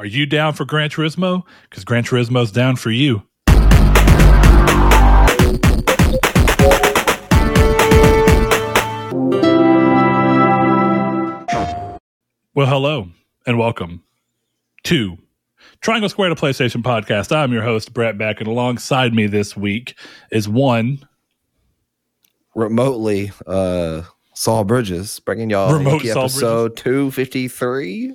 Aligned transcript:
Are 0.00 0.06
you 0.06 0.26
down 0.26 0.52
for 0.52 0.64
Gran 0.64 0.90
Turismo? 0.90 1.42
Because 1.68 1.84
Gran 1.84 2.04
Turismo's 2.04 2.52
down 2.52 2.76
for 2.76 2.92
you. 2.92 3.24
Well, 12.54 12.68
hello 12.68 13.08
and 13.44 13.58
welcome 13.58 14.04
to 14.84 15.18
Triangle 15.80 16.08
Square 16.08 16.28
to 16.28 16.36
PlayStation 16.36 16.84
Podcast. 16.84 17.34
I'm 17.34 17.52
your 17.52 17.64
host, 17.64 17.92
Brett 17.92 18.16
Beck, 18.16 18.38
and 18.38 18.46
alongside 18.46 19.12
me 19.12 19.26
this 19.26 19.56
week 19.56 19.98
is 20.30 20.48
one 20.48 21.04
remotely 22.54 23.32
uh 23.48 24.02
Saul 24.34 24.62
Bridges 24.62 25.18
bringing 25.18 25.50
y'all 25.50 25.72
Remote 25.72 26.02
Saul 26.02 26.26
episode 26.26 26.76
253. 26.76 28.14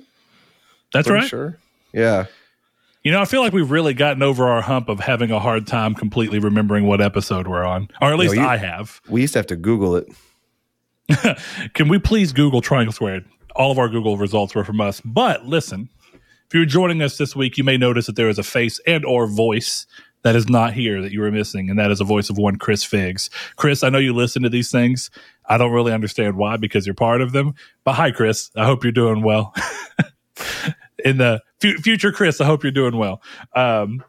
That's 0.94 1.06
Pretty 1.06 1.20
right. 1.20 1.28
Sure. 1.28 1.58
Yeah. 1.94 2.26
You 3.02 3.12
know, 3.12 3.20
I 3.20 3.26
feel 3.26 3.42
like 3.42 3.52
we've 3.52 3.70
really 3.70 3.92
gotten 3.94 4.22
over 4.22 4.48
our 4.48 4.62
hump 4.62 4.88
of 4.88 4.98
having 5.00 5.30
a 5.30 5.38
hard 5.38 5.66
time 5.66 5.94
completely 5.94 6.38
remembering 6.38 6.86
what 6.86 7.00
episode 7.02 7.46
we're 7.46 7.64
on, 7.64 7.88
or 8.00 8.12
at 8.12 8.18
least 8.18 8.34
you- 8.34 8.40
I 8.42 8.56
have. 8.56 9.00
We 9.08 9.20
used 9.20 9.34
to 9.34 9.38
have 9.40 9.46
to 9.48 9.56
Google 9.56 9.96
it. 9.96 10.06
Can 11.74 11.88
we 11.88 11.98
please 11.98 12.32
Google 12.32 12.60
Triangle 12.62 12.92
Squared? 12.92 13.26
All 13.54 13.70
of 13.70 13.78
our 13.78 13.88
Google 13.88 14.16
results 14.16 14.54
were 14.54 14.64
from 14.64 14.80
us. 14.80 15.02
But 15.04 15.44
listen, 15.44 15.88
if 16.14 16.54
you're 16.54 16.64
joining 16.64 17.02
us 17.02 17.18
this 17.18 17.36
week, 17.36 17.58
you 17.58 17.64
may 17.64 17.76
notice 17.76 18.06
that 18.06 18.16
there 18.16 18.28
is 18.30 18.38
a 18.38 18.42
face 18.42 18.80
and 18.86 19.04
or 19.04 19.26
voice 19.26 19.86
that 20.22 20.34
is 20.34 20.48
not 20.48 20.72
here 20.72 21.02
that 21.02 21.12
you 21.12 21.20
were 21.20 21.30
missing, 21.30 21.68
and 21.68 21.78
that 21.78 21.90
is 21.90 22.00
a 22.00 22.04
voice 22.04 22.30
of 22.30 22.38
one 22.38 22.56
Chris 22.56 22.82
Figs. 22.82 23.28
Chris, 23.56 23.84
I 23.84 23.90
know 23.90 23.98
you 23.98 24.14
listen 24.14 24.42
to 24.44 24.48
these 24.48 24.70
things. 24.70 25.10
I 25.46 25.58
don't 25.58 25.72
really 25.72 25.92
understand 25.92 26.36
why 26.36 26.56
because 26.56 26.86
you're 26.86 26.94
part 26.94 27.20
of 27.20 27.32
them. 27.32 27.54
But 27.84 27.92
hi, 27.92 28.10
Chris. 28.10 28.50
I 28.56 28.64
hope 28.64 28.82
you're 28.82 28.92
doing 28.92 29.22
well. 29.22 29.54
In 31.04 31.18
the 31.18 31.42
fu- 31.60 31.76
future, 31.78 32.10
Chris, 32.10 32.40
I 32.40 32.46
hope 32.46 32.64
you're 32.64 32.72
doing 32.72 32.96
well. 32.96 33.22
Um, 33.54 34.02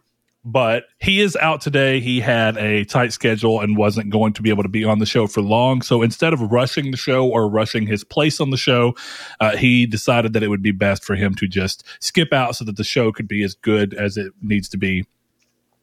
but 0.45 0.85
he 0.99 1.21
is 1.21 1.35
out 1.37 1.59
today. 1.59 1.99
He 1.99 2.19
had 2.19 2.55
a 2.57 2.85
tight 2.85 3.11
schedule 3.11 3.61
and 3.61 3.75
wasn't 3.75 4.11
going 4.11 4.31
to 4.33 4.43
be 4.43 4.51
able 4.51 4.61
to 4.61 4.69
be 4.69 4.85
on 4.85 4.99
the 4.99 5.05
show 5.05 5.25
for 5.25 5.41
long. 5.41 5.81
So 5.81 6.03
instead 6.03 6.33
of 6.33 6.39
rushing 6.39 6.91
the 6.91 6.97
show 6.97 7.27
or 7.27 7.49
rushing 7.49 7.87
his 7.87 8.03
place 8.03 8.39
on 8.39 8.51
the 8.51 8.57
show, 8.57 8.95
uh, 9.39 9.57
he 9.57 9.87
decided 9.87 10.33
that 10.33 10.43
it 10.43 10.49
would 10.49 10.61
be 10.61 10.71
best 10.71 11.03
for 11.03 11.15
him 11.15 11.33
to 11.35 11.47
just 11.47 11.83
skip 11.99 12.31
out 12.31 12.55
so 12.55 12.63
that 12.65 12.77
the 12.77 12.83
show 12.83 13.11
could 13.11 13.27
be 13.27 13.43
as 13.43 13.55
good 13.55 13.95
as 13.95 14.17
it 14.17 14.33
needs 14.39 14.69
to 14.69 14.77
be 14.77 15.03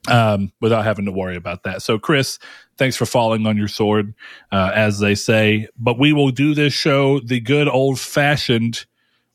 um, 0.07 0.53
without 0.61 0.85
having 0.85 1.05
to 1.05 1.11
worry 1.11 1.35
about 1.35 1.63
that. 1.63 1.81
So, 1.81 1.99
Chris, 1.99 2.39
thanks 2.77 2.95
for 2.95 3.05
falling 3.05 3.45
on 3.45 3.57
your 3.57 3.67
sword, 3.67 4.13
uh, 4.53 4.71
as 4.73 4.99
they 4.99 5.15
say. 5.15 5.67
But 5.77 5.99
we 5.99 6.13
will 6.13 6.31
do 6.31 6.53
this 6.53 6.73
show 6.73 7.19
the 7.19 7.41
good 7.41 7.67
old 7.67 7.99
fashioned 7.99 8.85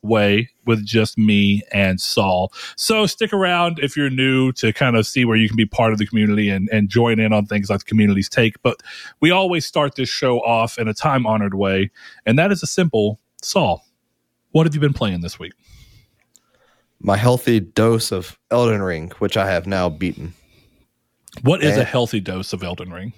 way 0.03 0.49
with 0.65 0.85
just 0.87 1.19
me 1.19 1.63
and 1.73 2.01
Saul. 2.01 2.53
So 2.77 3.07
stick 3.07 3.33
around 3.33 3.79
if 3.81 3.97
you're 3.97 4.11
new 4.11 4.53
to 4.53 4.73
kind 4.73 4.97
of 4.97 5.07
see 5.07 5.25
where 5.25 5.37
you 5.37 5.49
can 5.49 5.57
be 5.57 5.67
part 5.67 5.93
of 5.93 5.99
the 5.99 6.07
community 6.07 6.49
and, 6.51 6.69
and 6.73 6.89
join 6.89 7.19
in 7.19 7.33
on 7.33 7.47
things 7.47 7.69
like 7.71 7.81
the 7.81 7.85
community's 7.85 8.29
take. 8.29 8.63
But 8.63 8.77
we 9.21 9.31
always 9.31 9.67
start 9.67 9.97
this 9.97 10.09
show 10.09 10.39
off 10.41 10.79
in 10.79 10.87
a 10.89 10.95
time 10.95 11.27
honored 11.27 11.55
way, 11.55 11.91
and 12.27 12.39
that 12.39 12.53
is 12.53 12.63
a 12.63 12.67
simple 12.67 13.19
Saul. 13.43 13.85
What 14.53 14.67
have 14.67 14.75
you 14.75 14.81
been 14.81 14.93
playing 14.95 15.21
this 15.21 15.39
week? 15.39 15.53
My 17.01 17.17
healthy 17.17 17.61
dose 17.61 18.11
of 18.13 18.39
Elden 18.51 18.83
Ring, 18.83 19.13
which 19.19 19.37
I 19.37 19.49
have 19.51 19.67
now 19.67 19.89
beaten. 19.89 20.35
What 21.43 21.63
is 21.63 21.77
a 21.77 21.81
Eh. 21.83 21.85
healthy 21.85 22.19
dose 22.21 22.53
of 22.53 22.63
Elden 22.63 22.93
Ring? 22.93 23.13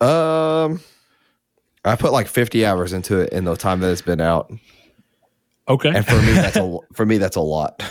Um 0.00 0.80
I 1.86 1.96
put 1.96 2.12
like 2.12 2.28
50 2.28 2.64
hours 2.64 2.92
into 2.92 3.18
it 3.18 3.32
in 3.32 3.44
the 3.44 3.56
time 3.56 3.80
that 3.80 3.90
it's 3.90 4.00
been 4.02 4.20
out. 4.20 4.50
Okay. 5.68 5.90
And 5.94 6.06
for 6.06 6.16
me 6.20 6.32
that's 6.32 6.56
a 6.56 6.78
for 6.92 7.06
me 7.06 7.18
that's 7.18 7.36
a 7.36 7.40
lot. 7.40 7.82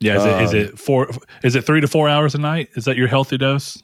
Yeah, 0.00 0.16
is 0.16 0.24
it 0.24 0.42
is 0.42 0.50
Um, 0.50 0.56
it 0.74 0.78
four? 0.78 1.10
Is 1.42 1.54
it 1.56 1.64
three 1.64 1.80
to 1.80 1.88
four 1.88 2.08
hours 2.08 2.34
a 2.34 2.38
night? 2.38 2.68
Is 2.74 2.84
that 2.86 2.96
your 2.96 3.08
healthy 3.08 3.36
dose? 3.38 3.82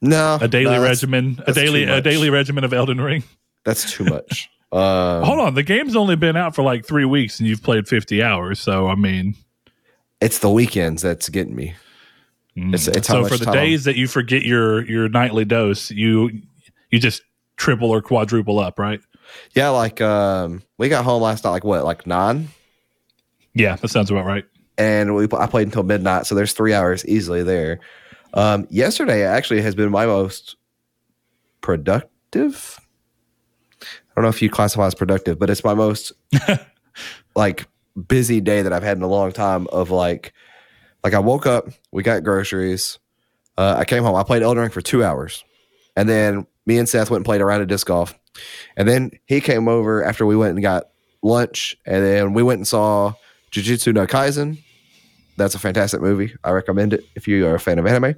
No. 0.00 0.38
A 0.40 0.46
daily 0.48 0.64
no, 0.66 0.70
that's- 0.80 0.88
regimen, 1.02 1.42
a 1.46 1.52
daily 1.52 1.82
a 1.84 2.00
daily 2.00 2.30
regimen 2.30 2.64
of 2.64 2.72
Elden 2.72 3.00
Ring. 3.00 3.24
That's 3.64 3.90
too 3.92 4.04
much. 4.04 4.48
Um, 4.70 5.22
Hold 5.24 5.40
on, 5.40 5.54
the 5.54 5.62
game's 5.62 5.96
only 5.96 6.14
been 6.14 6.36
out 6.36 6.54
for 6.54 6.62
like 6.62 6.84
three 6.84 7.06
weeks, 7.06 7.40
and 7.40 7.48
you've 7.48 7.62
played 7.62 7.88
fifty 7.88 8.22
hours. 8.22 8.60
So 8.60 8.86
I 8.88 8.96
mean, 8.96 9.34
It's 10.20 10.40
the 10.40 10.50
weekends 10.50 11.00
that's 11.00 11.30
getting 11.30 11.56
me. 11.56 11.72
It's, 12.54 12.86
it's 12.86 13.08
how 13.08 13.22
so 13.22 13.28
for 13.30 13.38
the 13.38 13.46
time 13.46 13.54
days 13.54 13.84
that 13.84 13.96
you 13.96 14.06
forget 14.06 14.42
your 14.42 14.84
your 14.84 15.08
nightly 15.08 15.46
dose, 15.46 15.90
you 15.90 16.42
you 16.90 16.98
just 16.98 17.22
triple 17.56 17.90
or 17.90 18.02
quadruple 18.02 18.58
up, 18.58 18.78
right? 18.78 19.00
Yeah, 19.54 19.68
like 19.70 20.00
um, 20.00 20.62
we 20.78 20.88
got 20.88 21.04
home 21.04 21.22
last 21.22 21.44
night, 21.44 21.50
like 21.50 21.64
what, 21.64 21.84
like 21.84 22.06
nine, 22.06 22.48
Yeah, 23.54 23.76
that 23.76 23.88
sounds 23.88 24.10
about 24.10 24.24
right. 24.26 24.44
and 24.76 25.14
we 25.14 25.26
I 25.32 25.46
played 25.46 25.66
until 25.68 25.82
midnight, 25.82 26.26
so 26.26 26.34
there's 26.34 26.52
three 26.52 26.74
hours 26.74 27.04
easily 27.06 27.42
there. 27.42 27.80
Um, 28.34 28.66
yesterday 28.70 29.24
actually 29.24 29.62
has 29.62 29.74
been 29.74 29.90
my 29.90 30.06
most 30.06 30.56
productive. 31.60 32.78
I 33.82 33.86
don't 34.14 34.22
know 34.24 34.28
if 34.28 34.42
you 34.42 34.50
classify 34.50 34.86
as 34.86 34.94
productive, 34.94 35.38
but 35.38 35.50
it's 35.50 35.64
my 35.64 35.74
most 35.74 36.12
like 37.36 37.66
busy 38.06 38.40
day 38.40 38.62
that 38.62 38.72
I've 38.72 38.82
had 38.82 38.96
in 38.96 39.02
a 39.02 39.08
long 39.08 39.32
time. 39.32 39.66
Of 39.68 39.90
like, 39.90 40.32
like 41.04 41.14
I 41.14 41.20
woke 41.20 41.46
up, 41.46 41.68
we 41.92 42.02
got 42.02 42.24
groceries, 42.24 42.98
uh, 43.56 43.76
I 43.78 43.84
came 43.84 44.02
home, 44.02 44.16
I 44.16 44.22
played 44.24 44.42
Elden 44.42 44.62
Ring 44.62 44.70
for 44.70 44.80
two 44.80 45.04
hours, 45.04 45.44
and 45.96 46.08
then 46.08 46.46
me 46.66 46.78
and 46.78 46.88
Seth 46.88 47.10
went 47.10 47.20
and 47.20 47.24
played 47.24 47.40
a 47.40 47.44
round 47.44 47.62
of 47.62 47.68
disc 47.68 47.86
golf, 47.86 48.18
and 48.76 48.88
then 48.88 49.10
he 49.26 49.40
came 49.40 49.68
over 49.68 50.04
after 50.04 50.24
we 50.26 50.36
went 50.36 50.52
and 50.54 50.62
got 50.62 50.84
lunch, 51.22 51.76
and 51.86 52.04
then 52.04 52.32
we 52.34 52.42
went 52.42 52.58
and 52.58 52.68
saw 52.68 53.12
Jujutsu 53.52 53.94
no 53.94 54.06
Kaisen. 54.06 54.58
That's 55.36 55.54
a 55.54 55.58
fantastic 55.58 56.00
movie. 56.00 56.34
I 56.42 56.50
recommend 56.50 56.92
it 56.92 57.04
if 57.14 57.28
you 57.28 57.46
are 57.46 57.54
a 57.54 57.60
fan 57.60 57.78
of 57.78 57.86
anime. 57.86 58.14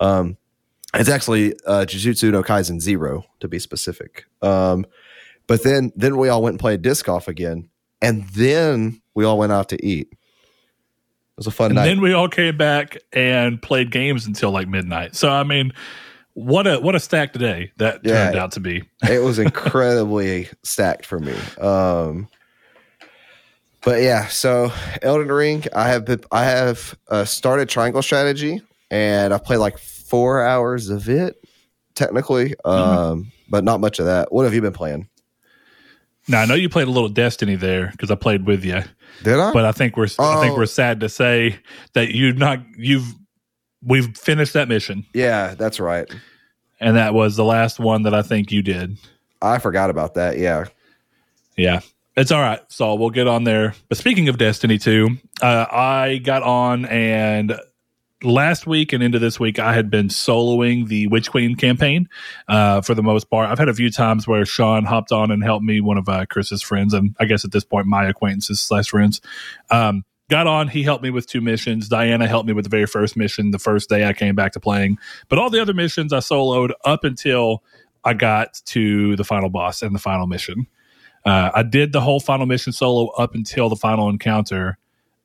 Um, 0.00 0.36
it's 0.92 1.08
actually 1.08 1.54
uh, 1.66 1.84
Jujutsu 1.86 2.30
no 2.32 2.42
Kaisen 2.42 2.80
Zero 2.80 3.24
to 3.40 3.48
be 3.48 3.58
specific. 3.58 4.26
Um, 4.42 4.84
but 5.46 5.62
then 5.62 5.92
then 5.96 6.16
we 6.16 6.28
all 6.28 6.42
went 6.42 6.54
and 6.54 6.60
played 6.60 6.82
disc 6.82 7.04
golf 7.06 7.28
again, 7.28 7.68
and 8.00 8.24
then 8.28 9.00
we 9.14 9.24
all 9.24 9.38
went 9.38 9.52
out 9.52 9.68
to 9.70 9.84
eat. 9.84 10.08
It 10.10 11.38
was 11.38 11.46
a 11.48 11.50
fun 11.50 11.66
And 11.72 11.74
night. 11.74 11.86
then 11.86 12.00
we 12.00 12.12
all 12.12 12.28
came 12.28 12.56
back 12.56 12.96
and 13.12 13.60
played 13.60 13.90
games 13.90 14.24
until 14.26 14.52
like 14.52 14.68
midnight. 14.68 15.16
So 15.16 15.28
I 15.30 15.42
mean, 15.42 15.72
what 16.34 16.66
a 16.66 16.78
what 16.78 16.94
a 16.94 17.00
stack 17.00 17.32
today 17.32 17.72
that 17.78 18.00
Yeah. 18.04 18.24
turned 18.26 18.36
out 18.36 18.52
to 18.52 18.60
be. 18.60 18.84
it 19.08 19.22
was 19.22 19.38
incredibly 19.48 20.48
stacked 20.62 21.06
for 21.06 21.18
me. 21.18 21.34
Um, 21.60 22.28
but 23.82 24.00
yeah, 24.02 24.26
so 24.28 24.72
Elden 25.02 25.28
Ring, 25.30 25.64
I 25.74 25.88
have 25.88 26.04
been, 26.06 26.20
I 26.32 26.44
have 26.44 26.96
uh, 27.08 27.24
started 27.26 27.68
Triangle 27.68 28.00
Strategy, 28.02 28.62
and 28.90 29.34
I've 29.34 29.44
played 29.44 29.58
like 29.58 29.76
four 29.78 30.42
hours 30.42 30.88
of 30.88 31.08
it, 31.08 31.36
technically, 31.94 32.54
um, 32.64 33.30
but 33.50 33.62
not 33.62 33.80
much 33.80 33.98
of 33.98 34.06
that. 34.06 34.32
What 34.32 34.44
have 34.44 34.54
you 34.54 34.62
been 34.62 34.72
playing? 34.72 35.08
Now 36.28 36.40
I 36.40 36.46
know 36.46 36.54
you 36.54 36.70
played 36.70 36.88
a 36.88 36.90
little 36.90 37.10
Destiny 37.10 37.56
there 37.56 37.88
because 37.90 38.10
I 38.10 38.14
played 38.14 38.46
with 38.46 38.64
you. 38.64 38.82
Did 39.22 39.38
I? 39.38 39.52
but 39.52 39.66
I 39.66 39.72
think 39.72 39.96
we're 39.98 40.08
I 40.18 40.40
think 40.40 40.54
Oh. 40.54 40.56
we're 40.56 40.64
sad 40.66 41.00
to 41.00 41.08
say 41.10 41.58
that 41.92 42.14
you 42.14 42.32
not 42.32 42.60
you've 42.78 43.14
we've 43.84 44.16
finished 44.16 44.52
that 44.54 44.68
mission, 44.68 45.06
yeah, 45.14 45.54
that's 45.54 45.80
right. 45.80 46.10
and 46.80 46.96
that 46.96 47.14
was 47.14 47.36
the 47.36 47.44
last 47.44 47.78
one 47.78 48.02
that 48.02 48.14
I 48.14 48.22
think 48.22 48.52
you 48.52 48.62
did. 48.62 48.96
I 49.42 49.58
forgot 49.58 49.90
about 49.90 50.14
that. 50.14 50.38
Yeah, 50.38 50.66
Yeah, 51.56 51.80
it's 52.16 52.32
all 52.32 52.40
right. 52.40 52.60
So 52.68 52.94
we'll 52.94 53.10
get 53.10 53.26
on 53.26 53.44
there. 53.44 53.74
But 53.88 53.98
speaking 53.98 54.28
of 54.28 54.38
Destiny 54.38 54.78
2, 54.78 55.16
uh, 55.42 55.66
I 55.70 56.20
got 56.24 56.42
on 56.42 56.86
and 56.86 57.58
last 58.22 58.66
week 58.66 58.92
and 58.92 59.02
into 59.02 59.18
this 59.18 59.38
week, 59.38 59.58
I 59.58 59.74
had 59.74 59.90
been 59.90 60.08
soloing 60.08 60.88
the 60.88 61.06
Witch 61.08 61.30
Queen 61.30 61.56
campaign 61.56 62.08
uh, 62.48 62.80
for 62.80 62.94
the 62.94 63.02
most 63.02 63.30
part. 63.30 63.50
I've 63.50 63.58
had 63.58 63.68
a 63.68 63.74
few 63.74 63.90
times 63.90 64.26
where 64.26 64.46
Sean 64.46 64.84
hopped 64.84 65.12
on 65.12 65.30
and 65.30 65.42
helped 65.42 65.64
me, 65.64 65.80
one 65.80 65.98
of 65.98 66.08
uh, 66.08 66.24
Chris's 66.26 66.62
friends, 66.62 66.94
and 66.94 67.14
I 67.20 67.26
guess 67.26 67.44
at 67.44 67.52
this 67.52 67.64
point, 67.64 67.86
my 67.86 68.08
acquaintances 68.08 68.60
slash 68.60 68.88
friends. 68.88 69.20
Um, 69.70 70.04
got 70.30 70.46
on, 70.46 70.68
he 70.68 70.82
helped 70.82 71.02
me 71.02 71.10
with 71.10 71.26
two 71.26 71.40
missions. 71.40 71.88
Diana 71.88 72.26
helped 72.26 72.46
me 72.46 72.52
with 72.52 72.64
the 72.64 72.70
very 72.70 72.86
first 72.86 73.16
mission 73.16 73.50
the 73.50 73.58
first 73.58 73.88
day 73.88 74.06
I 74.06 74.12
came 74.12 74.34
back 74.34 74.52
to 74.52 74.60
playing. 74.60 74.98
But 75.28 75.38
all 75.38 75.50
the 75.50 75.60
other 75.60 75.74
missions 75.74 76.12
I 76.12 76.18
soloed 76.18 76.72
up 76.84 77.04
until 77.04 77.62
I 78.04 78.14
got 78.14 78.60
to 78.66 79.16
the 79.16 79.24
final 79.24 79.50
boss 79.50 79.82
and 79.82 79.94
the 79.94 79.98
final 79.98 80.26
mission. 80.26 80.66
Uh, 81.24 81.50
I 81.54 81.62
did 81.62 81.92
the 81.92 82.00
whole 82.00 82.20
final 82.20 82.46
mission 82.46 82.72
solo 82.72 83.08
up 83.12 83.34
until 83.34 83.68
the 83.68 83.76
final 83.76 84.10
encounter, 84.10 84.76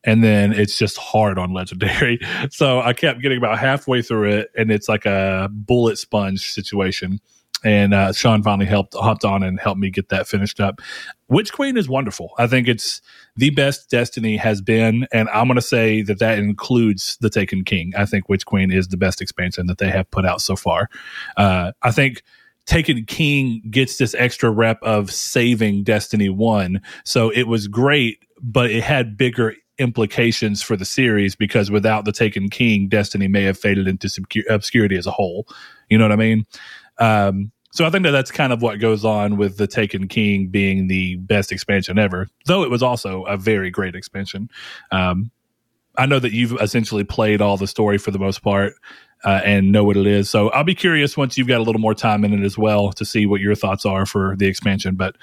and 0.02 0.24
then 0.24 0.52
it's 0.52 0.78
just 0.78 0.96
hard 0.96 1.38
on 1.38 1.52
legendary. 1.52 2.18
So 2.50 2.80
I 2.80 2.94
kept 2.94 3.20
getting 3.20 3.38
about 3.38 3.58
halfway 3.58 4.02
through 4.02 4.30
it, 4.30 4.50
and 4.56 4.70
it's 4.70 4.88
like 4.88 5.04
a 5.04 5.48
bullet 5.52 5.98
sponge 5.98 6.50
situation. 6.50 7.20
And 7.64 7.92
uh, 7.92 8.12
Sean 8.12 8.42
finally 8.42 8.66
helped 8.66 8.94
hopped 8.94 9.24
on 9.24 9.42
and 9.42 9.60
helped 9.60 9.80
me 9.80 9.90
get 9.90 10.08
that 10.08 10.26
finished 10.26 10.60
up. 10.60 10.80
Witch 11.28 11.52
Queen 11.52 11.76
is 11.76 11.88
wonderful. 11.88 12.32
I 12.38 12.46
think 12.46 12.66
it's 12.66 13.00
the 13.36 13.50
best 13.50 13.90
Destiny 13.90 14.36
has 14.36 14.60
been, 14.60 15.06
and 15.12 15.28
I'm 15.28 15.46
going 15.46 15.56
to 15.56 15.62
say 15.62 16.02
that 16.02 16.18
that 16.18 16.38
includes 16.38 17.16
the 17.20 17.30
Taken 17.30 17.64
King. 17.64 17.92
I 17.96 18.06
think 18.06 18.28
Witch 18.28 18.46
Queen 18.46 18.72
is 18.72 18.88
the 18.88 18.96
best 18.96 19.20
expansion 19.20 19.66
that 19.66 19.78
they 19.78 19.90
have 19.90 20.10
put 20.10 20.24
out 20.24 20.40
so 20.40 20.56
far. 20.56 20.88
Uh, 21.36 21.72
I 21.82 21.92
think 21.92 22.22
Taken 22.66 23.04
King 23.04 23.62
gets 23.70 23.98
this 23.98 24.14
extra 24.14 24.50
rep 24.50 24.82
of 24.82 25.10
saving 25.10 25.84
Destiny 25.84 26.28
1. 26.28 26.80
So 27.04 27.30
it 27.30 27.44
was 27.44 27.68
great, 27.68 28.18
but 28.42 28.70
it 28.70 28.82
had 28.82 29.16
bigger 29.16 29.54
implications 29.80 30.62
for 30.62 30.76
the 30.76 30.84
series 30.84 31.34
because 31.34 31.70
without 31.70 32.04
the 32.04 32.12
Taken 32.12 32.48
King, 32.50 32.88
Destiny 32.88 33.28
may 33.28 33.42
have 33.44 33.58
faded 33.58 33.88
into 33.88 34.08
obscurity 34.48 34.96
as 34.96 35.06
a 35.06 35.10
whole. 35.10 35.48
You 35.88 35.98
know 35.98 36.04
what 36.04 36.12
I 36.12 36.16
mean? 36.16 36.46
Um, 37.00 37.50
so 37.72 37.84
I 37.84 37.90
think 37.90 38.04
that 38.04 38.10
that's 38.10 38.30
kind 38.30 38.52
of 38.52 38.62
what 38.62 38.80
goes 38.80 39.04
on 39.04 39.36
with 39.36 39.56
the 39.56 39.66
Taken 39.66 40.08
King 40.08 40.48
being 40.48 40.88
the 40.88 41.16
best 41.16 41.52
expansion 41.52 41.98
ever, 41.98 42.28
though 42.46 42.62
it 42.62 42.70
was 42.70 42.82
also 42.82 43.22
a 43.24 43.36
very 43.36 43.70
great 43.70 43.94
expansion. 43.94 44.50
Um, 44.90 45.30
I 45.96 46.06
know 46.06 46.18
that 46.18 46.32
you've 46.32 46.60
essentially 46.60 47.04
played 47.04 47.40
all 47.40 47.56
the 47.56 47.66
story 47.66 47.98
for 47.98 48.10
the 48.10 48.18
most 48.18 48.42
part 48.42 48.74
uh, 49.24 49.40
and 49.44 49.70
know 49.70 49.84
what 49.84 49.96
it 49.96 50.06
is. 50.06 50.30
So 50.30 50.48
I'll 50.50 50.64
be 50.64 50.74
curious 50.74 51.16
once 51.16 51.36
you've 51.36 51.48
got 51.48 51.60
a 51.60 51.62
little 51.62 51.80
more 51.80 51.94
time 51.94 52.24
in 52.24 52.32
it 52.32 52.44
as 52.44 52.56
well 52.56 52.92
to 52.92 53.04
see 53.04 53.26
what 53.26 53.40
your 53.40 53.54
thoughts 53.54 53.84
are 53.84 54.06
for 54.06 54.34
the 54.36 54.46
expansion. 54.46 54.94
But 54.94 55.16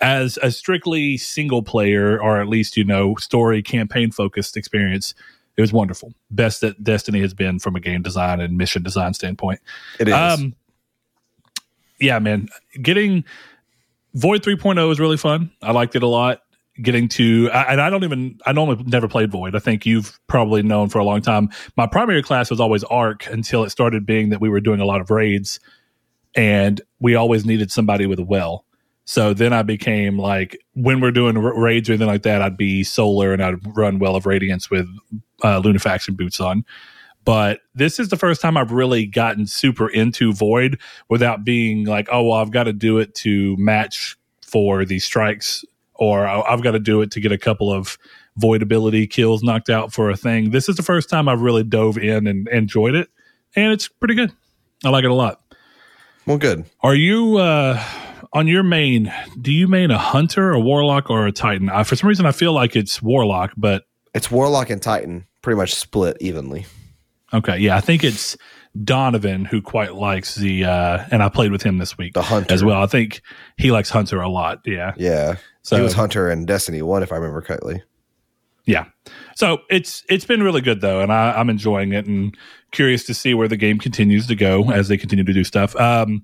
as 0.00 0.38
a 0.42 0.50
strictly 0.50 1.16
single 1.16 1.62
player, 1.62 2.20
or 2.20 2.40
at 2.40 2.48
least, 2.48 2.76
you 2.76 2.84
know, 2.84 3.16
story 3.16 3.62
campaign 3.62 4.10
focused 4.10 4.56
experience, 4.56 5.14
it 5.56 5.60
was 5.60 5.72
wonderful. 5.72 6.14
Best 6.30 6.60
that 6.60 6.82
Destiny 6.82 7.20
has 7.20 7.34
been 7.34 7.58
from 7.58 7.76
a 7.76 7.80
game 7.80 8.02
design 8.02 8.40
and 8.40 8.56
mission 8.56 8.82
design 8.82 9.14
standpoint. 9.14 9.60
It 9.98 10.08
is. 10.08 10.14
Um, 10.14 10.54
yeah, 12.00 12.18
man. 12.18 12.48
Getting 12.80 13.24
Void 14.14 14.42
3.0 14.42 14.90
is 14.90 14.98
really 14.98 15.16
fun. 15.16 15.50
I 15.62 15.72
liked 15.72 15.94
it 15.94 16.02
a 16.02 16.06
lot. 16.06 16.40
Getting 16.82 17.08
to, 17.08 17.50
and 17.52 17.80
I 17.80 17.90
don't 17.90 18.04
even, 18.04 18.38
I 18.46 18.52
normally 18.52 18.82
never 18.84 19.06
played 19.06 19.30
Void. 19.30 19.54
I 19.54 19.58
think 19.58 19.84
you've 19.84 20.18
probably 20.26 20.62
known 20.62 20.88
for 20.88 20.98
a 20.98 21.04
long 21.04 21.20
time. 21.20 21.50
My 21.76 21.86
primary 21.86 22.22
class 22.22 22.50
was 22.50 22.58
always 22.58 22.82
Arc 22.84 23.26
until 23.26 23.64
it 23.64 23.70
started 23.70 24.06
being 24.06 24.30
that 24.30 24.40
we 24.40 24.48
were 24.48 24.60
doing 24.60 24.80
a 24.80 24.84
lot 24.84 25.00
of 25.00 25.10
raids 25.10 25.60
and 26.34 26.80
we 27.00 27.14
always 27.14 27.44
needed 27.44 27.70
somebody 27.70 28.06
with 28.06 28.18
a 28.18 28.24
well. 28.24 28.64
So 29.04 29.34
then 29.34 29.52
I 29.52 29.62
became 29.62 30.18
like, 30.18 30.56
when 30.74 31.00
we're 31.00 31.10
doing 31.10 31.36
raids 31.36 31.88
or 31.88 31.92
anything 31.92 32.06
like 32.06 32.22
that, 32.22 32.40
I'd 32.40 32.56
be 32.56 32.84
solar 32.84 33.32
and 33.32 33.42
I'd 33.42 33.76
run 33.76 33.98
Well 33.98 34.16
of 34.16 34.24
Radiance 34.24 34.70
with 34.70 34.88
uh, 35.42 35.60
Lunafaction 35.60 36.16
boots 36.16 36.40
on 36.40 36.64
but 37.24 37.60
this 37.74 37.98
is 37.98 38.08
the 38.08 38.16
first 38.16 38.40
time 38.40 38.56
I've 38.56 38.72
really 38.72 39.06
gotten 39.06 39.46
super 39.46 39.88
into 39.88 40.32
Void 40.32 40.80
without 41.08 41.44
being 41.44 41.84
like, 41.84 42.08
oh, 42.10 42.24
well, 42.24 42.38
I've 42.38 42.50
got 42.50 42.64
to 42.64 42.72
do 42.72 42.98
it 42.98 43.14
to 43.16 43.56
match 43.56 44.16
for 44.42 44.84
these 44.84 45.04
strikes, 45.04 45.64
or 45.94 46.26
I've 46.26 46.62
got 46.62 46.72
to 46.72 46.78
do 46.78 47.02
it 47.02 47.10
to 47.12 47.20
get 47.20 47.32
a 47.32 47.38
couple 47.38 47.72
of 47.72 47.98
Void 48.36 48.62
ability 48.62 49.06
kills 49.06 49.42
knocked 49.42 49.68
out 49.68 49.92
for 49.92 50.08
a 50.08 50.16
thing. 50.16 50.50
This 50.50 50.68
is 50.68 50.76
the 50.76 50.82
first 50.82 51.10
time 51.10 51.28
I've 51.28 51.42
really 51.42 51.64
dove 51.64 51.98
in 51.98 52.26
and 52.26 52.48
enjoyed 52.48 52.94
it, 52.94 53.08
and 53.54 53.72
it's 53.72 53.88
pretty 53.88 54.14
good. 54.14 54.32
I 54.84 54.88
like 54.88 55.04
it 55.04 55.10
a 55.10 55.14
lot. 55.14 55.42
Well, 56.26 56.38
good. 56.38 56.64
Are 56.82 56.94
you 56.94 57.36
uh, 57.36 57.82
on 58.32 58.46
your 58.46 58.62
main? 58.62 59.12
Do 59.40 59.52
you 59.52 59.68
main 59.68 59.90
a 59.90 59.98
hunter, 59.98 60.52
a 60.52 60.60
warlock, 60.60 61.10
or 61.10 61.26
a 61.26 61.32
titan? 61.32 61.68
Uh, 61.68 61.84
for 61.84 61.96
some 61.96 62.08
reason, 62.08 62.24
I 62.24 62.32
feel 62.32 62.52
like 62.52 62.76
it's 62.76 63.02
warlock, 63.02 63.52
but 63.56 63.84
it's 64.14 64.30
warlock 64.30 64.70
and 64.70 64.80
titan, 64.80 65.26
pretty 65.42 65.56
much 65.56 65.74
split 65.74 66.16
evenly. 66.20 66.66
Okay, 67.32 67.58
yeah, 67.58 67.76
I 67.76 67.80
think 67.80 68.02
it's 68.02 68.36
Donovan 68.84 69.44
who 69.44 69.62
quite 69.62 69.94
likes 69.94 70.34
the, 70.34 70.64
uh, 70.64 71.04
and 71.10 71.22
I 71.22 71.28
played 71.28 71.52
with 71.52 71.62
him 71.62 71.78
this 71.78 71.96
week, 71.96 72.14
the 72.14 72.22
hunter 72.22 72.52
as 72.52 72.64
well. 72.64 72.82
I 72.82 72.86
think 72.86 73.22
he 73.56 73.70
likes 73.70 73.90
Hunter 73.90 74.20
a 74.20 74.28
lot. 74.28 74.60
Yeah, 74.64 74.94
yeah. 74.96 75.36
So 75.62 75.76
he 75.76 75.82
was 75.82 75.92
Hunter 75.92 76.30
in 76.30 76.46
Destiny 76.46 76.82
One, 76.82 77.02
if 77.02 77.12
I 77.12 77.16
remember 77.16 77.40
correctly. 77.40 77.82
Yeah, 78.66 78.86
so 79.34 79.58
it's 79.70 80.04
it's 80.08 80.24
been 80.24 80.42
really 80.42 80.60
good 80.60 80.80
though, 80.80 81.00
and 81.00 81.12
I, 81.12 81.32
I'm 81.32 81.50
enjoying 81.50 81.92
it 81.92 82.06
and 82.06 82.36
curious 82.72 83.04
to 83.04 83.14
see 83.14 83.34
where 83.34 83.48
the 83.48 83.56
game 83.56 83.78
continues 83.78 84.26
to 84.28 84.36
go 84.36 84.70
as 84.70 84.88
they 84.88 84.96
continue 84.96 85.24
to 85.24 85.32
do 85.32 85.44
stuff. 85.44 85.74
Um, 85.76 86.22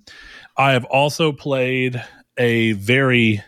I 0.57 0.73
have 0.73 0.85
also 0.85 1.33
played 1.33 2.03
a 2.37 2.73
very, 2.73 3.43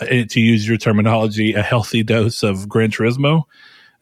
uh, 0.00 0.24
to 0.28 0.40
use 0.40 0.66
your 0.66 0.76
terminology, 0.76 1.54
a 1.54 1.62
healthy 1.62 2.02
dose 2.02 2.42
of 2.42 2.68
Gran 2.68 2.90
Turismo 2.90 3.44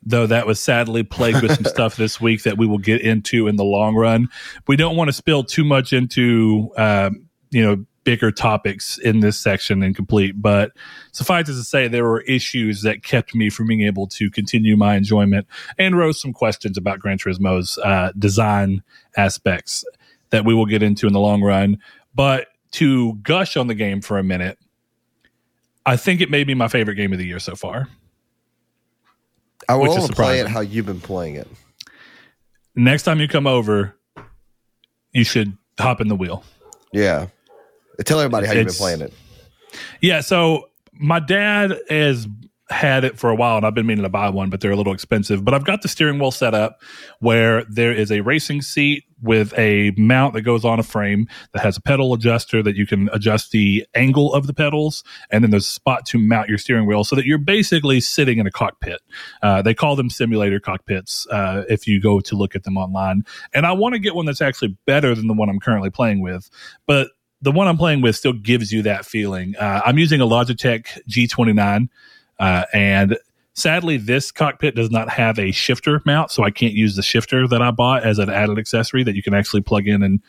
though 0.07 0.27
that 0.27 0.47
was 0.47 0.61
sadly 0.61 1.03
plagued 1.03 1.43
with 1.43 1.55
some 1.55 1.65
stuff 1.73 1.97
this 1.97 2.21
week 2.21 2.43
that 2.43 2.59
we 2.59 2.67
will 2.67 2.79
get 2.79 3.01
into 3.01 3.47
in 3.49 3.57
the 3.57 3.65
long 3.65 3.95
run. 3.95 4.29
We 4.67 4.77
don't 4.77 4.97
want 4.97 5.09
to 5.09 5.13
spill 5.13 5.45
too 5.45 5.65
much 5.65 5.93
into, 5.93 6.71
um, 6.77 7.29
you 7.51 7.65
know, 7.65 7.85
bigger 8.05 8.31
topics 8.31 8.99
in 8.99 9.21
this 9.21 9.39
section 9.39 9.83
and 9.83 9.97
complete, 9.97 10.41
but 10.41 10.73
suffice 11.13 11.49
it 11.49 11.55
to 11.55 11.63
say, 11.63 11.89
there 11.89 12.05
were 12.05 12.21
issues 12.23 12.83
that 12.83 13.03
kept 13.03 13.35
me 13.35 13.49
from 13.49 13.67
being 13.67 13.81
able 13.81 14.07
to 14.07 14.31
continue 14.31 14.77
my 14.77 14.95
enjoyment 14.95 15.47
and 15.79 15.97
rose 15.97 16.21
some 16.21 16.33
questions 16.33 16.77
about 16.77 17.01
Gran 17.01 17.19
Turismo's 17.19 17.79
uh, 17.79 18.13
design 18.19 18.83
aspects 19.17 19.85
that 20.31 20.45
we 20.45 20.55
will 20.55 20.67
get 20.67 20.83
into 20.83 21.07
in 21.07 21.13
the 21.13 21.21
long 21.21 21.43
run. 21.43 21.79
But 22.15 22.49
to 22.73 23.15
gush 23.23 23.57
on 23.57 23.69
the 23.69 23.75
game 23.75 24.01
for 24.01 24.19
a 24.19 24.23
minute, 24.23 24.59
I 25.87 25.97
think 25.97 26.21
it 26.21 26.31
may 26.31 26.45
be 26.45 26.55
my 26.55 26.69
favorite 26.69 26.97
game 26.97 27.13
of 27.13 27.19
the 27.19 27.27
year 27.27 27.39
so 27.39 27.55
far. 27.55 27.89
I 29.69 29.77
will 29.77 29.91
only 29.91 30.09
play 30.09 30.41
it 30.41 30.49
how 30.49 30.61
you've 30.61 30.87
been 30.87 31.01
playing 31.01 31.37
it. 31.37 31.49
Next 32.75 33.05
time 33.05 33.21
you 33.21 33.29
come 33.29 33.47
over, 33.47 33.97
you 35.13 35.25
should 35.25 35.57
hop 35.79 36.01
in 36.01 36.09
the 36.09 36.17
wheel. 36.17 36.45
Yeah. 36.93 37.29
Tell 38.05 38.19
everybody 38.19 38.47
how 38.47 38.53
it's, 38.53 38.59
you've 38.59 38.67
been 38.67 38.75
playing 38.75 39.01
it. 39.01 39.13
Yeah. 40.01 40.21
So 40.21 40.69
my 40.93 41.21
dad 41.21 41.75
has 41.89 42.27
had 42.71 43.05
it 43.05 43.19
for 43.19 43.31
a 43.31 43.35
while 43.35 43.57
and 43.57 43.67
I've 43.67 43.75
been 43.75 43.87
meaning 43.87 44.05
to 44.05 44.09
buy 44.09 44.31
one, 44.31 44.51
but 44.51 44.61
they're 44.61 44.73
a 44.73 44.77
little 44.77 44.93
expensive. 44.93 45.45
But 45.45 45.55
I've 45.55 45.65
got 45.65 45.83
the 45.83 45.89
steering 45.89 46.19
wheel 46.19 46.31
set 46.31 46.55
up 46.55 46.81
where 47.21 47.65
there 47.65 47.93
is 47.93 48.11
a 48.11 48.21
racing 48.21 48.63
seat 48.63 49.05
with 49.25 49.59
a 49.59 49.93
mount 49.97 50.35
that 50.35 50.43
goes 50.43 50.65
on 50.65 50.79
a 50.79 50.83
frame 50.83 51.27
that 51.53 51.63
has 51.63 51.77
a 51.77 51.81
pedal 51.81 52.13
adjuster 52.13 52.63
that 52.63 52.77
you 52.77 52.87
can 52.87 53.09
adjust 53.13 53.51
the 53.51 53.87
angle 53.95 54.33
of 54.33 54.47
the 54.47 54.55
pedals. 54.55 55.03
And 55.31 55.43
then 55.43 55.51
there's 55.51 55.67
a 55.67 55.71
spot 55.71 56.05
to 56.07 56.19
mount 56.19 56.49
your 56.49 56.59
steering 56.59 56.87
wheel 56.87 57.03
so 57.03 57.17
that 57.17 57.25
you're 57.25 57.39
basically 57.39 58.01
sitting 58.01 58.39
in 58.39 58.47
a 58.47 58.51
cockpit. 58.51 59.01
Uh, 59.43 59.63
they 59.63 59.75
call 59.75 59.97
them 59.97 60.11
simulator 60.11 60.61
cockpits 60.61 61.27
uh, 61.31 61.65
if 61.69 61.89
you 61.89 62.01
go 62.01 62.21
to 62.21 62.37
look 62.37 62.55
at 62.55 62.65
them 62.65 62.77
online. 62.77 63.25
And 63.53 63.67
I 63.67 63.73
want 63.73 63.95
to 63.95 63.99
get 63.99 64.15
one 64.15 64.27
that's 64.27 64.43
actually 64.43 64.77
better 64.87 65.15
than 65.15 65.27
the 65.27 65.35
one 65.35 65.49
I'm 65.49 65.61
currently 65.61 65.91
playing 65.91 66.21
with. 66.21 66.51
But 66.87 67.09
the 67.41 67.53
one 67.53 67.67
I'm 67.67 67.79
playing 67.79 68.03
with 68.03 68.17
still 68.17 68.33
gives 68.33 68.73
you 68.73 68.83
that 68.83 69.05
feeling. 69.07 69.57
Uh, 69.57 69.81
I'm 69.85 69.99
using 69.99 70.21
a 70.21 70.27
Logitech 70.27 71.01
G29. 71.09 71.89
Uh, 72.39 72.65
and 72.73 73.17
sadly, 73.55 73.97
this 73.97 74.31
cockpit 74.31 74.75
does 74.75 74.91
not 74.91 75.09
have 75.09 75.39
a 75.39 75.53
shifter 75.53 76.03
mount, 76.05 76.31
so 76.31 76.45
I 76.45 76.51
can't 76.51 76.75
use 76.75 76.97
the 76.97 77.03
shifter 77.03 77.49
that 77.49 77.63
I 77.63 77.71
bought 77.71 78.05
as 78.05 78.19
an 78.19 78.31
added 78.31 78.59
accessory 78.59 79.03
that 79.05 79.15
you 79.15 79.23
can 79.23 79.35
actually 79.35 79.63
plug 79.63 79.87
in 79.87 80.03
and 80.03 80.21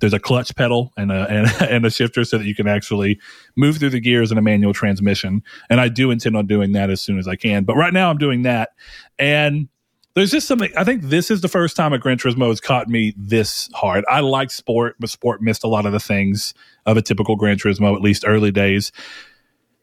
there's 0.00 0.12
a 0.12 0.20
clutch 0.20 0.54
pedal 0.54 0.92
and 0.96 1.10
a 1.10 1.26
and, 1.30 1.70
and, 1.70 1.86
a 1.86 1.90
shifter 1.90 2.24
so 2.24 2.38
that 2.38 2.46
you 2.46 2.54
can 2.54 2.68
actually 2.68 3.18
move 3.56 3.78
through 3.78 3.90
the 3.90 4.00
gears 4.00 4.30
in 4.30 4.38
a 4.38 4.42
manual 4.42 4.72
transmission. 4.72 5.42
And 5.68 5.80
I 5.80 5.88
do 5.88 6.10
intend 6.10 6.36
on 6.36 6.46
doing 6.46 6.72
that 6.72 6.90
as 6.90 7.00
soon 7.00 7.18
as 7.18 7.28
I 7.28 7.36
can. 7.36 7.64
But 7.64 7.76
right 7.76 7.92
now 7.92 8.10
I'm 8.10 8.18
doing 8.18 8.42
that. 8.42 8.70
And 9.18 9.68
there's 10.14 10.30
just 10.30 10.48
something 10.48 10.70
I 10.76 10.84
think 10.84 11.02
this 11.02 11.30
is 11.30 11.42
the 11.42 11.48
first 11.48 11.76
time 11.76 11.92
a 11.92 11.98
Gran 11.98 12.18
Turismo 12.18 12.48
has 12.48 12.60
caught 12.60 12.88
me 12.88 13.14
this 13.16 13.70
hard. 13.74 14.04
I 14.08 14.20
like 14.20 14.50
sport, 14.50 14.96
but 14.98 15.10
sport 15.10 15.42
missed 15.42 15.64
a 15.64 15.68
lot 15.68 15.86
of 15.86 15.92
the 15.92 16.00
things 16.00 16.54
of 16.86 16.96
a 16.96 17.02
typical 17.02 17.36
Gran 17.36 17.56
Turismo, 17.56 17.94
at 17.94 18.02
least 18.02 18.24
early 18.26 18.50
days. 18.50 18.90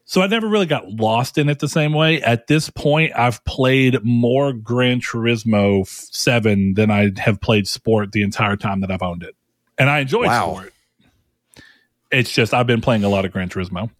So 0.08 0.22
I 0.22 0.28
never 0.28 0.46
really 0.46 0.66
got 0.66 0.88
lost 0.88 1.36
in 1.36 1.48
it 1.48 1.58
the 1.58 1.68
same 1.68 1.92
way. 1.92 2.22
At 2.22 2.46
this 2.46 2.70
point, 2.70 3.12
I've 3.16 3.44
played 3.44 4.02
more 4.04 4.52
Gran 4.52 5.00
Turismo 5.00 5.86
7 5.86 6.74
than 6.74 6.92
I 6.92 7.10
have 7.18 7.40
played 7.40 7.66
Sport 7.66 8.12
the 8.12 8.22
entire 8.22 8.56
time 8.56 8.80
that 8.82 8.90
I've 8.92 9.02
owned 9.02 9.24
it. 9.24 9.34
And 9.76 9.90
I 9.90 9.98
enjoy 9.98 10.26
wow. 10.26 10.52
Sport. 10.52 10.72
It's 12.12 12.30
just 12.30 12.54
I've 12.54 12.68
been 12.68 12.80
playing 12.80 13.02
a 13.02 13.08
lot 13.08 13.24
of 13.24 13.32
Gran 13.32 13.48
Turismo. 13.48 13.90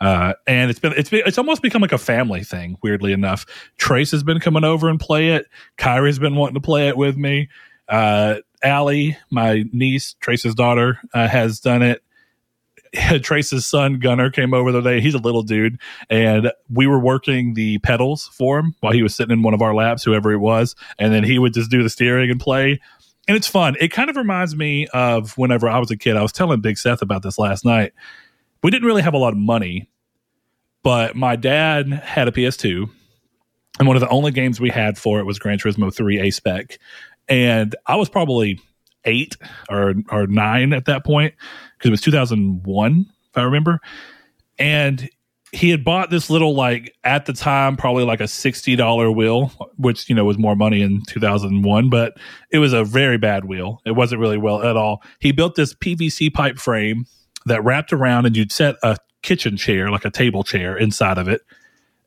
Uh, 0.00 0.34
and 0.46 0.70
it's 0.70 0.78
been 0.78 0.92
it's 0.92 1.10
been 1.10 1.22
it's 1.26 1.38
almost 1.38 1.62
become 1.62 1.82
like 1.82 1.92
a 1.92 1.98
family 1.98 2.44
thing, 2.44 2.76
weirdly 2.82 3.12
enough. 3.12 3.46
Trace 3.78 4.10
has 4.10 4.22
been 4.22 4.40
coming 4.40 4.64
over 4.64 4.88
and 4.88 5.00
play 5.00 5.30
it. 5.30 5.46
Kyrie's 5.78 6.18
been 6.18 6.36
wanting 6.36 6.54
to 6.54 6.60
play 6.60 6.88
it 6.88 6.96
with 6.96 7.16
me. 7.16 7.48
Uh, 7.88 8.36
Allie, 8.62 9.16
my 9.30 9.64
niece, 9.72 10.14
Trace's 10.20 10.54
daughter, 10.54 11.00
uh, 11.14 11.26
has 11.26 11.58
done 11.58 11.82
it. 11.82 12.02
Trace's 13.22 13.66
son 13.66 13.98
Gunner 13.98 14.30
came 14.30 14.54
over 14.54 14.72
the 14.72 14.80
day. 14.80 15.00
He's 15.00 15.14
a 15.14 15.18
little 15.18 15.42
dude, 15.42 15.78
and 16.08 16.52
we 16.70 16.86
were 16.86 16.98
working 16.98 17.54
the 17.54 17.78
pedals 17.78 18.28
for 18.28 18.58
him 18.58 18.74
while 18.80 18.92
he 18.92 19.02
was 19.02 19.14
sitting 19.14 19.32
in 19.32 19.42
one 19.42 19.54
of 19.54 19.62
our 19.62 19.74
laps, 19.74 20.04
whoever 20.04 20.32
it 20.32 20.38
was, 20.38 20.74
and 20.98 21.12
then 21.12 21.24
he 21.24 21.38
would 21.38 21.54
just 21.54 21.70
do 21.70 21.82
the 21.82 21.90
steering 21.90 22.30
and 22.30 22.40
play. 22.40 22.80
And 23.26 23.36
it's 23.36 23.48
fun. 23.48 23.76
It 23.80 23.88
kind 23.88 24.10
of 24.10 24.16
reminds 24.16 24.54
me 24.54 24.86
of 24.88 25.36
whenever 25.38 25.68
I 25.68 25.78
was 25.78 25.90
a 25.90 25.96
kid. 25.96 26.16
I 26.16 26.22
was 26.22 26.32
telling 26.32 26.60
Big 26.60 26.76
Seth 26.76 27.00
about 27.00 27.22
this 27.22 27.38
last 27.38 27.64
night. 27.64 27.92
We 28.62 28.70
didn't 28.70 28.86
really 28.86 29.02
have 29.02 29.14
a 29.14 29.18
lot 29.18 29.32
of 29.32 29.38
money, 29.38 29.88
but 30.82 31.16
my 31.16 31.36
dad 31.36 31.88
had 31.88 32.28
a 32.28 32.32
PS2, 32.32 32.88
and 33.78 33.88
one 33.88 33.96
of 33.96 34.00
the 34.00 34.08
only 34.08 34.30
games 34.30 34.60
we 34.60 34.70
had 34.70 34.98
for 34.98 35.18
it 35.18 35.24
was 35.24 35.38
Gran 35.38 35.58
Turismo 35.58 35.94
3 35.94 36.20
A 36.20 36.30
Spec. 36.30 36.78
And 37.28 37.74
I 37.86 37.96
was 37.96 38.08
probably 38.08 38.60
eight 39.06 39.36
or 39.68 39.94
or 40.10 40.26
nine 40.26 40.72
at 40.72 40.86
that 40.86 41.04
point 41.04 41.34
because 41.84 41.90
it 41.90 41.92
was 41.92 42.00
2001 42.00 43.06
if 43.30 43.38
I 43.38 43.42
remember, 43.42 43.80
and 44.58 45.08
he 45.52 45.70
had 45.70 45.84
bought 45.84 46.10
this 46.10 46.30
little 46.30 46.54
like 46.54 46.94
at 47.04 47.26
the 47.26 47.32
time 47.32 47.76
probably 47.76 48.04
like 48.04 48.20
a 48.20 48.28
sixty 48.28 48.74
dollar 48.74 49.10
wheel, 49.10 49.52
which 49.76 50.08
you 50.08 50.14
know 50.14 50.24
was 50.24 50.38
more 50.38 50.56
money 50.56 50.80
in 50.80 51.02
2001, 51.06 51.90
but 51.90 52.16
it 52.50 52.58
was 52.58 52.72
a 52.72 52.84
very 52.84 53.18
bad 53.18 53.44
wheel. 53.44 53.80
It 53.84 53.92
wasn't 53.92 54.20
really 54.20 54.38
well 54.38 54.62
at 54.62 54.76
all. 54.76 55.02
He 55.18 55.32
built 55.32 55.56
this 55.56 55.74
PVC 55.74 56.32
pipe 56.32 56.58
frame 56.58 57.04
that 57.46 57.62
wrapped 57.62 57.92
around, 57.92 58.24
and 58.24 58.36
you'd 58.36 58.52
set 58.52 58.76
a 58.82 58.96
kitchen 59.22 59.56
chair 59.56 59.90
like 59.90 60.04
a 60.04 60.10
table 60.10 60.42
chair 60.42 60.76
inside 60.76 61.18
of 61.18 61.28
it 61.28 61.42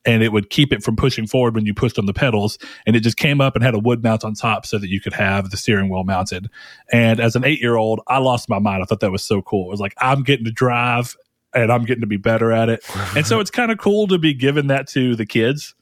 and 0.07 0.23
it 0.23 0.31
would 0.31 0.49
keep 0.49 0.71
it 0.71 0.81
from 0.81 0.95
pushing 0.95 1.27
forward 1.27 1.53
when 1.53 1.65
you 1.65 1.73
pushed 1.73 1.99
on 1.99 2.05
the 2.05 2.13
pedals. 2.13 2.57
And 2.87 2.95
it 2.95 3.01
just 3.01 3.17
came 3.17 3.41
up 3.41 3.55
and 3.55 3.63
had 3.63 3.75
a 3.75 3.79
wood 3.79 4.01
mount 4.01 4.23
on 4.23 4.33
top 4.33 4.65
so 4.65 4.77
that 4.77 4.89
you 4.89 5.01
could 5.01 5.13
have 5.13 5.51
the 5.51 5.57
steering 5.57 5.89
wheel 5.89 6.05
mounted. 6.05 6.49
And 6.91 7.19
as 7.19 7.35
an 7.35 7.43
eight 7.43 7.59
year 7.59 7.75
old, 7.75 7.99
I 8.07 8.19
lost 8.19 8.47
my 8.47 8.57
mind. 8.57 8.81
I 8.81 8.85
thought 8.85 9.01
that 9.01 9.11
was 9.11 9.23
so 9.23 9.41
cool. 9.41 9.67
It 9.67 9.71
was 9.71 9.81
like, 9.81 9.93
I'm 9.99 10.23
getting 10.23 10.45
to 10.45 10.51
drive 10.51 11.17
and 11.53 11.71
I'm 11.71 11.83
getting 11.83 12.01
to 12.01 12.07
be 12.07 12.17
better 12.17 12.53
at 12.53 12.69
it. 12.69 12.85
and 13.17 13.27
so 13.27 13.39
it's 13.41 13.51
kind 13.51 13.69
of 13.69 13.79
cool 13.79 14.07
to 14.07 14.17
be 14.17 14.33
giving 14.33 14.67
that 14.67 14.87
to 14.89 15.17
the 15.17 15.25
kids 15.25 15.75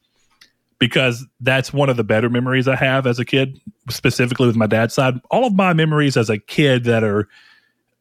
because 0.80 1.24
that's 1.40 1.72
one 1.72 1.88
of 1.88 1.96
the 1.96 2.04
better 2.04 2.28
memories 2.28 2.66
I 2.66 2.76
have 2.76 3.06
as 3.06 3.20
a 3.20 3.24
kid, 3.24 3.60
specifically 3.88 4.48
with 4.48 4.56
my 4.56 4.66
dad's 4.66 4.92
side. 4.92 5.20
All 5.30 5.46
of 5.46 5.54
my 5.54 5.72
memories 5.72 6.16
as 6.16 6.28
a 6.28 6.38
kid 6.38 6.84
that 6.84 7.04
are 7.04 7.28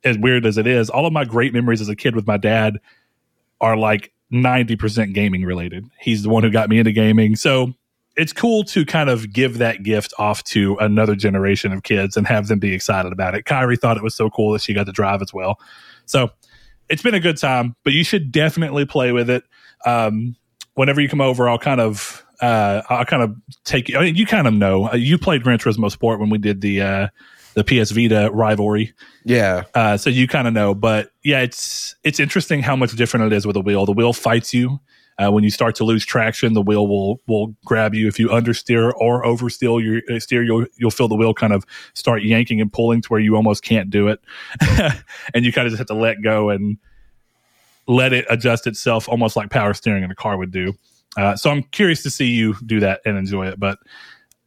as 0.03 0.17
weird 0.17 0.45
as 0.47 0.57
it 0.57 0.65
is, 0.65 0.89
all 0.89 1.05
of 1.05 1.13
my 1.13 1.23
great 1.23 1.53
memories 1.53 1.81
as 1.81 1.89
a 1.89 1.95
kid 1.95 2.15
with 2.15 2.25
my 2.25 2.37
dad 2.37 2.79
are 3.61 3.77
like 3.77 4.11
90% 4.31 5.13
gaming 5.13 5.43
related. 5.43 5.85
He's 5.99 6.23
the 6.23 6.29
one 6.29 6.43
who 6.43 6.49
got 6.49 6.69
me 6.69 6.79
into 6.79 6.91
gaming. 6.91 7.35
So 7.35 7.73
it's 8.15 8.33
cool 8.33 8.63
to 8.63 8.85
kind 8.85 9.09
of 9.09 9.31
give 9.33 9.57
that 9.57 9.83
gift 9.83 10.13
off 10.17 10.43
to 10.45 10.77
another 10.77 11.15
generation 11.15 11.71
of 11.71 11.83
kids 11.83 12.15
and 12.15 12.25
have 12.27 12.47
them 12.47 12.59
be 12.59 12.73
excited 12.73 13.11
about 13.11 13.35
it. 13.35 13.45
Kyrie 13.45 13.77
thought 13.77 13.97
it 13.97 14.03
was 14.03 14.15
so 14.15 14.29
cool 14.29 14.53
that 14.53 14.61
she 14.61 14.73
got 14.73 14.85
to 14.85 14.91
drive 14.91 15.21
as 15.21 15.33
well. 15.33 15.59
So 16.05 16.29
it's 16.89 17.01
been 17.01 17.15
a 17.15 17.19
good 17.19 17.37
time, 17.37 17.75
but 17.83 17.93
you 17.93 18.03
should 18.03 18.31
definitely 18.31 18.85
play 18.85 19.11
with 19.11 19.29
it. 19.29 19.43
Um, 19.85 20.35
whenever 20.75 21.01
you 21.01 21.09
come 21.09 21.21
over, 21.21 21.49
I'll 21.49 21.57
kind 21.57 21.81
of 21.81 22.25
uh, 22.41 22.81
I'll 22.89 23.05
kind 23.05 23.23
of 23.23 23.35
take 23.63 23.89
you. 23.89 23.97
I 23.97 24.01
mean, 24.01 24.15
you 24.15 24.25
kind 24.25 24.47
of 24.47 24.53
know. 24.53 24.89
Uh, 24.89 24.95
you 24.95 25.17
played 25.17 25.43
Gran 25.43 25.57
Turismo 25.57 25.91
Sport 25.91 26.19
when 26.19 26.29
we 26.29 26.37
did 26.37 26.61
the 26.61 26.81
uh, 26.81 27.07
the 27.55 27.63
PS 27.63 27.91
Vita 27.91 28.29
rivalry. 28.31 28.93
Yeah. 29.23 29.63
Uh, 29.73 29.97
so 29.97 30.09
you 30.09 30.27
kind 30.27 30.47
of 30.47 30.53
know, 30.53 30.75
but 30.75 31.11
yeah, 31.23 31.41
it's 31.41 31.95
it's 32.03 32.19
interesting 32.19 32.61
how 32.61 32.75
much 32.75 32.91
different 32.95 33.31
it 33.31 33.35
is 33.35 33.47
with 33.47 33.55
a 33.55 33.61
wheel. 33.61 33.85
The 33.85 33.93
wheel 33.93 34.13
fights 34.13 34.53
you. 34.53 34.79
Uh, 35.17 35.31
when 35.31 35.45
you 35.45 35.49
start 35.49 35.75
to 35.75 35.85
lose 35.85 36.05
traction, 36.05 36.53
the 36.53 36.61
wheel 36.61 36.87
will 36.87 37.21
will 37.25 37.55
grab 37.63 37.95
you. 37.95 38.07
If 38.07 38.19
you 38.19 38.27
understeer 38.27 38.91
or 38.97 39.23
oversteer 39.23 39.81
your 39.81 40.01
uh, 40.13 40.19
steer, 40.19 40.43
you'll 40.43 40.65
you'll 40.75 40.91
feel 40.91 41.07
the 41.07 41.15
wheel 41.15 41.33
kind 41.33 41.53
of 41.53 41.65
start 41.93 42.23
yanking 42.23 42.59
and 42.59 42.71
pulling 42.71 43.01
to 43.01 43.07
where 43.07 43.21
you 43.21 43.37
almost 43.37 43.63
can't 43.63 43.89
do 43.89 44.09
it, 44.09 44.19
and 45.33 45.45
you 45.45 45.53
kind 45.53 45.67
of 45.67 45.71
just 45.71 45.77
have 45.77 45.87
to 45.87 45.93
let 45.93 46.21
go 46.21 46.49
and 46.49 46.77
let 47.87 48.11
it 48.11 48.25
adjust 48.29 48.67
itself, 48.67 49.07
almost 49.07 49.37
like 49.37 49.49
power 49.49 49.73
steering 49.73 50.03
in 50.03 50.11
a 50.11 50.15
car 50.15 50.37
would 50.37 50.51
do. 50.51 50.73
Uh, 51.15 51.35
so 51.35 51.49
I'm 51.49 51.63
curious 51.63 52.03
to 52.03 52.09
see 52.09 52.27
you 52.27 52.55
do 52.65 52.81
that 52.81 52.99
and 53.05 53.17
enjoy 53.17 53.47
it. 53.47 53.57
But 53.57 53.79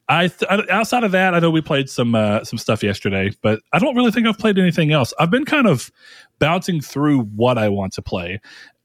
I, 0.09 0.29
th- 0.29 0.69
outside 0.71 1.05
of 1.05 1.13
that, 1.13 1.35
I 1.35 1.39
know 1.39 1.51
we 1.51 1.61
played 1.61 1.91
some 1.91 2.15
uh, 2.15 2.43
some 2.43 2.59
stuff 2.59 2.83
yesterday, 2.83 3.31
but 3.43 3.61
I 3.73 3.79
don't 3.79 3.95
really 3.95 4.11
think 4.11 4.27
I've 4.27 4.39
played 4.39 4.59
anything 4.59 4.91
else. 4.91 5.13
I've 5.19 5.31
been 5.31 5.45
kind 5.45 5.67
of 5.67 5.91
bouncing 6.39 6.81
through 6.81 7.21
what 7.21 7.59
I 7.59 7.69
want 7.69 7.93
to 7.95 8.03
play, 8.03 8.41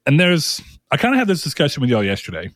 and 0.06 0.20
there's 0.20 0.62
I 0.92 0.98
kind 0.98 1.13
of 1.13 1.20
had 1.20 1.27
this 1.27 1.42
discussion 1.42 1.82
with 1.82 1.89
y'all 1.89 2.03
yesterday. 2.03 2.50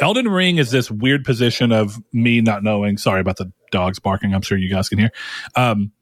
Elden 0.00 0.28
Ring 0.28 0.58
is 0.58 0.70
this 0.70 0.90
weird 0.90 1.24
position 1.24 1.72
of 1.72 2.00
me 2.12 2.40
not 2.40 2.62
knowing. 2.62 2.96
Sorry 2.96 3.20
about 3.20 3.36
the 3.36 3.52
dogs 3.70 3.98
barking. 3.98 4.34
I'm 4.34 4.42
sure 4.42 4.56
you 4.56 4.70
guys 4.70 4.88
can 4.88 4.98
hear. 4.98 5.10
Um, 5.56 5.92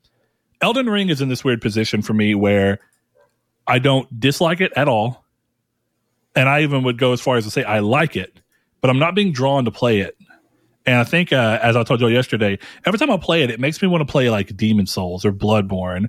Elden 0.61 0.89
Ring 0.89 1.09
is 1.09 1.21
in 1.21 1.29
this 1.29 1.43
weird 1.43 1.61
position 1.61 2.03
for 2.03 2.13
me 2.13 2.35
where 2.35 2.79
I 3.67 3.79
don't 3.79 4.21
dislike 4.21 4.61
it 4.61 4.73
at 4.77 4.89
all, 4.89 5.25
and 6.37 6.49
I 6.49 6.63
even 6.63 6.85
would 6.85 6.99
go 6.99 7.13
as 7.13 7.21
far 7.21 7.37
as 7.37 7.45
to 7.45 7.51
say 7.51 7.65
I 7.65 7.81
like 7.81 8.15
it, 8.15 8.41
but 8.81 8.91
I'm 8.91 8.99
not 8.99 9.15
being 9.15 9.33
drawn 9.33 9.65
to 9.65 9.71
play 9.71 10.01
it. 10.01 10.17
And 10.85 10.97
I 10.97 11.05
think, 11.05 11.33
uh, 11.33 11.59
as 11.63 11.77
I 11.77 11.85
told 11.85 12.01
you 12.01 12.09
yesterday, 12.09 12.59
every 12.85 12.99
time 12.99 13.11
I 13.11 13.17
play 13.17 13.43
it, 13.43 13.51
it 13.51 13.61
makes 13.61 13.81
me 13.81 13.89
want 13.89 14.07
to 14.07 14.11
play 14.11 14.31
like 14.31 14.57
Demon 14.57 14.87
Souls 14.87 15.25
or 15.25 15.33
Bloodborne. 15.33 16.09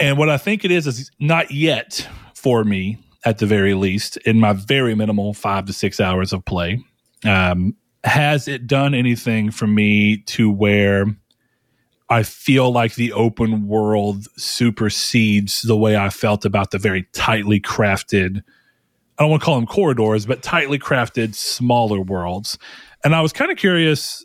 And 0.00 0.18
what 0.18 0.28
I 0.28 0.36
think 0.38 0.64
it 0.64 0.70
is 0.70 0.86
is 0.86 1.10
not 1.20 1.50
yet 1.52 2.08
for 2.34 2.64
me, 2.64 2.98
at 3.24 3.38
the 3.38 3.46
very 3.46 3.74
least, 3.74 4.16
in 4.18 4.40
my 4.40 4.52
very 4.52 4.94
minimal 4.94 5.34
five 5.34 5.66
to 5.66 5.72
six 5.72 6.00
hours 6.00 6.32
of 6.32 6.44
play. 6.44 6.84
Um, 7.24 7.76
has 8.02 8.48
it 8.48 8.66
done 8.66 8.92
anything 8.94 9.50
for 9.50 9.66
me 9.66 10.18
to 10.18 10.50
where 10.50 11.06
I 12.10 12.22
feel 12.22 12.70
like 12.70 12.96
the 12.96 13.12
open 13.12 13.66
world 13.66 14.26
supersedes 14.36 15.62
the 15.62 15.76
way 15.76 15.96
I 15.96 16.10
felt 16.10 16.44
about 16.44 16.70
the 16.70 16.78
very 16.78 17.04
tightly 17.12 17.60
crafted 17.60 18.42
I 19.18 19.22
don't 19.22 19.30
want 19.30 19.42
to 19.42 19.44
call 19.44 19.56
them 19.56 19.66
corridors, 19.66 20.26
but 20.26 20.42
tightly 20.42 20.78
crafted 20.78 21.34
smaller 21.34 22.00
worlds. 22.00 22.58
And 23.04 23.14
I 23.14 23.20
was 23.20 23.32
kind 23.32 23.50
of 23.50 23.56
curious 23.56 24.24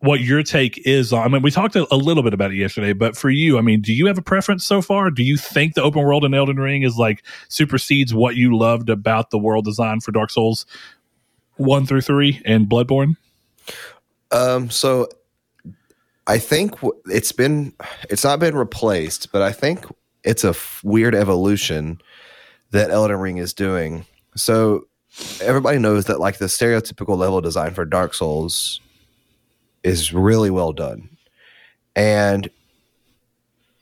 what 0.00 0.20
your 0.20 0.42
take 0.42 0.86
is 0.86 1.12
on. 1.12 1.24
I 1.24 1.28
mean, 1.28 1.42
we 1.42 1.50
talked 1.50 1.74
a, 1.74 1.92
a, 1.92 1.96
little 1.96 2.22
bit 2.22 2.32
about 2.32 2.52
it 2.52 2.56
yesterday, 2.56 2.92
but 2.92 3.16
for 3.16 3.30
you, 3.30 3.58
I 3.58 3.62
mean, 3.62 3.80
do 3.80 3.92
you 3.92 4.06
have 4.06 4.18
a 4.18 4.22
preference 4.22 4.64
so 4.64 4.80
far? 4.80 5.10
Do 5.10 5.24
you 5.24 5.36
think 5.36 5.74
the 5.74 5.82
open 5.82 6.02
world 6.02 6.24
in 6.24 6.34
Elden 6.34 6.58
Ring 6.58 6.82
is 6.82 6.96
like 6.96 7.24
supersedes 7.48 8.14
what 8.14 8.36
you 8.36 8.56
loved 8.56 8.90
about 8.90 9.30
the 9.30 9.38
world 9.38 9.64
design 9.64 10.00
for 10.00 10.12
Dark 10.12 10.30
Souls 10.30 10.66
one 11.56 11.84
through 11.86 12.02
three 12.02 12.40
and 12.44 12.68
Bloodborne? 12.68 13.16
Um, 14.30 14.70
so 14.70 15.08
I 16.26 16.38
think 16.38 16.74
it's 17.06 17.32
been, 17.32 17.72
it's 18.08 18.22
not 18.22 18.38
been 18.38 18.54
replaced, 18.54 19.32
but 19.32 19.42
I 19.42 19.50
think 19.50 19.84
it's 20.22 20.44
a 20.44 20.50
f- 20.50 20.80
weird 20.84 21.14
evolution 21.14 22.00
that 22.70 22.90
Elden 22.90 23.16
Ring 23.16 23.38
is 23.38 23.52
doing 23.52 24.04
so 24.38 24.86
everybody 25.40 25.78
knows 25.78 26.06
that 26.06 26.20
like 26.20 26.38
the 26.38 26.46
stereotypical 26.46 27.16
level 27.16 27.40
design 27.40 27.74
for 27.74 27.84
Dark 27.84 28.14
Souls 28.14 28.80
is 29.82 30.12
really 30.12 30.50
well 30.50 30.72
done. 30.72 31.08
And 31.96 32.48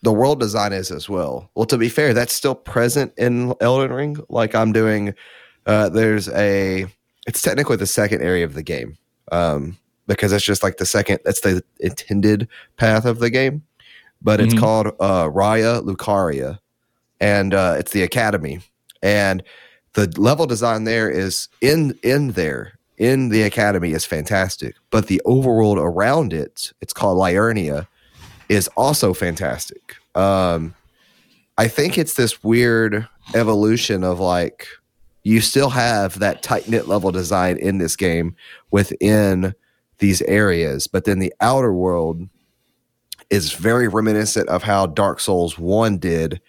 the 0.03 0.13
world 0.13 0.41
design 0.41 0.73
is 0.73 0.91
as 0.91 1.09
well. 1.09 1.51
Well, 1.55 1.67
to 1.67 1.79
be 1.79 1.89
fair, 1.89 2.15
that's 2.15 2.33
still 2.33 2.55
present 2.55 3.13
in 3.17 3.55
Elden 3.61 3.93
Ring. 3.93 4.17
Like 4.29 4.55
I'm 4.55 4.73
doing, 4.73 5.15
uh, 5.67 5.89
there's 5.89 6.29
a, 6.29 6.87
it's 7.27 7.43
technically 7.43 7.77
the 7.77 7.87
second 7.87 8.23
area 8.23 8.45
of 8.45 8.55
the 8.55 8.63
game 8.63 8.97
um, 9.33 9.77
because 10.07 10.33
it's 10.33 10.45
just 10.45 10.63
like 10.63 10.77
the 10.77 10.87
second, 10.87 11.19
that's 11.25 11.41
the 11.41 11.63
intended 11.81 12.49
path 12.77 13.05
of 13.05 13.19
the 13.19 13.31
game. 13.31 13.63
But 14.23 14.41
it's 14.41 14.55
mm-hmm. 14.55 14.61
called 14.61 14.87
uh, 14.99 15.25
Raya 15.29 15.83
Lucaria, 15.83 16.59
and 17.21 17.53
uh, 17.53 17.77
it's 17.79 17.93
the 17.93 18.03
academy. 18.03 18.61
And 19.03 19.43
the 19.97 20.13
level 20.21 20.47
design 20.47 20.85
there 20.85 21.11
is 21.11 21.49
in 21.63 21.99
in 22.03 22.33
there 22.33 22.79
in 22.99 23.31
the 23.31 23.43
academy 23.43 23.93
is 23.93 24.05
fantastic, 24.05 24.77
but 24.91 25.07
the 25.07 25.23
overworld 25.25 25.79
around 25.79 26.35
it, 26.35 26.73
it's 26.83 26.93
called 26.93 27.19
Liurnia, 27.19 27.87
is 28.51 28.69
also 28.77 29.15
fantastic. 29.15 29.97
Um, 30.15 30.75
I 31.57 31.67
think 31.69 31.97
it's 31.97 32.15
this 32.15 32.45
weird 32.45 33.09
evolution 33.35 34.05
of 34.05 34.21
like 34.21 34.69
you 35.23 35.41
still 35.41 35.71
have 35.71 36.19
that 36.19 36.43
tight 36.43 36.69
knit 36.69 36.89
level 36.89 37.11
design 37.11 37.57
in 37.57 37.79
this 37.79 37.97
game 37.97 38.37
within 38.71 39.55
these 39.99 40.21
areas, 40.23 40.87
but 40.87 41.07
then 41.07 41.21
the 41.21 41.33
outer 41.41 41.73
world 41.73 42.29
is 43.31 43.55
very 43.55 43.89
reminiscent 43.89 44.49
of 44.51 44.63
how 44.63 44.87
Dark 44.87 45.21
Souls 45.21 45.59
1 45.59 45.97
did 45.97 46.41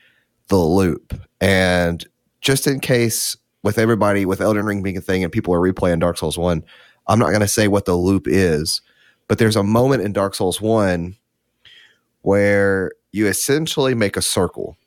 the 0.50 0.58
loop. 0.58 1.20
And 1.40 2.06
just 2.42 2.68
in 2.68 2.80
case 2.80 3.36
with 3.64 3.78
everybody 3.78 4.26
with 4.26 4.42
Elden 4.42 4.66
Ring 4.66 4.84
being 4.84 4.98
a 4.98 5.02
thing 5.02 5.24
and 5.24 5.32
people 5.32 5.54
are 5.54 5.60
replaying 5.60 6.00
Dark 6.00 6.18
Souls 6.18 6.38
1, 6.38 6.64
I'm 7.08 7.20
not 7.20 7.30
going 7.30 7.42
to 7.42 7.48
say 7.48 7.68
what 7.68 7.86
the 7.86 7.96
loop 7.96 8.28
is, 8.28 8.82
but 9.28 9.40
there's 9.40 9.56
a 9.56 9.64
moment 9.64 10.04
in 10.04 10.14
Dark 10.14 10.36
Souls 10.36 10.62
1 10.62 11.16
where 12.22 12.92
you 13.12 13.28
essentially 13.28 13.96
make 13.96 14.18
a 14.18 14.22
circle 14.22 14.78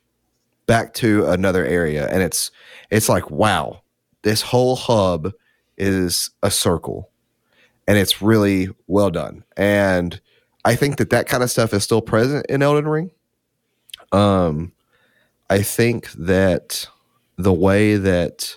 back 0.67 0.95
to 0.95 1.27
another 1.27 1.65
area 1.65 2.07
and 2.09 2.23
it's 2.23 2.51
it's 2.91 3.09
like 3.09 3.31
wow, 3.31 3.83
this 4.23 4.43
whole 4.43 4.77
hub 4.77 5.33
is 5.77 6.31
a 6.43 6.51
circle 6.51 7.11
and 7.89 7.99
it's 7.99 8.23
really 8.23 8.69
well 8.87 9.11
done. 9.11 9.43
And 9.57 10.21
I 10.65 10.77
think 10.77 10.99
that 10.99 11.11
that 11.11 11.27
kind 11.27 11.43
of 11.43 11.51
stuff 11.51 11.73
is 11.73 11.83
still 11.83 12.03
present 12.03 12.47
in 12.49 12.63
Elden 12.63 12.87
Ring. 12.87 13.11
Um 14.13 14.73
I 15.49 15.63
think 15.63 16.13
that 16.13 16.87
the 17.43 17.53
way 17.53 17.97
that 17.97 18.57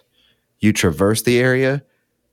you 0.60 0.74
traverse 0.74 1.24
the 1.24 1.40
area 1.40 1.84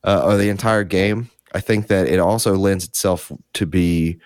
uh, 0.05 0.23
or 0.25 0.37
the 0.37 0.49
entire 0.49 0.85
game, 0.85 1.31
I 1.53 1.61
think 1.61 1.89
that 1.89 2.07
it 2.07 2.19
also 2.19 2.55
lends 2.55 2.85
itself 2.85 3.33
to 3.55 3.67
be 3.67 4.19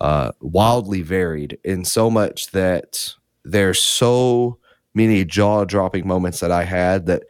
uh, 0.00 0.32
wildly 0.40 1.02
varied 1.02 1.58
in 1.64 1.84
so 1.84 2.10
much 2.10 2.50
that 2.50 3.14
there's 3.44 3.80
so 3.80 4.58
many 4.94 5.24
jaw 5.24 5.64
dropping 5.64 6.06
moments 6.06 6.40
that 6.40 6.50
I 6.50 6.64
had 6.64 7.06
that 7.06 7.22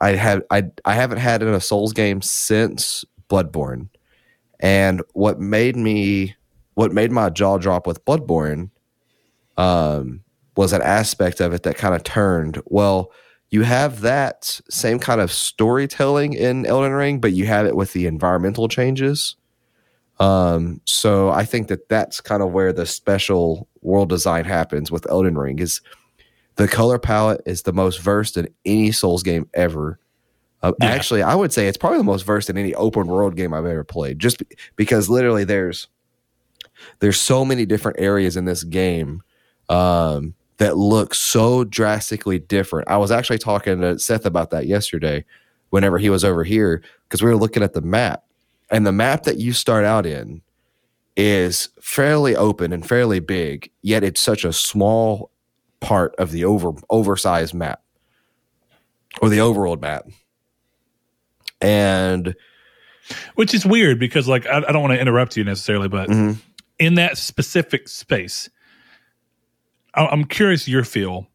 I 0.00 0.10
have 0.12 0.42
I 0.50 0.64
I 0.84 0.94
haven't 0.94 1.18
had 1.18 1.42
in 1.42 1.48
a 1.48 1.60
Souls 1.60 1.92
game 1.92 2.20
since 2.22 3.04
Bloodborne. 3.28 3.88
And 4.60 5.02
what 5.12 5.38
made 5.38 5.76
me 5.76 6.34
what 6.74 6.92
made 6.92 7.10
my 7.10 7.30
jaw 7.30 7.58
drop 7.58 7.86
with 7.86 8.04
Bloodborne 8.04 8.70
um, 9.56 10.22
was 10.56 10.72
an 10.72 10.82
aspect 10.82 11.40
of 11.40 11.52
it 11.52 11.62
that 11.62 11.76
kind 11.76 11.94
of 11.94 12.02
turned 12.02 12.60
well 12.66 13.10
you 13.56 13.62
have 13.62 14.02
that 14.02 14.60
same 14.68 14.98
kind 14.98 15.18
of 15.18 15.32
storytelling 15.32 16.34
in 16.34 16.66
Elden 16.66 16.92
Ring, 16.92 17.20
but 17.20 17.32
you 17.32 17.46
have 17.46 17.64
it 17.64 17.74
with 17.74 17.94
the 17.94 18.06
environmental 18.06 18.68
changes. 18.68 19.34
Um, 20.20 20.82
so 20.84 21.30
I 21.30 21.46
think 21.46 21.68
that 21.68 21.88
that's 21.88 22.20
kind 22.20 22.42
of 22.42 22.52
where 22.52 22.70
the 22.70 22.84
special 22.84 23.66
world 23.80 24.10
design 24.10 24.44
happens 24.44 24.90
with 24.90 25.08
Elden 25.10 25.38
Ring 25.38 25.58
is 25.58 25.80
the 26.56 26.68
color 26.68 26.98
palette 26.98 27.40
is 27.46 27.62
the 27.62 27.72
most 27.72 28.02
versed 28.02 28.36
in 28.36 28.46
any 28.66 28.92
Souls 28.92 29.22
game 29.22 29.48
ever. 29.54 29.98
Uh, 30.62 30.72
Yeah. 30.82 30.88
Actually, 30.88 31.22
I 31.22 31.34
would 31.34 31.50
say 31.50 31.66
it's 31.66 31.78
probably 31.78 31.96
the 31.98 32.04
most 32.04 32.26
versed 32.26 32.50
in 32.50 32.58
any 32.58 32.74
open 32.74 33.06
world 33.06 33.36
game 33.36 33.54
I've 33.54 33.64
ever 33.64 33.84
played. 33.84 34.18
Just 34.18 34.38
be- 34.38 34.56
because 34.76 35.08
literally 35.08 35.44
there's 35.44 35.88
there's 36.98 37.18
so 37.18 37.42
many 37.42 37.64
different 37.64 38.00
areas 38.00 38.36
in 38.36 38.44
this 38.44 38.64
game 38.64 39.22
um, 39.70 40.34
that 40.58 40.76
look 40.76 41.14
so 41.14 41.64
drastically 41.64 42.38
different. 42.38 42.88
I 42.88 42.96
was 42.96 43.10
actually 43.10 43.38
talking 43.38 43.80
to 43.80 43.98
Seth 43.98 44.24
about 44.26 44.50
that 44.50 44.66
yesterday, 44.66 45.24
whenever 45.70 45.98
he 45.98 46.08
was 46.10 46.24
over 46.24 46.44
here, 46.44 46.82
because 47.04 47.22
we 47.22 47.28
were 47.30 47.36
looking 47.36 47.62
at 47.62 47.72
the 47.74 47.82
map, 47.82 48.24
and 48.70 48.86
the 48.86 48.92
map 48.92 49.24
that 49.24 49.38
you 49.38 49.52
start 49.52 49.84
out 49.84 50.06
in 50.06 50.40
is 51.16 51.68
fairly 51.80 52.34
open 52.36 52.72
and 52.72 52.86
fairly 52.86 53.20
big, 53.20 53.70
yet 53.82 54.02
it's 54.04 54.20
such 54.20 54.44
a 54.44 54.52
small 54.52 55.30
part 55.80 56.14
of 56.16 56.30
the 56.30 56.44
over 56.44 56.72
oversized 56.90 57.54
map 57.54 57.82
or 59.22 59.28
the 59.28 59.38
overworld 59.38 59.80
map. 59.80 60.06
And 61.60 62.34
Which 63.36 63.54
is 63.54 63.64
weird 63.64 63.98
because, 64.00 64.26
like, 64.26 64.46
I, 64.46 64.58
I 64.58 64.72
don't 64.72 64.82
want 64.82 64.94
to 64.94 65.00
interrupt 65.00 65.36
you 65.36 65.44
necessarily, 65.44 65.88
but 65.88 66.08
Mhm. 66.08 66.38
in 66.78 66.94
that 66.96 67.16
specific 67.18 67.88
space, 67.88 68.48
I, 69.96 70.06
I'm 70.06 70.24
curious 70.24 70.68
your 70.68 70.84
feel. 70.84 71.28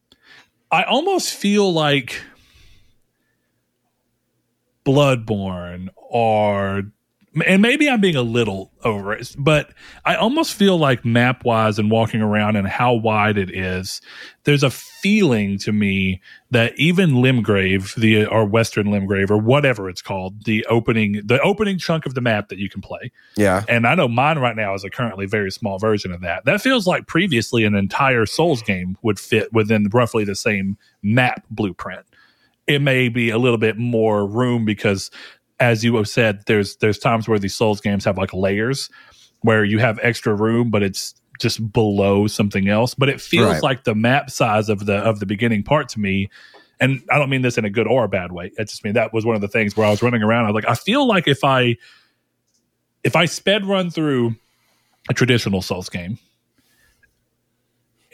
I 0.72 0.84
almost 0.84 1.34
feel 1.34 1.72
like 1.74 2.22
Bloodborne 4.86 5.89
or 5.96 6.84
and 7.45 7.61
maybe 7.61 7.89
I'm 7.89 8.01
being 8.01 8.17
a 8.17 8.21
little 8.21 8.71
over 8.83 9.13
it, 9.13 9.33
but 9.38 9.71
I 10.03 10.15
almost 10.15 10.53
feel 10.53 10.77
like 10.77 11.05
map 11.05 11.45
wise 11.45 11.79
and 11.79 11.89
walking 11.89 12.21
around 12.21 12.57
and 12.57 12.67
how 12.67 12.93
wide 12.93 13.38
it 13.38 13.50
is, 13.55 14.01
there's 14.43 14.63
a 14.63 14.69
feeling 14.69 15.57
to 15.59 15.71
me 15.71 16.21
that 16.50 16.77
even 16.77 17.11
Limgrave, 17.11 17.95
the 17.95 18.25
or 18.25 18.45
Western 18.45 18.88
Limgrave 18.88 19.29
or 19.29 19.38
whatever 19.38 19.89
it's 19.89 20.01
called, 20.01 20.43
the 20.43 20.65
opening 20.65 21.21
the 21.23 21.39
opening 21.41 21.77
chunk 21.77 22.05
of 22.05 22.15
the 22.15 22.21
map 22.21 22.50
that 22.50 22.57
you 22.57 22.69
can 22.69 22.81
play, 22.81 23.11
yeah, 23.38 23.63
and 23.69 23.88
I 23.88 23.95
know 23.95 24.09
mine 24.09 24.39
right 24.39 24.55
now 24.55 24.73
is 24.73 24.83
a 24.83 24.89
currently 24.89 25.25
very 25.25 25.51
small 25.51 25.79
version 25.79 26.11
of 26.11 26.21
that. 26.21 26.43
That 26.43 26.61
feels 26.61 26.85
like 26.85 27.07
previously 27.07 27.63
an 27.63 27.75
entire 27.75 28.25
Souls 28.25 28.61
game 28.61 28.97
would 29.03 29.19
fit 29.19 29.53
within 29.53 29.88
roughly 29.93 30.25
the 30.25 30.35
same 30.35 30.77
map 31.01 31.45
blueprint. 31.50 32.05
It 32.67 32.79
may 32.81 33.09
be 33.09 33.29
a 33.31 33.38
little 33.38 33.57
bit 33.57 33.77
more 33.77 34.25
room 34.25 34.65
because, 34.65 35.09
as 35.62 35.84
you 35.84 35.96
have 35.96 36.10
said, 36.10 36.44
there's 36.48 36.75
there's 36.77 36.98
times 36.98 37.30
where 37.30 37.39
these 37.39 37.56
Souls 37.56 37.80
games 37.80 38.03
have 38.03 38.18
like 38.18 38.34
layers 38.34 38.89
where 39.41 39.63
you 39.63 39.80
have 39.80 40.00
extra 40.01 40.34
room, 40.36 40.70
but 40.72 40.84
it's 40.84 41.15
just 41.39 41.72
below 41.72 42.27
something 42.27 42.68
else. 42.68 42.94
But 42.94 43.10
it 43.10 43.22
feels 43.22 43.48
Right. 43.53 43.63
like 43.63 43.84
the 43.86 43.96
map 43.96 44.30
size 44.30 44.68
of 44.70 44.86
the 44.86 44.98
of 44.98 45.20
the 45.20 45.25
beginning 45.25 45.63
part 45.63 45.88
to 45.89 46.00
me. 46.00 46.30
And 46.80 47.01
I 47.12 47.20
don't 47.20 47.30
mean 47.30 47.44
this 47.44 47.58
in 47.60 47.65
a 47.65 47.70
good 47.70 47.88
or 47.88 48.03
a 48.06 48.10
bad 48.10 48.32
way. 48.32 48.51
I 48.60 48.63
just 48.63 48.84
mean 48.84 48.94
that 48.94 49.13
was 49.13 49.24
one 49.24 49.36
of 49.36 49.41
the 49.41 49.48
things 49.48 49.77
where 49.77 49.86
I 49.86 49.91
was 49.91 50.01
running 50.01 50.24
around. 50.24 50.46
I 50.46 50.48
was 50.51 50.56
like, 50.56 50.68
I 50.70 50.75
feel 50.75 51.08
like 51.08 51.27
if 51.27 51.44
I 51.44 51.77
if 53.03 53.15
I 53.15 53.25
sped 53.25 53.65
run 53.65 53.89
through 53.91 54.36
a 55.10 55.13
traditional 55.13 55.62
Souls 55.62 55.89
game 55.89 56.18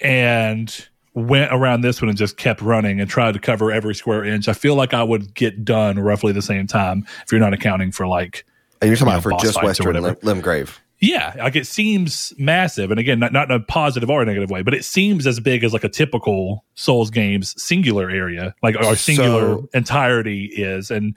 and 0.02 0.88
went 1.18 1.52
around 1.52 1.82
this 1.82 2.02
one 2.02 2.10
and 2.10 2.18
just 2.18 2.38
kept 2.38 2.62
running 2.62 3.00
and 3.02 3.10
tried 3.10 3.34
to 3.34 3.40
cover 3.40 3.72
every 3.72 3.96
square 3.96 4.24
inch, 4.24 4.48
I 4.48 4.54
feel 4.54 4.76
like 4.76 4.94
I 4.94 5.04
would 5.04 5.34
get 5.34 5.66
done 5.66 5.98
roughly 6.00 6.32
the 6.32 6.42
same 6.42 6.68
time 6.68 7.06
if 7.24 7.32
you're 7.32 7.42
not 7.42 7.54
accounting 7.54 7.92
for 7.92 8.06
like 8.08 8.46
and 8.82 8.90
you're 8.90 8.96
talking 8.98 9.12
you 9.14 9.20
about 9.20 9.24
for 9.40 9.46
just 9.46 9.64
Western. 9.64 10.02
Lim- 10.02 10.16
Limgrave. 10.18 10.78
yeah, 11.00 11.34
like 11.38 11.56
it 11.56 11.66
seems 11.66 12.34
massive, 12.38 12.92
and 12.92 13.00
again, 13.00 13.20
not, 13.20 13.34
not 13.34 13.50
in 13.50 13.56
a 13.56 13.60
positive 13.60 14.10
or 14.10 14.22
a 14.22 14.26
negative 14.26 14.52
way, 14.52 14.62
but 14.62 14.74
it 14.76 14.86
seems 14.86 15.26
as 15.26 15.40
big 15.40 15.64
as 15.64 15.74
like 15.74 15.84
a 15.84 15.90
typical 15.90 16.64
Souls 16.76 17.10
game's 17.10 17.60
singular 17.62 18.10
area, 18.10 18.54
like 18.62 18.76
our 18.76 18.96
singular 18.96 19.56
So- 19.56 19.70
entirety 19.74 20.46
is, 20.46 20.92
and 20.92 21.16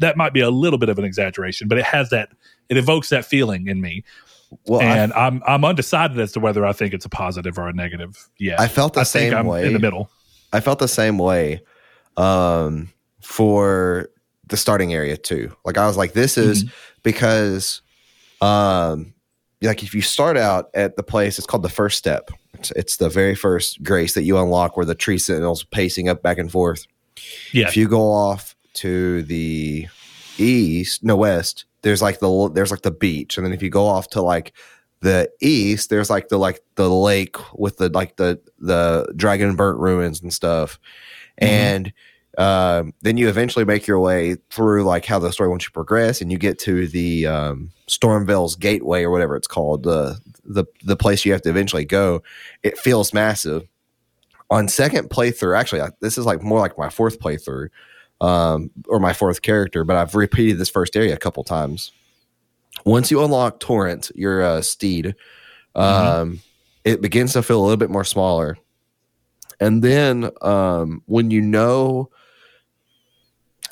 that 0.00 0.16
might 0.16 0.32
be 0.32 0.40
a 0.40 0.50
little 0.50 0.78
bit 0.78 0.88
of 0.88 0.98
an 0.98 1.04
exaggeration, 1.04 1.68
but 1.68 1.76
it 1.78 1.84
has 1.84 2.10
that, 2.10 2.30
it 2.68 2.76
evokes 2.76 3.10
that 3.10 3.24
feeling 3.24 3.66
in 3.68 3.80
me, 3.80 4.02
Well, 4.66 4.80
and 4.80 5.12
I, 5.12 5.26
am 5.26 5.42
I'm 5.46 5.64
undecided 5.64 6.18
as 6.18 6.32
to 6.32 6.40
whether 6.40 6.64
I 6.64 6.72
think 6.72 6.94
it's 6.94 7.04
a 7.04 7.08
positive 7.10 7.58
or 7.58 7.68
a 7.68 7.72
negative. 7.72 8.28
Yeah, 8.38 8.56
I 8.58 8.68
felt 8.68 8.94
the 8.94 9.00
I 9.00 9.04
think 9.04 9.30
same 9.30 9.34
I'm 9.38 9.46
way. 9.46 9.66
in 9.66 9.72
the 9.72 9.78
middle. 9.78 10.10
I 10.52 10.60
felt 10.60 10.78
the 10.78 10.88
same 10.88 11.18
way 11.18 11.60
um, 12.16 12.90
for 13.20 14.08
the 14.46 14.56
starting 14.56 14.94
area 14.94 15.16
too. 15.16 15.54
Like 15.64 15.76
I 15.76 15.86
was 15.86 15.96
like, 15.96 16.12
this 16.14 16.38
is 16.38 16.64
Mm-hmm. 16.64 16.72
because, 17.02 17.82
um, 18.40 19.12
like 19.60 19.82
if 19.82 19.94
you 19.94 20.00
start 20.00 20.36
out 20.38 20.70
at 20.74 20.96
the 20.96 21.02
place, 21.02 21.36
it's 21.38 21.46
called 21.46 21.62
the 21.62 21.68
first 21.68 21.98
step. 21.98 22.30
It's, 22.54 22.70
it's 22.72 22.96
the 22.96 23.10
very 23.10 23.34
first 23.34 23.82
grace 23.82 24.14
that 24.14 24.22
you 24.22 24.38
unlock, 24.38 24.76
where 24.76 24.86
the 24.86 24.94
tree 24.94 25.18
sentinels 25.18 25.64
pacing 25.64 26.08
up 26.08 26.22
back 26.22 26.38
and 26.38 26.50
forth. 26.50 26.86
Yeah, 27.52 27.66
If 27.68 27.76
you 27.76 27.88
go 27.88 28.10
off 28.10 28.56
to 28.74 29.22
the 29.24 29.88
east, 30.38 31.02
no 31.04 31.16
west, 31.16 31.64
there's 31.88 32.02
like 32.02 32.20
the 32.20 32.50
there's 32.52 32.70
like 32.70 32.82
the 32.82 32.90
beach, 32.90 33.38
and 33.38 33.46
then 33.46 33.54
if 33.54 33.62
you 33.62 33.70
go 33.70 33.86
off 33.86 34.08
to 34.10 34.20
like 34.20 34.52
the 35.00 35.30
east, 35.40 35.88
there's 35.88 36.10
like 36.10 36.28
the 36.28 36.36
like 36.38 36.60
the 36.74 36.90
lake 36.90 37.36
with 37.58 37.78
the 37.78 37.88
like 37.88 38.16
the 38.16 38.38
the 38.58 39.10
dragon 39.16 39.56
burnt 39.56 39.78
ruins 39.78 40.20
and 40.20 40.32
stuff, 40.34 40.78
Mhm. 41.40 41.48
and 41.48 41.92
um, 42.36 42.92
then 43.02 43.16
you 43.16 43.28
eventually 43.28 43.64
make 43.64 43.86
your 43.86 43.98
way 43.98 44.36
through 44.50 44.84
like 44.84 45.04
how 45.06 45.18
the 45.18 45.32
story 45.32 45.48
wants 45.48 45.64
you 45.64 45.68
to 45.68 45.72
progress, 45.72 46.20
and 46.20 46.30
you 46.30 46.36
get 46.38 46.58
to 46.60 46.86
the 46.86 47.26
um, 47.26 47.70
Stormveil's 47.88 48.54
Gateway 48.54 49.02
or 49.02 49.10
whatever 49.10 49.34
it's 49.34 49.48
called, 49.48 49.82
the 49.84 50.18
the 50.44 50.64
the 50.84 50.96
place 50.96 51.24
you 51.24 51.32
have 51.32 51.42
to 51.42 51.50
eventually 51.50 51.86
go. 51.86 52.22
It 52.62 52.76
feels 52.78 53.14
massive. 53.14 53.62
On 54.50 54.68
second 54.68 55.10
playthrough, 55.10 55.58
actually, 55.58 55.80
I, 55.80 55.88
this 56.00 56.16
is 56.18 56.26
like 56.26 56.42
more 56.42 56.58
like 56.60 56.76
my 56.78 56.88
fourth 56.90 57.18
playthrough, 57.18 57.68
um, 58.20 58.70
or 58.88 58.98
my 58.98 59.12
fourth 59.12 59.42
character, 59.42 59.84
but 59.84 59.96
I've 59.96 60.14
repeated 60.14 60.58
this 60.58 60.70
first 60.70 60.96
area 60.96 61.14
a 61.14 61.18
couple 61.18 61.44
times. 61.44 61.92
Once 62.84 63.10
you 63.10 63.22
unlock 63.22 63.60
Torrent, 63.60 64.10
your 64.14 64.42
uh, 64.42 64.60
steed, 64.60 65.14
um, 65.74 66.40
it 66.84 67.00
begins 67.00 67.32
to 67.32 67.42
feel 67.42 67.60
a 67.60 67.62
little 67.62 67.76
bit 67.76 67.90
more 67.90 68.04
smaller. 68.04 68.56
And 69.60 69.82
then 69.82 70.30
um, 70.42 71.02
when 71.06 71.30
you 71.30 71.40
know, 71.40 72.10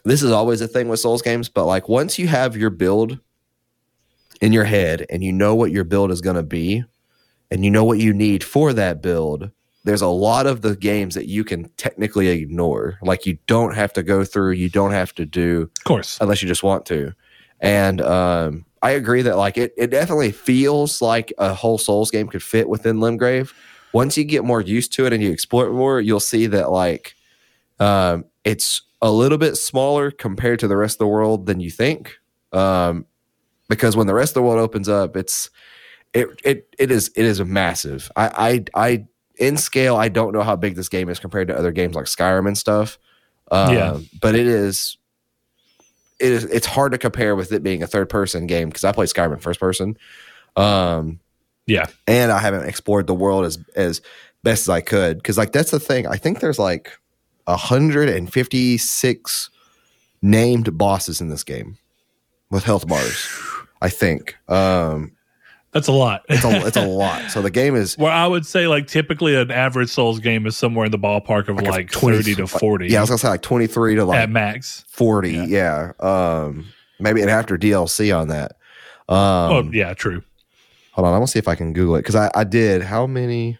this 0.05 0.23
is 0.23 0.31
always 0.31 0.61
a 0.61 0.69
thing 0.69 0.89
with 0.89 1.01
Souls 1.01 1.23
games, 1.23 1.49
but 1.49 1.67
like 1.67 1.89
once 1.89 2.19
you 2.19 2.29
have 2.29 2.57
your 2.57 2.71
build 2.71 3.19
in 4.41 4.53
your 4.53 4.65
head 4.65 5.07
and 5.11 5.25
you 5.25 5.33
know 5.33 5.55
what 5.55 5.73
your 5.73 5.85
build 5.85 6.11
is 6.11 6.21
going 6.21 6.37
to 6.37 6.43
be, 6.43 6.85
and 7.51 7.65
you 7.65 7.71
know 7.71 7.85
what 7.85 7.99
you 7.99 8.13
need 8.13 8.43
for 8.43 8.73
that 8.73 9.01
build, 9.01 9.51
there's 9.87 10.03
a 10.03 10.09
lot 10.09 10.47
of 10.47 10.63
the 10.63 10.75
games 10.75 11.15
that 11.15 11.29
you 11.29 11.45
can 11.45 11.69
technically 11.77 12.27
ignore. 12.29 12.99
Like 13.03 13.25
you 13.25 13.39
don't 13.47 13.75
have 13.77 13.93
to 13.93 14.03
go 14.03 14.25
through, 14.25 14.51
you 14.53 14.69
don't 14.69 14.91
have 14.91 15.15
to 15.15 15.25
do 15.25 15.71
of 15.79 15.85
course. 15.85 16.19
unless 16.21 16.43
you 16.43 16.49
just 16.49 16.65
want 16.65 16.85
to. 16.87 17.15
And 17.61 18.03
um, 18.03 18.67
I 18.83 18.91
agree 18.91 19.23
that 19.23 19.37
like 19.37 19.57
it, 19.57 19.73
it 19.77 19.91
definitely 19.93 20.33
feels 20.33 21.01
like 21.01 21.33
a 21.39 21.55
whole 21.55 21.79
Souls 21.79 22.11
game 22.11 22.27
could 22.27 22.43
fit 22.43 22.69
within 22.69 22.97
Limgrave. 22.97 23.53
Once 23.93 24.19
you 24.19 24.25
get 24.25 24.45
more 24.45 24.61
used 24.61 24.93
to 24.95 25.07
it 25.07 25.13
and 25.13 25.23
you 25.23 25.31
explore 25.31 25.69
it 25.69 25.73
more, 25.73 26.01
you'll 26.01 26.19
see 26.19 26.47
that 26.49 26.71
like 26.73 27.15
um, 27.79 28.25
it's 28.43 28.83
a 29.01 29.11
little 29.11 29.39
bit 29.39 29.55
smaller 29.55 30.11
compared 30.11 30.59
to 30.59 30.69
the 30.69 30.77
rest 30.77 30.97
of 30.97 30.99
the 30.99 31.07
world 31.07 31.47
than 31.47 31.61
you 31.61 31.71
think. 31.71 32.17
Um, 32.53 33.07
because 33.69 33.97
when 33.97 34.09
the 34.09 34.15
rest 34.15 34.31
of 34.31 34.35
the 34.35 34.43
world 34.43 34.59
opens 34.59 34.89
up, 34.89 35.17
it's 35.17 35.49
it 36.13 36.29
it 36.43 36.75
it 36.77 36.91
is 36.91 37.13
it 37.15 37.25
is 37.25 37.41
massive. 37.41 38.11
I 38.17 38.65
I 38.75 38.87
I 38.89 39.07
in 39.39 39.57
scale, 39.57 39.97
I 39.97 40.09
don't 40.09 40.33
know 40.33 40.43
how 40.43 40.57
big 40.57 40.77
this 40.77 40.89
game 40.89 41.09
is 41.09 41.19
compared 41.19 41.49
to 41.49 41.59
other 41.59 41.73
games 41.73 41.95
like 41.95 42.07
Skyrim 42.07 42.47
and 42.47 42.57
stuff. 42.57 42.99
Um, 43.51 43.75
Yeah. 43.75 43.99
but 44.21 44.35
it 44.35 44.47
is 44.47 44.97
it 46.19 46.33
is 46.33 46.45
it's 46.45 46.67
hard 46.67 46.93
to 46.93 46.99
compare 46.99 47.37
with 47.37 47.53
it 47.53 47.63
being 47.63 47.83
a 47.83 47.87
third 47.87 48.09
person 48.09 48.47
game 48.47 48.69
because 48.69 48.85
I 48.85 48.93
play 48.93 49.07
Skyrim 49.07 49.35
in 49.35 49.39
first 49.39 49.61
person. 49.61 49.97
Um, 50.57 51.21
Yeah, 51.67 51.87
and 52.07 52.33
I 52.33 52.39
haven't 52.39 52.69
explored 52.69 53.07
the 53.07 53.15
world 53.15 53.45
as 53.45 53.59
as 53.75 54.01
best 54.43 54.63
as 54.63 54.69
I 54.69 54.81
could 54.81 55.19
because 55.19 55.37
like 55.37 55.53
that's 55.53 55.71
the 55.71 55.81
thing. 55.81 56.07
I 56.07 56.17
think 56.17 56.41
there's 56.41 56.59
like 56.59 56.91
156 57.45 59.51
named 60.23 60.79
bosses 60.79 61.21
in 61.21 61.29
this 61.29 61.45
game 61.45 61.77
with 62.51 62.65
health 62.65 62.89
bars. 62.89 63.29
I 63.83 63.91
think 63.91 64.37
um, 64.49 65.13
that's 65.77 65.89
a 65.89 65.93
lot. 65.93 66.25
it's 66.29 66.45
a 66.45 66.67
it's 66.67 66.77
a 66.77 66.87
lot. 66.87 67.31
So 67.31 67.43
the 67.43 67.51
game 67.51 67.77
is 67.77 67.97
Where 67.99 68.11
I 68.13 68.27
would 68.27 68.45
say, 68.47 68.67
like, 68.67 68.87
typically 68.87 69.37
an 69.37 69.51
average 69.51 69.91
Souls 69.91 70.19
game 70.21 70.47
is 70.47 70.57
somewhere 70.57 70.87
in 70.87 70.91
the 70.91 70.99
ballpark 70.99 71.49
of 71.49 71.57
Like 71.57 71.67
like, 71.67 71.91
20 71.93 72.17
thirty 72.17 72.35
to 72.37 72.47
forty. 72.47 72.89
yeah, 72.89 72.99
I 72.99 73.01
was 73.03 73.11
gonna 73.11 73.19
say 73.19 73.29
like 73.29 73.43
23 73.43 73.97
to 73.97 74.05
like 74.05 74.19
at 74.21 74.31
max. 74.31 74.85
40. 74.89 75.31
Yeah. 75.33 75.45
Yeah, 75.47 75.93
um, 76.01 76.67
maybe 76.99 77.21
and 77.21 77.31
after 77.31 77.57
DLC 77.59 78.17
on 78.17 78.29
that. 78.29 78.53
Um, 79.09 79.17
oh, 79.19 79.71
yeah, 79.73 79.95
true. 79.95 80.23
Hold 80.93 81.07
on, 81.07 81.13
I'm 81.15 81.19
gonna 81.19 81.27
see 81.29 81.39
if 81.39 81.47
I 81.49 81.55
can 81.55 81.73
Google 81.73 81.97
it 81.97 82.01
because 82.01 82.15
I, 82.17 82.31
I 82.35 82.45
did. 82.45 82.83
How 82.83 83.07
many 83.07 83.59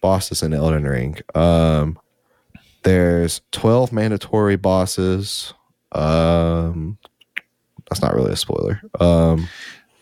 bosses 0.00 0.42
in 0.42 0.52
Elden 0.54 0.84
Ring? 0.84 1.18
Um, 1.34 1.98
there's 2.82 3.40
12 3.52 3.92
mandatory 3.92 4.56
bosses. 4.56 5.52
Um, 5.92 6.96
that's 7.88 8.00
not 8.00 8.14
really 8.14 8.32
a 8.32 8.36
spoiler. 8.36 8.80
Um, 8.98 9.48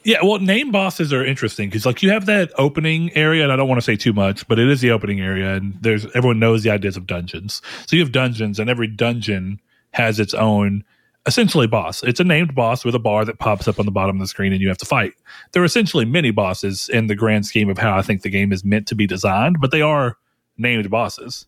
Yeah, 0.05 0.19
well, 0.23 0.39
name 0.39 0.71
bosses 0.71 1.13
are 1.13 1.25
interesting 1.25 1.69
because, 1.69 1.85
like, 1.85 2.03
you 2.03 2.11
have 2.11 2.27
that 2.27 2.51
opening 2.57 3.15
area, 3.15 3.43
and 3.43 3.53
I 3.53 3.57
don't 3.57 3.69
want 3.69 3.79
to 3.81 3.85
say 3.85 3.97
too 3.97 4.13
much, 4.13 4.47
but 4.49 4.59
it 4.59 4.69
is 4.69 4.81
the 4.81 4.91
opening 4.91 5.21
area, 5.21 5.55
and 5.55 5.77
there's 5.81 6.07
everyone 6.15 6.39
knows 6.39 6.63
the 6.63 6.71
ideas 6.71 6.97
of 6.97 7.07
dungeons. 7.07 7.61
So 7.87 7.97
you 7.97 8.03
have 8.03 8.13
dungeons, 8.13 8.59
and 8.59 8.71
every 8.71 8.87
dungeon 8.87 9.61
has 9.93 10.21
its 10.21 10.35
own 10.35 10.85
essentially 11.27 11.67
boss. 11.67 12.03
It's 12.05 12.21
a 12.21 12.25
named 12.25 12.55
boss 12.55 12.85
with 12.85 12.95
a 12.95 12.99
bar 12.99 13.25
that 13.25 13.39
pops 13.39 13.69
up 13.69 13.79
on 13.79 13.85
the 13.85 13.93
bottom 13.93 14.17
of 14.17 14.21
the 14.21 14.29
screen, 14.29 14.53
and 14.53 14.63
you 14.63 14.69
have 14.69 14.79
to 14.79 14.87
fight. 14.87 15.13
They're 15.53 15.65
essentially 15.65 16.05
mini 16.05 16.31
bosses 16.31 16.89
in 16.89 17.09
the 17.09 17.15
grand 17.15 17.45
scheme 17.45 17.69
of 17.69 17.77
how 17.77 17.97
I 17.97 18.03
think 18.03 18.23
the 18.23 18.31
game 18.31 18.53
is 18.53 18.65
meant 18.65 18.87
to 18.89 18.95
be 18.95 19.07
designed, 19.07 19.61
but 19.61 19.73
they 19.73 19.83
are 19.83 20.17
named 20.57 20.89
bosses. 20.91 21.47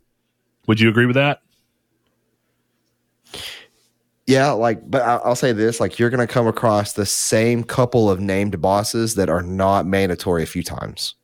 Would 0.66 0.80
you 0.80 0.88
agree 0.88 1.06
with 1.06 1.16
that? 1.16 1.40
Yeah, 4.31 4.53
like, 4.53 4.88
but 4.88 5.03
I'll 5.03 5.35
say 5.35 5.53
this: 5.53 5.81
like, 5.81 5.99
you're 5.99 6.11
going 6.11 6.27
to 6.27 6.33
come 6.33 6.47
across 6.47 6.93
the 6.93 7.05
same 7.07 7.64
couple 7.64 8.09
of 8.09 8.21
named 8.21 8.61
bosses 8.61 9.16
that 9.16 9.29
are 9.29 9.43
not 9.43 9.87
mandatory 9.87 10.43
a 10.43 10.47
few 10.47 10.62
times, 10.62 11.14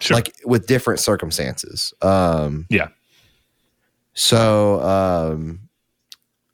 Sure. 0.00 0.14
like 0.14 0.32
with 0.44 0.66
different 0.66 1.00
circumstances. 1.00 1.92
Um, 2.02 2.66
yeah. 2.70 2.88
So, 4.14 4.80
um, 4.82 5.60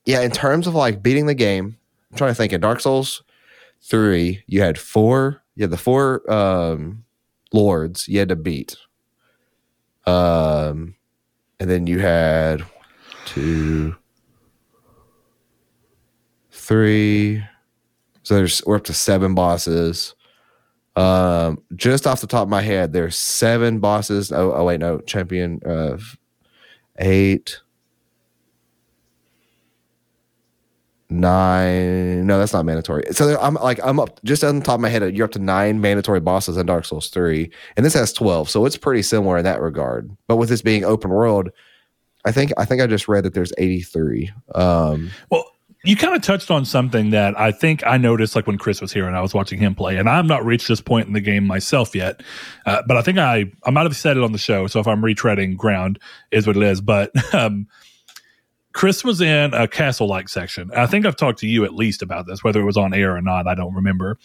yeah, 0.04 0.20
in 0.22 0.30
terms 0.30 0.66
of 0.66 0.74
like 0.74 1.02
beating 1.02 1.26
the 1.26 1.34
game, 1.34 1.76
I'm 2.10 2.16
trying 2.16 2.30
to 2.30 2.34
think. 2.34 2.52
In 2.52 2.60
Dark 2.60 2.80
Souls 2.80 3.22
three, 3.82 4.42
you 4.46 4.62
had 4.62 4.78
four. 4.78 5.42
You 5.56 5.64
had 5.64 5.70
the 5.70 5.76
four 5.78 6.30
um, 6.32 7.04
lords 7.52 8.08
you 8.08 8.18
had 8.18 8.28
to 8.28 8.36
beat, 8.36 8.76
um, 10.06 10.94
and 11.58 11.68
then 11.70 11.86
you 11.86 11.98
had 11.98 12.64
two, 13.24 13.96
three. 16.66 17.42
So 18.22 18.34
there's 18.34 18.60
we're 18.66 18.76
up 18.76 18.84
to 18.84 18.92
seven 18.94 19.34
bosses. 19.34 20.14
Um, 20.96 21.62
just 21.74 22.06
off 22.06 22.20
the 22.20 22.26
top 22.26 22.42
of 22.44 22.48
my 22.48 22.62
head, 22.62 22.92
there's 22.92 23.16
seven 23.16 23.78
bosses. 23.80 24.32
Oh, 24.32 24.52
oh 24.52 24.64
wait, 24.64 24.80
no, 24.80 24.98
champion 25.00 25.60
of 25.64 26.16
eight, 26.98 27.60
nine. 31.08 32.26
No, 32.26 32.38
that's 32.38 32.52
not 32.52 32.64
mandatory. 32.64 33.04
So 33.12 33.26
there- 33.26 33.40
I'm 33.42 33.54
like 33.54 33.78
I'm 33.84 34.00
up 34.00 34.20
just 34.24 34.42
on 34.42 34.58
the 34.58 34.64
top 34.64 34.76
of 34.76 34.80
my 34.80 34.88
head. 34.88 35.14
You're 35.16 35.26
up 35.26 35.32
to 35.32 35.38
nine 35.38 35.80
mandatory 35.80 36.20
bosses 36.20 36.56
in 36.56 36.66
Dark 36.66 36.84
Souls 36.84 37.08
three, 37.08 37.50
and 37.76 37.84
this 37.84 37.94
has 37.94 38.12
twelve, 38.12 38.48
so 38.50 38.64
it's 38.64 38.76
pretty 38.76 39.02
similar 39.02 39.38
in 39.38 39.44
that 39.44 39.60
regard. 39.60 40.10
But 40.26 40.36
with 40.36 40.48
this 40.48 40.62
being 40.62 40.84
open 40.84 41.10
world, 41.10 41.50
I 42.24 42.32
think 42.32 42.52
I 42.56 42.64
think 42.64 42.80
I 42.82 42.86
just 42.86 43.06
read 43.08 43.24
that 43.24 43.34
there's 43.34 43.52
83. 43.58 44.30
Um, 44.54 45.10
Well, 45.30 45.44
you 45.86 45.96
kind 45.96 46.14
of 46.14 46.22
touched 46.22 46.50
on 46.50 46.64
something 46.64 47.10
that 47.10 47.38
I 47.38 47.52
think 47.52 47.86
I 47.86 47.96
noticed 47.96 48.34
like 48.34 48.46
when 48.46 48.58
Chris 48.58 48.80
was 48.80 48.92
here 48.92 49.06
and 49.06 49.16
I 49.16 49.20
was 49.20 49.32
watching 49.32 49.58
him 49.58 49.74
play, 49.74 49.96
and 49.96 50.08
I'm 50.08 50.26
not 50.26 50.44
reached 50.44 50.68
this 50.68 50.80
point 50.80 51.06
in 51.06 51.12
the 51.12 51.20
game 51.20 51.46
myself 51.46 51.94
yet, 51.94 52.22
uh, 52.66 52.82
but 52.86 52.96
I 52.96 53.02
think 53.02 53.18
I 53.18 53.46
I 53.64 53.70
might 53.70 53.84
have 53.84 53.96
said 53.96 54.16
it 54.16 54.22
on 54.22 54.32
the 54.32 54.38
show. 54.38 54.66
So 54.66 54.80
if 54.80 54.88
I'm 54.88 55.00
retreading 55.00 55.56
ground, 55.56 55.98
is 56.32 56.46
what 56.46 56.56
it 56.56 56.62
is. 56.64 56.80
But 56.80 57.12
um, 57.34 57.68
Chris 58.72 59.04
was 59.04 59.20
in 59.20 59.54
a 59.54 59.68
castle 59.68 60.08
like 60.08 60.28
section. 60.28 60.70
I 60.76 60.86
think 60.86 61.06
I've 61.06 61.16
talked 61.16 61.38
to 61.38 61.46
you 61.46 61.64
at 61.64 61.74
least 61.74 62.02
about 62.02 62.26
this, 62.26 62.42
whether 62.42 62.60
it 62.60 62.64
was 62.64 62.76
on 62.76 62.92
air 62.92 63.16
or 63.16 63.22
not. 63.22 63.46
I 63.46 63.54
don't 63.54 63.74
remember. 63.74 64.18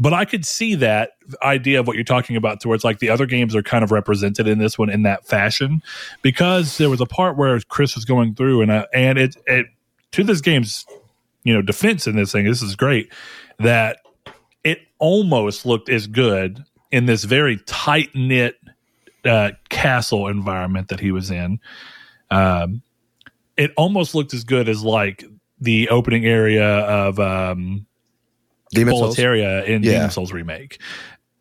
But 0.00 0.12
I 0.12 0.24
could 0.24 0.46
see 0.46 0.76
that 0.76 1.10
idea 1.42 1.80
of 1.80 1.88
what 1.88 1.96
you're 1.96 2.04
talking 2.04 2.36
about, 2.36 2.60
towards 2.60 2.84
like 2.84 3.00
the 3.00 3.10
other 3.10 3.26
games 3.26 3.56
are 3.56 3.64
kind 3.64 3.82
of 3.82 3.90
represented 3.90 4.46
in 4.46 4.58
this 4.58 4.78
one 4.78 4.90
in 4.90 5.02
that 5.02 5.26
fashion, 5.26 5.82
because 6.22 6.78
there 6.78 6.88
was 6.88 7.00
a 7.00 7.06
part 7.06 7.36
where 7.36 7.58
Chris 7.62 7.96
was 7.96 8.04
going 8.04 8.36
through, 8.36 8.62
and 8.62 8.70
uh, 8.70 8.86
and 8.94 9.18
it 9.18 9.34
it 9.46 9.66
to 10.12 10.24
this 10.24 10.40
game's 10.40 10.86
you 11.44 11.52
know 11.54 11.62
defense 11.62 12.06
in 12.06 12.16
this 12.16 12.32
thing 12.32 12.44
this 12.44 12.62
is 12.62 12.76
great 12.76 13.12
that 13.58 13.98
it 14.64 14.80
almost 14.98 15.64
looked 15.66 15.88
as 15.88 16.06
good 16.06 16.64
in 16.90 17.06
this 17.06 17.24
very 17.24 17.58
tight 17.66 18.08
knit 18.14 18.56
uh, 19.24 19.50
castle 19.68 20.28
environment 20.28 20.88
that 20.88 21.00
he 21.00 21.10
was 21.10 21.30
in 21.30 21.60
um, 22.30 22.82
it 23.56 23.72
almost 23.76 24.14
looked 24.14 24.32
as 24.34 24.44
good 24.44 24.68
as 24.68 24.82
like 24.82 25.24
the 25.60 25.88
opening 25.88 26.24
area 26.24 26.66
of 26.66 27.18
um, 27.18 27.86
Demon 28.70 28.94
Souls. 29.06 29.16
In 29.18 29.82
Yeah. 29.82 29.92
Demon 29.92 30.10
Souls 30.10 30.32
remake. 30.32 30.80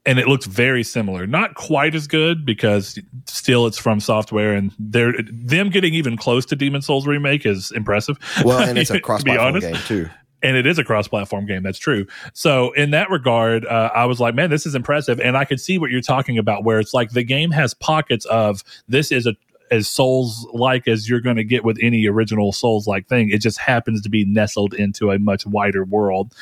And 0.07 0.17
it 0.19 0.27
looks 0.27 0.45
very 0.45 0.83
similar. 0.83 1.27
Not 1.27 1.55
quite 1.55 1.93
as 1.93 2.07
good 2.07 2.45
because 2.45 2.97
still 3.25 3.67
it's 3.67 3.79
FromSoftware 3.79 4.57
and 4.57 4.73
they're 4.79 5.13
them 5.21 5.69
getting 5.69 5.93
even 5.93 6.17
close 6.17 6.45
to 6.47 6.55
Demon 6.55 6.81
Souls 6.81 7.05
remake 7.05 7.45
is 7.45 7.71
impressive. 7.71 8.17
Well, 8.43 8.59
and 8.69 8.77
it's 8.77 8.89
a 8.89 8.99
cross-platform 8.99 9.59
game 9.59 9.75
too. 9.85 10.09
And 10.41 10.55
it 10.55 10.65
is 10.65 10.79
a 10.79 10.83
cross-platform 10.83 11.47
game. 11.47 11.63
That's 11.63 11.79
true. 11.79 12.05
So 12.33 12.71
in 12.73 12.91
that 12.91 13.09
regard, 13.09 13.65
uh, 13.65 13.91
I 13.93 14.05
was 14.05 14.19
like, 14.19 14.33
man, 14.33 14.49
this 14.49 14.65
is 14.65 14.75
impressive. 14.75 15.19
And 15.19 15.35
I 15.35 15.45
could 15.45 15.59
see 15.59 15.77
what 15.77 15.91
you're 15.91 15.99
talking 15.99 16.37
about, 16.37 16.63
where 16.63 16.79
it's 16.79 16.93
like 16.93 17.11
the 17.11 17.23
game 17.23 17.51
has 17.51 17.73
pockets 17.73 18.25
of 18.25 18.63
this 18.87 19.11
is 19.11 19.27
a 19.27 19.33
as 19.71 19.87
Souls 19.87 20.47
like 20.53 20.87
as 20.87 21.09
you're 21.09 21.21
going 21.21 21.35
to 21.35 21.43
get 21.43 21.63
with 21.63 21.77
any 21.81 22.07
original 22.07 22.51
Souls 22.51 22.87
like 22.87 23.07
thing. 23.07 23.29
It 23.29 23.41
just 23.41 23.59
happens 23.59 24.01
to 24.01 24.09
be 24.09 24.25
nestled 24.25 24.73
into 24.73 25.11
a 25.11 25.19
much 25.19 25.45
wider 25.45 25.83
world. 25.83 26.33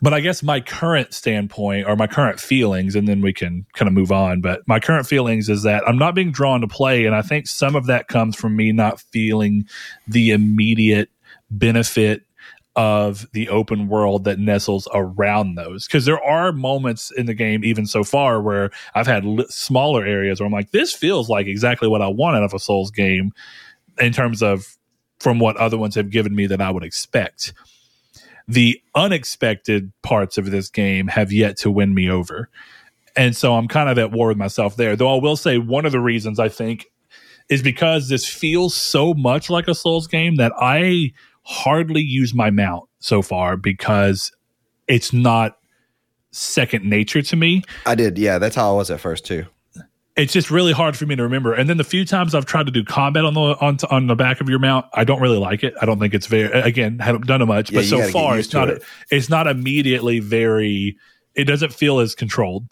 But 0.00 0.14
I 0.14 0.20
guess 0.20 0.42
my 0.42 0.60
current 0.60 1.12
standpoint 1.12 1.86
or 1.86 1.96
my 1.96 2.06
current 2.06 2.38
feelings, 2.38 2.94
and 2.94 3.08
then 3.08 3.20
we 3.20 3.32
can 3.32 3.66
kind 3.74 3.88
of 3.88 3.92
move 3.92 4.12
on. 4.12 4.40
But 4.40 4.62
my 4.66 4.78
current 4.78 5.06
feelings 5.06 5.48
is 5.48 5.64
that 5.64 5.86
I'm 5.88 5.98
not 5.98 6.14
being 6.14 6.30
drawn 6.30 6.60
to 6.60 6.68
play. 6.68 7.04
And 7.04 7.14
I 7.14 7.22
think 7.22 7.46
some 7.46 7.74
of 7.74 7.86
that 7.86 8.08
comes 8.08 8.36
from 8.36 8.54
me 8.56 8.72
not 8.72 9.00
feeling 9.00 9.66
the 10.06 10.30
immediate 10.30 11.10
benefit 11.50 12.22
of 12.76 13.26
the 13.32 13.48
open 13.48 13.88
world 13.88 14.22
that 14.22 14.38
nestles 14.38 14.86
around 14.94 15.56
those. 15.56 15.86
Because 15.86 16.04
there 16.04 16.22
are 16.22 16.52
moments 16.52 17.10
in 17.10 17.26
the 17.26 17.34
game, 17.34 17.64
even 17.64 17.86
so 17.86 18.04
far, 18.04 18.40
where 18.40 18.70
I've 18.94 19.08
had 19.08 19.24
smaller 19.48 20.04
areas 20.04 20.38
where 20.38 20.46
I'm 20.46 20.52
like, 20.52 20.70
this 20.70 20.92
feels 20.92 21.28
like 21.28 21.48
exactly 21.48 21.88
what 21.88 22.02
I 22.02 22.06
want 22.06 22.36
out 22.36 22.44
of 22.44 22.54
a 22.54 22.60
Souls 22.60 22.92
game 22.92 23.32
in 23.98 24.12
terms 24.12 24.44
of 24.44 24.76
from 25.18 25.40
what 25.40 25.56
other 25.56 25.76
ones 25.76 25.96
have 25.96 26.10
given 26.10 26.36
me 26.36 26.46
that 26.46 26.60
I 26.60 26.70
would 26.70 26.84
expect. 26.84 27.52
The 28.48 28.80
unexpected 28.94 29.92
parts 30.02 30.38
of 30.38 30.50
this 30.50 30.68
game 30.70 31.08
have 31.08 31.30
yet 31.32 31.56
to 31.58 31.70
win 31.70 31.94
me 31.94 32.10
over. 32.10 32.48
And 33.16 33.36
so 33.36 33.54
I'm 33.54 33.68
kind 33.68 33.88
of 33.88 33.98
at 33.98 34.10
war 34.10 34.28
with 34.28 34.38
myself 34.38 34.76
there. 34.76 34.96
Though 34.96 35.14
I 35.14 35.20
will 35.20 35.36
say 35.36 35.58
one 35.58 35.84
of 35.84 35.92
the 35.92 36.00
reasons 36.00 36.38
I 36.38 36.48
think 36.48 36.86
is 37.48 37.62
because 37.62 38.08
this 38.08 38.26
feels 38.26 38.74
so 38.74 39.14
much 39.14 39.50
like 39.50 39.68
a 39.68 39.74
Souls 39.74 40.06
game 40.06 40.36
that 40.36 40.52
I 40.58 41.12
hardly 41.42 42.02
use 42.02 42.34
my 42.34 42.50
mount 42.50 42.88
so 43.00 43.22
far 43.22 43.56
because 43.56 44.32
it's 44.86 45.12
not 45.12 45.58
second 46.30 46.84
nature 46.84 47.22
to 47.22 47.36
me. 47.36 47.62
I 47.86 47.94
did. 47.94 48.18
Yeah, 48.18 48.38
that's 48.38 48.56
how 48.56 48.72
I 48.72 48.76
was 48.76 48.90
at 48.90 49.00
first 49.00 49.24
too. 49.24 49.46
It's 50.18 50.32
just 50.32 50.50
really 50.50 50.72
hard 50.72 50.96
for 50.96 51.06
me 51.06 51.14
to 51.16 51.22
remember. 51.22 51.54
And 51.54 51.70
then 51.70 51.76
the 51.76 51.84
few 51.84 52.04
times 52.04 52.34
I've 52.34 52.44
tried 52.44 52.66
to 52.66 52.72
do 52.72 52.84
combat 52.84 53.24
on 53.24 53.34
the 53.34 53.40
on, 53.40 53.78
on 53.88 54.08
the 54.08 54.16
back 54.16 54.40
of 54.40 54.48
your 54.48 54.58
mount, 54.58 54.84
I 54.92 55.04
don't 55.04 55.20
really 55.20 55.38
like 55.38 55.62
it. 55.62 55.74
I 55.80 55.86
don't 55.86 56.00
think 56.00 56.12
it's 56.12 56.26
very 56.26 56.50
again 56.60 56.98
haven't 56.98 57.26
done 57.26 57.40
it 57.40 57.46
much, 57.46 57.70
Yeah, 57.70 57.80
but 57.80 57.84
so 57.86 58.08
far 58.10 58.36
it's 58.38 58.52
not 58.52 58.68
it. 58.68 58.82
it's 59.10 59.28
not 59.28 59.46
immediately 59.46 60.18
very. 60.18 60.96
It 61.34 61.44
doesn't 61.44 61.72
feel 61.72 62.00
as 62.00 62.14
controlled. 62.16 62.64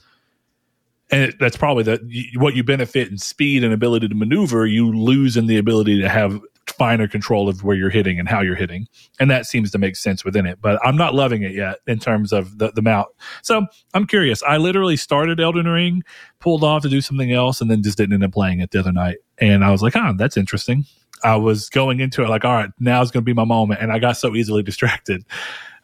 And 1.13 1.23
it, 1.23 1.37
that's 1.39 1.57
probably 1.57 1.85
the 1.85 2.01
what 2.35 2.57
you 2.57 2.65
benefit 2.65 3.09
in 3.09 3.17
speed 3.17 3.63
and 3.63 3.73
ability 3.73 4.09
to 4.09 4.15
maneuver. 4.17 4.67
You 4.67 4.93
lose 4.93 5.37
in 5.37 5.47
the 5.47 5.57
ability 5.57 6.01
to 6.01 6.09
have 6.09 6.41
finer 6.71 7.09
control 7.09 7.49
of 7.49 7.63
where 7.65 7.77
you're 7.77 7.91
hitting 7.91 8.19
and 8.19 8.29
how 8.29 8.41
you're 8.41 8.57
hitting, 8.57 8.89
and 9.21 9.31
that 9.31 9.47
seems 9.47 9.71
to 9.71 9.79
make 9.79 9.97
sense 9.97 10.25
within 10.25 10.47
it. 10.47 10.61
But 10.61 10.85
I'm 10.85 10.97
not 10.97 11.15
loving 11.15 11.43
it 11.43 11.53
yet 11.53 11.79
in 11.87 11.99
terms 11.99 12.33
of 12.33 12.59
the, 12.59 12.71
the 12.73 12.83
mount. 12.83 13.09
So 13.43 13.67
I'm 13.95 14.07
curious. 14.07 14.43
I 14.43 14.57
literally 14.57 14.97
started 14.97 15.41
Elden 15.41 15.67
Ring, 15.67 16.03
pulled 16.41 16.65
off 16.65 16.83
to 16.83 16.89
do 16.89 17.01
something 17.01 17.33
else, 17.33 17.61
and 17.61 17.71
then 17.71 17.83
just 17.83 17.99
didn't 17.99 18.15
end 18.15 18.25
up 18.25 18.33
playing 18.33 18.61
it 18.61 18.71
the 18.71 18.81
other 18.81 18.93
night. 18.93 19.19
And 19.39 19.65
I 19.65 19.71
was 19.71 19.83
like, 19.83 19.97
oh, 19.97 20.15
that's 20.17 20.37
interesting. 20.37 20.85
I 21.25 21.37
was 21.37 21.71
going 21.71 22.01
into 22.01 22.23
it 22.23 22.29
like, 22.29 22.45
all 22.45 22.53
right, 22.53 22.71
now's 22.79 23.11
going 23.11 23.23
to 23.23 23.27
be 23.27 23.35
my 23.35 23.45
moment, 23.45 23.81
and 23.81 23.93
I 23.93 23.99
got 23.99 24.17
so 24.17 24.35
easily 24.35 24.63
distracted. 24.65 25.25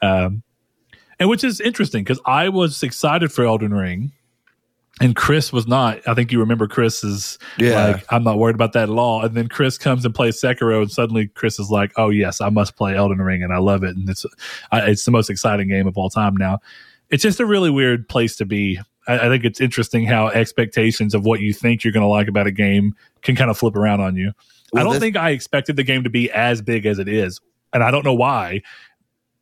Um, 0.00 0.42
and 1.18 1.28
which 1.28 1.44
is 1.44 1.60
interesting 1.60 2.02
because 2.02 2.20
I 2.26 2.48
was 2.48 2.82
excited 2.82 3.32
for 3.32 3.44
Elden 3.44 3.72
Ring, 3.72 4.12
and 5.00 5.16
Chris 5.16 5.52
was 5.52 5.66
not. 5.66 6.06
I 6.06 6.14
think 6.14 6.30
you 6.32 6.38
remember 6.40 6.68
Chris 6.68 7.02
is 7.02 7.38
Yeah. 7.58 7.86
like, 7.92 8.04
I'm 8.10 8.22
not 8.24 8.38
worried 8.38 8.54
about 8.54 8.72
that 8.74 8.84
at 8.90 8.96
all. 8.96 9.22
And 9.24 9.34
then 9.34 9.48
Chris 9.48 9.78
comes 9.78 10.04
and 10.04 10.14
plays 10.14 10.40
Sekiro, 10.40 10.82
and 10.82 10.90
suddenly 10.90 11.28
Chris 11.28 11.58
is 11.58 11.70
like, 11.70 11.92
oh 11.96 12.10
yes, 12.10 12.40
I 12.40 12.50
must 12.50 12.76
play 12.76 12.94
Elden 12.94 13.18
Ring, 13.18 13.42
and 13.42 13.52
I 13.52 13.58
love 13.58 13.82
it, 13.84 13.96
and 13.96 14.08
it's 14.08 14.26
I, 14.70 14.82
it's 14.90 15.04
the 15.04 15.10
most 15.10 15.30
exciting 15.30 15.68
game 15.68 15.86
of 15.86 15.96
all 15.96 16.10
time 16.10 16.36
now. 16.36 16.58
It's 17.10 17.22
just 17.22 17.40
a 17.40 17.46
really 17.46 17.70
weird 17.70 18.08
place 18.08 18.36
to 18.36 18.44
be. 18.44 18.78
I, 19.08 19.18
I 19.26 19.28
think 19.28 19.44
it's 19.44 19.60
interesting 19.60 20.04
how 20.06 20.28
expectations 20.28 21.14
of 21.14 21.24
what 21.24 21.40
you 21.40 21.52
think 21.52 21.82
you're 21.84 21.92
going 21.92 22.04
to 22.04 22.08
like 22.08 22.28
about 22.28 22.46
a 22.46 22.52
game 22.52 22.94
can 23.22 23.34
kind 23.34 23.50
of 23.50 23.58
flip 23.58 23.74
around 23.76 24.00
on 24.00 24.16
you. 24.16 24.32
I 24.74 24.82
don't 24.82 24.92
this- 24.92 25.00
think 25.00 25.16
I 25.16 25.30
expected 25.30 25.76
the 25.76 25.82
game 25.82 26.04
to 26.04 26.10
be 26.10 26.30
as 26.30 26.62
big 26.62 26.86
as 26.86 26.98
it 26.98 27.08
is, 27.08 27.40
and 27.72 27.82
I 27.82 27.90
don't 27.90 28.04
know 28.04 28.14
why. 28.14 28.62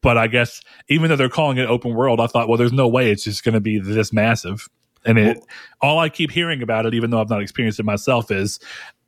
But 0.02 0.16
I 0.16 0.28
guess 0.28 0.62
even 0.88 1.10
though 1.10 1.16
they're 1.16 1.28
calling 1.28 1.58
it 1.58 1.68
open 1.68 1.92
world, 1.94 2.20
I 2.20 2.26
thought, 2.26 2.48
well, 2.48 2.56
there's 2.56 2.72
no 2.72 2.88
way 2.88 3.10
it's 3.10 3.24
just 3.24 3.44
going 3.44 3.52
to 3.52 3.60
be 3.60 3.78
this 3.78 4.12
massive. 4.14 4.66
And 5.04 5.18
it, 5.18 5.38
all 5.80 5.98
I 5.98 6.08
keep 6.08 6.30
hearing 6.30 6.62
about 6.62 6.86
it, 6.86 6.94
even 6.94 7.10
though 7.10 7.20
I've 7.20 7.30
not 7.30 7.40
experienced 7.40 7.80
it 7.80 7.84
myself, 7.84 8.30
is 8.30 8.60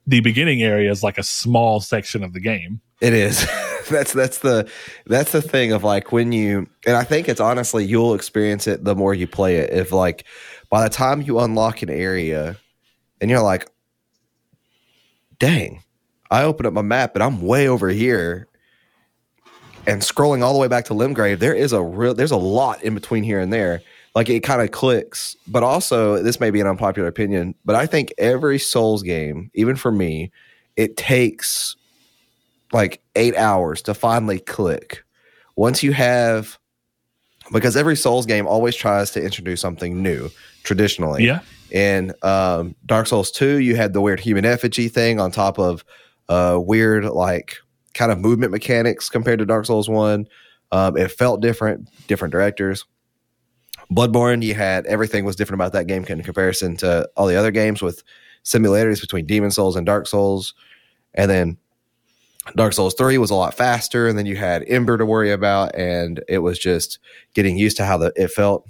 the 0.07 0.20
beginning 0.20 0.62
area 0.62 0.90
is 0.90 1.02
like 1.02 1.18
a 1.18 1.22
small 1.22 1.81
section 1.81 2.24
of 2.24 2.33
the 2.33 2.40
game. 2.40 2.81
It 3.00 3.12
is. 3.12 3.46
that's 3.90 4.12
that's 4.12 4.38
the 4.38 4.68
that's 5.07 5.33
the 5.33 5.42
thing 5.42 5.72
of 5.72 5.85
like 5.85 6.12
when 6.12 6.33
you 6.33 6.68
and 6.87 6.96
I 6.96 7.05
think 7.05 7.28
it's 7.28 7.40
honestly 7.40 7.85
you'll 7.85 8.14
experience 8.14 8.66
it 8.66 8.85
the 8.85 8.94
more 8.94 9.14
you 9.14 9.26
play 9.26 9.57
it. 9.57 9.70
If 9.70 9.92
like 9.92 10.24
by 10.70 10.83
the 10.83 10.90
time 10.90 11.20
you 11.22 11.38
unlock 11.40 11.83
an 11.83 11.90
area 11.90 12.57
and 13.20 13.31
you're 13.31 13.42
like, 13.42 13.68
dang, 15.38 15.83
I 16.31 16.44
open 16.44 16.66
up 16.66 16.72
my 16.72 16.83
map 16.83 17.14
and 17.14 17.22
I'm 17.22 17.42
way 17.42 17.68
over 17.68 17.88
here 17.88 18.48
and 19.87 20.00
scrolling 20.00 20.42
all 20.42 20.52
the 20.52 20.59
way 20.61 20.68
back 20.68 20.85
to 20.87 20.94
Limgrave, 20.94 21.40
there 21.40 21.55
is 21.55 21.72
a 21.72 21.83
real 21.83 22.14
there's 22.14 22.31
a 22.31 22.37
lot 22.37 22.83
in 22.83 22.94
between 22.94 23.24
here 23.24 23.40
and 23.40 23.52
there. 23.52 23.83
Like 24.14 24.29
it 24.29 24.40
kind 24.40 24.61
of 24.61 24.70
clicks. 24.70 25.37
But 25.46 25.62
also, 25.62 26.22
this 26.22 26.38
may 26.38 26.51
be 26.51 26.61
an 26.61 26.66
unpopular 26.66 27.09
opinion, 27.09 27.55
but 27.64 27.77
I 27.77 27.87
think 27.87 28.12
every 28.18 28.59
Souls 28.59 29.03
game, 29.03 29.51
even 29.55 29.77
for 29.77 29.90
me, 29.90 30.31
it 30.77 30.96
takes 30.96 31.77
like 32.72 33.03
eight 33.16 33.37
hours 33.37 33.83
to 33.83 33.94
finally 33.94 34.38
click. 34.38 35.05
Once 35.57 35.83
you 35.83 35.92
have 35.92 36.59
because 37.53 37.77
every 37.77 37.96
Souls 37.96 38.27
game 38.27 38.46
always 38.46 38.77
tries 38.77 39.11
to 39.12 39.22
introduce 39.22 39.61
something 39.61 40.03
new 40.03 40.31
traditionally. 40.62 41.25
Yeah. 41.25 41.40
In 41.70 42.12
um, 42.22 42.75
Dark 42.87 43.07
Souls 43.07 43.31
2, 43.31 43.59
you 43.59 43.77
had 43.77 43.92
the 43.92 44.01
weird 44.01 44.20
human 44.20 44.44
effigy 44.44 44.88
thing 44.88 45.18
on 45.18 45.31
top 45.31 45.59
of 45.59 45.85
uh, 46.29 46.59
weird, 46.61 47.05
like, 47.05 47.57
kind 47.94 48.12
of 48.12 48.18
movement 48.18 48.53
mechanics 48.53 49.09
compared 49.09 49.38
to 49.38 49.46
Dark 49.46 49.66
Souls 49.66 49.88
1. 49.88 50.27
Um, 50.70 50.96
it 50.96 51.11
felt 51.11 51.40
different, 51.40 51.88
different 52.07 52.33
directors. 52.33 52.85
Bloodborne, 53.94 54.42
you 54.42 54.55
had 54.55 54.87
everything 54.87 55.24
was 55.24 55.37
different 55.37 55.61
about 55.61 55.72
that 55.72 55.87
game 55.87 56.05
in 56.05 56.22
comparison 56.22 56.76
to 56.78 57.09
all 57.16 57.26
the 57.26 57.37
other 57.37 57.50
games 57.50 57.83
with 57.83 58.02
similarities 58.42 59.00
between 59.00 59.26
Demon 59.26 59.50
Souls 59.50 59.76
and 59.76 59.87
Dark 59.87 60.07
Souls. 60.07 60.55
And 61.14 61.31
then 61.31 61.59
Dark 62.57 62.72
Souls 62.72 62.94
3 62.94 63.18
was 63.18 63.31
a 63.31 63.35
lot 63.35 63.55
faster, 63.55 64.09
and 64.09 64.18
then 64.18 64.26
you 64.26 64.37
had 64.37 64.64
Ember 64.66 64.98
to 64.98 65.07
worry 65.07 65.31
about, 65.31 65.74
and 65.76 66.22
it 66.28 66.38
was 66.38 66.59
just 66.59 66.98
getting 67.35 67.57
used 67.57 67.76
to 67.76 67.85
how 67.85 67.96
the 67.96 68.12
it 68.16 68.28
felt. 68.28 68.68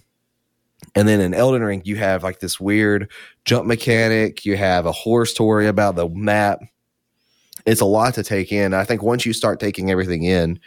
And 0.94 1.08
then 1.08 1.20
in 1.20 1.32
Elden 1.32 1.62
Ring, 1.62 1.82
you 1.84 1.96
have 1.96 2.22
like 2.22 2.40
this 2.40 2.60
weird 2.60 3.10
jump 3.44 3.66
mechanic, 3.66 4.44
you 4.44 4.56
have 4.56 4.84
a 4.84 4.92
horse 4.92 5.32
to 5.34 5.42
worry 5.42 5.66
about, 5.66 5.96
the 5.96 6.08
map. 6.08 6.60
It's 7.64 7.80
a 7.80 7.86
lot 7.86 8.14
to 8.14 8.24
take 8.24 8.52
in. 8.52 8.74
I 8.74 8.84
think 8.84 9.02
once 9.02 9.24
you 9.24 9.32
start 9.32 9.60
taking 9.60 9.90
everything 9.90 10.24
in 10.24 10.58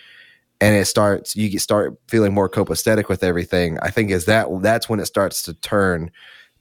and 0.62 0.76
it 0.76 0.86
starts 0.86 1.36
you 1.36 1.50
get 1.50 1.62
start 1.62 1.98
feeling 2.08 2.34
more 2.34 2.50
copacetic 2.50 3.10
with 3.10 3.24
everything, 3.24 3.80
I 3.82 3.90
think 3.90 4.12
is 4.12 4.26
that 4.26 4.48
that's 4.62 4.90
when 4.90 5.00
it 5.00 5.06
starts 5.06 5.44
to 5.44 5.54
turn 5.54 6.12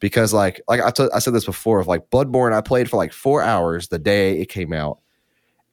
because 0.00 0.32
like 0.32 0.60
like 0.68 0.80
I, 0.80 0.90
t- 0.90 1.08
I 1.14 1.18
said 1.18 1.34
this 1.34 1.44
before 1.44 1.80
of 1.80 1.86
like 1.86 2.10
Bloodborne 2.10 2.52
I 2.52 2.60
played 2.60 2.90
for 2.90 2.96
like 2.96 3.12
4 3.12 3.42
hours 3.42 3.88
the 3.88 3.98
day 3.98 4.40
it 4.40 4.48
came 4.48 4.72
out 4.72 4.98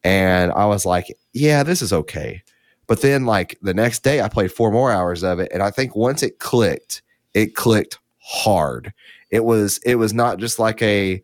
and 0.04 0.52
I 0.52 0.66
was 0.66 0.86
like, 0.86 1.16
yeah, 1.34 1.64
this 1.64 1.82
is 1.82 1.94
okay. 1.94 2.44
But 2.88 3.02
then, 3.02 3.26
like 3.26 3.58
the 3.62 3.74
next 3.74 4.04
day, 4.04 4.22
I 4.22 4.28
played 4.28 4.52
four 4.52 4.72
more 4.72 4.92
hours 4.92 5.24
of 5.24 5.40
it, 5.40 5.52
and 5.54 5.64
I 5.64 5.72
think 5.72 5.96
once 5.96 6.24
it 6.24 6.40
clicked, 6.40 7.02
it 7.34 7.56
clicked 7.56 8.00
hard. 8.20 8.94
It 9.30 9.46
was 9.46 9.80
it 9.86 9.96
was 9.96 10.14
not 10.14 10.40
just 10.40 10.60
like 10.60 10.82
a 10.82 11.22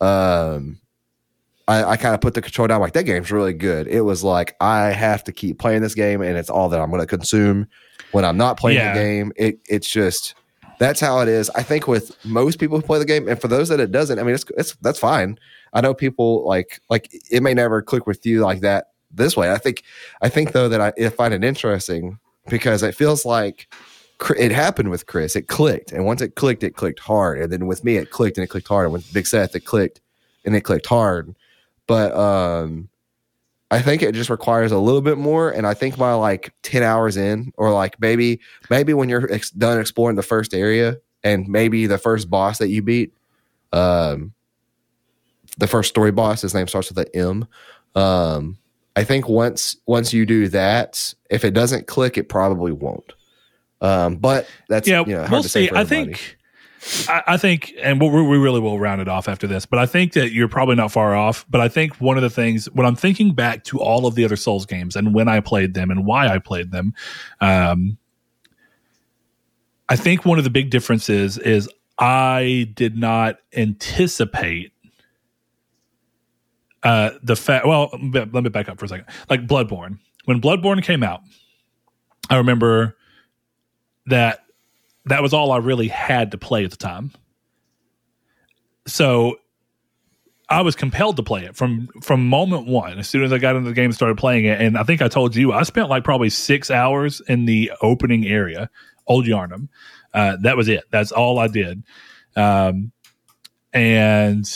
um 0.00 0.80
I, 1.66 1.84
I 1.84 1.96
kind 1.96 2.14
of 2.14 2.20
put 2.20 2.34
the 2.34 2.42
control 2.42 2.68
down 2.68 2.80
like 2.80 2.92
that 2.92 3.04
game's 3.04 3.32
really 3.32 3.54
good. 3.54 3.86
It 3.88 4.02
was 4.02 4.22
like 4.22 4.54
I 4.60 4.86
have 4.90 5.24
to 5.24 5.32
keep 5.32 5.58
playing 5.58 5.82
this 5.82 5.94
game 5.94 6.20
and 6.20 6.36
it's 6.36 6.50
all 6.50 6.68
that 6.68 6.80
I'm 6.80 6.90
gonna 6.90 7.06
consume 7.06 7.66
when 8.12 8.24
I'm 8.24 8.36
not 8.36 8.58
playing 8.58 8.78
Yeah. 8.78 8.92
the 8.94 9.00
game. 9.00 9.32
It 9.36 9.58
it's 9.68 9.88
just 9.88 10.34
that's 10.78 11.00
how 11.00 11.20
it 11.20 11.28
is. 11.28 11.50
I 11.50 11.62
think 11.62 11.86
with 11.88 12.16
most 12.24 12.58
people 12.58 12.78
who 12.78 12.82
play 12.86 12.98
the 12.98 13.04
game, 13.04 13.28
and 13.28 13.40
for 13.40 13.48
those 13.48 13.68
that 13.68 13.80
it 13.80 13.92
doesn't, 13.92 14.18
I 14.18 14.22
mean 14.24 14.34
it's 14.34 14.44
it's 14.58 14.74
that's 14.82 14.98
fine. 14.98 15.38
I 15.72 15.80
know 15.80 15.94
people 15.94 16.44
like 16.46 16.80
like 16.90 17.08
it 17.30 17.42
may 17.42 17.54
never 17.54 17.80
click 17.80 18.06
with 18.06 18.26
you 18.26 18.40
like 18.42 18.60
that 18.60 18.88
this 19.10 19.36
way. 19.36 19.50
I 19.52 19.58
think 19.58 19.82
I 20.20 20.28
think 20.28 20.52
though 20.52 20.68
that 20.68 20.80
I, 20.80 20.92
I 21.02 21.08
find 21.08 21.32
it 21.32 21.44
interesting 21.44 22.18
because 22.48 22.82
it 22.82 22.94
feels 22.94 23.24
like 23.24 23.72
it 24.38 24.52
happened 24.52 24.90
with 24.90 25.06
Chris. 25.06 25.34
It 25.34 25.48
clicked, 25.48 25.92
and 25.92 26.04
once 26.04 26.20
it 26.20 26.34
clicked, 26.34 26.62
it 26.62 26.76
clicked 26.76 27.00
hard. 27.00 27.40
And 27.40 27.50
then 27.52 27.66
with 27.66 27.84
me, 27.84 27.96
it 27.96 28.10
clicked 28.10 28.36
and 28.36 28.44
it 28.44 28.48
clicked 28.48 28.68
hard. 28.68 28.84
And 28.84 28.92
with 28.92 29.10
Big 29.14 29.26
Seth, 29.26 29.56
it 29.56 29.64
clicked 29.64 30.00
and 30.44 30.54
it 30.54 30.60
clicked 30.60 30.86
hard. 30.86 31.34
But 31.86 32.14
um, 32.16 32.88
I 33.70 33.80
think 33.80 34.02
it 34.02 34.14
just 34.14 34.30
requires 34.30 34.72
a 34.72 34.78
little 34.78 35.00
bit 35.02 35.18
more. 35.18 35.50
And 35.50 35.66
I 35.66 35.74
think 35.74 35.98
by 35.98 36.12
like 36.14 36.52
ten 36.62 36.82
hours 36.82 37.16
in, 37.16 37.52
or 37.56 37.72
like 37.72 38.00
maybe 38.00 38.40
maybe 38.70 38.94
when 38.94 39.08
you're 39.08 39.30
ex- 39.32 39.50
done 39.50 39.80
exploring 39.80 40.16
the 40.16 40.22
first 40.22 40.54
area, 40.54 40.98
and 41.22 41.48
maybe 41.48 41.86
the 41.86 41.98
first 41.98 42.30
boss 42.30 42.58
that 42.58 42.68
you 42.68 42.82
beat, 42.82 43.12
um, 43.72 44.32
the 45.58 45.66
first 45.66 45.88
story 45.88 46.12
boss, 46.12 46.42
his 46.42 46.54
name 46.54 46.68
starts 46.68 46.88
with 46.88 46.98
an 46.98 47.06
M. 47.14 47.46
Um, 47.94 48.58
I 48.96 49.04
think 49.04 49.28
once 49.28 49.76
once 49.86 50.12
you 50.12 50.24
do 50.26 50.48
that, 50.48 51.14
if 51.30 51.44
it 51.44 51.52
doesn't 51.52 51.86
click, 51.86 52.16
it 52.16 52.28
probably 52.28 52.72
won't. 52.72 53.12
Um, 53.80 54.16
but 54.16 54.46
that's 54.68 54.88
yeah, 54.88 55.04
you 55.06 55.14
know, 55.14 55.20
hard 55.20 55.32
we'll 55.32 55.42
to 55.42 55.48
say 55.48 55.68
see. 55.68 55.74
I 55.74 55.84
think, 55.84 56.38
I, 57.08 57.22
I 57.28 57.36
think, 57.36 57.72
and 57.80 58.00
we'll, 58.00 58.10
we 58.10 58.36
really 58.36 58.60
will 58.60 58.78
round 58.78 59.00
it 59.00 59.08
off 59.08 59.28
after 59.28 59.46
this. 59.46 59.66
But 59.66 59.78
I 59.78 59.86
think 59.86 60.12
that 60.14 60.32
you're 60.32 60.48
probably 60.48 60.74
not 60.74 60.92
far 60.92 61.14
off. 61.14 61.46
But 61.48 61.60
I 61.60 61.68
think 61.68 61.96
one 62.00 62.16
of 62.16 62.22
the 62.22 62.30
things 62.30 62.66
when 62.70 62.86
I'm 62.86 62.96
thinking 62.96 63.34
back 63.34 63.64
to 63.64 63.80
all 63.80 64.06
of 64.06 64.14
the 64.14 64.24
other 64.24 64.36
Souls 64.36 64.66
games 64.66 64.96
and 64.96 65.14
when 65.14 65.28
I 65.28 65.40
played 65.40 65.74
them 65.74 65.90
and 65.90 66.04
why 66.04 66.28
I 66.28 66.38
played 66.38 66.70
them, 66.70 66.94
um, 67.40 67.98
I 69.88 69.96
think 69.96 70.24
one 70.24 70.38
of 70.38 70.44
the 70.44 70.50
big 70.50 70.70
differences 70.70 71.38
is 71.38 71.68
I 71.98 72.70
did 72.74 72.96
not 72.96 73.36
anticipate 73.54 74.72
uh, 76.82 77.10
the 77.22 77.36
fact. 77.36 77.66
Well, 77.66 77.90
let 78.12 78.32
me 78.32 78.48
back 78.48 78.68
up 78.68 78.78
for 78.78 78.84
a 78.84 78.88
second. 78.88 79.06
Like 79.30 79.46
Bloodborne, 79.46 79.98
when 80.24 80.40
Bloodborne 80.40 80.82
came 80.82 81.02
out, 81.02 81.20
I 82.30 82.36
remember 82.36 82.96
that 84.06 84.43
that 85.06 85.22
was 85.22 85.32
all 85.32 85.52
I 85.52 85.58
really 85.58 85.88
had 85.88 86.30
to 86.32 86.38
play 86.38 86.64
at 86.64 86.70
the 86.70 86.76
time. 86.76 87.12
So 88.86 89.36
I 90.48 90.62
was 90.62 90.76
compelled 90.76 91.16
to 91.16 91.22
play 91.22 91.44
it 91.44 91.56
from 91.56 91.88
from 92.02 92.28
moment 92.28 92.66
one. 92.66 92.98
As 92.98 93.08
soon 93.08 93.24
as 93.24 93.32
I 93.32 93.38
got 93.38 93.56
into 93.56 93.68
the 93.68 93.74
game 93.74 93.86
and 93.86 93.94
started 93.94 94.18
playing 94.18 94.44
it, 94.44 94.60
and 94.60 94.76
I 94.76 94.82
think 94.82 95.00
I 95.00 95.08
told 95.08 95.34
you 95.36 95.52
I 95.52 95.62
spent 95.62 95.88
like 95.88 96.04
probably 96.04 96.30
six 96.30 96.70
hours 96.70 97.20
in 97.28 97.46
the 97.46 97.72
opening 97.80 98.26
area, 98.26 98.70
Old 99.06 99.26
Yharnam. 99.26 99.68
Uh, 100.12 100.36
that 100.42 100.56
was 100.56 100.68
it. 100.68 100.84
That's 100.90 101.12
all 101.12 101.38
I 101.38 101.48
did. 101.48 101.82
Um, 102.36 102.92
and 103.72 104.46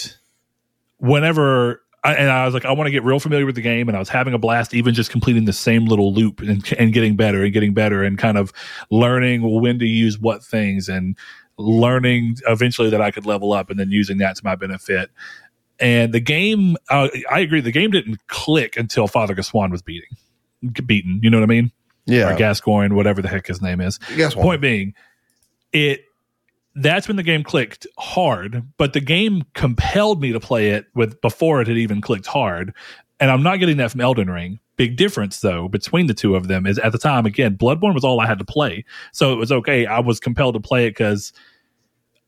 whenever 0.98 1.82
I, 2.04 2.14
and 2.14 2.30
I 2.30 2.44
was 2.44 2.54
like, 2.54 2.64
I 2.64 2.72
want 2.72 2.86
to 2.86 2.90
get 2.92 3.02
real 3.02 3.18
familiar 3.18 3.44
with 3.44 3.56
the 3.56 3.60
game, 3.60 3.88
and 3.88 3.96
I 3.96 3.98
was 3.98 4.08
having 4.08 4.32
a 4.34 4.38
blast, 4.38 4.72
even 4.72 4.94
just 4.94 5.10
completing 5.10 5.44
the 5.46 5.52
same 5.52 5.86
little 5.86 6.12
loop 6.12 6.40
and, 6.40 6.72
and 6.78 6.92
getting 6.92 7.16
better 7.16 7.42
and 7.42 7.52
getting 7.52 7.74
better 7.74 8.02
and 8.04 8.18
kind 8.18 8.38
of 8.38 8.52
learning 8.90 9.42
when 9.60 9.78
to 9.78 9.86
use 9.86 10.18
what 10.18 10.44
things 10.44 10.88
and 10.88 11.16
learning 11.56 12.36
eventually 12.46 12.88
that 12.90 13.00
I 13.00 13.10
could 13.10 13.26
level 13.26 13.52
up 13.52 13.68
and 13.68 13.78
then 13.80 13.90
using 13.90 14.18
that 14.18 14.36
to 14.36 14.44
my 14.44 14.54
benefit. 14.54 15.10
And 15.80 16.12
the 16.12 16.20
game, 16.20 16.76
uh, 16.88 17.08
I 17.30 17.40
agree, 17.40 17.60
the 17.60 17.72
game 17.72 17.90
didn't 17.90 18.26
click 18.28 18.76
until 18.76 19.06
Father 19.08 19.34
Gaswan 19.34 19.70
was 19.70 19.82
beating, 19.82 20.10
beaten. 20.86 21.20
You 21.22 21.30
know 21.30 21.38
what 21.38 21.44
I 21.44 21.46
mean? 21.46 21.72
yeah, 22.06 22.32
Or 22.32 22.36
Gascoigne, 22.36 22.94
whatever 22.94 23.20
the 23.22 23.28
heck 23.28 23.46
his 23.46 23.60
name 23.60 23.80
is. 23.80 23.98
what? 24.34 24.42
Point 24.42 24.60
being, 24.62 24.94
it 25.72 26.04
that's 26.82 27.08
when 27.08 27.16
the 27.16 27.22
game 27.22 27.42
clicked 27.42 27.86
hard, 27.98 28.62
but 28.76 28.92
the 28.92 29.00
game 29.00 29.42
compelled 29.54 30.20
me 30.20 30.32
to 30.32 30.40
play 30.40 30.70
it 30.70 30.86
with 30.94 31.20
before 31.20 31.60
it 31.60 31.68
had 31.68 31.76
even 31.76 32.00
clicked 32.00 32.26
hard. 32.26 32.74
And 33.20 33.30
I'm 33.30 33.42
not 33.42 33.56
getting 33.56 33.76
that 33.78 33.90
from 33.90 34.00
Elden 34.00 34.30
Ring. 34.30 34.60
Big 34.76 34.96
difference 34.96 35.40
though 35.40 35.66
between 35.68 36.06
the 36.06 36.14
two 36.14 36.36
of 36.36 36.46
them 36.46 36.66
is 36.66 36.78
at 36.78 36.92
the 36.92 36.98
time 36.98 37.26
again, 37.26 37.56
Bloodborne 37.56 37.94
was 37.94 38.04
all 38.04 38.20
I 38.20 38.26
had 38.26 38.38
to 38.38 38.44
play. 38.44 38.84
So 39.12 39.32
it 39.32 39.36
was 39.36 39.50
okay. 39.50 39.86
I 39.86 39.98
was 39.98 40.20
compelled 40.20 40.54
to 40.54 40.60
play 40.60 40.86
it 40.86 40.90
because 40.90 41.32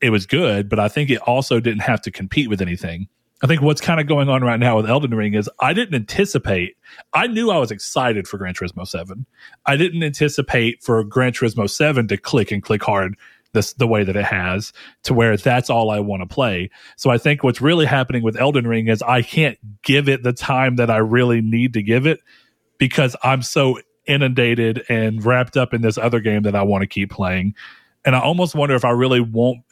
it 0.01 0.11
was 0.11 0.27
good, 0.27 0.69
but 0.69 0.81
I 0.81 0.89
think 0.89 1.11
it 1.11 1.21
also 1.23 1.61
didn't 1.61 1.83
have 1.83 2.03
to 2.03 2.11
compete 2.11 2.49
with 2.49 2.61
anything. 2.61 3.09
I 3.43 3.47
think 3.47 3.63
what's 3.63 3.81
kind 3.81 4.01
of 4.01 4.07
going 4.07 4.29
on 4.29 4.43
right 4.43 4.61
now 4.61 4.77
with 4.77 4.89
Elden 4.89 5.15
Ring 5.15 5.35
is 5.35 5.49
I 5.61 5.73
didn't 5.73 5.95
anticipate. 5.95 6.77
I 7.15 7.27
knew 7.27 7.51
I 7.51 7.59
was 7.59 7.71
excited 7.71 8.29
for 8.29 8.37
Gran 8.37 8.53
Turismo 8.53 8.87
7. 8.87 9.25
I 9.65 9.77
didn't 9.77 10.03
anticipate 10.03 10.83
for 10.83 11.03
Gran 11.05 11.33
Turismo 11.33 11.71
7 11.71 12.09
to 12.09 12.17
click 12.19 12.51
and 12.51 12.63
click 12.63 12.83
hard 12.83 13.17
this 13.53 13.73
the 13.75 13.87
way 13.87 14.05
that 14.05 14.17
it 14.17 14.25
has 14.25 14.73
to 15.05 15.15
where 15.15 15.37
that's 15.37 15.71
all 15.71 15.91
I 15.91 16.01
want 16.01 16.23
to 16.23 16.27
play. 16.27 16.71
So 16.97 17.11
I 17.11 17.19
think 17.19 17.43
what's 17.43 17.61
really 17.61 17.87
happening 17.87 18.23
with 18.23 18.41
Elden 18.41 18.67
Ring 18.67 18.89
is 18.89 19.03
I 19.03 19.23
can't 19.23 19.59
give 19.83 20.09
it 20.09 20.23
the 20.23 20.33
time 20.33 20.77
that 20.77 20.91
I 20.91 20.99
really 20.99 21.41
need 21.41 21.73
to 21.75 21.83
give 21.83 22.07
it 22.07 22.21
because 22.79 23.17
I'm 23.23 23.43
so 23.43 23.81
inundated 24.07 24.85
and 24.89 25.25
wrapped 25.25 25.57
up 25.57 25.75
in 25.75 25.83
this 25.83 25.99
other 25.99 26.21
game 26.21 26.43
that 26.43 26.55
I 26.55 26.63
want 26.63 26.83
to 26.83 26.87
keep 26.87 27.11
playing. 27.11 27.55
And 28.05 28.17
I 28.17 28.21
almost 28.21 28.55
wonder 28.55 28.75
if 28.75 28.85
I 28.85 28.91
really 28.91 29.21
won't. 29.21 29.63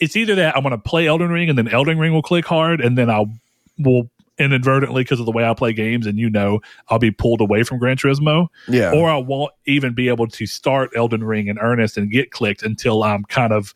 It's 0.00 0.14
either 0.14 0.36
that 0.36 0.56
I'm 0.56 0.62
going 0.62 0.70
to 0.70 0.78
play 0.78 1.08
Elden 1.08 1.30
Ring 1.30 1.48
and 1.48 1.58
then 1.58 1.68
Elden 1.68 1.98
Ring 1.98 2.12
will 2.12 2.22
click 2.22 2.46
hard, 2.46 2.80
and 2.80 2.96
then 2.96 3.10
I'll 3.10 3.32
will 3.78 4.10
inadvertently 4.38 5.02
because 5.02 5.20
of 5.20 5.26
the 5.26 5.32
way 5.32 5.44
I 5.44 5.54
play 5.54 5.72
games, 5.72 6.06
and 6.06 6.18
you 6.18 6.30
know 6.30 6.60
I'll 6.88 6.98
be 6.98 7.10
pulled 7.10 7.40
away 7.40 7.62
from 7.62 7.78
Gran 7.78 7.96
Turismo, 7.96 8.48
yeah, 8.68 8.92
or 8.92 9.08
I 9.08 9.16
won't 9.16 9.52
even 9.66 9.94
be 9.94 10.08
able 10.08 10.26
to 10.28 10.46
start 10.46 10.90
Elden 10.96 11.24
Ring 11.24 11.48
in 11.48 11.58
earnest 11.58 11.96
and 11.96 12.10
get 12.10 12.30
clicked 12.30 12.62
until 12.62 13.02
I'm 13.02 13.24
kind 13.24 13.52
of 13.52 13.74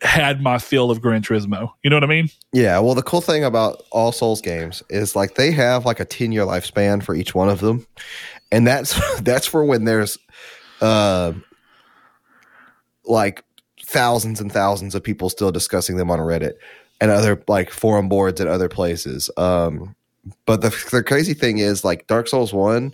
had 0.00 0.40
my 0.40 0.58
feel 0.58 0.90
of 0.90 1.00
Gran 1.00 1.22
Turismo. 1.22 1.72
You 1.82 1.90
know 1.90 1.96
what 1.96 2.04
I 2.04 2.08
mean? 2.08 2.30
Yeah. 2.52 2.78
Well, 2.78 2.94
the 2.94 3.02
cool 3.02 3.20
thing 3.20 3.44
about 3.44 3.82
all 3.90 4.12
Souls 4.12 4.40
games 4.40 4.82
is 4.88 5.16
like 5.16 5.34
they 5.34 5.50
have 5.50 5.84
like 5.84 6.00
a 6.00 6.04
10 6.04 6.32
year 6.32 6.44
lifespan 6.44 7.02
for 7.02 7.14
each 7.14 7.34
one 7.34 7.48
of 7.48 7.60
them. 7.60 7.86
And 8.52 8.66
that's 8.66 8.98
that's 9.22 9.46
for 9.46 9.64
when 9.64 9.84
there's 9.84 10.18
uh 10.80 11.32
like 13.04 13.42
thousands 13.84 14.40
and 14.40 14.52
thousands 14.52 14.94
of 14.94 15.02
people 15.02 15.30
still 15.30 15.50
discussing 15.50 15.96
them 15.96 16.10
on 16.10 16.18
Reddit 16.18 16.54
and 17.00 17.10
other 17.10 17.42
like 17.48 17.70
forum 17.70 18.08
boards 18.08 18.40
and 18.40 18.48
other 18.48 18.68
places. 18.68 19.30
Um 19.36 19.94
but 20.46 20.60
the 20.60 20.70
the 20.90 21.02
crazy 21.02 21.34
thing 21.34 21.58
is 21.58 21.84
like 21.84 22.06
Dark 22.06 22.28
Souls 22.28 22.52
1 22.52 22.92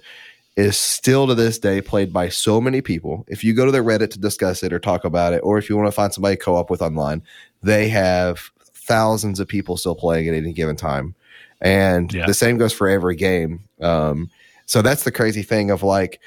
is 0.57 0.79
still 0.79 1.27
to 1.27 1.35
this 1.35 1.59
day 1.59 1.81
played 1.81 2.13
by 2.13 2.29
so 2.29 2.61
many 2.61 2.81
people. 2.81 3.25
If 3.27 3.43
you 3.43 3.55
go 3.55 3.65
to 3.67 3.73
their 3.73 3.83
Reddit 3.83 4.11
to 4.13 4.21
discuss 4.21 4.63
it 4.63 4.73
or 4.73 4.79
talk 4.79 5.05
about 5.05 5.33
it, 5.33 5.41
or 5.43 5.59
if 5.59 5.69
you 5.69 5.77
want 5.77 5.89
to 5.89 5.93
find 5.93 6.15
somebody 6.15 6.37
to 6.37 6.43
co 6.43 6.55
op 6.55 6.71
with 6.71 6.81
online, 6.81 7.23
they 7.63 7.89
have 7.89 8.53
thousands 8.61 9.41
of 9.41 9.49
people 9.49 9.77
still 9.77 9.97
playing 9.97 10.29
at 10.29 10.35
any 10.35 10.53
given 10.53 10.77
time. 10.77 11.15
And 11.61 12.13
Yeah. 12.13 12.27
the 12.27 12.35
same 12.35 12.57
goes 12.57 12.73
for 12.73 12.89
every 12.89 13.17
game. 13.17 13.65
Um, 13.81 14.31
so 14.67 14.81
that's 14.81 15.03
the 15.03 15.11
crazy 15.11 15.43
thing 15.43 15.71
of 15.71 15.83
like, 15.83 16.21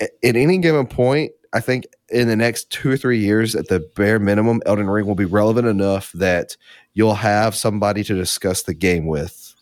at 0.00 0.10
any 0.22 0.58
given 0.58 0.86
point, 0.86 1.32
I 1.52 1.60
think 1.60 1.86
in 2.10 2.28
the 2.28 2.36
next 2.36 2.70
two 2.70 2.90
or 2.90 2.96
three 2.96 3.18
years, 3.18 3.56
at 3.56 3.68
the 3.68 3.80
bare 3.96 4.18
minimum, 4.18 4.60
Elden 4.66 4.88
Ring 4.88 5.06
will 5.06 5.14
be 5.14 5.24
relevant 5.24 5.66
enough 5.66 6.12
that 6.12 6.56
you'll 6.94 7.14
have 7.14 7.54
somebody 7.54 8.02
to 8.04 8.14
discuss 8.14 8.62
the 8.62 8.74
game 8.74 9.06
with 9.06 9.54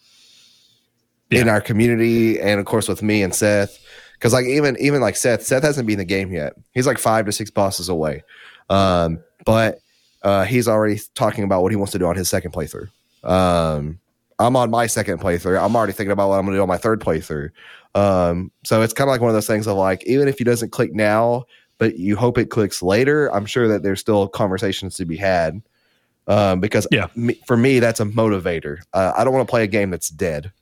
in 1.31 1.49
our 1.49 1.61
community, 1.61 2.41
and 2.41 2.61
of 2.61 2.67
course 2.67 2.89
with 2.89 3.03
me 3.03 3.23
and 3.23 3.35
Seth. 3.35 3.79
Because 4.15 4.33
like 4.33 4.47
even 4.47 4.77
even 4.79 5.01
like 5.01 5.17
Seth, 5.17 5.43
Seth 5.43 5.63
hasn't 5.63 5.87
been 5.87 5.95
in 5.95 5.99
the 5.99 6.05
game 6.05 6.33
yet. 6.33 6.55
He's 6.73 6.87
like 6.87 6.99
five 6.99 7.27
to 7.27 7.33
six 7.33 7.51
bosses 7.51 7.89
away, 7.89 8.23
um, 8.71 9.19
but 9.45 9.81
uh, 10.23 10.45
he's 10.45 10.69
already 10.69 11.01
talking 11.15 11.45
about 11.45 11.63
what 11.63 11.73
he 11.73 11.77
wants 11.77 11.93
to 11.93 11.99
do 11.99 12.07
on 12.07 12.17
his 12.17 12.29
second 12.29 12.53
playthrough. 12.53 12.89
Um, 13.25 13.99
I'm 14.39 14.57
on 14.57 14.71
my 14.71 14.87
second 14.87 15.19
playthrough. 15.21 15.63
I'm 15.63 15.75
already 15.75 15.93
thinking 15.93 16.13
about 16.13 16.29
what 16.29 16.39
I'm 16.39 16.45
going 16.45 16.55
to 16.55 16.59
do 16.59 16.63
on 16.63 16.69
my 16.69 16.77
third 16.77 17.01
playthrough. 17.01 17.51
Um, 17.95 18.51
so 18.65 18.83
it's 18.83 18.93
kind 18.93 19.09
of 19.09 19.13
like 19.13 19.21
one 19.21 19.31
of 19.31 19.35
those 19.35 19.47
things 19.47 19.67
of 19.67 19.77
like, 19.77 20.05
even 20.07 20.29
if 20.29 20.39
he 20.39 20.45
doesn't 20.45 20.71
click 20.71 20.95
now, 20.95 21.45
but 21.79 21.99
you 21.99 22.17
hope 22.17 22.39
it 22.39 22.51
clicks 22.51 22.83
later, 22.83 23.33
I'm 23.35 23.47
sure 23.47 23.69
that 23.69 23.83
there's 23.83 24.01
still 24.01 24.29
conversations 24.29 24.95
to 24.97 25.05
be 25.05 25.17
had. 25.17 25.61
Um, 26.27 26.61
because 26.61 26.87
Yeah. 26.91 27.09
me, 27.17 27.35
for 27.47 27.57
me, 27.57 27.81
that's 27.81 28.01
a 28.01 28.05
motivator. 28.05 28.79
Uh, 28.93 29.13
I 29.17 29.25
don't 29.25 29.33
want 29.33 29.47
to 29.47 29.51
play 29.51 29.65
a 29.65 29.67
game 29.67 29.91
that's 29.91 30.09
dead. 30.09 30.53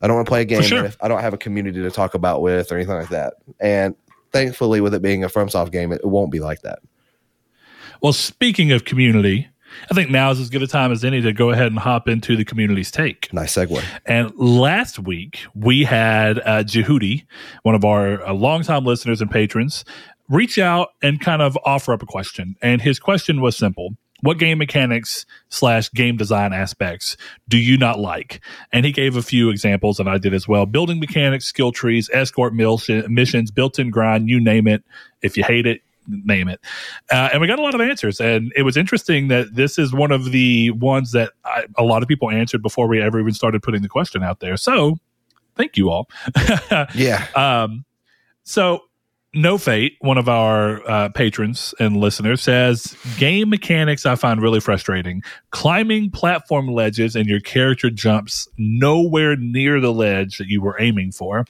I 0.00 0.06
don't 0.06 0.16
want 0.16 0.26
to 0.26 0.30
play 0.30 0.42
a 0.42 0.44
game 0.44 0.62
sure. 0.62 0.84
if 0.84 0.96
I 1.00 1.08
don't 1.08 1.20
have 1.20 1.34
a 1.34 1.38
community 1.38 1.80
to 1.80 1.90
talk 1.90 2.14
about 2.14 2.42
with 2.42 2.70
or 2.70 2.76
anything 2.76 2.94
like 2.96 3.08
that. 3.10 3.34
And 3.60 3.94
thankfully, 4.32 4.80
with 4.80 4.94
it 4.94 5.02
being 5.02 5.24
a 5.24 5.28
FromSoft 5.28 5.72
game, 5.72 5.92
it, 5.92 6.00
it 6.02 6.06
won't 6.06 6.30
be 6.30 6.40
like 6.40 6.62
that. 6.62 6.80
Well, 8.02 8.12
speaking 8.12 8.72
of 8.72 8.84
community, 8.84 9.48
I 9.90 9.94
think 9.94 10.10
now 10.10 10.30
is 10.30 10.40
as 10.40 10.50
good 10.50 10.62
a 10.62 10.66
time 10.66 10.92
as 10.92 11.04
any 11.04 11.20
to 11.22 11.32
go 11.32 11.50
ahead 11.50 11.68
and 11.68 11.78
hop 11.78 12.08
into 12.08 12.36
the 12.36 12.44
community's 12.44 12.90
take. 12.90 13.32
Nice 13.32 13.54
segue. 13.54 13.82
And 14.06 14.32
last 14.36 14.98
week 14.98 15.46
we 15.54 15.84
had 15.84 16.38
uh, 16.40 16.64
Jehudi, 16.64 17.24
one 17.62 17.74
of 17.74 17.84
our 17.84 18.22
uh, 18.22 18.32
longtime 18.32 18.84
listeners 18.84 19.20
and 19.20 19.30
patrons, 19.30 19.84
reach 20.28 20.58
out 20.58 20.90
and 21.02 21.20
kind 21.20 21.42
of 21.42 21.58
offer 21.64 21.92
up 21.92 22.02
a 22.02 22.06
question. 22.06 22.56
And 22.62 22.80
his 22.82 22.98
question 22.98 23.40
was 23.40 23.56
simple. 23.56 23.96
What 24.24 24.38
game 24.38 24.56
mechanics 24.56 25.26
slash 25.50 25.92
game 25.92 26.16
design 26.16 26.54
aspects 26.54 27.18
do 27.46 27.58
you 27.58 27.76
not 27.76 27.98
like? 27.98 28.40
And 28.72 28.86
he 28.86 28.90
gave 28.90 29.16
a 29.16 29.22
few 29.22 29.50
examples, 29.50 30.00
and 30.00 30.08
I 30.08 30.16
did 30.16 30.32
as 30.32 30.48
well. 30.48 30.64
Building 30.64 30.98
mechanics, 30.98 31.44
skill 31.44 31.72
trees, 31.72 32.08
escort 32.10 32.54
missions, 32.54 33.50
built-in 33.50 33.90
grind, 33.90 34.30
you 34.30 34.40
name 34.40 34.66
it. 34.66 34.82
If 35.20 35.36
you 35.36 35.44
hate 35.44 35.66
it, 35.66 35.82
name 36.08 36.48
it. 36.48 36.58
Uh, 37.12 37.28
and 37.32 37.40
we 37.42 37.46
got 37.46 37.58
a 37.58 37.62
lot 37.62 37.74
of 37.74 37.82
answers. 37.82 38.18
And 38.18 38.50
it 38.56 38.62
was 38.62 38.78
interesting 38.78 39.28
that 39.28 39.54
this 39.54 39.78
is 39.78 39.92
one 39.92 40.10
of 40.10 40.32
the 40.32 40.70
ones 40.70 41.12
that 41.12 41.32
I, 41.44 41.66
a 41.76 41.84
lot 41.84 42.02
of 42.02 42.08
people 42.08 42.30
answered 42.30 42.62
before 42.62 42.88
we 42.88 43.02
ever 43.02 43.20
even 43.20 43.34
started 43.34 43.62
putting 43.62 43.82
the 43.82 43.90
question 43.90 44.22
out 44.22 44.40
there. 44.40 44.56
So 44.56 44.96
thank 45.54 45.76
you 45.76 45.90
all. 45.90 46.08
Yeah. 46.94 47.26
um, 47.34 47.84
so 48.42 48.84
no 49.34 49.58
fate, 49.58 49.96
one 50.00 50.18
of 50.18 50.28
our 50.28 50.88
uh, 50.88 51.08
patrons 51.10 51.74
and 51.78 51.96
listeners 51.96 52.42
says 52.42 52.96
game 53.18 53.50
mechanics 53.50 54.06
I 54.06 54.14
find 54.14 54.40
really 54.40 54.60
frustrating. 54.60 55.22
Climbing 55.50 56.10
platform 56.10 56.68
ledges 56.68 57.16
and 57.16 57.26
your 57.26 57.40
character 57.40 57.90
jumps 57.90 58.48
nowhere 58.56 59.36
near 59.36 59.80
the 59.80 59.92
ledge 59.92 60.38
that 60.38 60.48
you 60.48 60.62
were 60.62 60.80
aiming 60.80 61.12
for. 61.12 61.44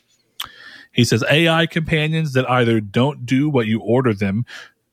He 0.93 1.05
says 1.05 1.25
AI 1.29 1.67
companions 1.67 2.33
that 2.35 2.49
either 2.49 2.81
don't 2.81 3.27
do 3.27 3.49
what 3.51 3.67
you 3.67 3.81
order 3.81 4.15
them 4.15 4.45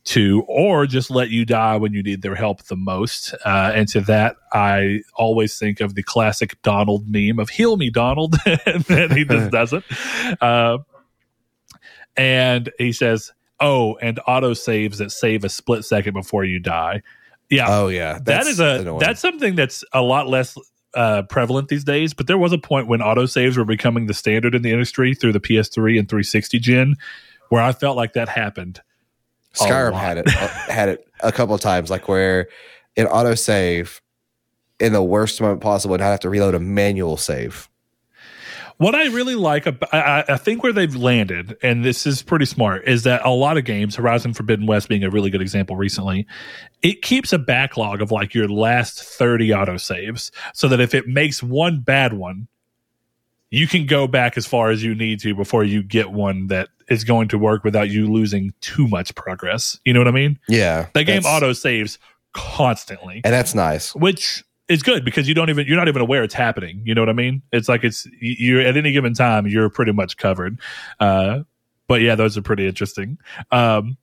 to 0.04 0.44
or 0.48 0.88
just 0.88 1.12
let 1.12 1.30
you 1.30 1.46
die 1.46 1.78
when 1.78 1.94
you 1.94 2.02
need 2.02 2.22
their 2.22 2.36
help 2.36 2.64
the 2.64 2.76
most. 2.76 3.34
Uh, 3.46 3.72
and 3.74 3.88
to 3.90 4.02
that, 4.02 4.36
I 4.52 5.02
always 5.16 5.58
think 5.60 5.80
of 5.80 5.96
the 5.96 6.04
classic 6.04 6.60
Donald 6.64 7.08
meme 7.08 7.40
of 7.40 7.50
heal 7.50 7.78
me, 7.78 7.90
Donald. 7.90 8.36
and 8.66 8.84
then 8.86 9.12
he 9.12 9.26
just 9.26 9.52
doesn't. 9.52 9.86
Uh, 10.42 10.80
and 12.18 12.72
he 12.78 12.92
says, 12.92 13.32
oh, 13.60 13.96
and 13.98 14.20
auto 14.28 14.54
saves 14.54 14.98
that 14.98 15.12
save 15.12 15.44
a 15.44 15.50
split 15.50 15.86
second 15.86 16.14
before 16.14 16.44
you 16.44 16.60
die. 16.60 17.02
Yeah, 17.50 17.68
Oh 17.70 17.88
yeah. 17.90 18.20
that 18.24 18.48
is 18.48 18.60
a 18.60 18.80
annoying. 18.80 19.00
that's 19.00 19.20
something 19.20 19.56
that's 19.56 19.84
a 19.94 20.02
lot 20.02 20.28
less 20.28 20.58
uh, 20.94 21.24
prevalent 21.24 21.68
these 21.68 21.84
days. 21.84 22.14
But 22.14 22.28
there 22.28 22.38
was 22.38 22.54
a 22.54 22.58
point 22.58 22.88
when 22.88 23.00
autosaves 23.02 23.58
were 23.58 23.66
becoming 23.66 24.08
the 24.08 24.14
standard 24.14 24.56
in 24.56 24.62
the 24.62 24.72
industry 24.72 25.14
through 25.14 25.34
the 25.34 25.40
PS3 25.40 26.00
and 26.00 26.08
360 26.08 26.60
gen, 26.60 26.96
where 27.50 27.62
I 27.62 27.72
felt 27.74 27.98
like 27.98 28.14
that 28.14 28.30
happened. 28.30 28.82
Skyrim 29.54 29.94
had 29.94 30.18
it 30.18 30.28
uh, 30.28 30.48
had 30.48 30.88
it 30.90 31.06
a 31.20 31.32
couple 31.32 31.54
of 31.54 31.60
times, 31.60 31.90
like 31.90 32.08
where 32.08 32.48
in 32.96 33.06
autosave 33.06 34.00
in 34.80 34.94
the 34.94 35.04
worst 35.04 35.42
moment 35.42 35.60
possible, 35.62 35.94
and 35.94 36.04
I 36.04 36.10
have 36.10 36.22
to 36.22 36.30
reload 36.30 36.56
a 36.56 36.60
manual 36.60 37.18
save. 37.18 37.70
What 38.82 38.96
I 38.96 39.06
really 39.10 39.36
like, 39.36 39.68
about, 39.68 39.94
I, 39.94 40.24
I 40.28 40.38
think 40.38 40.64
where 40.64 40.74
they've 40.74 40.96
landed, 40.96 41.56
and 41.62 41.86
this 41.86 42.08
is 42.08 42.24
pretty 42.24 42.46
smart, 42.46 42.88
is 42.88 43.04
that 43.04 43.22
a 43.24 43.30
lot 43.30 43.58
of 43.58 43.64
games, 43.64 43.96
Horizon 43.96 44.34
Forbidden 44.34 44.66
West 44.66 44.90
being 44.90 45.04
a 45.04 45.10
really 45.12 45.30
good 45.30 45.40
example 45.42 45.76
recently, 45.76 46.26
it 46.82 47.04
keeps 47.04 47.32
a 47.32 47.38
backlog 47.38 48.02
of 48.02 48.10
like 48.12 48.34
your 48.34 48.48
last 48.48 49.04
30 49.04 49.50
autosaves 49.50 50.32
so 50.56 50.68
that 50.68 50.80
if 50.80 50.96
it 50.96 51.08
makes 51.08 51.44
one 51.44 51.82
bad 51.82 52.14
one, 52.14 52.48
you 53.52 53.68
can 53.68 53.86
go 53.86 54.08
back 54.08 54.36
as 54.36 54.48
far 54.48 54.72
as 54.72 54.84
you 54.84 54.96
need 54.96 55.20
to 55.20 55.36
before 55.36 55.64
you 55.64 55.84
get 55.84 56.12
one 56.12 56.48
that 56.48 56.70
is 56.90 57.04
going 57.04 57.28
to 57.28 57.38
work 57.38 57.64
without 57.64 57.90
you 57.92 58.12
losing 58.12 58.52
too 58.62 58.88
much 58.88 59.14
progress. 59.14 59.80
You 59.86 59.94
know 59.94 60.00
what 60.00 60.08
I 60.08 60.12
mean? 60.12 60.40
Yeah, 60.50 60.88
That 60.94 61.04
game 61.04 61.22
that's- 61.22 61.36
auto 61.36 61.54
saves 61.54 62.00
constantly 62.34 63.22
and 63.24 63.32
that's 63.34 63.54
nice. 63.54 63.94
which 63.94 64.44
is 64.72 64.84
good 64.84 65.04
because 65.04 65.28
you 65.28 65.34
don't 65.34 65.50
even 65.50 65.68
you're 65.68 65.78
not 65.78 65.88
even 65.88 66.02
aware 66.02 66.24
it's 66.24 66.34
happening. 66.34 66.82
You 66.86 66.96
know 66.96 67.02
what 67.02 67.10
I 67.10 67.14
mean? 67.14 67.42
It's 67.52 67.68
like 67.68 67.84
it's 67.84 68.08
you're 68.20 68.62
at 68.62 68.78
any 68.78 68.92
given 68.92 69.14
time 69.14 69.48
you're 69.48 69.70
pretty 69.70 69.92
much 69.92 70.18
covered. 70.18 70.60
Uh, 71.00 71.42
but 71.88 72.02
yeah, 72.02 72.16
those 72.16 72.38
are 72.38 72.42
pretty 72.42 72.66
interesting. 72.66 73.18
Um, 73.52 73.98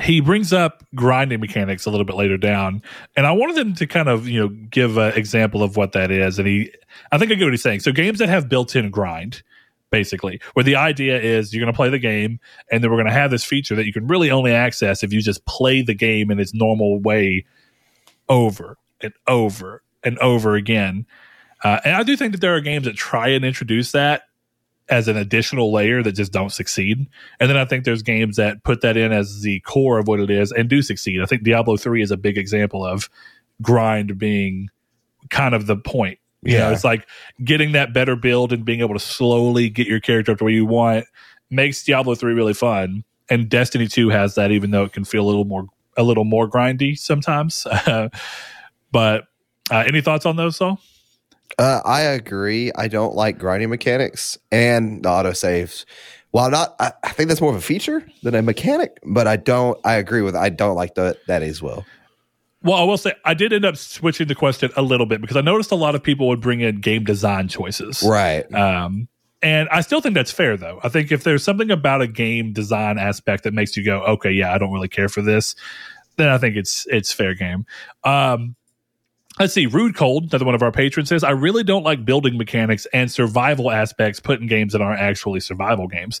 he 0.00 0.20
brings 0.20 0.52
up 0.52 0.84
grinding 0.94 1.40
mechanics 1.40 1.86
a 1.86 1.90
little 1.90 2.04
bit 2.04 2.16
later 2.16 2.36
down, 2.36 2.82
and 3.16 3.26
I 3.26 3.32
wanted 3.32 3.56
them 3.56 3.74
to 3.74 3.86
kind 3.86 4.08
of 4.08 4.28
you 4.28 4.40
know 4.40 4.48
give 4.48 4.96
an 4.96 5.12
example 5.14 5.62
of 5.62 5.76
what 5.76 5.92
that 5.92 6.10
is. 6.10 6.38
And 6.38 6.46
he, 6.46 6.72
I 7.10 7.18
think 7.18 7.32
I 7.32 7.34
get 7.34 7.44
what 7.44 7.52
he's 7.52 7.62
saying. 7.62 7.80
So 7.80 7.92
games 7.92 8.20
that 8.20 8.28
have 8.28 8.48
built-in 8.48 8.90
grind. 8.90 9.42
Basically, 9.90 10.40
where 10.54 10.64
the 10.64 10.74
idea 10.74 11.20
is 11.20 11.54
you're 11.54 11.62
going 11.62 11.72
to 11.72 11.76
play 11.76 11.88
the 11.88 12.00
game, 12.00 12.40
and 12.72 12.82
then 12.82 12.90
we're 12.90 12.96
going 12.96 13.06
to 13.06 13.12
have 13.12 13.30
this 13.30 13.44
feature 13.44 13.76
that 13.76 13.86
you 13.86 13.92
can 13.92 14.08
really 14.08 14.28
only 14.28 14.52
access 14.52 15.04
if 15.04 15.12
you 15.12 15.20
just 15.20 15.44
play 15.46 15.82
the 15.82 15.94
game 15.94 16.32
in 16.32 16.40
its 16.40 16.52
normal 16.52 16.98
way 16.98 17.44
over 18.28 18.76
and 19.04 19.12
over 19.28 19.82
and 20.02 20.18
over 20.18 20.54
again. 20.56 21.06
Uh, 21.62 21.80
and 21.84 21.94
I 21.94 22.02
do 22.02 22.16
think 22.16 22.32
that 22.32 22.40
there 22.40 22.54
are 22.56 22.60
games 22.60 22.84
that 22.84 22.96
try 22.96 23.28
and 23.28 23.44
introduce 23.44 23.92
that 23.92 24.24
as 24.90 25.08
an 25.08 25.16
additional 25.16 25.72
layer 25.72 26.02
that 26.02 26.12
just 26.12 26.30
don't 26.32 26.50
succeed. 26.52 27.06
And 27.40 27.48
then 27.48 27.56
I 27.56 27.64
think 27.64 27.84
there's 27.84 28.02
games 28.02 28.36
that 28.36 28.64
put 28.64 28.82
that 28.82 28.96
in 28.98 29.12
as 29.12 29.40
the 29.40 29.60
core 29.60 29.98
of 29.98 30.06
what 30.08 30.20
it 30.20 30.28
is 30.30 30.52
and 30.52 30.68
do 30.68 30.82
succeed. 30.82 31.22
I 31.22 31.26
think 31.26 31.42
Diablo 31.42 31.76
3 31.78 32.02
is 32.02 32.10
a 32.10 32.18
big 32.18 32.36
example 32.36 32.84
of 32.84 33.08
grind 33.62 34.18
being 34.18 34.68
kind 35.30 35.54
of 35.54 35.66
the 35.66 35.76
point. 35.76 36.18
You 36.42 36.58
know, 36.58 36.68
Yeah. 36.68 36.72
it's 36.72 36.84
like 36.84 37.08
getting 37.42 37.72
that 37.72 37.94
better 37.94 38.14
build 38.16 38.52
and 38.52 38.62
being 38.66 38.80
able 38.80 38.92
to 38.92 39.00
slowly 39.00 39.70
get 39.70 39.86
your 39.86 40.00
character 40.00 40.32
up 40.32 40.38
to 40.38 40.44
where 40.44 40.52
you 40.52 40.66
want 40.66 41.06
makes 41.48 41.82
Diablo 41.82 42.14
3 42.14 42.34
really 42.34 42.52
fun. 42.52 43.04
And 43.30 43.48
Destiny 43.48 43.88
2 43.88 44.10
has 44.10 44.34
that, 44.34 44.50
even 44.52 44.70
though 44.70 44.84
it 44.84 44.92
can 44.92 45.04
feel 45.06 45.22
a 45.22 45.28
little 45.28 45.46
more 45.46 45.64
a 45.96 46.02
little 46.02 46.24
more 46.24 46.46
grindy 46.50 46.98
sometimes. 46.98 47.66
but 48.94 49.24
uh, 49.72 49.82
any 49.88 50.00
thoughts 50.00 50.24
on 50.24 50.36
those, 50.36 50.54
Saul? 50.54 50.78
Uh, 51.58 51.80
I 51.84 52.02
agree. 52.02 52.70
I 52.76 52.86
don't 52.86 53.16
like 53.16 53.38
grinding 53.38 53.68
mechanics 53.68 54.38
and 54.52 55.02
the 55.02 55.08
autosaves. 55.08 55.84
While 56.30 56.52
not, 56.52 56.76
I, 56.78 56.92
I 57.02 57.10
think 57.10 57.28
that's 57.28 57.40
more 57.40 57.50
of 57.50 57.56
a 57.56 57.60
feature 57.60 58.06
than 58.22 58.36
a 58.36 58.42
mechanic. 58.42 58.98
But 59.04 59.26
I 59.26 59.34
don't. 59.34 59.78
I 59.84 59.94
agree 59.94 60.22
with. 60.22 60.36
I 60.36 60.48
don't 60.48 60.76
like 60.76 60.94
the, 60.94 61.18
that 61.26 61.42
as 61.42 61.60
well. 61.60 61.84
Well, 62.62 62.76
I 62.76 62.84
will 62.84 62.96
say 62.96 63.14
I 63.24 63.34
did 63.34 63.52
end 63.52 63.64
up 63.64 63.76
switching 63.76 64.28
the 64.28 64.36
question 64.36 64.70
a 64.76 64.82
little 64.82 65.06
bit 65.06 65.20
because 65.20 65.36
I 65.36 65.40
noticed 65.40 65.72
a 65.72 65.76
lot 65.76 65.96
of 65.96 66.02
people 66.02 66.28
would 66.28 66.40
bring 66.40 66.60
in 66.60 66.80
game 66.80 67.02
design 67.02 67.48
choices. 67.48 68.00
Right. 68.06 68.44
Um, 68.54 69.08
and 69.42 69.68
I 69.70 69.80
still 69.80 70.00
think 70.00 70.14
that's 70.14 70.30
fair, 70.30 70.56
though. 70.56 70.78
I 70.84 70.88
think 70.88 71.10
if 71.10 71.24
there's 71.24 71.42
something 71.42 71.72
about 71.72 72.00
a 72.00 72.06
game 72.06 72.52
design 72.52 72.96
aspect 72.96 73.42
that 73.42 73.54
makes 73.54 73.76
you 73.76 73.84
go, 73.84 74.02
okay, 74.04 74.30
yeah, 74.30 74.54
I 74.54 74.58
don't 74.58 74.72
really 74.72 74.88
care 74.88 75.08
for 75.08 75.20
this, 75.20 75.56
then 76.16 76.28
I 76.28 76.38
think 76.38 76.54
it's 76.54 76.86
it's 76.88 77.12
fair 77.12 77.34
game. 77.34 77.66
Um, 78.04 78.54
let's 79.38 79.52
see, 79.52 79.66
Rude 79.66 79.96
Cold, 79.96 80.24
another 80.24 80.44
one 80.44 80.54
of 80.54 80.62
our 80.62 80.72
patrons 80.72 81.08
says, 81.08 81.24
I 81.24 81.30
really 81.30 81.64
don't 81.64 81.82
like 81.82 82.04
building 82.04 82.36
mechanics 82.36 82.86
and 82.92 83.10
survival 83.10 83.70
aspects 83.70 84.20
put 84.20 84.40
in 84.40 84.46
games 84.46 84.72
that 84.72 84.82
aren't 84.82 85.00
actually 85.00 85.40
survival 85.40 85.88
games. 85.88 86.20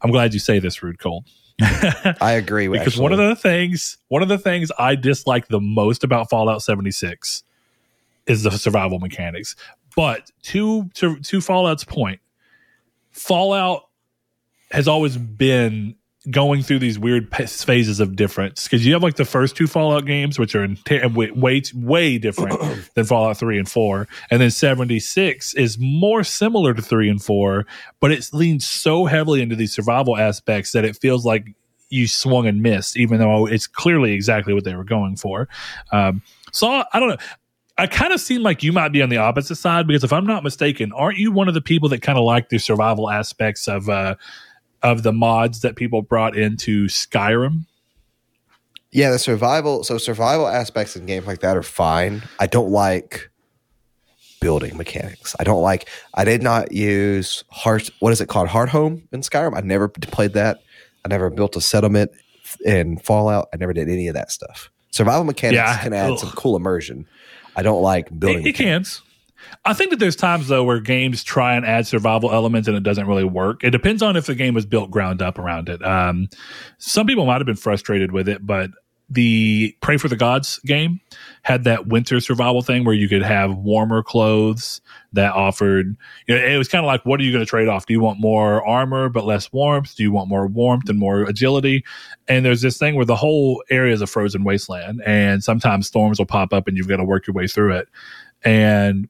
I'm 0.00 0.10
glad 0.10 0.34
you 0.34 0.40
say 0.40 0.58
this, 0.58 0.82
Rude 0.82 0.98
Cold. 0.98 1.26
I 2.20 2.32
agree 2.32 2.68
because 2.68 2.88
actually. 2.88 3.02
one 3.02 3.12
of 3.12 3.18
the 3.18 3.34
things 3.34 3.96
one 4.08 4.22
of 4.22 4.28
the 4.28 4.36
things 4.36 4.70
I 4.78 4.94
dislike 4.94 5.48
the 5.48 5.60
most 5.60 6.04
about 6.04 6.28
Fallout 6.28 6.60
76 6.60 7.42
is 8.26 8.42
the 8.42 8.50
survival 8.50 8.98
mechanics. 8.98 9.56
But 9.96 10.30
to 10.44 10.90
to 10.94 11.18
to 11.18 11.40
Fallout's 11.40 11.84
point, 11.84 12.20
Fallout 13.10 13.88
has 14.70 14.86
always 14.86 15.16
been 15.16 15.96
going 16.30 16.62
through 16.62 16.80
these 16.80 16.98
weird 16.98 17.28
phases 17.34 18.00
of 18.00 18.16
difference 18.16 18.64
because 18.64 18.84
you 18.84 18.92
have 18.92 19.02
like 19.02 19.16
the 19.16 19.24
first 19.24 19.56
two 19.56 19.66
Fallout 19.66 20.06
games, 20.06 20.38
which 20.38 20.54
are 20.54 20.64
in 20.64 20.76
t- 20.76 21.04
way 21.06 21.62
way 21.74 22.18
different 22.18 22.60
than 22.94 23.04
Fallout 23.04 23.36
three 23.36 23.58
and 23.58 23.68
four, 23.68 24.08
and 24.30 24.40
then 24.40 24.50
seventy 24.50 24.98
six 24.98 25.54
is 25.54 25.78
more 25.78 26.24
similar 26.24 26.74
to 26.74 26.82
three 26.82 27.08
and 27.08 27.22
four, 27.22 27.66
but 28.00 28.10
it 28.10 28.28
leans 28.32 28.66
so 28.66 29.04
heavily 29.04 29.42
into 29.42 29.56
these 29.56 29.72
survival 29.72 30.16
aspects 30.16 30.72
that 30.72 30.84
it 30.84 30.96
feels 30.96 31.24
like 31.24 31.54
you 31.88 32.08
swung 32.08 32.46
and 32.46 32.62
missed, 32.62 32.96
even 32.96 33.18
though 33.18 33.46
it's 33.46 33.66
clearly 33.66 34.12
exactly 34.12 34.52
what 34.52 34.64
they 34.64 34.74
were 34.74 34.84
going 34.84 35.16
for. 35.16 35.48
Um, 35.92 36.22
so 36.52 36.68
I 36.92 36.98
don't 36.98 37.10
know. 37.10 37.16
I 37.78 37.86
kind 37.86 38.12
of 38.12 38.20
seem 38.20 38.42
like 38.42 38.62
you 38.62 38.72
might 38.72 38.88
be 38.88 39.02
on 39.02 39.10
the 39.10 39.18
opposite 39.18 39.56
side 39.56 39.86
because 39.86 40.02
if 40.02 40.12
I'm 40.12 40.26
not 40.26 40.42
mistaken, 40.42 40.92
aren't 40.92 41.18
you 41.18 41.30
one 41.30 41.46
of 41.46 41.52
the 41.52 41.60
people 41.60 41.90
that 41.90 42.00
kind 42.00 42.18
of 42.18 42.24
like 42.24 42.48
the 42.48 42.58
survival 42.58 43.10
aspects 43.10 43.68
of 43.68 43.90
uh, 43.90 44.14
of 44.86 45.02
the 45.02 45.12
mods 45.12 45.60
that 45.60 45.74
people 45.74 46.00
brought 46.00 46.36
into 46.36 46.86
Skyrim? 46.86 47.66
Yeah, 48.92 49.10
the 49.10 49.18
survival 49.18 49.82
so 49.84 49.98
survival 49.98 50.46
aspects 50.46 50.96
in 50.96 51.06
games 51.06 51.26
like 51.26 51.40
that 51.40 51.56
are 51.56 51.62
fine. 51.62 52.22
I 52.38 52.46
don't 52.46 52.70
like 52.70 53.30
building 54.40 54.76
mechanics. 54.76 55.34
I 55.40 55.44
don't 55.44 55.60
like 55.60 55.88
I 56.14 56.24
did 56.24 56.42
not 56.42 56.72
use 56.72 57.42
heart 57.50 57.90
what 57.98 58.12
is 58.12 58.20
it 58.20 58.28
called? 58.28 58.48
Hardhome 58.48 59.02
in 59.12 59.20
Skyrim. 59.20 59.56
I 59.56 59.60
never 59.60 59.88
played 59.88 60.34
that. 60.34 60.62
I 61.04 61.08
never 61.08 61.30
built 61.30 61.56
a 61.56 61.60
settlement 61.60 62.12
in 62.64 62.98
Fallout. 62.98 63.48
I 63.52 63.56
never 63.56 63.72
did 63.72 63.88
any 63.88 64.08
of 64.08 64.14
that 64.14 64.30
stuff. 64.30 64.70
Survival 64.90 65.24
mechanics 65.24 65.56
yeah, 65.56 65.82
can 65.82 65.92
add 65.92 66.12
ugh. 66.12 66.18
some 66.18 66.30
cool 66.30 66.56
immersion. 66.56 67.06
I 67.56 67.62
don't 67.62 67.82
like 67.82 68.16
building. 68.18 68.46
It, 68.46 68.50
it 68.50 68.54
can. 68.54 68.84
I 69.64 69.72
think 69.72 69.90
that 69.90 69.98
there's 69.98 70.16
times 70.16 70.48
though 70.48 70.64
where 70.64 70.80
games 70.80 71.24
try 71.24 71.56
and 71.56 71.66
add 71.66 71.86
survival 71.86 72.32
elements 72.32 72.68
and 72.68 72.76
it 72.76 72.82
doesn't 72.82 73.06
really 73.06 73.24
work. 73.24 73.64
It 73.64 73.70
depends 73.70 74.02
on 74.02 74.16
if 74.16 74.26
the 74.26 74.34
game 74.34 74.54
was 74.54 74.66
built 74.66 74.90
ground 74.90 75.22
up 75.22 75.38
around 75.38 75.68
it. 75.68 75.84
Um, 75.84 76.28
some 76.78 77.06
people 77.06 77.26
might 77.26 77.38
have 77.38 77.46
been 77.46 77.56
frustrated 77.56 78.12
with 78.12 78.28
it, 78.28 78.46
but 78.46 78.70
the 79.08 79.76
Praey 79.80 80.00
for 80.00 80.08
the 80.08 80.16
Gods 80.16 80.58
game 80.66 81.00
had 81.42 81.64
that 81.64 81.86
winter 81.86 82.18
survival 82.18 82.60
thing 82.60 82.84
where 82.84 82.94
you 82.94 83.08
could 83.08 83.22
have 83.22 83.56
warmer 83.56 84.02
clothes 84.02 84.80
that 85.12 85.32
offered, 85.32 85.96
you 86.26 86.34
know, 86.34 86.44
it 86.44 86.58
was 86.58 86.66
kind 86.66 86.84
of 86.84 86.88
like, 86.88 87.06
what 87.06 87.20
are 87.20 87.22
you 87.22 87.30
going 87.30 87.44
to 87.44 87.48
trade 87.48 87.68
off? 87.68 87.86
Do 87.86 87.92
you 87.92 88.00
want 88.00 88.18
more 88.18 88.66
armor 88.66 89.08
but 89.08 89.24
less 89.24 89.52
warmth? 89.52 89.94
Do 89.94 90.02
you 90.02 90.10
want 90.10 90.28
more 90.28 90.48
warmth 90.48 90.88
and 90.88 90.98
more 90.98 91.22
agility? 91.22 91.84
And 92.26 92.44
there's 92.44 92.62
this 92.62 92.78
thing 92.78 92.96
where 92.96 93.04
the 93.04 93.16
whole 93.16 93.62
area 93.70 93.94
is 93.94 94.02
a 94.02 94.08
frozen 94.08 94.42
wasteland 94.42 95.02
and 95.06 95.42
sometimes 95.42 95.86
storms 95.86 96.18
will 96.18 96.26
pop 96.26 96.52
up 96.52 96.66
and 96.66 96.76
you've 96.76 96.88
got 96.88 96.96
to 96.96 97.04
work 97.04 97.28
your 97.28 97.34
way 97.34 97.46
through 97.46 97.76
it. 97.76 97.88
And 98.44 99.08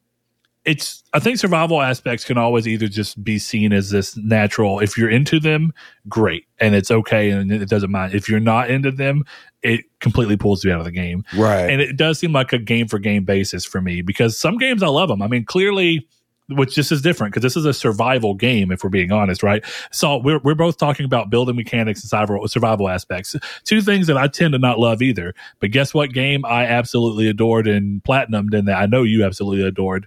it's 0.67 1.05
I 1.13 1.21
think 1.21 1.39
survival 1.39 1.81
aspects 1.81 2.25
can 2.25 2.37
always 2.37 2.67
either 2.67 2.89
just 2.89 3.23
be 3.23 3.39
seen 3.39 3.73
as 3.73 3.91
this 3.91 4.17
natural. 4.17 4.81
If 4.81 4.99
you're 4.99 5.09
into 5.09 5.39
them, 5.39 5.73
great, 6.09 6.45
and 6.59 6.75
it's 6.75 6.91
okay, 6.91 7.31
and 7.31 7.51
it 7.53 7.69
doesn't 7.69 7.91
mind. 7.91 8.15
If 8.15 8.29
you're 8.29 8.41
not 8.41 8.69
into 8.69 8.91
them, 8.91 9.25
it 9.63 9.83
completely 10.01 10.37
pulls 10.37 10.65
you 10.65 10.73
out 10.73 10.81
of 10.81 10.85
the 10.85 10.91
game. 10.91 11.25
Right, 11.37 11.71
and 11.71 11.81
it 11.81 11.97
does 11.97 12.19
seem 12.19 12.33
like 12.33 12.53
a 12.53 12.59
game 12.59 12.89
for 12.89 12.99
game 12.99 13.25
basis 13.25 13.65
for 13.65 13.81
me 13.81 14.03
because 14.03 14.37
some 14.37 14.59
games 14.59 14.83
I 14.83 14.89
love 14.89 15.09
them. 15.09 15.23
I 15.23 15.29
mean, 15.29 15.47
clearly. 15.47 16.07
Which 16.49 16.77
this 16.77 16.93
is 16.93 17.03
different 17.03 17.35
because 17.35 17.43
this 17.43 17.57
is 17.57 17.65
a 17.65 17.75
survival 17.75 18.33
game, 18.33 18.71
if 18.71 18.85
we're 18.85 18.91
being 18.91 19.11
honest, 19.11 19.43
right? 19.43 19.65
So 19.91 20.19
we're 20.19 20.39
we're 20.45 20.55
both 20.55 20.77
talking 20.77 21.05
about 21.05 21.29
building 21.29 21.57
mechanics 21.57 22.03
and 22.03 22.09
survival 22.09 22.47
survival 22.47 22.89
aspects. 22.89 23.35
Two 23.65 23.81
things 23.81 24.07
that 24.07 24.17
I 24.17 24.29
tend 24.29 24.53
to 24.53 24.59
not 24.61 24.79
love 24.79 25.03
either. 25.03 25.35
But 25.59 25.73
guess 25.73 25.93
what 25.93 26.13
game 26.13 26.45
I 26.45 26.65
absolutely 26.65 27.27
adored 27.27 27.67
and 27.67 28.01
platinumed 28.05 28.57
and 28.57 28.69
that 28.69 28.81
I 28.81 28.87
know 28.87 29.03
you 29.03 29.25
absolutely 29.25 29.67
adored? 29.67 30.07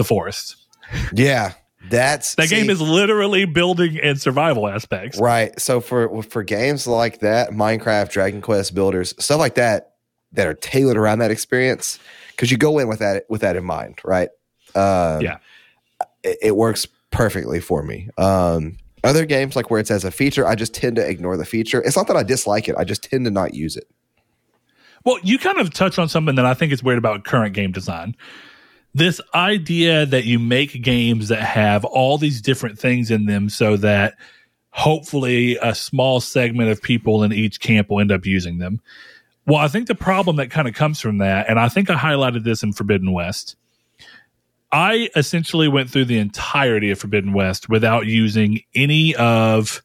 The 0.00 0.04
forest. 0.04 0.56
Yeah, 1.12 1.52
that's 1.90 2.34
that 2.36 2.48
see, 2.48 2.56
game 2.56 2.70
is 2.70 2.80
literally 2.80 3.44
building 3.44 4.00
and 4.02 4.18
survival 4.18 4.66
aspects. 4.66 5.20
Right. 5.20 5.58
So 5.60 5.80
for 5.80 6.22
for 6.22 6.42
games 6.42 6.86
like 6.86 7.20
that, 7.20 7.50
Minecraft, 7.50 8.10
Dragon 8.10 8.40
Quest 8.40 8.74
builders, 8.74 9.14
stuff 9.18 9.38
like 9.38 9.56
that 9.56 9.92
that 10.32 10.46
are 10.46 10.54
tailored 10.54 10.96
around 10.96 11.18
that 11.18 11.30
experience, 11.30 11.98
because 12.30 12.50
you 12.50 12.56
go 12.56 12.78
in 12.78 12.88
with 12.88 13.00
that 13.00 13.24
with 13.28 13.42
that 13.42 13.56
in 13.56 13.64
mind, 13.64 14.00
right? 14.02 14.30
Um, 14.74 15.20
yeah, 15.20 15.38
it, 16.22 16.38
it, 16.42 16.56
works 16.56 16.86
perfectly 17.10 17.60
for 17.60 17.82
me. 17.82 18.08
Um, 18.16 18.78
other 19.04 19.26
games 19.26 19.54
like 19.54 19.70
where 19.70 19.80
it's 19.80 19.90
as 19.90 20.04
a 20.04 20.10
feature, 20.10 20.46
I 20.46 20.54
just 20.54 20.72
tend 20.72 20.96
to 20.96 21.06
ignore 21.06 21.36
the 21.36 21.44
feature. 21.44 21.82
It's 21.82 21.96
not 21.96 22.06
that 22.06 22.16
I 22.16 22.22
dislike 22.22 22.68
it; 22.68 22.76
I 22.78 22.84
just 22.84 23.02
tend 23.02 23.26
to 23.26 23.30
not 23.30 23.52
use 23.52 23.76
it. 23.76 23.88
Well, 25.04 25.18
you 25.22 25.38
kind 25.38 25.58
of 25.58 25.74
touch 25.74 25.98
on 25.98 26.08
something 26.08 26.36
that 26.36 26.46
I 26.46 26.54
think 26.54 26.72
is 26.72 26.82
weird 26.82 26.98
about 26.98 27.24
current 27.24 27.54
game 27.54 27.72
design 27.72 28.14
this 28.94 29.20
idea 29.34 30.06
that 30.06 30.24
you 30.24 30.38
make 30.38 30.82
games 30.82 31.28
that 31.28 31.42
have 31.42 31.84
all 31.84 32.18
these 32.18 32.40
different 32.40 32.78
things 32.78 33.10
in 33.10 33.26
them 33.26 33.48
so 33.48 33.76
that 33.76 34.14
hopefully 34.70 35.56
a 35.62 35.74
small 35.74 36.20
segment 36.20 36.70
of 36.70 36.82
people 36.82 37.22
in 37.22 37.32
each 37.32 37.60
camp 37.60 37.90
will 37.90 38.00
end 38.00 38.12
up 38.12 38.26
using 38.26 38.58
them. 38.58 38.80
Well, 39.46 39.58
I 39.58 39.68
think 39.68 39.88
the 39.88 39.94
problem 39.94 40.36
that 40.36 40.50
kind 40.50 40.68
of 40.68 40.74
comes 40.74 41.00
from 41.00 41.18
that, 41.18 41.48
and 41.48 41.58
I 41.58 41.68
think 41.68 41.90
I 41.90 41.96
highlighted 41.96 42.44
this 42.44 42.62
in 42.62 42.72
Forbidden 42.72 43.12
West. 43.12 43.56
I 44.72 45.08
essentially 45.16 45.66
went 45.66 45.90
through 45.90 46.04
the 46.04 46.18
entirety 46.18 46.90
of 46.90 46.98
Forbidden 46.98 47.32
West 47.32 47.68
without 47.68 48.06
using 48.06 48.60
any 48.74 49.14
of. 49.16 49.82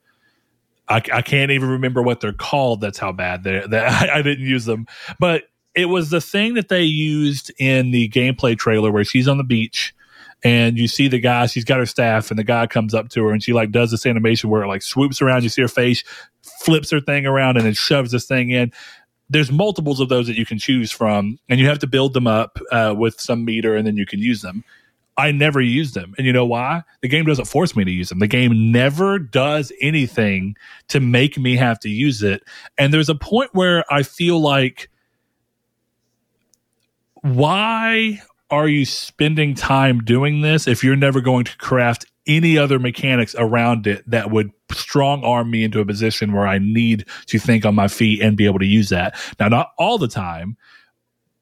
I, 0.88 0.98
I 1.12 1.24
can't 1.24 1.50
even 1.50 1.70
remember 1.70 2.04
what 2.04 2.20
they're 2.20 2.32
called. 2.32 2.82
That's 2.82 3.00
how 3.00 3.12
bad 3.12 3.44
they 3.44 3.66
that 3.66 4.10
I, 4.10 4.20
I 4.20 4.22
didn't 4.22 4.46
use 4.46 4.66
them. 4.66 4.86
But 5.20 5.46
it 5.76 5.86
was 5.86 6.10
the 6.10 6.22
thing 6.22 6.54
that 6.56 6.70
they 6.70 6.84
used 6.84 7.52
in 7.60 7.92
the 7.92 8.10
gameplay 8.10 8.58
trailer 8.58 8.92
where 8.92 9.04
she's 9.04 9.28
on 9.28 9.38
the 9.38 9.44
beach 9.44 9.94
and 10.44 10.78
you 10.78 10.88
see 10.88 11.08
the 11.08 11.20
guy, 11.20 11.48
she's 11.48 11.66
got 11.66 11.80
her 11.80 11.86
staff, 11.86 12.30
and 12.30 12.38
the 12.38 12.44
guy 12.44 12.68
comes 12.68 12.94
up 12.94 13.10
to 13.10 13.24
her 13.26 13.32
and 13.32 13.44
she 13.44 13.54
like 13.54 13.72
does 13.72 13.92
this 13.92 14.06
animation 14.06 14.50
where 14.50 14.64
it 14.64 14.68
like 14.68 14.84
swoops 14.84 15.22
around, 15.22 15.44
you 15.44 15.50
see 15.50 15.62
her 15.62 15.68
face, 15.68 16.04
flips 16.62 16.92
her 16.92 17.02
thing 17.02 17.26
around, 17.26 17.58
and 17.58 17.66
then 17.66 17.74
shoves 17.74 18.12
this 18.12 18.26
thing 18.26 18.52
in. 18.52 18.72
There's 19.28 19.52
multiples 19.52 20.00
of 20.00 20.10
those 20.10 20.28
that 20.28 20.38
you 20.38 20.46
can 20.46 20.60
choose 20.60 20.92
from, 20.92 21.40
and 21.50 21.60
you 21.60 21.68
have 21.68 21.80
to 21.80 21.88
build 21.88 22.14
them 22.14 22.28
up 22.28 22.60
uh, 22.72 22.94
with 22.96 23.20
some 23.20 23.44
meter, 23.44 23.76
and 23.76 23.88
then 23.88 23.98
you 23.98 24.06
can 24.06 24.20
use 24.20 24.42
them. 24.42 24.64
I 25.18 25.32
never 25.32 25.62
use 25.62 25.94
them. 25.94 26.14
And 26.18 26.28
you 26.28 26.34
know 26.34 26.46
why? 26.46 26.84
The 27.02 27.08
game 27.08 27.26
doesn't 27.26 27.46
force 27.46 27.76
me 27.76 27.84
to 27.86 27.92
use 27.92 28.10
them. 28.10 28.20
The 28.20 28.28
game 28.28 28.72
never 28.72 29.18
does 29.18 29.72
anything 29.82 30.58
to 30.90 31.00
make 31.00 31.38
me 31.38 31.56
have 31.56 31.80
to 31.80 31.90
use 31.90 32.22
it. 32.22 32.44
And 32.78 32.94
there's 32.94 33.10
a 33.10 33.16
point 33.16 33.50
where 33.54 33.86
I 33.92 34.04
feel 34.04 34.42
like 34.42 34.90
why 37.26 38.22
are 38.52 38.68
you 38.68 38.86
spending 38.86 39.56
time 39.56 40.04
doing 40.04 40.42
this 40.42 40.68
if 40.68 40.84
you're 40.84 40.96
never 40.96 41.22
going 41.22 41.44
to 41.44 41.58
craft 41.58 42.06
any 42.28 42.56
other 42.56 42.78
mechanics 42.78 43.36
around 43.38 43.88
it 43.88 44.08
that 44.08 44.30
would 44.30 44.52
strong 44.72 45.24
arm 45.24 45.50
me 45.50 45.64
into 45.64 45.80
a 45.80 45.86
position 45.86 46.34
where 46.34 46.46
I 46.46 46.60
need 46.60 47.06
to 47.28 47.40
think 47.40 47.66
on 47.66 47.74
my 47.74 47.88
feet 47.88 48.22
and 48.22 48.38
be 48.38 48.46
able 48.46 48.60
to 48.60 48.66
use 48.66 48.90
that? 48.90 49.18
Now, 49.40 49.48
not 49.48 49.72
all 49.80 49.98
the 49.98 50.08
time, 50.08 50.56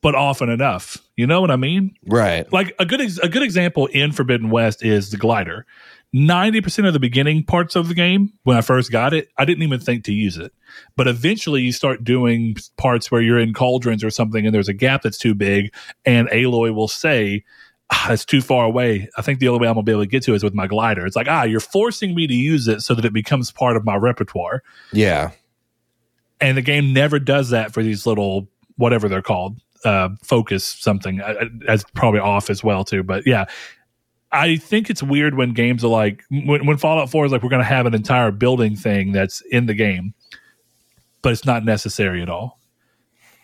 but 0.02 0.16
often 0.16 0.50
enough. 0.50 0.98
You 1.18 1.28
know 1.28 1.42
what 1.42 1.52
I 1.52 1.58
mean? 1.58 1.96
Right. 2.06 2.52
Like 2.54 2.74
a 2.80 2.86
good 2.86 3.02
ex- 3.02 3.18
a 3.18 3.28
good 3.28 3.44
example 3.44 3.88
in 3.88 4.14
Forbidden 4.14 4.50
West 4.50 4.86
is 4.86 5.12
the 5.12 5.18
glider. 5.18 5.66
90% 6.14 6.88
of 6.88 6.94
the 6.94 7.00
beginning 7.00 7.44
parts 7.44 7.76
of 7.76 7.88
the 7.88 7.96
game, 7.96 8.34
when 8.44 8.56
I 8.56 8.62
first 8.62 8.92
got 8.92 9.14
it, 9.14 9.30
I 9.38 9.46
didn't 9.46 9.64
even 9.64 9.80
think 9.80 10.04
to 10.06 10.14
use 10.14 10.38
it. 10.38 10.54
But 10.96 11.08
eventually 11.08 11.62
you 11.62 11.72
start 11.72 12.04
doing 12.04 12.56
parts 12.78 13.12
where 13.12 13.22
you're 13.22 13.40
in 13.40 13.54
cauldrons 13.54 14.04
or 14.04 14.12
something 14.12 14.46
and 14.46 14.54
there's 14.54 14.70
a 14.70 14.74
gap 14.74 15.02
that's 15.02 15.18
too 15.18 15.34
big, 15.34 15.74
and 16.06 16.28
Aloy 16.30 16.74
will 16.74 16.88
say, 16.88 17.44
ah, 17.92 18.12
it's 18.12 18.26
too 18.26 18.42
far 18.42 18.66
away. 18.66 19.10
I 19.18 19.22
think 19.22 19.40
the 19.40 19.48
only 19.48 19.62
way 19.62 19.68
I'm 19.68 19.74
gonna 19.74 19.84
be 19.84 19.92
able 19.92 20.04
to 20.04 20.08
get 20.08 20.24
to 20.24 20.34
it 20.34 20.38
is 20.38 20.44
with 20.44 20.54
my 20.54 20.68
glider. 20.68 21.06
It's 21.06 21.16
like, 21.16 21.28
ah, 21.28 21.44
you're 21.44 21.60
forcing 21.60 22.14
me 22.16 22.28
to 22.28 22.34
use 22.34 22.68
it 22.68 22.82
so 22.82 22.94
that 22.96 23.06
it 23.06 23.14
becomes 23.14 23.52
part 23.52 23.76
of 23.76 23.86
my 23.86 23.96
repertoire. 23.96 24.64
Yeah. 24.92 25.32
And 26.40 26.58
the 26.58 26.62
game 26.62 26.94
never 26.94 27.20
does 27.20 27.50
that 27.50 27.74
for 27.74 27.82
these 27.82 28.06
little 28.06 28.48
whatever 28.78 29.08
they're 29.08 29.22
called. 29.22 29.60
Uh, 29.86 30.10
focus 30.24 30.66
something 30.66 31.22
That's 31.66 31.84
probably 31.94 32.22
off 32.22 32.50
as 32.50 32.64
well 32.64 32.84
too. 32.86 33.04
But 33.04 33.28
yeah, 33.28 33.46
I 34.34 34.58
think 34.58 34.90
it's 34.90 35.04
weird 35.04 35.36
when 35.36 35.54
games 35.54 35.84
are 35.84 35.90
like 35.90 36.24
when, 36.30 36.66
when 36.66 36.78
Fallout 36.78 37.10
4 37.10 37.28
is 37.28 37.32
like 37.32 37.44
we're 37.44 37.50
going 37.50 37.62
to 37.62 37.66
have 37.66 37.86
an 37.86 37.94
entire 37.94 38.32
building 38.32 38.76
thing 38.76 39.12
that's 39.12 39.42
in 39.52 39.68
the 39.68 39.76
game, 39.76 40.14
but 41.22 41.32
it's 41.32 41.46
not 41.46 41.64
necessary 41.64 42.22
at 42.22 42.30
all. 42.30 42.60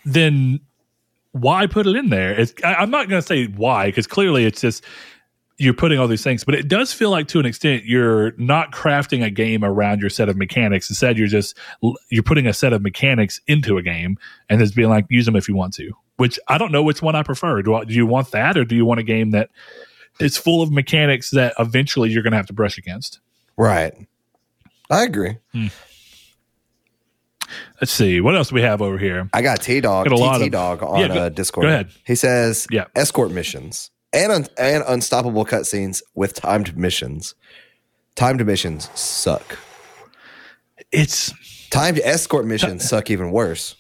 Then 0.04 0.60
why 1.32 1.68
put 1.68 1.86
it 1.86 1.96
in 1.96 2.10
there? 2.10 2.38
It's, 2.38 2.54
I, 2.64 2.82
am 2.82 2.90
not 2.90 3.08
going 3.08 3.22
to 3.22 3.28
say 3.28 3.46
why 3.46 3.88
because 3.88 4.08
clearly 4.08 4.46
it's 4.46 4.62
just 4.62 4.84
you're 5.60 5.76
putting 5.76 6.00
all 6.00 6.08
these 6.08 6.24
things, 6.24 6.44
but 6.44 6.56
it 6.56 6.68
does 6.68 6.92
feel 6.92 7.12
like 7.12 7.28
to 7.28 7.40
an 7.40 7.46
extent 7.46 7.84
you're 7.86 8.32
not 8.38 8.72
crafting 8.72 9.24
a 9.24 9.30
game 9.30 9.64
around 9.64 10.00
your 10.00 10.10
set 10.10 10.28
of 10.28 10.38
mechanics. 10.38 10.90
Instead, 10.90 11.20
you're 11.20 11.28
just 11.28 11.56
you're 12.10 12.24
putting 12.24 12.48
a 12.48 12.54
set 12.54 12.74
of 12.74 12.82
mechanics 12.82 13.40
into 13.46 13.78
a 13.78 13.84
game 13.84 14.18
and 14.50 14.60
just 14.60 14.76
being 14.76 14.90
like 14.90 15.06
use 15.10 15.26
them 15.26 15.36
if 15.36 15.48
you 15.48 15.56
want 15.56 15.74
to. 15.76 15.92
Which 16.16 16.40
I 16.48 16.58
don't 16.58 16.72
know 16.72 16.82
which 16.82 17.02
one 17.02 17.16
I 17.16 17.24
prefer. 17.24 17.62
Do, 17.62 17.76
I, 17.76 17.84
do 17.84 17.94
you 17.94 18.08
want 18.08 18.32
that 18.32 18.58
or 18.58 18.66
do 18.66 18.76
you 18.76 18.86
want 18.86 19.00
a 19.00 19.04
game 19.04 19.32
that 19.32 19.50
is 20.20 20.38
full 20.38 20.62
of 20.62 20.72
mechanics 20.72 21.32
that 21.32 21.54
eventually 21.60 22.10
you're 22.10 22.24
going 22.24 22.32
to 22.32 22.38
have 22.38 22.48
to 22.48 22.54
brush 22.54 22.78
against? 22.78 23.20
Right. 23.58 23.94
I 24.90 25.04
agree. 25.04 25.38
Let's 27.82 27.92
see 27.92 28.22
what 28.22 28.36
else 28.36 28.50
do 28.50 28.56
we 28.56 28.62
have 28.62 28.82
over 28.82 28.98
here. 28.98 29.30
I 29.34 29.42
got 29.42 29.62
T 29.62 29.82
Dog, 29.82 30.08
Got 30.08 30.14
a 30.14 30.22
lot 30.22 30.38
TT 30.38 30.46
of- 30.48 30.52
Dog 30.52 30.84
on 30.84 31.00
Yeah, 31.00 31.08
go- 31.08 31.14
uh, 31.24 31.30
Discord. 31.30 31.64
go 31.64 31.70
ahead. 31.70 31.90
He 32.06 32.16
says, 32.16 32.68
Yeah. 32.70 32.86
escort 32.96 33.32
missions 33.32 33.90
and 34.14 34.32
un- 34.32 34.48
and 34.58 34.84
unstoppable 34.88 35.46
cutscenes 35.46 36.02
with 36.14 36.34
timed 36.34 36.78
missions. 36.78 37.36
Timed 38.16 38.46
missions 38.46 38.90
suck. 38.96 39.58
It's 40.92 41.34
Timed 41.72 42.00
escort 42.04 42.46
missions 42.48 42.88
suck 42.90 43.10
even 43.12 43.32
worse. 43.32 43.76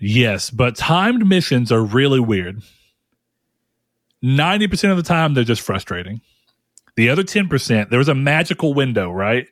Yes, 0.00 0.50
but 0.50 0.76
timed 0.76 1.26
missions 1.26 1.72
are 1.72 1.82
really 1.82 2.20
weird. 2.20 2.60
90% 4.22 4.90
of 4.90 4.96
the 4.96 5.02
time, 5.02 5.34
they're 5.34 5.44
just 5.44 5.62
frustrating. 5.62 6.20
The 6.96 7.08
other 7.08 7.22
10%, 7.22 7.90
there's 7.90 8.08
a 8.08 8.14
magical 8.14 8.74
window, 8.74 9.10
right? 9.10 9.46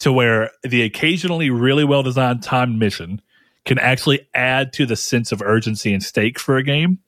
To 0.00 0.12
where 0.12 0.50
the 0.62 0.82
occasionally 0.82 1.50
really 1.50 1.84
well 1.84 2.02
designed 2.02 2.42
timed 2.42 2.78
mission 2.78 3.20
can 3.64 3.78
actually 3.78 4.26
add 4.34 4.72
to 4.74 4.86
the 4.86 4.96
sense 4.96 5.30
of 5.32 5.42
urgency 5.42 5.92
and 5.92 6.02
stake 6.02 6.38
for 6.38 6.56
a 6.56 6.62
game. 6.62 6.98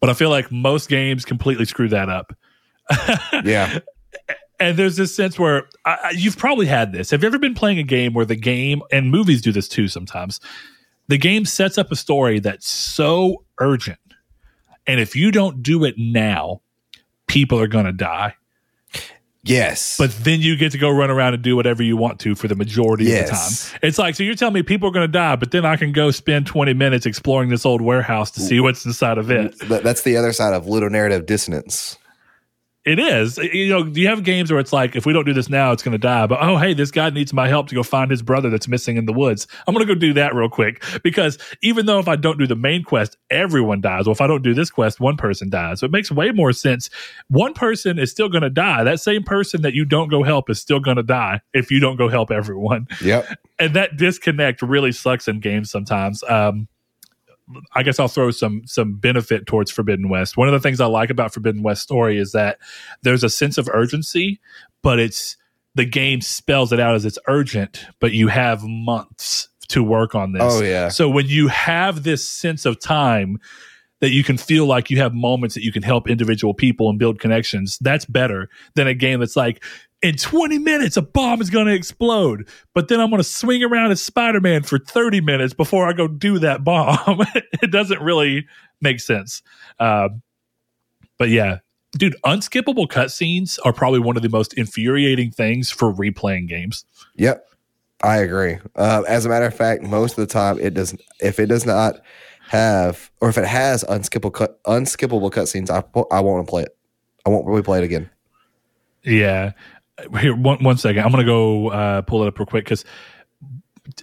But 0.00 0.10
I 0.10 0.14
feel 0.14 0.30
like 0.30 0.50
most 0.50 0.88
games 0.88 1.24
completely 1.24 1.64
screw 1.64 1.88
that 1.88 2.08
up. 2.08 2.34
Yeah. 3.44 3.78
And 4.60 4.76
there's 4.78 4.96
this 4.96 5.14
sense 5.14 5.38
where 5.38 5.64
I, 5.84 5.98
I- 6.04 6.14
you've 6.16 6.36
probably 6.38 6.66
had 6.66 6.92
this. 6.92 7.10
Have 7.10 7.22
you 7.22 7.26
ever 7.26 7.38
been 7.38 7.54
playing 7.54 7.78
a 7.78 7.82
game 7.82 8.12
where 8.14 8.24
the 8.24 8.36
game, 8.36 8.82
and 8.92 9.10
movies 9.10 9.42
do 9.42 9.50
this 9.52 9.66
too 9.68 9.88
sometimes, 9.88 10.38
the 11.08 11.18
game 11.18 11.44
sets 11.44 11.78
up 11.78 11.90
a 11.90 11.96
story 11.96 12.38
that's 12.40 12.68
so 12.68 13.44
urgent. 13.58 13.98
And 14.86 15.00
if 15.00 15.14
you 15.16 15.30
don't 15.30 15.62
do 15.62 15.84
it 15.84 15.94
now, 15.96 16.60
people 17.26 17.58
are 17.60 17.68
going 17.68 17.84
to 17.86 17.92
die. 17.92 18.34
Yes. 19.44 19.96
But 19.98 20.12
then 20.22 20.40
you 20.40 20.56
get 20.56 20.70
to 20.72 20.78
go 20.78 20.88
run 20.88 21.10
around 21.10 21.34
and 21.34 21.42
do 21.42 21.56
whatever 21.56 21.82
you 21.82 21.96
want 21.96 22.20
to 22.20 22.36
for 22.36 22.46
the 22.46 22.54
majority 22.54 23.04
Yes. 23.06 23.22
of 23.22 23.72
the 23.72 23.78
time. 23.78 23.80
It's 23.88 23.98
like, 23.98 24.14
so 24.14 24.22
you're 24.22 24.36
telling 24.36 24.54
me 24.54 24.62
people 24.62 24.88
are 24.88 24.92
going 24.92 25.06
to 25.06 25.12
die, 25.12 25.34
but 25.36 25.50
then 25.50 25.64
I 25.64 25.76
can 25.76 25.90
go 25.90 26.12
spend 26.12 26.46
20 26.46 26.74
minutes 26.74 27.06
exploring 27.06 27.48
this 27.48 27.66
old 27.66 27.80
warehouse 27.80 28.30
to 28.32 28.40
see 28.40 28.60
what's 28.60 28.86
inside 28.86 29.18
of 29.18 29.30
it. 29.32 29.56
That's 29.68 30.02
the 30.02 30.16
other 30.16 30.32
side 30.32 30.52
of 30.54 30.66
ludonarrative 30.66 31.26
dissonance. 31.26 31.98
It 32.84 32.98
is. 32.98 33.38
You 33.38 33.68
know, 33.68 33.84
do 33.84 34.00
you 34.00 34.08
have 34.08 34.24
games 34.24 34.50
where 34.50 34.58
it's 34.58 34.72
like, 34.72 34.96
if 34.96 35.06
we 35.06 35.12
don't 35.12 35.24
do 35.24 35.32
this 35.32 35.48
now, 35.48 35.70
it's 35.70 35.84
going 35.84 35.92
to 35.92 35.98
die. 35.98 36.26
But 36.26 36.40
oh, 36.42 36.56
hey, 36.56 36.74
this 36.74 36.90
guy 36.90 37.10
needs 37.10 37.32
my 37.32 37.46
help 37.46 37.68
to 37.68 37.76
go 37.76 37.84
find 37.84 38.10
his 38.10 38.22
brother 38.22 38.50
that's 38.50 38.66
missing 38.66 38.96
in 38.96 39.06
the 39.06 39.12
woods. 39.12 39.46
I'm 39.68 39.74
going 39.74 39.86
to 39.86 39.94
go 39.94 39.98
do 39.98 40.12
that 40.14 40.34
real 40.34 40.48
quick 40.48 40.82
because 41.04 41.38
even 41.62 41.86
though 41.86 42.00
if 42.00 42.08
I 42.08 42.16
don't 42.16 42.38
do 42.40 42.46
the 42.46 42.56
main 42.56 42.82
quest, 42.82 43.16
everyone 43.30 43.80
dies. 43.80 44.06
Well, 44.06 44.12
if 44.12 44.20
I 44.20 44.26
don't 44.26 44.42
do 44.42 44.52
this 44.52 44.68
quest, 44.68 44.98
one 44.98 45.16
person 45.16 45.48
dies. 45.48 45.78
So 45.78 45.86
it 45.86 45.92
makes 45.92 46.10
way 46.10 46.32
more 46.32 46.52
sense. 46.52 46.90
One 47.28 47.54
person 47.54 48.00
is 48.00 48.10
still 48.10 48.28
going 48.28 48.42
to 48.42 48.50
die. 48.50 48.82
That 48.82 48.98
same 48.98 49.22
person 49.22 49.62
that 49.62 49.74
you 49.74 49.84
don't 49.84 50.08
go 50.08 50.24
help 50.24 50.50
is 50.50 50.60
still 50.60 50.80
going 50.80 50.96
to 50.96 51.04
die 51.04 51.40
if 51.54 51.70
you 51.70 51.78
don't 51.78 51.96
go 51.96 52.08
help 52.08 52.32
everyone 52.32 52.88
Yep. 53.00 53.28
and 53.60 53.74
that 53.74 53.96
disconnect 53.96 54.60
really 54.60 54.90
sucks 54.90 55.28
in 55.28 55.38
games 55.38 55.70
sometimes. 55.70 56.24
Um, 56.28 56.66
I 57.74 57.82
guess 57.82 57.98
I'll 57.98 58.08
throw 58.08 58.30
some 58.30 58.62
some 58.66 58.94
benefit 58.94 59.46
towards 59.46 59.70
Forbidden 59.70 60.08
West. 60.08 60.36
One 60.36 60.48
of 60.48 60.52
the 60.52 60.60
things 60.60 60.80
I 60.80 60.86
like 60.86 61.10
about 61.10 61.32
Forbidden 61.32 61.62
West 61.62 61.82
story 61.82 62.18
is 62.18 62.32
that 62.32 62.58
there's 63.02 63.24
a 63.24 63.30
sense 63.30 63.58
of 63.58 63.68
urgency, 63.72 64.40
but 64.82 64.98
it's 64.98 65.36
the 65.74 65.84
game 65.84 66.20
spells 66.20 66.72
it 66.72 66.80
out 66.80 66.94
as 66.94 67.04
it's 67.04 67.18
urgent, 67.26 67.86
but 67.98 68.12
you 68.12 68.28
have 68.28 68.62
months 68.62 69.48
to 69.68 69.82
work 69.82 70.14
on 70.14 70.32
this. 70.32 70.42
Oh, 70.42 70.62
yeah. 70.62 70.88
So 70.88 71.08
when 71.08 71.26
you 71.26 71.48
have 71.48 72.02
this 72.02 72.28
sense 72.28 72.66
of 72.66 72.78
time 72.78 73.38
that 74.00 74.10
you 74.10 74.22
can 74.22 74.36
feel 74.36 74.66
like 74.66 74.90
you 74.90 74.98
have 74.98 75.14
moments 75.14 75.54
that 75.54 75.64
you 75.64 75.72
can 75.72 75.82
help 75.82 76.10
individual 76.10 76.52
people 76.52 76.90
and 76.90 76.98
build 76.98 77.20
connections, 77.20 77.78
that's 77.80 78.04
better 78.04 78.50
than 78.74 78.86
a 78.86 78.94
game 78.94 79.20
that's 79.20 79.36
like, 79.36 79.64
in 80.02 80.16
20 80.16 80.58
minutes, 80.58 80.96
a 80.96 81.02
bomb 81.02 81.40
is 81.40 81.48
going 81.48 81.66
to 81.66 81.72
explode. 81.72 82.48
But 82.74 82.88
then 82.88 83.00
I'm 83.00 83.08
going 83.10 83.20
to 83.20 83.28
swing 83.28 83.62
around 83.62 83.92
as 83.92 84.02
Spider 84.02 84.40
Man 84.40 84.62
for 84.62 84.78
30 84.78 85.20
minutes 85.20 85.54
before 85.54 85.88
I 85.88 85.92
go 85.92 86.08
do 86.08 86.38
that 86.40 86.64
bomb. 86.64 87.22
it 87.62 87.70
doesn't 87.70 88.02
really 88.02 88.46
make 88.80 89.00
sense. 89.00 89.42
Um, 89.78 90.22
but 91.18 91.28
yeah, 91.28 91.58
dude, 91.92 92.16
unskippable 92.24 92.88
cutscenes 92.88 93.58
are 93.64 93.72
probably 93.72 94.00
one 94.00 94.16
of 94.16 94.22
the 94.22 94.28
most 94.28 94.54
infuriating 94.54 95.30
things 95.30 95.70
for 95.70 95.92
replaying 95.92 96.48
games. 96.48 96.84
Yep. 97.16 97.46
I 98.02 98.16
agree. 98.16 98.58
Uh, 98.74 99.04
as 99.06 99.24
a 99.24 99.28
matter 99.28 99.46
of 99.46 99.54
fact, 99.54 99.84
most 99.84 100.18
of 100.18 100.26
the 100.26 100.32
time 100.32 100.58
it 100.58 100.74
does. 100.74 100.92
If 101.20 101.38
it 101.38 101.46
does 101.46 101.64
not 101.64 102.00
have, 102.48 103.12
or 103.20 103.28
if 103.28 103.38
it 103.38 103.46
has 103.46 103.84
unskippable 103.84 104.32
cut, 104.32 104.60
unskippable 104.64 105.30
cutscenes, 105.30 105.70
I 105.70 105.84
I 106.14 106.20
won't 106.20 106.48
play 106.48 106.64
it. 106.64 106.76
I 107.24 107.30
won't 107.30 107.46
really 107.46 107.62
play 107.62 107.78
it 107.78 107.84
again. 107.84 108.10
Yeah. 109.04 109.52
Here, 110.20 110.34
one, 110.34 110.62
one 110.62 110.76
second. 110.76 111.02
I'm 111.04 111.12
to 111.12 111.24
go 111.24 111.68
uh, 111.68 112.02
pull 112.02 112.24
it 112.24 112.28
up 112.28 112.38
real 112.38 112.46
quick 112.46 112.64
because 112.64 112.84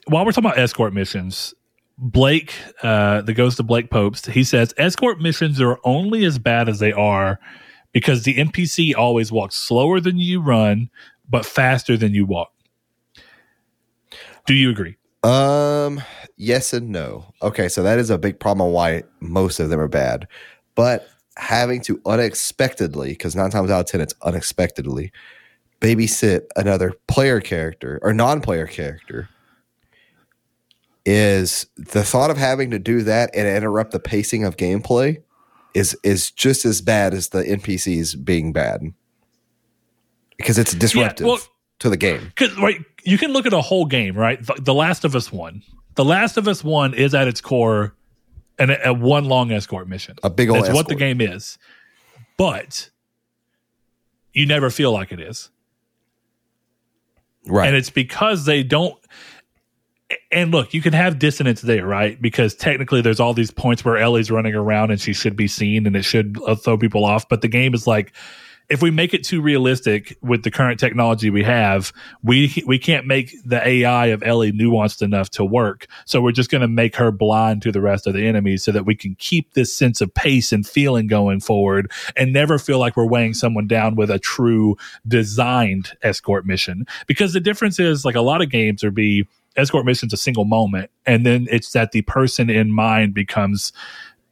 while 0.08 0.26
we're 0.26 0.32
talking 0.32 0.50
about 0.50 0.60
escort 0.60 0.94
missions, 0.94 1.54
Blake, 1.98 2.54
uh, 2.82 3.22
the 3.22 3.34
ghost 3.34 3.60
of 3.60 3.68
Blake 3.68 3.90
Popes, 3.90 4.26
he 4.26 4.44
says 4.44 4.74
escort 4.78 5.20
missions 5.20 5.60
are 5.60 5.80
only 5.84 6.26
as 6.26 6.40
bad 6.40 6.70
as 6.70 6.80
they 6.80 6.94
are 6.94 7.40
because 7.92 8.24
the 8.24 8.36
NPC 8.36 8.96
always 8.96 9.32
walks 9.32 9.56
slower 9.56 10.00
than 10.00 10.18
you 10.18 10.42
run, 10.42 10.90
but 11.30 11.46
faster 11.46 11.98
than 11.98 12.14
you 12.14 12.26
walk. 12.26 12.54
Do 14.46 14.54
you 14.54 14.70
agree? 14.70 14.96
Um, 15.24 16.02
yes 16.38 16.72
and 16.74 16.90
no. 16.90 17.34
Okay, 17.42 17.68
so 17.68 17.84
that 17.84 18.00
is 18.00 18.10
a 18.10 18.18
big 18.18 18.40
problem 18.40 18.72
why 18.72 19.04
most 19.20 19.60
of 19.60 19.70
them 19.70 19.80
are 19.80 19.88
bad. 19.88 20.28
But 20.76 21.10
having 21.36 21.82
to 21.82 22.02
unexpectedly, 22.06 23.10
because 23.10 23.36
nine 23.36 23.50
times 23.50 23.70
out 23.70 23.82
of 23.82 23.86
ten 23.88 24.02
it's 24.02 24.14
unexpectedly, 24.22 25.12
babysit 25.82 26.46
another 26.56 26.94
player 27.08 27.40
character 27.40 28.00
or 28.02 28.14
non-player 28.14 28.68
character 28.68 29.30
is 31.06 31.66
the 31.78 32.04
thought 32.04 32.30
of 32.30 32.38
having 32.38 32.70
to 32.72 32.80
do 32.80 33.02
that 33.04 33.32
and 33.34 33.48
interrupt 33.48 33.92
the 33.92 34.00
pacing 34.00 34.44
of 34.44 34.58
gameplay 34.58 35.22
is 35.74 35.98
is 36.04 36.32
just 36.32 36.66
as 36.66 36.82
bad 36.82 37.14
as 37.14 37.30
the 37.30 37.44
NPCs 37.44 38.24
being 38.24 38.52
bad. 38.52 38.94
Because 40.38 40.58
it's 40.58 40.74
disruptive 40.74 41.26
well- 41.26 41.40
to 41.80 41.90
the 41.90 41.98
game. 41.98 42.32
Because 42.36 42.58
right, 42.60 42.80
you 43.04 43.18
can 43.18 43.32
look 43.32 43.46
at 43.46 43.54
a 43.54 43.62
whole 43.62 43.86
game, 43.86 44.16
right? 44.16 44.46
The, 44.46 44.56
the 44.60 44.74
Last 44.74 45.06
of 45.06 45.16
Us 45.16 45.32
One. 45.32 45.64
The 45.96 46.06
Last 46.06 46.38
of 46.38 46.48
Us 46.48 46.64
One 46.64 46.94
is 46.94 47.14
at 47.14 47.28
its 47.28 47.42
core 47.42 47.96
an, 48.58 48.76
a 48.84 48.94
one 48.94 49.26
long 49.26 49.52
escort 49.52 49.88
mission. 49.88 50.18
A 50.24 50.30
big 50.30 50.50
old 50.50 50.64
That's 50.64 50.74
what 50.74 50.88
the 50.88 50.96
game 50.96 51.22
is, 51.22 51.58
but 52.38 52.90
you 54.34 54.46
never 54.46 54.70
feel 54.70 54.92
like 54.92 55.12
it 55.12 55.20
is, 55.20 55.50
Right. 57.46 57.68
and 57.68 57.76
it's 57.76 57.90
because 57.90 58.46
they 58.46 58.64
don't. 58.64 58.96
And 60.32 60.52
look, 60.52 60.74
you 60.74 60.82
can 60.82 60.94
have 60.94 61.20
dissonance 61.20 61.62
there, 61.62 61.86
right? 61.86 62.20
Because 62.20 62.56
technically, 62.56 63.02
there's 63.02 63.20
all 63.20 63.34
these 63.34 63.52
points 63.52 63.86
where 63.86 63.98
Ellie's 63.98 64.32
running 64.32 64.56
around 64.56 64.90
and 64.90 65.00
she 65.00 65.14
should 65.14 65.36
be 65.36 65.48
seen, 65.48 65.86
and 65.86 65.96
it 65.96 66.04
should 66.04 66.38
uh, 66.48 66.56
throw 66.56 66.78
people 66.78 67.06
off. 67.06 67.30
But 67.30 67.42
the 67.42 67.48
game 67.48 67.74
is 67.74 67.86
like, 67.86 68.12
if 68.70 68.84
we 68.84 68.92
make 68.92 69.14
it 69.14 69.24
too 69.24 69.42
realistic 69.42 70.16
with 70.22 70.44
the 70.44 70.52
current 70.52 70.80
technology 70.80 71.30
we 71.30 71.44
have, 71.44 71.92
we 72.24 72.64
we 72.68 72.78
can't 72.78 73.08
make 73.08 73.36
the 73.44 73.68
AI 73.68 74.08
of 74.08 74.22
Ellie 74.22 74.52
nuanced 74.52 75.02
enough 75.02 75.30
to 75.32 75.44
work. 75.44 75.88
So 76.06 76.22
we're 76.22 76.32
just 76.32 76.52
going 76.52 76.62
to 76.62 76.68
make 76.68 76.96
her 76.96 77.12
blind 77.12 77.64
to 77.64 77.72
the 77.72 77.82
rest 77.82 78.06
of 78.06 78.14
the 78.14 78.28
enemies, 78.28 78.64
so 78.64 78.72
that 78.72 78.86
we 78.86 78.96
can 78.96 79.16
keep 79.16 79.54
this 79.54 79.76
sense 79.76 80.02
of 80.02 80.14
pace 80.14 80.52
and 80.52 80.66
feeling 80.68 81.08
going 81.08 81.40
forward, 81.40 81.92
and 82.16 82.32
never 82.32 82.60
feel 82.60 82.80
like 82.80 82.96
we're 82.96 83.08
weighing 83.08 83.34
someone 83.34 83.68
down 83.68 83.96
with 83.96 84.12
a 84.12 84.20
true 84.20 84.78
designed 85.08 85.94
escort 86.04 86.46
mission. 86.46 86.86
Because 87.08 87.34
the 87.34 87.40
difference 87.40 87.80
is, 87.80 88.06
like 88.06 88.16
a 88.16 88.22
lot 88.22 88.42
of 88.42 88.52
games 88.52 88.84
are 88.84 88.92
be 88.92 89.28
escort 89.56 89.86
missions 89.86 90.14
a 90.14 90.18
single 90.18 90.46
moment, 90.46 90.92
and 91.08 91.26
then 91.26 91.48
it's 91.50 91.72
that 91.72 91.92
the 91.92 92.04
person 92.04 92.50
in 92.50 92.72
mind 92.72 93.16
becomes 93.16 93.74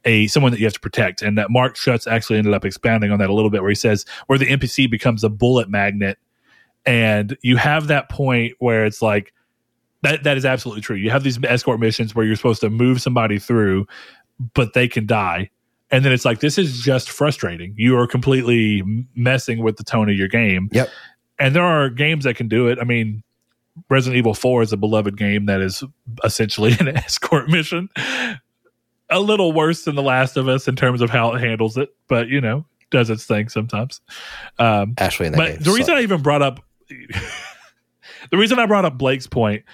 a 0.04 0.26
someone 0.28 0.52
that 0.52 0.58
you 0.58 0.66
have 0.66 0.74
to 0.74 0.80
protect. 0.80 1.22
And 1.22 1.38
that 1.38 1.50
Mark 1.50 1.76
Schutz 1.76 2.06
actually 2.06 2.38
ended 2.38 2.54
up 2.54 2.64
expanding 2.64 3.10
on 3.10 3.18
that 3.18 3.30
a 3.30 3.34
little 3.34 3.50
bit, 3.50 3.62
where 3.62 3.70
he 3.70 3.74
says 3.74 4.04
where 4.26 4.38
the 4.38 4.46
NPC 4.46 4.90
becomes 4.90 5.24
a 5.24 5.28
bullet 5.28 5.68
magnet, 5.68 6.18
and 6.86 7.36
you 7.42 7.56
have 7.56 7.88
that 7.88 8.08
point 8.08 8.54
where 8.58 8.84
it's 8.84 9.02
like 9.02 9.32
that. 10.02 10.24
That 10.24 10.36
is 10.36 10.44
absolutely 10.44 10.82
true. 10.82 10.96
You 10.96 11.10
have 11.10 11.24
these 11.24 11.38
escort 11.44 11.80
missions 11.80 12.14
where 12.14 12.24
you're 12.24 12.36
supposed 12.36 12.60
to 12.60 12.70
move 12.70 13.00
somebody 13.02 13.38
through, 13.38 13.86
but 14.54 14.74
they 14.74 14.88
can 14.88 15.06
die. 15.06 15.50
And 15.90 16.04
then 16.04 16.12
it's 16.12 16.24
like 16.24 16.40
this 16.40 16.58
is 16.58 16.80
just 16.80 17.10
frustrating. 17.10 17.74
You 17.76 17.96
are 17.98 18.06
completely 18.06 18.82
messing 19.14 19.62
with 19.62 19.76
the 19.76 19.84
tone 19.84 20.10
of 20.10 20.16
your 20.16 20.28
game. 20.28 20.68
Yep. 20.72 20.90
And 21.38 21.54
there 21.54 21.64
are 21.64 21.88
games 21.88 22.24
that 22.24 22.34
can 22.34 22.48
do 22.48 22.68
it. 22.68 22.78
I 22.80 22.84
mean, 22.84 23.22
Resident 23.88 24.18
Evil 24.18 24.34
4 24.34 24.62
is 24.62 24.72
a 24.72 24.76
beloved 24.76 25.16
game 25.16 25.46
that 25.46 25.60
is 25.60 25.84
essentially 26.24 26.74
an 26.80 26.88
escort 26.88 27.48
mission. 27.48 27.88
A 29.10 29.20
little 29.20 29.52
worse 29.52 29.84
than 29.84 29.94
The 29.94 30.02
Last 30.02 30.36
of 30.36 30.48
Us 30.48 30.68
in 30.68 30.76
terms 30.76 31.00
of 31.00 31.10
how 31.10 31.34
it 31.34 31.40
handles 31.40 31.76
it, 31.76 31.90
but 32.08 32.28
you 32.28 32.40
know, 32.40 32.66
does 32.90 33.10
its 33.10 33.24
thing 33.24 33.48
sometimes. 33.48 34.00
Um, 34.58 34.94
Ashley 34.98 35.30
but 35.30 35.62
the 35.62 35.70
reason 35.70 35.86
sucked. 35.86 35.98
I 35.98 36.02
even 36.02 36.22
brought 36.22 36.42
up 36.42 36.64
the 36.88 38.36
reason 38.36 38.58
I 38.58 38.66
brought 38.66 38.84
up 38.84 38.98
Blake's 38.98 39.26
point 39.26 39.64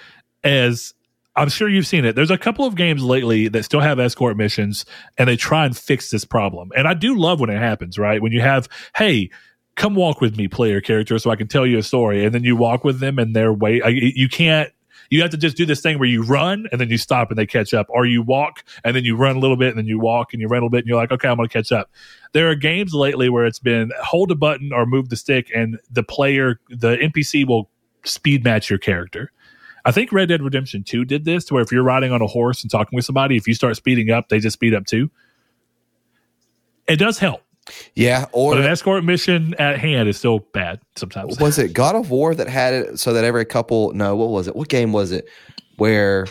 is 0.43 0.93
I'm 1.35 1.49
sure 1.49 1.67
you've 1.67 1.87
seen 1.87 2.05
it. 2.05 2.15
There's 2.15 2.31
a 2.31 2.37
couple 2.37 2.65
of 2.65 2.75
games 2.75 3.03
lately 3.03 3.47
that 3.49 3.63
still 3.63 3.81
have 3.81 3.99
escort 3.99 4.37
missions 4.37 4.85
and 5.17 5.27
they 5.27 5.35
try 5.35 5.65
and 5.65 5.75
fix 5.75 6.09
this 6.09 6.23
problem. 6.23 6.71
And 6.75 6.87
I 6.87 6.93
do 6.93 7.15
love 7.17 7.39
when 7.39 7.49
it 7.49 7.57
happens, 7.57 7.97
right? 7.97 8.21
When 8.21 8.31
you 8.31 8.41
have, 8.41 8.69
hey, 8.95 9.29
come 9.75 9.95
walk 9.95 10.21
with 10.21 10.37
me, 10.37 10.47
player 10.47 10.79
character, 10.79 11.19
so 11.19 11.29
I 11.29 11.35
can 11.35 11.47
tell 11.47 11.65
you 11.65 11.77
a 11.77 11.83
story. 11.83 12.23
And 12.23 12.33
then 12.33 12.45
you 12.45 12.55
walk 12.55 12.85
with 12.85 12.99
them 12.99 13.19
and 13.19 13.35
they're 13.35 13.51
wait. 13.51 13.83
You 13.85 14.29
can't. 14.29 14.71
You 15.09 15.21
have 15.21 15.31
to 15.31 15.37
just 15.37 15.55
do 15.57 15.65
this 15.65 15.81
thing 15.81 15.99
where 15.99 16.07
you 16.07 16.23
run 16.23 16.67
and 16.71 16.81
then 16.81 16.89
you 16.89 16.97
stop 16.97 17.29
and 17.29 17.37
they 17.37 17.45
catch 17.45 17.73
up, 17.73 17.87
or 17.89 18.05
you 18.05 18.21
walk 18.21 18.63
and 18.83 18.95
then 18.95 19.03
you 19.03 19.15
run 19.15 19.35
a 19.35 19.39
little 19.39 19.57
bit 19.57 19.69
and 19.69 19.77
then 19.77 19.85
you 19.85 19.99
walk 19.99 20.33
and 20.33 20.41
you 20.41 20.47
run 20.47 20.57
a 20.57 20.65
little 20.65 20.69
bit 20.69 20.79
and 20.79 20.87
you're 20.87 20.97
like, 20.97 21.11
okay, 21.11 21.27
I'm 21.27 21.37
going 21.37 21.47
to 21.47 21.53
catch 21.53 21.71
up. 21.71 21.91
There 22.33 22.49
are 22.49 22.55
games 22.55 22.93
lately 22.93 23.29
where 23.29 23.45
it's 23.45 23.59
been 23.59 23.91
hold 24.01 24.31
a 24.31 24.35
button 24.35 24.73
or 24.73 24.85
move 24.85 25.09
the 25.09 25.15
stick 25.15 25.51
and 25.55 25.79
the 25.91 26.03
player, 26.03 26.59
the 26.69 26.97
NPC 26.97 27.47
will 27.47 27.69
speed 28.03 28.43
match 28.43 28.69
your 28.69 28.79
character. 28.79 29.31
I 29.85 29.91
think 29.91 30.11
Red 30.11 30.29
Dead 30.29 30.41
Redemption 30.41 30.83
2 30.83 31.05
did 31.05 31.25
this 31.25 31.45
to 31.45 31.53
where 31.53 31.63
if 31.63 31.71
you're 31.71 31.83
riding 31.83 32.11
on 32.11 32.21
a 32.21 32.27
horse 32.27 32.63
and 32.63 32.71
talking 32.71 32.95
with 32.95 33.05
somebody, 33.05 33.37
if 33.37 33.47
you 33.47 33.53
start 33.53 33.75
speeding 33.75 34.09
up, 34.09 34.29
they 34.29 34.39
just 34.39 34.55
speed 34.55 34.73
up 34.73 34.85
too. 34.87 35.11
It 36.87 36.97
does 36.97 37.19
help, 37.19 37.43
yeah, 37.95 38.25
or 38.31 38.53
but 38.53 38.61
an 38.61 38.67
escort 38.69 39.03
mission 39.03 39.55
at 39.59 39.79
hand 39.79 40.07
is 40.07 40.17
still 40.17 40.39
bad 40.39 40.79
sometimes. 40.95 41.39
was 41.39 41.57
it 41.57 41.73
God 41.73 41.95
of 41.95 42.09
War 42.09 42.35
that 42.35 42.47
had 42.47 42.73
it 42.73 42.99
so 42.99 43.13
that 43.13 43.23
every 43.23 43.45
couple? 43.45 43.91
No, 43.93 44.15
what 44.15 44.29
was 44.29 44.47
it? 44.47 44.55
What 44.55 44.69
game 44.69 44.91
was 44.91 45.11
it? 45.11 45.27
Where 45.77 46.27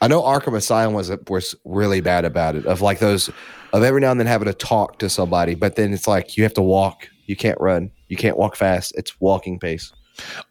I 0.00 0.08
know 0.08 0.22
Arkham 0.22 0.56
Asylum 0.56 0.94
was 0.94 1.10
was 1.28 1.54
really 1.64 2.00
bad 2.00 2.24
about 2.24 2.56
it. 2.56 2.66
Of 2.66 2.80
like 2.80 3.00
those 3.00 3.28
of 3.72 3.82
every 3.82 4.00
now 4.00 4.10
and 4.10 4.20
then 4.20 4.26
having 4.26 4.46
to 4.46 4.54
talk 4.54 4.98
to 5.00 5.08
somebody, 5.08 5.54
but 5.54 5.76
then 5.76 5.92
it's 5.92 6.08
like 6.08 6.36
you 6.36 6.42
have 6.44 6.54
to 6.54 6.62
walk. 6.62 7.08
You 7.26 7.36
can't 7.36 7.60
run. 7.60 7.90
You 8.08 8.16
can't 8.16 8.36
walk 8.36 8.56
fast. 8.56 8.92
It's 8.96 9.20
walking 9.20 9.58
pace. 9.58 9.92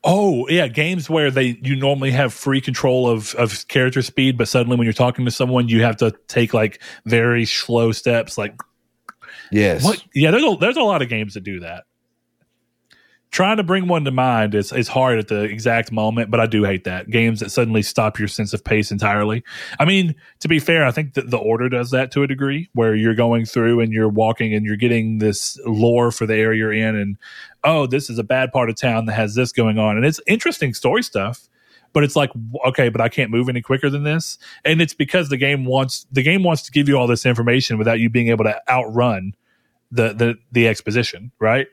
Oh 0.03 0.47
yeah, 0.49 0.67
games 0.67 1.09
where 1.09 1.31
they 1.31 1.59
you 1.61 1.75
normally 1.75 2.11
have 2.11 2.33
free 2.33 2.61
control 2.61 3.09
of 3.09 3.35
of 3.35 3.67
character 3.67 4.01
speed, 4.01 4.37
but 4.37 4.47
suddenly 4.47 4.77
when 4.77 4.85
you're 4.85 4.93
talking 4.93 5.25
to 5.25 5.31
someone, 5.31 5.67
you 5.67 5.83
have 5.83 5.97
to 5.97 6.13
take 6.27 6.53
like 6.53 6.81
very 7.05 7.45
slow 7.45 7.91
steps. 7.91 8.37
Like 8.37 8.55
Yes. 9.51 9.83
what? 9.83 10.03
Yeah, 10.13 10.31
there's 10.31 10.43
a, 10.43 10.57
there's 10.59 10.77
a 10.77 10.83
lot 10.83 11.01
of 11.01 11.09
games 11.09 11.33
that 11.33 11.43
do 11.43 11.59
that. 11.61 11.85
Trying 13.31 13.57
to 13.57 13.63
bring 13.63 13.87
one 13.87 14.05
to 14.05 14.11
mind 14.11 14.55
is 14.55 14.73
is 14.73 14.87
hard 14.87 15.19
at 15.19 15.27
the 15.27 15.43
exact 15.43 15.91
moment, 15.91 16.31
but 16.31 16.39
I 16.39 16.47
do 16.47 16.63
hate 16.63 16.85
that 16.85 17.11
games 17.11 17.41
that 17.41 17.51
suddenly 17.51 17.83
stop 17.83 18.17
your 18.17 18.27
sense 18.27 18.53
of 18.53 18.63
pace 18.63 18.89
entirely. 18.89 19.43
I 19.79 19.85
mean, 19.85 20.15
to 20.39 20.47
be 20.47 20.57
fair, 20.57 20.83
I 20.83 20.89
think 20.89 21.13
that 21.13 21.29
the 21.29 21.37
order 21.37 21.69
does 21.69 21.91
that 21.91 22.11
to 22.13 22.23
a 22.23 22.27
degree, 22.27 22.69
where 22.73 22.95
you're 22.95 23.13
going 23.13 23.45
through 23.45 23.81
and 23.81 23.93
you're 23.93 24.09
walking 24.09 24.55
and 24.55 24.65
you're 24.65 24.77
getting 24.77 25.19
this 25.19 25.59
lore 25.63 26.11
for 26.11 26.25
the 26.25 26.35
area 26.35 26.57
you're 26.57 26.73
in, 26.73 26.95
and 26.95 27.17
oh, 27.63 27.85
this 27.85 28.09
is 28.09 28.17
a 28.17 28.23
bad 28.23 28.51
part 28.51 28.67
of 28.67 28.77
town 28.77 29.05
that 29.05 29.13
has 29.13 29.35
this 29.35 29.51
going 29.51 29.77
on, 29.77 29.95
and 29.95 30.07
it's 30.07 30.19
interesting 30.25 30.73
story 30.73 31.03
stuff. 31.03 31.49
But 31.93 32.03
it's 32.03 32.15
like 32.15 32.31
okay, 32.65 32.89
but 32.89 32.99
I 32.99 33.09
can't 33.09 33.29
move 33.29 33.47
any 33.47 33.61
quicker 33.61 33.91
than 33.91 34.03
this, 34.03 34.39
and 34.65 34.81
it's 34.81 34.95
because 34.95 35.29
the 35.29 35.37
game 35.37 35.65
wants 35.65 36.07
the 36.11 36.23
game 36.23 36.41
wants 36.41 36.63
to 36.63 36.71
give 36.71 36.89
you 36.89 36.95
all 36.95 37.05
this 37.05 37.27
information 37.27 37.77
without 37.77 37.99
you 37.99 38.09
being 38.09 38.29
able 38.29 38.45
to 38.45 38.59
outrun 38.67 39.35
the 39.91 40.13
the 40.13 40.35
the 40.51 40.67
exposition, 40.67 41.31
right? 41.39 41.67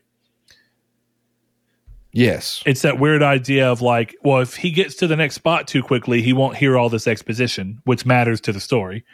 yes. 2.17 2.63
It's 2.65 2.83
that 2.83 2.99
weird 2.99 3.23
idea 3.23 3.71
of 3.71 3.83
like, 3.83 4.17
well, 4.23 4.41
if 4.41 4.57
he 4.57 4.71
gets 4.71 4.95
to 4.97 5.07
the 5.07 5.17
next 5.17 5.35
spot 5.35 5.69
too 5.69 5.83
quickly, 5.83 6.23
he 6.23 6.33
won't 6.33 6.57
hear 6.57 6.79
all 6.79 6.89
this 6.89 7.07
exposition, 7.07 7.81
which 7.85 8.07
matters 8.07 8.41
to 8.43 8.53
the 8.53 8.61
story. 8.61 9.05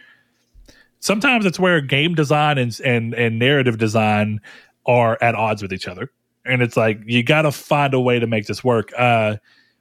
Sometimes 1.01 1.45
it's 1.45 1.59
where 1.59 1.81
game 1.81 2.15
design 2.15 2.59
and 2.59 2.79
and, 2.85 3.13
and 3.15 3.39
narrative 3.39 3.77
design 3.77 4.41
are 4.87 5.19
at 5.21 5.35
odds 5.35 5.63
with 5.63 5.73
each 5.73 5.89
other, 5.89 6.13
and 6.47 6.63
it's 6.63 6.77
like 6.77 7.01
you 7.05 7.25
got 7.25 7.43
to 7.43 7.51
find 7.51 7.93
a 7.93 8.01
way 8.01 8.21
to 8.21 8.27
make 8.29 8.47
this 8.47 8.63
work. 8.63 8.93
Uh, 8.97 9.37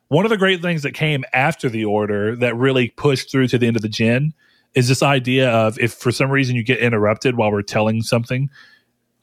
one 0.07 0.25
of 0.25 0.31
the 0.31 0.37
great 0.37 0.61
things 0.61 0.81
that 0.81 0.93
came 0.93 1.23
after 1.31 1.69
the 1.69 1.85
order 1.85 2.35
that 2.35 2.55
really 2.55 2.89
pushed 2.89 3.31
through 3.31 3.47
to 3.49 3.57
the 3.57 3.67
end 3.67 3.75
of 3.75 3.81
the 3.83 3.89
gen 3.89 4.33
is 4.73 4.87
this 4.87 5.03
idea 5.03 5.49
of 5.49 5.77
if 5.79 5.93
for 5.93 6.11
some 6.11 6.31
reason 6.31 6.55
you 6.55 6.63
get 6.63 6.79
interrupted 6.79 7.37
while 7.37 7.51
we're 7.51 7.61
telling 7.61 8.01
something 8.01 8.49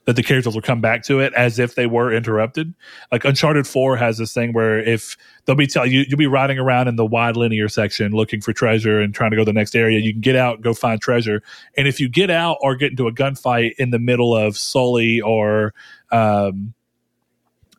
that 0.09 0.15
the 0.15 0.23
characters 0.23 0.55
will 0.55 0.61
come 0.63 0.81
back 0.81 1.03
to 1.03 1.19
it 1.19 1.31
as 1.35 1.59
if 1.59 1.75
they 1.75 1.85
were 1.85 2.11
interrupted. 2.11 2.73
Like 3.11 3.25
Uncharted 3.25 3.67
4 3.67 3.95
has 3.95 4.17
this 4.17 4.33
thing 4.33 4.53
where 4.53 4.79
if 4.79 5.15
they'll 5.45 5.55
be 5.55 5.67
telling 5.67 5.91
you, 5.91 6.03
you'll 6.07 6.17
be 6.17 6.25
riding 6.25 6.57
around 6.57 6.87
in 6.87 6.95
the 6.95 7.05
wide 7.05 7.37
linear 7.37 7.69
section 7.69 8.11
looking 8.11 8.41
for 8.41 8.51
treasure 8.51 8.99
and 8.99 9.13
trying 9.13 9.29
to 9.29 9.37
go 9.37 9.41
to 9.41 9.45
the 9.45 9.53
next 9.53 9.75
area. 9.75 9.99
You 9.99 10.11
can 10.11 10.21
get 10.21 10.35
out, 10.35 10.61
go 10.61 10.73
find 10.73 10.99
treasure. 10.99 11.43
And 11.77 11.87
if 11.87 11.99
you 11.99 12.09
get 12.09 12.31
out 12.31 12.57
or 12.61 12.75
get 12.75 12.89
into 12.89 13.07
a 13.07 13.11
gunfight 13.11 13.73
in 13.77 13.91
the 13.91 13.99
middle 13.99 14.35
of 14.35 14.57
Sully 14.57 15.21
or 15.21 15.75
um, 16.11 16.73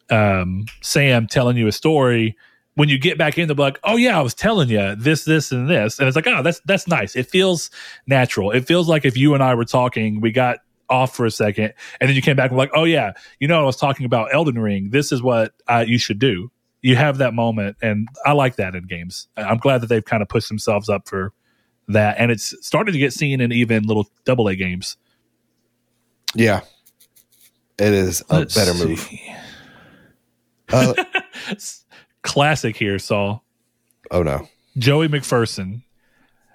um, 0.08 0.66
Sam 0.82 1.26
telling 1.26 1.56
you 1.56 1.66
a 1.66 1.72
story, 1.72 2.36
when 2.76 2.88
you 2.88 2.96
get 2.96 3.18
back 3.18 3.38
in, 3.38 3.48
be 3.48 3.54
like, 3.54 3.80
"Oh 3.82 3.96
yeah, 3.96 4.16
I 4.16 4.22
was 4.22 4.34
telling 4.34 4.68
you 4.68 4.94
this, 4.94 5.24
this, 5.24 5.50
and 5.50 5.68
this," 5.68 5.98
and 5.98 6.06
it's 6.06 6.14
like, 6.14 6.28
"Oh, 6.28 6.44
that's 6.44 6.60
that's 6.64 6.86
nice. 6.86 7.16
It 7.16 7.26
feels 7.28 7.70
natural. 8.06 8.52
It 8.52 8.68
feels 8.68 8.88
like 8.88 9.04
if 9.04 9.16
you 9.16 9.34
and 9.34 9.42
I 9.42 9.56
were 9.56 9.64
talking, 9.64 10.20
we 10.20 10.30
got 10.30 10.60
off 10.90 11.14
for 11.14 11.24
a 11.24 11.30
second, 11.30 11.72
and 12.00 12.08
then 12.08 12.16
you 12.16 12.22
came 12.22 12.36
back 12.36 12.50
and 12.50 12.58
like, 12.58 12.70
"Oh 12.74 12.84
yeah, 12.84 13.12
you 13.38 13.48
know, 13.48 13.60
I 13.60 13.64
was 13.64 13.76
talking 13.76 14.04
about 14.04 14.34
Elden 14.34 14.58
Ring. 14.58 14.90
This 14.90 15.12
is 15.12 15.22
what 15.22 15.54
uh, 15.68 15.84
you 15.86 15.98
should 15.98 16.18
do." 16.18 16.50
You 16.82 16.96
have 16.96 17.18
that 17.18 17.34
moment, 17.34 17.76
and 17.82 18.08
I 18.24 18.32
like 18.32 18.56
that 18.56 18.74
in 18.74 18.86
games. 18.86 19.28
I'm 19.36 19.58
glad 19.58 19.82
that 19.82 19.88
they've 19.88 20.04
kind 20.04 20.22
of 20.22 20.28
pushed 20.28 20.48
themselves 20.48 20.88
up 20.88 21.08
for 21.08 21.32
that, 21.88 22.16
and 22.18 22.30
it's 22.30 22.54
starting 22.66 22.92
to 22.92 22.98
get 22.98 23.12
seen 23.12 23.40
in 23.40 23.52
even 23.52 23.84
little 23.84 24.08
double 24.24 24.48
A 24.48 24.56
games. 24.56 24.96
Yeah. 26.34 26.60
It 27.78 27.92
is 27.92 28.22
a 28.28 28.40
Let's 28.40 28.54
better 28.54 28.74
move. 28.74 29.08
Uh, 30.70 30.94
Classic 32.22 32.76
here, 32.76 32.98
Saul. 32.98 33.42
oh 34.10 34.22
no. 34.22 34.48
Joey 34.78 35.08
McPherson 35.08 35.82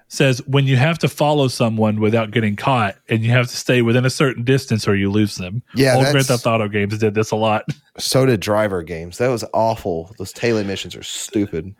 says 0.08 0.40
when 0.46 0.66
you 0.66 0.76
have 0.76 0.98
to 1.00 1.08
follow 1.08 1.48
someone 1.48 2.00
without 2.00 2.30
getting 2.30 2.54
caught 2.56 2.96
and 3.08 3.24
you 3.24 3.30
have 3.32 3.48
to 3.48 3.56
stay 3.56 3.82
within 3.82 4.04
a 4.04 4.10
certain 4.10 4.44
distance 4.44 4.86
or 4.86 4.94
you 4.94 5.10
lose 5.10 5.36
them. 5.36 5.62
Yeah, 5.74 5.96
Old 5.96 6.06
Grand 6.12 6.26
Theft 6.26 6.46
Auto 6.46 6.68
games 6.68 6.96
did 6.98 7.14
this 7.14 7.30
a 7.30 7.36
lot. 7.36 7.64
So 7.98 8.26
did 8.26 8.40
driver 8.40 8.82
games. 8.82 9.16
That 9.16 9.28
was 9.28 9.42
awful. 9.54 10.14
Those 10.18 10.30
Taylor 10.30 10.62
missions 10.64 10.94
are 10.94 11.02
stupid. 11.02 11.74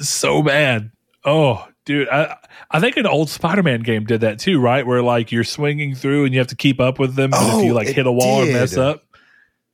so 0.00 0.42
bad. 0.44 0.92
Oh, 1.24 1.66
dude, 1.84 2.08
I 2.08 2.36
I 2.70 2.78
think 2.80 2.96
an 2.96 3.06
old 3.06 3.28
Spider-Man 3.30 3.80
game 3.80 4.04
did 4.04 4.20
that 4.20 4.38
too, 4.38 4.60
right? 4.60 4.86
Where 4.86 5.02
like 5.02 5.32
you're 5.32 5.42
swinging 5.42 5.94
through 5.96 6.24
and 6.24 6.32
you 6.32 6.38
have 6.38 6.46
to 6.48 6.56
keep 6.56 6.78
up 6.80 6.98
with 7.00 7.16
them, 7.16 7.30
but 7.30 7.42
if 7.42 7.54
Oh, 7.54 7.62
you 7.62 7.74
like 7.74 7.88
hit 7.88 8.06
a 8.06 8.12
wall 8.12 8.42
and 8.42 8.46
did. 8.48 8.54
mess 8.60 8.76
up, 8.76 9.04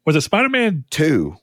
was 0.07 0.17
it 0.17 0.23
Spider-Man 0.23 0.85
Two. 0.91 1.37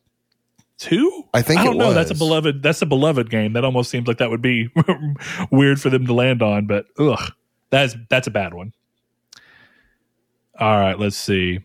Two? 0.78 1.24
I 1.34 1.42
think 1.42 1.60
I 1.60 1.64
don't 1.66 1.78
know. 1.78 1.94
That's 1.94 2.12
a 2.12 2.16
beloved. 2.16 2.62
That's 2.64 2.82
a 2.82 2.86
beloved 2.86 3.30
game. 3.30 3.54
That 3.54 3.64
almost 3.66 3.90
seems 3.90 4.08
like 4.08 4.18
that 4.18 4.30
would 4.30 4.42
be 4.42 4.70
weird 5.52 5.82
for 5.82 5.90
them 5.90 6.06
to 6.08 6.14
land 6.14 6.42
on, 6.42 6.66
but 6.68 6.86
ugh, 7.00 7.32
that's 7.70 7.96
that's 8.10 8.28
a 8.28 8.32
bad 8.32 8.54
one. 8.54 8.74
All 10.60 10.80
right, 10.80 10.98
let's 10.98 11.18
see. 11.18 11.60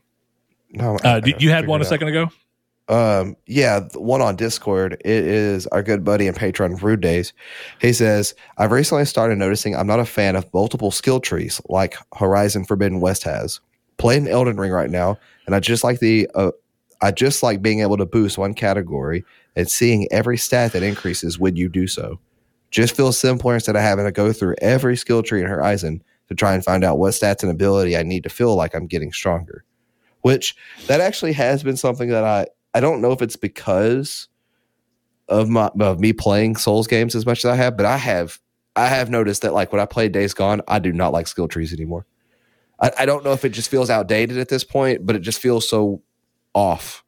No, 0.70 0.98
I- 1.04 1.08
Uh, 1.08 1.20
I 1.24 1.34
you 1.38 1.50
had 1.50 1.66
one 1.66 1.80
a 1.80 1.84
second 1.84 2.08
ago. 2.08 2.28
Um, 2.88 3.36
yeah, 3.46 3.78
the 3.80 4.00
one 4.00 4.20
on 4.20 4.36
Discord. 4.36 4.94
It 5.04 5.24
is 5.24 5.66
our 5.68 5.82
good 5.82 6.04
buddy 6.04 6.26
and 6.26 6.36
patron 6.36 6.74
Rude 6.76 7.00
Days. 7.00 7.32
He 7.80 7.92
says, 7.92 8.34
"I've 8.58 8.72
recently 8.72 9.04
started 9.04 9.38
noticing 9.38 9.74
I'm 9.76 9.86
not 9.86 10.00
a 10.00 10.04
fan 10.04 10.36
of 10.36 10.52
multiple 10.52 10.90
skill 10.90 11.20
trees 11.20 11.60
like 11.68 11.96
Horizon 12.18 12.64
Forbidden 12.64 13.00
West 13.00 13.22
has. 13.22 13.60
Playing 13.98 14.26
Elden 14.26 14.56
Ring 14.56 14.72
right 14.72 14.90
now, 14.90 15.16
and 15.46 15.54
I 15.54 15.60
just 15.60 15.84
like 15.84 16.00
the 16.00 16.28
uh, 16.34 16.50
I 17.02 17.10
just 17.10 17.42
like 17.42 17.60
being 17.60 17.80
able 17.80 17.96
to 17.96 18.06
boost 18.06 18.38
one 18.38 18.54
category 18.54 19.24
and 19.56 19.70
seeing 19.70 20.06
every 20.10 20.38
stat 20.38 20.72
that 20.72 20.82
increases 20.82 21.38
when 21.38 21.56
you 21.56 21.68
do 21.68 21.86
so. 21.86 22.18
Just 22.70 22.96
feels 22.96 23.18
simpler 23.18 23.54
instead 23.54 23.76
of 23.76 23.82
having 23.82 24.06
to 24.06 24.12
go 24.12 24.32
through 24.32 24.54
every 24.62 24.96
skill 24.96 25.22
tree 25.22 25.40
in 25.40 25.46
Horizon 25.46 26.02
to 26.28 26.34
try 26.34 26.54
and 26.54 26.64
find 26.64 26.84
out 26.84 26.98
what 26.98 27.12
stats 27.12 27.42
and 27.42 27.50
ability 27.50 27.96
I 27.96 28.02
need 28.02 28.22
to 28.22 28.30
feel 28.30 28.54
like 28.54 28.74
I'm 28.74 28.86
getting 28.86 29.12
stronger." 29.12 29.64
Which 30.22 30.56
that 30.86 31.00
actually 31.00 31.32
has 31.32 31.62
been 31.62 31.76
something 31.76 32.08
that 32.08 32.24
I 32.24 32.46
I 32.72 32.80
don't 32.80 33.02
know 33.02 33.12
if 33.12 33.20
it's 33.20 33.36
because 33.36 34.28
of 35.28 35.48
my 35.48 35.70
of 35.80 36.00
me 36.00 36.12
playing 36.12 36.56
Souls 36.56 36.86
games 36.86 37.14
as 37.14 37.26
much 37.26 37.40
as 37.40 37.46
I 37.46 37.56
have, 37.56 37.76
but 37.76 37.84
I 37.84 37.96
have 37.96 38.38
I 38.76 38.86
have 38.86 39.10
noticed 39.10 39.42
that 39.42 39.52
like 39.52 39.72
when 39.72 39.80
I 39.80 39.86
play 39.86 40.08
Days 40.08 40.32
Gone, 40.32 40.62
I 40.68 40.78
do 40.78 40.92
not 40.92 41.12
like 41.12 41.26
skill 41.26 41.48
trees 41.48 41.72
anymore. 41.72 42.06
I, 42.80 42.90
I 43.00 43.06
don't 43.06 43.24
know 43.24 43.32
if 43.32 43.44
it 43.44 43.50
just 43.50 43.70
feels 43.70 43.90
outdated 43.90 44.38
at 44.38 44.48
this 44.48 44.64
point, 44.64 45.04
but 45.04 45.16
it 45.16 45.20
just 45.20 45.40
feels 45.40 45.68
so 45.68 46.02
off. 46.54 47.02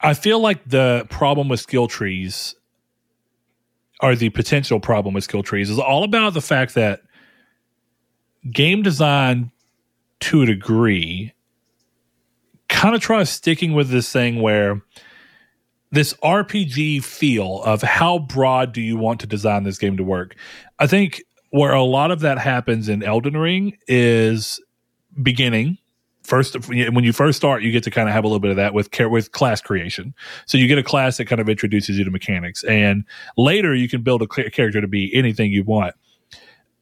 I 0.00 0.14
feel 0.14 0.40
like 0.40 0.64
the 0.66 1.06
problem 1.10 1.48
with 1.48 1.60
skill 1.60 1.88
trees, 1.88 2.54
or 4.02 4.14
the 4.14 4.30
potential 4.30 4.80
problem 4.80 5.14
with 5.14 5.24
skill 5.24 5.42
trees, 5.42 5.68
is 5.70 5.78
all 5.78 6.04
about 6.04 6.34
the 6.34 6.40
fact 6.40 6.74
that 6.74 7.02
game 8.50 8.82
design, 8.82 9.50
to 10.20 10.42
a 10.42 10.46
degree, 10.46 11.32
kind 12.68 12.94
of 12.94 13.00
tries 13.00 13.28
sticking 13.30 13.72
with 13.72 13.90
this 13.90 14.10
thing 14.10 14.40
where 14.40 14.80
this 15.90 16.14
RPG 16.22 17.02
feel 17.02 17.62
of 17.62 17.82
how 17.82 18.18
broad 18.18 18.72
do 18.72 18.80
you 18.80 18.96
want 18.96 19.20
to 19.20 19.26
design 19.26 19.64
this 19.64 19.78
game 19.78 19.96
to 19.96 20.04
work. 20.04 20.36
I 20.78 20.86
think 20.86 21.22
where 21.50 21.72
a 21.72 21.82
lot 21.82 22.10
of 22.10 22.20
that 22.20 22.38
happens 22.38 22.88
in 22.88 23.02
Elden 23.02 23.36
Ring 23.36 23.76
is 23.88 24.60
beginning 25.20 25.78
first 26.22 26.68
when 26.68 27.04
you 27.04 27.12
first 27.12 27.36
start 27.36 27.62
you 27.62 27.72
get 27.72 27.82
to 27.82 27.90
kind 27.90 28.08
of 28.08 28.14
have 28.14 28.24
a 28.24 28.26
little 28.26 28.40
bit 28.40 28.50
of 28.50 28.56
that 28.56 28.74
with 28.74 28.90
care 28.90 29.08
with 29.08 29.32
class 29.32 29.60
creation 29.60 30.14
so 30.46 30.58
you 30.58 30.66
get 30.66 30.78
a 30.78 30.82
class 30.82 31.16
that 31.16 31.24
kind 31.24 31.40
of 31.40 31.48
introduces 31.48 31.98
you 31.98 32.04
to 32.04 32.10
mechanics 32.10 32.62
and 32.64 33.04
later 33.36 33.74
you 33.74 33.88
can 33.88 34.02
build 34.02 34.22
a 34.22 34.26
character 34.26 34.80
to 34.80 34.88
be 34.88 35.10
anything 35.14 35.50
you 35.50 35.64
want 35.64 35.94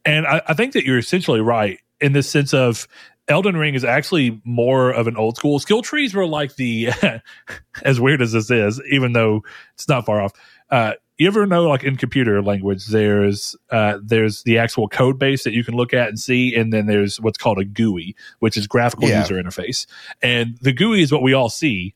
and 0.04 0.26
I, 0.26 0.42
I 0.46 0.54
think 0.54 0.72
that 0.72 0.84
you're 0.84 0.98
essentially 0.98 1.40
right 1.40 1.78
in 2.00 2.12
the 2.12 2.22
sense 2.22 2.54
of 2.54 2.88
Elden 3.28 3.56
Ring 3.56 3.74
is 3.74 3.84
actually 3.84 4.40
more 4.44 4.90
of 4.90 5.06
an 5.06 5.16
old 5.16 5.36
school. 5.36 5.58
Skill 5.58 5.82
trees 5.82 6.14
were 6.14 6.26
like 6.26 6.56
the, 6.56 6.88
as 7.84 8.00
weird 8.00 8.22
as 8.22 8.32
this 8.32 8.50
is, 8.50 8.80
even 8.90 9.12
though 9.12 9.42
it's 9.74 9.88
not 9.88 10.06
far 10.06 10.22
off. 10.22 10.32
Uh, 10.70 10.94
you 11.18 11.26
ever 11.26 11.46
know, 11.46 11.68
like 11.68 11.84
in 11.84 11.96
computer 11.96 12.40
language, 12.42 12.86
there's 12.86 13.56
uh, 13.70 13.98
there's 14.02 14.42
the 14.44 14.58
actual 14.58 14.88
code 14.88 15.18
base 15.18 15.44
that 15.44 15.52
you 15.52 15.64
can 15.64 15.74
look 15.74 15.92
at 15.92 16.08
and 16.08 16.18
see, 16.18 16.54
and 16.54 16.72
then 16.72 16.86
there's 16.86 17.20
what's 17.20 17.38
called 17.38 17.58
a 17.58 17.64
GUI, 17.64 18.14
which 18.38 18.56
is 18.56 18.66
graphical 18.66 19.08
yeah. 19.08 19.20
user 19.20 19.34
interface. 19.34 19.86
And 20.22 20.56
the 20.60 20.72
GUI 20.72 21.02
is 21.02 21.12
what 21.12 21.22
we 21.22 21.32
all 21.32 21.50
see 21.50 21.94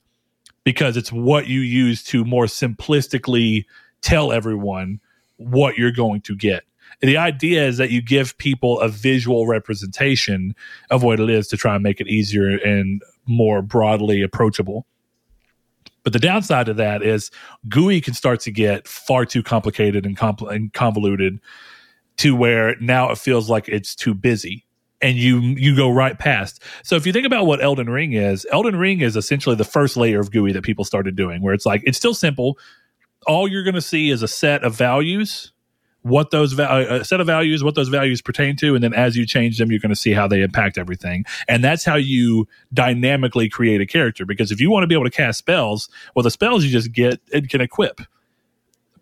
because 0.65 0.97
it's 0.97 1.13
what 1.13 1.47
you 1.47 1.61
use 1.61 2.03
to 2.05 2.25
more 2.25 2.45
simplistically 2.45 3.65
tell 4.01 4.33
everyone 4.33 5.01
what 5.37 5.77
you're 5.77 5.93
going 5.93 6.21
to 6.23 6.37
get 6.37 6.65
the 7.03 7.17
idea 7.17 7.67
is 7.67 7.79
that 7.79 7.91
you 7.91 8.01
give 8.01 8.39
people 8.39 8.81
a 8.81 8.89
visual 8.89 9.47
representation 9.47 10.55
of 10.91 11.03
what 11.03 11.19
it 11.19 11.29
is 11.29 11.49
to 11.49 11.57
try 11.57 11.75
and 11.75 11.83
make 11.83 12.01
it 12.01 12.07
easier 12.07 12.57
and 12.59 13.03
more 13.27 13.61
broadly 13.61 14.23
approachable. 14.23 14.87
But 16.05 16.13
the 16.13 16.19
downside 16.19 16.69
of 16.69 16.77
that 16.77 17.03
is 17.03 17.31
GUI 17.69 18.01
can 18.01 18.15
start 18.15 18.41
to 18.41 18.51
get 18.51 18.89
far 18.89 19.25
too 19.25 19.43
complicated 19.43 20.05
and, 20.05 20.17
compl- 20.17 20.53
and 20.53 20.73
convoluted 20.73 21.41
to 22.19 22.35
where 22.35 22.77
now 22.81 23.11
it 23.11 23.19
feels 23.19 23.49
like 23.49 23.69
it's 23.69 23.95
too 23.95 24.15
busy 24.15 24.67
and 25.01 25.17
you 25.17 25.41
you 25.41 25.75
go 25.75 25.91
right 25.91 26.19
past. 26.19 26.63
So 26.85 26.95
if 26.95 27.07
you 27.07 27.13
think 27.13 27.27
about 27.27 27.47
what 27.47 27.63
Elden 27.63 27.91
Ring 27.91 28.13
is, 28.13 28.47
Elden 28.53 28.77
Ring 28.77 29.01
is 29.01 29.17
essentially 29.17 29.57
the 29.57 29.65
first 29.65 29.97
layer 29.97 30.21
of 30.21 30.31
GUI 30.31 30.53
that 30.53 30.63
people 30.63 30.85
started 30.85 31.17
doing 31.17 31.43
where 31.43 31.55
it's 31.55 31.67
like 31.67 31.83
it's 31.85 31.99
still 31.99 32.15
simple. 32.15 32.59
All 33.27 33.47
you're 33.47 33.65
going 33.65 33.75
to 33.75 33.81
see 33.81 34.11
is 34.11 34.23
a 34.23 34.29
set 34.29 34.65
of 34.65 34.75
values 34.75 35.52
what 36.03 36.31
those 36.31 36.53
va- 36.53 37.01
a 37.01 37.05
set 37.05 37.21
of 37.21 37.27
values, 37.27 37.63
what 37.63 37.75
those 37.75 37.89
values 37.89 38.21
pertain 38.21 38.57
to, 38.57 38.75
and 38.75 38.83
then 38.83 38.93
as 38.93 39.17
you 39.17 39.25
change 39.25 39.59
them, 39.59 39.71
you're 39.71 39.81
going 39.81 39.91
to 39.91 39.97
see 39.97 40.13
how 40.13 40.27
they 40.27 40.43
impact 40.43 40.77
everything. 40.77 41.25
And 41.49 41.63
that's 41.63 41.85
how 41.85 41.95
you 41.95 42.49
dynamically 42.75 43.49
create 43.49 43.81
a 43.81 43.87
character. 43.87 44.27
Because 44.27 44.51
if 44.51 44.61
you 44.61 44.71
want 44.71 44.83
to 44.83 44.89
be 44.89 44.95
able 44.95 45.05
to 45.05 45.11
cast 45.11 45.39
spells, 45.39 45.89
well, 46.15 46.23
the 46.23 46.31
spells 46.31 46.65
you 46.65 46.71
just 46.71 46.93
get 46.93 47.21
it 47.31 47.49
can 47.49 47.61
equip, 47.61 48.01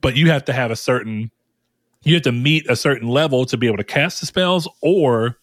but 0.01 0.15
you 0.17 0.31
have 0.31 0.45
to 0.47 0.53
have 0.53 0.71
a 0.71 0.77
certain, 0.77 1.31
you 2.03 2.15
have 2.15 2.23
to 2.25 2.33
meet 2.33 2.69
a 2.69 2.77
certain 2.77 3.09
level 3.09 3.47
to 3.47 3.57
be 3.57 3.67
able 3.67 3.79
to 3.79 3.85
cast 3.85 4.21
the 4.21 4.27
spells, 4.27 4.69
or 4.83 5.39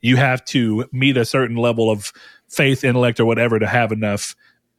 you 0.00 0.16
have 0.16 0.44
to 0.46 0.86
meet 0.92 1.16
a 1.16 1.24
certain 1.24 1.56
level 1.56 1.90
of 1.90 2.12
faith, 2.48 2.84
intellect, 2.84 3.20
or 3.20 3.26
whatever 3.26 3.58
to 3.58 3.66
have 3.66 3.92
enough 3.92 4.34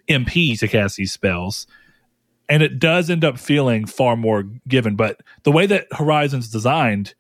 MP 0.10 0.58
to 0.60 0.68
cast 0.68 0.98
these 0.98 1.12
spells 1.12 1.68
and 2.50 2.64
it 2.64 2.80
does 2.80 3.10
end 3.10 3.26
up 3.26 3.38
feeling 3.38 3.86
far 3.86 4.16
more 4.16 4.44
given. 4.68 4.96
But 4.96 5.22
the 5.44 5.52
way 5.52 5.66
that 5.66 5.88
Horizon's 5.92 6.50
designed 6.50 7.14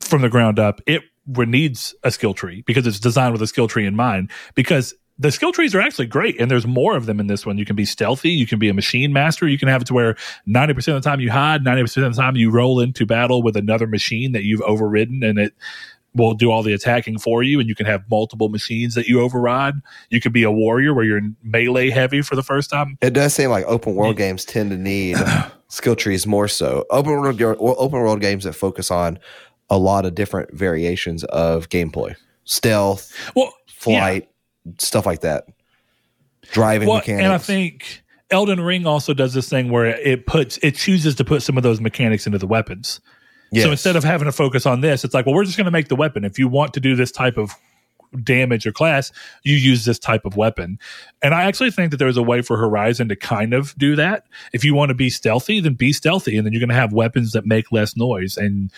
from 0.00 0.22
the 0.22 0.28
ground 0.28 0.58
up, 0.58 0.80
it 0.86 1.02
needs 1.26 1.94
a 2.02 2.10
skill 2.10 2.34
tree 2.34 2.62
because 2.66 2.86
it's 2.86 3.00
designed 3.00 3.32
with 3.32 3.42
a 3.42 3.46
skill 3.46 3.68
tree 3.68 3.86
in 3.86 3.94
mind. 3.94 4.30
Because 4.54 4.94
the 5.18 5.32
skill 5.32 5.50
trees 5.50 5.74
are 5.74 5.80
actually 5.80 6.06
great, 6.06 6.40
and 6.40 6.48
there's 6.48 6.66
more 6.66 6.96
of 6.96 7.06
them 7.06 7.18
in 7.18 7.26
this 7.26 7.44
one. 7.44 7.58
You 7.58 7.64
can 7.64 7.74
be 7.74 7.84
stealthy, 7.84 8.30
you 8.30 8.46
can 8.46 8.60
be 8.60 8.68
a 8.68 8.74
machine 8.74 9.12
master, 9.12 9.48
you 9.48 9.58
can 9.58 9.66
have 9.66 9.82
it 9.82 9.86
to 9.86 9.94
where 9.94 10.14
90% 10.46 10.76
of 10.76 11.02
the 11.02 11.08
time 11.08 11.18
you 11.18 11.30
hide, 11.30 11.64
90% 11.64 12.06
of 12.06 12.14
the 12.14 12.22
time 12.22 12.36
you 12.36 12.50
roll 12.50 12.78
into 12.78 13.04
battle 13.04 13.42
with 13.42 13.56
another 13.56 13.88
machine 13.88 14.30
that 14.32 14.44
you've 14.44 14.62
overridden, 14.62 15.24
and 15.24 15.38
it 15.38 15.54
will 16.18 16.34
do 16.34 16.50
all 16.50 16.62
the 16.62 16.72
attacking 16.72 17.18
for 17.18 17.42
you 17.42 17.60
and 17.60 17.68
you 17.68 17.74
can 17.74 17.86
have 17.86 18.02
multiple 18.10 18.48
machines 18.48 18.94
that 18.94 19.06
you 19.06 19.20
override. 19.20 19.74
You 20.10 20.20
could 20.20 20.32
be 20.32 20.42
a 20.42 20.50
warrior 20.50 20.92
where 20.92 21.04
you're 21.04 21.22
melee 21.42 21.90
heavy 21.90 22.22
for 22.22 22.36
the 22.36 22.42
first 22.42 22.68
time. 22.68 22.98
It 23.00 23.14
does 23.14 23.34
seem 23.34 23.50
like 23.50 23.64
open 23.66 23.94
world 23.94 24.18
yeah. 24.18 24.26
games 24.26 24.44
tend 24.44 24.70
to 24.70 24.76
need 24.76 25.16
skill 25.68 25.96
trees 25.96 26.26
more 26.26 26.48
so. 26.48 26.84
Open 26.90 27.12
world 27.12 27.40
open 27.40 27.98
world 27.98 28.20
games 28.20 28.44
that 28.44 28.54
focus 28.54 28.90
on 28.90 29.18
a 29.70 29.78
lot 29.78 30.04
of 30.04 30.14
different 30.14 30.52
variations 30.52 31.24
of 31.24 31.68
gameplay. 31.68 32.14
Stealth, 32.44 33.12
well, 33.36 33.52
flight, 33.68 34.28
yeah. 34.64 34.72
stuff 34.78 35.06
like 35.06 35.20
that. 35.20 35.44
Driving 36.50 36.88
well, 36.88 36.98
mechanics. 36.98 37.24
And 37.24 37.32
I 37.32 37.38
think 37.38 38.02
Elden 38.30 38.60
Ring 38.60 38.86
also 38.86 39.14
does 39.14 39.34
this 39.34 39.48
thing 39.48 39.70
where 39.70 39.86
it 39.86 40.26
puts 40.26 40.58
it 40.62 40.74
chooses 40.74 41.14
to 41.16 41.24
put 41.24 41.42
some 41.42 41.56
of 41.56 41.62
those 41.62 41.80
mechanics 41.80 42.26
into 42.26 42.38
the 42.38 42.46
weapons. 42.46 43.00
Yes. 43.50 43.64
So 43.64 43.70
instead 43.70 43.96
of 43.96 44.04
having 44.04 44.26
to 44.26 44.32
focus 44.32 44.66
on 44.66 44.80
this, 44.80 45.04
it's 45.04 45.14
like, 45.14 45.26
well, 45.26 45.34
we're 45.34 45.44
just 45.44 45.56
going 45.56 45.64
to 45.66 45.70
make 45.70 45.88
the 45.88 45.96
weapon. 45.96 46.24
If 46.24 46.38
you 46.38 46.48
want 46.48 46.74
to 46.74 46.80
do 46.80 46.94
this 46.94 47.10
type 47.10 47.36
of 47.36 47.52
damage 48.22 48.66
or 48.66 48.72
class, 48.72 49.12
you 49.42 49.56
use 49.56 49.84
this 49.84 49.98
type 49.98 50.24
of 50.24 50.36
weapon. 50.36 50.78
And 51.22 51.34
I 51.34 51.44
actually 51.44 51.70
think 51.70 51.90
that 51.90 51.98
there's 51.98 52.16
a 52.16 52.22
way 52.22 52.42
for 52.42 52.56
Horizon 52.56 53.08
to 53.08 53.16
kind 53.16 53.54
of 53.54 53.76
do 53.76 53.96
that. 53.96 54.26
If 54.52 54.64
you 54.64 54.74
want 54.74 54.90
to 54.90 54.94
be 54.94 55.10
stealthy, 55.10 55.60
then 55.60 55.74
be 55.74 55.92
stealthy, 55.92 56.36
and 56.36 56.46
then 56.46 56.52
you're 56.52 56.60
going 56.60 56.68
to 56.70 56.74
have 56.74 56.92
weapons 56.92 57.32
that 57.32 57.46
make 57.46 57.70
less 57.72 57.96
noise 57.96 58.36
and 58.36 58.70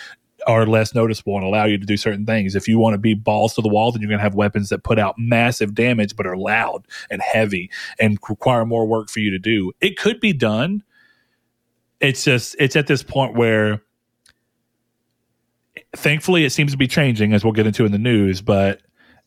are 0.46 0.66
less 0.66 0.94
noticeable 0.94 1.36
and 1.36 1.44
allow 1.44 1.64
you 1.64 1.78
to 1.78 1.86
do 1.86 1.96
certain 1.96 2.24
things. 2.24 2.54
If 2.54 2.66
you 2.66 2.78
want 2.78 2.94
to 2.94 2.98
be 2.98 3.14
balls 3.14 3.54
to 3.54 3.62
the 3.62 3.68
wall, 3.68 3.92
then 3.92 4.00
you're 4.00 4.08
going 4.08 4.18
to 4.18 4.22
have 4.24 4.34
weapons 4.34 4.70
that 4.70 4.82
put 4.82 4.98
out 4.98 5.16
massive 5.18 5.74
damage 5.74 6.16
but 6.16 6.26
are 6.26 6.36
loud 6.36 6.86
and 7.10 7.20
heavy 7.20 7.70
and 7.98 8.18
require 8.28 8.64
more 8.64 8.86
work 8.86 9.10
for 9.10 9.20
you 9.20 9.30
to 9.30 9.38
do. 9.38 9.72
It 9.80 9.98
could 9.98 10.20
be 10.20 10.32
done. 10.32 10.82
It's 12.00 12.24
just 12.24 12.56
it's 12.58 12.76
at 12.76 12.86
this 12.86 13.02
point 13.02 13.34
where 13.34 13.82
thankfully 15.95 16.45
it 16.45 16.51
seems 16.51 16.72
to 16.72 16.78
be 16.78 16.86
changing 16.86 17.32
as 17.32 17.45
we'll 17.45 17.53
get 17.53 17.66
into 17.66 17.84
in 17.84 17.93
the 17.93 17.99
news 17.99 18.41
but 18.41 18.80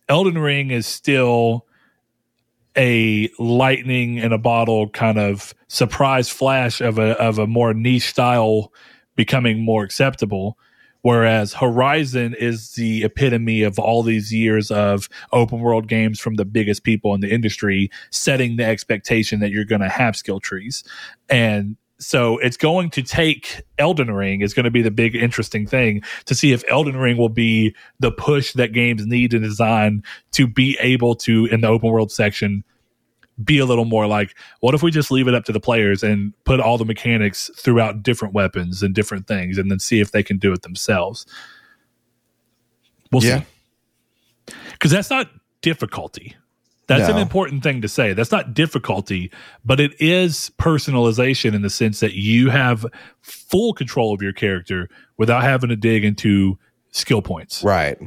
elden 0.10 0.38
ring 0.38 0.72
is 0.72 0.88
still 0.88 1.66
a 2.76 3.30
lightning 3.38 4.18
in 4.18 4.32
a 4.32 4.38
bottle 4.38 4.90
kind 4.90 5.20
of 5.20 5.54
surprise 5.68 6.30
flash 6.30 6.82
of 6.82 6.98
a 6.98 7.12
of 7.22 7.38
a 7.38 7.48
more 7.48 7.74
niche 7.74 8.08
style 8.08 8.72
becoming 9.16 9.64
more 9.64 9.84
acceptable 9.84 10.58
whereas 11.04 11.54
horizon 11.54 12.34
is 12.40 12.72
the 12.72 13.04
epitome 13.04 13.62
of 13.62 13.78
all 13.78 14.02
these 14.02 14.34
years 14.34 14.72
of 14.72 15.08
open 15.32 15.60
world 15.60 15.88
games 15.88 16.20
from 16.20 16.36
the 16.36 16.46
biggest 16.46 16.84
people 16.84 17.14
in 17.14 17.22
the 17.22 17.32
industry 17.32 17.92
setting 18.10 18.56
the 18.56 18.66
expectation 18.66 19.40
that 19.40 19.52
you're 19.52 19.66
going 19.66 19.82
to 19.82 19.90
have 19.90 20.16
skill 20.16 20.40
trees. 20.40 20.84
And 21.30 21.78
so 22.04 22.38
it's 22.40 22.58
going 22.58 22.90
to 22.92 23.02
take 23.02 23.62
Elden 23.78 24.12
Ring 24.12 24.42
is 24.42 24.54
going 24.54 24.66
to 24.66 24.72
be 24.72 24.82
the 24.82 24.92
big 24.92 25.16
interesting 25.16 25.66
thing 25.66 26.04
to 26.26 26.36
see 26.36 26.52
if 26.52 26.64
Elden 26.68 26.98
Ring 26.98 27.18
will 27.18 27.30
be 27.30 27.76
the 28.00 28.12
push 28.12 28.54
that 28.54 28.74
games 28.74 29.06
need 29.06 29.32
to 29.32 29.40
design 29.40 30.04
to 30.32 30.48
be 30.48 30.78
able 30.80 31.16
to 31.16 31.46
in 31.46 31.62
the 31.62 31.68
open 31.68 31.90
world 31.90 32.12
section 32.12 32.64
be 33.44 33.58
a 33.58 33.66
little 33.66 33.86
more 33.86 34.06
like 34.06 34.36
what 34.60 34.76
if 34.76 34.84
we 34.84 34.92
just 34.92 35.10
leave 35.10 35.28
it 35.28 35.34
up 35.34 35.44
to 35.46 35.52
the 35.52 35.60
players 35.60 36.04
and 36.04 36.34
put 36.44 36.60
all 36.60 36.78
the 36.78 36.86
mechanics 36.86 37.50
throughout 37.58 38.04
different 38.04 38.34
weapons 38.34 38.84
and 38.84 38.94
different 38.94 39.28
things 39.28 39.58
and 39.58 39.72
then 39.72 39.80
see 39.80 40.00
if 40.00 40.12
they 40.12 40.22
can 40.22 40.38
do 40.38 40.54
it 40.54 40.62
themselves. 40.62 41.26
We'll 43.12 43.24
yeah. 43.24 43.42
see. 44.48 44.56
Cuz 44.80 44.92
that's 44.92 45.10
not 45.10 45.32
difficulty. 45.62 46.36
That's 46.98 47.10
no. 47.10 47.16
an 47.16 47.22
important 47.22 47.64
thing 47.64 47.82
to 47.82 47.88
say. 47.88 48.14
That's 48.14 48.32
not 48.32 48.54
difficulty, 48.54 49.32
but 49.64 49.80
it 49.80 50.00
is 50.02 50.52
personalization 50.58 51.54
in 51.54 51.62
the 51.62 51.70
sense 51.70 52.00
that 52.00 52.14
you 52.14 52.50
have 52.50 52.86
full 53.22 53.74
control 53.74 54.14
of 54.14 54.22
your 54.22 54.34
character 54.34 54.90
without 55.18 55.44
having 55.44 55.70
to 55.70 55.76
dig 55.76 56.04
into 56.04 56.58
skill 56.92 57.22
points. 57.22 57.64
Right. 57.64 57.98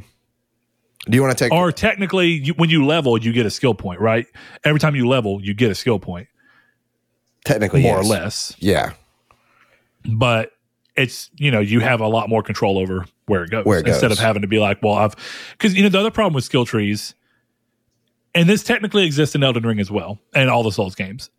Do 1.09 1.15
you 1.15 1.21
want 1.21 1.37
to 1.37 1.43
take 1.43 1.51
Or 1.53 1.71
technically 1.71 2.27
you, 2.27 2.53
when 2.53 2.69
you 2.69 2.85
level 2.85 3.17
you 3.17 3.31
get 3.31 3.45
a 3.45 3.51
skill 3.51 3.73
point, 3.73 3.99
right? 4.01 4.25
Every 4.63 4.79
time 4.79 4.95
you 4.95 5.07
level 5.07 5.41
you 5.41 5.53
get 5.53 5.71
a 5.71 5.75
skill 5.75 5.99
point. 5.99 6.27
Technically 7.45 7.81
more 7.81 7.97
yes. 7.97 8.05
or 8.05 8.09
less. 8.09 8.55
Yeah. 8.59 8.93
But 10.05 10.51
it's 10.95 11.29
you 11.35 11.51
know 11.51 11.59
you 11.59 11.79
have 11.79 12.01
a 12.01 12.07
lot 12.07 12.27
more 12.27 12.41
control 12.41 12.77
over 12.77 13.05
where 13.27 13.43
it 13.43 13.51
goes, 13.51 13.65
where 13.65 13.79
it 13.79 13.85
goes. 13.85 13.95
instead 13.95 14.11
of 14.11 14.17
having 14.17 14.41
to 14.41 14.47
be 14.47 14.57
like 14.57 14.81
well 14.81 14.95
I've 14.95 15.15
because 15.51 15.75
you 15.75 15.83
know 15.83 15.89
the 15.89 15.99
other 15.99 16.11
problem 16.11 16.33
with 16.33 16.43
skill 16.43 16.65
trees 16.65 17.13
and 18.37 18.47
this 18.47 18.63
technically 18.63 19.03
exists 19.03 19.33
in 19.33 19.43
Elden 19.43 19.65
Ring 19.65 19.79
as 19.79 19.89
well, 19.89 20.19
and 20.35 20.47
all 20.47 20.61
the 20.61 20.71
Souls 20.71 20.93
games, 20.93 21.31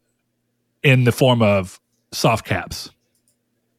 in 0.82 1.04
the 1.04 1.12
form 1.12 1.42
of 1.42 1.78
soft 2.10 2.44
caps, 2.44 2.90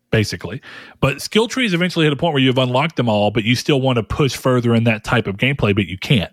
basically. 0.10 0.62
But 1.02 1.22
skill 1.22 1.50
trees 1.50 1.74
eventually 1.74 2.06
hit 2.06 2.14
a 2.14 2.16
point 2.16 2.34
where 2.34 2.42
you've 2.42 2.58
unlocked 2.58 2.96
them 2.96 3.10
all, 3.10 3.30
but 3.30 3.44
you 3.44 3.56
still 3.56 3.82
want 3.82 3.98
to 3.98 4.04
push 4.04 4.38
further 4.38 4.74
in 4.74 4.86
that 4.86 5.04
type 5.04 5.28
of 5.28 5.36
gameplay, 5.36 5.76
but 5.76 5.88
you 5.88 5.98
can't 5.98 6.32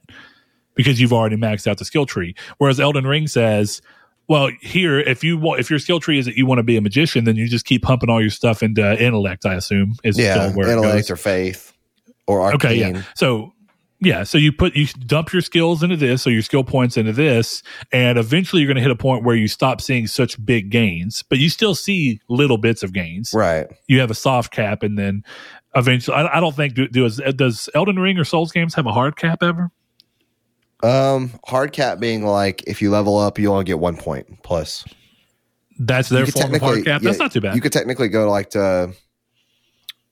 because 0.76 1.00
you've 1.00 1.12
already 1.12 1.34
maxed 1.34 1.66
out 1.66 1.78
the 1.78 1.84
skill 1.84 2.06
tree. 2.06 2.36
Whereas 2.58 2.78
Elden 2.78 3.04
Ring 3.04 3.26
says, 3.26 3.82
well, 4.28 4.50
here, 4.60 5.00
if 5.00 5.24
you 5.24 5.38
want, 5.38 5.58
if 5.58 5.68
your 5.68 5.80
skill 5.80 5.98
tree 5.98 6.20
is 6.20 6.26
that 6.26 6.36
you 6.36 6.46
want 6.46 6.60
to 6.60 6.62
be 6.62 6.76
a 6.76 6.80
magician, 6.80 7.24
then 7.24 7.34
you 7.34 7.48
just 7.48 7.64
keep 7.64 7.82
pumping 7.82 8.10
all 8.10 8.20
your 8.20 8.30
stuff 8.30 8.62
into 8.62 9.02
intellect. 9.02 9.44
I 9.44 9.54
assume 9.54 9.96
is 10.04 10.16
yeah, 10.16 10.50
intellect 10.50 11.10
or 11.10 11.16
faith 11.16 11.72
or 12.28 12.42
arcane. 12.42 12.56
Okay, 12.56 12.74
yeah. 12.78 13.02
So 13.16 13.54
yeah, 14.00 14.24
so 14.24 14.36
you 14.36 14.52
put 14.52 14.76
you 14.76 14.86
dump 15.06 15.32
your 15.32 15.40
skills 15.40 15.82
into 15.82 15.96
this, 15.96 16.22
so 16.22 16.28
your 16.28 16.42
skill 16.42 16.64
points 16.64 16.96
into 16.96 17.12
this, 17.12 17.62
and 17.92 18.18
eventually 18.18 18.60
you're 18.60 18.68
going 18.68 18.76
to 18.76 18.82
hit 18.82 18.90
a 18.90 18.96
point 18.96 19.24
where 19.24 19.36
you 19.36 19.48
stop 19.48 19.80
seeing 19.80 20.06
such 20.06 20.44
big 20.44 20.70
gains, 20.70 21.22
but 21.22 21.38
you 21.38 21.48
still 21.48 21.74
see 21.74 22.20
little 22.28 22.58
bits 22.58 22.82
of 22.82 22.92
gains. 22.92 23.32
Right. 23.34 23.66
You 23.88 24.00
have 24.00 24.10
a 24.10 24.14
soft 24.14 24.52
cap, 24.52 24.82
and 24.82 24.98
then 24.98 25.24
eventually, 25.74 26.16
I, 26.16 26.36
I 26.36 26.40
don't 26.40 26.54
think 26.54 26.74
do, 26.74 26.88
does 26.88 27.20
does 27.36 27.70
Elden 27.74 27.98
Ring 27.98 28.18
or 28.18 28.24
Souls 28.24 28.52
games 28.52 28.74
have 28.74 28.86
a 28.86 28.92
hard 28.92 29.16
cap 29.16 29.42
ever? 29.42 29.70
Um, 30.82 31.30
hard 31.46 31.72
cap 31.72 31.98
being 31.98 32.24
like 32.24 32.64
if 32.66 32.82
you 32.82 32.90
level 32.90 33.16
up, 33.16 33.38
you 33.38 33.50
only 33.50 33.64
get 33.64 33.78
one 33.78 33.96
point 33.96 34.42
plus. 34.42 34.84
That's 35.78 36.10
their 36.10 36.26
form 36.26 36.54
of 36.54 36.60
hard 36.60 36.84
cap. 36.84 37.00
That's 37.00 37.18
not 37.18 37.32
too 37.32 37.40
bad. 37.40 37.54
You 37.54 37.62
could 37.62 37.72
technically 37.72 38.08
go 38.08 38.30
like 38.30 38.50
to. 38.50 38.92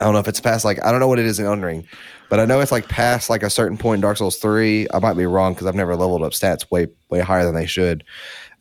I 0.00 0.04
don't 0.04 0.14
know 0.14 0.20
if 0.20 0.28
it's 0.28 0.40
past 0.40 0.64
like 0.64 0.82
I 0.84 0.90
don't 0.90 1.00
know 1.00 1.08
what 1.08 1.18
it 1.18 1.26
is 1.26 1.38
in 1.38 1.46
Elden 1.46 1.64
Ring, 1.64 1.86
but 2.30 2.40
I 2.40 2.44
know 2.44 2.60
it's 2.60 2.72
like 2.72 2.88
past 2.88 3.28
like 3.30 3.42
a 3.42 3.50
certain 3.50 3.76
point 3.78 3.96
in 3.98 4.00
Dark 4.02 4.16
Souls 4.16 4.36
three. 4.36 4.86
I 4.92 4.98
might 4.98 5.14
be 5.14 5.26
wrong 5.26 5.54
because 5.54 5.66
I've 5.66 5.74
never 5.74 5.96
leveled 5.96 6.22
up 6.22 6.32
stats 6.32 6.70
way 6.70 6.88
way 7.10 7.20
higher 7.20 7.44
than 7.44 7.54
they 7.54 7.66
should. 7.66 8.04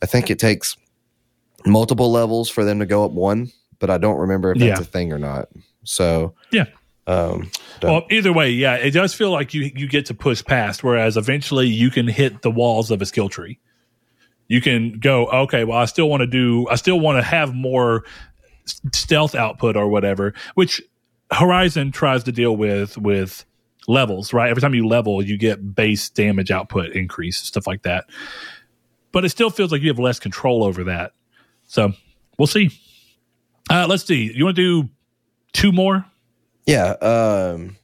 I 0.02 0.06
think 0.06 0.30
it 0.30 0.38
takes 0.38 0.76
multiple 1.66 2.10
levels 2.10 2.50
for 2.50 2.64
them 2.64 2.78
to 2.80 2.86
go 2.86 3.04
up 3.04 3.12
one, 3.12 3.50
but 3.78 3.90
I 3.90 3.98
don't 3.98 4.18
remember 4.18 4.52
if 4.52 4.58
that's 4.58 4.80
Yeah. 4.80 4.82
a 4.82 4.84
thing 4.84 5.12
or 5.12 5.18
not. 5.18 5.48
So 5.84 6.34
Yeah. 6.50 6.64
um, 7.06 7.50
don't- 7.80 7.90
Well, 7.92 8.02
either 8.10 8.32
way, 8.32 8.50
yeah, 8.50 8.74
it 8.74 8.90
does 8.90 9.14
feel 9.14 9.30
like 9.30 9.54
you 9.54 9.70
you 9.74 9.88
get 9.88 10.06
to 10.06 10.14
push 10.14 10.44
past, 10.44 10.84
whereas 10.84 11.16
eventually 11.16 11.66
you 11.66 11.90
can 11.90 12.06
hit 12.08 12.42
the 12.42 12.50
walls 12.50 12.90
of 12.90 13.00
a 13.02 13.06
skill 13.06 13.28
tree. 13.28 13.58
You 14.46 14.60
can 14.60 14.98
go, 14.98 15.26
okay, 15.28 15.64
well, 15.64 15.78
I 15.78 15.86
still 15.86 16.08
want 16.10 16.20
to 16.20 16.26
do, 16.26 16.68
I 16.70 16.74
still 16.74 17.00
want 17.00 17.16
to 17.18 17.22
have 17.22 17.54
more 17.54 18.04
stealth 18.92 19.34
output 19.34 19.74
or 19.76 19.88
whatever, 19.88 20.34
which 20.54 20.82
Horizon 21.32 21.92
tries 21.92 22.24
to 22.24 22.32
deal 22.32 22.54
with 22.56 22.98
with 22.98 23.44
levels, 23.88 24.32
right? 24.32 24.50
Every 24.50 24.60
time 24.60 24.74
you 24.74 24.86
level, 24.86 25.22
you 25.22 25.36
get 25.36 25.74
base 25.74 26.08
damage 26.08 26.50
output 26.50 26.92
increase, 26.92 27.38
stuff 27.38 27.66
like 27.66 27.82
that. 27.82 28.04
But 29.12 29.24
it 29.24 29.30
still 29.30 29.50
feels 29.50 29.70
like 29.70 29.82
you 29.82 29.88
have 29.88 29.98
less 29.98 30.18
control 30.18 30.64
over 30.64 30.84
that. 30.84 31.12
So 31.66 31.92
we'll 32.38 32.46
see. 32.46 32.70
Uh, 33.70 33.86
let's 33.88 34.04
see. 34.04 34.32
You 34.34 34.44
want 34.44 34.56
to 34.56 34.82
do 34.82 34.90
two 35.52 35.72
more? 35.72 36.04
yeah, 36.66 36.90
um, 37.00 37.76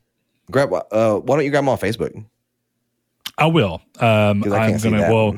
grab. 0.51 0.73
Uh, 0.73 1.17
why 1.17 1.37
don't 1.37 1.45
you 1.45 1.51
grab 1.51 1.63
them 1.63 1.69
on 1.69 1.79
Facebook? 1.79 2.25
I 3.39 3.47
will. 3.47 3.81
Um, 3.99 4.45
I 4.53 4.77
see 4.77 4.91
gonna. 4.91 5.13
Well, 5.13 5.37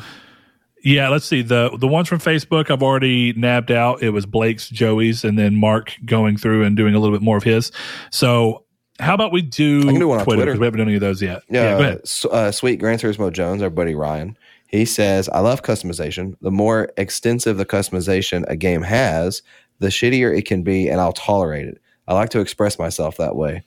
yeah. 0.83 1.09
Let's 1.09 1.25
see 1.25 1.43
the 1.43 1.77
the 1.79 1.89
ones 1.89 2.09
from 2.09 2.19
Facebook. 2.19 2.71
I've 2.71 2.83
already 2.83 3.33
nabbed 3.35 3.71
out. 3.71 4.03
It 4.03 4.11
was 4.11 4.27
Blake's, 4.27 4.69
Joey's, 4.69 5.25
and 5.25 5.39
then 5.39 5.57
Mark 5.57 5.95
going 6.05 6.37
through 6.37 6.65
and 6.65 6.77
doing 6.77 6.95
a 6.95 6.99
little 6.99 7.15
bit 7.17 7.23
more 7.23 7.37
of 7.37 7.43
his. 7.43 7.73
So 8.11 8.62
how 9.01 9.14
about 9.14 9.32
we 9.32 9.43
do 9.43 9.80
I 9.80 9.93
can 9.93 9.99
do 10.01 10.09
one 10.09 10.18
on 10.18 10.24
Twitter. 10.24 10.45
because 10.45 10.59
we 10.61 10.66
haven't 10.66 10.78
done 10.78 10.88
any 10.88 10.97
of 10.97 11.01
those 11.01 11.22
yet. 11.22 11.43
Yeah, 11.49 11.76
go 11.78 11.80
ahead. 11.84 12.01
S- 12.05 12.26
uh, 12.30 12.53
sweet 12.53 12.76
Gran 12.78 12.99
Turismo 12.99 13.32
Jones, 13.32 13.62
our 13.62 13.70
buddy 13.70 13.95
Ryan. 13.95 14.36
He 14.66 14.84
says, 14.84 15.28
"I 15.28 15.40
love 15.40 15.62
customization. 15.62 16.34
The 16.40 16.51
more 16.51 16.90
extensive 16.97 17.57
the 17.59 17.66
customization 17.66 18.45
a 18.49 18.57
game 18.57 18.82
has, 18.82 19.43
the 19.80 19.88
shittier 19.88 20.36
it 20.36 20.47
can 20.47 20.62
be, 20.62 20.88
and 20.88 21.01
I'll 21.01 21.12
tolerate 21.12 21.66
it. 21.66 21.78
I 22.09 22.14
like 22.14 22.30
to 22.30 22.40
express 22.40 22.78
myself 22.78 23.16
that 23.18 23.36
way. 23.36 23.64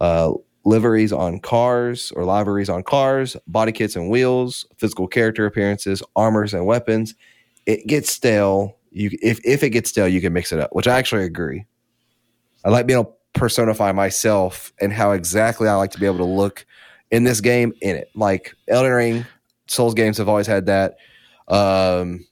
Uh, 0.00 0.32
liveries 0.64 1.12
on 1.12 1.40
cars 1.40 2.12
or 2.14 2.24
liveries 2.24 2.68
on 2.68 2.82
cars, 2.82 3.36
body 3.46 3.72
kits 3.72 3.96
and 3.96 4.10
wheels, 4.10 4.66
physical 4.76 5.06
character 5.06 5.46
appearances, 5.46 6.02
armors 6.14 6.54
and 6.54 6.66
weapons. 6.66 7.14
It 7.66 7.86
gets 7.86 8.10
stale. 8.10 8.76
You 8.90 9.10
if 9.22 9.40
if 9.44 9.62
it 9.62 9.70
gets 9.70 9.90
stale, 9.90 10.08
you 10.08 10.20
can 10.20 10.32
mix 10.32 10.52
it 10.52 10.60
up, 10.60 10.70
which 10.72 10.88
I 10.88 10.98
actually 10.98 11.24
agree. 11.24 11.66
I 12.64 12.70
like 12.70 12.86
being 12.86 12.98
able 13.00 13.10
to 13.12 13.17
personify 13.34 13.92
myself 13.92 14.72
and 14.80 14.92
how 14.92 15.12
exactly 15.12 15.68
I 15.68 15.74
like 15.74 15.90
to 15.92 16.00
be 16.00 16.06
able 16.06 16.18
to 16.18 16.24
look 16.24 16.66
in 17.10 17.24
this 17.24 17.40
game 17.40 17.72
in 17.80 17.96
it. 17.96 18.10
Like 18.14 18.54
Elden 18.68 18.92
Ring, 18.92 19.26
Souls 19.66 19.94
games 19.94 20.18
have 20.18 20.28
always 20.28 20.46
had 20.46 20.66
that. 20.66 20.96
Um, 21.46 22.26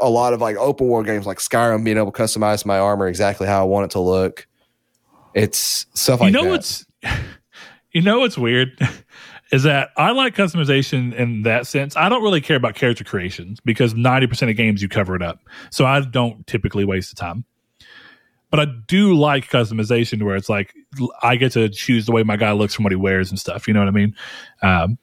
a 0.00 0.10
lot 0.10 0.32
of 0.32 0.40
like 0.40 0.56
open 0.56 0.88
world 0.88 1.06
games 1.06 1.26
like 1.26 1.38
Skyrim, 1.38 1.84
being 1.84 1.96
able 1.96 2.10
to 2.10 2.22
customize 2.22 2.66
my 2.66 2.78
armor 2.78 3.06
exactly 3.06 3.46
how 3.46 3.60
I 3.60 3.64
want 3.64 3.84
it 3.84 3.90
to 3.92 4.00
look. 4.00 4.46
It's 5.34 5.86
stuff 5.94 6.20
like 6.20 6.32
you 6.32 6.32
know 6.32 6.44
that. 6.44 6.50
what's 6.50 6.86
you 7.92 8.02
know 8.02 8.20
what's 8.20 8.36
weird 8.36 8.76
is 9.52 9.62
that 9.62 9.90
I 9.96 10.10
like 10.10 10.34
customization 10.34 11.14
in 11.14 11.42
that 11.42 11.66
sense. 11.66 11.96
I 11.96 12.08
don't 12.08 12.22
really 12.22 12.40
care 12.40 12.56
about 12.56 12.74
character 12.74 13.04
creations 13.04 13.60
because 13.60 13.94
ninety 13.94 14.26
percent 14.26 14.50
of 14.50 14.56
games 14.56 14.82
you 14.82 14.88
cover 14.88 15.14
it 15.14 15.22
up, 15.22 15.38
so 15.70 15.86
I 15.86 16.00
don't 16.00 16.46
typically 16.46 16.84
waste 16.84 17.10
the 17.10 17.16
time. 17.16 17.44
But 18.52 18.60
I 18.60 18.66
do 18.86 19.14
like 19.14 19.48
customization 19.48 20.22
where 20.22 20.36
it's 20.36 20.48
like 20.48 20.74
I 21.22 21.36
get 21.36 21.52
to 21.52 21.68
choose 21.70 22.06
the 22.06 22.12
way 22.12 22.22
my 22.22 22.36
guy 22.36 22.52
looks 22.52 22.74
from 22.74 22.84
what 22.84 22.92
he 22.92 22.96
wears 22.96 23.30
and 23.30 23.38
stuff. 23.40 23.66
You 23.66 23.74
know 23.74 23.80
what 23.80 23.88
I 23.88 23.92
mean? 23.92 24.14
Um, 24.62 24.98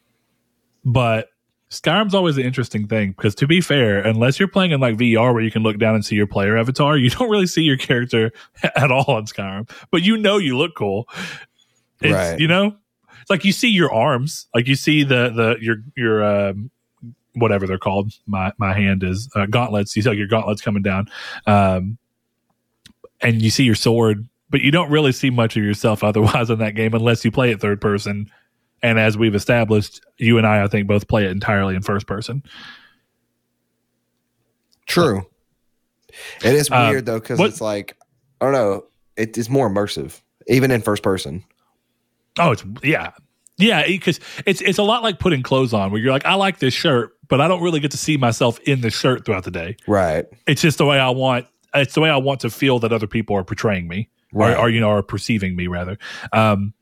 but 0.86 1.30
Skyrim's 1.72 2.14
always 2.14 2.38
an 2.38 2.44
interesting 2.44 2.88
thing 2.88 3.12
because 3.12 3.36
to 3.36 3.48
be 3.48 3.60
fair, 3.60 4.00
unless 4.00 4.40
you're 4.40 4.48
playing 4.48 4.72
in 4.72 4.80
like 4.80 4.98
VR 4.98 5.34
where 5.34 5.42
you 5.42 5.52
can 5.52 5.64
look 5.64 5.80
down 5.80 5.96
and 5.96 6.06
see 6.06 6.16
your 6.16 6.28
player 6.28 6.58
avatar, 6.58 6.96
you 6.96 7.10
don't 7.10 7.30
really 7.30 7.48
see 7.48 7.64
your 7.64 7.78
character 7.78 8.32
at 8.64 8.92
all 8.92 9.18
in 9.18 9.26
Skyrim. 9.26 9.70
But 9.92 10.04
you 10.04 10.16
know 10.16 10.38
you 10.38 10.58
look 10.58 10.76
cool. 10.76 11.10
It's, 12.02 12.14
Right. 12.14 12.40
You 12.40 12.48
know, 12.48 12.76
it's 13.20 13.30
like 13.30 13.46
you 13.46 13.52
see 13.52 13.70
your 13.70 13.92
arms, 13.92 14.48
like 14.56 14.68
you 14.68 14.76
see 14.76 15.04
the 15.04 15.30
the 15.30 15.58
your 15.60 15.78
your 15.96 16.24
um, 16.24 16.72
whatever 17.34 17.68
they're 17.68 17.78
called. 17.78 18.14
My 18.26 18.54
my 18.58 18.74
hand 18.74 19.04
is 19.04 19.30
uh, 19.36 19.46
gauntlets. 19.48 19.96
You 19.96 20.02
see 20.02 20.10
like 20.10 20.18
your 20.18 20.28
gauntlets 20.28 20.62
coming 20.62 20.82
down, 20.82 21.10
um, 21.46 21.98
and 23.22 23.42
you 23.42 23.50
see 23.50 23.64
your 23.64 23.76
sword, 23.76 24.28
but 24.50 24.62
you 24.62 24.72
don't 24.72 24.90
really 24.90 25.12
see 25.12 25.30
much 25.30 25.58
of 25.58 25.64
yourself 25.64 26.04
otherwise 26.04 26.50
in 26.50 26.60
that 26.60 26.76
game 26.76 26.94
unless 26.94 27.24
you 27.26 27.32
play 27.32 27.52
it 27.52 27.60
third 27.62 27.82
person. 27.82 28.30
And 28.82 28.98
as 28.98 29.18
we've 29.18 29.36
established, 29.36 30.02
you 30.18 30.38
and 30.38 30.48
I, 30.48 30.64
I 30.64 30.68
think, 30.68 30.88
both 30.88 31.08
play 31.08 31.26
it 31.26 31.32
entirely 31.32 31.76
in 31.76 31.82
first 31.82 32.08
person. 32.08 32.44
True. 34.86 35.26
It 36.44 36.56
is 36.56 36.70
Uh, 36.72 36.88
weird 36.92 37.06
though 37.06 37.20
because 37.20 37.40
it's 37.40 37.62
like 37.62 37.96
I 38.42 38.46
don't 38.46 38.54
know. 38.54 38.86
It 39.16 39.38
is 39.38 39.50
more 39.50 39.70
immersive, 39.70 40.22
even 40.48 40.72
in 40.72 40.82
first 40.82 41.04
person. 41.04 41.44
Oh, 42.40 42.52
it's 42.52 42.64
yeah, 42.84 43.12
yeah, 43.58 43.86
because 43.86 44.20
it's 44.46 44.62
it's 44.62 44.78
a 44.80 44.84
lot 44.84 45.04
like 45.04 45.20
putting 45.20 45.44
clothes 45.44 45.74
on, 45.74 45.92
where 45.92 46.00
you're 46.02 46.12
like, 46.12 46.26
I 46.26 46.36
like 46.36 46.60
this 46.60 46.74
shirt, 46.74 47.12
but 47.28 47.42
I 47.42 47.48
don't 47.48 47.62
really 47.62 47.80
get 47.82 47.92
to 47.92 47.98
see 47.98 48.18
myself 48.18 48.60
in 48.62 48.82
the 48.82 48.90
shirt 48.90 49.26
throughout 49.26 49.44
the 49.44 49.52
day. 49.52 49.76
Right. 49.88 50.26
It's 50.48 50.62
just 50.62 50.78
the 50.78 50.86
way 50.86 50.98
I 51.00 51.10
want. 51.10 51.46
It's 51.74 51.94
the 51.94 52.02
way 52.02 52.10
I 52.10 52.18
want 52.18 52.40
to 52.42 52.50
feel 52.50 52.80
that 52.80 52.92
other 52.92 53.08
people 53.08 53.36
are 53.36 53.44
portraying 53.44 53.88
me, 53.88 54.10
Right. 54.34 54.56
or, 54.56 54.62
or 54.62 54.70
you 54.70 54.80
know, 54.80 54.90
are 54.90 55.04
perceiving 55.04 55.56
me 55.56 55.68
rather. 55.68 55.98
Um, 56.34 56.74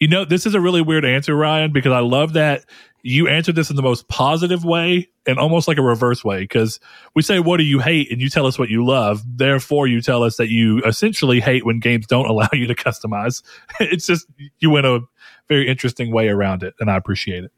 you 0.00 0.06
know, 0.08 0.24
this 0.24 0.46
is 0.46 0.54
a 0.54 0.60
really 0.60 0.80
weird 0.82 1.04
answer, 1.04 1.34
Ryan, 1.34 1.72
because 1.72 1.92
I 1.92 1.98
love 2.00 2.34
that 2.34 2.64
you 3.02 3.26
answered 3.28 3.54
this 3.56 3.70
in 3.70 3.76
the 3.76 3.82
most 3.82 4.08
positive 4.08 4.64
way 4.64 5.08
and 5.26 5.38
almost 5.38 5.66
like 5.68 5.78
a 5.78 5.82
reverse 5.82 6.24
way. 6.24 6.40
Because 6.40 6.78
we 7.14 7.22
say, 7.22 7.40
"What 7.40 7.56
do 7.56 7.64
you 7.64 7.78
hate?" 7.80 8.10
and 8.12 8.20
you 8.20 8.28
tell 8.28 8.46
us 8.46 8.58
what 8.58 8.68
you 8.68 8.84
love. 8.84 9.22
Therefore, 9.26 9.86
you 9.86 10.00
tell 10.00 10.22
us 10.22 10.36
that 10.36 10.48
you 10.50 10.82
essentially 10.82 11.40
hate 11.40 11.64
when 11.66 11.80
games 11.80 12.06
don't 12.06 12.26
allow 12.30 12.48
you 12.52 12.66
to 12.66 12.74
customize. 12.74 13.42
it's 13.80 14.06
just 14.06 14.26
you 14.60 14.70
went 14.70 14.86
a 14.86 15.00
very 15.48 15.66
interesting 15.68 16.12
way 16.12 16.28
around 16.28 16.62
it, 16.62 16.74
and 16.80 16.90
I 16.90 16.96
appreciate 16.96 17.44
it. 17.44 17.52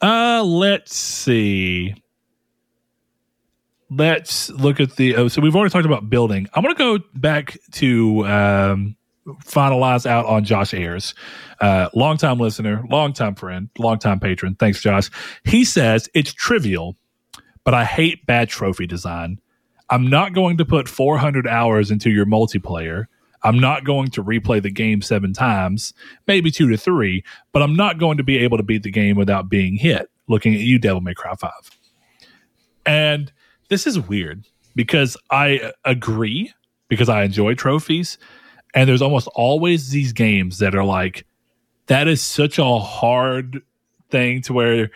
Uh, 0.00 0.42
let's 0.44 0.96
see. 0.96 1.94
Let's 3.90 4.50
look 4.50 4.78
at 4.78 4.96
the. 4.96 5.16
Oh, 5.16 5.28
so 5.28 5.40
we've 5.40 5.56
already 5.56 5.72
talked 5.72 5.86
about 5.86 6.08
building. 6.08 6.46
I'm 6.54 6.62
going 6.62 6.74
to 6.74 6.78
go 6.78 7.04
back 7.14 7.58
to 7.72 8.24
um, 8.26 8.96
finalize 9.44 10.06
out 10.06 10.26
on 10.26 10.44
Josh 10.44 10.72
Ayers, 10.72 11.14
uh, 11.60 11.88
longtime 11.94 12.38
listener, 12.38 12.84
longtime 12.88 13.34
friend, 13.34 13.68
longtime 13.78 14.20
patron. 14.20 14.54
Thanks, 14.54 14.80
Josh. 14.80 15.10
He 15.44 15.64
says 15.64 16.08
it's 16.14 16.32
trivial, 16.32 16.96
but 17.64 17.74
I 17.74 17.84
hate 17.84 18.26
bad 18.26 18.48
trophy 18.48 18.86
design. 18.86 19.40
I'm 19.90 20.08
not 20.08 20.34
going 20.34 20.56
to 20.58 20.64
put 20.64 20.88
400 20.88 21.48
hours 21.48 21.90
into 21.90 22.10
your 22.10 22.26
multiplayer. 22.26 23.06
I'm 23.42 23.58
not 23.58 23.84
going 23.84 24.08
to 24.10 24.22
replay 24.22 24.62
the 24.62 24.70
game 24.70 25.02
seven 25.02 25.32
times, 25.32 25.94
maybe 26.26 26.50
two 26.50 26.68
to 26.68 26.76
three, 26.76 27.24
but 27.52 27.62
I'm 27.62 27.74
not 27.74 27.98
going 27.98 28.18
to 28.18 28.22
be 28.22 28.38
able 28.38 28.58
to 28.58 28.62
beat 28.62 28.82
the 28.82 28.90
game 28.90 29.16
without 29.16 29.48
being 29.48 29.76
hit. 29.76 30.08
Looking 30.28 30.54
at 30.54 30.60
you, 30.60 30.78
Devil 30.78 31.00
May 31.00 31.14
Cry 31.14 31.34
5. 31.34 31.50
And 32.86 33.32
this 33.70 33.86
is 33.86 33.98
weird 33.98 34.44
because 34.74 35.16
I 35.30 35.72
agree 35.84 36.52
because 36.88 37.08
I 37.08 37.22
enjoy 37.22 37.54
trophies. 37.54 38.18
And 38.74 38.88
there's 38.88 39.02
almost 39.02 39.28
always 39.28 39.90
these 39.90 40.12
games 40.12 40.58
that 40.58 40.74
are 40.74 40.84
like, 40.84 41.24
that 41.86 42.06
is 42.06 42.20
such 42.20 42.58
a 42.58 42.78
hard 42.78 43.62
thing 44.10 44.42
to 44.42 44.52
where 44.52 44.90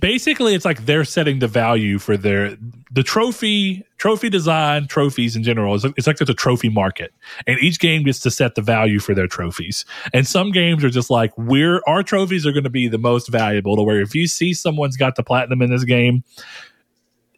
basically 0.00 0.54
it's 0.54 0.64
like 0.64 0.84
they're 0.84 1.04
setting 1.04 1.38
the 1.38 1.46
value 1.46 1.98
for 1.98 2.16
their 2.16 2.56
the 2.90 3.04
trophy 3.04 3.84
trophy 3.98 4.28
design 4.28 4.88
trophies 4.88 5.36
in 5.36 5.44
general 5.44 5.76
is 5.76 5.84
it's 5.96 6.08
like 6.08 6.16
there's 6.16 6.28
a 6.28 6.34
trophy 6.34 6.68
market 6.68 7.12
and 7.46 7.56
each 7.60 7.78
game 7.78 8.02
gets 8.02 8.18
to 8.18 8.28
set 8.28 8.56
the 8.56 8.62
value 8.62 8.98
for 8.98 9.14
their 9.14 9.28
trophies 9.28 9.84
and 10.12 10.26
some 10.26 10.50
games 10.50 10.82
are 10.82 10.90
just 10.90 11.08
like 11.08 11.30
we're 11.38 11.80
our 11.86 12.02
trophies 12.02 12.44
are 12.44 12.50
going 12.50 12.64
to 12.64 12.70
be 12.70 12.88
the 12.88 12.98
most 12.98 13.28
valuable 13.28 13.76
to 13.76 13.82
where 13.82 14.00
if 14.00 14.12
you 14.12 14.26
see 14.26 14.52
someone's 14.52 14.96
got 14.96 15.14
the 15.14 15.22
platinum 15.22 15.62
in 15.62 15.70
this 15.70 15.84
game 15.84 16.24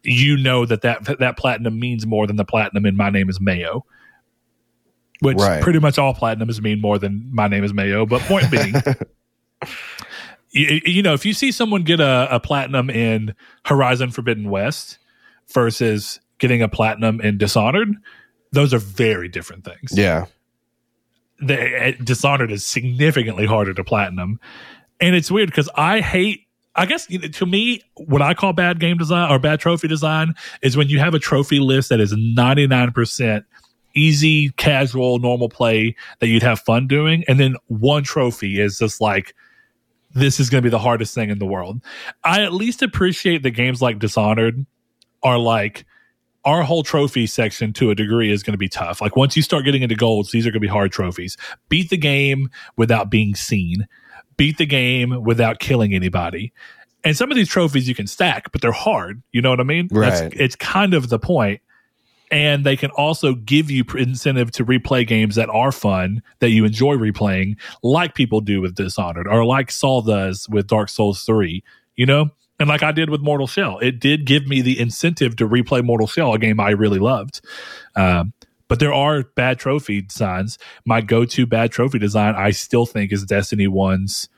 you 0.03 0.37
know 0.37 0.65
that 0.65 0.81
that 0.81 1.19
that 1.19 1.37
platinum 1.37 1.79
means 1.79 2.05
more 2.05 2.27
than 2.27 2.35
the 2.35 2.45
platinum 2.45 2.85
in 2.85 2.95
my 2.95 3.09
name 3.09 3.29
is 3.29 3.39
mayo 3.39 3.85
which 5.21 5.37
Right. 5.37 5.61
pretty 5.61 5.79
much 5.79 5.97
all 5.97 6.13
platinums 6.13 6.61
mean 6.61 6.79
more 6.79 6.97
than 6.97 7.29
my 7.33 7.47
name 7.47 7.63
is 7.63 7.73
mayo 7.73 8.05
but 8.05 8.21
point 8.21 8.49
being 8.49 8.73
you, 10.51 10.81
you 10.85 11.01
know, 11.03 11.13
if 11.13 11.25
you 11.25 11.33
see 11.33 11.51
someone 11.51 11.83
get 11.83 11.99
a, 11.99 12.27
a 12.31 12.39
platinum 12.39 12.89
in 12.89 13.35
Horizon 13.65 14.11
Forbidden 14.11 14.49
West 14.49 14.97
versus 15.53 16.19
getting 16.39 16.61
a 16.61 16.67
platinum 16.67 17.21
in 17.21 17.37
Dishonored, 17.37 17.89
those 18.51 18.73
are 18.73 18.79
very 18.79 19.27
different 19.27 19.63
things. 19.63 19.91
Yeah. 19.93 20.25
The, 21.39 21.87
uh, 21.87 21.91
Dishonored 22.03 22.51
is 22.51 22.65
significantly 22.65 23.45
harder 23.45 23.73
to 23.73 23.83
platinum. 23.83 24.39
And 24.99 25.15
it's 25.15 25.31
weird 25.31 25.49
because 25.49 25.69
I 25.75 26.01
hate 26.01 26.47
I 26.75 26.85
guess 26.85 27.07
to 27.07 27.45
me, 27.45 27.81
what 27.95 28.21
I 28.21 28.33
call 28.33 28.53
bad 28.53 28.79
game 28.79 28.97
design 28.97 29.31
or 29.31 29.39
bad 29.39 29.59
trophy 29.59 29.87
design 29.87 30.33
is 30.61 30.77
when 30.77 30.87
you 30.87 30.99
have 30.99 31.13
a 31.13 31.19
trophy 31.19 31.59
list 31.59 31.89
that 31.89 31.99
is 31.99 32.13
99% 32.13 33.43
easy, 33.95 34.49
casual, 34.51 35.19
normal 35.19 35.49
play 35.49 35.95
that 36.19 36.27
you'd 36.27 36.43
have 36.43 36.59
fun 36.59 36.87
doing. 36.87 37.23
And 37.27 37.39
then 37.39 37.55
one 37.67 38.03
trophy 38.03 38.59
is 38.61 38.77
just 38.77 39.01
like, 39.01 39.35
this 40.13 40.39
is 40.39 40.49
going 40.49 40.61
to 40.63 40.65
be 40.65 40.71
the 40.71 40.79
hardest 40.79 41.13
thing 41.13 41.29
in 41.29 41.39
the 41.39 41.45
world. 41.45 41.81
I 42.23 42.43
at 42.43 42.53
least 42.53 42.81
appreciate 42.81 43.43
the 43.43 43.51
games 43.51 43.81
like 43.81 43.99
Dishonored 43.99 44.65
are 45.23 45.37
like, 45.37 45.85
our 46.45 46.63
whole 46.63 46.83
trophy 46.83 47.27
section 47.27 47.73
to 47.73 47.91
a 47.91 47.95
degree 47.95 48.31
is 48.31 48.43
going 48.43 48.53
to 48.53 48.57
be 48.57 48.69
tough. 48.69 49.01
Like 49.01 49.15
once 49.15 49.35
you 49.35 49.43
start 49.43 49.65
getting 49.65 49.81
into 49.81 49.95
golds, 49.95 50.31
these 50.31 50.47
are 50.47 50.51
going 50.51 50.61
to 50.61 50.65
be 50.65 50.67
hard 50.67 50.91
trophies. 50.91 51.35
Beat 51.67 51.89
the 51.89 51.97
game 51.97 52.49
without 52.77 53.09
being 53.09 53.35
seen 53.35 53.85
beat 54.39 54.57
the 54.57 54.65
game 54.65 55.21
without 55.25 55.59
killing 55.59 55.93
anybody. 55.93 56.53
And 57.03 57.15
some 57.15 57.29
of 57.29 57.35
these 57.35 57.49
trophies 57.49 57.89
you 57.89 57.93
can 57.93 58.07
stack, 58.07 58.53
but 58.53 58.61
they're 58.61 58.71
hard. 58.71 59.21
You 59.33 59.41
know 59.41 59.49
what 59.49 59.59
I 59.59 59.63
mean? 59.63 59.89
Right. 59.91 60.09
That's, 60.09 60.35
it's 60.35 60.55
kind 60.55 60.93
of 60.93 61.09
the 61.09 61.19
point. 61.19 61.59
And 62.31 62.65
they 62.65 62.77
can 62.77 62.89
also 62.91 63.33
give 63.33 63.69
you 63.69 63.83
incentive 63.97 64.51
to 64.51 64.65
replay 64.65 65.05
games 65.05 65.35
that 65.35 65.49
are 65.49 65.73
fun, 65.73 66.23
that 66.39 66.51
you 66.51 66.63
enjoy 66.63 66.95
replaying, 66.95 67.57
like 67.83 68.15
people 68.15 68.39
do 68.39 68.61
with 68.61 68.75
Dishonored 68.75 69.27
or 69.27 69.43
like 69.43 69.71
Saul 69.71 70.03
does 70.03 70.47
with 70.47 70.67
Dark 70.67 70.87
Souls 70.87 71.23
3, 71.23 71.61
you 71.97 72.05
know? 72.05 72.29
And 72.61 72.69
like 72.69 72.83
I 72.83 72.93
did 72.93 73.09
with 73.09 73.21
Mortal 73.21 73.47
Shell, 73.47 73.79
it 73.79 73.99
did 73.99 74.25
give 74.25 74.47
me 74.47 74.61
the 74.61 74.79
incentive 74.79 75.35
to 75.37 75.49
replay 75.49 75.83
Mortal 75.83 76.07
Shell, 76.07 76.33
a 76.33 76.39
game 76.39 76.61
I 76.61 76.69
really 76.69 76.99
loved. 76.99 77.41
Um, 77.95 78.31
but 78.69 78.79
there 78.79 78.93
are 78.93 79.23
bad 79.23 79.59
trophy 79.59 80.01
designs. 80.01 80.57
My 80.85 81.01
go 81.01 81.25
to 81.25 81.45
bad 81.45 81.71
trophy 81.71 81.99
design, 81.99 82.35
I 82.35 82.51
still 82.51 82.85
think, 82.85 83.11
is 83.11 83.25
Destiny 83.25 83.67
1's 83.67 84.29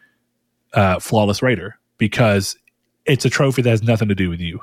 uh, 0.73 0.99
Flawless 0.99 1.43
Raider 1.43 1.77
because 1.99 2.57
it's 3.05 3.25
a 3.25 3.29
trophy 3.29 3.61
that 3.61 3.69
has 3.69 3.84
nothing 3.84 4.07
to 4.07 4.15
do 4.15 4.29
with 4.29 4.39
you. 4.39 4.59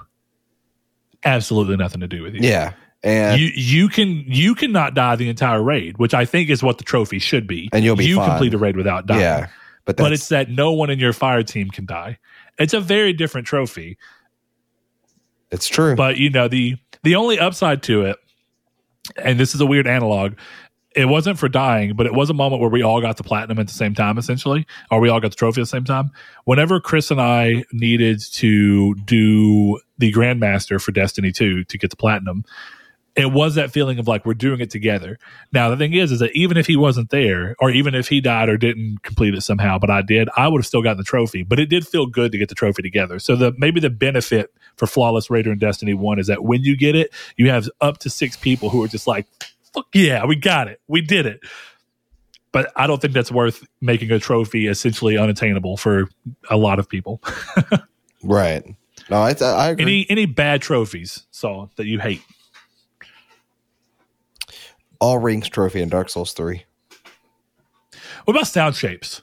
Absolutely 1.25 1.77
nothing 1.77 2.01
to 2.01 2.09
do 2.09 2.23
with 2.23 2.35
you. 2.35 2.41
Yeah. 2.43 2.73
And 3.03 3.41
you 3.41 3.51
you 3.55 3.89
can 3.89 4.25
you 4.27 4.57
cannot 4.57 4.95
die 4.95 5.15
the 5.15 5.29
entire 5.29 5.63
raid, 5.63 5.99
which 5.99 6.15
I 6.15 6.25
think 6.25 6.51
is 6.51 6.65
what 6.65 6.79
the 6.79 6.85
trophy 6.85 7.21
should 7.21 7.47
be. 7.47 7.69
And 7.73 7.85
you'll 7.85 7.95
be 7.95 8.07
you 8.07 8.17
fine. 8.17 8.31
complete 8.31 8.55
a 8.55 8.59
raid 8.59 8.77
without 8.77 9.07
dying. 9.07 9.21
yeah, 9.21 9.49
but 9.85 9.97
but 9.97 10.13
it's 10.13 10.29
that 10.31 10.51
no 10.51 10.73
one 10.73 10.91
in 10.91 10.99
your 10.99 11.13
fire 11.13 11.45
team 11.45 11.71
can 11.71 11.87
die. 11.87 12.19
It's 12.59 12.75
a 12.75 12.81
very 12.81 13.13
different 13.13 13.47
trophy. 13.47 13.99
it's 15.53 15.69
true. 15.69 15.95
But 15.95 16.17
you 16.17 16.29
know 16.29 16.49
the 16.49 16.77
the 17.05 17.15
only 17.15 17.39
upside 17.39 17.85
to 17.85 18.03
it, 18.03 18.17
and 19.17 19.39
this 19.39 19.55
is 19.55 19.61
a 19.61 19.67
weird 19.67 19.87
analog. 19.87 20.35
It 20.97 21.05
wasn't 21.05 21.39
for 21.39 21.49
dying, 21.49 21.95
but 21.95 22.07
it 22.07 22.15
was 22.15 22.31
a 22.31 22.35
moment 22.35 22.61
where 22.61 22.71
we 22.71 22.83
all 22.83 23.01
got 23.01 23.19
the 23.19 23.23
platinum 23.23 23.59
at 23.59 23.69
the 23.69 23.75
same 23.75 23.95
time, 23.95 24.19
essentially, 24.19 24.67
or 24.91 25.01
we 25.01 25.09
all 25.09 25.21
got 25.21 25.31
the 25.31 25.37
trophy 25.37 25.61
at 25.61 25.65
the 25.65 25.67
same 25.67 25.85
time. 25.85 26.11
Whenever 26.45 26.81
Chris 26.81 27.11
and 27.11 27.21
I 27.21 27.65
needed 27.73 28.21
to 28.33 28.95
do 29.05 29.79
the 29.99 30.13
Grandmaster 30.13 30.81
for 30.81 30.93
Destiny 30.93 31.31
2 31.31 31.65
to 31.65 31.79
get 31.79 31.91
the 31.91 31.97
platinum, 31.97 32.45
it 33.19 33.33
was 33.33 33.57
that 33.57 33.73
feeling 33.73 33.99
of 33.99 34.07
like 34.07 34.25
we're 34.25 34.33
doing 34.33 34.61
it 34.61 34.71
together. 34.71 35.19
Now 35.53 35.71
the 35.71 35.77
thing 35.77 35.93
is, 35.93 36.13
is 36.13 36.21
that 36.21 36.31
even 36.35 36.57
if 36.57 36.67
he 36.67 36.77
wasn't 36.77 37.11
there, 37.11 37.57
or 37.59 37.69
even 37.71 37.95
if 37.95 38.09
he 38.09 38.21
died 38.21 38.49
or 38.49 38.57
didn't 38.57 39.03
complete 39.03 39.35
it 39.35 39.41
somehow, 39.43 39.79
but 39.79 39.91
I 39.91 40.03
did, 40.03 40.29
I 40.37 40.47
would 40.47 40.61
have 40.61 40.67
still 40.67 40.83
gotten 40.83 40.99
the 40.99 41.05
trophy. 41.05 41.43
But 41.43 41.59
it 41.59 41.67
did 41.67 41.87
feel 41.87 42.07
good 42.07 42.31
to 42.33 42.39
get 42.39 42.49
the 42.49 42.55
trophy 42.55 42.81
together. 42.81 43.19
So 43.19 43.35
the 43.35 43.53
maybe 43.59 43.81
the 43.81 43.91
benefit 43.91 44.51
for 44.79 44.87
Flawless 44.87 45.29
Raider 45.29 45.51
and 45.51 45.61
Destiny 45.61 45.95
One 45.95 46.19
is 46.19 46.29
that 46.29 46.45
when 46.45 46.63
you 46.63 46.77
get 46.77 46.95
it, 46.95 47.13
you 47.37 47.51
have 47.51 47.69
up 47.81 47.99
to 47.99 48.11
six 48.11 48.37
people 48.37 48.71
who 48.71 48.83
are 48.83 48.89
just 48.89 49.07
like, 49.07 49.27
"Fuck 49.75 49.89
yeah, 49.95 50.25
we 50.25 50.37
got 50.37 50.69
it, 50.69 50.81
we 50.89 51.01
did 51.03 51.27
it." 51.27 51.41
But 52.53 52.73
I 52.77 52.87
don't 52.87 53.01
think 53.01 53.13
that's 53.13 53.31
worth 53.31 53.67
making 53.81 54.11
a 54.11 54.19
trophy 54.19 54.69
essentially 54.69 55.19
unattainable 55.19 55.77
for 55.77 56.09
a 56.49 56.57
lot 56.57 56.79
of 56.79 56.89
people. 56.89 57.23
right. 58.23 58.65
No, 59.11 59.19
I, 59.19 59.35
I 59.41 59.71
agree. 59.71 59.83
any 59.83 60.07
any 60.11 60.27
bad 60.27 60.63
trophies, 60.63 61.27
so 61.31 61.71
that 61.77 61.87
you 61.87 61.99
hate? 61.99 62.23
All 65.01 65.19
rings 65.19 65.49
trophy 65.49 65.81
in 65.81 65.89
Dark 65.89 66.09
Souls 66.09 66.33
3. 66.33 66.65
What 68.25 68.37
about 68.37 68.49
sound 68.49 68.75
shapes? 68.75 69.23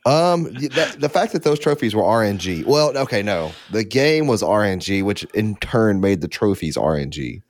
Um, 0.06 0.44
the, 0.44 0.96
the 0.98 1.08
fact 1.08 1.32
that 1.32 1.44
those 1.44 1.58
trophies 1.58 1.94
were 1.94 2.02
RNG. 2.02 2.64
Well, 2.66 2.96
okay, 2.98 3.22
no, 3.22 3.52
the 3.70 3.84
game 3.84 4.26
was 4.26 4.42
RNG, 4.42 5.02
which 5.02 5.24
in 5.34 5.56
turn 5.56 6.00
made 6.00 6.20
the 6.20 6.28
trophies 6.28 6.76
RNG. 6.76 7.40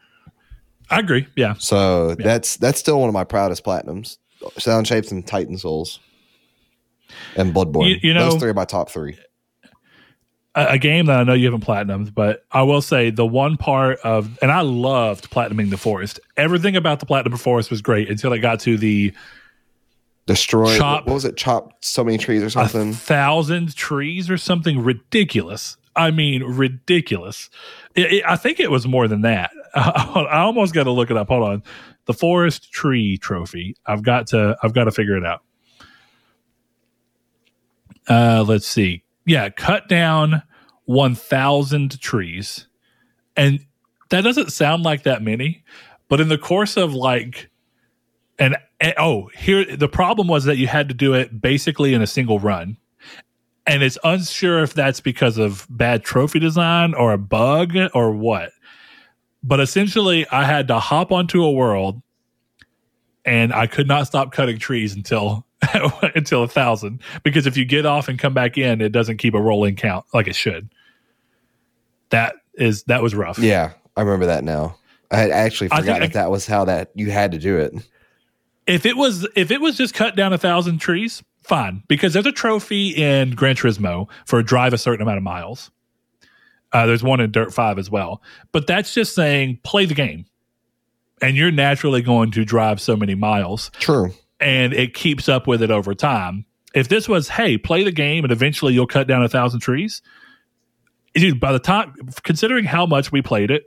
I 0.91 0.99
agree. 1.01 1.27
Yeah. 1.35 1.55
So 1.59 2.15
that's 2.15 2.57
that's 2.59 2.79
still 2.79 3.01
one 3.01 3.09
of 3.09 3.13
my 3.15 3.25
proudest 3.25 3.65
platinums. 3.65 4.19
Sound 4.59 4.87
shapes 4.87 5.11
and 5.11 5.27
Titan 5.27 5.57
Souls 5.59 5.99
and 7.37 7.55
Bloodborne. 7.55 7.89
You- 7.89 7.97
you 8.03 8.15
know- 8.15 8.31
those 8.31 8.41
three 8.41 8.51
are 8.51 8.55
my 8.55 8.65
top 8.67 8.91
three. 8.91 9.19
a, 10.55 10.67
a 10.75 10.79
game 10.79 11.07
that 11.07 11.19
I 11.19 11.25
know 11.25 11.33
you 11.33 11.47
haven't 11.47 11.65
platinumed, 11.67 12.15
but 12.15 12.45
I 12.53 12.63
will 12.63 12.83
say 12.83 13.11
the 13.11 13.27
one 13.27 13.57
part 13.57 13.99
of, 14.05 14.39
and 14.43 14.53
I 14.53 14.61
loved 14.61 15.31
platinuming 15.31 15.71
the 15.71 15.77
forest. 15.79 16.21
Everything 16.37 16.77
about 16.77 17.01
the 17.01 17.07
platinum 17.07 17.37
forest 17.39 17.71
was 17.71 17.83
great 17.83 18.09
until 18.09 18.33
it 18.33 18.39
got 18.39 18.61
to 18.61 18.77
the 18.77 19.13
Destroy. 20.27 20.77
Chop. 20.77 21.07
What 21.07 21.15
was 21.15 21.25
it? 21.25 21.37
Chop 21.37 21.85
so 21.85 22.03
many 22.03 22.17
trees 22.19 22.43
or 22.43 22.51
something. 22.51 22.91
a 22.91 22.95
thousand 22.95 23.75
trees 23.75 24.31
or 24.31 24.39
something 24.39 24.83
ridiculous. 24.83 25.77
I 25.97 26.11
mean, 26.11 26.43
ridiculous. 26.43 27.51
It, 27.95 28.13
it- 28.13 28.25
I 28.27 28.37
think 28.37 28.59
it 28.59 28.71
was 28.71 28.87
more 28.87 29.07
than 29.07 29.21
that. 29.23 29.51
I, 29.75 30.41
almost 30.41 30.73
got 30.75 30.85
to 30.85 30.91
look 30.91 31.11
it 31.11 31.17
up. 31.17 31.29
Hold 31.29 31.49
on. 31.49 31.63
The 32.07 32.15
forest 32.15 32.73
tree 32.73 33.19
trophy. 33.19 33.77
I've 33.87 34.03
got 34.03 34.29
to. 34.29 34.57
I've 34.63 34.73
got 34.73 34.85
to 34.85 34.93
figure 34.93 35.17
it 35.17 35.25
out. 35.25 35.43
Uh, 38.09 38.45
let's 38.47 38.67
see. 38.67 39.03
Yeah, 39.27 39.49
cut 39.49 39.89
down 39.89 40.43
one 40.85 41.15
thousand 41.15 41.99
trees, 42.01 42.67
and 43.37 43.61
that 44.11 44.21
doesn't 44.23 44.53
sound 44.53 44.83
like 44.83 45.05
that 45.05 45.23
many, 45.23 45.65
but 46.09 46.21
in 46.21 46.29
the 46.29 46.37
course 46.39 46.77
of 46.77 46.93
like 46.93 47.51
and, 48.39 48.57
and 48.81 48.95
oh, 48.99 49.31
here 49.37 49.65
the 49.77 49.89
problem 49.89 50.29
was 50.29 50.45
that 50.45 50.57
you 50.57 50.67
had 50.67 50.89
to 50.89 50.95
do 50.95 51.15
it 51.15 51.41
basically 51.41 51.95
in 51.95 52.03
a 52.03 52.07
single 52.07 52.39
run. 52.39 52.77
And 53.67 53.83
it's 53.83 53.97
unsure 54.05 54.63
if 54.63 54.75
that's 54.75 55.01
because 55.01 55.39
of 55.39 55.67
bad 55.71 56.05
trophy 56.05 56.39
design 56.39 56.93
or 56.93 57.13
a 57.13 57.19
bug 57.19 57.75
or 57.95 58.11
what. 58.11 58.53
But 59.43 59.61
essentially, 59.61 60.27
I 60.29 60.45
had 60.45 60.69
to 60.69 60.79
hop 60.79 61.13
onto 61.13 61.43
a 61.43 61.51
world 61.51 62.03
and 63.25 63.53
I 63.53 63.67
could 63.67 63.89
not 63.89 64.07
stop 64.07 64.33
cutting 64.33 64.59
trees 64.59 64.95
until 64.95 65.47
until 66.15 66.43
a 66.43 66.49
thousand. 66.49 67.01
Because 67.23 67.47
if 67.47 67.57
you 67.57 67.65
get 67.65 67.87
off 67.87 68.09
and 68.09 68.19
come 68.19 68.35
back 68.35 68.59
in, 68.59 68.81
it 68.81 68.91
doesn't 68.93 69.17
keep 69.17 69.35
a 69.35 69.41
rolling 69.41 69.77
count 69.77 70.05
like 70.13 70.29
it 70.29 70.35
should. 70.35 70.69
That 72.11 72.37
is 72.55 72.85
that 72.85 73.03
was 73.03 73.15
rough. 73.15 73.39
Yeah, 73.39 73.73
I 73.97 74.03
remember 74.03 74.27
that 74.27 74.45
now. 74.45 74.77
I 75.11 75.17
had 75.17 75.31
actually 75.31 75.71
I 75.71 75.81
forgotten 75.81 76.03
I- 76.03 76.07
that 76.07 76.15
that 76.15 76.31
was 76.31 76.47
how 76.47 76.65
that 76.67 76.91
you 76.95 77.11
had 77.11 77.33
to 77.33 77.39
do 77.39 77.59
it. 77.59 77.73
If 78.67 78.87
it 78.87 78.97
was 78.97 79.27
if 79.37 79.51
it 79.51 79.61
was 79.61 79.77
just 79.77 79.95
cut 79.95 80.17
down 80.17 80.33
a 80.33 80.39
thousand 80.39 80.79
trees, 80.79 81.23
fine. 81.43 81.83
Because 81.89 82.13
there's 82.13 82.27
a 82.27 82.33
trophy 82.33 82.91
in 82.91 83.33
Gran 83.33 83.57
Turismo 83.57 84.09
for 84.27 84.39
a 84.39 84.45
drive 84.45 84.73
a 84.73 84.79
certain 84.79 85.03
amount 85.03 85.19
of 85.19 85.23
miles. 85.23 85.71
Uh, 86.73 86.87
there's 86.87 87.03
one 87.03 87.21
in 87.21 87.31
Dirt 87.31 87.53
Five 87.53 87.79
as 87.79 87.91
well, 87.91 88.23
but 88.53 88.67
that's 88.67 88.93
just 88.93 89.15
saying 89.15 89.61
play 89.63 89.87
the 89.87 89.95
game, 89.95 90.27
and 91.23 91.37
you're 91.37 91.53
naturally 91.53 92.03
going 92.03 92.31
to 92.33 92.45
drive 92.45 92.81
so 92.81 92.97
many 92.97 93.15
miles, 93.15 93.71
True. 93.79 94.13
and 94.41 94.73
it 94.73 94.95
keeps 94.95 95.29
up 95.29 95.47
with 95.47 95.63
it 95.63 95.71
over 95.71 95.95
time. 95.95 96.45
If 96.75 96.89
this 96.89 97.09
was 97.09 97.29
hey, 97.29 97.59
play 97.59 97.85
the 97.85 97.93
game, 97.93 98.25
and 98.25 98.33
eventually 98.33 98.75
you'll 98.75 98.89
cut 98.89 99.07
down 99.07 99.23
a 99.23 99.29
thousand 99.29 99.61
trees, 99.61 100.03
dude. 101.15 101.39
By 101.39 101.53
the 101.53 101.61
time 101.61 101.95
considering 102.25 102.65
how 102.65 102.87
much 102.87 103.13
we 103.13 103.23
played 103.23 103.53
it, 103.53 103.65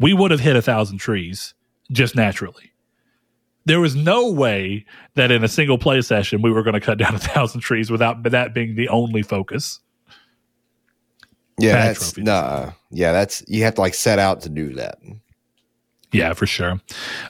we 0.00 0.14
would 0.14 0.30
have 0.30 0.40
hit 0.40 0.56
a 0.56 0.62
thousand 0.62 0.98
trees 0.98 1.52
just 1.92 2.16
naturally 2.16 2.72
there 3.66 3.80
was 3.80 3.94
no 3.94 4.30
way 4.30 4.86
that 5.14 5.30
in 5.30 5.44
a 5.44 5.48
single 5.48 5.76
play 5.76 6.00
session 6.00 6.40
we 6.40 6.50
were 6.50 6.62
going 6.62 6.74
to 6.74 6.80
cut 6.80 6.98
down 6.98 7.14
a 7.14 7.18
thousand 7.18 7.60
trees 7.60 7.90
without 7.90 8.22
that 8.22 8.54
being 8.54 8.74
the 8.76 8.88
only 8.88 9.22
focus. 9.22 9.80
Yeah, 11.58 11.72
Bad 11.72 11.88
that's 11.88 12.12
trophy 12.12 12.22
nah. 12.22 12.72
Yeah, 12.90 13.12
that's 13.12 13.44
you 13.48 13.64
have 13.64 13.74
to 13.74 13.80
like 13.80 13.94
set 13.94 14.18
out 14.18 14.40
to 14.42 14.48
do 14.48 14.74
that. 14.74 14.98
Yeah, 16.12 16.32
for 16.32 16.46
sure. 16.46 16.80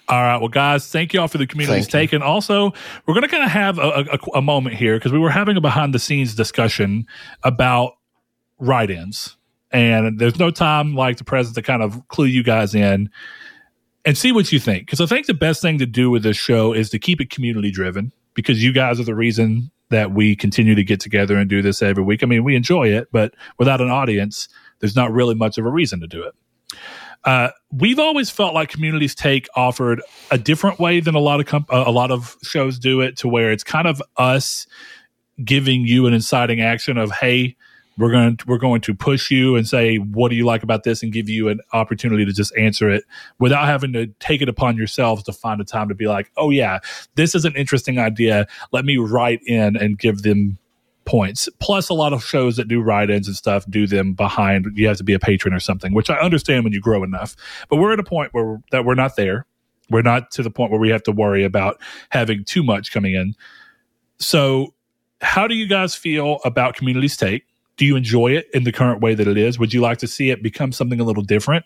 All 0.08 0.22
right, 0.22 0.36
well, 0.36 0.48
guys, 0.48 0.88
thank 0.90 1.14
you 1.14 1.20
all 1.20 1.28
for 1.28 1.38
the 1.38 1.46
community's 1.46 1.86
Thank 1.86 1.94
you. 1.94 2.08
take, 2.08 2.12
and 2.12 2.22
also 2.22 2.72
we're 3.06 3.14
going 3.14 3.22
to 3.22 3.28
kind 3.28 3.42
of 3.42 3.50
have 3.50 3.78
a, 3.78 4.04
a, 4.12 4.18
a 4.34 4.42
moment 4.42 4.76
here 4.76 4.96
because 4.96 5.12
we 5.12 5.18
were 5.18 5.30
having 5.30 5.56
a 5.56 5.60
behind 5.60 5.94
the 5.94 5.98
scenes 5.98 6.34
discussion 6.34 7.06
about 7.42 7.94
write-ins, 8.58 9.36
and 9.70 10.18
there's 10.18 10.38
no 10.38 10.50
time 10.50 10.94
like 10.94 11.16
the 11.16 11.24
present 11.24 11.54
to 11.56 11.62
kind 11.62 11.82
of 11.82 12.06
clue 12.08 12.26
you 12.26 12.42
guys 12.42 12.74
in 12.74 13.10
and 14.06 14.16
see 14.16 14.32
what 14.32 14.50
you 14.52 14.58
think. 14.58 14.86
Because 14.86 15.00
I 15.00 15.06
think 15.06 15.26
the 15.26 15.34
best 15.34 15.60
thing 15.60 15.78
to 15.78 15.86
do 15.86 16.08
with 16.08 16.22
this 16.22 16.36
show 16.36 16.72
is 16.72 16.88
to 16.90 16.98
keep 16.98 17.20
it 17.20 17.28
community 17.28 17.70
driven 17.70 18.12
because 18.32 18.62
you 18.62 18.72
guys 18.72 18.98
are 18.98 19.04
the 19.04 19.14
reason 19.14 19.70
that 19.90 20.12
we 20.12 20.34
continue 20.34 20.74
to 20.74 20.82
get 20.82 21.00
together 21.00 21.36
and 21.36 21.50
do 21.50 21.60
this 21.60 21.82
every 21.82 22.02
week. 22.02 22.22
I 22.22 22.26
mean, 22.26 22.44
we 22.44 22.56
enjoy 22.56 22.88
it, 22.88 23.08
but 23.12 23.34
without 23.58 23.80
an 23.80 23.90
audience, 23.90 24.48
there's 24.80 24.96
not 24.96 25.12
really 25.12 25.34
much 25.34 25.58
of 25.58 25.66
a 25.66 25.70
reason 25.70 26.00
to 26.00 26.06
do 26.06 26.22
it. 26.22 26.34
Uh, 27.24 27.50
we've 27.72 27.98
always 27.98 28.30
felt 28.30 28.54
like 28.54 28.68
Communities 28.68 29.14
Take 29.14 29.48
offered 29.56 30.00
a 30.30 30.38
different 30.38 30.78
way 30.78 31.00
than 31.00 31.14
a 31.14 31.20
lot 31.20 31.40
of 31.40 31.46
comp- 31.46 31.70
a 31.70 31.90
lot 31.90 32.12
of 32.12 32.36
shows 32.42 32.78
do 32.78 33.00
it, 33.00 33.16
to 33.18 33.28
where 33.28 33.50
it's 33.50 33.64
kind 33.64 33.88
of 33.88 34.00
us 34.16 34.66
giving 35.44 35.82
you 35.82 36.06
an 36.06 36.14
inciting 36.14 36.60
action 36.60 36.96
of, 36.98 37.10
hey, 37.10 37.56
we're 37.98 38.10
going 38.10 38.36
to, 38.36 38.46
we're 38.46 38.58
going 38.58 38.80
to 38.82 38.94
push 38.94 39.30
you 39.30 39.56
and 39.56 39.66
say, 39.66 39.96
what 39.96 40.28
do 40.28 40.36
you 40.36 40.44
like 40.44 40.62
about 40.62 40.84
this, 40.84 41.02
and 41.02 41.12
give 41.12 41.28
you 41.28 41.48
an 41.48 41.60
opportunity 41.72 42.24
to 42.24 42.32
just 42.32 42.56
answer 42.56 42.90
it 42.90 43.04
without 43.38 43.66
having 43.66 43.92
to 43.94 44.06
take 44.20 44.42
it 44.42 44.48
upon 44.48 44.76
yourselves 44.76 45.22
to 45.24 45.32
find 45.32 45.60
a 45.60 45.64
time 45.64 45.88
to 45.88 45.94
be 45.94 46.06
like, 46.06 46.30
oh 46.36 46.50
yeah, 46.50 46.78
this 47.14 47.34
is 47.34 47.44
an 47.44 47.54
interesting 47.56 47.98
idea. 47.98 48.46
Let 48.72 48.84
me 48.84 48.96
write 48.96 49.40
in 49.46 49.76
and 49.76 49.98
give 49.98 50.22
them 50.22 50.58
points. 51.06 51.48
Plus, 51.60 51.88
a 51.88 51.94
lot 51.94 52.12
of 52.12 52.22
shows 52.22 52.56
that 52.56 52.68
do 52.68 52.82
write-ins 52.82 53.28
and 53.28 53.36
stuff 53.36 53.64
do 53.70 53.86
them 53.86 54.12
behind. 54.12 54.66
You 54.74 54.88
have 54.88 54.98
to 54.98 55.04
be 55.04 55.14
a 55.14 55.18
patron 55.18 55.54
or 55.54 55.60
something, 55.60 55.94
which 55.94 56.10
I 56.10 56.16
understand 56.16 56.64
when 56.64 56.72
you 56.72 56.80
grow 56.80 57.02
enough. 57.02 57.34
But 57.70 57.76
we're 57.76 57.92
at 57.92 58.00
a 58.00 58.04
point 58.04 58.34
where 58.34 58.60
that 58.72 58.84
we're 58.84 58.94
not 58.94 59.16
there. 59.16 59.46
We're 59.88 60.02
not 60.02 60.32
to 60.32 60.42
the 60.42 60.50
point 60.50 60.72
where 60.72 60.80
we 60.80 60.90
have 60.90 61.04
to 61.04 61.12
worry 61.12 61.44
about 61.44 61.80
having 62.10 62.44
too 62.44 62.62
much 62.62 62.92
coming 62.92 63.14
in. 63.14 63.34
So, 64.18 64.74
how 65.22 65.46
do 65.46 65.54
you 65.54 65.66
guys 65.66 65.94
feel 65.94 66.40
about 66.44 66.74
Community's 66.74 67.16
Take? 67.16 67.44
Do 67.76 67.84
you 67.84 67.96
enjoy 67.96 68.32
it 68.32 68.48
in 68.54 68.64
the 68.64 68.72
current 68.72 69.00
way 69.00 69.14
that 69.14 69.28
it 69.28 69.36
is? 69.36 69.58
Would 69.58 69.74
you 69.74 69.80
like 69.80 69.98
to 69.98 70.06
see 70.06 70.30
it 70.30 70.42
become 70.42 70.72
something 70.72 71.00
a 71.00 71.04
little 71.04 71.22
different? 71.22 71.64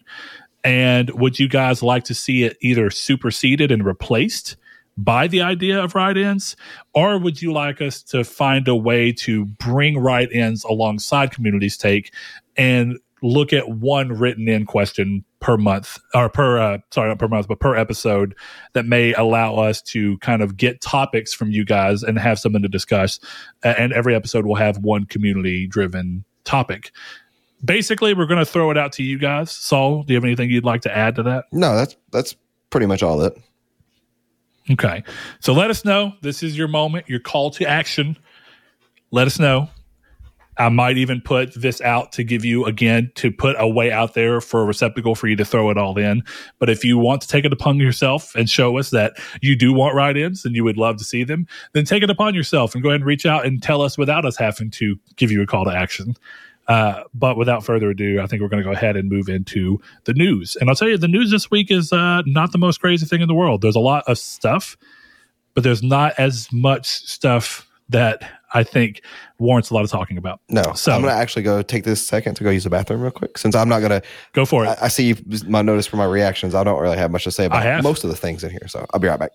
And 0.64 1.10
would 1.10 1.38
you 1.38 1.48
guys 1.48 1.82
like 1.82 2.04
to 2.04 2.14
see 2.14 2.44
it 2.44 2.56
either 2.60 2.90
superseded 2.90 3.70
and 3.70 3.84
replaced 3.84 4.56
by 4.96 5.26
the 5.26 5.40
idea 5.40 5.82
of 5.82 5.94
write 5.94 6.16
ins? 6.16 6.56
Or 6.94 7.18
would 7.18 7.40
you 7.40 7.52
like 7.52 7.80
us 7.80 8.02
to 8.04 8.24
find 8.24 8.68
a 8.68 8.76
way 8.76 9.12
to 9.12 9.46
bring 9.46 9.98
write 9.98 10.32
ins 10.32 10.64
alongside 10.64 11.30
Community's 11.30 11.76
Take 11.76 12.12
and 12.56 12.98
look 13.22 13.52
at 13.52 13.68
one 13.68 14.08
written 14.08 14.48
in 14.48 14.66
question 14.66 15.24
per 15.40 15.56
month 15.56 15.98
or 16.14 16.28
per 16.28 16.58
uh, 16.58 16.78
sorry 16.90 17.08
not 17.08 17.18
per 17.18 17.28
month 17.28 17.48
but 17.48 17.60
per 17.60 17.74
episode 17.74 18.34
that 18.74 18.86
may 18.86 19.14
allow 19.14 19.56
us 19.56 19.80
to 19.80 20.18
kind 20.18 20.42
of 20.42 20.56
get 20.56 20.80
topics 20.80 21.32
from 21.32 21.50
you 21.50 21.64
guys 21.64 22.02
and 22.02 22.18
have 22.18 22.38
something 22.38 22.62
to 22.62 22.68
discuss 22.68 23.18
and 23.62 23.92
every 23.92 24.14
episode 24.14 24.44
will 24.44 24.54
have 24.54 24.78
one 24.78 25.06
community 25.06 25.66
driven 25.66 26.24
topic 26.44 26.92
basically 27.64 28.12
we're 28.14 28.26
going 28.26 28.38
to 28.38 28.44
throw 28.44 28.70
it 28.70 28.76
out 28.76 28.92
to 28.92 29.02
you 29.02 29.18
guys 29.18 29.50
saul 29.50 30.02
do 30.02 30.12
you 30.12 30.16
have 30.16 30.24
anything 30.24 30.50
you'd 30.50 30.64
like 30.64 30.82
to 30.82 30.94
add 30.94 31.14
to 31.14 31.22
that 31.22 31.44
No, 31.52 31.74
that's 31.74 31.96
that's 32.12 32.36
pretty 32.70 32.86
much 32.86 33.02
all 33.02 33.20
it. 33.22 33.36
Okay. 34.70 35.02
So 35.40 35.52
let 35.52 35.70
us 35.70 35.84
know. 35.84 36.12
This 36.22 36.42
is 36.42 36.56
your 36.56 36.68
moment, 36.68 37.08
your 37.08 37.20
call 37.20 37.50
to 37.52 37.66
action. 37.66 38.16
Let 39.10 39.26
us 39.26 39.38
know. 39.38 39.68
I 40.60 40.68
might 40.68 40.98
even 40.98 41.22
put 41.22 41.54
this 41.54 41.80
out 41.80 42.12
to 42.12 42.22
give 42.22 42.44
you 42.44 42.66
again 42.66 43.10
to 43.14 43.32
put 43.32 43.56
a 43.58 43.66
way 43.66 43.90
out 43.90 44.12
there 44.12 44.42
for 44.42 44.60
a 44.60 44.64
receptacle 44.66 45.14
for 45.14 45.26
you 45.26 45.34
to 45.36 45.44
throw 45.44 45.70
it 45.70 45.78
all 45.78 45.96
in. 45.96 46.22
But 46.58 46.68
if 46.68 46.84
you 46.84 46.98
want 46.98 47.22
to 47.22 47.28
take 47.28 47.46
it 47.46 47.52
upon 47.52 47.78
yourself 47.78 48.34
and 48.34 48.48
show 48.48 48.76
us 48.76 48.90
that 48.90 49.14
you 49.40 49.56
do 49.56 49.72
want 49.72 49.94
write 49.94 50.18
ins 50.18 50.44
and 50.44 50.54
you 50.54 50.62
would 50.62 50.76
love 50.76 50.98
to 50.98 51.04
see 51.04 51.24
them, 51.24 51.46
then 51.72 51.86
take 51.86 52.02
it 52.02 52.10
upon 52.10 52.34
yourself 52.34 52.74
and 52.74 52.82
go 52.82 52.90
ahead 52.90 53.00
and 53.00 53.06
reach 53.06 53.24
out 53.24 53.46
and 53.46 53.62
tell 53.62 53.80
us 53.80 53.96
without 53.96 54.26
us 54.26 54.36
having 54.36 54.70
to 54.72 54.96
give 55.16 55.30
you 55.30 55.40
a 55.40 55.46
call 55.46 55.64
to 55.64 55.72
action. 55.72 56.14
Uh, 56.68 57.04
but 57.14 57.38
without 57.38 57.64
further 57.64 57.88
ado, 57.88 58.20
I 58.20 58.26
think 58.26 58.42
we're 58.42 58.48
going 58.48 58.62
to 58.62 58.68
go 58.68 58.76
ahead 58.76 58.98
and 58.98 59.08
move 59.08 59.30
into 59.30 59.80
the 60.04 60.12
news. 60.12 60.56
And 60.60 60.68
I'll 60.68 60.76
tell 60.76 60.90
you, 60.90 60.98
the 60.98 61.08
news 61.08 61.30
this 61.30 61.50
week 61.50 61.70
is 61.70 61.90
uh, 61.90 62.20
not 62.26 62.52
the 62.52 62.58
most 62.58 62.82
crazy 62.82 63.06
thing 63.06 63.22
in 63.22 63.28
the 63.28 63.34
world. 63.34 63.62
There's 63.62 63.76
a 63.76 63.80
lot 63.80 64.04
of 64.06 64.18
stuff, 64.18 64.76
but 65.54 65.64
there's 65.64 65.82
not 65.82 66.12
as 66.18 66.52
much 66.52 66.86
stuff 66.86 67.66
that 67.88 68.30
I 68.52 68.62
think 68.62 69.02
warrants 69.40 69.70
a 69.70 69.74
lot 69.74 69.84
of 69.84 69.90
talking 69.90 70.18
about. 70.18 70.40
No, 70.48 70.62
So- 70.74 70.92
I'm 70.92 71.00
gonna 71.02 71.14
actually 71.14 71.42
go 71.42 71.62
take 71.62 71.84
this 71.84 72.06
second 72.06 72.34
to 72.36 72.44
go 72.44 72.50
use 72.50 72.64
the 72.64 72.70
bathroom 72.70 73.00
real 73.00 73.10
quick. 73.10 73.38
Since 73.38 73.54
I'm 73.56 73.68
not 73.68 73.80
gonna, 73.80 74.02
Go 74.32 74.44
for 74.44 74.64
it. 74.64 74.68
I, 74.68 74.76
I 74.82 74.88
see 74.88 75.16
my 75.46 75.62
notice 75.62 75.86
for 75.86 75.96
my 75.96 76.04
reactions. 76.04 76.54
I 76.54 76.62
don't 76.62 76.80
really 76.80 76.98
have 76.98 77.10
much 77.10 77.24
to 77.24 77.30
say 77.30 77.46
about 77.46 77.82
most 77.82 78.04
of 78.04 78.10
the 78.10 78.16
things 78.16 78.44
in 78.44 78.50
here, 78.50 78.68
so 78.68 78.86
I'll 78.92 79.00
be 79.00 79.08
right 79.08 79.18
back. 79.18 79.32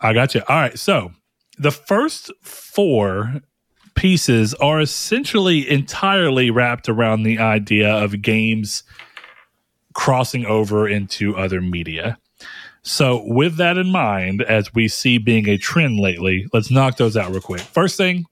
I 0.00 0.12
got 0.12 0.34
you. 0.34 0.42
All 0.48 0.56
right. 0.56 0.78
So 0.78 1.12
the 1.58 1.70
first 1.70 2.30
four 2.42 3.40
pieces 3.94 4.52
are 4.54 4.80
essentially 4.80 5.68
entirely 5.70 6.50
wrapped 6.50 6.88
around 6.88 7.22
the 7.22 7.38
idea 7.38 7.90
of 7.90 8.20
games 8.20 8.82
crossing 9.94 10.44
over 10.44 10.86
into 10.86 11.36
other 11.36 11.60
media. 11.62 12.18
So, 12.82 13.24
with 13.26 13.56
that 13.56 13.78
in 13.78 13.90
mind, 13.90 14.42
as 14.42 14.72
we 14.72 14.86
see 14.86 15.18
being 15.18 15.48
a 15.48 15.58
trend 15.58 15.98
lately, 15.98 16.46
let's 16.52 16.70
knock 16.70 16.98
those 16.98 17.16
out 17.16 17.32
real 17.32 17.40
quick. 17.40 17.60
First 17.62 17.96
thing, 17.96 18.26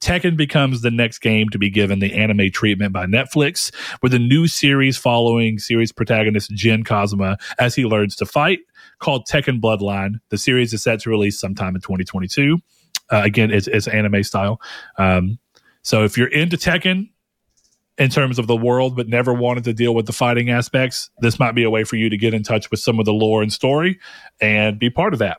Tekken 0.00 0.36
becomes 0.36 0.82
the 0.82 0.90
next 0.90 1.18
game 1.18 1.48
to 1.50 1.58
be 1.58 1.70
given 1.70 1.98
the 1.98 2.14
anime 2.14 2.50
treatment 2.50 2.92
by 2.92 3.06
Netflix, 3.06 3.74
with 4.02 4.12
a 4.14 4.18
new 4.18 4.46
series 4.46 4.96
following 4.96 5.58
series 5.58 5.92
protagonist 5.92 6.50
Jin 6.50 6.84
Kazama 6.84 7.36
as 7.58 7.74
he 7.74 7.84
learns 7.84 8.14
to 8.16 8.26
fight, 8.26 8.60
called 8.98 9.26
Tekken 9.26 9.60
Bloodline. 9.60 10.20
The 10.28 10.38
series 10.38 10.72
is 10.72 10.82
set 10.82 11.00
to 11.00 11.10
release 11.10 11.40
sometime 11.40 11.74
in 11.74 11.80
2022. 11.80 12.58
Uh, 13.10 13.22
again, 13.24 13.50
it's, 13.50 13.66
it's 13.68 13.88
anime 13.88 14.22
style. 14.22 14.60
Um, 14.98 15.38
so 15.82 16.04
if 16.04 16.18
you're 16.18 16.28
into 16.28 16.56
Tekken 16.56 17.10
in 17.98 18.10
terms 18.10 18.38
of 18.38 18.46
the 18.46 18.56
world, 18.56 18.96
but 18.96 19.08
never 19.08 19.32
wanted 19.32 19.64
to 19.64 19.72
deal 19.72 19.94
with 19.94 20.06
the 20.06 20.12
fighting 20.12 20.50
aspects, 20.50 21.10
this 21.20 21.38
might 21.38 21.52
be 21.52 21.62
a 21.62 21.70
way 21.70 21.84
for 21.84 21.96
you 21.96 22.10
to 22.10 22.16
get 22.16 22.34
in 22.34 22.42
touch 22.42 22.70
with 22.70 22.80
some 22.80 22.98
of 22.98 23.06
the 23.06 23.12
lore 23.12 23.42
and 23.42 23.52
story 23.52 23.98
and 24.40 24.78
be 24.78 24.90
part 24.90 25.12
of 25.12 25.20
that. 25.20 25.38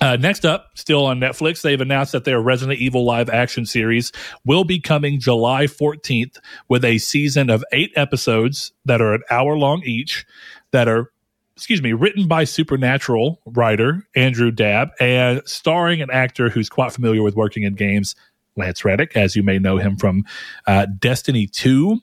Uh, 0.00 0.16
next 0.16 0.46
up, 0.46 0.70
still 0.74 1.04
on 1.06 1.18
Netflix, 1.18 1.62
they've 1.62 1.80
announced 1.80 2.12
that 2.12 2.24
their 2.24 2.40
Resident 2.40 2.78
Evil 2.78 3.04
live 3.04 3.28
action 3.28 3.66
series 3.66 4.12
will 4.44 4.62
be 4.62 4.78
coming 4.78 5.18
July 5.18 5.64
14th 5.64 6.38
with 6.68 6.84
a 6.84 6.98
season 6.98 7.50
of 7.50 7.64
eight 7.72 7.90
episodes 7.96 8.72
that 8.84 9.00
are 9.00 9.14
an 9.14 9.22
hour 9.30 9.56
long 9.56 9.82
each, 9.84 10.24
that 10.70 10.86
are, 10.86 11.10
excuse 11.56 11.82
me, 11.82 11.92
written 11.92 12.28
by 12.28 12.44
Supernatural 12.44 13.40
writer 13.44 14.06
Andrew 14.14 14.52
Dabb 14.52 14.90
and 15.00 15.42
starring 15.46 16.00
an 16.00 16.10
actor 16.12 16.48
who's 16.48 16.68
quite 16.68 16.92
familiar 16.92 17.22
with 17.22 17.34
working 17.34 17.64
in 17.64 17.74
games, 17.74 18.14
Lance 18.54 18.84
Reddick, 18.84 19.16
as 19.16 19.34
you 19.34 19.42
may 19.42 19.58
know 19.58 19.78
him 19.78 19.96
from 19.96 20.24
uh, 20.68 20.86
Destiny 20.98 21.48
2. 21.48 21.98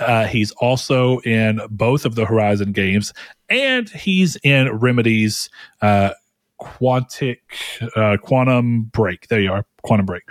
Uh, 0.00 0.26
he's 0.26 0.50
also 0.52 1.18
in 1.20 1.60
both 1.70 2.04
of 2.04 2.16
the 2.16 2.24
Horizon 2.24 2.72
games, 2.72 3.12
and 3.48 3.88
he's 3.88 4.36
in 4.42 4.68
Remedy's 4.68 5.50
uh, 5.82 6.10
Quantic 6.60 7.38
uh, 7.96 8.16
Quantum 8.18 8.84
Break. 8.84 9.28
There 9.28 9.40
you 9.40 9.52
are, 9.52 9.66
Quantum 9.82 10.06
Break. 10.06 10.22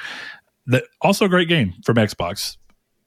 The, 0.66 0.84
also 1.02 1.26
a 1.26 1.30
great 1.30 1.48
game 1.48 1.74
from 1.86 1.96
Xbox. 1.96 2.58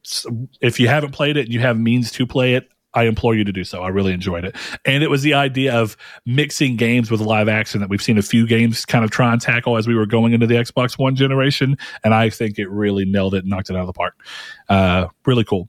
So 0.02 0.48
if 0.60 0.80
you 0.80 0.88
haven't 0.88 1.12
played 1.12 1.36
it 1.36 1.46
and 1.46 1.52
you 1.52 1.60
have 1.60 1.78
means 1.78 2.10
to 2.12 2.26
play 2.26 2.54
it, 2.54 2.70
I 2.94 3.04
implore 3.04 3.36
you 3.36 3.44
to 3.44 3.52
do 3.52 3.62
so. 3.62 3.82
I 3.82 3.88
really 3.88 4.12
enjoyed 4.12 4.44
it. 4.44 4.56
And 4.84 5.04
it 5.04 5.10
was 5.10 5.22
the 5.22 5.34
idea 5.34 5.74
of 5.74 5.96
mixing 6.26 6.76
games 6.76 7.10
with 7.10 7.20
live 7.20 7.48
action 7.48 7.80
that 7.80 7.88
we've 7.88 8.02
seen 8.02 8.18
a 8.18 8.22
few 8.22 8.46
games 8.46 8.84
kind 8.84 9.04
of 9.04 9.10
try 9.10 9.32
and 9.32 9.40
tackle 9.40 9.76
as 9.76 9.86
we 9.86 9.94
were 9.94 10.06
going 10.06 10.32
into 10.32 10.46
the 10.46 10.56
Xbox 10.56 10.98
One 10.98 11.14
generation. 11.14 11.76
And 12.02 12.14
I 12.14 12.30
think 12.30 12.58
it 12.58 12.68
really 12.68 13.04
nailed 13.04 13.34
it 13.34 13.44
knocked 13.44 13.70
it 13.70 13.76
out 13.76 13.82
of 13.82 13.86
the 13.86 13.92
park. 13.92 14.14
Uh, 14.68 15.06
really 15.24 15.44
cool. 15.44 15.68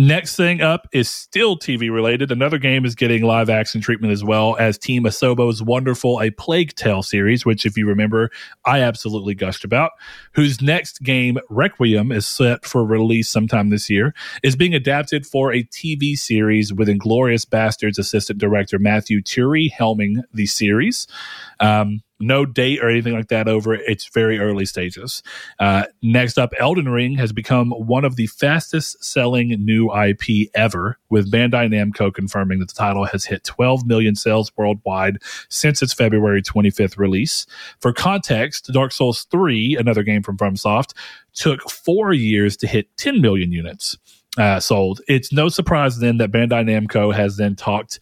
Next 0.00 0.36
thing 0.36 0.60
up 0.60 0.86
is 0.92 1.10
still 1.10 1.58
TV 1.58 1.92
related. 1.92 2.30
Another 2.30 2.58
game 2.58 2.84
is 2.84 2.94
getting 2.94 3.24
live 3.24 3.50
action 3.50 3.80
treatment 3.80 4.12
as 4.12 4.22
well 4.22 4.56
as 4.56 4.78
Team 4.78 5.02
Asobo's 5.02 5.60
wonderful 5.60 6.22
A 6.22 6.30
Plague 6.30 6.76
Tale 6.76 7.02
series, 7.02 7.44
which, 7.44 7.66
if 7.66 7.76
you 7.76 7.84
remember, 7.84 8.30
I 8.64 8.78
absolutely 8.78 9.34
gushed 9.34 9.64
about. 9.64 9.90
Whose 10.34 10.62
next 10.62 11.02
game, 11.02 11.38
Requiem, 11.50 12.12
is 12.12 12.28
set 12.28 12.64
for 12.64 12.84
release 12.84 13.28
sometime 13.28 13.70
this 13.70 13.90
year, 13.90 14.14
is 14.44 14.54
being 14.54 14.72
adapted 14.72 15.26
for 15.26 15.52
a 15.52 15.64
TV 15.64 16.14
series 16.14 16.72
with 16.72 16.86
Inglourious 16.86 17.44
Basterds 17.44 17.98
assistant 17.98 18.38
director 18.38 18.78
Matthew 18.78 19.20
Turi 19.20 19.68
helming 19.68 20.22
the 20.32 20.46
series. 20.46 21.08
Um, 21.58 22.02
no 22.20 22.44
date 22.44 22.80
or 22.82 22.88
anything 22.88 23.14
like 23.14 23.28
that 23.28 23.48
over 23.48 23.74
it. 23.74 23.82
It's 23.86 24.06
very 24.08 24.38
early 24.38 24.64
stages. 24.64 25.22
Uh, 25.58 25.84
next 26.02 26.38
up, 26.38 26.52
Elden 26.58 26.88
Ring 26.88 27.14
has 27.14 27.32
become 27.32 27.70
one 27.70 28.04
of 28.04 28.16
the 28.16 28.26
fastest 28.26 29.02
selling 29.04 29.48
new 29.64 29.92
IP 29.94 30.50
ever, 30.54 30.98
with 31.10 31.30
Bandai 31.30 31.68
Namco 31.68 32.12
confirming 32.12 32.58
that 32.58 32.68
the 32.68 32.74
title 32.74 33.04
has 33.04 33.24
hit 33.24 33.44
12 33.44 33.86
million 33.86 34.14
sales 34.14 34.50
worldwide 34.56 35.18
since 35.48 35.82
its 35.82 35.92
February 35.92 36.42
25th 36.42 36.98
release. 36.98 37.46
For 37.80 37.92
context, 37.92 38.70
Dark 38.72 38.92
Souls 38.92 39.26
3, 39.30 39.76
another 39.76 40.02
game 40.02 40.22
from 40.22 40.36
FromSoft, 40.36 40.94
took 41.34 41.70
four 41.70 42.12
years 42.12 42.56
to 42.58 42.66
hit 42.66 42.88
10 42.96 43.20
million 43.20 43.52
units. 43.52 43.96
Uh, 44.36 44.60
sold. 44.60 45.00
It's 45.08 45.32
no 45.32 45.48
surprise 45.48 45.98
then 45.98 46.18
that 46.18 46.30
Bandai 46.30 46.62
Namco 46.62 47.12
has 47.12 47.38
then 47.38 47.56
talked 47.56 47.98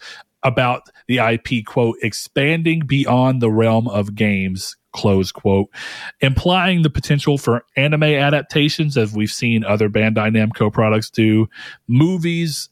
about 0.46 0.88
the 1.08 1.18
IP 1.18 1.66
quote 1.66 1.96
expanding 2.02 2.86
beyond 2.86 3.42
the 3.42 3.50
realm 3.50 3.88
of 3.88 4.14
games 4.14 4.76
close 4.92 5.30
quote 5.30 5.68
implying 6.20 6.80
the 6.80 6.88
potential 6.88 7.36
for 7.36 7.64
anime 7.76 8.04
adaptations 8.04 8.96
as 8.96 9.12
we've 9.12 9.30
seen 9.30 9.62
other 9.62 9.90
Bandai 9.90 10.30
Namco 10.30 10.72
products 10.72 11.10
do 11.10 11.46
movies 11.86 12.70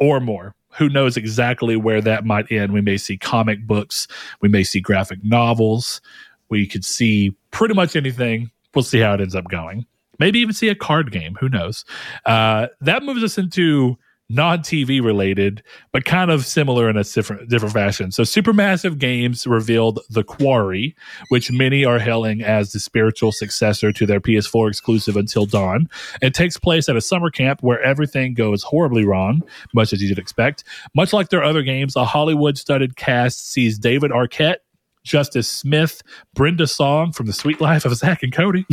or 0.00 0.18
more. 0.18 0.54
Who 0.76 0.88
knows 0.88 1.16
exactly 1.16 1.76
where 1.76 2.00
that 2.00 2.24
might 2.24 2.50
end? 2.50 2.72
We 2.72 2.80
may 2.80 2.96
see 2.96 3.16
comic 3.16 3.64
books. 3.64 4.08
We 4.40 4.48
may 4.48 4.64
see 4.64 4.80
graphic 4.80 5.20
novels. 5.22 6.00
We 6.48 6.66
could 6.66 6.84
see 6.84 7.36
pretty 7.52 7.74
much 7.74 7.94
anything. 7.94 8.50
We'll 8.74 8.82
see 8.82 8.98
how 8.98 9.14
it 9.14 9.20
ends 9.20 9.36
up 9.36 9.48
going. 9.48 9.86
Maybe 10.18 10.40
even 10.40 10.54
see 10.54 10.68
a 10.68 10.74
card 10.74 11.12
game. 11.12 11.36
Who 11.40 11.48
knows? 11.48 11.84
Uh, 12.26 12.68
that 12.80 13.04
moves 13.04 13.22
us 13.22 13.38
into 13.38 13.96
non 14.34 14.60
TV 14.60 15.02
related, 15.02 15.62
but 15.92 16.04
kind 16.04 16.30
of 16.30 16.44
similar 16.44 16.90
in 16.90 16.96
a 16.96 17.04
different 17.04 17.48
different 17.48 17.74
fashion. 17.74 18.10
So 18.10 18.22
Supermassive 18.22 18.98
Games 18.98 19.46
revealed 19.46 20.00
The 20.10 20.24
Quarry, 20.24 20.94
which 21.28 21.50
many 21.50 21.84
are 21.84 21.98
hailing 21.98 22.42
as 22.42 22.72
the 22.72 22.80
spiritual 22.80 23.32
successor 23.32 23.92
to 23.92 24.06
their 24.06 24.20
PS4 24.20 24.68
exclusive 24.68 25.16
Until 25.16 25.46
Dawn. 25.46 25.88
It 26.20 26.34
takes 26.34 26.58
place 26.58 26.88
at 26.88 26.96
a 26.96 27.00
summer 27.00 27.30
camp 27.30 27.62
where 27.62 27.82
everything 27.82 28.34
goes 28.34 28.62
horribly 28.62 29.04
wrong, 29.04 29.42
much 29.72 29.92
as 29.92 30.02
you'd 30.02 30.18
expect. 30.18 30.64
Much 30.94 31.12
like 31.12 31.28
their 31.28 31.44
other 31.44 31.62
games, 31.62 31.96
a 31.96 32.04
Hollywood 32.04 32.58
studded 32.58 32.96
cast 32.96 33.50
sees 33.52 33.78
David 33.78 34.10
Arquette 34.10 34.58
Justice 35.04 35.48
Smith, 35.48 36.02
Brenda 36.34 36.66
Song 36.66 37.12
from 37.12 37.26
The 37.26 37.32
Suite 37.32 37.60
Life 37.60 37.84
of 37.84 37.94
Zack 37.94 38.22
and 38.22 38.32
Cody, 38.32 38.66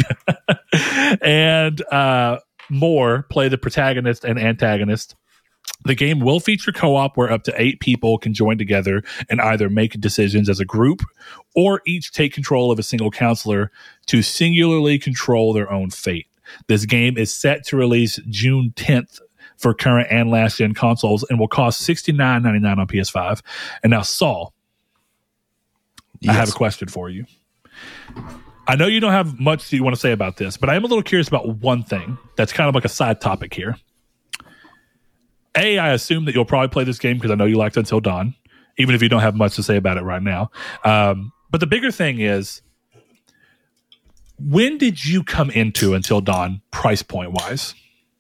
and 1.22 1.82
uh, 1.92 2.40
more 2.70 3.24
play 3.24 3.50
the 3.50 3.58
protagonist 3.58 4.24
and 4.24 4.40
antagonist. 4.40 5.16
The 5.84 5.96
game 5.96 6.20
will 6.20 6.40
feature 6.40 6.72
co 6.72 6.96
op 6.96 7.18
where 7.18 7.32
up 7.32 7.44
to 7.44 7.62
eight 7.62 7.80
people 7.80 8.18
can 8.18 8.34
join 8.34 8.58
together 8.58 9.04
and 9.30 9.42
either 9.42 9.70
make 9.70 10.00
decisions 10.00 10.48
as 10.48 10.60
a 10.60 10.66
group 10.66 11.02
or 11.56 11.82
each 11.88 12.12
take 12.12 12.34
control 12.34 12.72
of 12.72 12.78
a 12.80 12.84
single 12.84 13.10
counselor 13.10 13.72
to 14.08 14.22
singularly 14.22 15.00
control 15.00 15.54
their 15.54 15.72
own 15.72 15.90
fate. 15.90 16.28
This 16.68 16.86
game 16.86 17.18
is 17.18 17.34
set 17.34 17.66
to 17.68 17.78
release 17.78 18.20
June 18.30 18.74
10th 18.76 19.22
for 19.58 19.74
current 19.74 20.08
and 20.12 20.30
last 20.30 20.58
gen 20.58 20.74
consoles 20.74 21.24
and 21.30 21.40
will 21.40 21.48
cost 21.48 21.82
$69.99 21.82 22.78
on 22.78 22.88
PS5. 22.88 23.42
And 23.84 23.92
now, 23.92 24.02
Saul, 24.02 24.54
yes. 26.20 26.36
I 26.36 26.40
have 26.40 26.50
a 26.50 26.54
question 26.54 26.88
for 26.88 27.10
you. 27.10 27.26
I 28.68 28.76
know 28.76 28.88
you 28.88 29.00
don't 29.00 29.12
have 29.12 29.40
much 29.40 29.70
that 29.70 29.76
you 29.76 29.84
want 29.84 29.96
to 29.96 30.00
say 30.00 30.12
about 30.12 30.38
this, 30.38 30.58
but 30.58 30.70
I 30.70 30.76
am 30.76 30.84
a 30.84 30.88
little 30.88 31.04
curious 31.04 31.28
about 31.28 31.58
one 31.58 31.84
thing 31.84 32.18
that's 32.36 32.54
kind 32.54 32.70
of 32.70 32.76
like 32.76 32.86
a 32.86 32.90
side 32.90 33.22
topic 33.22 33.54
here. 33.54 33.78
A, 35.58 35.78
I 35.78 35.92
assume 35.92 36.26
that 36.26 36.36
you'll 36.36 36.46
probably 36.46 36.70
play 36.70 36.84
this 36.84 37.00
game 37.00 37.18
because 37.18 37.32
I 37.32 37.36
know 37.36 37.46
you 37.46 37.58
liked 37.58 37.78
Until 37.78 38.00
Dawn, 38.00 38.36
even 38.78 38.96
if 38.96 39.02
you 39.02 39.10
don't 39.10 39.22
have 39.22 39.36
much 39.36 39.56
to 39.56 39.64
say 39.64 39.76
about 39.76 39.98
it 39.98 40.02
right 40.02 40.24
now. 40.24 40.52
Um, 40.84 41.32
but 41.50 41.60
the 41.60 41.68
bigger 41.68 41.92
thing 41.92 42.20
is, 42.20 42.62
when 44.40 44.78
did 44.78 45.06
you 45.06 45.24
come 45.24 45.50
into 45.50 45.94
Until 45.94 46.22
Dawn 46.22 46.62
price 46.72 47.04
point 47.04 47.32
wise? 47.34 47.76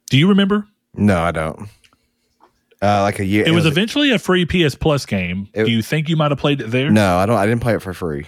Do 0.10 0.18
you 0.18 0.28
remember? 0.28 0.68
No, 0.94 1.22
I 1.22 1.32
don't. 1.32 1.70
Uh, 2.82 3.02
like 3.02 3.20
a 3.20 3.26
year. 3.26 3.44
It, 3.44 3.49
it 3.49 3.52
was, 3.52 3.66
was, 3.66 3.72
eventually 3.72 4.12
a 4.12 4.20
free 4.20 4.45
PS 4.45 4.76
Plus 4.76 5.06
game. 5.06 5.48
It, 5.53 5.66
Do 5.66 5.72
you 5.72 5.82
think 5.82 6.10
you 6.10 6.18
might 6.18 6.32
have 6.32 6.40
played 6.40 6.62
it 6.62 6.72
there? 6.72 6.90
No, 6.90 7.18
I 7.18 7.26
don't. 7.26 7.38
I 7.38 7.45
didn't 7.45 7.62
play 7.62 7.76
it 7.76 7.82
for 7.82 7.94
free. 7.94 8.26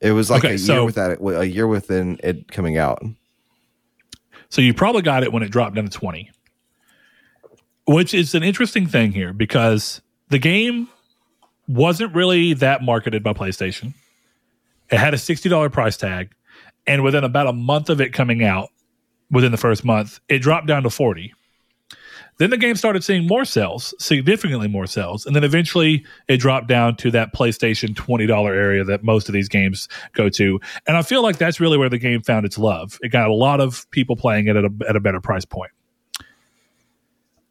It 0.00 0.12
was 0.12 0.30
like 0.30 0.44
okay, 0.44 0.54
a 0.54 0.58
so, 0.58 0.74
year 0.74 0.84
without 0.84 1.10
it, 1.12 1.20
a 1.20 1.46
year 1.46 1.66
within 1.66 2.18
it 2.22 2.50
coming 2.50 2.78
out. 2.78 3.02
So 4.48 4.60
you 4.60 4.74
probably 4.74 5.02
got 5.02 5.22
it 5.22 5.32
when 5.32 5.42
it 5.42 5.50
dropped 5.50 5.76
down 5.76 5.84
to 5.84 5.90
twenty, 5.90 6.30
which 7.86 8.14
is 8.14 8.34
an 8.34 8.42
interesting 8.42 8.86
thing 8.86 9.12
here 9.12 9.32
because 9.32 10.00
the 10.28 10.38
game 10.38 10.88
wasn't 11.68 12.14
really 12.14 12.54
that 12.54 12.82
marketed 12.82 13.22
by 13.22 13.32
PlayStation. 13.32 13.94
It 14.90 14.98
had 14.98 15.14
a 15.14 15.18
sixty 15.18 15.48
dollar 15.48 15.70
price 15.70 15.96
tag, 15.96 16.32
and 16.86 17.02
within 17.02 17.24
about 17.24 17.46
a 17.46 17.52
month 17.52 17.90
of 17.90 18.00
it 18.00 18.12
coming 18.12 18.42
out, 18.42 18.70
within 19.30 19.52
the 19.52 19.58
first 19.58 19.84
month, 19.84 20.20
it 20.28 20.40
dropped 20.40 20.66
down 20.66 20.82
to 20.82 20.90
forty 20.90 21.32
then 22.40 22.48
the 22.48 22.56
game 22.56 22.74
started 22.74 23.04
seeing 23.04 23.26
more 23.26 23.44
sales, 23.44 23.92
significantly 23.98 24.66
more 24.66 24.86
sales, 24.86 25.26
and 25.26 25.36
then 25.36 25.44
eventually 25.44 26.06
it 26.26 26.38
dropped 26.38 26.68
down 26.68 26.96
to 26.96 27.10
that 27.10 27.34
PlayStation 27.34 27.94
twenty 27.94 28.24
dollar 28.24 28.54
area 28.54 28.82
that 28.82 29.04
most 29.04 29.28
of 29.28 29.34
these 29.34 29.46
games 29.46 29.88
go 30.14 30.30
to. 30.30 30.58
And 30.86 30.96
I 30.96 31.02
feel 31.02 31.22
like 31.22 31.36
that's 31.36 31.60
really 31.60 31.76
where 31.76 31.90
the 31.90 31.98
game 31.98 32.22
found 32.22 32.46
its 32.46 32.56
love. 32.56 32.98
It 33.02 33.10
got 33.10 33.28
a 33.28 33.34
lot 33.34 33.60
of 33.60 33.88
people 33.90 34.16
playing 34.16 34.46
it 34.46 34.56
at 34.56 34.64
a, 34.64 34.70
at 34.88 34.96
a 34.96 35.00
better 35.00 35.20
price 35.20 35.44
point. 35.44 35.70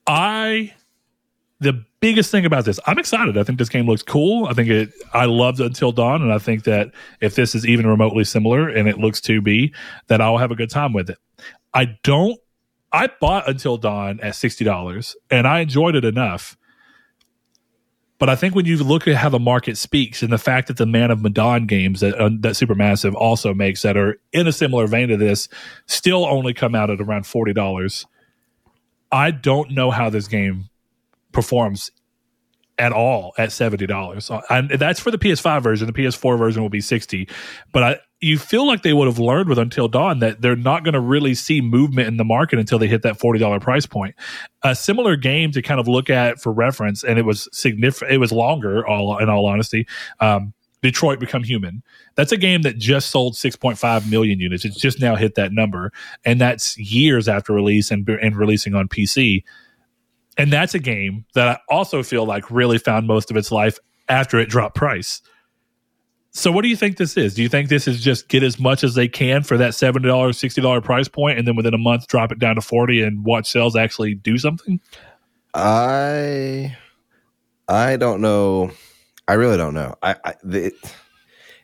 I 0.10 0.74
the 1.60 1.86
biggest 2.00 2.32
thing 2.32 2.46
about 2.46 2.66
this, 2.66 2.80
I'm 2.88 2.98
excited. 2.98 3.38
I 3.38 3.44
think 3.44 3.60
this 3.60 3.70
game 3.70 3.86
looks 3.86 4.02
cool. 4.02 4.48
I 4.48 4.54
think 4.54 4.70
it. 4.70 4.90
I 5.14 5.26
loved 5.26 5.60
Until 5.60 5.92
Dawn, 5.92 6.22
and 6.22 6.34
I 6.34 6.40
think 6.40 6.64
that 6.64 6.92
if 7.22 7.36
this 7.36 7.54
is 7.54 7.66
even 7.66 7.86
remotely 7.86 8.24
similar, 8.24 8.68
and 8.68 8.88
it 8.88 8.98
looks 8.98 9.22
to 9.22 9.42
be, 9.42 9.74
that 10.08 10.20
I'll 10.20 10.38
have 10.38 10.52
a 10.52 10.56
good 10.56 10.70
time 10.70 10.94
with 10.94 11.10
it. 11.10 11.18
I 11.74 11.98
don't 12.04 12.40
I 12.92 13.10
bought 13.22 13.48
Until 13.48 13.78
Dawn 13.78 14.20
at 14.22 14.36
sixty 14.36 14.66
dollars, 14.66 15.16
and 15.30 15.48
I 15.48 15.60
enjoyed 15.60 15.96
it 15.96 16.06
enough. 16.06 16.58
But 18.18 18.30
I 18.30 18.36
think 18.36 18.54
when 18.54 18.66
you 18.66 18.78
look 18.84 19.08
at 19.08 19.16
how 19.16 19.30
the 19.30 19.40
market 19.40 19.78
speaks 19.78 20.24
and 20.24 20.34
the 20.34 20.38
fact 20.38 20.68
that 20.68 20.78
the 20.78 20.86
Man 20.86 21.10
of 21.12 21.22
Medan 21.22 21.68
games 21.68 22.00
that 22.00 22.16
uh, 22.16 22.30
that 22.40 22.54
Supermassive 22.54 23.14
also 23.14 23.54
makes 23.54 23.84
that 23.84 23.96
are 23.96 24.20
in 24.34 24.48
a 24.48 24.52
similar 24.52 24.88
vein 24.88 25.10
to 25.10 25.18
this 25.18 25.48
still 25.86 26.26
only 26.26 26.54
come 26.54 26.74
out 26.74 26.90
at 26.90 27.00
around 27.00 27.28
forty 27.28 27.54
dollars. 27.54 28.08
I 29.12 29.32
don't 29.32 29.72
know 29.72 29.92
how 29.92 30.10
this 30.10 30.28
game 30.28 30.70
performs 31.32 31.92
at 32.78 32.94
all 32.94 33.34
at 33.38 33.52
seventy 33.52 33.86
dollars. 33.86 34.32
And 34.50 34.70
that's 34.70 35.00
for 35.00 35.12
the 35.12 35.18
PS5 35.18 35.62
version. 35.62 35.88
The 35.88 35.94
PS4 35.94 36.38
version 36.38 36.62
will 36.62 36.70
be 36.70 36.82
sixty. 36.82 37.28
But 37.74 37.84
I, 37.84 38.00
you 38.22 38.38
feel 38.38 38.66
like 38.66 38.84
they 38.84 38.94
would 38.94 39.08
have 39.08 39.20
learned 39.20 39.50
with 39.50 39.60
Until 39.60 39.88
Dawn 39.88 40.20
that 40.20 40.42
they're 40.42 40.56
not 40.56 40.84
going 40.84 40.94
to 40.94 41.00
really 41.00 41.36
see 41.36 41.62
movement 41.62 42.08
in 42.08 42.18
the 42.18 42.24
market 42.24 42.60
until 42.60 42.80
they 42.80 42.88
hit 42.88 43.02
that 43.04 43.20
forty 43.20 43.40
dollar 43.40 43.60
price 43.60 43.86
point. 43.86 44.16
A 44.64 44.76
similar 44.76 45.16
game 45.16 45.52
to 45.52 45.62
kind 45.62 45.80
of 45.80 45.88
look 45.88 46.10
at 46.10 46.42
for 46.42 46.52
reference, 46.52 47.04
and 47.04 47.20
it 47.20 47.26
was 47.26 47.48
significant. 47.52 48.12
It 48.12 48.18
was 48.18 48.32
longer. 48.32 48.88
All 48.88 49.18
in 49.18 49.30
all 49.30 49.46
honesty, 49.46 49.88
um, 50.20 50.54
Detroit 50.82 51.20
Become 51.20 51.44
Human. 51.44 51.84
That's 52.16 52.32
a 52.32 52.38
game 52.38 52.62
that 52.62 52.78
just 52.78 53.10
sold 53.10 53.34
6.5 53.34 54.10
million 54.10 54.40
units. 54.40 54.66
It's 54.66 54.80
just 54.80 55.02
now 55.02 55.16
hit 55.16 55.36
that 55.36 55.52
number, 55.52 55.92
and 56.26 56.40
that's 56.40 56.78
years 56.78 57.28
after 57.28 57.54
release 57.54 57.92
and 57.92 58.08
and 58.08 58.36
releasing 58.36 58.76
on 58.76 58.88
PC. 58.88 59.44
And 60.38 60.54
that's 60.54 60.74
a 60.74 60.80
game 60.80 61.26
that 61.36 61.48
I 61.50 61.60
also 61.70 62.02
feel 62.02 62.26
like 62.26 62.50
really 62.50 62.78
found 62.78 63.08
most 63.08 63.30
of 63.30 63.36
its 63.36 63.52
life 63.52 63.78
after 64.08 64.40
it 64.40 64.48
dropped 64.48 64.76
price. 64.76 65.22
So 66.32 66.52
what 66.52 66.62
do 66.62 66.70
you 66.70 66.76
think 66.76 66.98
this 66.98 67.18
is? 67.18 67.34
Do 67.34 67.42
you 67.42 67.50
think 67.50 67.70
this 67.70 67.88
is 67.88 68.02
just 68.02 68.30
get 68.30 68.44
as 68.44 68.60
much 68.60 68.84
as 68.84 68.96
they 68.96 69.08
can 69.08 69.44
for 69.44 69.58
that 69.58 69.72
$70, 69.72 70.02
$60 70.02 70.84
price 70.84 71.08
point 71.08 71.40
and 71.40 71.48
then 71.48 71.56
within 71.56 71.74
a 71.74 71.78
month 71.78 72.08
drop 72.08 72.32
it 72.32 72.40
down 72.40 72.56
to 72.56 72.62
40 72.62 73.02
and 73.02 73.26
watch 73.26 73.52
sales 73.52 73.76
actually 73.76 74.14
do 74.16 74.38
something? 74.38 74.80
I 75.54 76.78
I 77.68 77.98
don't 77.98 78.22
know. 78.22 78.72
I 79.30 79.34
really 79.34 79.58
don't 79.58 79.74
know. 79.74 79.96
I, 80.02 80.16
I 80.26 80.34
it, 80.44 80.74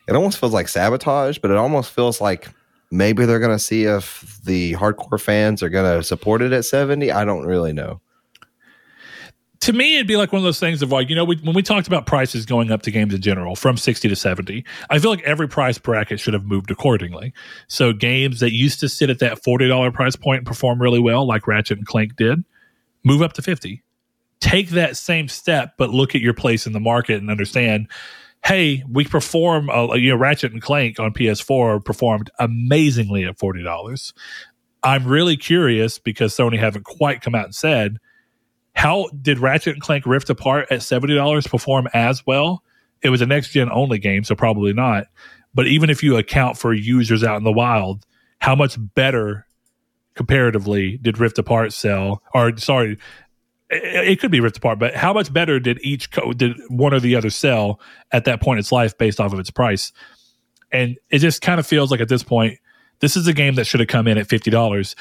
it 0.08 0.14
almost 0.14 0.38
feels 0.38 0.52
like 0.52 0.68
sabotage, 0.68 1.38
but 1.38 1.50
it 1.50 1.56
almost 1.56 1.90
feels 1.90 2.20
like 2.20 2.48
maybe 2.90 3.26
they're 3.26 3.40
going 3.40 3.56
to 3.56 3.58
see 3.58 3.84
if 3.84 4.40
the 4.44 4.74
hardcore 4.74 5.20
fans 5.20 5.62
are 5.62 5.68
going 5.68 5.98
to 5.98 6.02
support 6.04 6.42
it 6.42 6.52
at 6.52 6.64
70. 6.64 7.10
I 7.10 7.24
don't 7.24 7.44
really 7.44 7.72
know 7.72 8.00
to 9.66 9.72
me, 9.72 9.96
it'd 9.96 10.06
be 10.06 10.16
like 10.16 10.32
one 10.32 10.38
of 10.38 10.44
those 10.44 10.60
things 10.60 10.80
of 10.80 10.92
like, 10.92 11.08
you 11.08 11.16
know, 11.16 11.24
we, 11.24 11.36
when 11.38 11.54
we 11.54 11.62
talked 11.62 11.88
about 11.88 12.06
prices 12.06 12.46
going 12.46 12.70
up 12.70 12.82
to 12.82 12.90
games 12.92 13.12
in 13.12 13.20
general 13.20 13.56
from 13.56 13.76
60 13.76 14.08
to 14.08 14.14
70, 14.14 14.64
I 14.90 14.98
feel 15.00 15.10
like 15.10 15.22
every 15.22 15.48
price 15.48 15.76
bracket 15.76 16.20
should 16.20 16.34
have 16.34 16.44
moved 16.44 16.70
accordingly. 16.70 17.32
So 17.66 17.92
games 17.92 18.38
that 18.40 18.52
used 18.52 18.78
to 18.80 18.88
sit 18.88 19.10
at 19.10 19.18
that 19.18 19.42
$40 19.42 19.92
price 19.92 20.14
point 20.14 20.38
and 20.38 20.46
perform 20.46 20.80
really 20.80 21.00
well, 21.00 21.26
like 21.26 21.48
Ratchet 21.48 21.78
and 21.78 21.86
Clank 21.86 22.14
did, 22.14 22.44
move 23.02 23.22
up 23.22 23.32
to 23.34 23.42
50. 23.42 23.82
Take 24.40 24.70
that 24.70 24.96
same 24.96 25.28
step, 25.28 25.74
but 25.78 25.90
look 25.90 26.14
at 26.14 26.20
your 26.20 26.34
place 26.34 26.66
in 26.66 26.72
the 26.72 26.80
market 26.80 27.20
and 27.20 27.30
understand, 27.30 27.88
hey, 28.44 28.84
we 28.88 29.04
perform, 29.04 29.70
uh, 29.70 29.94
you 29.94 30.10
know, 30.10 30.16
Ratchet 30.16 30.52
and 30.52 30.62
Clank 30.62 31.00
on 31.00 31.12
PS4 31.12 31.84
performed 31.84 32.30
amazingly 32.38 33.24
at 33.24 33.38
$40. 33.38 34.12
I'm 34.82 35.06
really 35.06 35.36
curious 35.36 35.98
because 35.98 36.36
Sony 36.36 36.58
haven't 36.58 36.84
quite 36.84 37.22
come 37.22 37.34
out 37.34 37.46
and 37.46 37.54
said, 37.54 37.98
how 38.74 39.08
did 39.20 39.38
Ratchet 39.38 39.72
and 39.72 39.82
Clank 39.82 40.06
Rift 40.06 40.30
Apart 40.30 40.66
at 40.70 40.80
$70 40.80 41.48
perform 41.50 41.88
as 41.94 42.24
well? 42.26 42.62
It 43.02 43.08
was 43.08 43.22
a 43.22 43.26
next 43.26 43.50
gen 43.50 43.70
only 43.72 43.98
game, 43.98 44.22
so 44.22 44.34
probably 44.34 44.72
not. 44.72 45.06
But 45.54 45.66
even 45.66 45.90
if 45.90 46.02
you 46.02 46.16
account 46.16 46.58
for 46.58 46.72
users 46.72 47.24
out 47.24 47.38
in 47.38 47.44
the 47.44 47.52
wild, 47.52 48.04
how 48.38 48.54
much 48.54 48.76
better 48.94 49.46
comparatively 50.14 50.98
did 50.98 51.18
Rift 51.18 51.38
Apart 51.38 51.72
sell? 51.72 52.22
Or 52.34 52.56
sorry, 52.58 52.98
it, 53.70 54.08
it 54.08 54.20
could 54.20 54.30
be 54.30 54.40
ripped 54.40 54.56
Apart, 54.56 54.78
but 54.78 54.94
how 54.94 55.12
much 55.12 55.32
better 55.32 55.58
did 55.58 55.78
each 55.82 56.10
co- 56.10 56.32
did 56.32 56.56
one 56.68 56.94
or 56.94 57.00
the 57.00 57.16
other 57.16 57.30
sell 57.30 57.80
at 58.12 58.24
that 58.24 58.40
point 58.40 58.58
in 58.58 58.60
its 58.60 58.72
life 58.72 58.96
based 58.96 59.20
off 59.20 59.32
of 59.32 59.38
its 59.38 59.50
price? 59.50 59.92
And 60.72 60.96
it 61.10 61.18
just 61.18 61.42
kind 61.42 61.60
of 61.60 61.66
feels 61.66 61.90
like 61.90 62.00
at 62.00 62.08
this 62.08 62.22
point, 62.22 62.58
this 63.00 63.16
is 63.16 63.26
a 63.26 63.32
game 63.32 63.54
that 63.56 63.66
should 63.66 63.80
have 63.80 63.88
come 63.88 64.06
in 64.06 64.18
at 64.18 64.28
fifty 64.28 64.50
dollars. 64.50 64.96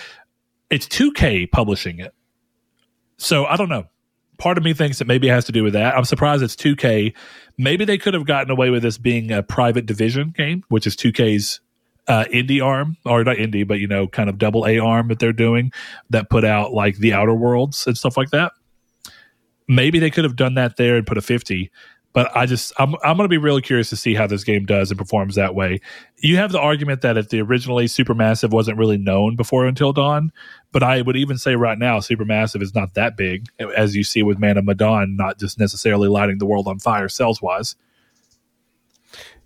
It's 0.69 0.87
2K 0.87 1.51
publishing 1.51 1.99
it. 1.99 2.13
So 3.17 3.45
I 3.45 3.55
don't 3.55 3.69
know. 3.69 3.85
Part 4.37 4.57
of 4.57 4.63
me 4.63 4.73
thinks 4.73 4.97
that 4.97 5.07
maybe 5.07 5.29
it 5.29 5.31
has 5.31 5.45
to 5.45 5.51
do 5.51 5.63
with 5.63 5.73
that. 5.73 5.95
I'm 5.95 6.03
surprised 6.03 6.43
it's 6.43 6.55
2K. 6.55 7.13
Maybe 7.57 7.85
they 7.85 7.97
could 7.97 8.13
have 8.13 8.25
gotten 8.25 8.51
away 8.51 8.69
with 8.69 8.83
this 8.83 8.97
being 8.97 9.31
a 9.31 9.43
private 9.43 9.85
division 9.85 10.33
game, 10.35 10.63
which 10.67 10.85
is 10.85 10.95
2K's 10.95 11.61
uh, 12.07 12.25
indie 12.25 12.63
arm, 12.63 12.97
or 13.05 13.23
not 13.23 13.37
indie, 13.37 13.67
but 13.67 13.79
you 13.79 13.87
know, 13.87 14.07
kind 14.07 14.29
of 14.29 14.37
double 14.37 14.65
A 14.65 14.79
arm 14.79 15.07
that 15.07 15.19
they're 15.19 15.33
doing 15.33 15.71
that 16.09 16.29
put 16.29 16.43
out 16.43 16.73
like 16.73 16.97
the 16.97 17.13
Outer 17.13 17.33
Worlds 17.33 17.87
and 17.87 17.97
stuff 17.97 18.17
like 18.17 18.29
that. 18.31 18.51
Maybe 19.67 19.97
they 19.99 20.11
could 20.11 20.23
have 20.23 20.35
done 20.35 20.55
that 20.55 20.77
there 20.77 20.95
and 20.95 21.07
put 21.07 21.17
a 21.17 21.21
50. 21.21 21.71
But 22.13 22.31
I 22.33 22.45
just 22.45 22.71
I'm 22.79 22.95
I'm 23.03 23.17
going 23.17 23.25
to 23.25 23.29
be 23.29 23.37
really 23.37 23.61
curious 23.61 23.89
to 23.89 23.97
see 23.97 24.13
how 24.15 24.25
this 24.25 24.45
game 24.45 24.65
does 24.65 24.89
and 24.89 24.97
performs 24.97 25.35
that 25.35 25.53
way. 25.53 25.81
You 26.19 26.37
have 26.37 26.53
the 26.53 26.61
argument 26.61 27.01
that 27.01 27.17
if 27.17 27.27
the 27.27 27.41
originally 27.41 27.87
Supermassive 27.87 28.51
wasn't 28.51 28.77
really 28.77 28.97
known 28.97 29.35
before 29.35 29.65
Until 29.65 29.91
Dawn, 29.91 30.31
but 30.71 30.81
I 30.81 31.01
would 31.01 31.17
even 31.17 31.37
say 31.37 31.57
right 31.57 31.77
now 31.77 31.99
Supermassive 31.99 32.61
is 32.61 32.73
not 32.73 32.93
that 32.93 33.17
big, 33.17 33.47
as 33.75 33.97
you 33.97 34.05
see 34.05 34.23
with 34.23 34.39
Man 34.39 34.57
of 34.57 34.63
Medan, 34.63 35.17
not 35.17 35.39
just 35.39 35.59
necessarily 35.59 36.07
lighting 36.07 36.37
the 36.37 36.45
world 36.45 36.69
on 36.69 36.79
fire 36.79 37.09
sales 37.09 37.41
wise. 37.41 37.75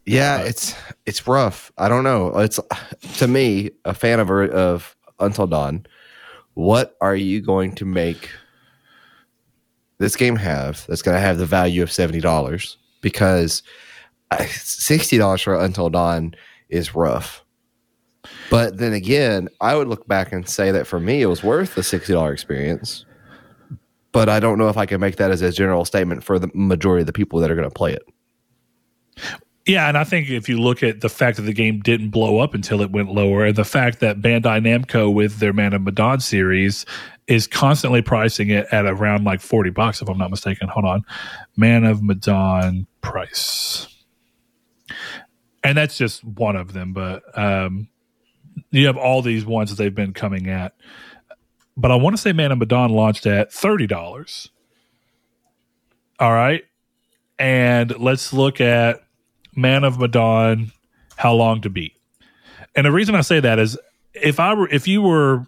Yeah, 0.09 0.39
it's 0.39 0.73
it's 1.05 1.27
rough. 1.27 1.71
I 1.77 1.87
don't 1.87 2.03
know. 2.03 2.35
It's 2.39 2.59
to 3.19 3.27
me 3.27 3.69
a 3.85 3.93
fan 3.93 4.19
of 4.19 4.31
of 4.31 4.97
Until 5.19 5.45
Dawn. 5.45 5.85
What 6.55 6.97
are 6.99 7.15
you 7.15 7.41
going 7.41 7.75
to 7.75 7.85
make 7.85 8.27
this 9.99 10.15
game 10.15 10.35
have 10.35 10.83
that's 10.87 11.03
going 11.03 11.13
to 11.15 11.21
have 11.21 11.37
the 11.37 11.45
value 11.45 11.83
of 11.83 11.91
seventy 11.91 12.21
dollars? 12.21 12.77
Because 13.01 13.61
uh, 14.31 14.43
sixty 14.45 15.19
dollars 15.19 15.43
for 15.43 15.53
Until 15.53 15.91
Dawn 15.91 16.33
is 16.69 16.95
rough. 16.95 17.45
But 18.49 18.79
then 18.79 18.93
again, 18.93 19.47
I 19.61 19.75
would 19.75 19.87
look 19.87 20.07
back 20.07 20.31
and 20.31 20.49
say 20.49 20.71
that 20.71 20.87
for 20.87 20.99
me, 20.99 21.21
it 21.21 21.27
was 21.27 21.43
worth 21.43 21.75
the 21.75 21.83
sixty 21.83 22.13
dollar 22.13 22.33
experience. 22.33 23.05
But 24.11 24.27
I 24.27 24.39
don't 24.39 24.57
know 24.57 24.69
if 24.69 24.77
I 24.77 24.87
can 24.87 24.99
make 24.99 25.17
that 25.17 25.29
as 25.29 25.43
a 25.43 25.51
general 25.51 25.85
statement 25.85 26.23
for 26.23 26.39
the 26.39 26.49
majority 26.55 27.01
of 27.01 27.07
the 27.07 27.13
people 27.13 27.39
that 27.41 27.51
are 27.51 27.55
going 27.55 27.69
to 27.69 27.75
play 27.75 27.93
it. 27.93 28.01
Yeah, 29.69 29.87
and 29.87 29.99
I 29.99 30.03
think 30.03 30.31
if 30.31 30.49
you 30.49 30.59
look 30.59 30.81
at 30.81 31.01
the 31.01 31.09
fact 31.09 31.37
that 31.37 31.43
the 31.43 31.53
game 31.53 31.81
didn't 31.81 32.09
blow 32.09 32.39
up 32.39 32.55
until 32.55 32.81
it 32.81 32.89
went 32.89 33.11
lower, 33.11 33.45
and 33.45 33.55
the 33.55 33.63
fact 33.63 33.99
that 33.99 34.19
Bandai 34.19 34.65
Namco 34.65 35.13
with 35.13 35.37
their 35.37 35.53
Man 35.53 35.73
of 35.73 35.83
Medan 35.83 36.21
series 36.21 36.87
is 37.27 37.45
constantly 37.45 38.01
pricing 38.01 38.49
it 38.49 38.65
at 38.71 38.87
around 38.87 39.25
like 39.25 39.41
forty 39.41 39.69
bucks, 39.69 40.01
if 40.01 40.09
I'm 40.09 40.17
not 40.17 40.31
mistaken. 40.31 40.69
Hold 40.69 40.85
on, 40.85 41.05
Man 41.55 41.83
of 41.83 42.01
Medan 42.01 42.87
price, 43.01 43.87
and 45.63 45.77
that's 45.77 45.99
just 45.99 46.23
one 46.23 46.55
of 46.55 46.73
them. 46.73 46.91
But 46.91 47.21
um, 47.37 47.89
you 48.71 48.87
have 48.87 48.97
all 48.97 49.21
these 49.21 49.45
ones 49.45 49.69
that 49.69 49.75
they've 49.75 49.93
been 49.93 50.13
coming 50.13 50.49
at. 50.49 50.73
But 51.77 51.91
I 51.91 51.95
want 51.95 52.15
to 52.15 52.19
say 52.19 52.33
Man 52.33 52.51
of 52.51 52.57
Medan 52.57 52.89
launched 52.89 53.27
at 53.27 53.53
thirty 53.53 53.85
dollars. 53.85 54.49
All 56.19 56.33
right, 56.33 56.63
and 57.37 57.95
let's 57.99 58.33
look 58.33 58.59
at 58.59 59.03
Man 59.55 59.83
of 59.83 59.99
Medan, 59.99 60.71
How 61.15 61.33
Long 61.33 61.61
to 61.61 61.69
Beat. 61.69 61.95
And 62.75 62.85
the 62.85 62.91
reason 62.91 63.15
I 63.15 63.21
say 63.21 63.39
that 63.39 63.59
is 63.59 63.77
if 64.13 64.39
I 64.39 64.53
were 64.53 64.69
if 64.69 64.87
you 64.87 65.01
were 65.01 65.45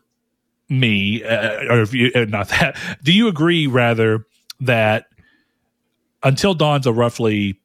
me 0.69 1.23
uh, 1.23 1.65
or 1.73 1.81
if 1.81 1.93
you 1.93 2.11
uh, 2.15 2.25
not 2.25 2.49
that 2.49 2.77
do 3.03 3.11
you 3.11 3.27
agree 3.27 3.67
rather 3.67 4.25
that 4.61 5.07
until 6.23 6.53
dawn's 6.53 6.87
a 6.87 6.93
roughly 6.93 7.59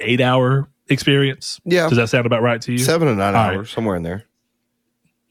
8 0.00 0.20
hour 0.20 0.68
experience? 0.88 1.60
Yeah. 1.64 1.88
Does 1.88 1.98
that 1.98 2.08
sound 2.08 2.26
about 2.26 2.42
right 2.42 2.60
to 2.62 2.72
you? 2.72 2.78
7 2.78 3.06
to 3.08 3.14
9 3.14 3.34
All 3.34 3.40
hours 3.40 3.56
right. 3.56 3.66
somewhere 3.68 3.96
in 3.96 4.02
there. 4.02 4.24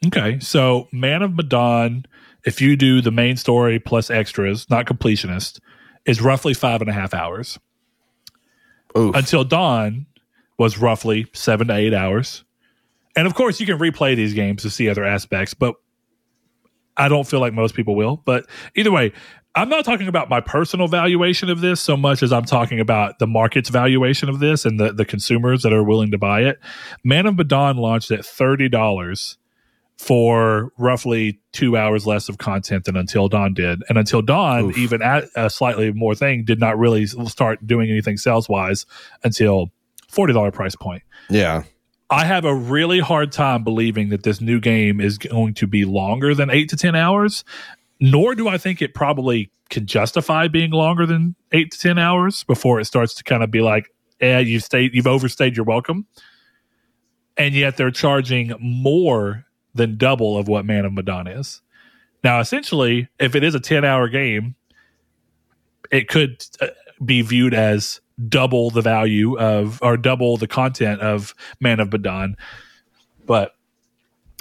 Okay. 0.08 0.40
So 0.40 0.88
man 0.92 1.22
of 1.22 1.36
medan 1.36 2.06
if 2.46 2.62
you 2.62 2.76
do 2.76 3.02
the 3.02 3.12
main 3.12 3.36
story 3.36 3.80
plus 3.80 4.10
extras 4.10 4.70
not 4.70 4.86
completionist 4.86 5.60
is 6.06 6.22
roughly 6.22 6.54
five 6.54 6.82
and 6.82 6.90
a 6.90 6.94
half 6.94 7.14
hours 7.14 7.60
Oof. 8.98 9.16
Until 9.16 9.44
Dawn 9.44 10.08
was 10.58 10.78
roughly 10.78 11.28
seven 11.34 11.68
to 11.68 11.76
eight 11.76 11.94
hours. 11.94 12.44
And 13.16 13.28
of 13.28 13.36
course, 13.36 13.60
you 13.60 13.66
can 13.66 13.78
replay 13.78 14.16
these 14.16 14.34
games 14.34 14.64
to 14.64 14.70
see 14.70 14.90
other 14.90 15.04
aspects, 15.04 15.54
but 15.54 15.76
I 16.96 17.08
don't 17.10 17.28
feel 17.28 17.40
like 17.40 17.54
most 17.54 17.76
people 17.76 17.96
will. 17.96 18.22
But 18.26 18.48
either 18.76 18.92
way, 18.92 19.14
I'm 19.56 19.70
not 19.70 19.86
talking 19.86 20.08
about 20.08 20.30
my 20.30 20.40
personal 20.40 20.88
valuation 20.88 21.50
of 21.50 21.62
this 21.62 21.82
so 21.82 21.98
much 21.98 22.22
as 22.22 22.32
I'm 22.32 22.46
talking 22.46 22.80
about 22.80 23.18
the 23.18 23.28
market's 23.28 23.70
valuation 23.70 24.30
of 24.30 24.40
this 24.40 24.66
and 24.66 24.80
the, 24.80 24.94
the 24.94 25.06
consumers 25.06 25.64
that 25.64 25.74
are 25.74 25.84
willing 25.84 26.12
to 26.12 26.18
buy 26.18 26.42
it. 26.42 26.60
Man 27.04 27.26
of 27.26 27.38
Medan 27.38 27.78
launched 27.78 28.12
at 28.12 28.20
$30 28.20 29.38
for 29.98 30.72
roughly 30.78 31.40
two 31.54 31.76
hours 31.76 32.06
less 32.06 32.30
of 32.30 32.38
content 32.38 32.86
than 32.86 32.96
Until 32.96 33.28
Dawn 33.28 33.54
did. 33.54 33.84
And 33.90 33.98
Until 33.98 34.22
Dawn, 34.22 34.66
Oof. 34.66 34.78
even 34.78 35.02
at 35.02 35.26
a 35.36 35.50
slightly 35.50 35.92
more 35.92 36.14
thing, 36.14 36.46
did 36.46 36.60
not 36.60 36.78
really 36.78 37.08
start 37.08 37.66
doing 37.66 37.90
anything 37.90 38.18
sales 38.18 38.48
wise 38.48 38.86
until 39.24 39.72
$40 40.12 40.54
price 40.54 40.76
point. 40.76 41.04
Yeah. 41.30 41.64
I 42.10 42.26
have 42.26 42.46
a 42.46 42.56
really 42.56 43.00
hard 43.00 43.32
time 43.32 43.64
believing 43.64 44.10
that 44.10 44.24
this 44.24 44.40
new 44.40 44.60
game 44.60 45.02
is 45.02 45.18
going 45.18 45.56
to 45.56 45.68
be 45.68 45.84
longer 45.84 46.34
than 46.34 46.50
eight 46.50 46.70
to 46.70 46.78
10 46.78 46.96
hours, 46.96 47.44
nor 48.00 48.36
do 48.36 48.48
I 48.48 48.58
think 48.58 48.82
it 48.82 48.94
probably 48.94 49.52
can 49.70 49.88
justify 49.88 50.48
being 50.48 50.72
longer 50.72 51.06
than 51.06 51.36
eight 51.52 51.72
to 51.72 51.80
10 51.80 51.98
hours 51.98 52.44
before 52.44 52.80
it 52.80 52.86
starts 52.86 53.16
to 53.16 53.24
kind 53.24 53.44
of 53.44 53.52
be 53.52 53.62
like, 53.62 53.90
yeah, 54.22 54.40
you've 54.40 54.64
stayed, 54.64 54.94
you've 54.94 55.08
overstayed 55.08 55.58
your 55.58 55.66
welcome. 55.66 56.06
And 57.36 57.54
yet 57.54 57.78
they're 57.78 57.92
charging 57.92 58.54
more 58.60 59.46
than 59.78 59.98
double 59.98 60.38
of 60.38 60.48
what 60.48 60.66
Man 60.66 60.86
of 60.86 60.94
Medan 60.94 61.28
is. 61.28 61.62
Now, 62.24 62.40
essentially, 62.40 63.08
if 63.20 63.36
it 63.36 63.44
is 63.44 63.56
a 63.56 63.60
10 63.60 63.86
hour 63.86 64.10
game, 64.10 64.56
it 65.92 66.10
could 66.10 66.44
uh, 66.60 66.68
be 67.04 67.22
viewed 67.22 67.54
as 67.54 68.02
double 68.28 68.70
the 68.70 68.82
value 68.82 69.38
of 69.38 69.80
or 69.82 69.96
double 69.96 70.38
the 70.38 70.48
content 70.48 71.02
of 71.02 71.34
Man 71.60 71.80
of 71.80 71.92
Medan. 71.92 72.36
But 73.26 73.54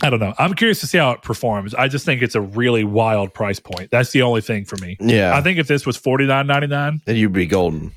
I 0.02 0.10
don't 0.10 0.20
know. 0.20 0.34
I'm 0.38 0.54
curious 0.54 0.80
to 0.80 0.86
see 0.86 0.98
how 0.98 1.12
it 1.12 1.22
performs. 1.22 1.74
I 1.74 1.88
just 1.88 2.04
think 2.04 2.22
it's 2.22 2.34
a 2.34 2.40
really 2.40 2.84
wild 2.84 3.32
price 3.32 3.60
point. 3.60 3.90
That's 3.90 4.12
the 4.12 4.22
only 4.22 4.40
thing 4.40 4.64
for 4.64 4.76
me. 4.76 4.96
Yeah. 5.00 5.34
I 5.34 5.40
think 5.40 5.58
if 5.58 5.68
this 5.68 5.86
was 5.86 5.96
forty 5.96 6.26
nine 6.26 6.46
ninety 6.46 6.66
nine, 6.66 7.00
then 7.06 7.16
you'd 7.16 7.32
be 7.32 7.46
golden. 7.46 7.92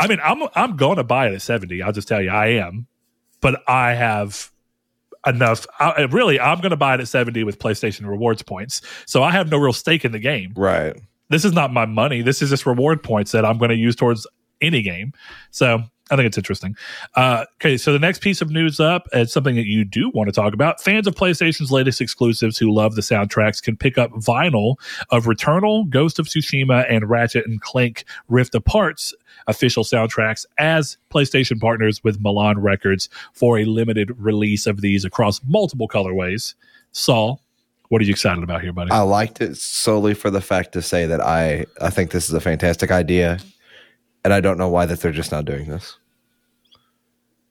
I 0.00 0.06
mean, 0.06 0.20
I'm 0.22 0.42
I'm 0.54 0.76
going 0.76 0.96
to 0.96 1.04
buy 1.04 1.28
it 1.28 1.34
at 1.34 1.42
70. 1.42 1.82
I'll 1.82 1.92
just 1.92 2.08
tell 2.08 2.22
you, 2.22 2.30
I 2.30 2.48
am. 2.48 2.86
But 3.40 3.62
I 3.68 3.94
have 3.94 4.50
enough. 5.26 5.66
I, 5.78 6.02
really, 6.02 6.40
I'm 6.40 6.60
going 6.60 6.70
to 6.70 6.76
buy 6.76 6.94
it 6.94 7.00
at 7.00 7.08
70 7.08 7.44
with 7.44 7.58
PlayStation 7.58 8.08
rewards 8.08 8.42
points. 8.42 8.80
So 9.06 9.22
I 9.22 9.30
have 9.32 9.50
no 9.50 9.58
real 9.58 9.72
stake 9.72 10.04
in 10.04 10.12
the 10.12 10.18
game. 10.18 10.52
Right. 10.56 10.96
This 11.30 11.44
is 11.44 11.52
not 11.52 11.72
my 11.72 11.86
money. 11.86 12.22
This 12.22 12.40
is 12.40 12.50
just 12.50 12.66
reward 12.66 13.02
points 13.02 13.32
that 13.32 13.44
I'm 13.44 13.58
going 13.58 13.70
to 13.70 13.76
use 13.76 13.94
towards 13.94 14.26
any 14.60 14.82
game. 14.82 15.12
So 15.50 15.82
I 16.10 16.16
think 16.16 16.26
it's 16.26 16.38
interesting. 16.38 16.76
Uh, 17.14 17.44
okay, 17.60 17.76
so 17.76 17.92
the 17.92 17.98
next 17.98 18.22
piece 18.22 18.40
of 18.40 18.50
news 18.50 18.80
up 18.80 19.06
is 19.12 19.32
something 19.32 19.56
that 19.56 19.66
you 19.66 19.84
do 19.84 20.10
want 20.14 20.28
to 20.28 20.32
talk 20.32 20.54
about. 20.54 20.80
Fans 20.80 21.06
of 21.06 21.14
PlayStation's 21.14 21.70
latest 21.70 22.00
exclusives 22.00 22.56
who 22.56 22.72
love 22.72 22.94
the 22.94 23.02
soundtracks 23.02 23.62
can 23.62 23.76
pick 23.76 23.98
up 23.98 24.10
vinyl 24.12 24.76
of 25.10 25.26
Returnal, 25.26 25.88
Ghost 25.90 26.18
of 26.18 26.26
Tsushima, 26.26 26.86
and 26.88 27.08
Ratchet 27.10 27.46
and 27.46 27.60
Clank 27.60 28.04
Rift 28.28 28.54
Apart's 28.54 29.14
official 29.48 29.82
soundtracks 29.82 30.46
as 30.58 30.96
PlayStation 31.10 31.60
partners 31.60 32.04
with 32.04 32.20
Milan 32.20 32.60
Records 32.60 33.08
for 33.32 33.58
a 33.58 33.64
limited 33.64 34.12
release 34.16 34.66
of 34.66 34.80
these 34.80 35.04
across 35.04 35.40
multiple 35.44 35.88
colorways. 35.88 36.54
Saul, 36.92 37.42
what 37.88 38.00
are 38.00 38.04
you 38.04 38.12
excited 38.12 38.44
about 38.44 38.62
here, 38.62 38.72
buddy? 38.72 38.90
I 38.90 39.00
liked 39.00 39.40
it 39.40 39.56
solely 39.56 40.14
for 40.14 40.30
the 40.30 40.40
fact 40.40 40.72
to 40.72 40.82
say 40.82 41.06
that 41.06 41.20
I 41.20 41.66
I 41.80 41.90
think 41.90 42.12
this 42.12 42.28
is 42.28 42.34
a 42.34 42.40
fantastic 42.40 42.90
idea, 42.90 43.38
and 44.22 44.32
I 44.32 44.40
don't 44.40 44.58
know 44.58 44.68
why 44.68 44.86
that 44.86 45.00
they're 45.00 45.10
just 45.10 45.32
not 45.32 45.44
doing 45.44 45.66
this. 45.66 45.98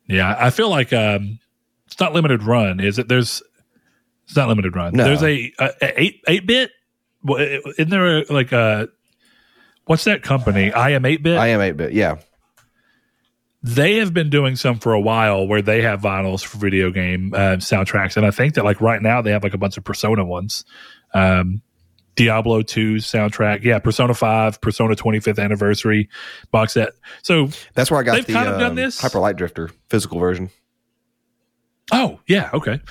Yeah, 0.07 0.37
I 0.39 0.51
feel 0.51 0.69
like 0.69 0.93
um, 0.93 1.39
it's 1.87 1.99
not 1.99 2.13
limited 2.13 2.43
run, 2.43 2.79
is 2.79 2.97
it? 2.99 3.07
There's 3.07 3.41
it's 4.25 4.35
not 4.35 4.47
limited 4.47 4.75
run. 4.75 4.93
No. 4.93 5.03
There's 5.03 5.23
a, 5.23 5.51
a, 5.59 5.71
a 5.81 6.01
eight 6.01 6.21
eight 6.27 6.45
bit. 6.45 6.71
Isn't 7.27 7.89
there 7.89 8.19
a, 8.19 8.25
like 8.31 8.51
a 8.51 8.87
what's 9.87 10.03
that 10.03 10.21
company? 10.21 10.71
I 10.71 10.91
am 10.91 11.05
eight 11.05 11.23
bit. 11.23 11.37
I 11.37 11.47
am 11.47 11.61
eight 11.61 11.75
bit. 11.75 11.93
Yeah. 11.93 12.17
They 13.63 13.97
have 13.97 14.13
been 14.13 14.29
doing 14.29 14.55
some 14.55 14.79
for 14.79 14.93
a 14.93 15.01
while 15.01 15.47
where 15.47 15.61
they 15.61 15.81
have 15.81 15.99
vinyls 15.99 16.45
for 16.45 16.57
video 16.57 16.91
game 16.91 17.33
uh, 17.33 17.57
soundtracks, 17.57 18.15
and 18.15 18.25
I 18.25 18.31
think 18.31 18.53
that 18.53 18.63
like 18.63 18.79
right 18.79 19.01
now 19.01 19.21
they 19.21 19.31
have 19.31 19.43
like 19.43 19.55
a 19.55 19.57
bunch 19.57 19.77
of 19.77 19.83
Persona 19.83 20.23
ones. 20.23 20.63
Um, 21.13 21.61
Diablo 22.15 22.63
2 22.63 22.95
soundtrack. 22.95 23.63
Yeah, 23.63 23.79
Persona 23.79 24.13
5, 24.13 24.59
Persona 24.59 24.95
25th 24.95 25.41
anniversary 25.41 26.09
box 26.51 26.73
set. 26.73 26.93
So 27.21 27.49
that's 27.73 27.89
where 27.91 27.99
I 27.99 28.03
got 28.03 28.25
the 28.25 28.33
kind 28.33 28.47
of 28.47 28.55
um, 28.55 28.59
done 28.59 28.75
this. 28.75 28.99
Hyper 28.99 29.19
Light 29.19 29.37
Drifter 29.37 29.69
physical 29.89 30.19
version. 30.19 30.49
Oh 31.91 32.19
yeah, 32.27 32.49
okay. 32.53 32.81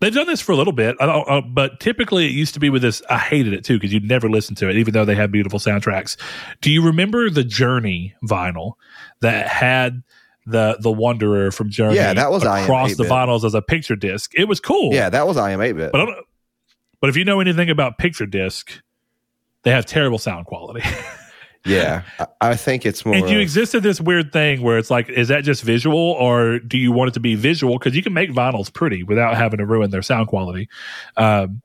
They've 0.00 0.14
done 0.14 0.26
this 0.26 0.40
for 0.40 0.52
a 0.52 0.56
little 0.56 0.72
bit, 0.72 0.96
uh, 1.00 1.42
but 1.42 1.78
typically 1.80 2.26
it 2.26 2.32
used 2.32 2.54
to 2.54 2.60
be 2.60 2.70
with 2.70 2.82
this. 2.82 3.02
I 3.10 3.18
hated 3.18 3.52
it 3.52 3.64
too 3.64 3.76
because 3.76 3.92
you'd 3.92 4.04
never 4.04 4.30
listen 4.30 4.54
to 4.56 4.70
it, 4.70 4.76
even 4.76 4.94
though 4.94 5.04
they 5.04 5.14
have 5.14 5.30
beautiful 5.30 5.58
soundtracks. 5.58 6.16
Do 6.60 6.70
you 6.70 6.82
remember 6.82 7.28
the 7.28 7.44
Journey 7.44 8.14
vinyl 8.24 8.74
that 9.20 9.48
had 9.48 10.02
the 10.46 10.78
the 10.80 10.90
Wanderer 10.90 11.50
from 11.50 11.70
Journey? 11.70 11.96
Yeah, 11.96 12.14
that 12.14 12.30
was 12.30 12.44
across 12.44 12.96
the 12.96 13.04
vinyls 13.04 13.44
as 13.44 13.54
a 13.54 13.62
picture 13.62 13.96
disc. 13.96 14.32
It 14.34 14.44
was 14.44 14.60
cool. 14.60 14.92
Yeah, 14.94 15.10
that 15.10 15.26
was 15.26 15.36
I 15.36 15.50
am 15.50 15.60
eight 15.60 15.72
bit. 15.72 15.92
But 15.92 16.08
but 17.00 17.10
if 17.10 17.16
you 17.16 17.24
know 17.24 17.40
anything 17.40 17.68
about 17.68 17.98
picture 17.98 18.26
disc, 18.26 18.80
they 19.64 19.70
have 19.70 19.84
terrible 19.84 20.18
sound 20.18 20.46
quality. 20.46 20.82
Yeah, 21.66 22.02
I 22.40 22.56
think 22.56 22.86
it's 22.86 23.04
more. 23.04 23.14
And 23.14 23.28
you 23.28 23.38
existed 23.38 23.82
this 23.82 24.00
weird 24.00 24.32
thing 24.32 24.62
where 24.62 24.78
it's 24.78 24.90
like, 24.90 25.08
is 25.08 25.28
that 25.28 25.44
just 25.44 25.62
visual, 25.62 25.98
or 25.98 26.58
do 26.60 26.78
you 26.78 26.92
want 26.92 27.08
it 27.08 27.14
to 27.14 27.20
be 27.20 27.34
visual? 27.34 27.78
Because 27.78 27.96
you 27.96 28.02
can 28.02 28.12
make 28.12 28.30
vinyls 28.30 28.72
pretty 28.72 29.02
without 29.02 29.36
having 29.36 29.58
to 29.58 29.66
ruin 29.66 29.90
their 29.90 30.02
sound 30.02 30.28
quality. 30.28 30.68
Um, 31.16 31.62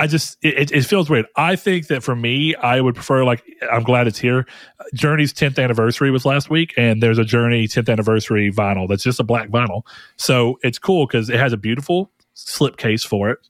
I 0.00 0.06
just 0.06 0.38
it, 0.40 0.72
it 0.72 0.86
feels 0.86 1.10
weird. 1.10 1.26
I 1.36 1.56
think 1.56 1.88
that 1.88 2.02
for 2.02 2.16
me, 2.16 2.54
I 2.54 2.80
would 2.80 2.94
prefer 2.94 3.22
like 3.22 3.44
I'm 3.70 3.82
glad 3.82 4.06
it's 4.06 4.18
here. 4.18 4.46
Journey's 4.94 5.34
10th 5.34 5.62
anniversary 5.62 6.10
was 6.10 6.24
last 6.24 6.48
week, 6.48 6.72
and 6.78 7.02
there's 7.02 7.18
a 7.18 7.24
Journey 7.24 7.68
10th 7.68 7.90
anniversary 7.90 8.50
vinyl 8.50 8.88
that's 8.88 9.02
just 9.02 9.20
a 9.20 9.24
black 9.24 9.50
vinyl. 9.50 9.82
So 10.16 10.58
it's 10.62 10.78
cool 10.78 11.06
because 11.06 11.28
it 11.28 11.38
has 11.38 11.52
a 11.52 11.58
beautiful 11.58 12.10
slipcase 12.34 13.06
for 13.06 13.28
it, 13.28 13.40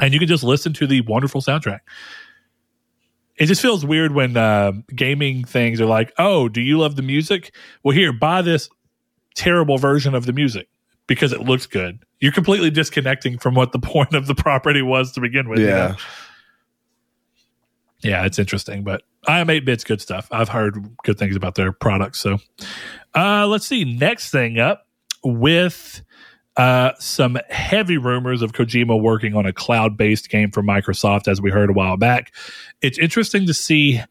and 0.00 0.12
you 0.12 0.18
can 0.18 0.26
just 0.26 0.42
listen 0.42 0.72
to 0.72 0.88
the 0.88 1.02
wonderful 1.02 1.40
soundtrack. 1.40 1.80
It 3.40 3.46
just 3.46 3.60
feels 3.62 3.84
weird 3.84 4.12
when 4.14 4.36
uh, 4.36 4.72
gaming 4.94 5.44
things 5.44 5.80
are 5.80 5.86
like, 5.86 6.12
"Oh, 6.18 6.48
do 6.48 6.60
you 6.60 6.78
love 6.78 6.94
the 6.94 7.02
music? 7.02 7.52
Well, 7.82 7.96
here, 7.96 8.12
buy 8.12 8.42
this 8.42 8.68
terrible 9.34 9.78
version 9.78 10.14
of 10.14 10.26
the 10.26 10.32
music 10.32 10.68
because 11.08 11.32
it 11.32 11.40
looks 11.40 11.66
good." 11.66 12.04
You're 12.20 12.32
completely 12.32 12.70
disconnecting 12.70 13.38
from 13.38 13.54
what 13.54 13.72
the 13.72 13.78
point 13.80 14.14
of 14.14 14.26
the 14.26 14.34
property 14.34 14.82
was 14.82 15.10
to 15.12 15.20
begin 15.20 15.48
with. 15.48 15.58
you 15.58 15.66
Yeah. 15.68 15.88
know? 15.88 15.96
yeah, 18.02 18.24
it's 18.24 18.38
interesting, 18.38 18.82
but 18.82 19.02
I 19.26 19.40
am 19.40 19.50
8 19.50 19.64
bits 19.64 19.84
good 19.84 20.00
stuff. 20.00 20.28
I've 20.30 20.48
heard 20.48 20.76
good 21.04 21.18
things 21.18 21.36
about 21.36 21.54
their 21.54 21.72
products. 21.72 22.20
So 22.20 22.38
uh, 23.14 23.46
let's 23.46 23.66
see. 23.66 23.84
Next 23.84 24.30
thing 24.30 24.58
up 24.58 24.86
with 25.24 26.02
uh, 26.60 26.92
some 26.98 27.38
heavy 27.48 27.96
rumors 27.96 28.42
of 28.42 28.52
Kojima 28.52 29.00
working 29.00 29.34
on 29.34 29.46
a 29.46 29.52
cloud 29.52 29.96
based 29.96 30.28
game 30.28 30.50
for 30.50 30.62
Microsoft, 30.62 31.26
as 31.26 31.40
we 31.40 31.50
heard 31.50 31.70
a 31.70 31.72
while 31.72 31.96
back. 31.96 32.34
It's 32.82 32.98
interesting 32.98 33.46
to 33.46 33.54
see 33.54 34.02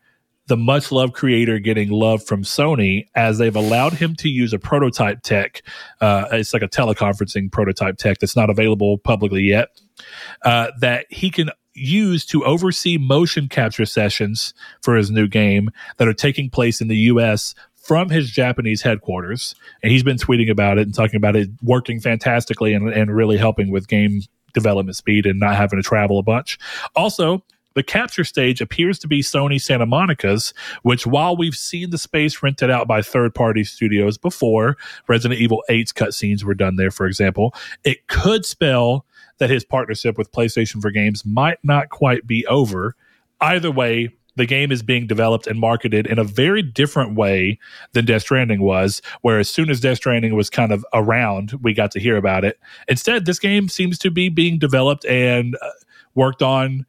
the 0.48 0.58
much 0.58 0.92
loved 0.92 1.14
creator 1.14 1.60
getting 1.60 1.92
love 1.92 2.26
from 2.26 2.42
Sony 2.42 3.06
as 3.14 3.38
they've 3.38 3.56
allowed 3.56 3.94
him 3.94 4.16
to 4.16 4.30
use 4.30 4.52
a 4.52 4.58
prototype 4.58 5.22
tech. 5.22 5.62
Uh, 6.02 6.26
it's 6.32 6.52
like 6.52 6.64
a 6.64 6.68
teleconferencing 6.68 7.52
prototype 7.52 7.98
tech 7.98 8.18
that's 8.18 8.36
not 8.36 8.50
available 8.50 8.98
publicly 8.98 9.44
yet. 9.44 9.70
Uh, 10.42 10.72
that 10.80 11.06
he 11.12 11.30
can 11.30 11.52
use 11.76 12.26
to 12.26 12.44
oversee 12.46 12.98
motion 12.98 13.48
capture 13.48 13.86
sessions 13.86 14.56
for 14.82 14.96
his 14.96 15.12
new 15.12 15.28
game 15.28 15.70
that 15.98 16.08
are 16.08 16.14
taking 16.16 16.50
place 16.50 16.82
in 16.82 16.88
the 16.88 16.98
US 16.98 17.54
from 17.90 18.08
his 18.08 18.30
Japanese 18.30 18.84
headquarters. 18.84 19.56
And 19.82 19.92
he's 19.92 20.04
been 20.04 20.18
tweeting 20.18 20.48
about 20.48 20.78
it 20.78 20.84
and 20.84 20.94
talking 20.94 21.16
about 21.16 21.36
it 21.36 21.50
working 21.64 22.00
fantastically 22.00 22.72
and, 22.72 22.88
and 22.94 23.16
really 23.16 23.36
helping 23.36 23.72
with 23.72 23.88
game 23.88 24.22
development 24.54 24.96
speed 24.96 25.26
and 25.26 25.40
not 25.40 25.56
having 25.56 25.80
to 25.80 25.82
travel 25.82 26.20
a 26.20 26.22
bunch. 26.22 26.60
Also, 26.96 27.44
the 27.74 27.82
capture 27.82 28.24
stage 28.24 28.62
appears 28.62 29.00
to 29.00 29.08
be 29.08 29.24
Sony 29.24 29.60
Santa 29.60 29.88
Monica's, 29.88 30.54
which 30.84 31.08
while 31.08 31.36
we've 31.36 31.56
seen 31.56 31.90
the 31.90 31.98
space 31.98 32.44
rented 32.44 32.70
out 32.70 32.88
by 32.88 33.02
third 33.02 33.34
party 33.34 33.64
studios 33.64 34.20
before, 34.20 34.78
Resident 35.08 35.42
Evil 35.42 35.64
8's 35.68 35.92
cutscenes 35.92 36.44
were 36.44 36.54
done 36.54 36.76
there, 36.76 36.92
for 36.92 37.08
example, 37.08 37.56
it 37.84 38.06
could 38.06 38.46
spell 38.46 39.04
that 39.40 39.50
his 39.50 39.66
partnership 39.66 40.16
with 40.16 40.32
PlayStation 40.32 40.80
for 40.80 40.92
Games 40.92 41.26
might 41.26 41.58
not 41.64 41.90
quite 41.90 42.28
be 42.28 42.46
over. 42.46 42.96
Either 43.42 43.72
way, 43.72 44.10
the 44.40 44.46
game 44.46 44.72
is 44.72 44.82
being 44.82 45.06
developed 45.06 45.48
and 45.48 45.60
marketed 45.60 46.08
in 46.08 46.18
a 46.18 46.24
very 46.24 46.62
different 46.62 47.16
way 47.16 47.60
than 47.92 48.06
Death 48.06 48.22
Stranding 48.22 48.62
was, 48.62 49.02
where 49.22 49.38
as 49.38 49.50
soon 49.50 49.70
as 49.70 49.82
Death 49.82 49.98
Stranding 49.98 50.34
was 50.34 50.50
kind 50.50 50.72
of 50.72 50.86
around, 50.94 51.52
we 51.62 51.74
got 51.74 51.92
to 51.92 52.00
hear 52.00 52.16
about 52.16 52.46
it. 52.46 52.58
Instead, 52.88 53.26
this 53.26 53.38
game 53.38 53.68
seems 53.68 54.00
to 54.00 54.10
be 54.10 54.30
being 54.30 54.58
developed 54.58 55.06
and 55.06 55.56
uh, 55.62 55.70
worked 56.16 56.42
on 56.42 56.86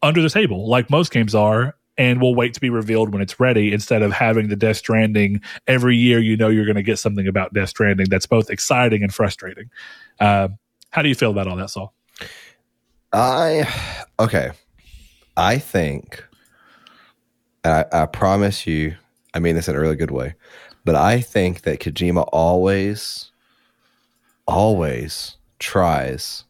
under 0.00 0.22
the 0.22 0.30
table, 0.30 0.68
like 0.68 0.88
most 0.88 1.10
games 1.10 1.34
are, 1.34 1.76
and 1.98 2.20
will 2.20 2.34
wait 2.34 2.54
to 2.54 2.60
be 2.60 2.70
revealed 2.70 3.12
when 3.12 3.20
it's 3.20 3.40
ready 3.40 3.72
instead 3.72 4.02
of 4.02 4.12
having 4.12 4.48
the 4.48 4.56
Death 4.56 4.76
Stranding 4.76 5.40
every 5.66 5.96
year. 5.96 6.20
You 6.20 6.36
know, 6.36 6.48
you're 6.48 6.66
going 6.66 6.76
to 6.76 6.82
get 6.82 6.98
something 7.00 7.26
about 7.26 7.52
Death 7.52 7.70
Stranding 7.70 8.06
that's 8.08 8.26
both 8.26 8.48
exciting 8.48 9.02
and 9.02 9.12
frustrating. 9.12 9.70
Uh, 10.20 10.48
how 10.90 11.02
do 11.02 11.08
you 11.08 11.16
feel 11.16 11.32
about 11.32 11.48
all 11.48 11.56
that, 11.56 11.70
Saul? 11.70 11.92
I 13.12 13.68
okay. 14.20 14.52
I 15.36 15.58
think, 15.58 16.24
I, 17.72 18.02
I 18.02 18.06
promise 18.06 18.66
you, 18.66 18.96
I 19.34 19.38
mean 19.38 19.54
this 19.54 19.68
in 19.68 19.76
a 19.76 19.80
really 19.80 19.96
good 19.96 20.10
way, 20.10 20.34
but 20.84 20.94
I 20.94 21.20
think 21.20 21.62
that 21.62 21.80
Kojima 21.80 22.28
always, 22.32 23.30
always 24.46 25.36
tries 25.58 26.44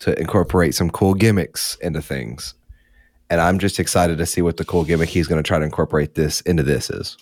to 0.00 0.18
incorporate 0.18 0.74
some 0.74 0.90
cool 0.90 1.14
gimmicks 1.14 1.76
into 1.80 2.02
things, 2.02 2.54
and 3.30 3.40
I'm 3.40 3.58
just 3.58 3.78
excited 3.80 4.18
to 4.18 4.26
see 4.26 4.42
what 4.42 4.56
the 4.56 4.64
cool 4.64 4.84
gimmick 4.84 5.08
he's 5.08 5.26
going 5.26 5.42
to 5.42 5.46
try 5.46 5.58
to 5.58 5.64
incorporate 5.64 6.14
this 6.14 6.40
into 6.42 6.62
this 6.62 6.90
is. 6.90 7.16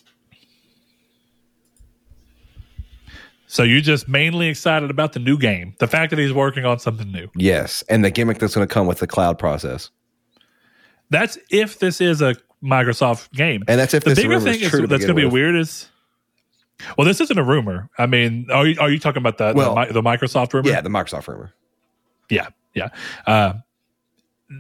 So 3.49 3.63
you're 3.63 3.81
just 3.81 4.09
mainly 4.09 4.49
excited 4.49 4.91
about 4.91 5.13
the 5.13 5.21
new 5.21 5.39
game, 5.39 5.75
the 5.79 5.87
fact 5.87 6.11
that 6.11 6.19
he's 6.19 6.33
working 6.33 6.65
on 6.65 6.79
something 6.81 7.11
new. 7.13 7.29
Yes, 7.37 7.85
and 7.89 8.05
the 8.05 8.11
gimmick 8.11 8.39
that's 8.39 8.55
going 8.55 8.67
to 8.67 8.73
come 8.73 8.87
with 8.87 8.99
the 8.99 9.07
cloud 9.07 9.39
process, 9.39 9.91
That's 11.11 11.39
if 11.51 11.79
this 11.79 12.01
is 12.01 12.21
a 12.21 12.35
Microsoft 12.63 13.31
game. 13.33 13.63
and 13.69 13.79
that's 13.79 13.95
if 13.95 14.05
the 14.05 14.11
this 14.11 14.21
bigger 14.21 14.41
thing 14.41 14.61
is 14.61 14.71
true 14.71 14.83
to 14.83 14.87
that's 14.87 15.05
going 15.05 15.15
to 15.17 15.21
be 15.21 15.25
with. 15.25 15.33
weird 15.33 15.57
is. 15.57 15.89
Well, 16.99 17.07
this 17.07 17.21
isn't 17.23 17.39
a 17.39 17.43
rumor. 17.45 17.89
I 17.97 18.07
mean, 18.07 18.49
are 18.53 18.67
you, 18.67 18.79
are 18.79 18.91
you 18.91 18.99
talking 18.99 19.23
about 19.23 19.39
the, 19.39 19.55
Well, 19.57 19.75
the 19.75 19.95
the 19.95 20.03
Microsoft 20.03 20.53
rumor? 20.53 20.69
Yeah, 20.69 20.83
the 20.83 20.91
Microsoft 20.91 21.27
rumor. 21.27 21.53
Yeah, 22.29 22.49
yeah. 22.75 22.89
Uh, 23.27 23.55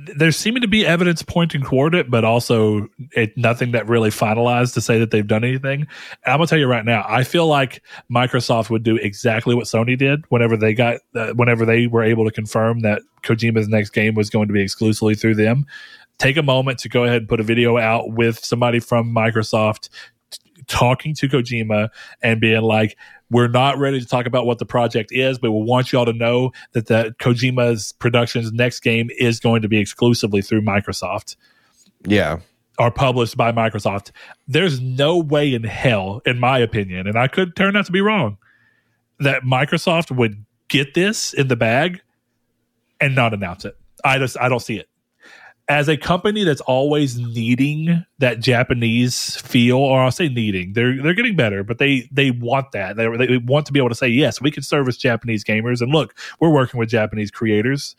th- 0.06 0.16
there's 0.16 0.36
seeming 0.36 0.62
to 0.62 0.68
be 0.68 0.86
evidence 0.86 1.22
pointing 1.22 1.62
toward 1.62 1.94
it, 1.94 2.10
but 2.10 2.24
also 2.24 2.88
it, 3.12 3.36
nothing 3.36 3.72
that 3.72 3.86
really 3.86 4.08
finalized 4.08 4.72
to 4.74 4.80
say 4.80 4.98
that 4.98 5.10
they've 5.10 5.26
done 5.26 5.44
anything. 5.44 5.80
And 5.82 6.32
I'm 6.32 6.38
gonna 6.38 6.46
tell 6.46 6.58
you 6.58 6.66
right 6.66 6.86
now, 6.86 7.04
I 7.06 7.22
feel 7.22 7.46
like 7.48 7.82
Microsoft 8.10 8.70
would 8.70 8.82
do 8.82 8.96
exactly 8.96 9.54
what 9.54 9.66
Sony 9.66 9.98
did 9.98 10.24
whenever 10.30 10.56
they 10.56 10.72
got, 10.72 11.00
uh, 11.14 11.32
whenever 11.34 11.66
they 11.66 11.86
were 11.86 12.02
able 12.02 12.24
to 12.24 12.30
confirm 12.30 12.80
that 12.80 13.02
Kojima's 13.24 13.68
next 13.68 13.90
game 13.90 14.14
was 14.14 14.30
going 14.30 14.48
to 14.48 14.54
be 14.54 14.62
exclusively 14.62 15.14
through 15.14 15.34
them. 15.34 15.66
Take 16.18 16.36
a 16.36 16.42
moment 16.42 16.78
to 16.80 16.88
go 16.88 17.04
ahead 17.04 17.18
and 17.18 17.28
put 17.28 17.40
a 17.40 17.42
video 17.42 17.78
out 17.78 18.10
with 18.10 18.44
somebody 18.44 18.80
from 18.80 19.14
Microsoft 19.14 19.90
t- 20.30 20.38
talking 20.66 21.14
to 21.14 21.28
Kojima 21.28 21.90
and 22.22 22.40
being 22.40 22.62
like, 22.62 22.96
we're 23.30 23.48
not 23.48 23.78
ready 23.78 24.00
to 24.00 24.06
talk 24.06 24.26
about 24.26 24.46
what 24.46 24.58
the 24.58 24.66
project 24.66 25.10
is, 25.12 25.38
but 25.38 25.50
we 25.50 25.60
want 25.60 25.92
y'all 25.92 26.04
to 26.04 26.12
know 26.12 26.52
that 26.72 26.86
the 26.86 27.14
Kojima's 27.18 27.92
Productions 27.92 28.52
next 28.52 28.80
game 28.80 29.10
is 29.18 29.40
going 29.40 29.62
to 29.62 29.68
be 29.68 29.78
exclusively 29.78 30.42
through 30.42 30.62
Microsoft 30.62 31.36
Yeah, 32.04 32.38
Are 32.78 32.90
published 32.90 33.36
by 33.36 33.52
Microsoft. 33.52 34.12
There's 34.46 34.80
no 34.80 35.18
way 35.18 35.54
in 35.54 35.64
hell, 35.64 36.22
in 36.24 36.38
my 36.38 36.58
opinion, 36.58 37.06
and 37.06 37.18
I 37.18 37.26
could 37.28 37.56
turn 37.56 37.76
out 37.76 37.86
to 37.86 37.92
be 37.92 38.00
wrong, 38.00 38.38
that 39.18 39.42
Microsoft 39.42 40.14
would 40.14 40.44
get 40.68 40.94
this 40.94 41.32
in 41.32 41.48
the 41.48 41.56
bag 41.56 42.00
and 43.00 43.14
not 43.14 43.34
announce 43.34 43.64
it. 43.64 43.76
I 44.04 44.18
just 44.18 44.38
I 44.38 44.48
don't 44.48 44.60
see 44.60 44.78
it. 44.78 44.88
As 45.68 45.88
a 45.88 45.96
company 45.96 46.44
that's 46.44 46.60
always 46.60 47.18
needing 47.18 48.04
that 48.18 48.38
Japanese 48.38 49.34
feel, 49.36 49.78
or 49.78 50.00
I'll 50.00 50.12
say 50.12 50.28
needing, 50.28 50.74
they're 50.74 51.02
they're 51.02 51.14
getting 51.14 51.34
better, 51.34 51.64
but 51.64 51.78
they 51.78 52.08
they 52.12 52.30
want 52.30 52.70
that. 52.72 52.96
They, 52.96 53.08
they 53.16 53.38
want 53.38 53.66
to 53.66 53.72
be 53.72 53.80
able 53.80 53.88
to 53.88 53.96
say, 53.96 54.06
yes, 54.06 54.40
we 54.40 54.52
can 54.52 54.62
service 54.62 54.96
Japanese 54.96 55.42
gamers, 55.42 55.80
and 55.80 55.92
look, 55.92 56.14
we're 56.38 56.50
working 56.50 56.78
with 56.78 56.88
Japanese 56.88 57.32
creators. 57.32 57.96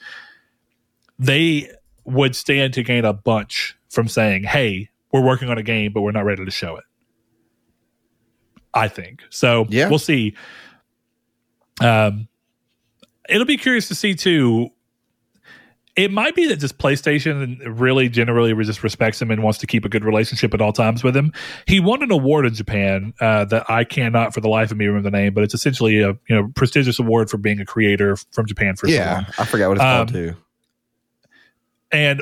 They 1.19 1.69
would 2.05 2.35
stand 2.35 2.73
to 2.75 2.83
gain 2.83 3.03
a 3.03 3.11
bunch 3.11 3.75
from 3.89 4.07
saying, 4.07 4.43
hey, 4.43 4.89
we're 5.11 5.21
working 5.21 5.49
on 5.49 5.57
a 5.57 5.63
game, 5.63 5.91
but 5.91 6.01
we're 6.01 6.11
not 6.11 6.25
ready 6.25 6.45
to 6.45 6.51
show 6.51 6.77
it. 6.77 6.83
I 8.73 8.87
think 8.87 9.23
so. 9.29 9.65
Yeah. 9.69 9.89
we'll 9.89 9.99
see. 9.99 10.35
Um, 11.81 12.27
it'll 13.27 13.45
be 13.45 13.57
curious 13.57 13.87
to 13.89 13.95
see 13.95 14.13
too. 14.13 14.69
It 15.97 16.11
might 16.11 16.35
be 16.35 16.47
that 16.47 16.57
just 16.57 16.77
PlayStation 16.77 17.59
really 17.65 18.07
generally 18.07 18.53
just 18.63 18.83
respects 18.83 19.19
him 19.21 19.31
and 19.31 19.41
wants 19.41 19.57
to 19.59 19.67
keep 19.67 19.83
a 19.83 19.89
good 19.89 20.05
relationship 20.05 20.53
at 20.53 20.61
all 20.61 20.71
times 20.71 21.03
with 21.03 21.17
him. 21.17 21.33
He 21.65 21.79
won 21.79 22.03
an 22.03 22.11
award 22.11 22.45
in 22.45 22.53
Japan 22.53 23.13
uh, 23.19 23.45
that 23.45 23.69
I 23.69 23.83
cannot 23.83 24.33
for 24.33 24.39
the 24.39 24.47
life 24.47 24.69
of 24.71 24.77
me 24.77 24.85
remember 24.85 25.09
the 25.09 25.17
name, 25.17 25.33
but 25.33 25.43
it's 25.43 25.55
essentially 25.55 25.99
a 26.01 26.09
you 26.29 26.35
know 26.35 26.49
prestigious 26.55 26.99
award 26.99 27.29
for 27.31 27.37
being 27.37 27.59
a 27.59 27.65
creator 27.65 28.15
from 28.31 28.45
Japan 28.45 28.75
for 28.75 28.87
so 28.87 28.93
long. 28.93 29.01
yeah. 29.01 29.25
I 29.39 29.45
forgot 29.45 29.69
what 29.69 29.77
it's 29.77 29.83
called 29.83 30.09
Um, 30.09 30.13
too. 30.13 30.35
and 31.91 32.21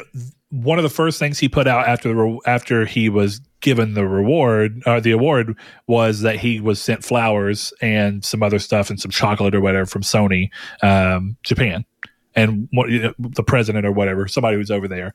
one 0.49 0.77
of 0.79 0.83
the 0.83 0.89
first 0.89 1.19
things 1.19 1.37
he 1.39 1.49
put 1.49 1.67
out 1.67 1.87
after 1.87 2.07
the 2.07 2.15
re- 2.15 2.39
after 2.45 2.85
he 2.85 3.09
was 3.09 3.41
given 3.59 3.93
the 3.93 4.07
reward 4.07 4.81
or 4.85 5.01
the 5.01 5.11
award 5.11 5.57
was 5.87 6.21
that 6.21 6.37
he 6.37 6.61
was 6.61 6.79
sent 6.81 7.03
flowers 7.03 7.73
and 7.81 8.23
some 8.23 8.43
other 8.43 8.59
stuff 8.59 8.89
and 8.89 8.99
some 9.01 9.11
chocolate 9.11 9.55
or 9.55 9.59
whatever 9.59 9.85
from 9.87 10.03
Sony 10.03 10.49
um, 10.83 11.35
Japan 11.43 11.83
and 12.35 12.67
what, 12.71 12.89
you 12.89 13.01
know, 13.01 13.13
the 13.17 13.43
president 13.43 13.85
or 13.85 13.91
whatever 13.91 14.27
somebody 14.27 14.57
who's 14.57 14.71
over 14.71 14.87
there. 14.87 15.13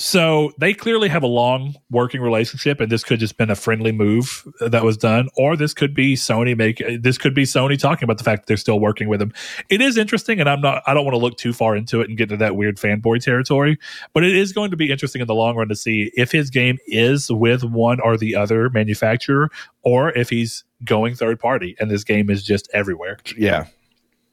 So 0.00 0.52
they 0.58 0.74
clearly 0.74 1.08
have 1.08 1.24
a 1.24 1.28
long 1.28 1.74
working 1.90 2.20
relationship, 2.20 2.80
and 2.80 2.90
this 2.90 3.02
could 3.02 3.18
just 3.18 3.36
been 3.36 3.50
a 3.50 3.56
friendly 3.56 3.90
move 3.90 4.46
that 4.60 4.84
was 4.84 4.96
done, 4.96 5.28
or 5.36 5.56
this 5.56 5.74
could 5.74 5.92
be 5.92 6.14
Sony 6.14 6.56
make 6.56 6.80
this 7.00 7.18
could 7.18 7.34
be 7.34 7.42
Sony 7.42 7.76
talking 7.76 8.04
about 8.04 8.16
the 8.16 8.22
fact 8.22 8.42
that 8.42 8.46
they're 8.46 8.56
still 8.56 8.78
working 8.78 9.08
with 9.08 9.20
him. 9.20 9.32
It 9.68 9.80
is 9.80 9.98
interesting, 9.98 10.38
and 10.38 10.48
I'm 10.48 10.60
not 10.60 10.84
I 10.86 10.94
don't 10.94 11.04
want 11.04 11.14
to 11.14 11.18
look 11.18 11.36
too 11.36 11.52
far 11.52 11.74
into 11.74 12.00
it 12.00 12.08
and 12.08 12.16
get 12.16 12.28
to 12.28 12.36
that 12.36 12.54
weird 12.54 12.76
fanboy 12.76 13.24
territory, 13.24 13.76
but 14.12 14.22
it 14.22 14.36
is 14.36 14.52
going 14.52 14.70
to 14.70 14.76
be 14.76 14.92
interesting 14.92 15.20
in 15.20 15.26
the 15.26 15.34
long 15.34 15.56
run 15.56 15.68
to 15.68 15.74
see 15.74 16.12
if 16.14 16.30
his 16.30 16.48
game 16.48 16.78
is 16.86 17.28
with 17.28 17.64
one 17.64 17.98
or 17.98 18.16
the 18.16 18.36
other 18.36 18.70
manufacturer, 18.70 19.50
or 19.82 20.16
if 20.16 20.30
he's 20.30 20.62
going 20.84 21.16
third 21.16 21.40
party 21.40 21.74
and 21.80 21.90
this 21.90 22.04
game 22.04 22.30
is 22.30 22.44
just 22.44 22.68
everywhere. 22.72 23.18
Yeah. 23.36 23.66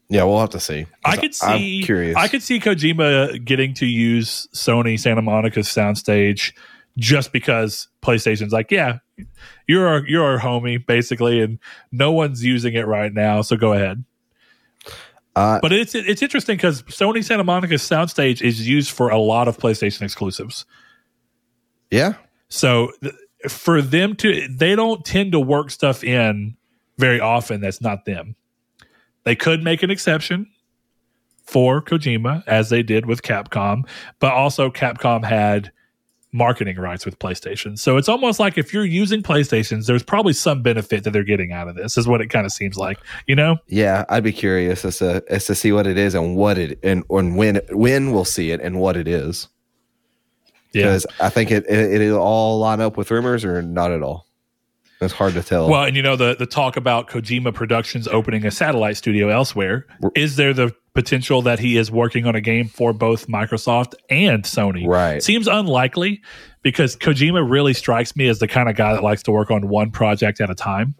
Yeah, 0.10 0.23
we'll 0.23 0.40
have 0.40 0.52
to 0.52 0.60
see. 0.60 0.86
I 1.03 1.18
could 1.18 1.34
see. 1.34 1.80
I'm 1.82 1.86
curious. 1.86 2.15
I 2.15 2.27
could 2.27 2.44
see 2.44 2.60
Kojima 2.60 3.44
getting 3.44 3.73
to 3.76 3.86
use 3.86 4.48
Sony 4.53 4.99
Santa 4.99 5.22
Monica's 5.23 5.68
soundstage 5.68 6.53
just 6.98 7.32
because 7.32 7.88
PlayStation's 8.03 8.53
like, 8.53 8.69
yeah, 8.72 8.99
you're 9.68 9.88
our 9.88 10.07
you're 10.07 10.23
our 10.23 10.40
homie 10.40 10.86
basically, 10.86 11.41
and 11.41 11.57
no 11.91 12.11
one's 12.11 12.44
using 12.45 12.76
it 12.76 12.86
right 12.88 13.14
now, 13.14 13.41
so 13.41 13.56
go 13.56 13.73
ahead. 13.73 14.03
Uh, 15.36 15.60
But 15.61 15.73
it's 15.73 15.95
it's 15.95 16.22
interesting 16.22 16.56
because 16.56 16.84
Sony 16.84 17.23
Santa 17.23 17.44
Monica's 17.44 17.82
soundstage 17.82 18.41
is 18.41 18.68
used 18.68 18.91
for 18.91 19.10
a 19.10 19.18
lot 19.18 19.48
of 19.48 19.57
PlayStation 19.57 20.03
exclusives. 20.03 20.65
yeah, 21.91 22.14
So 22.48 22.91
th- 23.02 23.15
for 23.49 23.82
them 23.82 24.15
to, 24.18 24.48
they 24.48 24.76
don't 24.76 25.03
tend 25.06 25.32
to 25.34 25.40
work 25.40 25.69
stuff 25.72 26.03
in 26.03 26.56
very 26.98 27.19
often 27.19 27.60
that's 27.61 27.82
not 27.82 28.06
them. 28.06 28.36
They 29.26 29.35
could 29.35 29.64
make 29.64 29.84
an 29.84 29.91
exception 29.91 30.47
for 31.43 31.81
Kojima, 31.81 32.43
as 32.47 32.69
they 32.69 32.81
did 32.81 33.06
with 33.06 33.22
Capcom, 33.22 33.88
but 34.19 34.34
also 34.34 34.69
Capcom 34.69 35.23
had 35.23 35.72
marketing 36.35 36.77
rights 36.77 37.06
with 37.06 37.18
PlayStation. 37.18 37.80
So 37.80 37.95
it's 37.97 38.10
almost 38.10 38.39
like 38.39 38.57
if 38.57 38.73
you're 38.73 38.85
using 38.85 39.23
PlayStations, 39.23 39.85
there's 39.85 40.03
probably 40.03 40.34
some 40.34 40.61
benefit 40.61 41.03
that 41.06 41.11
they're 41.11 41.23
getting 41.23 41.53
out 41.53 41.68
of 41.69 41.76
this, 41.76 41.97
is 41.97 42.07
what 42.07 42.19
it 42.19 42.27
kind 42.27 42.45
of 42.45 42.52
seems 42.52 42.77
like, 42.77 42.99
you 43.26 43.35
know? 43.35 43.57
yeah. 43.68 44.06
I'd 44.10 44.23
be 44.23 44.34
curious 44.34 44.84
as 44.84 44.97
to 44.97 45.23
as 45.30 45.45
to 45.45 45.56
see 45.56 45.72
what 45.72 45.88
it 45.88 45.97
is 45.97 46.14
and 46.14 46.35
what 46.35 46.57
it 46.57 46.77
and, 46.84 47.03
and 47.10 47.38
when 47.38 47.61
when 47.72 48.11
we'll 48.11 48.26
see 48.26 48.52
it 48.52 48.60
and 48.60 48.80
what 48.80 48.97
it 48.97 49.07
is. 49.07 49.47
Because 50.73 51.07
I 51.22 51.30
think 51.30 51.52
it, 51.52 51.65
it 51.69 52.02
it'll 52.02 52.19
all 52.22 52.60
line 52.60 52.81
up 52.81 52.97
with 52.97 53.10
rumors 53.10 53.45
or 53.45 53.61
not 53.61 53.91
at 53.91 54.03
all. 54.03 54.27
It's 55.06 55.14
hard 55.14 55.34
to 55.36 55.44
tell. 55.44 55.69
Well, 55.69 55.84
and 55.84 55.95
you 55.95 56.02
know 56.02 56.15
the 56.15 56.36
the 56.36 56.45
talk 56.45 56.76
about 56.77 57.07
Kojima 57.07 57.53
Productions 57.53 58.07
opening 58.07 58.45
a 58.45 58.52
satellite 58.52 58.98
studio 58.98 59.30
elsewhere. 59.30 59.86
Is 60.15 60.36
there 60.36 60.53
the 60.53 60.76
potential 60.94 61.41
that 61.44 61.60
he 61.60 61.77
is 61.77 61.91
working 61.91 62.26
on 62.26 62.36
a 62.36 62.41
game 62.41 62.68
for 62.68 62.94
both 62.94 63.27
Microsoft 63.27 63.94
and 64.10 64.44
Sony? 64.44 64.88
Right. 64.88 65.22
Seems 65.22 65.48
unlikely 65.48 66.22
because 66.61 66.95
Kojima 66.95 67.49
really 67.49 67.73
strikes 67.73 68.15
me 68.15 68.27
as 68.27 68.40
the 68.40 68.48
kind 68.48 68.69
of 68.69 68.76
guy 68.76 68.94
that 68.94 69.03
likes 69.03 69.23
to 69.23 69.32
work 69.32 69.52
on 69.52 69.68
one 69.68 69.91
project 69.91 70.41
at 70.41 70.49
a 70.49 70.56
time 70.56 70.95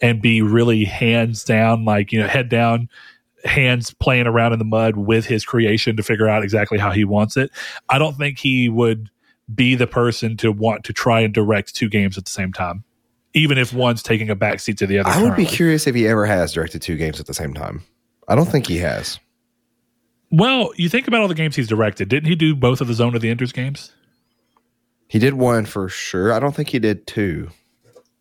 and 0.00 0.22
be 0.22 0.42
really 0.42 0.84
hands 0.84 1.44
down, 1.44 1.84
like 1.84 2.12
you 2.12 2.20
know, 2.20 2.28
head 2.28 2.48
down, 2.48 2.88
hands 3.44 3.92
playing 3.92 4.26
around 4.26 4.52
in 4.52 4.58
the 4.58 4.64
mud 4.64 4.96
with 4.96 5.26
his 5.26 5.44
creation 5.44 5.96
to 5.96 6.02
figure 6.02 6.28
out 6.28 6.44
exactly 6.44 6.78
how 6.78 6.90
he 6.90 7.04
wants 7.04 7.36
it. 7.36 7.50
I 7.88 7.98
don't 7.98 8.16
think 8.16 8.38
he 8.38 8.68
would 8.68 9.10
be 9.52 9.74
the 9.74 9.86
person 9.86 10.36
to 10.36 10.52
want 10.52 10.84
to 10.84 10.92
try 10.92 11.20
and 11.20 11.32
direct 11.32 11.74
two 11.74 11.88
games 11.88 12.18
at 12.18 12.24
the 12.26 12.30
same 12.30 12.52
time 12.52 12.84
even 13.34 13.58
if 13.58 13.72
one's 13.72 14.02
taking 14.02 14.30
a 14.30 14.36
backseat 14.36 14.76
to 14.78 14.86
the 14.86 14.98
other. 14.98 15.10
I 15.10 15.22
would 15.22 15.36
be 15.36 15.46
curious 15.46 15.86
if 15.86 15.94
he 15.94 16.06
ever 16.06 16.26
has 16.26 16.52
directed 16.52 16.82
two 16.82 16.96
games 16.96 17.20
at 17.20 17.26
the 17.26 17.34
same 17.34 17.54
time. 17.54 17.82
I 18.26 18.34
don't 18.34 18.46
think 18.46 18.66
he 18.66 18.78
has. 18.78 19.18
Well, 20.30 20.72
you 20.76 20.88
think 20.88 21.08
about 21.08 21.22
all 21.22 21.28
the 21.28 21.34
games 21.34 21.56
he's 21.56 21.68
directed. 21.68 22.08
Didn't 22.08 22.28
he 22.28 22.34
do 22.34 22.54
both 22.54 22.80
of 22.80 22.88
the 22.88 22.94
Zone 22.94 23.14
of 23.14 23.22
the 23.22 23.30
Enders 23.30 23.52
games? 23.52 23.92
He 25.08 25.18
did 25.18 25.34
one 25.34 25.64
for 25.64 25.88
sure. 25.88 26.32
I 26.32 26.38
don't 26.38 26.54
think 26.54 26.68
he 26.68 26.78
did 26.78 27.06
two. 27.06 27.48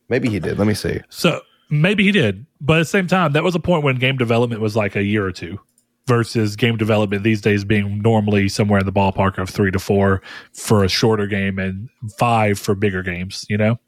Maybe 0.07 0.29
he 0.29 0.39
did. 0.39 0.57
Let 0.57 0.67
me 0.67 0.73
see. 0.73 1.01
So 1.09 1.41
maybe 1.69 2.05
he 2.05 2.13
did, 2.13 2.45
but 2.61 2.77
at 2.77 2.79
the 2.79 2.85
same 2.85 3.07
time, 3.07 3.33
that 3.33 3.43
was 3.43 3.55
a 3.55 3.59
point 3.59 3.83
when 3.83 3.97
game 3.97 4.15
development 4.17 4.61
was 4.61 4.75
like 4.77 4.95
a 4.95 5.03
year 5.03 5.25
or 5.25 5.33
two, 5.33 5.59
versus 6.07 6.55
game 6.55 6.77
development 6.77 7.23
these 7.23 7.41
days 7.41 7.65
being 7.65 8.01
normally 8.01 8.47
somewhere 8.47 8.79
in 8.79 8.85
the 8.85 8.93
ballpark 8.93 9.37
of 9.37 9.49
three 9.49 9.71
to 9.71 9.79
four 9.79 10.21
for 10.53 10.85
a 10.85 10.87
shorter 10.87 11.27
game 11.27 11.59
and 11.59 11.89
five 12.17 12.57
for 12.57 12.73
bigger 12.73 13.03
games. 13.03 13.45
You 13.49 13.57
know? 13.57 13.79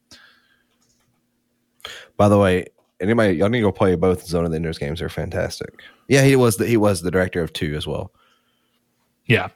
By 2.20 2.28
the 2.28 2.38
way, 2.38 2.66
anybody 3.00 3.38
y'all 3.38 3.48
need 3.48 3.60
to 3.60 3.68
go 3.68 3.72
play 3.72 3.96
both 3.96 4.28
Zone 4.28 4.44
of 4.44 4.52
the 4.52 4.58
Enders 4.58 4.78
games. 4.78 5.00
They're 5.00 5.08
fantastic. 5.08 5.82
Yeah, 6.10 6.24
he 6.24 6.36
was 6.36 6.58
the 6.58 6.68
he 6.68 6.76
was 6.76 7.02
the 7.02 7.12
director 7.12 7.42
of 7.42 7.54
two 7.54 7.76
as 7.76 7.88
well. 7.88 8.12
Yeah. 9.26 9.48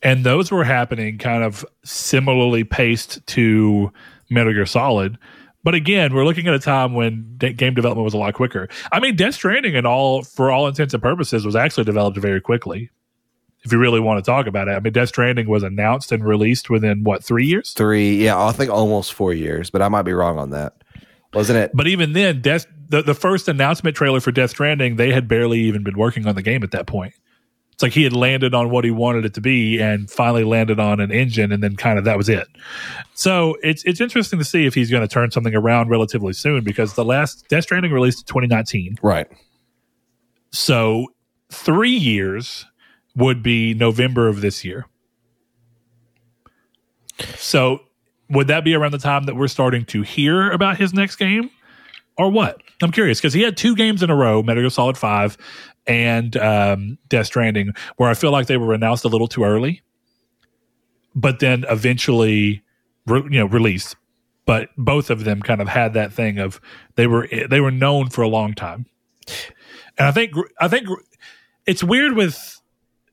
And 0.00 0.22
those 0.22 0.52
were 0.52 0.62
happening 0.62 1.18
kind 1.18 1.42
of 1.42 1.66
similarly 1.82 2.62
paced 2.62 3.26
to 3.26 3.92
Metal 4.30 4.52
Gear 4.52 4.64
Solid. 4.64 5.18
But 5.64 5.74
again, 5.74 6.14
we're 6.14 6.24
looking 6.24 6.46
at 6.46 6.54
a 6.54 6.60
time 6.60 6.94
when 6.94 7.34
de- 7.36 7.52
game 7.52 7.74
development 7.74 8.04
was 8.04 8.14
a 8.14 8.18
lot 8.18 8.32
quicker. 8.32 8.68
I 8.92 9.00
mean, 9.00 9.16
Death 9.16 9.34
Stranding, 9.34 9.74
and 9.74 9.88
all 9.88 10.22
for 10.22 10.52
all 10.52 10.68
intents 10.68 10.94
and 10.94 11.02
purposes, 11.02 11.44
was 11.44 11.56
actually 11.56 11.82
developed 11.82 12.16
very 12.18 12.40
quickly. 12.40 12.90
If 13.64 13.72
you 13.72 13.78
really 13.78 13.98
want 13.98 14.24
to 14.24 14.30
talk 14.30 14.46
about 14.46 14.68
it, 14.68 14.72
I 14.72 14.78
mean, 14.78 14.92
Death 14.92 15.08
Stranding 15.08 15.48
was 15.48 15.64
announced 15.64 16.12
and 16.12 16.24
released 16.24 16.70
within 16.70 17.02
what 17.02 17.24
three 17.24 17.44
years? 17.44 17.72
Three, 17.72 18.22
yeah, 18.22 18.40
I 18.40 18.52
think 18.52 18.70
almost 18.70 19.12
four 19.12 19.34
years, 19.34 19.68
but 19.68 19.82
I 19.82 19.88
might 19.88 20.02
be 20.02 20.12
wrong 20.12 20.38
on 20.38 20.50
that. 20.50 20.74
Wasn't 21.34 21.58
it? 21.58 21.70
But 21.74 21.86
even 21.86 22.12
then, 22.14 22.40
Death, 22.40 22.66
the 22.88 23.02
the 23.02 23.14
first 23.14 23.48
announcement 23.48 23.96
trailer 23.96 24.20
for 24.20 24.32
Death 24.32 24.50
Stranding, 24.50 24.96
they 24.96 25.12
had 25.12 25.28
barely 25.28 25.60
even 25.60 25.82
been 25.84 25.96
working 25.98 26.26
on 26.26 26.34
the 26.34 26.42
game 26.42 26.62
at 26.62 26.70
that 26.70 26.86
point. 26.86 27.14
It's 27.72 27.82
like 27.82 27.92
he 27.92 28.02
had 28.02 28.12
landed 28.12 28.54
on 28.54 28.70
what 28.70 28.84
he 28.84 28.90
wanted 28.90 29.24
it 29.24 29.34
to 29.34 29.40
be, 29.40 29.78
and 29.78 30.10
finally 30.10 30.42
landed 30.42 30.80
on 30.80 30.98
an 30.98 31.12
engine, 31.12 31.52
and 31.52 31.62
then 31.62 31.76
kind 31.76 31.96
of 31.98 32.04
that 32.06 32.16
was 32.16 32.28
it. 32.28 32.48
So 33.14 33.56
it's 33.62 33.84
it's 33.84 34.00
interesting 34.00 34.38
to 34.40 34.44
see 34.44 34.66
if 34.66 34.74
he's 34.74 34.90
going 34.90 35.02
to 35.02 35.08
turn 35.08 35.30
something 35.30 35.54
around 35.54 35.88
relatively 35.90 36.32
soon 36.32 36.64
because 36.64 36.94
the 36.94 37.04
last 37.04 37.46
Death 37.48 37.64
Stranding 37.64 37.92
released 37.92 38.20
in 38.22 38.26
2019, 38.26 38.96
Right. 39.02 39.28
so 40.50 41.06
three 41.50 41.90
years 41.94 42.66
would 43.14 43.42
be 43.42 43.74
November 43.74 44.28
of 44.28 44.40
this 44.40 44.64
year. 44.64 44.86
So 47.36 47.80
would 48.30 48.48
that 48.48 48.64
be 48.64 48.74
around 48.74 48.92
the 48.92 48.98
time 48.98 49.24
that 49.24 49.36
we're 49.36 49.48
starting 49.48 49.84
to 49.86 50.02
hear 50.02 50.50
about 50.50 50.76
his 50.76 50.92
next 50.92 51.16
game 51.16 51.50
or 52.16 52.30
what? 52.30 52.62
I'm 52.82 52.92
curious 52.92 53.18
because 53.18 53.32
he 53.32 53.42
had 53.42 53.56
two 53.56 53.74
games 53.74 54.02
in 54.02 54.10
a 54.10 54.16
row, 54.16 54.42
Metal 54.42 54.62
Gear 54.62 54.70
Solid 54.70 54.96
5 54.96 55.36
and 55.86 56.36
um, 56.36 56.98
Death 57.08 57.26
Stranding, 57.26 57.72
where 57.96 58.08
I 58.08 58.14
feel 58.14 58.30
like 58.30 58.46
they 58.46 58.56
were 58.56 58.74
announced 58.74 59.04
a 59.04 59.08
little 59.08 59.28
too 59.28 59.44
early, 59.44 59.82
but 61.14 61.40
then 61.40 61.64
eventually, 61.68 62.62
re- 63.06 63.22
you 63.24 63.38
know, 63.38 63.46
released. 63.46 63.96
But 64.44 64.70
both 64.76 65.10
of 65.10 65.24
them 65.24 65.42
kind 65.42 65.60
of 65.60 65.68
had 65.68 65.94
that 65.94 66.12
thing 66.12 66.38
of 66.38 66.60
they 66.94 67.06
were 67.06 67.28
they 67.50 67.60
were 67.60 67.70
known 67.70 68.08
for 68.08 68.22
a 68.22 68.28
long 68.28 68.54
time, 68.54 68.86
and 69.98 70.06
I 70.06 70.10
think 70.10 70.32
I 70.58 70.68
think 70.68 70.88
it's 71.66 71.84
weird 71.84 72.14
with 72.14 72.58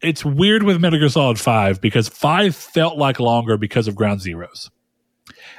it's 0.02 0.24
weird 0.24 0.64
with 0.64 0.80
Metal 0.80 0.98
Gear 0.98 1.10
Solid 1.10 1.38
Five 1.38 1.82
because 1.82 2.08
Five 2.08 2.56
felt 2.56 2.98
like 2.98 3.20
longer 3.20 3.58
because 3.58 3.90
of 3.90 3.96
Ground 3.96 4.22
Zeroes. 4.22 4.70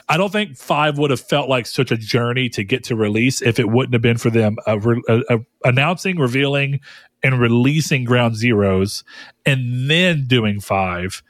I 0.08 0.16
don't 0.16 0.30
think 0.32 0.56
Five 0.56 0.98
would 0.98 1.10
have 1.10 1.20
felt 1.20 1.48
like 1.48 1.66
such 1.66 1.90
a 1.90 1.96
journey 1.96 2.48
to 2.50 2.64
get 2.64 2.84
to 2.84 2.96
release 2.96 3.42
if 3.42 3.58
it 3.58 3.68
wouldn't 3.68 3.92
have 3.94 4.02
been 4.02 4.18
for 4.18 4.30
them 4.30 4.56
uh, 4.66 4.78
re- 4.78 5.02
uh, 5.08 5.20
uh, 5.28 5.38
announcing, 5.64 6.18
revealing, 6.18 6.80
and 7.22 7.40
releasing 7.40 8.04
Ground 8.04 8.34
Zeroes, 8.34 9.02
and 9.44 9.90
then 9.90 10.26
doing 10.26 10.60
Five, 10.60 11.22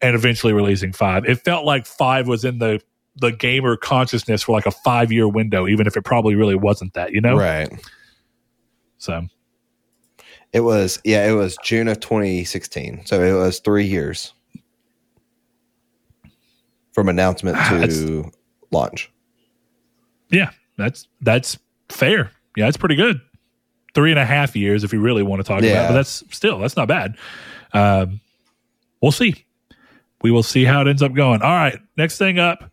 and 0.00 0.14
eventually 0.14 0.52
releasing 0.52 0.92
Five. 0.92 1.24
It 1.26 1.36
felt 1.44 1.64
like 1.64 1.86
Five 1.86 2.26
was 2.28 2.44
in 2.44 2.58
the 2.58 2.80
the 3.16 3.30
gamer 3.30 3.76
consciousness 3.76 4.42
for 4.42 4.52
like 4.52 4.66
a 4.66 4.72
five 4.72 5.12
year 5.12 5.28
window, 5.28 5.68
even 5.68 5.86
if 5.86 5.96
it 5.96 6.02
probably 6.02 6.34
really 6.34 6.56
wasn't 6.56 6.94
that. 6.94 7.12
You 7.12 7.20
know, 7.20 7.36
Right. 7.36 7.70
so 8.98 9.26
It 10.52 10.60
was 10.60 11.00
yeah, 11.04 11.28
it 11.30 11.34
was 11.34 11.56
June 11.62 11.86
of 11.88 12.00
2016. 12.00 13.06
So 13.06 13.22
it 13.22 13.32
was 13.32 13.60
three 13.60 13.84
years 13.86 14.34
from 16.94 17.08
announcement 17.08 17.56
Ah, 17.58 17.84
to 17.86 18.30
launch. 18.70 19.10
Yeah, 20.30 20.50
that's 20.78 21.06
that's 21.20 21.58
fair. 21.90 22.30
Yeah, 22.56 22.64
that's 22.66 22.76
pretty 22.76 22.94
good. 22.96 23.20
Three 23.94 24.10
and 24.10 24.18
a 24.18 24.24
half 24.24 24.56
years, 24.56 24.82
if 24.84 24.92
you 24.92 25.00
really 25.00 25.22
want 25.22 25.40
to 25.40 25.44
talk 25.44 25.58
about, 25.58 25.84
it, 25.84 25.88
but 25.88 25.94
that's 25.94 26.22
still 26.30 26.58
that's 26.58 26.76
not 26.76 26.88
bad. 26.88 27.16
Um, 27.72 28.20
we'll 29.02 29.12
see. 29.12 29.44
We 30.22 30.30
will 30.30 30.42
see 30.42 30.64
how 30.64 30.80
it 30.80 30.88
ends 30.88 31.02
up 31.02 31.12
going. 31.12 31.42
All 31.42 31.50
right, 31.50 31.78
next 31.96 32.16
thing 32.18 32.38
up. 32.38 32.70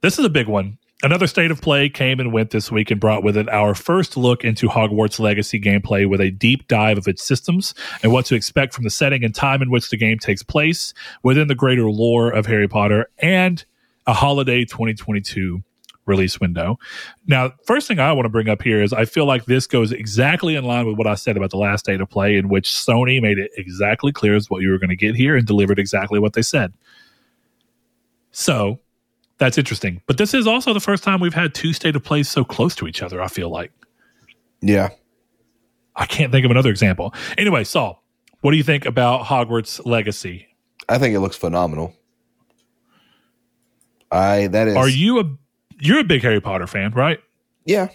This 0.00 0.18
is 0.18 0.24
a 0.24 0.30
big 0.30 0.46
one. 0.48 0.77
Another 1.04 1.28
state 1.28 1.52
of 1.52 1.60
play 1.60 1.88
came 1.88 2.18
and 2.18 2.32
went 2.32 2.50
this 2.50 2.72
week 2.72 2.90
and 2.90 3.00
brought 3.00 3.22
with 3.22 3.36
it 3.36 3.48
our 3.50 3.72
first 3.72 4.16
look 4.16 4.42
into 4.42 4.66
Hogwarts 4.66 5.20
Legacy 5.20 5.60
gameplay 5.60 6.08
with 6.08 6.20
a 6.20 6.32
deep 6.32 6.66
dive 6.66 6.98
of 6.98 7.06
its 7.06 7.22
systems 7.22 7.72
and 8.02 8.12
what 8.12 8.26
to 8.26 8.34
expect 8.34 8.74
from 8.74 8.82
the 8.82 8.90
setting 8.90 9.22
and 9.22 9.32
time 9.32 9.62
in 9.62 9.70
which 9.70 9.90
the 9.90 9.96
game 9.96 10.18
takes 10.18 10.42
place 10.42 10.92
within 11.22 11.46
the 11.46 11.54
greater 11.54 11.88
lore 11.88 12.30
of 12.30 12.46
Harry 12.46 12.66
Potter 12.66 13.08
and 13.18 13.64
a 14.08 14.12
holiday 14.12 14.64
2022 14.64 15.62
release 16.04 16.40
window. 16.40 16.80
Now, 17.28 17.52
first 17.64 17.86
thing 17.86 18.00
I 18.00 18.10
want 18.12 18.24
to 18.24 18.30
bring 18.30 18.48
up 18.48 18.62
here 18.62 18.82
is 18.82 18.92
I 18.92 19.04
feel 19.04 19.24
like 19.26 19.44
this 19.44 19.68
goes 19.68 19.92
exactly 19.92 20.56
in 20.56 20.64
line 20.64 20.84
with 20.84 20.98
what 20.98 21.06
I 21.06 21.14
said 21.14 21.36
about 21.36 21.50
the 21.50 21.58
last 21.58 21.80
state 21.80 22.00
of 22.00 22.10
play, 22.10 22.36
in 22.36 22.48
which 22.48 22.70
Sony 22.70 23.22
made 23.22 23.38
it 23.38 23.52
exactly 23.56 24.10
clear 24.10 24.34
as 24.34 24.50
what 24.50 24.62
you 24.62 24.70
were 24.70 24.78
going 24.78 24.90
to 24.90 24.96
get 24.96 25.14
here 25.14 25.36
and 25.36 25.46
delivered 25.46 25.78
exactly 25.78 26.18
what 26.18 26.32
they 26.32 26.42
said. 26.42 26.72
So 28.32 28.80
that's 29.38 29.58
interesting. 29.58 30.02
But 30.06 30.18
this 30.18 30.34
is 30.34 30.46
also 30.46 30.72
the 30.72 30.80
first 30.80 31.02
time 31.04 31.20
we've 31.20 31.34
had 31.34 31.54
two 31.54 31.72
state 31.72 31.96
of 31.96 32.04
plays 32.04 32.28
so 32.28 32.44
close 32.44 32.74
to 32.76 32.86
each 32.86 33.02
other, 33.02 33.22
I 33.22 33.28
feel 33.28 33.50
like. 33.50 33.72
Yeah. 34.60 34.90
I 35.96 36.06
can't 36.06 36.30
think 36.32 36.44
of 36.44 36.50
another 36.50 36.70
example. 36.70 37.14
Anyway, 37.36 37.64
Saul, 37.64 38.02
what 38.40 38.52
do 38.52 38.56
you 38.56 38.62
think 38.62 38.86
about 38.86 39.26
Hogwarts 39.26 39.84
Legacy? 39.84 40.46
I 40.88 40.98
think 40.98 41.14
it 41.14 41.20
looks 41.20 41.36
phenomenal. 41.36 41.94
I 44.10 44.46
that 44.48 44.68
is 44.68 44.76
Are 44.76 44.88
you 44.88 45.20
a 45.20 45.24
you're 45.80 45.98
a 46.00 46.04
big 46.04 46.22
Harry 46.22 46.40
Potter 46.40 46.66
fan, 46.66 46.92
right? 46.92 47.18
Yeah. 47.64 47.88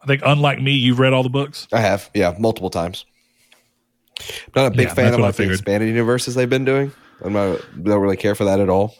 I 0.00 0.06
think, 0.06 0.22
unlike 0.24 0.60
me, 0.60 0.72
you've 0.72 1.00
read 1.00 1.12
all 1.12 1.22
the 1.22 1.28
books. 1.28 1.66
I 1.72 1.80
have, 1.80 2.08
yeah, 2.14 2.34
multiple 2.38 2.70
times. 2.70 3.04
I'm 4.20 4.26
not 4.54 4.66
a 4.66 4.70
big 4.70 4.88
Yeah, 4.88 4.94
fan 4.94 5.14
of 5.14 5.20
like 5.20 5.34
the 5.36 5.50
expanded 5.50 5.88
universes 5.88 6.34
they've 6.34 6.48
been 6.48 6.64
doing. 6.64 6.92
I'm 7.24 7.32
not 7.32 7.60
don't 7.82 8.00
really 8.00 8.16
care 8.16 8.34
for 8.34 8.44
that 8.44 8.60
at 8.60 8.68
all. 8.68 8.94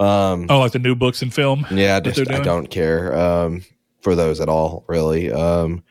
Um, 0.00 0.46
Oh, 0.48 0.58
like 0.58 0.72
the 0.72 0.78
new 0.78 0.94
books 0.96 1.22
and 1.22 1.32
film. 1.32 1.66
yeah, 1.70 1.96
I 1.96 2.00
just 2.00 2.30
I 2.30 2.40
don't 2.40 2.68
care 2.70 3.16
um, 3.16 3.62
for 4.00 4.14
those 4.14 4.40
at 4.40 4.48
all, 4.48 4.84
really. 4.88 5.30
Um, 5.30 5.82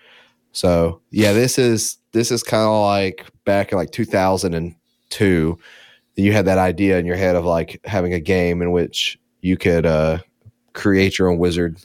so 0.52 1.02
yeah, 1.11 1.31
this 1.34 1.57
is 1.57 1.98
this 2.11 2.31
is 2.31 2.43
kind 2.43 2.64
of 2.64 2.84
like 2.84 3.26
back 3.45 3.72
in 3.72 3.77
like 3.77 3.91
2002. 3.91 5.60
You 6.18 6.34
had 6.34 6.45
that 6.45 6.57
idea 6.57 6.99
in 6.99 7.06
your 7.06 7.15
head 7.15 7.35
of 7.35 7.45
like 7.45 7.80
having 7.85 8.14
a 8.14 8.19
game 8.19 8.61
in 8.61 8.72
which 8.72 9.18
you 9.41 9.56
could 9.57 9.85
uh, 9.85 10.19
create 10.73 11.18
your 11.18 11.30
own 11.30 11.38
wizard 11.38 11.77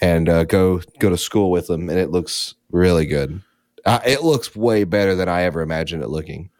and 0.00 0.28
uh, 0.28 0.44
go 0.44 0.80
go 0.98 1.08
to 1.10 1.16
school 1.16 1.50
with 1.50 1.66
them, 1.68 1.88
and 1.88 1.98
it 1.98 2.10
looks 2.10 2.54
really 2.70 3.06
good. 3.06 3.40
Uh, 3.84 4.00
it 4.04 4.22
looks 4.22 4.54
way 4.56 4.84
better 4.84 5.14
than 5.14 5.28
I 5.28 5.42
ever 5.42 5.62
imagined 5.62 6.02
it 6.02 6.08
looking. 6.08 6.50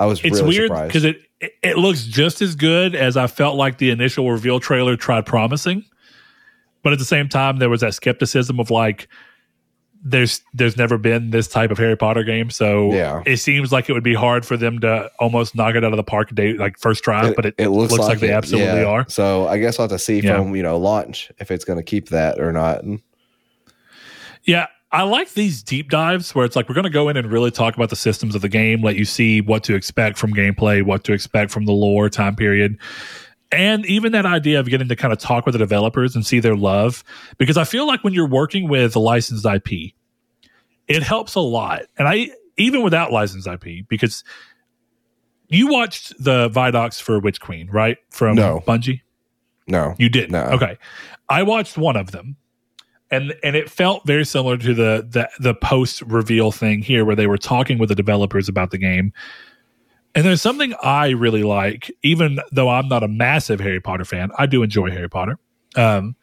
I 0.00 0.06
was 0.06 0.20
It's 0.24 0.40
really 0.40 0.58
weird 0.68 0.86
because 0.88 1.04
it, 1.04 1.22
it 1.40 1.52
it 1.62 1.78
looks 1.78 2.04
just 2.04 2.42
as 2.42 2.56
good 2.56 2.94
as 2.96 3.16
I 3.16 3.28
felt 3.28 3.54
like 3.56 3.78
the 3.78 3.90
initial 3.90 4.28
reveal 4.30 4.58
trailer 4.58 4.96
tried 4.96 5.26
promising, 5.26 5.84
but 6.82 6.92
at 6.92 6.98
the 6.98 7.04
same 7.04 7.28
time 7.28 7.58
there 7.58 7.68
was 7.70 7.82
that 7.82 7.94
skepticism 7.94 8.58
of 8.58 8.70
like 8.70 9.06
there's 10.02 10.40
there's 10.54 10.78
never 10.78 10.96
been 10.96 11.30
this 11.30 11.46
type 11.46 11.70
of 11.70 11.76
Harry 11.76 11.94
Potter 11.96 12.24
game, 12.24 12.48
so 12.48 12.90
Yeah. 12.94 13.22
it 13.26 13.36
seems 13.36 13.70
like 13.70 13.90
it 13.90 13.92
would 13.92 14.02
be 14.02 14.14
hard 14.14 14.46
for 14.46 14.56
them 14.56 14.78
to 14.80 15.10
almost 15.20 15.54
knock 15.54 15.74
it 15.74 15.84
out 15.84 15.92
of 15.92 15.98
the 15.98 16.02
park 16.02 16.34
day 16.34 16.54
like 16.54 16.78
first 16.78 17.04
try, 17.04 17.34
but 17.34 17.44
it, 17.58 17.68
looks, 17.68 17.92
looks 17.92 18.06
like 18.06 18.18
they 18.18 18.30
it, 18.30 18.32
absolutely 18.32 18.80
yeah. 18.80 18.86
are. 18.86 19.04
So 19.10 19.46
I 19.46 19.58
guess 19.58 19.78
I'll 19.78 19.84
have 19.84 19.90
to 19.90 19.98
see 19.98 20.20
Yeah. 20.20 20.38
from 20.38 20.56
you 20.56 20.62
know 20.62 20.78
launch 20.78 21.30
if 21.38 21.50
it's 21.50 21.66
going 21.66 21.78
to 21.78 21.82
keep 21.82 22.08
that 22.08 22.40
or 22.40 22.50
not. 22.50 22.82
Yeah, 24.44 24.68
I 24.92 25.02
like 25.02 25.34
these 25.34 25.62
deep 25.62 25.88
dives 25.88 26.34
where 26.34 26.44
it's 26.44 26.56
like 26.56 26.68
we're 26.68 26.74
going 26.74 26.84
to 26.84 26.90
go 26.90 27.08
in 27.08 27.16
and 27.16 27.30
really 27.30 27.52
talk 27.52 27.76
about 27.76 27.90
the 27.90 27.96
systems 27.96 28.34
of 28.34 28.42
the 28.42 28.48
game, 28.48 28.82
let 28.82 28.96
you 28.96 29.04
see 29.04 29.40
what 29.40 29.62
to 29.64 29.74
expect 29.74 30.18
from 30.18 30.32
gameplay, 30.32 30.82
what 30.82 31.04
to 31.04 31.12
expect 31.12 31.52
from 31.52 31.64
the 31.64 31.72
lore 31.72 32.08
time 32.08 32.34
period. 32.34 32.76
And 33.52 33.86
even 33.86 34.12
that 34.12 34.26
idea 34.26 34.58
of 34.58 34.68
getting 34.68 34.88
to 34.88 34.96
kind 34.96 35.12
of 35.12 35.18
talk 35.18 35.46
with 35.46 35.52
the 35.52 35.58
developers 35.58 36.14
and 36.14 36.26
see 36.26 36.40
their 36.40 36.56
love. 36.56 37.04
Because 37.38 37.56
I 37.56 37.64
feel 37.64 37.86
like 37.86 38.02
when 38.02 38.12
you're 38.12 38.28
working 38.28 38.68
with 38.68 38.96
a 38.96 39.00
licensed 39.00 39.46
IP, 39.46 39.92
it 40.88 41.02
helps 41.02 41.36
a 41.36 41.40
lot. 41.40 41.82
And 41.96 42.08
I, 42.08 42.30
even 42.56 42.82
without 42.82 43.12
licensed 43.12 43.46
IP, 43.46 43.88
because 43.88 44.24
you 45.48 45.68
watched 45.68 46.12
the 46.22 46.48
Vidocs 46.50 47.00
for 47.00 47.18
Witch 47.20 47.40
Queen, 47.40 47.68
right? 47.70 47.96
From 48.10 48.36
No. 48.36 48.62
Bungie? 48.66 49.02
No, 49.66 49.94
You 49.98 50.08
did. 50.08 50.32
No. 50.32 50.42
Okay. 50.46 50.78
I 51.28 51.44
watched 51.44 51.78
one 51.78 51.96
of 51.96 52.10
them. 52.10 52.36
And 53.10 53.34
and 53.42 53.56
it 53.56 53.70
felt 53.70 54.06
very 54.06 54.24
similar 54.24 54.56
to 54.58 54.74
the 54.74 55.06
the, 55.08 55.28
the 55.40 55.54
post 55.54 56.02
reveal 56.02 56.52
thing 56.52 56.82
here 56.82 57.04
where 57.04 57.16
they 57.16 57.26
were 57.26 57.38
talking 57.38 57.78
with 57.78 57.88
the 57.88 57.94
developers 57.94 58.48
about 58.48 58.70
the 58.70 58.78
game. 58.78 59.12
And 60.14 60.24
there's 60.24 60.42
something 60.42 60.74
I 60.82 61.10
really 61.10 61.44
like, 61.44 61.90
even 62.02 62.40
though 62.50 62.68
I'm 62.68 62.88
not 62.88 63.02
a 63.02 63.08
massive 63.08 63.60
Harry 63.60 63.80
Potter 63.80 64.04
fan. 64.04 64.30
I 64.38 64.46
do 64.46 64.62
enjoy 64.62 64.90
Harry 64.90 65.08
Potter. 65.08 65.38
Um, 65.76 66.16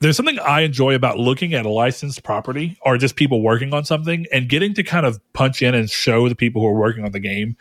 there's 0.00 0.16
something 0.16 0.38
I 0.40 0.62
enjoy 0.62 0.94
about 0.94 1.18
looking 1.18 1.52
at 1.52 1.66
a 1.66 1.68
licensed 1.68 2.22
property 2.24 2.78
or 2.80 2.96
just 2.96 3.16
people 3.16 3.42
working 3.42 3.74
on 3.74 3.84
something 3.84 4.26
and 4.32 4.48
getting 4.48 4.72
to 4.74 4.82
kind 4.82 5.04
of 5.04 5.20
punch 5.34 5.60
in 5.60 5.74
and 5.74 5.90
show 5.90 6.28
the 6.28 6.34
people 6.34 6.62
who 6.62 6.68
are 6.68 6.78
working 6.78 7.04
on 7.04 7.12
the 7.12 7.20
game 7.20 7.56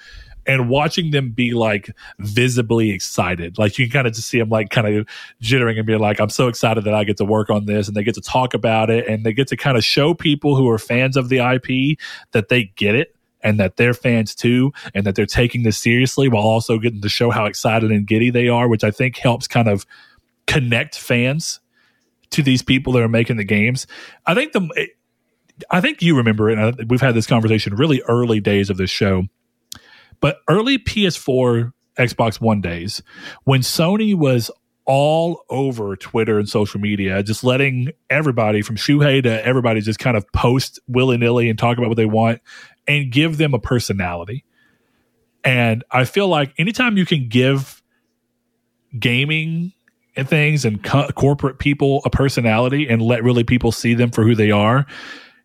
and 0.50 0.68
watching 0.68 1.12
them 1.12 1.30
be 1.30 1.52
like 1.52 1.92
visibly 2.18 2.90
excited. 2.90 3.60
Like 3.60 3.78
you 3.78 3.86
can 3.86 3.94
kind 3.94 4.08
of 4.08 4.14
just 4.14 4.28
see 4.28 4.40
them 4.40 4.50
like 4.50 4.72
kind 4.72 4.88
of 4.88 5.08
jittering 5.40 5.78
and 5.78 5.86
being 5.86 6.00
like, 6.00 6.20
I'm 6.20 6.30
so 6.30 6.48
excited 6.48 6.86
that 6.86 6.94
I 6.96 7.04
get 7.04 7.18
to 7.18 7.26
work 7.26 7.52
on 7.52 7.68
this 7.68 7.88
and 7.88 7.96
they 7.96 8.04
get 8.04 8.16
to 8.16 8.22
talk 8.22 8.56
about 8.56 8.90
it 8.90 9.08
and 9.08 9.24
they 9.24 9.32
get 9.32 9.48
to 9.50 9.56
kind 9.56 9.78
of 9.78 9.86
show 9.86 10.16
people 10.16 10.56
who 10.56 10.68
are 10.68 10.80
fans 10.80 11.16
of 11.16 11.30
the 11.30 11.38
IP 11.38 12.00
that 12.32 12.50
they 12.50 12.64
get 12.76 12.96
it 12.96 13.16
and 13.42 13.60
that 13.60 13.78
they're 13.78 13.94
fans 13.94 14.34
too 14.34 14.74
and 14.96 15.06
that 15.06 15.14
they're 15.14 15.28
taking 15.28 15.62
this 15.62 15.78
seriously 15.78 16.28
while 16.28 16.42
also 16.42 16.80
getting 16.80 17.02
to 17.02 17.10
show 17.10 17.30
how 17.30 17.46
excited 17.46 17.92
and 17.92 18.08
giddy 18.08 18.32
they 18.32 18.48
are, 18.48 18.68
which 18.68 18.84
I 18.84 18.90
think 18.90 19.18
helps 19.18 19.48
kind 19.48 19.68
of 19.68 19.86
connect 20.48 20.98
fans 20.98 21.60
to 22.32 22.42
these 22.42 22.64
people 22.64 22.92
that 22.94 23.04
are 23.04 23.08
making 23.08 23.38
the 23.38 23.44
games. 23.44 23.86
I 24.26 24.34
think 24.34 24.54
the 24.54 24.88
I 25.70 25.80
think 25.80 26.02
you 26.02 26.18
remember 26.18 26.50
it. 26.50 26.88
We've 26.88 27.02
had 27.02 27.14
this 27.14 27.28
conversation 27.28 27.76
really 27.76 28.02
early 28.08 28.40
days 28.40 28.72
of 28.72 28.78
this 28.78 28.90
show, 28.90 29.26
but 30.20 30.38
early 30.48 30.78
PS4, 30.78 31.72
Xbox 31.98 32.40
One 32.40 32.62
days 32.62 33.04
when 33.44 33.62
Sony 33.62 34.16
was 34.16 34.50
all 34.86 35.46
over 35.50 35.96
Twitter 35.96 36.40
and 36.40 36.50
social 36.50 36.80
media, 36.80 37.22
just 37.22 37.44
letting 37.44 37.92
everybody 38.10 38.64
from 38.64 38.76
Shuhei 38.76 39.22
to 39.22 39.46
everybody 39.46 39.82
just 39.82 40.00
kind 40.00 40.18
of 40.18 40.26
post 40.32 40.80
willy 40.88 41.18
nilly 41.18 41.48
and 41.48 41.60
talk 41.60 41.78
about 41.78 41.90
what 41.90 41.98
they 41.98 42.08
want 42.08 42.42
and 42.88 43.12
give 43.12 43.38
them 43.38 43.54
a 43.54 43.60
personality. 43.60 44.44
And 45.44 45.84
I 45.92 46.06
feel 46.06 46.28
like 46.28 46.54
anytime 46.58 46.98
you 46.98 47.06
can 47.06 47.30
give 47.30 47.84
gaming 48.98 49.74
and 50.16 50.28
things 50.28 50.66
and 50.66 50.84
co- 50.84 51.10
corporate 51.10 51.60
people 51.60 52.02
a 52.04 52.10
personality 52.10 52.90
and 52.90 53.00
let 53.00 53.24
really 53.24 53.44
people 53.44 53.72
see 53.72 53.94
them 53.94 54.10
for 54.10 54.24
who 54.24 54.34
they 54.34 54.50
are, 54.50 54.88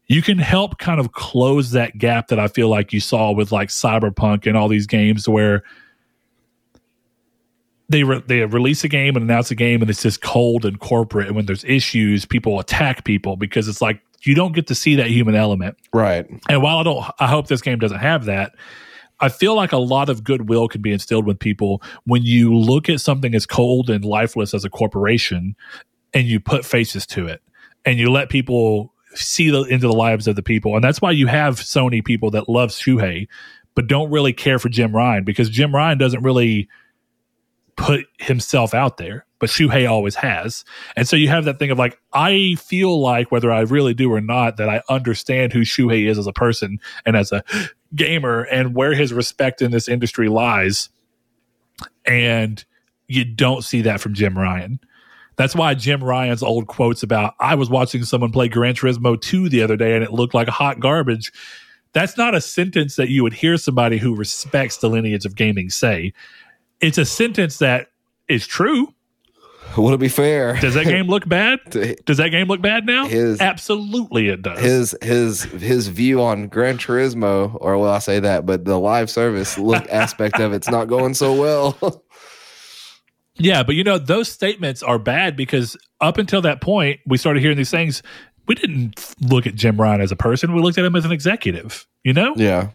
you 0.06 0.22
can 0.22 0.38
help 0.38 0.78
kind 0.78 1.00
of 1.00 1.12
close 1.12 1.70
that 1.70 1.96
gap 1.98 2.28
that 2.28 2.38
I 2.38 2.48
feel 2.48 2.68
like 2.68 2.92
you 2.92 3.00
saw 3.00 3.32
with 3.32 3.52
like 3.52 3.68
Cyberpunk 3.68 4.46
and 4.46 4.56
all 4.56 4.68
these 4.68 4.86
games 4.86 5.28
where 5.28 5.62
they 7.88 8.04
re- 8.04 8.22
they 8.26 8.44
release 8.44 8.84
a 8.84 8.88
game 8.88 9.16
and 9.16 9.24
announce 9.24 9.50
a 9.50 9.54
game 9.54 9.80
and 9.80 9.90
it's 9.90 10.02
just 10.02 10.22
cold 10.22 10.64
and 10.64 10.80
corporate 10.80 11.26
and 11.26 11.36
when 11.36 11.46
there's 11.46 11.64
issues 11.64 12.24
people 12.24 12.58
attack 12.58 13.04
people 13.04 13.36
because 13.36 13.68
it's 13.68 13.82
like 13.82 14.00
you 14.22 14.34
don't 14.34 14.52
get 14.52 14.66
to 14.66 14.74
see 14.74 14.94
that 14.96 15.08
human 15.08 15.34
element 15.34 15.76
right. 15.92 16.26
and 16.48 16.62
while 16.62 16.78
I 16.78 16.82
don't, 16.82 17.04
I 17.20 17.26
hope 17.26 17.48
this 17.48 17.60
game 17.60 17.78
doesn't 17.78 17.98
have 17.98 18.24
that. 18.24 18.52
I 19.20 19.28
feel 19.28 19.54
like 19.54 19.72
a 19.72 19.78
lot 19.78 20.08
of 20.08 20.24
goodwill 20.24 20.66
can 20.68 20.82
be 20.82 20.92
instilled 20.92 21.26
with 21.26 21.38
people 21.38 21.82
when 22.04 22.22
you 22.22 22.54
look 22.54 22.88
at 22.88 23.00
something 23.00 23.34
as 23.34 23.46
cold 23.46 23.88
and 23.88 24.04
lifeless 24.04 24.54
as 24.54 24.64
a 24.64 24.70
corporation, 24.70 25.54
and 26.12 26.26
you 26.26 26.40
put 26.40 26.64
faces 26.64 27.06
to 27.08 27.26
it, 27.26 27.40
and 27.84 27.98
you 27.98 28.10
let 28.10 28.28
people 28.28 28.93
see 29.14 29.50
the, 29.50 29.62
into 29.62 29.86
the 29.86 29.92
lives 29.92 30.26
of 30.26 30.36
the 30.36 30.42
people, 30.42 30.74
and 30.74 30.84
that's 30.84 31.00
why 31.00 31.10
you 31.10 31.26
have 31.26 31.56
Sony 31.56 32.04
people 32.04 32.30
that 32.32 32.48
love 32.48 32.70
Shuhei, 32.70 33.28
but 33.74 33.86
don't 33.86 34.10
really 34.10 34.32
care 34.32 34.58
for 34.58 34.68
Jim 34.68 34.94
Ryan 34.94 35.24
because 35.24 35.50
Jim 35.50 35.74
Ryan 35.74 35.98
doesn't 35.98 36.22
really 36.22 36.68
put 37.76 38.06
himself 38.18 38.74
out 38.74 38.98
there, 38.98 39.26
but 39.38 39.48
Shuhei 39.48 39.88
always 39.88 40.14
has. 40.16 40.64
And 40.96 41.08
so 41.08 41.16
you 41.16 41.28
have 41.28 41.44
that 41.44 41.58
thing 41.58 41.70
of 41.70 41.78
like, 41.78 41.98
I 42.12 42.56
feel 42.58 43.00
like 43.00 43.32
whether 43.32 43.52
I 43.52 43.60
really 43.60 43.94
do 43.94 44.12
or 44.12 44.20
not, 44.20 44.56
that 44.58 44.68
I 44.68 44.82
understand 44.88 45.52
who 45.52 45.60
Shuhei 45.60 46.08
is 46.08 46.18
as 46.18 46.26
a 46.26 46.32
person 46.32 46.78
and 47.04 47.16
as 47.16 47.32
a 47.32 47.42
gamer 47.94 48.42
and 48.42 48.74
where 48.74 48.94
his 48.94 49.12
respect 49.12 49.62
in 49.62 49.70
this 49.70 49.88
industry 49.88 50.28
lies. 50.28 50.88
And 52.04 52.64
you 53.08 53.24
don't 53.24 53.62
see 53.62 53.82
that 53.82 54.00
from 54.00 54.14
Jim 54.14 54.38
Ryan. 54.38 54.80
That's 55.36 55.54
why 55.54 55.74
Jim 55.74 56.02
Ryan's 56.02 56.42
old 56.42 56.66
quotes 56.66 57.02
about, 57.02 57.34
I 57.40 57.54
was 57.54 57.68
watching 57.68 58.04
someone 58.04 58.30
play 58.30 58.48
Gran 58.48 58.74
Turismo 58.74 59.20
2 59.20 59.48
the 59.48 59.62
other 59.62 59.76
day 59.76 59.94
and 59.94 60.04
it 60.04 60.12
looked 60.12 60.34
like 60.34 60.48
hot 60.48 60.80
garbage. 60.80 61.32
That's 61.92 62.16
not 62.16 62.34
a 62.34 62.40
sentence 62.40 62.96
that 62.96 63.08
you 63.08 63.22
would 63.22 63.32
hear 63.32 63.56
somebody 63.56 63.98
who 63.98 64.14
respects 64.16 64.78
the 64.78 64.88
lineage 64.88 65.24
of 65.24 65.36
gaming 65.36 65.70
say. 65.70 66.12
It's 66.80 66.98
a 66.98 67.04
sentence 67.04 67.58
that 67.58 67.88
is 68.28 68.46
true. 68.46 68.92
Will 69.76 69.92
it 69.92 69.98
be 69.98 70.08
fair? 70.08 70.56
Does 70.60 70.74
that 70.74 70.84
game 70.84 71.06
look 71.06 71.28
bad? 71.28 71.58
Does 72.04 72.18
that 72.18 72.28
game 72.28 72.46
look 72.46 72.60
bad 72.60 72.86
now? 72.86 73.06
His- 73.06 73.40
Absolutely, 73.40 74.28
it 74.28 74.42
does. 74.42 74.60
his 74.60 74.96
his 75.02 75.42
his 75.44 75.88
view 75.88 76.22
on 76.22 76.46
Gran 76.46 76.78
Turismo, 76.78 77.56
or 77.60 77.76
will 77.78 77.88
I 77.88 77.98
say 77.98 78.20
that? 78.20 78.46
But 78.46 78.64
the 78.66 78.78
live 78.78 79.10
service 79.10 79.58
look 79.58 79.84
aspect 79.90 80.38
of 80.38 80.52
it's 80.52 80.68
not 80.68 80.86
going 80.86 81.14
so 81.14 81.32
well. 81.32 82.02
yeah, 83.36 83.62
but 83.62 83.74
you 83.74 83.84
know, 83.84 83.98
those 83.98 84.28
statements 84.28 84.82
are 84.82 84.98
bad 84.98 85.36
because 85.36 85.76
up 86.00 86.18
until 86.18 86.42
that 86.42 86.60
point, 86.60 87.00
we 87.06 87.16
started 87.16 87.40
hearing 87.40 87.56
these 87.56 87.70
things. 87.70 88.02
We 88.46 88.54
didn't 88.54 89.14
look 89.20 89.46
at 89.46 89.54
Jim 89.54 89.80
Ryan 89.80 90.00
as 90.00 90.12
a 90.12 90.16
person. 90.16 90.54
We 90.54 90.60
looked 90.60 90.78
at 90.78 90.84
him 90.84 90.94
as 90.94 91.04
an 91.04 91.12
executive, 91.12 91.86
you 92.04 92.12
know? 92.12 92.34
yeah, 92.36 92.70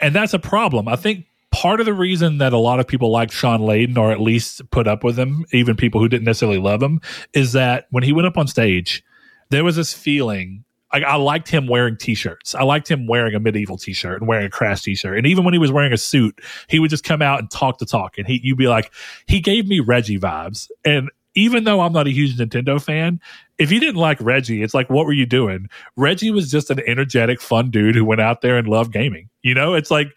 And 0.00 0.14
that's 0.14 0.34
a 0.34 0.38
problem. 0.38 0.88
I 0.88 0.96
think 0.96 1.26
part 1.50 1.80
of 1.80 1.86
the 1.86 1.94
reason 1.94 2.38
that 2.38 2.52
a 2.52 2.58
lot 2.58 2.80
of 2.80 2.86
people 2.86 3.10
like 3.10 3.30
Shawn 3.30 3.60
Layden 3.60 3.96
or 3.96 4.10
at 4.10 4.20
least 4.20 4.68
put 4.70 4.86
up 4.86 5.04
with 5.04 5.18
him, 5.18 5.44
even 5.52 5.76
people 5.76 6.00
who 6.00 6.08
didn't 6.08 6.24
necessarily 6.24 6.58
love 6.58 6.82
him, 6.82 7.00
is 7.32 7.52
that 7.52 7.86
when 7.90 8.02
he 8.02 8.12
went 8.12 8.26
up 8.26 8.36
on 8.36 8.46
stage, 8.46 9.02
there 9.50 9.64
was 9.64 9.76
this 9.76 9.94
feeling. 9.94 10.64
I, 10.90 11.00
I 11.02 11.16
liked 11.16 11.48
him 11.48 11.66
wearing 11.66 11.96
t-shirts. 11.96 12.54
I 12.54 12.62
liked 12.62 12.90
him 12.90 13.06
wearing 13.06 13.34
a 13.34 13.40
MediEvil 13.40 13.80
t-shirt 13.80 14.20
and 14.20 14.28
wearing 14.28 14.46
a 14.46 14.50
crash 14.50 14.82
t-shirt. 14.82 15.18
And 15.18 15.26
even 15.26 15.44
when 15.44 15.54
he 15.54 15.58
was 15.58 15.70
wearing 15.70 15.92
a 15.92 15.98
suit, 15.98 16.40
he 16.68 16.78
would 16.78 16.90
just 16.90 17.04
come 17.04 17.22
out 17.22 17.40
and 17.40 17.50
talk 17.50 17.78
the 17.78 17.86
talk. 17.86 18.18
And 18.18 18.26
he, 18.26 18.40
you'd 18.42 18.58
be 18.58 18.68
like, 18.68 18.92
he 19.26 19.40
gave 19.40 19.66
me 19.66 19.80
Reggie 19.80 20.18
vibes. 20.18 20.70
And 20.84 21.10
even 21.34 21.64
though 21.64 21.80
I'm 21.80 21.92
not 21.92 22.06
a 22.06 22.10
huge 22.10 22.36
Nintendo 22.36 22.82
fan, 22.82 23.20
if 23.58 23.70
you 23.70 23.80
didn't 23.80 23.96
like 23.96 24.18
Reggie, 24.20 24.62
it's 24.62 24.74
like, 24.74 24.88
what 24.88 25.06
were 25.06 25.12
you 25.12 25.26
doing? 25.26 25.68
Reggie 25.96 26.30
was 26.30 26.50
just 26.50 26.70
an 26.70 26.80
energetic, 26.86 27.40
fun 27.40 27.70
dude 27.70 27.94
who 27.94 28.04
went 28.04 28.20
out 28.20 28.40
there 28.40 28.56
and 28.56 28.66
loved 28.66 28.92
gaming. 28.92 29.28
You 29.42 29.54
know, 29.54 29.74
it's 29.74 29.90
like 29.90 30.08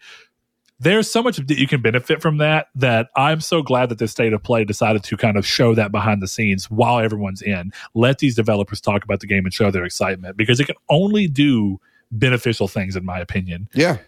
there's 0.82 1.10
so 1.10 1.22
much 1.22 1.36
that 1.36 1.58
you 1.58 1.66
can 1.66 1.80
benefit 1.80 2.20
from 2.20 2.38
that 2.38 2.66
that 2.74 3.08
I'm 3.16 3.40
so 3.40 3.62
glad 3.62 3.88
that 3.88 3.98
the 3.98 4.08
state 4.08 4.32
of 4.32 4.42
play 4.42 4.64
decided 4.64 5.02
to 5.04 5.16
kind 5.16 5.36
of 5.36 5.46
show 5.46 5.74
that 5.74 5.92
behind 5.92 6.20
the 6.22 6.26
scenes 6.28 6.70
while 6.70 6.98
everyone's 6.98 7.40
in. 7.42 7.72
Let 7.94 8.18
these 8.18 8.34
developers 8.34 8.80
talk 8.80 9.04
about 9.04 9.20
the 9.20 9.26
game 9.26 9.44
and 9.44 9.54
show 9.54 9.70
their 9.70 9.84
excitement 9.84 10.36
because 10.36 10.60
it 10.60 10.64
can 10.66 10.76
only 10.90 11.28
do 11.28 11.80
beneficial 12.10 12.68
things, 12.68 12.96
in 12.96 13.04
my 13.04 13.18
opinion. 13.20 13.68
Yeah. 13.74 13.98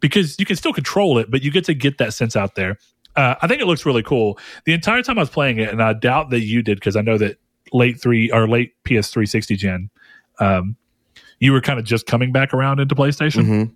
Because 0.00 0.38
you 0.38 0.46
can 0.46 0.56
still 0.56 0.72
control 0.72 1.18
it, 1.18 1.30
but 1.30 1.42
you 1.42 1.50
get 1.50 1.64
to 1.66 1.74
get 1.74 1.98
that 1.98 2.14
sense 2.14 2.36
out 2.36 2.54
there. 2.54 2.78
Uh, 3.16 3.34
I 3.42 3.46
think 3.46 3.60
it 3.60 3.66
looks 3.66 3.84
really 3.84 4.02
cool. 4.02 4.38
The 4.64 4.72
entire 4.72 5.02
time 5.02 5.18
I 5.18 5.22
was 5.22 5.30
playing 5.30 5.58
it, 5.58 5.68
and 5.70 5.82
I 5.82 5.92
doubt 5.92 6.30
that 6.30 6.40
you 6.40 6.62
did 6.62 6.76
because 6.78 6.96
I 6.96 7.00
know 7.00 7.18
that 7.18 7.38
late 7.72 8.00
three 8.00 8.30
or 8.30 8.48
late 8.48 8.72
PS360 8.84 9.56
gen, 9.58 9.90
um, 10.38 10.76
you 11.40 11.52
were 11.52 11.60
kind 11.60 11.78
of 11.78 11.84
just 11.84 12.06
coming 12.06 12.32
back 12.32 12.54
around 12.54 12.80
into 12.80 12.94
PlayStation 12.94 13.44
Mhm. 13.44 13.72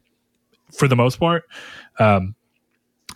for 0.73 0.87
the 0.89 0.97
most 0.97 1.19
part. 1.19 1.45
Um, 1.99 2.35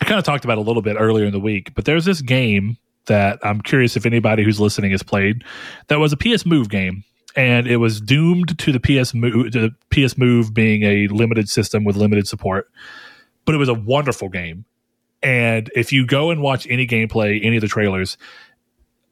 I 0.01 0.05
kind 0.05 0.19
of 0.19 0.25
talked 0.25 0.45
about 0.45 0.57
a 0.57 0.61
little 0.61 0.81
bit 0.81 0.95
earlier 0.99 1.25
in 1.25 1.31
the 1.31 1.39
week, 1.39 1.73
but 1.75 1.85
there's 1.85 2.05
this 2.05 2.21
game 2.21 2.77
that 3.05 3.39
I'm 3.43 3.61
curious 3.61 3.95
if 3.95 4.05
anybody 4.05 4.43
who's 4.43 4.59
listening 4.59 4.91
has 4.91 5.03
played. 5.03 5.43
That 5.87 5.99
was 5.99 6.13
a 6.13 6.17
PS 6.17 6.45
Move 6.45 6.69
game, 6.69 7.03
and 7.35 7.67
it 7.67 7.77
was 7.77 7.99
doomed 7.99 8.57
to 8.59 8.71
the 8.71 8.79
PS 8.79 9.13
Move, 9.13 9.51
the 9.53 9.73
PS 9.91 10.17
Move 10.17 10.53
being 10.53 10.83
a 10.83 11.07
limited 11.07 11.49
system 11.49 11.83
with 11.83 11.95
limited 11.95 12.27
support. 12.27 12.69
But 13.45 13.55
it 13.55 13.57
was 13.57 13.69
a 13.69 13.73
wonderful 13.73 14.29
game, 14.29 14.65
and 15.23 15.71
if 15.75 15.91
you 15.91 16.05
go 16.05 16.29
and 16.29 16.41
watch 16.41 16.67
any 16.69 16.85
gameplay, 16.85 17.43
any 17.43 17.57
of 17.57 17.61
the 17.61 17.67
trailers, 17.67 18.17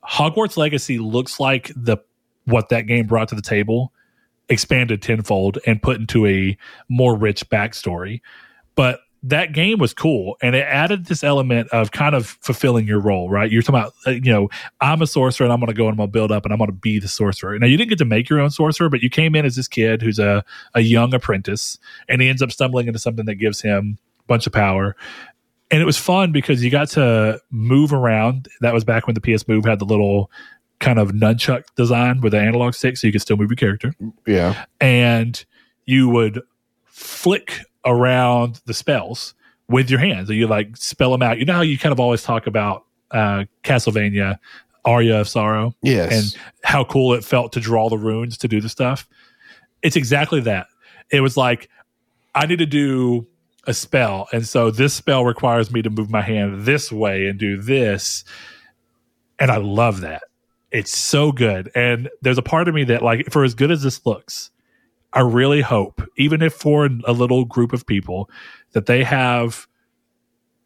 Hogwarts 0.03 0.57
Legacy 0.57 0.99
looks 0.99 1.39
like 1.39 1.71
the 1.75 1.97
what 2.43 2.69
that 2.69 2.81
game 2.81 3.07
brought 3.07 3.29
to 3.29 3.35
the 3.35 3.41
table 3.41 3.91
expanded 4.49 5.01
tenfold 5.01 5.57
and 5.65 5.81
put 5.81 5.99
into 5.99 6.25
a 6.27 6.57
more 6.89 7.15
rich 7.15 7.49
backstory. 7.49 8.21
But 8.75 8.99
that 9.27 9.53
game 9.53 9.80
was 9.80 9.91
cool 9.93 10.38
and 10.41 10.56
it 10.56 10.65
added 10.68 11.06
this 11.07 11.23
element 11.23 11.68
of 11.69 11.91
kind 11.91 12.14
of 12.14 12.27
fulfilling 12.41 12.85
your 12.85 12.99
role, 12.99 13.27
right? 13.30 13.52
You're 13.52 13.64
talking 13.64 13.80
about, 13.80 13.93
uh, 14.06 14.11
you 14.11 14.31
know, 14.31 14.49
I'm 14.81 15.02
a 15.02 15.07
sorcerer 15.07 15.45
and 15.45 15.52
I'm 15.53 15.60
going 15.60 15.68
to 15.68 15.73
go 15.73 15.85
and 15.85 15.93
I'm 15.93 15.97
going 15.97 16.10
to 16.10 16.11
build 16.11 16.31
up 16.31 16.43
and 16.45 16.53
I'm 16.53 16.60
going 16.60 16.69
to 16.69 16.73
be 16.76 16.99
the 16.99 17.07
sorcerer. 17.07 17.57
Now, 17.57 17.65
you 17.65 17.76
didn't 17.76 17.89
get 17.89 17.97
to 17.99 18.06
make 18.06 18.30
your 18.30 18.39
own 18.39 18.52
sorcerer, 18.52 18.88
but 18.88 19.02
you 19.02 19.10
came 19.10 19.34
in 19.35 19.43
as 19.43 19.56
this 19.56 19.68
kid 19.68 20.02
who's 20.03 20.19
a, 20.19 20.43
a 20.76 20.81
young 20.81 21.14
apprentice 21.14 21.80
and 22.07 22.22
he 22.22 22.30
ends 22.30 22.41
up 22.43 22.52
stumbling 22.52 22.85
into 22.88 22.99
something 22.99 23.26
that 23.26 23.35
gives 23.35 23.61
him 23.61 23.97
a 24.19 24.23
bunch 24.27 24.45
of 24.45 24.53
power. 24.53 24.95
And 25.72 25.81
it 25.81 25.85
was 25.85 25.97
fun 25.97 26.31
because 26.31 26.64
you 26.64 26.69
got 26.69 26.89
to 26.89 27.41
move 27.49 27.93
around. 27.93 28.47
That 28.61 28.76
was 28.76 28.84
back 28.84 29.07
when 29.07 29.15
the 29.15 29.22
PS 29.22 29.47
Move 29.47 29.65
had 29.65 29.80
the 29.80 29.85
little 29.85 30.30
kind 30.80 30.99
of 30.99 31.14
nunchuck 31.14 31.64
design 31.76 32.22
with 32.22 32.34
the 32.34 32.39
analog 32.39 32.76
stick 32.76 32.95
so 32.97 33.07
you 33.07 33.11
could 33.14 33.22
still 33.22 33.38
move 33.38 33.49
your 33.49 33.56
character 33.56 33.95
Yeah. 34.27 34.65
and 34.80 35.43
you 35.85 36.10
would 36.10 36.41
flick 36.84 37.61
around 37.85 38.61
the 38.65 38.73
spells 38.73 39.33
with 39.69 39.89
your 39.89 39.99
hands. 39.99 40.27
So 40.27 40.33
you 40.33 40.47
like 40.47 40.75
spell 40.77 41.11
them 41.11 41.21
out. 41.21 41.37
You 41.39 41.45
know 41.45 41.53
how 41.53 41.61
you 41.61 41.77
kind 41.77 41.93
of 41.93 41.99
always 41.99 42.23
talk 42.23 42.47
about 42.47 42.85
uh, 43.11 43.45
Castlevania, 43.63 44.37
Aria 44.83 45.21
of 45.21 45.27
Sorrow, 45.29 45.75
Yes. 45.81 46.11
and 46.35 46.41
how 46.63 46.83
cool 46.83 47.13
it 47.13 47.23
felt 47.23 47.51
to 47.53 47.59
draw 47.59 47.89
the 47.89 47.97
runes 47.97 48.37
to 48.39 48.47
do 48.47 48.59
the 48.61 48.69
stuff. 48.69 49.07
It's 49.81 49.95
exactly 49.95 50.41
that. 50.41 50.67
It 51.11 51.21
was 51.21 51.37
like 51.37 51.69
I 52.33 52.45
need 52.47 52.59
to 52.59 52.65
do 52.65 53.27
a 53.67 53.73
spell, 53.73 54.27
and 54.33 54.47
so 54.47 54.69
this 54.71 54.93
spell 54.93 55.23
requires 55.25 55.71
me 55.71 55.81
to 55.81 55.89
move 55.89 56.09
my 56.11 56.21
hand 56.21 56.65
this 56.65 56.91
way 56.91 57.27
and 57.27 57.39
do 57.39 57.57
this, 57.61 58.23
and 59.39 59.49
I 59.51 59.57
love 59.57 60.01
that. 60.01 60.23
It's 60.71 60.95
so 60.97 61.31
good, 61.31 61.71
and 61.75 62.09
there's 62.21 62.37
a 62.37 62.41
part 62.43 62.67
of 62.67 62.75
me 62.75 62.83
that 62.85 63.01
like 63.01 63.31
for 63.31 63.43
as 63.43 63.53
good 63.55 63.71
as 63.71 63.81
this 63.83 64.05
looks, 64.05 64.51
I 65.15 65.21
really 65.21 65.61
hope, 65.61 66.01
even 66.17 66.41
if 66.41 66.53
for 66.53 66.89
a 67.05 67.13
little 67.13 67.45
group 67.45 67.71
of 67.71 67.87
people, 67.87 68.29
that 68.73 68.85
they 68.85 69.03
have 69.03 69.65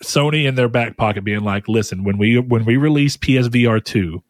Sony 0.04 0.48
in 0.48 0.56
their 0.56 0.68
back 0.68 0.98
pocket 0.98 1.24
being 1.24 1.44
like, 1.44 1.68
listen, 1.68 2.04
when 2.04 2.18
we 2.18 2.40
when 2.40 2.66
we 2.66 2.76
release 2.76 3.16
PSVR 3.16 3.84
two, 3.84 4.24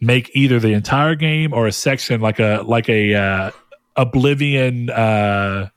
make 0.00 0.30
either 0.34 0.60
the 0.60 0.72
entire 0.72 1.16
game 1.16 1.52
or 1.52 1.66
a 1.66 1.72
section 1.72 2.20
like 2.20 2.38
a 2.38 2.62
like 2.64 2.88
a 2.88 3.14
uh, 3.14 3.50
Oblivion 3.96 4.90
uh, 4.90 5.68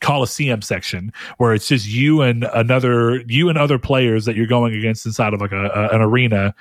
Coliseum 0.00 0.62
section 0.62 1.12
where 1.38 1.54
it's 1.54 1.66
just 1.66 1.88
you 1.88 2.22
and 2.22 2.44
another 2.54 3.22
you 3.26 3.48
and 3.48 3.58
other 3.58 3.78
players 3.78 4.26
that 4.26 4.36
you're 4.36 4.46
going 4.46 4.74
against 4.74 5.06
inside 5.06 5.34
of 5.34 5.40
like 5.40 5.52
a, 5.52 5.66
a 5.66 5.88
an 5.94 6.02
arena 6.02 6.54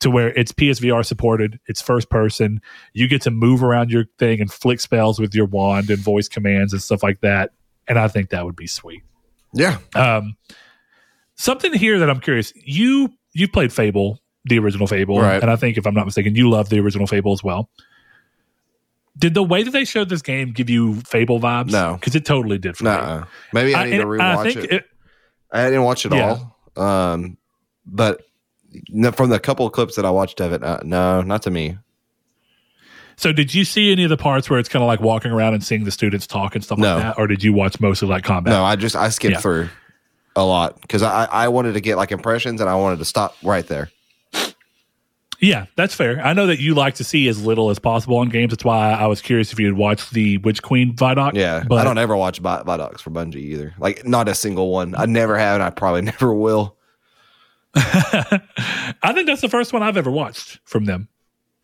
to 0.00 0.10
where 0.10 0.28
it's 0.38 0.52
PSVR 0.52 1.04
supported, 1.04 1.58
it's 1.66 1.80
first 1.80 2.10
person. 2.10 2.60
You 2.92 3.08
get 3.08 3.22
to 3.22 3.30
move 3.30 3.62
around 3.62 3.90
your 3.90 4.04
thing 4.18 4.40
and 4.40 4.52
flick 4.52 4.80
spells 4.80 5.18
with 5.18 5.34
your 5.34 5.46
wand 5.46 5.88
and 5.90 5.98
voice 5.98 6.28
commands 6.28 6.72
and 6.72 6.82
stuff 6.82 7.02
like 7.02 7.20
that. 7.20 7.52
And 7.88 7.98
I 7.98 8.08
think 8.08 8.30
that 8.30 8.44
would 8.44 8.56
be 8.56 8.66
sweet. 8.66 9.02
yeah. 9.52 9.78
Um, 9.94 10.36
something 11.36 11.72
here 11.72 11.98
that 12.00 12.10
I'm 12.10 12.20
curious. 12.20 12.52
You 12.56 13.10
you 13.32 13.48
played 13.48 13.72
Fable, 13.72 14.20
the 14.44 14.58
original 14.58 14.86
Fable, 14.86 15.20
Right. 15.20 15.40
and 15.42 15.50
I 15.50 15.56
think 15.56 15.76
if 15.78 15.86
I'm 15.86 15.94
not 15.94 16.04
mistaken, 16.06 16.34
you 16.36 16.48
love 16.50 16.68
the 16.68 16.78
original 16.80 17.06
Fable 17.06 17.32
as 17.32 17.42
well. 17.42 17.68
Did 19.16 19.34
the 19.34 19.42
way 19.44 19.62
that 19.62 19.70
they 19.70 19.84
showed 19.84 20.08
this 20.08 20.22
game 20.22 20.52
give 20.52 20.68
you 20.68 20.96
Fable 21.02 21.38
vibes? 21.40 21.70
No. 21.70 21.94
because 21.94 22.14
it 22.16 22.24
totally 22.24 22.58
did 22.58 22.76
for 22.76 22.84
me. 22.84 22.90
Nuh-uh. 22.90 23.24
Maybe 23.52 23.74
I, 23.74 23.84
need 23.88 23.98
to 23.98 24.04
rewatch 24.06 24.56
it. 24.72 24.86
I 25.52 25.64
didn't 25.66 25.84
watch 25.84 26.04
it 26.04 26.12
Yeah. 26.12 26.38
all. 26.76 26.82
Um, 27.12 27.38
but 27.86 28.18
no, 28.18 28.24
from 29.12 29.30
the 29.30 29.38
couple 29.40 29.66
of 29.66 29.72
clips 29.72 29.96
that 29.96 30.04
I 30.04 30.10
watched 30.10 30.40
of 30.40 30.52
it, 30.52 30.62
uh, 30.62 30.80
no, 30.84 31.22
not 31.22 31.42
to 31.42 31.50
me. 31.50 31.78
So, 33.16 33.32
did 33.32 33.54
you 33.54 33.64
see 33.64 33.92
any 33.92 34.02
of 34.04 34.10
the 34.10 34.16
parts 34.16 34.50
where 34.50 34.58
it's 34.58 34.68
kind 34.68 34.82
of 34.82 34.88
like 34.88 35.00
walking 35.00 35.30
around 35.30 35.54
and 35.54 35.62
seeing 35.62 35.84
the 35.84 35.92
students 35.92 36.26
talk 36.26 36.54
and 36.56 36.64
stuff 36.64 36.78
No. 36.78 36.94
like 36.94 37.02
that, 37.04 37.18
or 37.18 37.26
did 37.28 37.44
you 37.44 37.52
watch 37.52 37.80
mostly 37.80 38.08
like 38.08 38.24
combat? 38.24 38.52
No, 38.52 38.64
I 38.64 38.74
just 38.76 38.96
I 38.96 39.08
skipped 39.10 39.34
Yeah. 39.34 39.40
through 39.40 39.68
a 40.36 40.44
lot 40.44 40.80
because 40.80 41.02
I 41.02 41.26
I 41.26 41.48
wanted 41.48 41.74
to 41.74 41.80
get 41.80 41.96
like 41.96 42.10
impressions 42.10 42.60
and 42.60 42.68
I 42.68 42.74
wanted 42.74 42.98
to 42.98 43.04
stop 43.04 43.36
right 43.44 43.66
there. 43.66 43.90
Yeah, 45.40 45.66
that's 45.76 45.94
fair. 45.94 46.20
I 46.24 46.32
know 46.32 46.46
that 46.46 46.58
you 46.58 46.74
like 46.74 46.94
to 46.94 47.04
see 47.04 47.28
as 47.28 47.44
little 47.44 47.68
as 47.68 47.78
possible 47.78 48.16
on 48.18 48.30
games. 48.30 48.50
That's 48.50 48.64
why 48.64 48.92
I 48.92 49.06
was 49.06 49.20
curious 49.20 49.52
if 49.52 49.60
you 49.60 49.66
had 49.66 49.76
watched 49.76 50.12
the 50.12 50.38
Witch 50.38 50.62
Queen 50.62 50.94
Vidoc. 50.94 51.34
Yeah, 51.34 51.64
but 51.68 51.78
I 51.78 51.84
don't 51.84 51.98
ever 51.98 52.16
watch 52.16 52.38
Vi- 52.38 52.62
Vidocs 52.62 53.00
for 53.00 53.10
Bungie 53.10 53.36
either. 53.36 53.74
Like 53.78 54.06
not 54.06 54.28
a 54.28 54.34
single 54.34 54.70
one. 54.70 54.94
I 54.96 55.06
never 55.06 55.36
have, 55.36 55.54
and 55.56 55.62
I 55.62 55.70
probably 55.70 56.02
never 56.12 56.32
will. 56.32 56.73
I 57.76 59.12
think 59.14 59.26
that's 59.26 59.40
the 59.40 59.48
first 59.48 59.72
one 59.72 59.82
I've 59.82 59.96
ever 59.96 60.10
watched 60.10 60.60
from 60.64 60.84
them. 60.84 61.08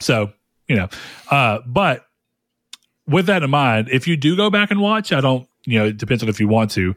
So, 0.00 0.32
you 0.68 0.76
know, 0.76 0.88
uh, 1.30 1.58
but 1.66 2.04
with 3.06 3.26
that 3.26 3.42
in 3.42 3.50
mind, 3.50 3.88
if 3.90 4.06
you 4.08 4.16
do 4.16 4.36
go 4.36 4.50
back 4.50 4.70
and 4.70 4.80
watch, 4.80 5.12
I 5.12 5.20
don't, 5.20 5.48
you 5.64 5.78
know, 5.78 5.86
it 5.86 5.98
depends 5.98 6.22
on 6.22 6.28
if 6.28 6.40
you 6.40 6.48
want 6.48 6.70
to. 6.72 6.94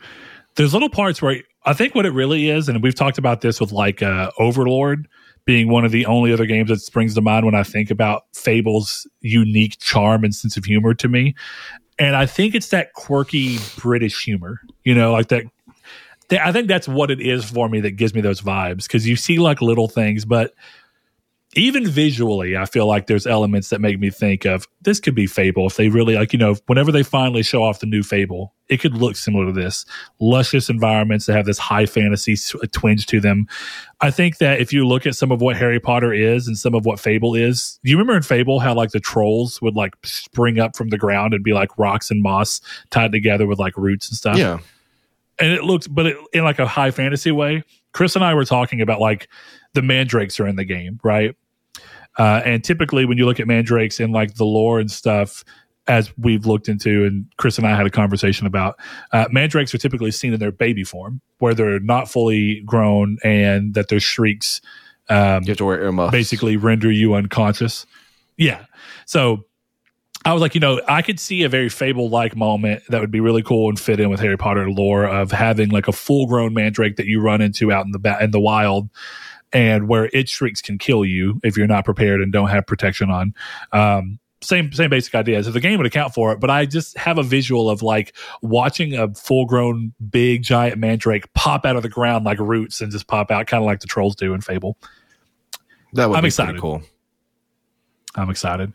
There's 0.55 0.73
little 0.73 0.89
parts 0.89 1.21
where 1.21 1.41
I 1.65 1.73
think 1.73 1.95
what 1.95 2.05
it 2.05 2.11
really 2.11 2.49
is, 2.49 2.69
and 2.69 2.81
we've 2.83 2.95
talked 2.95 3.17
about 3.17 3.41
this 3.41 3.59
with 3.59 3.71
like 3.71 4.01
uh, 4.01 4.31
Overlord 4.37 5.07
being 5.45 5.69
one 5.69 5.83
of 5.83 5.91
the 5.91 6.05
only 6.05 6.31
other 6.31 6.45
games 6.45 6.69
that 6.69 6.79
springs 6.79 7.15
to 7.15 7.21
mind 7.21 7.45
when 7.45 7.55
I 7.55 7.63
think 7.63 7.91
about 7.91 8.23
Fable's 8.33 9.07
unique 9.21 9.77
charm 9.79 10.23
and 10.23 10.33
sense 10.33 10.55
of 10.55 10.65
humor 10.65 10.93
to 10.93 11.07
me. 11.07 11.35
And 11.99 12.15
I 12.15 12.25
think 12.25 12.55
it's 12.55 12.69
that 12.69 12.93
quirky 12.93 13.59
British 13.77 14.23
humor, 14.23 14.61
you 14.83 14.95
know, 14.95 15.11
like 15.11 15.27
that 15.27 15.43
th- 16.29 16.41
I 16.43 16.51
think 16.51 16.67
that's 16.67 16.87
what 16.87 17.11
it 17.11 17.21
is 17.21 17.49
for 17.49 17.69
me 17.69 17.81
that 17.81 17.91
gives 17.91 18.13
me 18.13 18.21
those 18.21 18.41
vibes 18.41 18.83
because 18.83 19.07
you 19.07 19.15
see 19.15 19.39
like 19.39 19.61
little 19.61 19.87
things, 19.87 20.25
but 20.25 20.53
even 21.55 21.87
visually, 21.87 22.57
I 22.57 22.65
feel 22.65 22.87
like 22.87 23.07
there's 23.07 23.27
elements 23.27 23.69
that 23.69 23.79
make 23.79 23.99
me 23.99 24.09
think 24.09 24.45
of 24.45 24.67
this 24.81 24.99
could 24.99 25.13
be 25.13 25.27
Fable 25.27 25.67
if 25.67 25.75
they 25.75 25.89
really 25.89 26.15
like, 26.15 26.33
you 26.33 26.39
know, 26.39 26.55
whenever 26.65 26.91
they 26.91 27.03
finally 27.03 27.43
show 27.43 27.63
off 27.63 27.79
the 27.79 27.85
new 27.85 28.01
Fable, 28.01 28.53
it 28.69 28.77
could 28.77 28.95
look 28.95 29.15
similar 29.15 29.47
to 29.47 29.51
this. 29.51 29.85
Luscious 30.19 30.69
environments 30.69 31.25
that 31.25 31.35
have 31.35 31.45
this 31.45 31.59
high 31.59 31.85
fantasy 31.85 32.35
twinge 32.71 33.05
to 33.07 33.19
them. 33.19 33.47
I 34.01 34.09
think 34.09 34.37
that 34.37 34.61
if 34.61 34.73
you 34.73 34.87
look 34.87 35.05
at 35.05 35.15
some 35.15 35.31
of 35.31 35.41
what 35.41 35.55
Harry 35.55 35.79
Potter 35.79 36.13
is 36.13 36.47
and 36.47 36.57
some 36.57 36.73
of 36.73 36.85
what 36.85 36.99
Fable 36.99 37.35
is, 37.35 37.79
you 37.83 37.97
remember 37.97 38.15
in 38.15 38.23
Fable 38.23 38.59
how 38.59 38.73
like 38.73 38.91
the 38.91 38.99
trolls 38.99 39.61
would 39.61 39.75
like 39.75 39.93
spring 40.03 40.59
up 40.59 40.75
from 40.75 40.89
the 40.89 40.97
ground 40.97 41.33
and 41.33 41.43
be 41.43 41.53
like 41.53 41.77
rocks 41.77 42.09
and 42.09 42.23
moss 42.23 42.61
tied 42.89 43.11
together 43.11 43.45
with 43.45 43.59
like 43.59 43.77
roots 43.77 44.09
and 44.09 44.17
stuff? 44.17 44.37
Yeah, 44.37 44.59
and 45.39 45.51
it 45.53 45.63
looks 45.63 45.87
but 45.87 46.05
it, 46.07 46.17
in 46.33 46.43
like 46.43 46.59
a 46.59 46.67
high 46.67 46.91
fantasy 46.91 47.31
way 47.31 47.63
chris 47.93 48.15
and 48.15 48.23
i 48.23 48.33
were 48.33 48.45
talking 48.45 48.81
about 48.81 48.99
like 48.99 49.27
the 49.73 49.81
mandrakes 49.81 50.39
are 50.39 50.47
in 50.47 50.55
the 50.55 50.65
game 50.65 50.99
right 51.03 51.35
uh, 52.19 52.41
and 52.45 52.63
typically 52.63 53.05
when 53.05 53.17
you 53.17 53.25
look 53.25 53.39
at 53.39 53.47
mandrakes 53.47 53.99
in 53.99 54.11
like 54.11 54.35
the 54.35 54.45
lore 54.45 54.79
and 54.79 54.91
stuff 54.91 55.43
as 55.87 56.15
we've 56.17 56.45
looked 56.45 56.69
into 56.69 57.05
and 57.05 57.25
chris 57.37 57.57
and 57.57 57.65
i 57.65 57.75
had 57.75 57.85
a 57.85 57.89
conversation 57.89 58.45
about 58.45 58.79
uh, 59.11 59.25
mandrakes 59.31 59.73
are 59.73 59.79
typically 59.79 60.11
seen 60.11 60.33
in 60.33 60.39
their 60.39 60.51
baby 60.51 60.83
form 60.83 61.21
where 61.39 61.53
they're 61.53 61.79
not 61.79 62.09
fully 62.09 62.61
grown 62.65 63.17
and 63.23 63.73
that 63.73 63.89
their 63.89 63.99
shrieks 63.99 64.61
um, 65.09 65.43
you 65.43 65.49
have 65.49 65.57
to 65.57 65.65
wear 65.65 65.81
earmuffs. 65.81 66.11
basically 66.11 66.57
render 66.57 66.91
you 66.91 67.13
unconscious. 67.13 67.85
Yeah. 68.37 68.65
So 69.05 69.45
I 70.25 70.31
was 70.31 70.41
like, 70.41 70.55
you 70.55 70.61
know, 70.61 70.81
I 70.87 71.01
could 71.01 71.19
see 71.19 71.43
a 71.43 71.49
very 71.49 71.69
fable 71.69 72.09
like 72.09 72.35
moment 72.35 72.83
that 72.89 73.01
would 73.01 73.11
be 73.11 73.19
really 73.19 73.43
cool 73.43 73.67
and 73.69 73.79
fit 73.79 73.99
in 73.99 74.09
with 74.09 74.19
Harry 74.21 74.37
Potter 74.37 74.69
lore 74.69 75.05
of 75.05 75.31
having 75.31 75.69
like 75.69 75.87
a 75.87 75.91
full 75.91 76.27
grown 76.27 76.53
mandrake 76.53 76.95
that 76.95 77.07
you 77.07 77.19
run 77.19 77.41
into 77.41 77.71
out 77.71 77.85
in 77.85 77.91
the 77.91 77.99
ba- 77.99 78.17
in 78.21 78.31
the 78.31 78.39
wild 78.39 78.89
and 79.51 79.87
where 79.87 80.09
its 80.13 80.31
shrieks 80.31 80.61
can 80.61 80.77
kill 80.77 81.03
you 81.03 81.39
if 81.43 81.57
you're 81.57 81.67
not 81.67 81.85
prepared 81.85 82.21
and 82.21 82.31
don't 82.31 82.47
have 82.47 82.65
protection 82.65 83.09
on. 83.09 83.33
Um, 83.73 84.19
same 84.41 84.71
same 84.73 84.89
basic 84.89 85.13
idea. 85.15 85.43
So 85.43 85.51
the 85.51 85.59
game 85.59 85.77
would 85.77 85.85
account 85.85 86.13
for 86.13 86.31
it, 86.31 86.39
but 86.39 86.49
I 86.49 86.65
just 86.65 86.97
have 86.97 87.17
a 87.17 87.23
visual 87.23 87.69
of 87.69 87.81
like 87.81 88.15
watching 88.41 88.93
a 88.93 89.13
full 89.13 89.45
grown 89.45 89.93
big 90.09 90.43
giant 90.43 90.77
mandrake 90.77 91.31
pop 91.33 91.65
out 91.65 91.75
of 91.75 91.83
the 91.83 91.89
ground 91.89 92.25
like 92.25 92.39
roots 92.39 92.81
and 92.81 92.91
just 92.91 93.07
pop 93.07 93.31
out, 93.31 93.47
kind 93.47 93.61
of 93.61 93.65
like 93.65 93.79
the 93.79 93.87
trolls 93.87 94.15
do 94.15 94.33
in 94.33 94.41
Fable. 94.41 94.77
That 95.93 96.09
would 96.09 96.17
I'm 96.17 96.23
be 96.23 96.27
excited. 96.27 96.59
cool. 96.59 96.81
I'm 98.15 98.29
excited. 98.29 98.73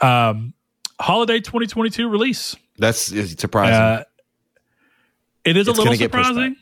Um, 0.00 0.54
holiday 1.00 1.40
2022 1.40 2.08
release. 2.08 2.56
That's 2.78 3.10
is 3.12 3.32
surprising. 3.38 3.74
Uh, 3.74 4.04
it 5.44 5.56
is 5.56 5.68
It's 5.68 5.78
a 5.78 5.80
little 5.80 5.84
gonna 5.86 5.96
get 5.96 6.12
pushed 6.12 6.26
surprising. 6.26 6.56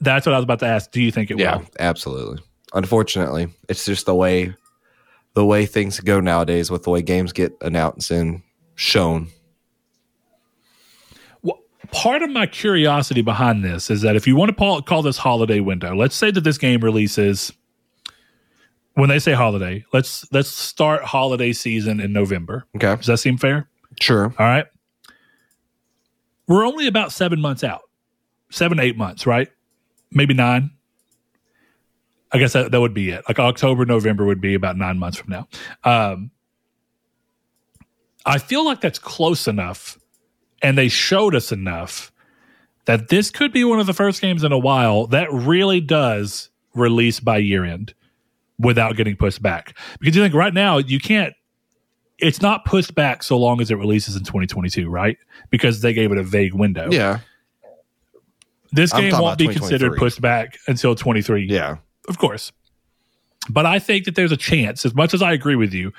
That's 0.00 0.26
what 0.26 0.34
I 0.34 0.38
was 0.38 0.44
about 0.44 0.58
to 0.60 0.66
ask. 0.66 0.90
Do 0.90 1.00
you 1.00 1.10
think 1.10 1.30
it 1.30 1.38
yeah, 1.38 1.56
will? 1.56 1.66
absolutely. 1.80 2.42
Unfortunately, 2.74 3.48
it's 3.68 3.84
just 3.84 4.06
the 4.06 4.14
way 4.14 4.54
the 5.34 5.44
way 5.44 5.66
things 5.66 6.00
go 6.00 6.18
nowadays 6.18 6.70
with 6.70 6.82
the 6.84 6.90
way 6.90 7.02
games 7.02 7.32
get 7.32 7.56
announced 7.60 8.10
and 8.10 8.42
shown. 8.74 9.28
Well, 11.42 11.60
part 11.92 12.22
of 12.22 12.30
my 12.30 12.46
curiosity 12.46 13.20
behind 13.20 13.62
this 13.62 13.90
is 13.90 14.00
that 14.00 14.16
if 14.16 14.26
you 14.26 14.34
want 14.34 14.48
to 14.48 14.54
call, 14.54 14.80
call 14.80 15.02
this 15.02 15.18
holiday 15.18 15.60
window, 15.60 15.94
let's 15.94 16.16
say 16.16 16.30
that 16.30 16.40
this 16.40 16.56
game 16.56 16.80
releases 16.80 17.52
when 18.96 19.08
they 19.10 19.18
say 19.18 19.32
holiday. 19.32 19.84
Let's 19.92 20.30
let's 20.32 20.48
start 20.48 21.04
holiday 21.04 21.52
season 21.52 22.00
in 22.00 22.12
November. 22.12 22.64
Okay, 22.76 22.96
Does 22.96 23.06
that 23.06 23.18
seem 23.18 23.36
fair? 23.36 23.68
sure. 24.00 24.24
All 24.38 24.46
right. 24.46 24.66
We're 26.48 26.66
only 26.66 26.86
about 26.86 27.12
seven 27.12 27.40
months 27.40 27.62
out, 27.64 27.82
seven 28.50 28.80
eight 28.80 28.96
months, 28.96 29.26
right? 29.26 29.48
Maybe 30.10 30.34
nine. 30.34 30.70
I 32.32 32.38
guess 32.38 32.52
that, 32.54 32.72
that 32.72 32.80
would 32.80 32.94
be 32.94 33.10
it. 33.10 33.24
Like 33.28 33.38
October, 33.38 33.84
November 33.84 34.24
would 34.24 34.40
be 34.40 34.54
about 34.54 34.76
nine 34.76 34.98
months 34.98 35.16
from 35.18 35.30
now. 35.30 35.48
Um, 35.84 36.30
I 38.24 38.38
feel 38.38 38.64
like 38.64 38.80
that's 38.80 38.98
close 38.98 39.46
enough, 39.46 39.98
and 40.62 40.76
they 40.76 40.88
showed 40.88 41.34
us 41.34 41.52
enough 41.52 42.12
that 42.86 43.08
this 43.08 43.30
could 43.30 43.52
be 43.52 43.64
one 43.64 43.80
of 43.80 43.86
the 43.86 43.94
first 43.94 44.20
games 44.20 44.42
in 44.44 44.52
a 44.52 44.58
while 44.58 45.06
that 45.08 45.32
really 45.32 45.80
does 45.80 46.50
release 46.74 47.20
by 47.20 47.38
year 47.38 47.64
end 47.64 47.94
without 48.58 48.96
getting 48.96 49.16
pushed 49.16 49.42
back. 49.42 49.76
Because 50.00 50.16
you 50.16 50.22
think 50.22 50.34
right 50.34 50.54
now 50.54 50.78
you 50.78 50.98
can't 50.98 51.34
it's 52.18 52.40
not 52.40 52.64
pushed 52.64 52.94
back 52.94 53.22
so 53.22 53.36
long 53.36 53.60
as 53.60 53.70
it 53.70 53.74
releases 53.74 54.16
in 54.16 54.22
2022, 54.22 54.88
right? 54.88 55.18
Because 55.50 55.82
they 55.82 55.92
gave 55.92 56.12
it 56.12 56.18
a 56.18 56.22
vague 56.22 56.54
window. 56.54 56.88
Yeah, 56.90 57.20
This 58.72 58.92
game 58.92 59.12
won't 59.12 59.38
be 59.38 59.48
considered 59.48 59.96
pushed 59.96 60.20
back 60.20 60.58
until 60.66 60.94
23. 60.94 61.46
yeah. 61.46 61.76
Of 62.08 62.18
course. 62.18 62.52
But 63.50 63.66
I 63.66 63.78
think 63.80 64.04
that 64.04 64.14
there's 64.14 64.32
a 64.32 64.36
chance, 64.36 64.86
as 64.86 64.94
much 64.94 65.12
as 65.12 65.22
I 65.22 65.32
agree 65.32 65.56
with 65.56 65.72
you, 65.74 65.92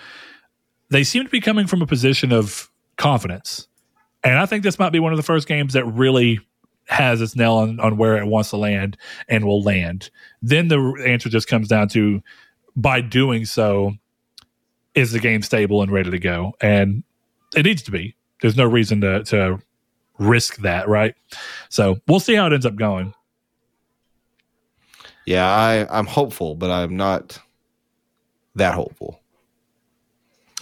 they 0.89 1.03
seem 1.03 1.23
to 1.23 1.29
be 1.29 1.41
coming 1.41 1.67
from 1.67 1.81
a 1.81 1.85
position 1.85 2.31
of 2.31 2.69
confidence. 2.97 3.67
And 4.23 4.37
I 4.37 4.45
think 4.45 4.63
this 4.63 4.79
might 4.79 4.91
be 4.91 4.99
one 4.99 5.13
of 5.13 5.17
the 5.17 5.23
first 5.23 5.47
games 5.47 5.73
that 5.73 5.85
really 5.85 6.39
has 6.87 7.21
its 7.21 7.35
nail 7.35 7.55
on, 7.55 7.79
on 7.79 7.97
where 7.97 8.17
it 8.17 8.25
wants 8.25 8.49
to 8.51 8.57
land 8.57 8.97
and 9.27 9.45
will 9.45 9.61
land. 9.61 10.09
Then 10.41 10.69
the 10.69 11.03
answer 11.05 11.29
just 11.29 11.47
comes 11.47 11.67
down 11.67 11.89
to 11.89 12.21
by 12.77 13.01
doing 13.01 13.43
so, 13.43 13.93
is 14.95 15.11
the 15.11 15.19
game 15.19 15.41
stable 15.41 15.81
and 15.81 15.91
ready 15.91 16.11
to 16.11 16.19
go? 16.19 16.53
And 16.61 17.03
it 17.55 17.65
needs 17.65 17.81
to 17.83 17.91
be. 17.91 18.15
There's 18.41 18.55
no 18.55 18.65
reason 18.65 19.01
to, 19.01 19.23
to 19.25 19.59
risk 20.19 20.57
that, 20.57 20.87
right? 20.87 21.15
So 21.69 21.99
we'll 22.07 22.19
see 22.19 22.35
how 22.35 22.47
it 22.47 22.53
ends 22.53 22.65
up 22.65 22.75
going. 22.75 23.13
Yeah, 25.25 25.45
I, 25.45 25.85
I'm 25.89 26.05
hopeful, 26.05 26.55
but 26.55 26.71
I'm 26.71 26.95
not 26.95 27.39
that 28.55 28.75
hopeful. 28.75 29.19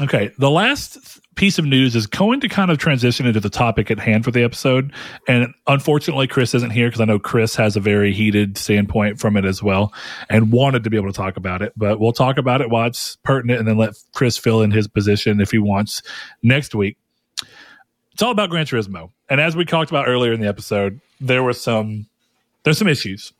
Okay, 0.02 0.32
the 0.40 0.50
last 0.50 1.20
piece 1.36 1.60
of 1.60 1.66
news 1.66 1.95
is 1.95 2.07
going 2.07 2.40
to 2.40 2.48
kind 2.48 2.72
of 2.72 2.78
transition 2.78 3.26
into 3.26 3.40
the 3.40 3.49
topic 3.49 3.91
at 3.91 3.99
hand 3.99 4.24
for 4.24 4.32
the 4.32 4.44
episode. 4.44 4.91
And 5.28 5.53
unfortunately, 5.68 6.28
Chris 6.28 6.53
isn't 6.56 6.72
here 6.72 6.88
because 6.88 7.02
I 7.02 7.06
know 7.06 7.20
Chris 7.20 7.56
has 7.56 7.76
a 7.76 7.80
very 7.80 8.14
heated 8.14 8.57
standpoint 8.57 9.20
from 9.20 9.38
it 9.38 9.45
as 9.45 9.62
well 9.62 9.94
and 10.30 10.52
wanted 10.52 10.84
to 10.86 10.90
be 10.90 10.98
able 10.98 11.12
to 11.12 11.18
talk 11.18 11.38
about 11.38 11.62
it. 11.62 11.74
But 11.76 11.99
we'll 11.99 12.14
talk 12.14 12.38
about 12.38 12.62
it 12.62 12.70
while 12.70 12.88
it's 12.88 13.18
pertinent 13.24 13.60
and 13.60 13.68
then 13.68 13.78
let 13.78 13.95
Chris 14.14 14.38
fill 14.38 14.62
in 14.62 14.72
his 14.72 14.88
position 14.88 15.41
if 15.41 15.52
he 15.52 15.60
wants 15.60 16.02
next 16.41 16.74
week. 16.74 16.98
It's 18.14 18.22
all 18.22 18.32
about 18.32 18.49
Gran 18.49 18.66
Turismo. 18.66 19.12
And 19.30 19.41
as 19.41 19.56
we 19.56 19.66
talked 19.66 19.91
about 19.91 20.07
earlier 20.07 20.32
in 20.32 20.40
the 20.40 20.48
episode, 20.48 21.02
there 21.20 21.44
were 21.44 21.53
some 21.53 22.07
there's 22.64 22.78
some 22.78 22.88
issues 22.88 23.34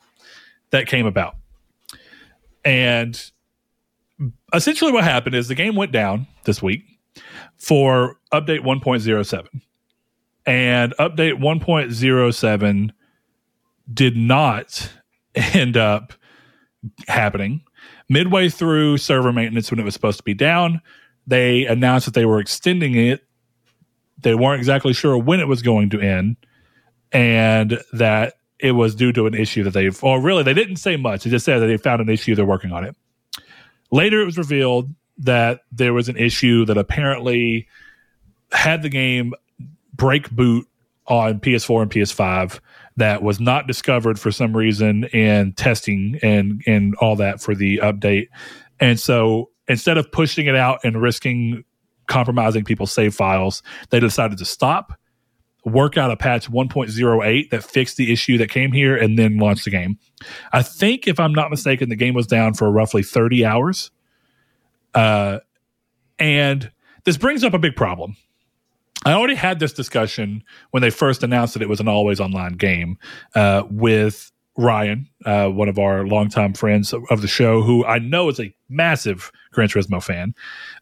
that 0.72 0.88
came 0.88 1.05
about. 1.05 1.35
And 2.63 3.31
essentially 4.53 4.91
what 4.91 5.03
happened 5.03 5.35
is 5.35 5.47
the 5.47 5.55
game 5.55 5.76
went 5.76 5.91
down 5.91 6.27
this 6.45 6.61
week 6.61 6.84
for 7.57 8.18
update 8.32 8.61
1.07 8.61 9.48
and 10.45 10.94
update 10.99 11.40
1.07 11.40 12.91
did 13.94 14.18
not 14.18 14.91
end 15.36 15.77
up 15.77 16.14
happening. 17.07 17.61
Midway 18.10 18.49
through 18.49 18.98
server 18.98 19.34
maintenance 19.34 19.72
when 19.72 19.80
it 19.80 19.84
was 19.84 19.94
supposed 19.94 20.18
to 20.18 20.23
be 20.23 20.34
down 20.34 20.82
they 21.27 21.65
announced 21.65 22.06
that 22.06 22.14
they 22.14 22.26
were 22.26 22.40
extending 22.40 22.95
it. 22.95 23.23
They 24.19 24.36
weren't 24.36 24.60
exactly 24.60 24.94
sure 24.94 25.18
when 25.18 25.40
it 25.40 25.48
was 25.48 25.61
going 25.61 25.90
to 25.91 25.99
end 25.99 26.38
and 27.11 27.80
that 27.94 28.36
it 28.60 28.72
was 28.72 28.95
due 28.95 29.11
to 29.11 29.27
an 29.27 29.34
issue 29.34 29.64
that 29.64 29.72
they've 29.72 30.03
or 30.03 30.22
really 30.22 30.44
they 30.44 30.53
didn't 30.53 30.77
say 30.77 30.98
much. 30.98 31.23
They 31.23 31.30
just 31.30 31.45
said 31.45 31.60
that 31.60 31.68
they 31.68 31.77
found 31.77 32.02
an 32.02 32.10
issue. 32.10 32.36
They're 32.36 32.45
working 32.45 32.72
on 32.72 32.84
it. 32.84 32.95
Later, 33.91 34.22
it 34.22 34.26
was 34.26 34.38
revealed 34.38 34.90
that 35.17 35.61
there 35.71 35.93
was 35.93 36.09
an 36.09 36.17
issue 36.17 36.65
that 36.65 36.77
apparently 36.77 37.67
had 38.51 38.81
the 38.81 38.89
game 38.89 39.33
break 39.93 40.29
boot 40.31 40.67
on 41.07 41.39
PS4 41.39 41.83
and 41.83 41.91
PS5 41.91 42.59
that 42.97 43.21
was 43.21 43.39
not 43.39 43.67
discovered 43.67 44.19
for 44.19 44.31
some 44.31 44.55
reason 44.55 45.05
in 45.05 45.53
testing 45.53 46.19
and 46.23 46.61
and 46.65 46.95
all 46.95 47.15
that 47.15 47.41
for 47.41 47.53
the 47.53 47.77
update. 47.77 48.27
And 48.79 48.99
so 48.99 49.51
instead 49.67 49.97
of 49.97 50.11
pushing 50.11 50.47
it 50.47 50.55
out 50.55 50.79
and 50.83 51.01
risking 51.01 51.63
compromising 52.07 52.63
people's 52.63 52.91
save 52.91 53.15
files, 53.15 53.63
they 53.89 53.99
decided 53.99 54.37
to 54.37 54.45
stop, 54.45 54.99
work 55.63 55.97
out 55.97 56.11
a 56.11 56.17
patch 56.17 56.49
1.08 56.49 57.49
that 57.49 57.63
fixed 57.63 57.97
the 57.97 58.11
issue 58.11 58.37
that 58.37 58.49
came 58.49 58.71
here, 58.71 58.95
and 58.95 59.17
then 59.17 59.37
launch 59.37 59.63
the 59.63 59.71
game. 59.71 59.97
I 60.53 60.61
think, 60.61 61.07
if 61.07 61.19
I'm 61.19 61.33
not 61.33 61.49
mistaken, 61.49 61.89
the 61.89 61.95
game 61.95 62.13
was 62.13 62.27
down 62.27 62.53
for 62.53 62.71
roughly 62.71 63.03
30 63.03 63.45
hours. 63.45 63.91
Uh, 64.95 65.39
and 66.17 66.72
this 67.03 67.17
brings 67.17 67.43
up 67.43 67.53
a 67.53 67.59
big 67.59 67.76
problem. 67.76 68.15
I 69.05 69.13
already 69.13 69.35
had 69.35 69.59
this 69.59 69.72
discussion 69.72 70.43
when 70.72 70.81
they 70.81 70.89
first 70.89 71.22
announced 71.22 71.53
that 71.53 71.61
it 71.61 71.69
was 71.69 71.80
an 71.80 71.88
always 71.88 72.19
online 72.19 72.53
game 72.53 72.97
uh, 73.35 73.63
with 73.69 74.31
Ryan, 74.57 75.07
uh, 75.26 75.49
one 75.49 75.69
of 75.69 75.77
our 75.77 76.07
longtime 76.07 76.53
friends 76.53 76.93
of, 76.93 77.22
the 77.22 77.27
show, 77.27 77.61
who 77.61 77.85
I 77.85 77.99
know 77.99 78.30
is 78.30 78.39
a 78.39 78.55
massive 78.69 79.31
Gran 79.51 79.67
Turismo 79.67 80.01
fan, 80.01 80.34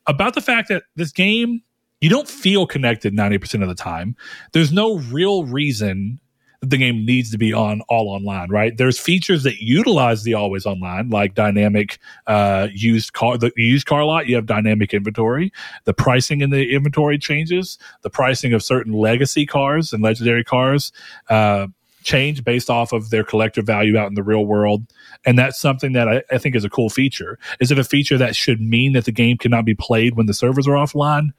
about 0.08 0.36
the 0.36 0.42
fact 0.42 0.70
that 0.70 0.84
this 0.96 1.12
game, 1.12 1.62
you 2.00 2.10
don't 2.10 2.28
feel 2.28 2.68
connected 2.68 3.14
90% 3.14 3.62
of 3.62 3.68
the 3.68 3.76
time. 3.76 4.16
There's 4.54 4.72
no 4.72 5.00
real 5.00 5.46
reason 5.46 6.20
the 6.64 6.78
game 6.78 7.06
needs 7.06 7.30
to 7.32 7.38
be 7.38 7.52
on 7.52 7.82
all 7.90 8.10
online, 8.10 8.50
right? 8.50 8.76
There's 8.78 8.98
features 8.98 9.44
that 9.44 9.62
utilize 9.62 10.24
the 10.24 10.34
always 10.34 10.66
online, 10.66 11.10
like 11.10 11.36
dynamic 11.36 12.00
uh, 12.26 12.70
used 12.74 13.14
car, 13.14 13.38
the 13.38 13.52
used 13.58 13.86
car 13.86 14.06
lot. 14.06 14.28
You 14.28 14.36
have 14.36 14.46
dynamic 14.46 14.94
inventory. 14.94 15.52
The 15.84 15.94
pricing 15.94 16.42
in 16.42 16.52
the 16.52 16.74
inventory 16.74 17.18
changes. 17.18 17.78
The 18.02 18.10
pricing 18.10 18.54
of 18.54 18.64
certain 18.64 18.94
legacy 18.94 19.46
cars 19.46 19.92
and 19.92 20.02
legendary 20.02 20.46
cars 20.46 20.94
uh, 21.30 21.68
change 22.04 22.44
based 22.44 22.70
off 22.70 22.94
of 22.94 23.10
their 23.10 23.26
collective 23.26 23.66
value 23.66 23.98
out 23.98 24.08
in 24.08 24.14
the 24.14 24.24
real 24.24 24.46
world. 24.46 24.86
And 25.26 25.38
that's 25.38 25.60
something 25.60 25.92
that 25.94 26.08
I, 26.08 26.24
I 26.32 26.38
think 26.38 26.56
is 26.56 26.64
a 26.64 26.70
cool 26.70 26.90
feature. 26.90 27.38
Is 27.60 27.72
it 27.72 27.80
a 27.80 27.84
feature 27.84 28.18
that 28.18 28.36
should 28.36 28.62
mean 28.62 28.94
that 28.94 29.06
the 29.06 29.12
game 29.12 29.38
cannot 29.38 29.66
be 29.66 29.76
played 29.76 30.16
when 30.16 30.28
the 30.28 30.34
servers 30.34 30.68
are 30.68 30.72
offline? 30.72 31.32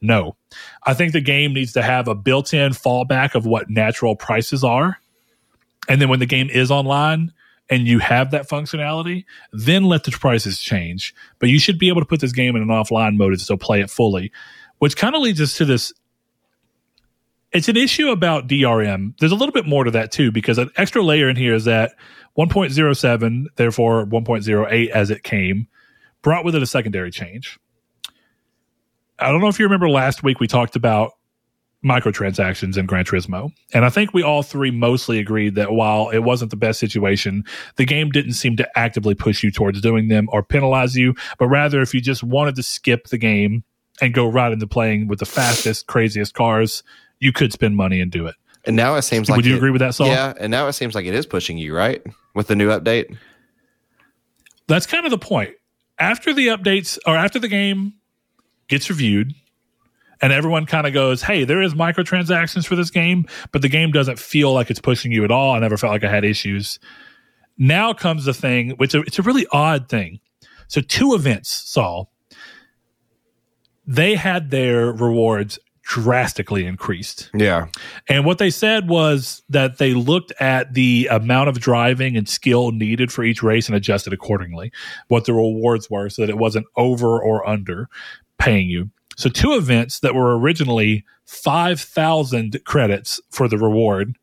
No. 0.00 0.36
I 0.84 0.94
think 0.94 1.12
the 1.12 1.20
game 1.20 1.52
needs 1.52 1.72
to 1.72 1.82
have 1.82 2.08
a 2.08 2.14
built 2.14 2.54
in 2.54 2.72
fallback 2.72 3.34
of 3.34 3.46
what 3.46 3.68
natural 3.68 4.16
prices 4.16 4.64
are. 4.64 4.98
And 5.88 6.00
then 6.00 6.08
when 6.08 6.20
the 6.20 6.26
game 6.26 6.48
is 6.48 6.70
online 6.70 7.32
and 7.68 7.86
you 7.86 7.98
have 7.98 8.30
that 8.30 8.48
functionality, 8.48 9.24
then 9.52 9.84
let 9.84 10.04
the 10.04 10.10
prices 10.10 10.58
change. 10.58 11.14
But 11.38 11.48
you 11.50 11.58
should 11.58 11.78
be 11.78 11.88
able 11.88 12.00
to 12.00 12.06
put 12.06 12.20
this 12.20 12.32
game 12.32 12.56
in 12.56 12.62
an 12.62 12.68
offline 12.68 13.16
mode 13.16 13.32
and 13.32 13.40
still 13.40 13.56
play 13.56 13.80
it 13.80 13.90
fully, 13.90 14.32
which 14.78 14.96
kind 14.96 15.14
of 15.14 15.22
leads 15.22 15.40
us 15.40 15.56
to 15.58 15.64
this. 15.64 15.92
It's 17.52 17.68
an 17.68 17.76
issue 17.76 18.10
about 18.10 18.48
DRM. 18.48 19.14
There's 19.18 19.32
a 19.32 19.36
little 19.36 19.52
bit 19.52 19.66
more 19.66 19.84
to 19.84 19.90
that 19.90 20.12
too, 20.12 20.30
because 20.30 20.56
an 20.58 20.70
extra 20.76 21.02
layer 21.02 21.28
in 21.28 21.36
here 21.36 21.54
is 21.54 21.64
that 21.64 21.92
1.07, 22.38 23.46
therefore 23.56 24.06
1.08 24.06 24.88
as 24.90 25.10
it 25.10 25.24
came, 25.24 25.66
brought 26.22 26.44
with 26.44 26.54
it 26.54 26.62
a 26.62 26.66
secondary 26.66 27.10
change. 27.10 27.58
I 29.20 29.30
don't 29.30 29.40
know 29.40 29.48
if 29.48 29.58
you 29.58 29.64
remember 29.66 29.88
last 29.88 30.22
week 30.22 30.40
we 30.40 30.46
talked 30.46 30.76
about 30.76 31.12
microtransactions 31.84 32.76
in 32.76 32.84
Gran 32.86 33.04
Turismo. 33.04 33.50
And 33.72 33.84
I 33.84 33.88
think 33.88 34.12
we 34.12 34.22
all 34.22 34.42
three 34.42 34.70
mostly 34.70 35.18
agreed 35.18 35.54
that 35.54 35.72
while 35.72 36.10
it 36.10 36.18
wasn't 36.18 36.50
the 36.50 36.56
best 36.56 36.78
situation, 36.78 37.42
the 37.76 37.86
game 37.86 38.10
didn't 38.10 38.34
seem 38.34 38.56
to 38.56 38.78
actively 38.78 39.14
push 39.14 39.42
you 39.42 39.50
towards 39.50 39.80
doing 39.80 40.08
them 40.08 40.28
or 40.30 40.42
penalize 40.42 40.94
you, 40.94 41.14
but 41.38 41.46
rather 41.48 41.80
if 41.80 41.94
you 41.94 42.00
just 42.02 42.22
wanted 42.22 42.54
to 42.56 42.62
skip 42.62 43.08
the 43.08 43.16
game 43.18 43.64
and 44.02 44.12
go 44.12 44.26
right 44.26 44.52
into 44.52 44.66
playing 44.66 45.08
with 45.08 45.20
the 45.20 45.26
fastest, 45.26 45.86
craziest 45.86 46.34
cars, 46.34 46.82
you 47.18 47.32
could 47.32 47.52
spend 47.52 47.76
money 47.76 48.00
and 48.00 48.10
do 48.12 48.26
it. 48.26 48.34
And 48.66 48.76
now 48.76 48.94
it 48.96 49.02
seems 49.02 49.30
like 49.30 49.38
Would 49.38 49.46
you 49.46 49.54
it- 49.54 49.56
agree 49.58 49.70
with 49.70 49.80
that, 49.80 49.94
Saul? 49.94 50.08
Yeah, 50.08 50.34
and 50.38 50.50
now 50.50 50.66
it 50.68 50.74
seems 50.74 50.94
like 50.94 51.06
it 51.06 51.14
is 51.14 51.24
pushing 51.24 51.56
you 51.56 51.74
right 51.74 52.02
with 52.34 52.48
the 52.48 52.56
new 52.56 52.68
update. 52.68 53.16
That's 54.66 54.86
kind 54.86 55.04
of 55.06 55.10
the 55.10 55.18
point. 55.18 55.54
After 55.98 56.32
the 56.34 56.48
updates 56.48 56.98
or 57.06 57.16
after 57.16 57.38
the 57.38 57.48
game 57.48 57.94
gets 58.70 58.88
reviewed, 58.88 59.34
and 60.22 60.32
everyone 60.32 60.64
kind 60.64 60.86
of 60.86 60.94
goes, 60.94 61.20
"Hey, 61.20 61.44
there 61.44 61.60
is 61.60 61.74
microtransactions 61.74 62.66
for 62.66 62.76
this 62.76 62.90
game, 62.90 63.26
but 63.52 63.60
the 63.60 63.68
game 63.68 63.90
doesn't 63.90 64.18
feel 64.18 64.54
like 64.54 64.70
it's 64.70 64.80
pushing 64.80 65.12
you 65.12 65.24
at 65.24 65.30
all." 65.30 65.52
I 65.54 65.58
never 65.58 65.76
felt 65.76 65.92
like 65.92 66.04
I 66.04 66.10
had 66.10 66.24
issues. 66.24 66.78
Now 67.58 67.92
comes 67.92 68.24
the 68.24 68.32
thing, 68.32 68.70
which 68.70 68.94
it's 68.94 69.18
a 69.18 69.22
really 69.22 69.46
odd 69.52 69.90
thing. 69.90 70.20
So 70.68 70.80
two 70.80 71.14
events, 71.14 71.50
Saul, 71.50 72.10
they 73.86 74.14
had 74.14 74.50
their 74.50 74.92
rewards 74.92 75.58
drastically 75.90 76.66
increased. 76.66 77.30
Yeah, 77.34 77.66
And 78.08 78.24
what 78.24 78.38
they 78.38 78.50
said 78.50 78.88
was 78.88 79.42
that 79.48 79.78
they 79.78 79.92
looked 79.92 80.32
at 80.38 80.72
the 80.74 81.08
amount 81.10 81.48
of 81.48 81.58
driving 81.58 82.16
and 82.16 82.28
skill 82.28 82.70
needed 82.70 83.10
for 83.10 83.24
each 83.24 83.42
race 83.42 83.66
and 83.66 83.74
adjusted 83.74 84.12
accordingly 84.12 84.70
what 85.08 85.24
the 85.24 85.32
rewards 85.32 85.90
were 85.90 86.08
so 86.08 86.22
that 86.22 86.30
it 86.30 86.38
wasn't 86.38 86.66
over 86.76 87.20
or 87.20 87.44
under 87.48 87.88
paying 88.40 88.68
you. 88.68 88.90
So, 89.16 89.28
two 89.28 89.52
events 89.52 90.00
that 90.00 90.14
were 90.14 90.38
originally 90.38 91.04
5,000 91.26 92.64
credits 92.64 93.20
for 93.30 93.46
the 93.46 93.58
reward 93.58 94.16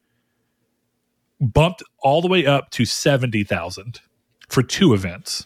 bumped 1.40 1.84
all 2.00 2.22
the 2.22 2.28
way 2.28 2.46
up 2.46 2.72
to 2.72 2.84
70,000 2.84 4.02
for 4.50 4.64
two 4.64 4.94
events. 4.94 5.46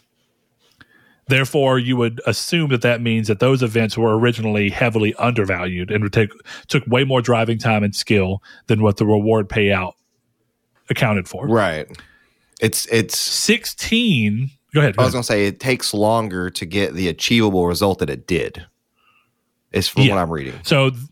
Therefore, 1.28 1.78
you 1.78 1.96
would 1.96 2.20
assume 2.26 2.70
that 2.70 2.82
that 2.82 3.00
means 3.00 3.28
that 3.28 3.40
those 3.40 3.62
events 3.62 3.96
were 3.96 4.18
originally 4.18 4.70
heavily 4.70 5.14
undervalued 5.14 5.90
and 5.90 6.02
would 6.02 6.12
take 6.12 6.30
took 6.66 6.84
way 6.86 7.04
more 7.04 7.22
driving 7.22 7.58
time 7.58 7.84
and 7.84 7.94
skill 7.94 8.42
than 8.66 8.82
what 8.82 8.96
the 8.96 9.06
reward 9.06 9.48
payout 9.48 9.92
accounted 10.90 11.28
for. 11.28 11.46
right. 11.46 11.86
It's 12.60 12.86
it's. 12.86 13.18
16 13.18 14.50
Go 14.74 14.80
ahead. 14.80 14.96
go 14.96 15.02
I 15.02 15.06
was 15.06 15.12
gonna 15.12 15.22
say 15.24 15.46
it 15.46 15.60
takes 15.60 15.92
longer 15.92 16.50
to 16.50 16.64
get 16.66 16.94
the 16.94 17.08
achievable 17.08 17.66
result 17.66 17.98
that 18.00 18.10
it 18.10 18.26
did. 18.26 18.64
Is 19.72 19.88
from 19.88 20.02
Yeah. 20.02 20.14
what 20.14 20.22
I'm 20.22 20.30
reading. 20.30 20.54
So 20.62 20.90
th- 20.90 21.02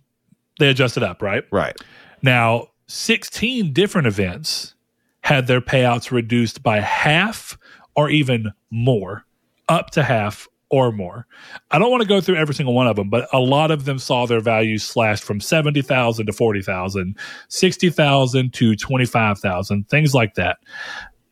they 0.58 0.68
adjusted 0.68 1.02
up, 1.02 1.22
right? 1.22 1.44
Right. 1.50 1.76
Now, 2.22 2.68
16 2.88 3.72
different 3.72 4.06
events 4.06 4.74
had 5.22 5.46
their 5.46 5.60
payouts 5.60 6.10
reduced 6.10 6.62
by 6.62 6.80
half 6.80 7.56
or 7.94 8.10
even 8.10 8.52
more, 8.70 9.24
up 9.68 9.90
to 9.90 10.02
half 10.02 10.46
or 10.68 10.92
more. 10.92 11.26
I 11.70 11.78
don't 11.78 11.90
want 11.90 12.02
to 12.02 12.08
go 12.08 12.20
through 12.20 12.36
every 12.36 12.54
single 12.54 12.74
one 12.74 12.86
of 12.86 12.96
them, 12.96 13.08
but 13.10 13.28
a 13.32 13.38
lot 13.40 13.70
of 13.70 13.84
them 13.86 13.98
saw 13.98 14.26
their 14.26 14.40
values 14.40 14.84
slashed 14.84 15.24
from 15.24 15.40
70,000 15.40 16.26
to 16.26 16.32
40,000, 16.32 17.16
60,000 17.48 18.52
to 18.54 18.76
25,000, 18.76 19.88
things 19.88 20.14
like 20.14 20.34
that. 20.34 20.58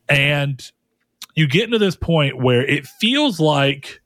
And 0.09 0.71
you 1.35 1.47
get 1.47 1.65
into 1.65 1.79
this 1.79 1.97
point 1.97 2.39
where 2.39 2.65
it 2.65 2.87
feels 2.87 3.41
like 3.41 4.01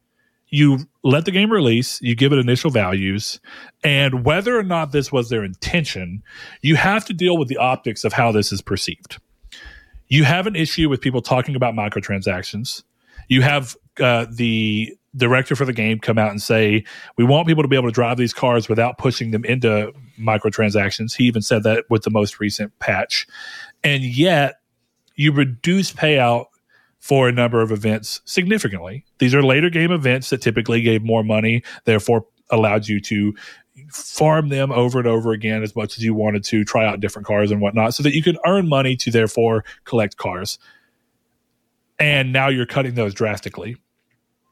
you 0.48 0.80
let 1.02 1.24
the 1.24 1.30
game 1.30 1.50
release, 1.50 2.00
you 2.02 2.14
give 2.14 2.32
it 2.32 2.38
initial 2.38 2.70
values, 2.70 3.40
and 3.82 4.24
whether 4.24 4.56
or 4.56 4.62
not 4.62 4.92
this 4.92 5.10
was 5.10 5.30
their 5.30 5.42
intention, 5.42 6.22
you 6.60 6.76
have 6.76 7.06
to 7.06 7.14
deal 7.14 7.38
with 7.38 7.48
the 7.48 7.56
optics 7.56 8.04
of 8.04 8.12
how 8.12 8.30
this 8.32 8.52
is 8.52 8.60
perceived. 8.60 9.18
You 10.08 10.24
have 10.24 10.46
an 10.46 10.54
issue 10.54 10.90
with 10.90 11.00
people 11.00 11.22
talking 11.22 11.56
about 11.56 11.72
microtransactions. 11.72 12.82
You 13.28 13.40
have 13.40 13.74
uh, 13.98 14.26
the 14.30 14.94
director 15.16 15.56
for 15.56 15.64
the 15.64 15.72
game 15.72 15.98
come 15.98 16.18
out 16.18 16.30
and 16.30 16.42
say, 16.42 16.84
We 17.16 17.24
want 17.24 17.48
people 17.48 17.62
to 17.62 17.68
be 17.68 17.76
able 17.76 17.88
to 17.88 17.94
drive 17.94 18.18
these 18.18 18.34
cars 18.34 18.68
without 18.68 18.98
pushing 18.98 19.30
them 19.30 19.46
into 19.46 19.92
microtransactions. 20.20 21.14
He 21.14 21.24
even 21.24 21.40
said 21.40 21.62
that 21.62 21.84
with 21.88 22.02
the 22.02 22.10
most 22.10 22.40
recent 22.40 22.78
patch. 22.78 23.26
And 23.82 24.02
yet, 24.02 24.60
you 25.16 25.32
reduce 25.32 25.92
payout 25.92 26.46
for 27.02 27.28
a 27.28 27.32
number 27.32 27.60
of 27.60 27.72
events 27.72 28.20
significantly. 28.24 29.04
These 29.18 29.34
are 29.34 29.42
later 29.42 29.68
game 29.68 29.90
events 29.90 30.30
that 30.30 30.40
typically 30.40 30.80
gave 30.82 31.02
more 31.02 31.24
money, 31.24 31.64
therefore 31.84 32.26
allowed 32.48 32.86
you 32.86 33.00
to 33.00 33.34
farm 33.90 34.50
them 34.50 34.70
over 34.70 35.00
and 35.00 35.08
over 35.08 35.32
again 35.32 35.64
as 35.64 35.74
much 35.74 35.98
as 35.98 36.04
you 36.04 36.14
wanted 36.14 36.44
to, 36.44 36.64
try 36.64 36.86
out 36.86 37.00
different 37.00 37.26
cars 37.26 37.50
and 37.50 37.60
whatnot, 37.60 37.92
so 37.92 38.04
that 38.04 38.14
you 38.14 38.22
could 38.22 38.38
earn 38.46 38.68
money 38.68 38.94
to 38.94 39.10
therefore 39.10 39.64
collect 39.84 40.16
cars. 40.16 40.60
And 41.98 42.32
now 42.32 42.46
you're 42.46 42.66
cutting 42.66 42.94
those 42.94 43.14
drastically. 43.14 43.76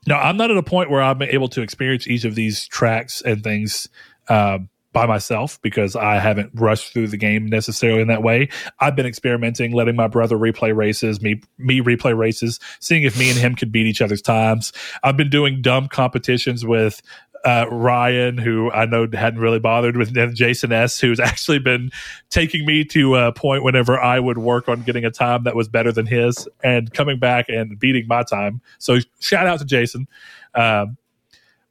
Now, 0.09 0.18
I'm 0.18 0.36
not 0.36 0.51
at 0.51 0.56
a 0.56 0.62
point 0.62 0.90
where 0.90 1.02
I'm 1.02 1.22
able 1.22 1.48
to 1.51 1.62
experience 1.62 2.09
each 2.09 2.24
of 2.24 2.35
these 2.35 2.66
tracks 2.66 3.22
and 3.22 3.44
things 3.44 3.89
uh, 4.28 4.59
by 4.92 5.06
myself 5.06 5.60
because 5.62 5.94
I 5.94 6.16
haven't 6.18 6.50
rushed 6.54 6.92
through 6.92 7.08
the 7.08 7.16
game 7.16 7.46
necessarily 7.46 8.02
in 8.02 8.08
that 8.08 8.22
way. 8.22 8.48
I've 8.80 8.96
been 8.96 9.06
experimenting, 9.06 9.72
letting 9.72 9.96
my 9.96 10.08
brother 10.08 10.36
replay 10.36 10.74
races, 10.74 11.20
me 11.20 11.40
me 11.58 11.80
replay 11.80 12.16
races, 12.16 12.58
seeing 12.80 13.04
if 13.04 13.18
me 13.18 13.30
and 13.30 13.38
him 13.38 13.54
could 13.54 13.70
beat 13.70 13.86
each 13.86 14.02
other's 14.02 14.22
times. 14.22 14.72
I've 15.02 15.16
been 15.16 15.30
doing 15.30 15.62
dumb 15.62 15.88
competitions 15.88 16.64
with 16.64 17.02
uh, 17.44 17.66
Ryan, 17.70 18.36
who 18.36 18.70
I 18.70 18.84
know 18.84 19.06
hadn't 19.12 19.40
really 19.40 19.58
bothered 19.58 19.96
with, 19.96 20.16
and 20.16 20.34
Jason 20.34 20.72
S, 20.72 20.98
who's 20.98 21.20
actually 21.20 21.58
been 21.58 21.90
taking 22.28 22.66
me 22.66 22.84
to 22.86 23.16
a 23.16 23.32
point 23.32 23.62
whenever 23.62 23.98
I 23.98 24.20
would 24.20 24.38
work 24.38 24.68
on 24.68 24.82
getting 24.82 25.04
a 25.04 25.10
time 25.10 25.44
that 25.44 25.54
was 25.54 25.68
better 25.68 25.92
than 25.92 26.06
his, 26.06 26.48
and 26.62 26.92
coming 26.92 27.18
back 27.18 27.48
and 27.48 27.78
beating 27.78 28.06
my 28.06 28.22
time. 28.22 28.60
So 28.78 28.98
shout 29.20 29.46
out 29.46 29.58
to 29.60 29.64
Jason. 29.64 30.08
Um, 30.54 30.96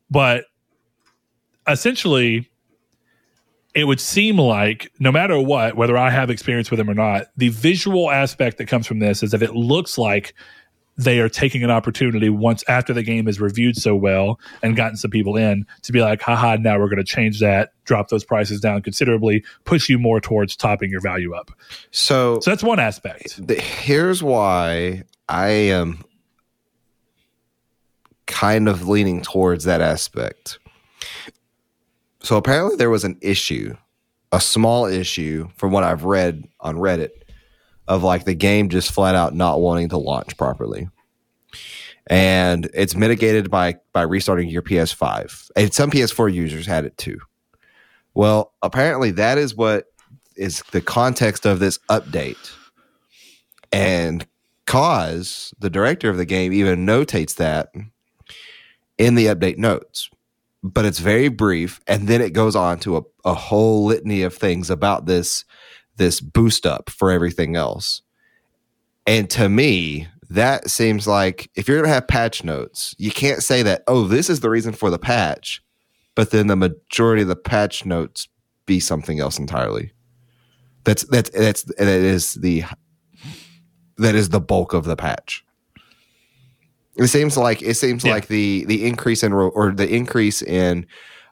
but 0.09 0.45
essentially, 1.67 2.49
it 3.75 3.83
would 3.83 3.99
seem 3.99 4.37
like 4.37 4.91
no 4.99 5.11
matter 5.11 5.39
what, 5.39 5.75
whether 5.75 5.97
I 5.97 6.09
have 6.09 6.29
experience 6.29 6.71
with 6.71 6.79
them 6.79 6.89
or 6.89 6.95
not, 6.95 7.27
the 7.37 7.49
visual 7.49 8.09
aspect 8.09 8.57
that 8.57 8.67
comes 8.67 8.87
from 8.87 8.99
this 8.99 9.21
is 9.21 9.31
that 9.31 9.43
it 9.43 9.55
looks 9.55 9.97
like 9.97 10.33
they 10.97 11.19
are 11.19 11.29
taking 11.29 11.63
an 11.63 11.71
opportunity 11.71 12.29
once 12.29 12.61
after 12.67 12.93
the 12.93 13.03
game 13.03 13.27
is 13.29 13.39
reviewed 13.39 13.77
so 13.77 13.95
well 13.95 14.37
and 14.61 14.75
gotten 14.75 14.97
some 14.97 15.09
people 15.09 15.37
in 15.37 15.65
to 15.83 15.93
be 15.93 16.01
like, 16.01 16.21
haha, 16.21 16.57
now 16.57 16.77
we're 16.77 16.89
going 16.89 16.97
to 16.97 17.05
change 17.05 17.39
that, 17.39 17.71
drop 17.85 18.09
those 18.09 18.25
prices 18.25 18.59
down 18.59 18.81
considerably, 18.81 19.45
push 19.63 19.87
you 19.87 19.97
more 19.97 20.19
towards 20.19 20.57
topping 20.57 20.89
your 20.89 20.99
value 20.99 21.33
up. 21.33 21.51
So, 21.91 22.39
So 22.41 22.51
that's 22.51 22.63
one 22.63 22.79
aspect. 22.79 23.47
the, 23.47 23.55
here's 23.55 24.21
why 24.21 25.03
I 25.29 25.47
am 25.47 26.03
kind 28.27 28.67
of 28.67 28.89
leaning 28.89 29.21
towards 29.21 29.63
that 29.63 29.79
aspect. 29.79 30.59
So 32.21 32.37
apparently 32.37 32.75
there 32.75 32.89
was 32.89 33.03
an 33.03 33.17
issue, 33.21 33.75
a 34.31 34.41
small 34.41 34.85
issue 34.85 35.49
from 35.55 35.71
what 35.71 35.83
I've 35.83 36.03
read 36.03 36.47
on 36.59 36.75
Reddit 36.75 37.11
of 37.87 38.03
like 38.03 38.25
the 38.25 38.35
game 38.35 38.69
just 38.69 38.91
flat 38.91 39.15
out 39.15 39.33
not 39.33 39.61
wanting 39.61 39.89
to 39.89 39.97
launch 39.97 40.37
properly. 40.37 40.89
And 42.07 42.69
it's 42.73 42.95
mitigated 42.95 43.49
by 43.49 43.77
by 43.93 44.01
restarting 44.01 44.49
your 44.49 44.61
PS5. 44.61 45.51
And 45.55 45.73
some 45.73 45.91
PS4 45.91 46.33
users 46.33 46.65
had 46.65 46.85
it 46.85 46.97
too. 46.97 47.19
Well, 48.13 48.53
apparently 48.61 49.11
that 49.11 49.37
is 49.37 49.55
what 49.55 49.85
is 50.35 50.63
the 50.71 50.81
context 50.81 51.45
of 51.45 51.59
this 51.59 51.77
update. 51.89 52.51
And 53.71 54.25
cause 54.65 55.53
the 55.59 55.69
director 55.69 56.09
of 56.09 56.17
the 56.17 56.25
game 56.25 56.53
even 56.53 56.85
notates 56.85 57.35
that 57.35 57.71
in 58.97 59.15
the 59.15 59.27
update 59.27 59.57
notes 59.57 60.09
but 60.63 60.85
it's 60.85 60.99
very 60.99 61.29
brief 61.29 61.79
and 61.87 62.07
then 62.07 62.21
it 62.21 62.33
goes 62.33 62.55
on 62.55 62.79
to 62.79 62.97
a, 62.97 63.01
a 63.25 63.33
whole 63.33 63.85
litany 63.85 64.21
of 64.23 64.33
things 64.33 64.69
about 64.69 65.05
this 65.05 65.45
this 65.97 66.21
boost 66.21 66.65
up 66.65 66.89
for 66.89 67.11
everything 67.11 67.55
else. 67.55 68.01
And 69.05 69.29
to 69.31 69.49
me 69.49 70.07
that 70.31 70.69
seems 70.69 71.07
like 71.07 71.49
if 71.55 71.67
you're 71.67 71.77
going 71.77 71.87
to 71.87 71.93
have 71.93 72.07
patch 72.07 72.43
notes 72.43 72.93
you 72.97 73.11
can't 73.11 73.41
say 73.41 73.63
that 73.63 73.83
oh 73.87 74.05
this 74.05 74.29
is 74.29 74.41
the 74.41 74.49
reason 74.49 74.73
for 74.73 74.89
the 74.89 74.99
patch 74.99 75.63
but 76.19 76.31
then 76.31 76.47
the 76.47 76.55
majority 76.55 77.21
of 77.21 77.29
the 77.29 77.35
patch 77.35 77.85
notes 77.85 78.27
be 78.65 78.79
something 78.79 79.19
else 79.19 79.39
entirely. 79.39 79.93
That's 80.83 81.03
that's 81.05 81.29
that's 81.31 81.63
that 81.63 81.87
is 81.87 82.33
the 82.33 82.63
that 83.97 84.15
is 84.15 84.29
the 84.29 84.39
bulk 84.39 84.73
of 84.73 84.85
the 84.85 84.95
patch 84.95 85.43
it 86.99 87.07
seems 87.07 87.37
like 87.37 87.61
it 87.61 87.75
seems 87.75 88.03
Yeah. 88.03 88.13
like 88.13 88.27
the 88.27 88.65
the 88.65 88.85
increase 88.85 89.23
in 89.23 89.33
re- 89.33 89.49
or 89.53 89.71
the 89.71 89.87
increase 89.89 90.41
in 90.41 90.85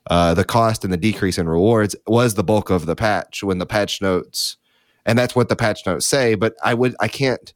uh, 0.10 0.34
the 0.34 0.44
cost 0.46 0.84
and 0.84 0.92
the 0.94 0.98
decrease 0.98 1.38
in 1.38 1.48
rewards 1.50 1.96
was 2.08 2.34
the 2.36 2.44
bulk 2.44 2.70
of 2.70 2.86
the 2.86 2.96
patch 2.96 3.44
when 3.44 3.58
the 3.58 3.66
patch 3.66 4.02
notes, 4.02 4.58
and 5.06 5.20
that's 5.20 5.36
what 5.36 5.50
the 5.50 5.56
patch 5.56 5.86
notes 5.86 6.06
say. 6.06 6.36
But 6.36 6.56
I 6.64 6.74
would 6.74 6.96
I 7.00 7.08
can't. 7.08 7.54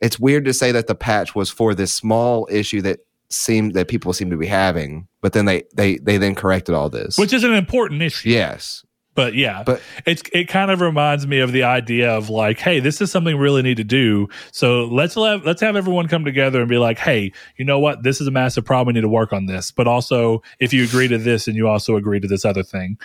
It's 0.00 0.20
weird 0.20 0.44
to 0.44 0.52
say 0.52 0.70
that 0.72 0.86
the 0.86 0.94
patch 0.94 1.34
was 1.34 1.50
for 1.50 1.74
this 1.74 1.92
small 1.92 2.46
issue 2.50 2.82
that 2.82 3.00
seemed 3.30 3.74
that 3.74 3.88
people 3.88 4.12
seem 4.12 4.30
to 4.30 4.36
be 4.36 4.46
having, 4.46 5.08
but 5.22 5.32
then 5.32 5.44
they 5.46 5.64
they 5.74 5.96
they 5.98 6.18
then 6.18 6.34
corrected 6.34 6.74
all 6.74 6.88
this. 6.90 7.18
Which 7.18 7.32
is 7.32 7.42
an 7.44 7.52
important 7.54 8.02
issue. 8.02 8.28
yes, 8.30 8.84
But 9.18 9.34
yeah, 9.34 9.64
But- 9.64 9.82
it's 10.06 10.22
it 10.32 10.44
kind 10.44 10.70
of 10.70 10.80
reminds 10.80 11.26
me 11.26 11.40
of 11.40 11.50
the 11.50 11.64
idea 11.64 12.12
of 12.16 12.30
like, 12.30 12.60
hey, 12.60 12.78
this 12.78 13.00
is 13.00 13.10
something 13.10 13.36
we 13.36 13.42
really 13.42 13.62
need 13.62 13.78
to 13.78 13.84
do. 13.84 14.28
So 14.52 14.84
let's 14.84 15.16
let 15.16 15.44
let's 15.44 15.60
have 15.60 15.74
everyone 15.74 16.06
come 16.06 16.24
together 16.24 16.60
and 16.60 16.68
be 16.68 16.78
like, 16.78 17.00
hey, 17.00 17.32
you 17.56 17.64
know 17.64 17.80
what? 17.80 18.04
This 18.04 18.20
is 18.20 18.28
a 18.28 18.30
massive 18.30 18.64
problem. 18.64 18.86
We 18.86 18.92
need 18.92 19.00
to 19.00 19.08
work 19.08 19.32
on 19.32 19.46
this. 19.46 19.72
But 19.72 19.88
also, 19.88 20.44
if 20.60 20.72
you 20.72 20.84
agree 20.84 21.08
to 21.08 21.18
this 21.18 21.48
and 21.48 21.56
you 21.56 21.66
also 21.66 21.96
agree 21.96 22.20
to 22.20 22.28
this 22.28 22.44
other 22.44 22.62
thing, 22.62 22.96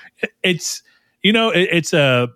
it's 0.43 0.83
you 1.23 1.33
know, 1.33 1.49
it, 1.49 1.69
it's 1.71 1.93
a 1.93 2.27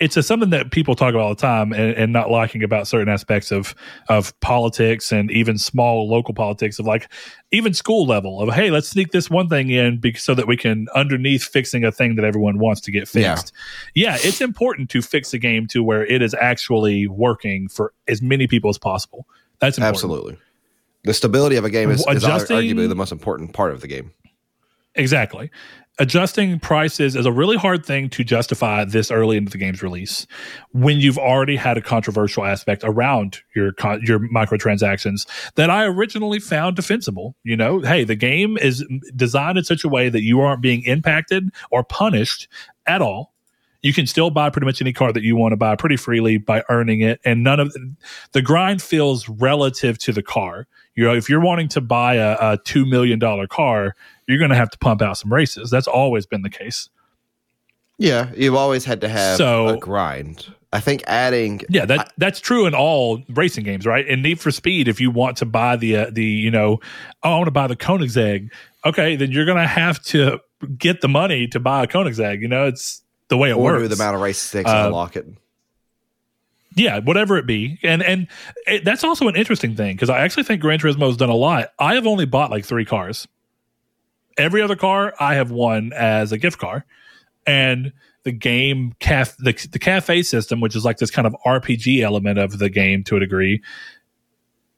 it's 0.00 0.16
a 0.16 0.22
something 0.22 0.50
that 0.50 0.70
people 0.72 0.94
talk 0.96 1.10
about 1.10 1.20
all 1.22 1.34
the 1.34 1.40
time 1.40 1.72
and, 1.72 1.94
and 1.94 2.12
not 2.12 2.30
liking 2.30 2.62
about 2.62 2.88
certain 2.88 3.08
aspects 3.08 3.52
of 3.52 3.74
of 4.08 4.38
politics 4.40 5.12
and 5.12 5.30
even 5.30 5.58
small 5.58 6.08
local 6.08 6.34
politics 6.34 6.78
of 6.78 6.86
like 6.86 7.08
even 7.52 7.72
school 7.74 8.06
level 8.06 8.40
of 8.40 8.52
hey 8.54 8.70
let's 8.70 8.88
sneak 8.88 9.12
this 9.12 9.30
one 9.30 9.48
thing 9.48 9.70
in 9.70 9.98
be, 9.98 10.14
so 10.14 10.34
that 10.34 10.46
we 10.46 10.56
can 10.56 10.88
underneath 10.94 11.44
fixing 11.44 11.84
a 11.84 11.92
thing 11.92 12.16
that 12.16 12.24
everyone 12.24 12.58
wants 12.58 12.80
to 12.80 12.90
get 12.90 13.06
fixed 13.06 13.52
yeah. 13.94 14.16
yeah 14.16 14.18
it's 14.22 14.40
important 14.40 14.90
to 14.90 15.02
fix 15.02 15.32
a 15.32 15.38
game 15.38 15.66
to 15.66 15.82
where 15.82 16.04
it 16.06 16.22
is 16.22 16.34
actually 16.34 17.06
working 17.06 17.68
for 17.68 17.92
as 18.08 18.20
many 18.20 18.46
people 18.46 18.70
as 18.70 18.78
possible 18.78 19.26
that's 19.60 19.78
important. 19.78 19.94
Absolutely. 19.94 20.38
The 21.04 21.14
stability 21.14 21.56
of 21.56 21.64
a 21.64 21.70
game 21.70 21.90
is, 21.90 22.00
is 22.00 22.24
Adjusting- 22.24 22.56
arguably 22.56 22.88
the 22.88 22.94
most 22.94 23.12
important 23.12 23.52
part 23.52 23.72
of 23.72 23.80
the 23.80 23.86
game. 23.86 24.12
Exactly. 24.96 25.50
Adjusting 26.00 26.58
prices 26.60 27.14
is 27.14 27.26
a 27.26 27.32
really 27.32 27.58
hard 27.58 27.84
thing 27.84 28.08
to 28.08 28.24
justify 28.24 28.86
this 28.86 29.10
early 29.10 29.36
into 29.36 29.52
the 29.52 29.58
game's 29.58 29.82
release 29.82 30.26
when 30.72 30.98
you've 30.98 31.18
already 31.18 31.56
had 31.56 31.76
a 31.76 31.82
controversial 31.82 32.46
aspect 32.46 32.82
around 32.84 33.40
your 33.54 33.72
con- 33.72 34.00
your 34.02 34.18
microtransactions 34.18 35.26
that 35.56 35.68
I 35.68 35.84
originally 35.84 36.38
found 36.38 36.74
defensible. 36.74 37.36
You 37.44 37.54
know, 37.54 37.80
hey, 37.80 38.04
the 38.04 38.16
game 38.16 38.56
is 38.56 38.82
designed 39.14 39.58
in 39.58 39.64
such 39.64 39.84
a 39.84 39.88
way 39.88 40.08
that 40.08 40.22
you 40.22 40.40
aren't 40.40 40.62
being 40.62 40.82
impacted 40.84 41.50
or 41.70 41.84
punished 41.84 42.48
at 42.86 43.02
all. 43.02 43.34
You 43.82 43.92
can 43.94 44.06
still 44.06 44.30
buy 44.30 44.50
pretty 44.50 44.66
much 44.66 44.80
any 44.82 44.92
car 44.92 45.12
that 45.12 45.22
you 45.22 45.36
want 45.36 45.52
to 45.52 45.56
buy 45.56 45.74
pretty 45.76 45.96
freely 45.96 46.36
by 46.38 46.62
earning 46.68 47.00
it, 47.00 47.20
and 47.24 47.42
none 47.42 47.60
of 47.60 47.74
the 48.32 48.42
grind 48.42 48.82
feels 48.82 49.28
relative 49.28 49.96
to 49.98 50.12
the 50.12 50.22
car. 50.22 50.66
You 50.94 51.04
know, 51.04 51.14
if 51.14 51.30
you're 51.30 51.40
wanting 51.40 51.68
to 51.68 51.80
buy 51.80 52.14
a, 52.16 52.36
a 52.40 52.58
two 52.64 52.84
million 52.84 53.18
dollar 53.18 53.46
car, 53.46 53.94
you're 54.26 54.38
going 54.38 54.50
to 54.50 54.56
have 54.56 54.70
to 54.70 54.78
pump 54.78 55.00
out 55.00 55.16
some 55.16 55.32
races. 55.32 55.70
That's 55.70 55.86
always 55.88 56.26
been 56.26 56.42
the 56.42 56.50
case. 56.50 56.90
Yeah, 57.98 58.30
you've 58.34 58.54
always 58.54 58.84
had 58.84 59.00
to 59.02 59.08
have 59.08 59.36
So- 59.36 59.68
a 59.68 59.76
grind. 59.78 60.46
I 60.72 60.78
think 60.78 61.02
adding 61.08 61.62
Yeah, 61.68 61.84
that 61.86 62.12
that's 62.16 62.38
true 62.38 62.64
in 62.64 62.74
all 62.76 63.20
racing 63.28 63.64
games, 63.64 63.86
right? 63.86 64.06
In 64.06 64.22
Need 64.22 64.38
for 64.38 64.52
Speed, 64.52 64.86
if 64.86 65.00
you 65.00 65.10
want 65.10 65.36
to 65.38 65.44
buy 65.44 65.74
the 65.74 65.96
uh, 65.96 66.10
the 66.12 66.24
you 66.24 66.48
know, 66.48 66.78
oh, 67.24 67.30
I 67.32 67.34
want 67.34 67.48
to 67.48 67.50
buy 67.50 67.66
the 67.66 67.74
Koenigsegg, 67.74 68.50
okay, 68.84 69.16
then 69.16 69.32
you're 69.32 69.46
going 69.46 69.58
to 69.58 69.66
have 69.66 70.00
to 70.04 70.38
get 70.78 71.00
the 71.00 71.08
money 71.08 71.48
to 71.48 71.58
buy 71.58 71.82
a 71.82 71.86
Koenigsegg. 71.88 72.40
You 72.40 72.46
know, 72.46 72.66
it's 72.66 73.02
the 73.30 73.36
way 73.38 73.48
it 73.50 73.54
or 73.54 73.62
works. 73.62 73.88
the 73.88 73.94
amount 73.94 74.14
of 74.16 74.20
race 74.22 74.38
sticks 74.38 74.68
Uh, 74.70 74.84
unlock 74.86 75.16
it. 75.16 75.26
yeah, 76.76 76.98
whatever 77.00 77.36
it 77.38 77.46
be, 77.46 77.78
and 77.82 78.02
and 78.02 78.28
it, 78.66 78.84
that's 78.84 79.02
also 79.02 79.26
an 79.28 79.36
interesting 79.36 79.74
thing 79.74 79.96
because 79.96 80.10
I 80.10 80.20
actually 80.20 80.44
think 80.44 80.60
Gran 80.60 80.78
Turismo 80.78 81.06
has 81.06 81.16
done 81.16 81.30
a 81.30 81.34
lot. 81.34 81.70
I 81.78 81.94
have 81.94 82.06
only 82.06 82.26
bought 82.26 82.50
like 82.50 82.64
three 82.64 82.84
cars. 82.84 83.26
Every 84.38 84.62
other 84.62 84.76
car 84.76 85.12
I 85.18 85.34
have 85.34 85.50
won 85.50 85.92
as 85.94 86.30
a 86.32 86.38
gift 86.38 86.58
car, 86.58 86.84
and 87.46 87.92
the 88.22 88.32
game 88.32 88.94
caf 89.00 89.36
the, 89.38 89.52
the 89.72 89.78
cafe 89.78 90.22
system, 90.22 90.60
which 90.60 90.76
is 90.76 90.84
like 90.84 90.98
this 90.98 91.10
kind 91.10 91.26
of 91.26 91.34
RPG 91.44 92.02
element 92.02 92.38
of 92.38 92.58
the 92.58 92.68
game 92.68 93.02
to 93.04 93.16
a 93.16 93.20
degree, 93.20 93.62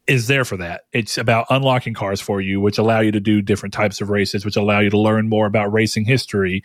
is 0.07 0.27
there 0.29 0.45
for 0.45 0.57
that. 0.57 0.83
It's 0.93 1.19
about 1.19 1.47
unlocking 1.51 1.93
cars 1.95 2.21
for 2.21 2.41
you, 2.41 2.61
which 2.61 2.79
allow 2.79 3.01
you 3.01 3.13
to 3.13 3.21
do 3.21 3.43
different 3.43 3.75
types 3.75 4.01
of 4.01 4.11
races, 4.11 4.45
which 4.45 4.57
allow 4.57 4.81
you 4.81 4.91
to 4.91 4.99
learn 4.99 5.29
more 5.29 5.47
about 5.47 5.73
racing 5.73 6.07
history. 6.07 6.63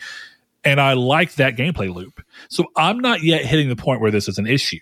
And 0.68 0.82
I 0.82 0.94
like 0.94 1.36
that 1.36 1.56
gameplay 1.56 1.94
loop. 1.94 2.22
So 2.50 2.66
I'm 2.76 3.00
not 3.00 3.24
yet 3.24 3.46
hitting 3.46 3.70
the 3.70 3.78
point 3.78 4.02
where 4.02 4.12
this 4.12 4.28
is 4.28 4.38
an 4.38 4.46
issue. 4.46 4.82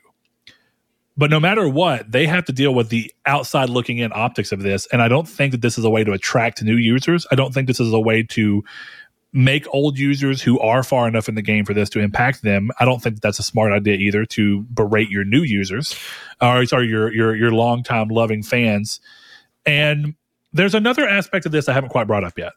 But 1.15 1.29
no 1.29 1.39
matter 1.39 1.69
what, 1.69 2.11
they 2.11 2.25
have 2.25 2.45
to 2.45 2.51
deal 2.51 2.73
with 2.73 2.89
the 2.89 3.13
outside 3.23 3.69
looking 3.69 3.99
in 3.99 4.11
optics 4.11 4.51
of 4.51 4.63
this. 4.63 4.87
And 4.91 4.99
I 4.99 5.09
don't 5.09 5.27
think 5.27 5.51
that 5.51 5.61
this 5.61 5.77
is 5.77 5.85
a 5.85 5.89
way 5.91 6.03
to 6.03 6.11
attract 6.11 6.63
new 6.63 6.75
users. 6.75 7.27
I 7.31 7.35
don't 7.35 7.53
think 7.53 7.67
this 7.67 7.79
is 7.79 7.93
a 7.93 7.99
way 7.99 8.23
to 8.31 8.63
make 9.31 9.67
old 9.71 9.99
users 9.99 10.41
who 10.41 10.59
are 10.59 10.81
far 10.81 11.07
enough 11.07 11.29
in 11.29 11.35
the 11.35 11.43
game 11.43 11.65
for 11.65 11.75
this 11.75 11.91
to 11.91 11.99
impact 11.99 12.41
them. 12.41 12.71
I 12.79 12.85
don't 12.85 12.99
think 12.99 13.17
that 13.17 13.21
that's 13.21 13.37
a 13.37 13.43
smart 13.43 13.71
idea 13.71 13.93
either 13.93 14.25
to 14.25 14.63
berate 14.63 15.11
your 15.11 15.23
new 15.23 15.43
users 15.43 15.95
or 16.41 16.65
sorry, 16.65 16.87
your 16.87 17.13
your 17.13 17.35
your 17.35 17.51
longtime 17.51 18.07
loving 18.07 18.41
fans. 18.41 18.99
And 19.67 20.15
there's 20.55 20.73
another 20.73 21.05
aspect 21.05 21.45
of 21.45 21.51
this 21.51 21.67
I 21.67 21.73
haven't 21.73 21.89
quite 21.89 22.07
brought 22.07 22.23
up 22.23 22.37
yet. 22.37 22.53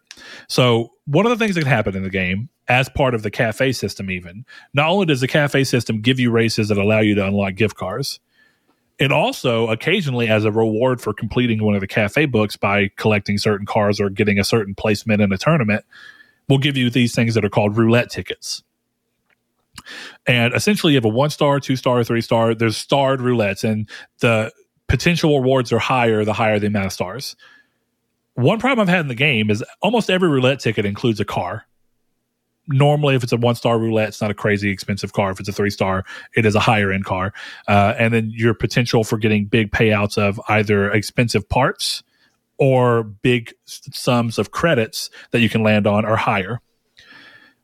So 0.47 0.93
one 1.07 1.27
of 1.27 1.31
the 1.31 1.37
things 1.37 1.57
that 1.57 1.63
can 1.63 1.69
happen 1.69 1.97
in 1.97 2.05
the 2.05 2.11
game 2.11 2.49
as 2.69 2.89
part 2.89 3.13
of 3.13 3.25
the 3.25 3.31
cafe 3.31 3.73
system, 3.73 4.09
even 4.09 4.45
not 4.73 4.89
only 4.89 5.07
does 5.07 5.21
the 5.21 5.27
cafe 5.27 5.65
system 5.65 6.01
give 6.01 6.21
you 6.21 6.31
races 6.31 6.69
that 6.69 6.79
allow 6.79 7.01
you 7.01 7.17
to 7.17 7.27
unlock 7.27 7.57
gift 7.57 7.77
cards, 7.77 8.21
it 9.01 9.11
also 9.11 9.67
occasionally 9.67 10.29
as 10.29 10.45
a 10.45 10.53
reward 10.53 11.01
for 11.01 11.13
completing 11.13 11.65
one 11.65 11.75
of 11.75 11.81
the 11.81 11.89
cafe 11.89 12.27
books 12.27 12.57
by 12.57 12.89
collecting 12.97 13.37
certain 13.37 13.67
cars 13.67 14.01
or 14.01 14.11
getting 14.11 14.39
a 14.39 14.45
certain 14.45 14.77
placement 14.77 15.21
in 15.21 15.33
a 15.33 15.39
tournament 15.39 15.85
will 16.49 16.59
give 16.59 16.77
you 16.77 16.91
these 16.91 17.15
things 17.15 17.35
that 17.35 17.45
are 17.45 17.51
called 17.51 17.77
roulette 17.77 18.11
tickets. 18.11 18.63
And 20.27 20.55
essentially, 20.55 20.93
you 20.93 20.99
have 20.99 21.05
a 21.05 21.09
one 21.09 21.31
star, 21.31 21.59
two 21.59 21.75
star, 21.75 22.03
three 22.05 22.21
star. 22.21 22.55
There's 22.55 22.77
starred 22.77 23.21
roulettes, 23.21 23.65
and 23.65 23.89
the 24.21 24.53
potential 24.89 25.41
rewards 25.41 25.73
are 25.73 25.79
higher 25.79 26.25
the 26.25 26.33
higher 26.33 26.59
the 26.59 26.69
amount 26.69 26.87
of 26.87 26.93
stars. 26.93 27.37
One 28.39 28.61
problem 28.61 28.89
I've 28.89 28.95
had 28.95 29.01
in 29.01 29.09
the 29.09 29.17
game 29.17 29.51
is 29.51 29.65
almost 29.83 30.09
every 30.09 30.29
roulette 30.29 30.61
ticket 30.61 30.87
includes 30.87 31.19
a 31.19 31.25
car. 31.25 31.67
Normally, 32.69 33.17
if 33.17 33.25
it's 33.25 33.33
a 33.33 33.37
one 33.37 33.57
star 33.57 33.81
roulette, 33.81 34.11
it's 34.11 34.21
not 34.21 34.31
a 34.31 34.35
crazy 34.35 34.71
expensive 34.71 35.13
car. 35.13 35.33
If 35.33 35.41
it's 35.41 35.49
a 35.49 35.53
three 35.53 35.71
star, 35.71 36.05
it 36.37 36.47
is 36.47 36.55
a 36.55 36.61
higher 36.61 36.93
end 36.93 37.05
car. 37.05 37.33
Uh, 37.67 37.95
and 37.99 38.15
then 38.15 38.31
your 38.33 38.55
potential 38.55 39.03
for 39.03 39.19
getting 39.19 39.47
big 39.47 39.73
payouts 39.73 40.17
of 40.17 40.41
either 40.47 40.89
expensive 40.89 41.49
parts 41.49 42.05
or 42.59 43.03
big 43.03 43.53
sums 43.65 44.39
of 44.39 44.53
credits 44.53 45.11
that 45.33 45.41
you 45.41 45.49
can 45.49 45.65
land 45.65 45.89
on 45.89 46.05
are 46.05 46.15
higher. 46.15 46.61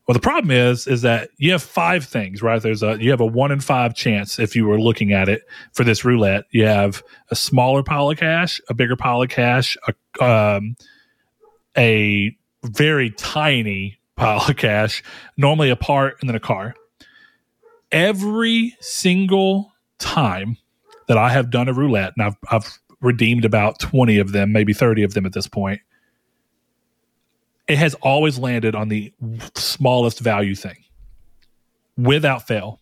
Well, 0.07 0.13
the 0.13 0.21
problem 0.21 0.51
is, 0.51 0.87
is 0.87 1.03
that 1.03 1.31
you 1.39 1.53
have 1.53 1.63
five 1.63 2.05
things, 2.05 2.43
right? 2.43 2.61
There's 2.61 2.83
a 2.83 3.03
you 3.03 3.11
have 3.11 3.21
a 3.21 3.27
one 3.27 3.51
in 3.51 3.61
five 3.61 3.95
chance 3.95 4.39
if 4.39 4.55
you 4.55 4.67
were 4.67 4.79
looking 4.79 5.13
at 5.13 5.31
it 5.31 5.43
for 5.73 5.83
this 5.83 6.05
roulette. 6.05 6.45
You 6.51 6.67
have 6.67 7.03
a 7.31 7.37
smaller 7.37 7.83
pile 7.83 8.11
of 8.11 8.19
cash, 8.19 8.61
a 8.69 8.75
bigger 8.75 8.97
pile 8.97 9.23
of 9.23 9.31
cash, 9.31 9.79
a 9.89 10.25
um, 10.25 10.77
a 11.77 12.37
very 12.65 13.11
tiny 13.11 13.99
pile 14.17 14.45
of 14.47 14.57
cash, 14.57 15.03
normally 15.39 15.71
a 15.71 15.77
part, 15.77 16.17
and 16.21 16.29
then 16.29 16.37
a 16.37 16.41
car. 16.41 16.75
Every 17.91 18.77
single 18.81 19.73
time 19.99 20.59
that 21.09 21.17
I 21.17 21.31
have 21.31 21.51
done 21.51 21.69
a 21.69 21.73
roulette, 21.73 22.13
and 22.19 22.27
I've 22.27 22.37
I've 22.51 22.79
redeemed 23.01 23.47
about 23.47 23.79
twenty 23.79 24.19
of 24.19 24.33
them, 24.33 24.53
maybe 24.53 24.75
thirty 24.75 25.03
of 25.03 25.15
them 25.15 25.25
at 25.25 25.33
this 25.33 25.49
point 25.49 25.81
it 27.69 27.79
has 27.79 27.95
always 28.03 28.39
landed 28.39 28.75
on 28.75 28.89
the 28.89 29.13
smallest 29.55 30.21
value 30.21 30.55
thing 30.55 30.77
without 31.97 32.47
fail. 32.47 32.81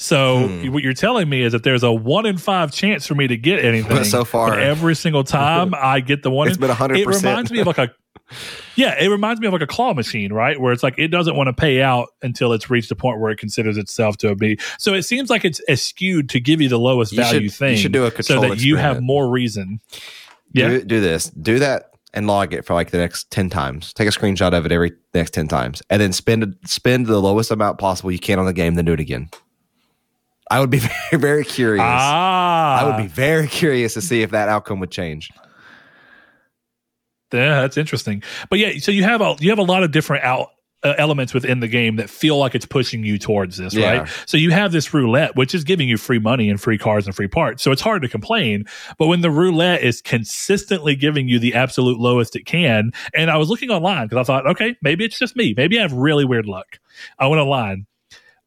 So 0.00 0.46
Hmm. 0.46 0.72
what 0.72 0.82
you're 0.84 0.94
telling 0.94 1.28
me 1.28 1.42
is 1.42 1.52
that 1.52 1.64
there's 1.64 1.82
a 1.82 1.92
one 1.92 2.24
in 2.24 2.38
five 2.38 2.70
chance 2.72 3.06
for 3.06 3.14
me 3.16 3.26
to 3.26 3.36
get 3.36 3.64
anything. 3.64 4.04
So 4.04 4.24
far- 4.24 4.58
every 4.58 4.94
single 4.94 5.24
time 5.24 5.74
I 5.80 6.00
get 6.00 6.22
the 6.22 6.30
one, 6.30 6.46
It's 6.48 6.56
in, 6.56 6.60
been 6.60 6.70
100%. 6.70 6.96
It 6.98 7.06
reminds 7.06 7.50
me 7.50 7.58
of 7.60 7.66
like 7.66 7.78
a, 7.78 7.90
yeah, 8.76 8.94
it 9.02 9.08
reminds 9.08 9.40
me 9.40 9.48
of 9.48 9.52
like 9.52 9.62
a 9.62 9.66
claw 9.66 9.94
machine, 9.94 10.32
right? 10.32 10.60
Where 10.60 10.72
it's 10.72 10.84
like 10.84 10.94
it 10.98 11.08
doesn't 11.08 11.34
want 11.34 11.48
to 11.48 11.52
pay 11.52 11.82
out 11.82 12.08
until 12.22 12.52
it's 12.52 12.70
reached 12.70 12.92
a 12.92 12.94
point 12.94 13.18
where 13.18 13.32
it 13.32 13.38
considers 13.38 13.76
itself 13.76 14.16
to 14.18 14.36
be. 14.36 14.58
So 14.78 14.94
it 14.94 15.02
seems 15.02 15.30
like 15.30 15.44
it's 15.44 15.60
skewed 15.82 16.28
to 16.28 16.38
give 16.38 16.60
you 16.60 16.68
the 16.68 16.78
lowest 16.78 17.10
You 17.12 17.16
should- 17.16 17.24
value 17.24 17.40
you 17.40 17.50
thing, 17.50 17.76
should 17.76 17.92
do 17.92 18.06
a 18.06 18.22
so 18.22 18.40
that 18.42 18.60
you 18.60 18.76
have 18.76 19.02
more 19.02 19.28
reason. 19.28 19.80
Yeah. 20.52 20.68
Do, 20.68 20.84
do 20.84 21.00
this. 21.00 21.28
Do 21.30 21.58
that 21.58 21.87
and 22.14 22.26
log 22.26 22.52
it 22.52 22.64
for 22.64 22.74
like 22.74 22.90
the 22.90 22.98
next 22.98 23.30
10 23.30 23.50
times. 23.50 23.92
Take 23.92 24.08
a 24.08 24.10
screenshot 24.10 24.52
of 24.52 24.66
it 24.66 24.72
every 24.72 24.92
next 25.14 25.32
10 25.34 25.48
times 25.48 25.82
and 25.90 26.00
then 26.00 26.12
spend 26.12 26.56
spend 26.64 27.06
the 27.06 27.20
lowest 27.20 27.50
amount 27.50 27.78
possible 27.78 28.10
you 28.10 28.18
can 28.18 28.38
on 28.38 28.46
the 28.46 28.52
game, 28.52 28.74
then 28.74 28.84
do 28.84 28.92
it 28.92 29.00
again. 29.00 29.28
I 30.50 30.60
would 30.60 30.70
be 30.70 30.78
very, 31.10 31.20
very 31.20 31.44
curious. 31.44 31.84
Ah, 31.84 32.80
I 32.80 32.84
would 32.84 32.96
be 32.96 33.08
very 33.08 33.46
curious 33.46 33.94
to 33.94 34.00
see 34.00 34.22
if 34.22 34.30
that 34.30 34.48
outcome 34.48 34.80
would 34.80 34.90
change. 34.90 35.30
Yeah, 37.32 37.60
that's 37.60 37.76
interesting. 37.76 38.22
But 38.48 38.58
yeah, 38.58 38.78
so 38.78 38.90
you 38.90 39.04
have 39.04 39.20
a 39.20 39.36
you 39.40 39.50
have 39.50 39.58
a 39.58 39.62
lot 39.62 39.82
of 39.82 39.92
different 39.92 40.24
out 40.24 40.48
uh, 40.84 40.94
elements 40.96 41.34
within 41.34 41.58
the 41.60 41.66
game 41.68 41.96
that 41.96 42.08
feel 42.08 42.38
like 42.38 42.54
it's 42.54 42.64
pushing 42.66 43.02
you 43.04 43.18
towards 43.18 43.56
this, 43.56 43.74
Yeah. 43.74 43.98
right? 44.00 44.08
So 44.26 44.36
you 44.36 44.50
have 44.52 44.70
this 44.70 44.94
roulette, 44.94 45.34
which 45.34 45.54
is 45.54 45.64
giving 45.64 45.88
you 45.88 45.96
free 45.96 46.20
money 46.20 46.48
and 46.48 46.60
free 46.60 46.78
cars 46.78 47.06
and 47.06 47.14
free 47.16 47.26
parts. 47.26 47.62
So 47.64 47.72
it's 47.72 47.82
hard 47.82 48.02
to 48.02 48.08
complain. 48.08 48.64
But 48.96 49.08
when 49.08 49.20
the 49.20 49.30
roulette 49.30 49.82
is 49.82 50.00
consistently 50.00 50.94
giving 50.94 51.28
you 51.28 51.38
the 51.40 51.54
absolute 51.54 51.98
lowest 51.98 52.36
it 52.36 52.46
can, 52.46 52.92
and 53.12 53.28
I 53.30 53.36
was 53.38 53.48
looking 53.48 53.70
online 53.70 54.06
because 54.06 54.18
I 54.18 54.32
thought, 54.32 54.46
okay, 54.46 54.76
maybe 54.80 55.04
it's 55.04 55.18
just 55.18 55.34
me. 55.34 55.52
Maybe 55.56 55.78
I 55.78 55.82
have 55.82 55.92
really 55.92 56.24
weird 56.24 56.46
luck. 56.46 56.78
I 57.18 57.26
went 57.26 57.40
online. 57.40 57.86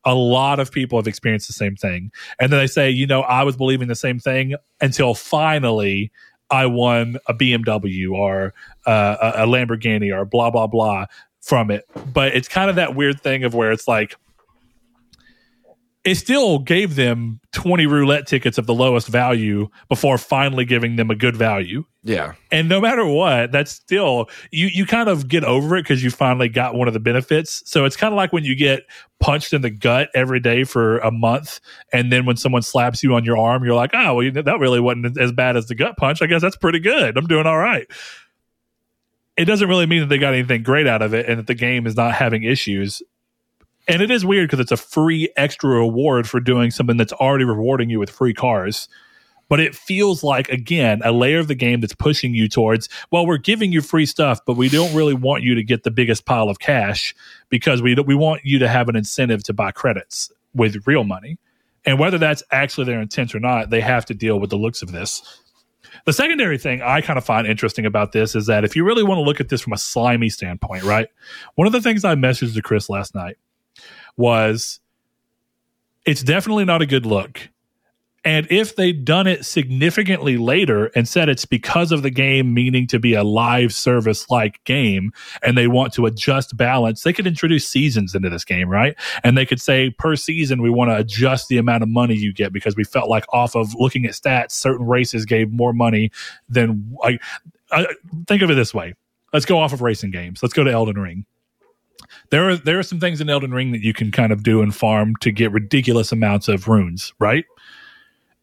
A 0.06 0.16
lot 0.16 0.60
of 0.60 0.72
people 0.72 0.98
have 0.98 1.08
experienced 1.08 1.48
the 1.48 1.53
same 1.53 1.76
thing. 1.76 2.12
And 2.40 2.52
then 2.52 2.60
they 2.60 2.68
say, 2.68 2.90
you 2.90 3.06
know, 3.06 3.22
I 3.22 3.44
was 3.44 3.56
believing 3.58 3.88
the 3.88 3.95
same 3.95 4.20
thing 4.20 4.56
until 4.80 5.14
finally 5.14 6.12
I 6.49 6.66
won 6.66 7.18
a 7.28 7.34
BMW 7.34 8.12
or 8.12 8.53
uh, 8.86 9.16
a 9.38 9.44
a 9.44 9.48
Lamborghini 9.48 10.12
or 10.14 10.26
blah 10.26 10.49
blah 10.49 10.68
blah 10.68 11.06
from 11.41 11.72
it. 11.72 11.85
But 12.13 12.35
it's 12.35 12.47
kind 12.47 12.69
of 12.69 12.76
that 12.77 12.95
weird 12.95 13.22
thing 13.22 13.43
of 13.43 13.53
where 13.53 13.72
it's 13.72 13.88
like 13.88 14.15
it 16.03 16.15
still 16.15 16.57
gave 16.57 16.95
them 16.95 17.39
20 17.51 17.85
roulette 17.85 18.26
tickets 18.26 18.57
of 18.57 18.65
the 18.65 18.73
lowest 18.73 19.07
value 19.07 19.69
before 19.88 20.18
finally 20.18 20.65
giving 20.65 20.95
them 20.95 21.11
a 21.11 21.15
good 21.15 21.38
value. 21.38 21.85
Yeah. 22.03 22.34
And 22.51 22.68
no 22.68 22.81
matter 22.81 23.05
what, 23.05 23.51
that's 23.51 23.72
still 23.72 24.27
you 24.49 24.68
you 24.73 24.88
kind 24.88 25.09
of 25.09 25.27
get 25.27 25.43
over 25.43 25.77
it 25.77 25.84
because 25.84 26.03
you 26.03 26.09
finally 26.09 26.49
got 26.49 26.73
one 26.73 26.88
of 26.88 26.95
the 26.95 26.99
benefits. 26.99 27.61
So 27.69 27.85
it's 27.85 27.95
kind 27.95 28.11
of 28.11 28.18
like 28.18 28.34
when 28.34 28.43
you 28.43 28.55
get 28.55 28.81
punched 29.19 29.53
in 29.53 29.61
the 29.61 29.69
gut 29.69 30.09
every 30.15 30.39
day 30.39 30.63
for 30.63 30.97
a 30.99 31.11
month, 31.11 31.59
and 31.93 32.11
then 32.11 32.26
when 32.26 32.38
someone 32.38 32.63
slaps 32.63 33.03
you 33.03 33.13
on 33.13 33.23
your 33.23 33.38
arm, 33.38 33.63
you're 33.63 33.76
like, 33.76 33.91
oh, 33.93 34.15
well, 34.15 34.31
that 34.31 34.59
really 34.59 34.80
wasn't 34.80 35.19
as 35.19 35.31
bad 35.31 35.55
as 35.55 35.68
the 35.68 35.76
gut 35.76 35.95
punch. 35.97 36.23
I 36.23 36.26
guess 36.26 36.41
that's 36.41 36.57
pretty 36.57 36.80
good. 36.80 37.15
I'm 37.15 37.27
doing 37.27 37.45
all 37.45 37.59
right. 37.59 37.85
It 39.38 39.45
doesn't 39.45 39.68
really 39.68 39.86
mean 39.86 40.02
that 40.02 40.08
they 40.08 40.18
got 40.18 40.34
anything 40.34 40.64
great 40.64 40.88
out 40.88 41.02
of 41.02 41.14
it 41.14 41.28
and 41.28 41.40
that 41.40 41.48
the 41.48 41.56
game 41.56 41.88
is 41.88 41.95
not 41.95 42.14
having 42.14 42.44
issues. 42.44 43.02
And 43.88 44.02
it 44.02 44.12
is 44.12 44.26
weird 44.26 44.49
because 44.49 44.60
it's 44.60 44.72
a 44.72 44.78
free 44.78 45.30
extra 45.36 45.70
reward 45.70 46.30
for 46.30 46.40
doing 46.40 46.72
something 46.72 46.98
that's 46.98 47.14
already 47.14 47.45
rewarding 47.45 47.90
you 47.90 47.99
with 47.99 48.10
free 48.10 48.34
cars. 48.34 48.88
But 49.49 49.60
it 49.60 49.76
feels 49.76 50.24
like 50.24 50.48
again 50.49 51.02
a 51.03 51.12
layer 51.12 51.40
of 51.40 51.48
the 51.48 51.56
game 51.56 51.82
that's 51.82 51.95
pushing 51.95 52.34
you 52.34 52.48
towards 52.48 52.88
well 53.12 53.26
we're 53.26 53.38
giving 53.38 53.74
you 53.74 53.82
free 53.82 54.06
stuff 54.06 54.40
but 54.45 54.56
we 54.56 54.70
don't 54.70 54.95
really 54.95 55.14
want 55.14 55.44
you 55.44 55.56
to 55.56 55.64
get 55.64 55.84
the 55.84 55.91
biggest 55.91 56.26
pile 56.26 56.48
of 56.48 56.60
cash 56.60 57.14
because 57.49 57.82
we 57.82 57.95
we 57.95 58.16
want 58.16 58.45
you 58.45 58.60
to 58.60 58.70
have 58.70 58.88
an 58.88 58.95
incentive 58.95 59.44
to 59.44 59.53
buy 59.53 59.72
credits 59.72 60.32
with 60.56 60.88
real 60.88 61.03
money. 61.03 61.38
And 61.84 61.99
whether 61.99 62.18
that's 62.18 62.44
actually 62.52 62.86
their 62.86 63.02
intent 63.02 63.36
or 63.36 63.41
not 63.41 63.72
they 63.72 63.82
have 63.82 64.06
to 64.06 64.14
deal 64.14 64.40
with 64.40 64.52
the 64.52 64.58
looks 64.58 64.82
of 64.82 64.94
this 64.94 65.22
the 66.06 66.14
secondary 66.14 66.57
thing 66.57 66.82
I 66.82 67.02
kind 67.02 67.18
of 67.18 67.26
find 67.26 67.48
interesting 67.48 67.86
about 67.86 68.11
this 68.11 68.36
is 68.36 68.48
that 68.48 68.64
if 68.64 68.76
you 68.76 68.84
really 68.84 69.03
want 69.03 69.19
to 69.19 69.23
look 69.23 69.40
at 69.40 69.49
this 69.49 69.61
from 69.61 69.73
a 69.73 69.78
slimy 69.78 70.30
standpoint, 70.30 70.84
right? 70.84 71.07
One 71.56 71.68
of 71.68 71.73
the 71.73 71.82
things 71.82 72.03
I 72.03 72.15
messaged 72.15 72.53
to 72.53 72.61
Chris 72.61 72.90
last 72.90 73.15
night 73.15 73.38
was 74.18 74.80
it's 76.06 76.23
definitely 76.23 76.65
not 76.65 76.82
a 76.82 76.86
good 76.86 77.06
look. 77.06 77.49
And 78.23 78.48
if 78.52 78.76
they'd 78.76 79.03
done 79.03 79.26
it 79.26 79.45
significantly 79.45 80.38
later 80.38 80.91
and 80.95 81.07
said 81.07 81.27
it's 81.27 81.45
because 81.45 81.91
of 81.91 82.03
the 82.03 82.11
game 82.11 82.53
meaning 82.53 82.85
to 82.88 82.99
be 82.99 83.15
a 83.15 83.23
live 83.23 83.73
service 83.73 84.30
like 84.30 84.64
game 84.64 85.11
and 85.41 85.57
they 85.57 85.68
want 85.68 85.93
to 85.93 86.06
adjust 86.06 86.56
balance, 86.56 87.02
they 87.02 87.14
could 87.14 87.26
introduce 87.26 87.68
seasons 87.68 88.14
into 88.14 88.30
this 88.30 88.45
game, 88.45 88.69
right? 88.69 88.95
And 89.23 89.38
they 89.38 89.45
could 89.45 89.60
say 89.60 89.89
per 89.98 90.15
season, 90.15 90.61
we 90.61 90.69
want 90.69 90.91
to 90.91 90.98
adjust 90.98 91.48
the 91.48 91.57
amount 91.57 91.81
of 91.81 91.89
money 91.89 92.15
you 92.15 92.31
get 92.31 92.53
because 92.53 92.76
we 92.76 92.84
felt 92.84 93.10
like 93.10 93.26
off 93.34 93.56
of 93.56 93.73
looking 93.76 94.06
at 94.06 94.11
stats, 94.11 94.52
certain 94.52 94.85
races 94.85 95.26
gave 95.26 95.52
more 95.52 95.73
money 95.73 96.11
than 96.48 96.95
I, 97.03 97.18
I 97.72 97.85
uh, 97.85 97.93
think 98.27 98.43
of 98.43 98.52
it 98.52 98.56
this 98.56 98.73
way. 98.73 98.93
Let's 99.34 99.45
go 99.45 99.57
off 99.57 99.73
of 99.73 99.81
racing 99.81 100.11
games. 100.11 100.43
Let's 100.43 100.53
go 100.53 100.64
to 100.64 100.72
Elden 100.72 100.99
Ring 100.99 101.26
there 102.30 102.49
are 102.49 102.56
there 102.56 102.80
are 102.80 102.84
some 102.84 102.99
things 102.99 103.22
in 103.22 103.30
Elden 103.30 103.53
Ring 103.53 103.72
that 103.72 103.81
you 103.81 103.93
can 103.93 104.11
kind 104.11 104.31
of 104.31 104.43
do 104.43 104.61
and 104.61 104.73
farm 104.76 105.15
to 105.18 105.31
get 105.31 105.52
ridiculous 105.52 106.11
amounts 106.11 106.48
of 106.48 106.68
runes, 106.68 107.14
right? 107.19 107.45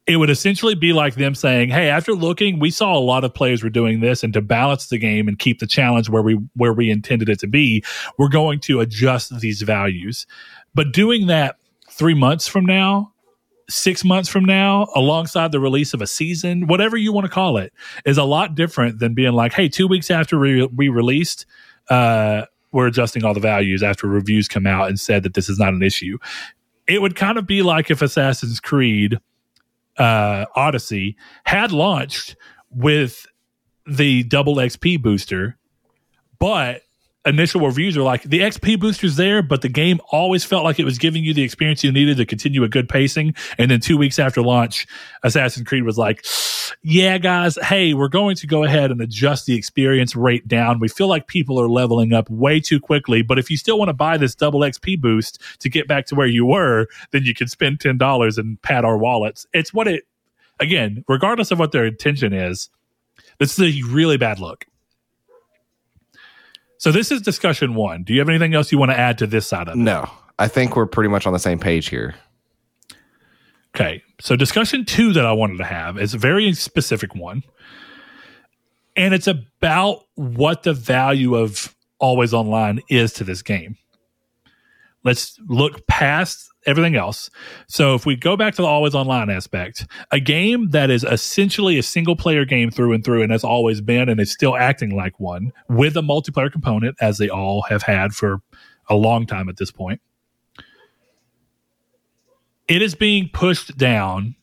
It 0.08 0.16
would 0.16 0.30
essentially 0.30 0.74
be 0.74 0.94
like 0.94 1.16
them 1.16 1.34
saying, 1.34 1.68
"Hey, 1.68 1.90
after 1.90 2.14
looking, 2.14 2.58
we 2.58 2.70
saw 2.70 2.96
a 2.96 2.98
lot 2.98 3.24
of 3.24 3.34
players 3.34 3.62
were 3.62 3.68
doing 3.68 4.00
this, 4.00 4.24
and 4.24 4.32
to 4.32 4.40
balance 4.40 4.88
the 4.88 4.96
game 4.96 5.28
and 5.28 5.38
keep 5.38 5.58
the 5.58 5.66
challenge 5.66 6.08
where 6.08 6.22
we 6.22 6.38
where 6.54 6.72
we 6.72 6.90
intended 6.90 7.28
it 7.28 7.38
to 7.40 7.46
be, 7.46 7.84
we're 8.16 8.30
going 8.30 8.58
to 8.60 8.80
adjust 8.80 9.38
these 9.40 9.60
values." 9.60 10.26
But 10.74 10.92
doing 10.92 11.26
that 11.26 11.56
three 11.90 12.14
months 12.14 12.48
from 12.48 12.64
now, 12.64 13.12
six 13.68 14.02
months 14.02 14.30
from 14.30 14.46
now, 14.46 14.88
alongside 14.94 15.52
the 15.52 15.60
release 15.60 15.92
of 15.92 16.00
a 16.00 16.06
season, 16.06 16.68
whatever 16.68 16.96
you 16.96 17.12
want 17.12 17.26
to 17.26 17.30
call 17.30 17.58
it, 17.58 17.72
is 18.06 18.16
a 18.16 18.24
lot 18.24 18.54
different 18.54 19.00
than 19.00 19.12
being 19.12 19.34
like, 19.34 19.52
"Hey, 19.52 19.68
two 19.68 19.86
weeks 19.86 20.10
after 20.10 20.38
we, 20.38 20.64
we 20.66 20.88
released." 20.88 21.44
Uh, 21.90 22.46
we're 22.72 22.86
adjusting 22.86 23.24
all 23.24 23.34
the 23.34 23.40
values 23.40 23.82
after 23.82 24.06
reviews 24.06 24.48
come 24.48 24.66
out 24.66 24.88
and 24.88 24.98
said 24.98 25.22
that 25.22 25.34
this 25.34 25.48
is 25.48 25.58
not 25.58 25.72
an 25.74 25.82
issue. 25.82 26.18
It 26.86 27.02
would 27.02 27.16
kind 27.16 27.38
of 27.38 27.46
be 27.46 27.62
like 27.62 27.90
if 27.90 28.02
Assassin's 28.02 28.60
Creed 28.60 29.18
uh, 29.98 30.46
Odyssey 30.54 31.16
had 31.44 31.72
launched 31.72 32.36
with 32.70 33.26
the 33.86 34.22
double 34.24 34.56
XP 34.56 35.00
booster, 35.00 35.58
but 36.38 36.82
initial 37.28 37.60
reviews 37.60 37.96
are 37.96 38.02
like 38.02 38.22
the 38.22 38.40
XP 38.40 38.80
booster's 38.80 39.16
there, 39.16 39.42
but 39.42 39.62
the 39.62 39.68
game 39.68 40.00
always 40.10 40.44
felt 40.44 40.64
like 40.64 40.78
it 40.78 40.84
was 40.84 40.98
giving 40.98 41.22
you 41.22 41.34
the 41.34 41.42
experience 41.42 41.84
you 41.84 41.92
needed 41.92 42.16
to 42.16 42.26
continue 42.26 42.64
a 42.64 42.68
good 42.68 42.88
pacing. 42.88 43.34
And 43.58 43.70
then 43.70 43.80
two 43.80 43.96
weeks 43.96 44.18
after 44.18 44.42
launch, 44.42 44.86
Assassin's 45.22 45.66
Creed 45.66 45.84
was 45.84 45.98
like, 45.98 46.24
yeah, 46.82 47.18
guys, 47.18 47.56
hey, 47.62 47.94
we're 47.94 48.08
going 48.08 48.36
to 48.36 48.46
go 48.46 48.64
ahead 48.64 48.90
and 48.90 49.00
adjust 49.00 49.46
the 49.46 49.54
experience 49.54 50.16
rate 50.16 50.48
down. 50.48 50.80
We 50.80 50.88
feel 50.88 51.08
like 51.08 51.26
people 51.26 51.60
are 51.60 51.68
leveling 51.68 52.12
up 52.12 52.28
way 52.30 52.60
too 52.60 52.80
quickly, 52.80 53.22
but 53.22 53.38
if 53.38 53.50
you 53.50 53.56
still 53.56 53.78
want 53.78 53.88
to 53.88 53.94
buy 53.94 54.16
this 54.16 54.34
double 54.34 54.60
XP 54.60 55.00
boost 55.00 55.40
to 55.60 55.68
get 55.68 55.86
back 55.86 56.06
to 56.06 56.14
where 56.14 56.26
you 56.26 56.46
were, 56.46 56.86
then 57.10 57.24
you 57.24 57.34
can 57.34 57.48
spend 57.48 57.78
$10 57.78 58.38
and 58.38 58.60
pad 58.62 58.84
our 58.84 58.98
wallets. 58.98 59.46
It's 59.52 59.72
what 59.74 59.88
it, 59.88 60.04
again, 60.60 61.04
regardless 61.08 61.50
of 61.50 61.58
what 61.58 61.72
their 61.72 61.84
intention 61.84 62.32
is, 62.32 62.70
this 63.38 63.58
is 63.58 63.76
a 63.76 63.92
really 63.92 64.16
bad 64.16 64.40
look. 64.40 64.67
So 66.78 66.92
this 66.92 67.10
is 67.10 67.20
discussion 67.20 67.74
one. 67.74 68.04
Do 68.04 68.12
you 68.12 68.20
have 68.20 68.28
anything 68.28 68.54
else 68.54 68.72
you 68.72 68.78
want 68.78 68.92
to 68.92 68.98
add 68.98 69.18
to 69.18 69.26
this 69.26 69.46
side 69.46 69.68
of 69.68 69.74
it? 69.74 69.78
No, 69.78 70.08
I 70.38 70.48
think 70.48 70.76
we're 70.76 70.86
pretty 70.86 71.08
much 71.08 71.26
on 71.26 71.32
the 71.32 71.38
same 71.38 71.58
page 71.58 71.88
here. 71.88 72.14
Okay. 73.74 74.02
So 74.20 74.36
discussion 74.36 74.84
two 74.84 75.12
that 75.12 75.26
I 75.26 75.32
wanted 75.32 75.58
to 75.58 75.64
have 75.64 75.98
is 75.98 76.14
a 76.14 76.18
very 76.18 76.52
specific 76.54 77.14
one. 77.14 77.42
And 78.96 79.14
it's 79.14 79.28
about 79.28 80.04
what 80.14 80.64
the 80.64 80.72
value 80.72 81.36
of 81.36 81.74
always 82.00 82.34
online 82.34 82.80
is 82.88 83.12
to 83.14 83.24
this 83.24 83.42
game. 83.42 83.76
Let's 85.04 85.38
look 85.46 85.86
past 85.86 86.48
everything 86.68 86.94
else. 86.96 87.30
So 87.66 87.94
if 87.94 88.04
we 88.04 88.14
go 88.14 88.36
back 88.36 88.54
to 88.56 88.62
the 88.62 88.68
always 88.68 88.94
online 88.94 89.30
aspect, 89.30 89.86
a 90.12 90.20
game 90.20 90.68
that 90.70 90.90
is 90.90 91.02
essentially 91.02 91.78
a 91.78 91.82
single 91.82 92.14
player 92.14 92.44
game 92.44 92.70
through 92.70 92.92
and 92.92 93.02
through 93.02 93.22
and 93.22 93.32
has 93.32 93.42
always 93.42 93.80
been 93.80 94.08
and 94.08 94.20
is 94.20 94.30
still 94.30 94.56
acting 94.56 94.94
like 94.94 95.18
one 95.18 95.52
with 95.68 95.96
a 95.96 96.02
multiplayer 96.02 96.52
component 96.52 96.96
as 97.00 97.16
they 97.16 97.28
all 97.28 97.62
have 97.62 97.82
had 97.82 98.12
for 98.12 98.42
a 98.88 98.94
long 98.94 99.26
time 99.26 99.48
at 99.48 99.56
this 99.56 99.70
point. 99.70 100.00
It 102.68 102.82
is 102.82 102.94
being 102.94 103.30
pushed 103.32 103.78
down 103.78 104.36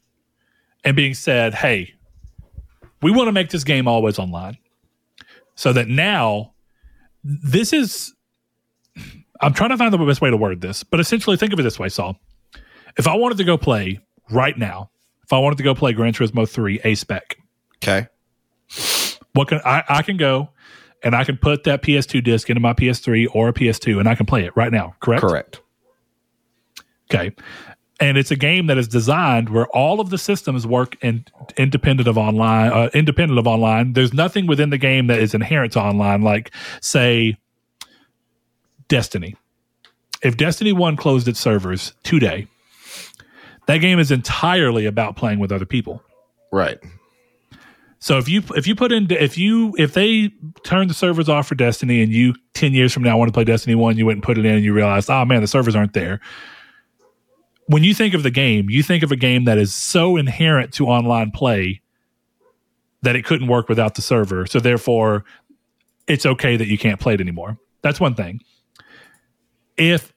and 0.84 0.96
being 0.96 1.14
said, 1.14 1.54
"Hey, 1.54 1.94
we 3.04 3.12
want 3.12 3.28
to 3.28 3.32
make 3.32 3.52
this 3.52 3.64
game 3.64 3.88
always 3.88 4.18
online." 4.18 4.58
So 5.54 5.72
that 5.74 5.88
now 5.88 6.54
this 7.24 7.72
is 7.72 8.15
I'm 9.42 9.54
trying 9.54 9.72
to 9.72 9.78
find 9.78 9.94
the 9.94 9.98
best 9.98 10.22
way 10.22 10.30
to 10.30 10.38
word 10.38 10.62
this, 10.62 10.84
but 10.84 11.00
essentially 11.00 11.38
think 11.38 11.54
of 11.54 11.60
it 11.60 11.64
this 11.64 11.80
way, 11.80 11.90
Saul. 11.90 12.18
If 12.98 13.08
I 13.08 13.16
wanted 13.16 13.38
to 13.40 13.44
go 13.44 13.58
play 13.58 14.00
right 14.32 14.58
now, 14.58 14.90
if 15.24 15.34
I 15.34 15.40
wanted 15.40 15.58
to 15.58 15.64
go 15.64 15.76
play 15.76 15.92
Gran 15.94 16.14
Turismo 16.14 16.48
3 16.48 16.80
A 16.84 16.96
spec, 16.96 17.38
okay, 17.78 18.08
what 19.34 19.48
can 19.48 19.60
I, 19.66 19.84
I 19.90 20.02
can 20.02 20.18
go 20.18 20.50
and 21.04 21.16
I 21.16 21.24
can 21.24 21.38
put 21.38 21.66
that 21.66 21.82
PS2 21.82 22.24
disc 22.24 22.50
into 22.50 22.60
my 22.60 22.74
PS3 22.74 23.28
or 23.34 23.50
a 23.50 23.54
PS2 23.54 24.00
and 24.00 24.08
I 24.08 24.16
can 24.16 24.26
play 24.26 24.46
it 24.46 24.56
right 24.56 24.72
now, 24.72 24.96
correct? 25.00 25.22
Correct. 25.22 25.62
Okay. 27.12 27.36
And 28.00 28.18
it's 28.18 28.32
a 28.32 28.36
game 28.36 28.68
that 28.68 28.78
is 28.78 28.88
designed 28.88 29.50
where 29.50 29.68
all 29.68 30.02
of 30.02 30.10
the 30.10 30.18
systems 30.18 30.68
work 30.68 30.98
in, 31.02 31.26
independent 31.56 32.10
of 32.10 32.18
online, 32.18 32.72
uh, 32.72 32.90
independent 32.94 33.40
of 33.40 33.48
online. 33.48 33.94
There's 33.94 34.14
nothing 34.14 34.48
within 34.48 34.70
the 34.70 34.78
game 34.78 35.08
that 35.08 35.20
is 35.20 35.34
inherent 35.34 35.74
to 35.74 35.80
online, 35.80 36.22
like 36.22 36.52
say 36.82 37.38
Destiny. 38.88 39.36
If 40.22 40.38
Destiny 40.38 40.74
1 40.74 40.96
closed 40.98 41.28
its 41.28 41.40
servers 41.40 41.94
today, 42.04 42.48
that 43.68 43.78
game 43.78 44.00
is 44.00 44.12
entirely 44.12 44.86
about 44.86 45.16
playing 45.16 45.40
with 45.40 45.52
other 45.52 45.66
people. 45.66 46.02
Right. 46.52 46.80
So 48.00 48.18
if 48.18 48.30
you 48.30 48.44
if 48.56 48.68
you 48.68 48.76
put 48.76 48.92
in 48.92 49.08
if 49.10 49.38
you 49.38 49.74
if 49.80 49.94
they 49.94 50.32
turn 50.64 50.88
the 50.88 50.94
servers 50.94 51.28
off 51.28 51.48
for 51.48 51.56
Destiny 51.56 52.04
and 52.04 52.12
you 52.12 52.36
ten 52.54 52.74
years 52.74 52.94
from 52.94 53.02
now 53.04 53.18
want 53.18 53.30
to 53.30 53.34
play 53.34 53.44
Destiny 53.44 53.74
one, 53.74 53.98
you 53.98 54.06
went 54.06 54.18
and 54.18 54.24
put 54.24 54.38
it 54.38 54.46
in 54.46 54.56
and 54.56 54.64
you 54.64 54.74
realize, 54.74 55.10
oh 55.10 55.14
ah, 55.14 55.26
man, 55.26 55.42
the 55.42 55.48
servers 55.48 55.76
aren't 55.76 55.94
there. 55.94 56.20
When 57.68 57.84
you 57.84 57.96
think 57.96 58.14
of 58.14 58.22
the 58.22 58.30
game, 58.30 58.70
you 58.70 58.84
think 58.84 59.02
of 59.02 59.12
a 59.12 59.16
game 59.16 59.46
that 59.46 59.58
is 59.58 59.74
so 59.74 60.18
inherent 60.18 60.72
to 60.76 60.86
online 60.86 61.32
play 61.32 61.82
that 63.02 63.16
it 63.16 63.26
couldn't 63.26 63.48
work 63.48 63.70
without 63.70 63.96
the 63.96 64.04
server. 64.04 64.46
So 64.46 64.60
therefore, 64.60 65.26
it's 66.08 66.28
okay 66.28 66.58
that 66.58 66.68
you 66.68 66.78
can't 66.78 67.00
play 67.00 67.16
it 67.16 67.22
anymore. 67.22 67.58
That's 67.82 68.00
one 68.00 68.14
thing 68.14 68.42
if 69.78 70.14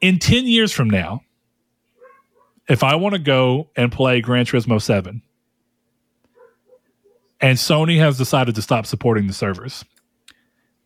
in 0.00 0.18
10 0.18 0.46
years 0.46 0.72
from 0.72 0.88
now, 0.90 1.22
if 2.68 2.82
I 2.82 2.94
want 2.94 3.14
to 3.14 3.20
go 3.20 3.70
and 3.76 3.90
play 3.90 4.20
Gran 4.20 4.44
Turismo 4.44 4.80
7 4.80 5.22
and 7.40 7.58
Sony 7.58 7.98
has 7.98 8.16
decided 8.16 8.54
to 8.54 8.62
stop 8.62 8.86
supporting 8.86 9.26
the 9.26 9.32
servers, 9.32 9.84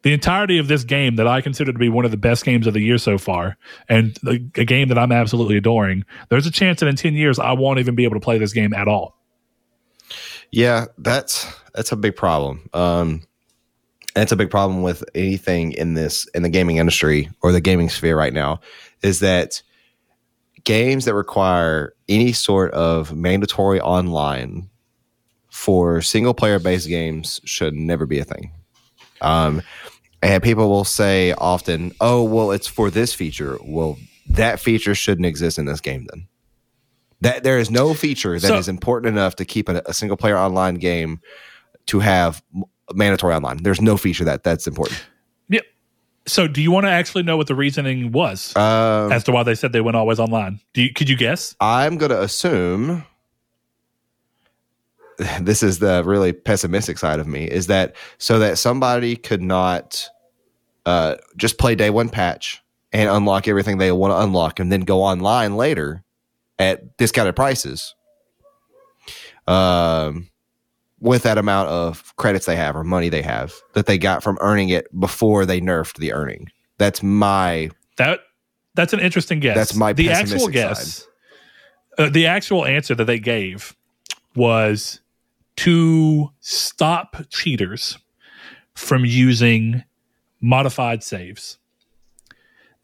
the 0.03 0.13
entirety 0.13 0.59
of 0.59 0.69
this 0.69 0.85
game 0.85 1.17
that 1.17 1.27
I 1.27 1.41
consider 1.41 1.73
to 1.73 1.79
be 1.79 1.89
one 1.89 2.05
of 2.05 2.11
the 2.11 2.17
best 2.17 2.45
games 2.45 2.67
of 2.67 2.75
the 2.75 2.81
year 2.81 2.99
so 2.99 3.17
far, 3.17 3.57
and 3.89 4.17
a, 4.27 4.33
a 4.61 4.65
game 4.65 4.89
that 4.89 4.99
I'm 4.99 5.13
absolutely 5.13 5.57
adoring, 5.57 6.05
there's 6.29 6.47
a 6.47 6.51
chance 6.51 6.81
that 6.81 6.87
in 6.87 6.97
10 6.97 7.15
years 7.15 7.39
I 7.39 7.53
won't 7.53 7.79
even 7.79 7.95
be 7.95 8.05
able 8.05 8.15
to 8.17 8.21
play 8.21 8.39
this 8.39 8.53
game 8.53 8.75
at 8.75 8.87
all. 8.87 9.17
Yeah, 10.51 10.87
that's 10.99 11.53
that's 11.75 11.91
a 11.91 11.97
big 11.97 12.17
problem. 12.17 12.69
Um, 12.73 13.23
and 14.15 14.23
it's 14.23 14.33
a 14.33 14.37
big 14.37 14.51
problem 14.51 14.83
with 14.83 15.03
anything 15.15 15.73
in 15.73 15.95
this 15.95 16.27
in 16.35 16.43
the 16.43 16.49
gaming 16.49 16.77
industry 16.77 17.31
or 17.43 17.53
the 17.53 17.61
gaming 17.61 17.89
sphere 17.89 18.17
right 18.17 18.33
now 18.33 18.61
is 19.03 19.21
that 19.21 19.63
games 20.65 21.05
that 21.05 21.15
require 21.15 21.93
any 22.09 22.33
sort 22.33 22.73
of 22.73 23.15
mandatory 23.15 23.81
online 23.81 24.69
for 25.51 26.01
single 26.03 26.35
player 26.35 26.59
based 26.59 26.89
games 26.89 27.41
should 27.45 27.75
never 27.75 28.07
be 28.07 28.19
a 28.19 28.25
thing. 28.25 28.51
Um, 29.21 29.63
and 30.23 30.43
people 30.43 30.69
will 30.71 30.85
say 30.85 31.33
often, 31.33 31.93
"Oh, 32.01 32.23
well, 32.25 32.51
it's 32.51 32.67
for 32.67 32.91
this 32.91 33.13
feature." 33.15 33.59
Well, 33.63 33.99
that 34.31 34.59
feature 34.59 34.95
shouldn't 34.95 35.27
exist 35.27 35.59
in 35.59 35.67
this 35.67 35.81
game. 35.81 36.07
Then 36.11 36.27
that 37.21 37.43
there 37.45 37.59
is 37.59 37.71
no 37.71 37.95
feature 37.95 38.39
that 38.39 38.49
So- 38.49 38.57
is 38.59 38.69
important 38.69 39.13
enough 39.13 39.37
to 39.37 39.45
keep 39.45 39.69
a, 39.69 39.83
a 39.87 39.95
single 39.95 40.17
player 40.17 40.37
online 40.37 40.77
game 40.77 41.21
to 41.87 42.01
have 42.01 42.43
mandatory 42.93 43.35
online. 43.35 43.63
There's 43.63 43.81
no 43.81 43.97
feature 43.97 44.25
that 44.25 44.45
that's 44.45 44.67
important. 44.67 45.03
Yep. 45.49 45.65
So, 46.27 46.49
do 46.49 46.63
you 46.63 46.71
want 46.71 46.85
to 46.87 46.91
actually 46.91 47.23
know 47.23 47.37
what 47.37 47.47
the 47.47 47.55
reasoning 47.55 48.13
was 48.13 48.55
Um, 48.57 49.13
as 49.13 49.25
to 49.25 49.33
why 49.33 49.43
they 49.43 49.55
said 49.55 49.73
they 49.73 49.81
went 49.81 49.97
always 49.97 50.19
online? 50.19 50.61
Do 50.73 50.83
you, 50.83 50.93
could 50.93 51.09
you 51.09 51.17
guess? 51.17 51.55
I'm 51.61 51.97
going 51.99 52.11
to 52.11 52.23
assume 52.23 53.05
this 55.41 55.63
is 55.63 55.79
the 55.79 56.03
really 56.05 56.33
pessimistic 56.33 56.99
side 56.99 57.21
of 57.21 57.27
me 57.27 57.45
is 57.45 57.67
that 57.69 57.95
so 58.19 58.39
that 58.39 58.59
somebody 58.59 59.17
could 59.17 59.43
not 59.43 60.09
uh, 60.87 61.17
just 61.37 61.59
play 61.59 61.75
day 61.75 61.91
one 61.91 62.09
patch 62.09 62.63
and 62.93 63.09
unlock 63.09 63.49
everything 63.49 63.79
they 63.79 63.91
want 63.93 64.13
to 64.13 64.19
unlock 64.19 64.61
and 64.61 64.71
then 64.71 64.83
go 64.83 65.03
online 65.03 65.57
later 65.57 66.05
at 66.59 66.97
discounted 66.97 67.35
prices 67.35 67.95
um, 69.47 70.29
with 71.05 71.23
that 71.23 71.37
amount 71.37 71.69
of 71.69 72.17
credits 72.17 72.47
they 72.47 72.57
have 72.57 72.75
or 72.75 72.83
money 72.83 73.11
they 73.11 73.21
have 73.21 73.53
that 73.75 73.85
they 73.85 73.99
got 73.99 74.23
from 74.23 74.39
earning 74.41 74.71
it 74.71 74.87
before 74.99 75.45
they 75.45 75.61
nerfed 75.61 75.99
the 75.99 76.13
earning. 76.13 76.51
That's 76.79 77.03
my 77.03 77.71
That 77.99 78.21
that's 78.75 78.95
an 78.95 79.01
interesting 79.01 79.39
guess. 79.39 79.55
That's 79.55 79.75
my 79.75 79.93
the 79.93 80.11
actual 80.11 80.49
guess. 80.49 81.07
Uh, 81.99 82.09
the 82.09 82.27
actual 82.27 82.65
answer 82.65 82.95
that 82.95 83.05
they 83.05 83.19
gave 83.19 83.77
was 84.35 85.01
to 85.57 86.33
stop 86.41 87.17
cheaters 87.29 87.99
from 88.75 89.05
using 89.05 89.85
modified 90.41 91.05
saves 91.05 91.59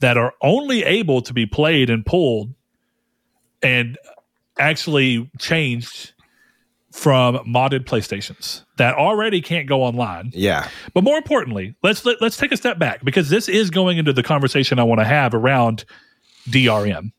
that 0.01 0.19
are 0.19 0.35
only 0.43 0.85
able 0.85 1.23
to 1.23 1.33
be 1.33 1.47
played 1.47 1.89
and 1.89 2.05
pulled 2.05 2.55
and 3.63 3.99
actually 4.59 5.31
changed 5.39 6.13
from 6.91 7.37
modded 7.47 7.85
PlayStations 7.85 8.65
that 8.77 8.97
already 8.97 9.41
can't 9.41 9.69
go 9.69 9.83
online. 9.83 10.31
yeah 10.35 10.69
But 10.93 11.05
more 11.05 11.17
importantly, 11.17 11.75
let's 11.83 12.05
let, 12.05 12.21
let's 12.21 12.37
take 12.37 12.53
a 12.53 12.57
step 12.57 12.79
back 12.79 13.05
because 13.05 13.29
this 13.31 13.49
is 13.49 13.71
going 13.71 13.99
into 13.99 14.13
the 14.13 14.23
conversation 14.23 14.79
I 14.79 14.83
want 14.83 15.01
to 15.01 15.05
have 15.05 15.35
around 15.35 15.85
DRM. 16.49 17.13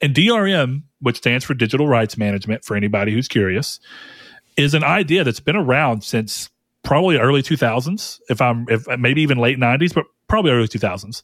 And 0.00 0.14
DRM, 0.14 0.82
which 1.00 1.18
stands 1.18 1.44
for 1.44 1.52
Digital 1.54 1.86
Rights 1.86 2.16
Management 2.16 2.64
for 2.64 2.76
anybody 2.76 3.12
who's 3.12 3.28
curious, 3.28 3.78
is 4.56 4.74
an 4.74 4.84
idea 4.84 5.24
that's 5.24 5.40
been 5.40 5.56
around 5.56 6.02
since 6.02 6.48
probably 6.82 7.18
early 7.18 7.42
2000s, 7.42 8.20
if 8.28 8.40
I'm 8.40 8.66
if 8.68 8.86
maybe 8.98 9.22
even 9.22 9.38
late 9.38 9.58
90s, 9.58 9.94
but 9.94 10.06
probably 10.28 10.50
early 10.50 10.68
2000s. 10.68 11.22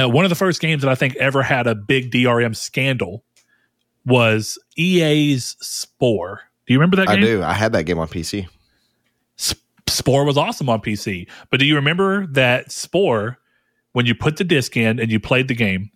Uh, 0.00 0.08
one 0.08 0.24
of 0.24 0.30
the 0.30 0.34
first 0.34 0.60
games 0.60 0.82
that 0.82 0.90
I 0.90 0.94
think 0.94 1.16
ever 1.16 1.42
had 1.42 1.66
a 1.66 1.74
big 1.74 2.10
DRM 2.10 2.56
scandal 2.56 3.24
was 4.06 4.58
EA's 4.76 5.56
Spore. 5.60 6.40
Do 6.66 6.72
you 6.72 6.78
remember 6.78 6.96
that 6.96 7.08
game? 7.08 7.18
I 7.18 7.20
do 7.20 7.42
I 7.42 7.52
had 7.52 7.72
that 7.72 7.84
game 7.84 7.98
on 7.98 8.08
PC 8.08 8.48
Sp- 9.36 9.62
Spore 9.88 10.24
was 10.24 10.36
awesome 10.36 10.68
on 10.68 10.80
PC. 10.80 11.28
But 11.50 11.60
do 11.60 11.66
you 11.66 11.74
remember 11.74 12.26
that 12.28 12.70
Spore, 12.70 13.38
when 13.92 14.06
you 14.06 14.14
put 14.14 14.36
the 14.36 14.44
disc 14.44 14.76
in 14.76 14.98
and 14.98 15.10
you 15.10 15.20
played 15.20 15.48
the 15.48 15.54
game, 15.54 15.90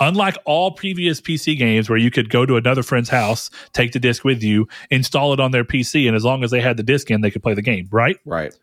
unlike 0.00 0.36
all 0.44 0.72
previous 0.72 1.20
PC 1.20 1.58
games 1.58 1.88
where 1.88 1.98
you 1.98 2.10
could 2.10 2.30
go 2.30 2.46
to 2.46 2.56
another 2.56 2.82
friend's 2.82 3.08
house, 3.08 3.50
take 3.72 3.92
the 3.92 3.98
disc 3.98 4.24
with 4.24 4.42
you, 4.42 4.68
install 4.90 5.32
it 5.32 5.40
on 5.40 5.50
their 5.50 5.64
PC, 5.64 6.06
and 6.06 6.16
as 6.16 6.24
long 6.24 6.44
as 6.44 6.50
they 6.50 6.60
had 6.60 6.76
the 6.76 6.82
disc 6.82 7.10
in, 7.10 7.20
they 7.20 7.30
could 7.30 7.42
play 7.42 7.54
the 7.54 7.62
game, 7.62 7.88
right? 7.90 8.18
right 8.24 8.56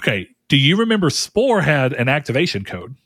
Okay. 0.00 0.28
Do 0.48 0.56
you 0.56 0.76
remember 0.76 1.10
Spore 1.10 1.60
had 1.62 1.92
an 1.92 2.08
activation 2.08 2.64
code 2.64 2.96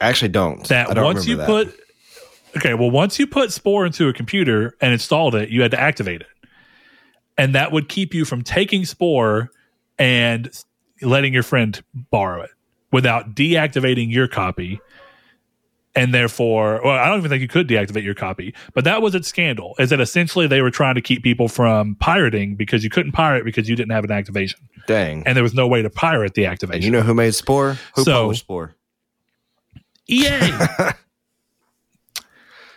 I 0.00 0.08
actually 0.08 0.28
don't. 0.28 0.66
that 0.68 0.90
I 0.90 0.94
don't 0.94 1.04
once 1.04 1.26
you 1.26 1.36
that. 1.36 1.46
put 1.46 1.74
Okay, 2.56 2.74
well 2.74 2.90
once 2.90 3.18
you 3.18 3.26
put 3.26 3.52
Spore 3.52 3.86
into 3.86 4.08
a 4.08 4.12
computer 4.12 4.74
and 4.80 4.92
installed 4.92 5.34
it, 5.34 5.50
you 5.50 5.62
had 5.62 5.70
to 5.72 5.80
activate 5.80 6.22
it. 6.22 6.26
And 7.36 7.54
that 7.54 7.70
would 7.72 7.88
keep 7.88 8.14
you 8.14 8.24
from 8.24 8.42
taking 8.42 8.84
Spore 8.84 9.50
and 9.98 10.50
letting 11.02 11.32
your 11.32 11.42
friend 11.44 11.80
borrow 12.10 12.42
it 12.42 12.50
without 12.90 13.34
deactivating 13.34 14.10
your 14.12 14.26
copy. 14.28 14.80
And 15.94 16.14
therefore, 16.14 16.80
well, 16.84 16.96
I 16.96 17.08
don't 17.08 17.18
even 17.18 17.28
think 17.30 17.42
you 17.42 17.48
could 17.48 17.66
deactivate 17.68 18.04
your 18.04 18.14
copy, 18.14 18.54
but 18.72 18.84
that 18.84 19.02
was 19.02 19.14
its 19.16 19.26
scandal. 19.26 19.74
Is 19.78 19.90
that 19.90 20.00
essentially 20.00 20.46
they 20.46 20.60
were 20.62 20.70
trying 20.70 20.94
to 20.94 21.00
keep 21.00 21.22
people 21.24 21.48
from 21.48 21.96
pirating 21.96 22.54
because 22.54 22.84
you 22.84 22.90
couldn't 22.90 23.12
pirate 23.12 23.44
because 23.44 23.68
you 23.68 23.74
didn't 23.74 23.90
have 23.90 24.04
an 24.04 24.12
activation, 24.12 24.60
Dang. 24.86 25.24
and 25.26 25.34
there 25.36 25.42
was 25.42 25.54
no 25.54 25.66
way 25.66 25.82
to 25.82 25.90
pirate 25.90 26.34
the 26.34 26.44
And 26.44 26.52
activation. 26.52 26.82
you 26.84 26.90
know 26.90 27.00
who 27.02 27.14
made 27.14 27.34
Spore? 27.34 27.78
Who 27.96 28.04
So- 28.04 28.32
Spore? 28.32 28.74
EA. 30.08 30.28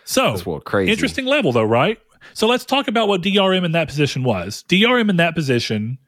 so 0.04 0.36
well 0.46 0.60
crazy. 0.60 0.92
Interesting 0.92 1.26
level, 1.26 1.52
though, 1.52 1.62
right? 1.64 1.98
So 2.34 2.46
let's 2.46 2.64
talk 2.64 2.88
about 2.88 3.08
what 3.08 3.22
DRM 3.22 3.64
in 3.64 3.72
that 3.72 3.88
position 3.88 4.22
was. 4.22 4.64
DRM 4.68 5.10
in 5.10 5.16
that 5.16 5.34
position 5.34 5.98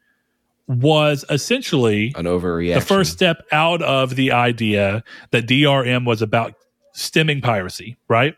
was 0.66 1.24
essentially 1.28 2.12
An 2.16 2.24
overreaction. 2.24 2.74
the 2.74 2.80
first 2.80 3.12
step 3.12 3.44
out 3.52 3.82
of 3.82 4.16
the 4.16 4.32
idea 4.32 5.04
that 5.30 5.46
DRM 5.46 6.06
was 6.06 6.22
about 6.22 6.54
stemming 6.92 7.40
piracy, 7.40 7.98
right? 8.08 8.36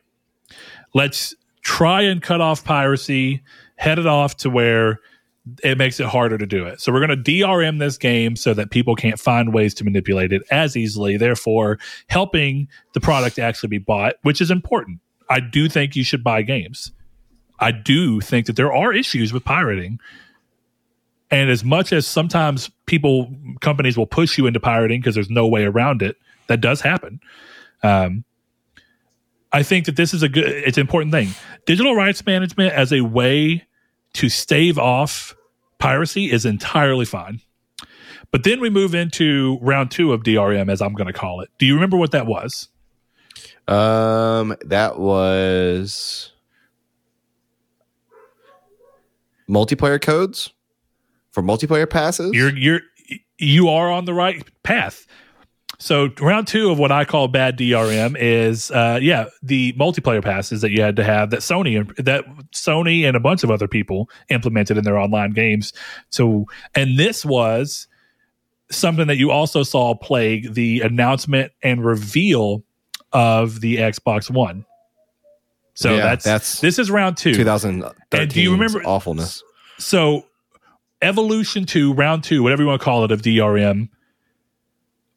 Let's 0.94 1.34
try 1.62 2.02
and 2.02 2.22
cut 2.22 2.40
off 2.40 2.64
piracy, 2.64 3.42
head 3.76 3.98
it 3.98 4.06
off 4.06 4.36
to 4.38 4.50
where 4.50 5.00
it 5.62 5.78
makes 5.78 6.00
it 6.00 6.06
harder 6.06 6.36
to 6.38 6.46
do 6.46 6.64
it. 6.66 6.80
So 6.80 6.92
we're 6.92 7.06
going 7.06 7.22
to 7.22 7.30
DRM 7.30 7.78
this 7.78 7.96
game 7.96 8.34
so 8.34 8.52
that 8.54 8.70
people 8.70 8.96
can't 8.96 9.20
find 9.20 9.54
ways 9.54 9.74
to 9.74 9.84
manipulate 9.84 10.32
it 10.32 10.42
as 10.50 10.76
easily, 10.76 11.16
therefore 11.16 11.78
helping 12.08 12.66
the 12.94 13.00
product 13.00 13.38
actually 13.38 13.68
be 13.68 13.78
bought, 13.78 14.14
which 14.22 14.40
is 14.40 14.50
important. 14.50 14.98
I 15.28 15.40
do 15.40 15.68
think 15.68 15.96
you 15.96 16.04
should 16.04 16.22
buy 16.22 16.42
games. 16.42 16.92
I 17.58 17.72
do 17.72 18.20
think 18.20 18.46
that 18.46 18.56
there 18.56 18.72
are 18.72 18.92
issues 18.92 19.32
with 19.32 19.44
pirating. 19.44 19.98
And 21.30 21.50
as 21.50 21.64
much 21.64 21.92
as 21.92 22.06
sometimes 22.06 22.70
people, 22.86 23.34
companies 23.60 23.96
will 23.96 24.06
push 24.06 24.38
you 24.38 24.46
into 24.46 24.60
pirating 24.60 25.00
because 25.00 25.14
there's 25.14 25.30
no 25.30 25.46
way 25.46 25.64
around 25.64 26.02
it, 26.02 26.16
that 26.46 26.60
does 26.60 26.80
happen. 26.80 27.20
Um, 27.82 28.24
I 29.52 29.62
think 29.62 29.86
that 29.86 29.96
this 29.96 30.12
is 30.12 30.22
a 30.22 30.28
good, 30.28 30.44
it's 30.44 30.76
an 30.76 30.82
important 30.82 31.12
thing. 31.12 31.30
Digital 31.66 31.94
rights 31.94 32.24
management 32.24 32.72
as 32.74 32.92
a 32.92 33.00
way 33.00 33.66
to 34.14 34.28
stave 34.28 34.78
off 34.78 35.34
piracy 35.78 36.30
is 36.30 36.44
entirely 36.44 37.04
fine. 37.04 37.40
But 38.30 38.44
then 38.44 38.60
we 38.60 38.70
move 38.70 38.94
into 38.94 39.58
round 39.62 39.90
two 39.90 40.12
of 40.12 40.22
DRM, 40.22 40.70
as 40.70 40.82
I'm 40.82 40.94
going 40.94 41.06
to 41.06 41.12
call 41.12 41.40
it. 41.40 41.50
Do 41.58 41.66
you 41.66 41.74
remember 41.74 41.96
what 41.96 42.10
that 42.10 42.26
was? 42.26 42.68
Um, 43.68 44.56
that 44.64 44.98
was 44.98 46.32
multiplayer 49.48 50.00
codes 50.00 50.52
for 51.32 51.42
multiplayer 51.42 51.88
passes. 51.88 52.32
You're 52.32 52.56
you're 52.56 52.80
you 53.38 53.68
are 53.68 53.90
on 53.90 54.04
the 54.04 54.14
right 54.14 54.44
path. 54.62 55.06
So 55.78 56.08
round 56.20 56.46
two 56.46 56.70
of 56.70 56.78
what 56.78 56.90
I 56.90 57.04
call 57.04 57.28
bad 57.28 57.58
DRM 57.58 58.16
is, 58.18 58.70
uh, 58.70 58.98
yeah, 59.02 59.26
the 59.42 59.74
multiplayer 59.74 60.24
passes 60.24 60.62
that 60.62 60.70
you 60.70 60.80
had 60.80 60.96
to 60.96 61.04
have 61.04 61.30
that 61.30 61.40
Sony 61.40 61.78
and 61.78 62.06
that 62.06 62.24
Sony 62.52 63.06
and 63.06 63.14
a 63.14 63.20
bunch 63.20 63.44
of 63.44 63.50
other 63.50 63.68
people 63.68 64.08
implemented 64.30 64.78
in 64.78 64.84
their 64.84 64.96
online 64.96 65.32
games. 65.32 65.74
So, 66.08 66.46
and 66.74 66.98
this 66.98 67.26
was 67.26 67.88
something 68.70 69.06
that 69.06 69.16
you 69.16 69.30
also 69.30 69.62
saw 69.62 69.94
plague 69.94 70.54
the 70.54 70.80
announcement 70.80 71.52
and 71.62 71.84
reveal 71.84 72.64
of 73.16 73.60
the 73.62 73.78
Xbox 73.78 74.30
One. 74.30 74.66
So 75.74 75.94
Yeah, 75.94 76.02
that's 76.02 76.24
that's 76.24 76.60
this 76.60 76.78
is 76.78 76.90
round 76.90 77.16
two. 77.16 77.34
2013. 77.34 78.20
And 78.20 78.30
do 78.30 78.40
you 78.42 78.52
remember- 78.52 78.82
awfulness? 78.84 79.42
So, 79.78 80.26
evolution 81.02 81.64
Two, 81.66 81.92
round 81.92 82.24
two, 82.24 82.42
whatever 82.42 82.62
you 82.62 82.68
want 82.68 82.80
to 82.80 82.84
call 82.84 83.04
it, 83.04 83.10
of 83.10 83.20
DRM 83.22 83.88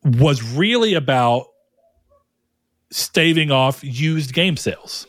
was 0.04 0.42
really 0.44 0.94
about 0.96 1.48
staving 2.92 3.52
off 3.52 3.84
used 3.84 4.34
game 4.34 4.58
sales. 4.58 5.08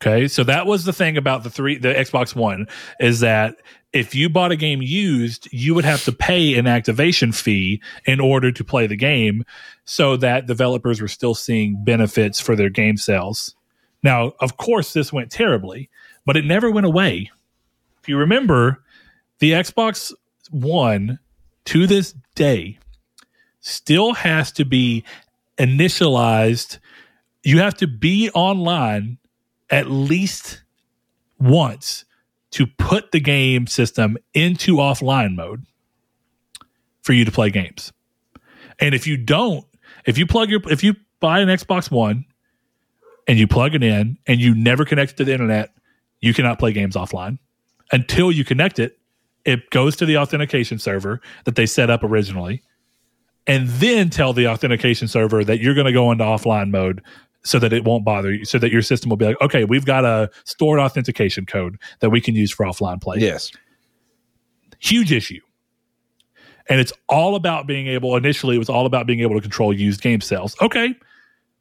Okay, 0.00 0.28
so 0.28 0.44
that 0.44 0.66
was 0.66 0.84
the 0.84 0.92
thing 0.92 1.16
about 1.16 1.42
the 1.42 1.50
three, 1.50 1.76
the 1.76 1.92
Xbox 1.92 2.34
One, 2.34 2.68
is 3.00 3.18
that 3.20 3.56
if 3.92 4.14
you 4.14 4.28
bought 4.28 4.52
a 4.52 4.56
game 4.56 4.80
used, 4.80 5.48
you 5.50 5.74
would 5.74 5.84
have 5.84 6.04
to 6.04 6.12
pay 6.12 6.56
an 6.56 6.68
activation 6.68 7.32
fee 7.32 7.82
in 8.04 8.20
order 8.20 8.52
to 8.52 8.62
play 8.62 8.86
the 8.86 8.96
game, 8.96 9.44
so 9.84 10.16
that 10.16 10.46
developers 10.46 11.00
were 11.00 11.08
still 11.08 11.34
seeing 11.34 11.82
benefits 11.82 12.38
for 12.38 12.54
their 12.54 12.68
game 12.70 12.96
sales. 12.96 13.56
Now, 14.04 14.34
of 14.40 14.56
course, 14.56 14.92
this 14.92 15.12
went 15.12 15.32
terribly, 15.32 15.90
but 16.24 16.36
it 16.36 16.44
never 16.44 16.70
went 16.70 16.86
away. 16.86 17.30
If 18.00 18.08
you 18.08 18.18
remember, 18.18 18.84
the 19.40 19.52
Xbox 19.52 20.12
One 20.50 21.18
to 21.64 21.88
this 21.88 22.14
day 22.36 22.78
still 23.60 24.14
has 24.14 24.52
to 24.52 24.64
be 24.64 25.02
initialized. 25.58 26.78
You 27.42 27.58
have 27.58 27.74
to 27.78 27.88
be 27.88 28.30
online 28.30 29.18
at 29.70 29.90
least 29.90 30.62
once 31.38 32.04
to 32.50 32.66
put 32.66 33.12
the 33.12 33.20
game 33.20 33.66
system 33.66 34.16
into 34.34 34.76
offline 34.76 35.34
mode 35.34 35.66
for 37.02 37.12
you 37.12 37.24
to 37.24 37.32
play 37.32 37.50
games. 37.50 37.92
And 38.78 38.94
if 38.94 39.06
you 39.06 39.16
don't, 39.16 39.66
if 40.06 40.18
you 40.18 40.26
plug 40.26 40.50
your 40.50 40.60
if 40.70 40.82
you 40.82 40.94
buy 41.20 41.40
an 41.40 41.48
Xbox 41.48 41.90
One 41.90 42.24
and 43.26 43.38
you 43.38 43.46
plug 43.46 43.74
it 43.74 43.82
in 43.82 44.18
and 44.26 44.40
you 44.40 44.54
never 44.54 44.84
connect 44.84 45.16
to 45.18 45.24
the 45.24 45.32
internet, 45.32 45.74
you 46.20 46.32
cannot 46.32 46.58
play 46.58 46.72
games 46.72 46.96
offline 46.96 47.38
until 47.92 48.32
you 48.32 48.44
connect 48.44 48.78
it. 48.78 48.98
It 49.44 49.70
goes 49.70 49.96
to 49.96 50.06
the 50.06 50.18
authentication 50.18 50.78
server 50.78 51.20
that 51.44 51.54
they 51.54 51.66
set 51.66 51.90
up 51.90 52.02
originally, 52.04 52.62
and 53.46 53.68
then 53.68 54.10
tell 54.10 54.32
the 54.32 54.48
authentication 54.48 55.08
server 55.08 55.44
that 55.44 55.60
you're 55.60 55.74
going 55.74 55.86
to 55.86 55.92
go 55.92 56.10
into 56.12 56.24
offline 56.24 56.70
mode 56.70 57.02
so 57.44 57.58
that 57.58 57.72
it 57.72 57.84
won't 57.84 58.04
bother 58.04 58.32
you, 58.32 58.44
so 58.44 58.58
that 58.58 58.70
your 58.70 58.82
system 58.82 59.10
will 59.10 59.16
be 59.16 59.26
like, 59.26 59.40
okay, 59.40 59.64
we've 59.64 59.84
got 59.84 60.04
a 60.04 60.30
stored 60.44 60.80
authentication 60.80 61.46
code 61.46 61.78
that 62.00 62.10
we 62.10 62.20
can 62.20 62.34
use 62.34 62.50
for 62.52 62.66
offline 62.66 63.00
play. 63.00 63.18
Yes. 63.18 63.52
Huge 64.80 65.12
issue. 65.12 65.40
And 66.68 66.80
it's 66.80 66.92
all 67.08 67.34
about 67.34 67.66
being 67.66 67.86
able, 67.86 68.16
initially, 68.16 68.56
it 68.56 68.58
was 68.58 68.68
all 68.68 68.84
about 68.84 69.06
being 69.06 69.20
able 69.20 69.34
to 69.36 69.40
control 69.40 69.72
used 69.72 70.02
game 70.02 70.20
sales. 70.20 70.54
Okay. 70.60 70.94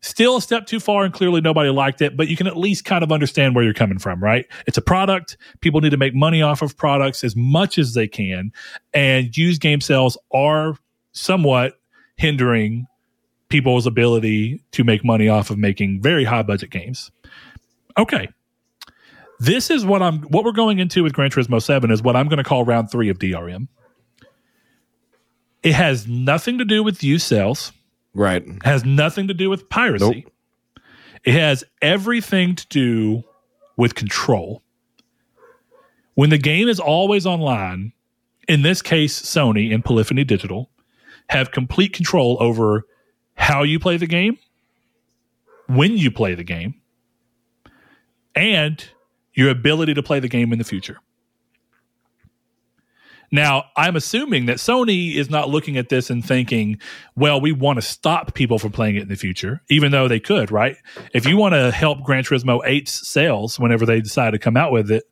Still 0.02 0.38
a 0.38 0.42
step 0.42 0.68
too 0.68 0.80
far, 0.80 1.06
and 1.06 1.14
clearly 1.14 1.42
nobody 1.42 1.70
liked 1.70 2.02
it, 2.02 2.16
but 2.16 2.28
you 2.28 2.36
can 2.36 2.46
at 2.46 2.56
least 2.56 2.86
kind 2.86 3.04
of 3.04 3.12
understand 3.12 3.56
where 3.56 3.64
you're 3.64 3.74
coming 3.74 3.98
from, 3.98 4.22
right? 4.22 4.46
It's 4.68 4.78
a 4.78 4.82
product. 4.82 5.38
People 5.62 5.82
need 5.82 5.90
to 5.90 5.98
make 5.98 6.14
money 6.14 6.42
off 6.42 6.62
of 6.62 6.78
products 6.78 7.24
as 7.24 7.36
much 7.36 7.80
as 7.80 7.94
they 7.94 8.08
can. 8.08 8.52
And 8.94 9.36
used 9.36 9.60
game 9.60 9.82
sales 9.82 10.18
are 10.32 10.76
somewhat 11.14 11.80
hindering 12.16 12.86
people's 13.50 13.86
ability 13.88 14.62
to 14.72 14.84
make 14.84 15.04
money 15.06 15.30
off 15.30 15.50
of 15.50 15.58
making 15.58 16.02
very 16.02 16.24
high 16.24 16.44
budget 16.44 16.70
games. 16.70 17.12
Okay. 17.98 18.30
This 19.40 19.70
is 19.70 19.86
what 19.86 20.02
I'm 20.02 20.22
what 20.24 20.44
we're 20.44 20.52
going 20.52 20.80
into 20.80 21.04
with 21.04 21.14
Gran 21.14 21.30
Turismo 21.30 21.62
7 21.62 21.92
is 21.92 22.02
what 22.02 22.16
I'm 22.16 22.28
going 22.28 22.38
to 22.38 22.44
call 22.44 22.66
round 22.66 22.90
3 22.92 23.10
of 23.10 23.20
DRM. 23.20 23.68
It 25.64 25.74
has 25.74 26.08
nothing 26.08 26.58
to 26.60 26.66
do 26.66 26.84
with 26.84 27.04
used 27.04 27.28
sales, 27.28 27.72
Right. 28.14 28.44
has 28.64 28.84
nothing 28.86 29.28
to 29.28 29.34
do 29.34 29.50
with 29.50 29.70
piracy. 29.70 30.24
Nope. 30.26 30.34
It 31.24 31.34
has 31.34 31.64
everything 31.82 32.56
to 32.56 32.68
do 32.68 33.24
with 33.76 33.96
control. 33.96 34.64
When 36.16 36.30
the 36.30 36.38
game 36.38 36.68
is 36.68 36.80
always 36.80 37.26
online, 37.26 37.94
in 38.48 38.62
this 38.62 38.82
case, 38.82 39.20
Sony 39.22 39.74
and 39.74 39.84
Polyphony 39.84 40.24
Digital 40.24 40.70
have 41.30 41.52
complete 41.52 41.94
control 41.94 42.38
over 42.40 42.86
how 43.38 43.64
you 43.64 43.80
play 43.80 43.98
the 43.98 44.08
game, 44.08 44.38
when 45.68 45.98
you 45.98 46.12
play 46.12 46.36
the 46.36 46.44
game, 46.44 46.76
and 48.36 48.90
your 49.34 49.50
ability 49.50 49.94
to 49.94 50.04
play 50.04 50.20
the 50.20 50.28
game 50.28 50.52
in 50.52 50.60
the 50.60 50.66
future. 50.66 50.98
Now, 53.32 53.66
I'm 53.76 53.96
assuming 53.98 54.46
that 54.46 54.58
Sony 54.58 55.16
is 55.16 55.30
not 55.30 55.50
looking 55.50 55.78
at 55.78 55.90
this 55.90 56.10
and 56.10 56.26
thinking, 56.26 56.80
well, 57.16 57.42
we 57.42 57.52
want 57.52 57.78
to 57.78 57.82
stop 57.82 58.34
people 58.34 58.58
from 58.58 58.72
playing 58.72 58.96
it 58.96 59.02
in 59.02 59.10
the 59.10 59.18
future, 59.18 59.62
even 59.70 59.92
though 59.92 60.08
they 60.08 60.22
could, 60.22 60.50
right? 60.50 60.78
If 61.14 61.26
you 61.26 61.36
want 61.36 61.54
to 61.54 61.72
help 61.72 62.04
Gran 62.04 62.24
Turismo 62.24 62.66
8's 62.66 63.08
sales 63.08 63.60
whenever 63.60 63.86
they 63.86 64.00
decide 64.00 64.32
to 64.32 64.40
come 64.40 64.56
out 64.56 64.72
with 64.72 64.90
it, 64.90 65.04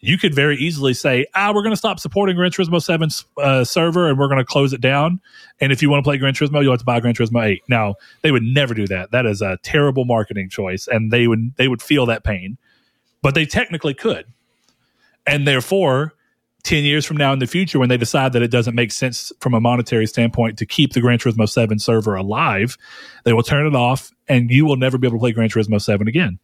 you 0.00 0.16
could 0.16 0.34
very 0.34 0.56
easily 0.56 0.94
say, 0.94 1.26
ah, 1.34 1.52
we're 1.54 1.62
going 1.62 1.72
to 1.72 1.76
stop 1.76 2.00
supporting 2.00 2.36
Gran 2.36 2.50
Turismo 2.50 2.80
7's 2.80 3.24
uh, 3.36 3.64
server 3.64 4.08
and 4.08 4.18
we're 4.18 4.28
going 4.28 4.38
to 4.38 4.44
close 4.44 4.72
it 4.72 4.80
down. 4.80 5.20
And 5.60 5.72
if 5.72 5.82
you 5.82 5.90
want 5.90 6.02
to 6.02 6.08
play 6.08 6.16
Gran 6.16 6.32
Turismo, 6.32 6.62
you'll 6.62 6.72
have 6.72 6.80
to 6.80 6.86
buy 6.86 7.00
Gran 7.00 7.14
Turismo 7.14 7.44
8. 7.44 7.62
Now, 7.68 7.96
they 8.22 8.32
would 8.32 8.42
never 8.42 8.72
do 8.72 8.86
that. 8.86 9.10
That 9.10 9.26
is 9.26 9.42
a 9.42 9.58
terrible 9.62 10.06
marketing 10.06 10.48
choice, 10.48 10.88
and 10.88 11.12
they 11.12 11.26
would 11.26 11.54
they 11.56 11.68
would 11.68 11.82
feel 11.82 12.06
that 12.06 12.24
pain. 12.24 12.56
But 13.22 13.34
they 13.34 13.44
technically 13.44 13.92
could. 13.92 14.24
And 15.26 15.46
therefore, 15.46 16.14
10 16.62 16.84
years 16.84 17.04
from 17.04 17.18
now 17.18 17.34
in 17.34 17.38
the 17.38 17.46
future, 17.46 17.78
when 17.78 17.90
they 17.90 17.98
decide 17.98 18.32
that 18.32 18.40
it 18.40 18.50
doesn't 18.50 18.74
make 18.74 18.92
sense 18.92 19.32
from 19.40 19.52
a 19.52 19.60
monetary 19.60 20.06
standpoint 20.06 20.56
to 20.58 20.66
keep 20.66 20.94
the 20.94 21.02
Gran 21.02 21.18
Turismo 21.18 21.46
7 21.46 21.78
server 21.78 22.14
alive, 22.14 22.78
they 23.24 23.34
will 23.34 23.42
turn 23.42 23.66
it 23.66 23.74
off 23.74 24.10
and 24.28 24.50
you 24.50 24.64
will 24.64 24.76
never 24.76 24.96
be 24.96 25.06
able 25.06 25.18
to 25.18 25.20
play 25.20 25.32
Gran 25.32 25.50
Turismo 25.50 25.80
7 25.80 26.08
again 26.08 26.38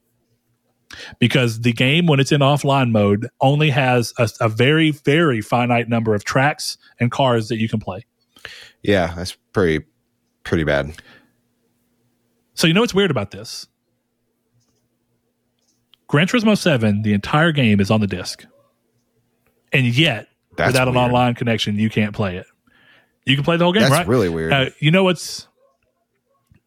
because 1.19 1.61
the 1.61 1.73
game 1.73 2.07
when 2.07 2.21
it's 2.21 2.33
in 2.33 2.41
offline 2.41 2.91
mode 2.91 3.29
only 3.41 3.71
has 3.71 4.13
a, 4.19 4.29
a, 4.41 4.49
very 4.49 4.91
very 4.91 5.41
finite 5.41 5.89
number 5.89 6.15
of 6.15 6.25
tracks 6.25 6.79
and 7.01 7.11
cars 7.11 7.49
that 7.49 7.59
you 7.59 7.69
can 7.69 7.81
play. 7.81 8.05
Yeah, 8.83 9.13
that's 9.15 9.37
pretty 9.53 9.85
pretty 10.45 10.65
bad. 10.65 10.95
so 12.55 12.67
you 12.67 12.75
know 12.75 12.81
what's 12.81 12.95
weird 12.95 13.11
about 13.11 13.31
this? 13.31 13.67
Gran 16.09 16.29
turismo 16.29 16.57
7 16.57 17.03
the 17.03 17.13
entire 17.13 17.53
game 17.53 17.81
is 17.81 17.91
on 17.91 18.01
the 18.01 18.07
disc. 18.07 18.45
And 19.73 19.87
yet 19.87 20.29
That's 20.57 20.69
without 20.69 20.89
an 20.89 20.97
online 20.97 21.35
connection 21.35 21.77
you 21.77 21.91
can't 21.91 22.15
play 22.15 22.37
it. 22.37 22.47
You 23.25 23.35
can 23.35 23.45
play 23.45 23.57
the 23.57 23.65
whole 23.65 23.73
game 23.73 23.83
That's 23.83 23.93
right? 23.93 24.07
really 24.07 24.29
weird. 24.29 24.73
You 24.79 24.93
know 24.93 25.03
what's 25.03 25.49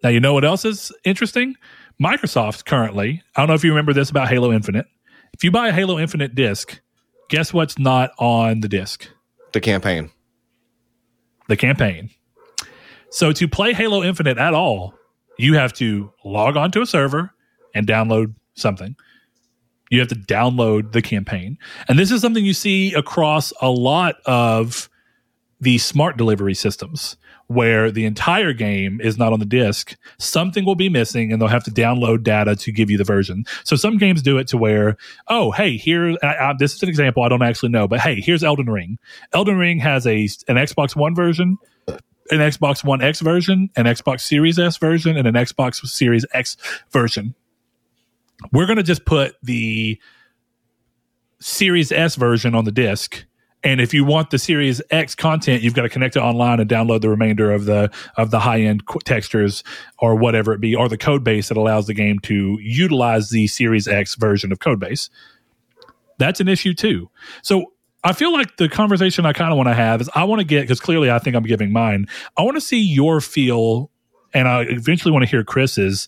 now 0.03 0.09
you 0.09 0.19
know 0.19 0.33
what 0.33 0.43
else 0.43 0.65
is 0.65 0.91
interesting 1.05 1.55
microsoft 2.01 2.65
currently 2.65 3.21
i 3.35 3.41
don't 3.41 3.47
know 3.47 3.53
if 3.53 3.63
you 3.63 3.69
remember 3.71 3.93
this 3.93 4.09
about 4.09 4.29
halo 4.29 4.51
infinite. 4.51 4.85
If 5.33 5.43
you 5.43 5.51
buy 5.51 5.69
a 5.69 5.73
halo 5.73 5.99
infinite 5.99 6.35
disc 6.35 6.79
guess 7.29 7.53
what's 7.53 7.77
not 7.77 8.11
on 8.17 8.61
the 8.61 8.67
disc? 8.67 9.07
The 9.53 9.61
campaign. 9.61 10.09
the 11.47 11.57
campaign. 11.57 12.09
So 13.11 13.31
to 13.31 13.47
play 13.47 13.73
halo 13.73 14.03
infinite 14.03 14.37
at 14.37 14.53
all 14.53 14.93
you 15.39 15.53
have 15.55 15.71
to 15.73 16.11
log 16.25 16.57
onto 16.57 16.81
a 16.81 16.85
server 16.85 17.33
and 17.73 17.87
download 17.87 18.35
something. 18.55 18.95
You 19.89 19.99
have 19.99 20.09
to 20.09 20.15
download 20.15 20.91
the 20.91 21.01
campaign. 21.01 21.57
And 21.87 21.97
this 21.97 22.11
is 22.11 22.21
something 22.21 22.43
you 22.43 22.53
see 22.53 22.93
across 22.93 23.53
a 23.61 23.69
lot 23.69 24.15
of 24.25 24.89
the 25.61 25.77
smart 25.77 26.17
delivery 26.17 26.53
systems 26.53 27.15
where 27.49 27.91
the 27.91 28.05
entire 28.05 28.53
game 28.53 29.01
is 29.01 29.17
not 29.17 29.33
on 29.33 29.39
the 29.39 29.45
disk 29.45 29.95
something 30.17 30.65
will 30.65 30.75
be 30.75 30.89
missing 30.89 31.31
and 31.31 31.41
they'll 31.41 31.49
have 31.49 31.63
to 31.63 31.71
download 31.71 32.23
data 32.23 32.55
to 32.55 32.71
give 32.71 32.89
you 32.89 32.97
the 32.97 33.03
version 33.03 33.43
so 33.63 33.75
some 33.75 33.97
games 33.97 34.21
do 34.21 34.37
it 34.37 34.47
to 34.47 34.57
where 34.57 34.95
oh 35.27 35.51
hey 35.51 35.75
here 35.75 36.15
I, 36.23 36.27
I, 36.27 36.53
this 36.57 36.75
is 36.75 36.83
an 36.83 36.89
example 36.89 37.23
i 37.23 37.29
don't 37.29 37.41
actually 37.41 37.69
know 37.69 37.87
but 37.87 37.99
hey 37.99 38.21
here's 38.21 38.43
elden 38.43 38.69
ring 38.69 38.97
elden 39.33 39.57
ring 39.57 39.79
has 39.79 40.05
a 40.07 40.27
an 40.47 40.55
xbox 40.57 40.95
one 40.95 41.15
version 41.15 41.57
an 41.87 42.39
xbox 42.39 42.83
one 42.83 43.01
x 43.01 43.19
version 43.19 43.69
an 43.75 43.85
xbox 43.85 44.21
series 44.21 44.59
s 44.59 44.77
version 44.77 45.17
and 45.17 45.27
an 45.27 45.33
xbox 45.33 45.85
series 45.87 46.25
x 46.33 46.55
version 46.91 47.35
we're 48.53 48.65
going 48.65 48.77
to 48.77 48.83
just 48.83 49.05
put 49.05 49.35
the 49.43 49.99
Series 51.41 51.91
S 51.91 52.15
version 52.15 52.53
on 52.53 52.65
the 52.65 52.71
disc. 52.71 53.25
And 53.63 53.81
if 53.81 53.93
you 53.93 54.05
want 54.05 54.29
the 54.29 54.39
Series 54.39 54.81
X 54.89 55.15
content, 55.15 55.61
you've 55.61 55.73
got 55.73 55.81
to 55.81 55.89
connect 55.89 56.15
it 56.15 56.21
online 56.21 56.59
and 56.59 56.69
download 56.69 57.01
the 57.01 57.09
remainder 57.09 57.51
of 57.51 57.65
the 57.65 57.91
of 58.15 58.31
the 58.31 58.39
high 58.39 58.61
end 58.61 58.85
qu- 58.85 58.99
textures 58.99 59.63
or 59.99 60.15
whatever 60.15 60.53
it 60.53 60.61
be, 60.61 60.75
or 60.75 60.87
the 60.87 60.97
code 60.97 61.23
base 61.23 61.49
that 61.49 61.57
allows 61.57 61.87
the 61.87 61.93
game 61.93 62.19
to 62.19 62.57
utilize 62.61 63.29
the 63.29 63.47
Series 63.47 63.87
X 63.87 64.15
version 64.15 64.51
of 64.51 64.59
code 64.59 64.79
base. 64.79 65.09
That's 66.17 66.39
an 66.39 66.47
issue 66.47 66.73
too. 66.73 67.09
So 67.41 67.73
I 68.03 68.13
feel 68.13 68.31
like 68.31 68.55
the 68.57 68.69
conversation 68.69 69.25
I 69.25 69.33
kind 69.33 69.51
of 69.51 69.57
want 69.57 69.67
to 69.67 69.73
have 69.73 69.99
is 69.99 70.09
I 70.15 70.23
want 70.23 70.39
to 70.39 70.45
get 70.45 70.61
because 70.61 70.79
clearly 70.79 71.11
I 71.11 71.19
think 71.19 71.35
I'm 71.35 71.43
giving 71.43 71.71
mine. 71.71 72.07
I 72.37 72.43
want 72.43 72.55
to 72.55 72.61
see 72.61 72.81
your 72.81 73.19
feel, 73.19 73.91
and 74.33 74.47
I 74.47 74.61
eventually 74.61 75.11
want 75.11 75.23
to 75.23 75.29
hear 75.29 75.43
Chris's 75.43 76.07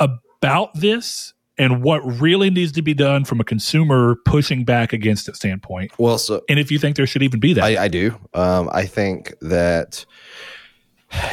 about 0.00 0.70
this 0.74 1.34
and 1.58 1.82
what 1.82 2.00
really 2.20 2.50
needs 2.50 2.72
to 2.72 2.82
be 2.82 2.94
done 2.94 3.24
from 3.24 3.40
a 3.40 3.44
consumer 3.44 4.16
pushing 4.24 4.64
back 4.64 4.92
against 4.92 5.28
it 5.28 5.36
standpoint. 5.36 5.92
Well, 5.98 6.18
so 6.18 6.42
And 6.48 6.58
if 6.58 6.70
you 6.70 6.78
think 6.78 6.96
there 6.96 7.06
should 7.06 7.22
even 7.22 7.40
be 7.40 7.52
that. 7.54 7.64
I, 7.64 7.84
I 7.84 7.88
do. 7.88 8.14
Um, 8.34 8.70
I 8.72 8.86
think 8.86 9.34
that 9.40 10.04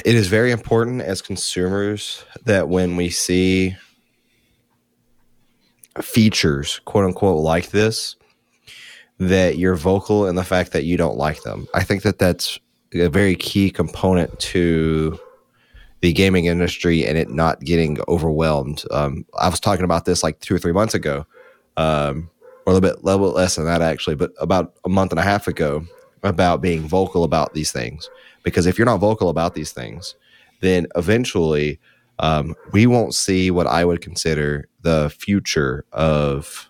it 0.03 0.15
is 0.15 0.27
very 0.27 0.52
important 0.52 1.02
as 1.02 1.22
consumers 1.22 2.23
that 2.45 2.69
when 2.69 2.95
we 2.95 3.10
see 3.10 3.76
features, 6.02 6.80
quote 6.85 7.06
unquote, 7.06 7.41
like 7.41 7.69
this, 7.69 8.15
that 9.19 9.57
you're 9.57 9.76
vocal 9.76 10.27
in 10.27 10.35
the 10.35 10.43
fact 10.43 10.72
that 10.73 10.84
you 10.84 10.97
don't 10.97 11.18
like 11.18 11.43
them. 11.43 11.68
I 11.73 11.84
think 11.84 12.03
that 12.03 12.19
that's 12.19 12.60
a 12.93 13.07
very 13.10 13.35
key 13.35 13.69
component 13.69 14.38
to 14.39 15.19
the 16.06 16.14
gaming 16.14 16.45
industry 16.45 17.03
and 17.03 17.18
it 17.18 17.32
not 17.32 17.60
getting 17.61 17.98
overwhelmed. 18.07 18.84
Um, 18.91 19.26
I 19.40 19.49
was 19.49 19.60
talking 19.60 19.86
about 19.86 20.06
this 20.06 20.22
like 20.22 20.40
two 20.40 20.53
or 20.53 20.60
three 20.60 20.72
months 20.72 20.94
ago, 20.94 21.26
um, 21.77 22.30
or 22.68 22.73
a 22.73 22.76
little 22.76 22.88
bit, 22.88 23.03
little 23.03 23.27
bit 23.27 23.36
less 23.36 23.56
than 23.56 23.65
that 23.65 23.82
actually, 23.82 24.15
but 24.15 24.32
about 24.40 24.76
a 24.86 24.90
month 24.90 25.11
and 25.11 25.19
a 25.19 25.23
half 25.23 25.48
ago 25.48 25.84
about 26.22 26.61
being 26.61 26.82
vocal 26.82 27.23
about 27.23 27.56
these 27.56 27.72
things. 27.72 28.07
Because 28.44 28.68
if 28.68 28.77
you're 28.77 28.86
not 28.86 28.99
vocal 28.99 29.30
about 29.30 29.56
these 29.56 29.72
things, 29.72 30.14
then 30.61 30.86
eventually 30.95 31.80
um, 32.19 32.53
we 32.72 32.86
won't 32.86 33.15
see 33.15 33.49
what 33.49 33.65
I 33.65 33.84
would 33.84 34.02
consider 34.02 34.69
the 34.82 35.10
future 35.10 35.86
of 35.91 36.69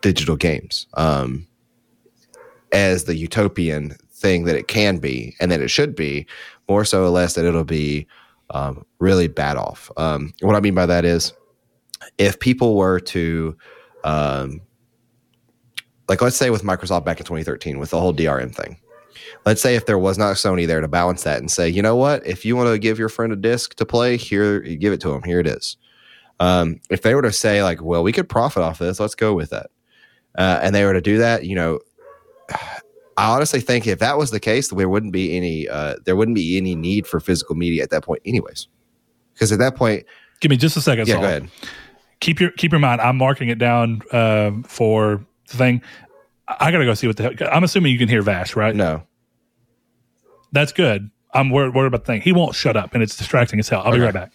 digital 0.00 0.36
games 0.36 0.86
um, 0.94 1.48
as 2.70 3.02
the 3.02 3.16
utopian 3.16 3.96
thing 4.12 4.44
that 4.44 4.54
it 4.54 4.68
can 4.68 4.98
be 4.98 5.34
and 5.40 5.50
that 5.50 5.60
it 5.60 5.70
should 5.70 5.96
be, 5.96 6.24
more 6.68 6.84
so 6.84 7.02
or 7.02 7.08
less 7.08 7.34
that 7.34 7.44
it'll 7.44 7.64
be 7.64 8.06
um, 8.50 8.84
really 8.98 9.28
bad 9.28 9.56
off. 9.56 9.90
Um, 9.96 10.32
what 10.40 10.56
I 10.56 10.60
mean 10.60 10.74
by 10.74 10.86
that 10.86 11.04
is 11.04 11.32
if 12.18 12.38
people 12.38 12.76
were 12.76 13.00
to, 13.00 13.56
um, 14.04 14.60
like, 16.08 16.22
let's 16.22 16.36
say 16.36 16.50
with 16.50 16.62
Microsoft 16.62 17.04
back 17.04 17.18
in 17.18 17.26
2013 17.26 17.78
with 17.78 17.90
the 17.90 18.00
whole 18.00 18.14
DRM 18.14 18.54
thing. 18.54 18.78
Let's 19.44 19.60
say 19.60 19.74
if 19.74 19.86
there 19.86 19.98
was 19.98 20.18
not 20.18 20.36
Sony 20.36 20.66
there 20.66 20.80
to 20.80 20.88
balance 20.88 21.22
that 21.24 21.38
and 21.38 21.50
say, 21.50 21.68
you 21.68 21.82
know 21.82 21.96
what, 21.96 22.24
if 22.26 22.44
you 22.44 22.56
want 22.56 22.68
to 22.68 22.78
give 22.78 22.98
your 22.98 23.08
friend 23.08 23.32
a 23.32 23.36
disc 23.36 23.74
to 23.76 23.86
play, 23.86 24.16
here, 24.16 24.60
give 24.60 24.92
it 24.92 25.00
to 25.00 25.12
him. 25.12 25.22
Here 25.22 25.40
it 25.40 25.46
is. 25.46 25.76
Um, 26.38 26.80
if 26.90 27.02
they 27.02 27.14
were 27.14 27.22
to 27.22 27.32
say 27.32 27.62
like, 27.62 27.82
well, 27.82 28.02
we 28.02 28.12
could 28.12 28.28
profit 28.28 28.62
off 28.62 28.78
this, 28.78 29.00
let's 29.00 29.14
go 29.14 29.34
with 29.34 29.50
that, 29.50 29.70
uh, 30.36 30.60
and 30.62 30.74
they 30.74 30.84
were 30.84 30.92
to 30.92 31.00
do 31.00 31.18
that, 31.18 31.44
you 31.44 31.54
know, 31.54 31.80
I 33.16 33.34
honestly 33.34 33.60
think 33.60 33.86
if 33.86 33.98
that 34.00 34.18
was 34.18 34.30
the 34.30 34.40
case, 34.40 34.68
there 34.68 34.88
wouldn't 34.88 35.12
be 35.12 35.36
any 35.36 35.68
uh, 35.68 35.96
there 36.04 36.16
wouldn't 36.16 36.34
be 36.34 36.56
any 36.56 36.74
need 36.74 37.06
for 37.06 37.20
physical 37.20 37.54
media 37.54 37.82
at 37.82 37.90
that 37.90 38.04
point, 38.04 38.20
anyways. 38.24 38.68
Because 39.32 39.52
at 39.52 39.58
that 39.58 39.74
point, 39.74 40.04
give 40.40 40.50
me 40.50 40.56
just 40.56 40.76
a 40.76 40.80
second. 40.80 41.08
Yeah, 41.08 41.14
Saul. 41.14 41.22
go 41.22 41.28
ahead. 41.28 41.48
Keep 42.20 42.40
your 42.40 42.50
keep 42.52 42.72
your 42.72 42.78
mind. 42.78 43.00
I'm 43.00 43.16
marking 43.16 43.48
it 43.48 43.58
down 43.58 44.02
uh, 44.12 44.50
for 44.64 45.24
the 45.48 45.56
thing. 45.56 45.82
I 46.48 46.70
gotta 46.70 46.84
go 46.84 46.94
see 46.94 47.06
what 47.06 47.16
the 47.16 47.22
hell. 47.24 47.48
I'm 47.52 47.64
assuming 47.64 47.92
you 47.92 47.98
can 47.98 48.08
hear 48.08 48.22
Vash, 48.22 48.54
right? 48.54 48.74
No, 48.74 49.02
That's 50.52 50.72
good. 50.72 51.10
I'm 51.34 51.50
worried, 51.50 51.74
worried 51.74 51.88
about 51.88 52.04
the 52.04 52.06
thing. 52.06 52.20
He 52.22 52.32
won't 52.32 52.54
shut 52.54 52.76
up, 52.76 52.94
and 52.94 53.02
it's 53.02 53.16
distracting 53.16 53.58
as 53.58 53.68
hell. 53.68 53.82
I'll 53.84 53.92
be 53.92 54.00
right 54.00 54.14
back. 54.14 54.32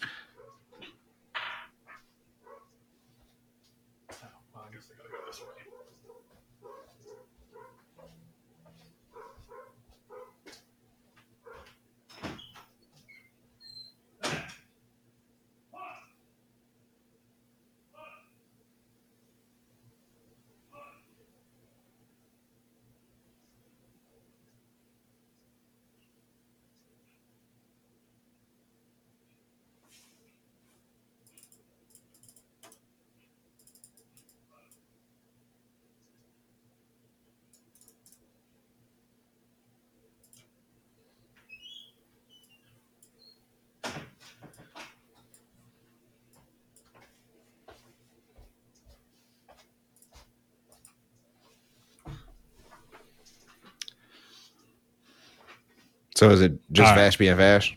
So 56.22 56.30
is 56.30 56.41
it 56.41 56.53
just 56.72 56.89
right. 56.91 56.95
Vash 56.95 57.18
being 57.18 57.35
Vash? 57.35 57.76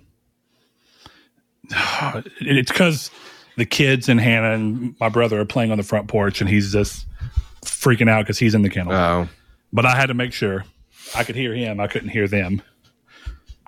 It's 2.40 2.70
because 2.70 3.10
the 3.56 3.64
kids 3.64 4.08
and 4.08 4.20
Hannah 4.20 4.52
and 4.52 4.94
my 5.00 5.08
brother 5.08 5.40
are 5.40 5.44
playing 5.46 5.70
on 5.70 5.78
the 5.78 5.82
front 5.84 6.08
porch, 6.08 6.40
and 6.42 6.50
he's 6.50 6.72
just 6.72 7.06
freaking 7.64 8.08
out 8.10 8.24
because 8.24 8.38
he's 8.38 8.54
in 8.54 8.60
the 8.62 8.68
kennel. 8.68 8.92
Oh, 8.92 9.28
but 9.72 9.86
I 9.86 9.96
had 9.96 10.06
to 10.06 10.14
make 10.14 10.32
sure 10.34 10.64
I 11.14 11.24
could 11.24 11.36
hear 11.36 11.54
him. 11.54 11.80
I 11.80 11.86
couldn't 11.86 12.10
hear 12.10 12.28
them. 12.28 12.60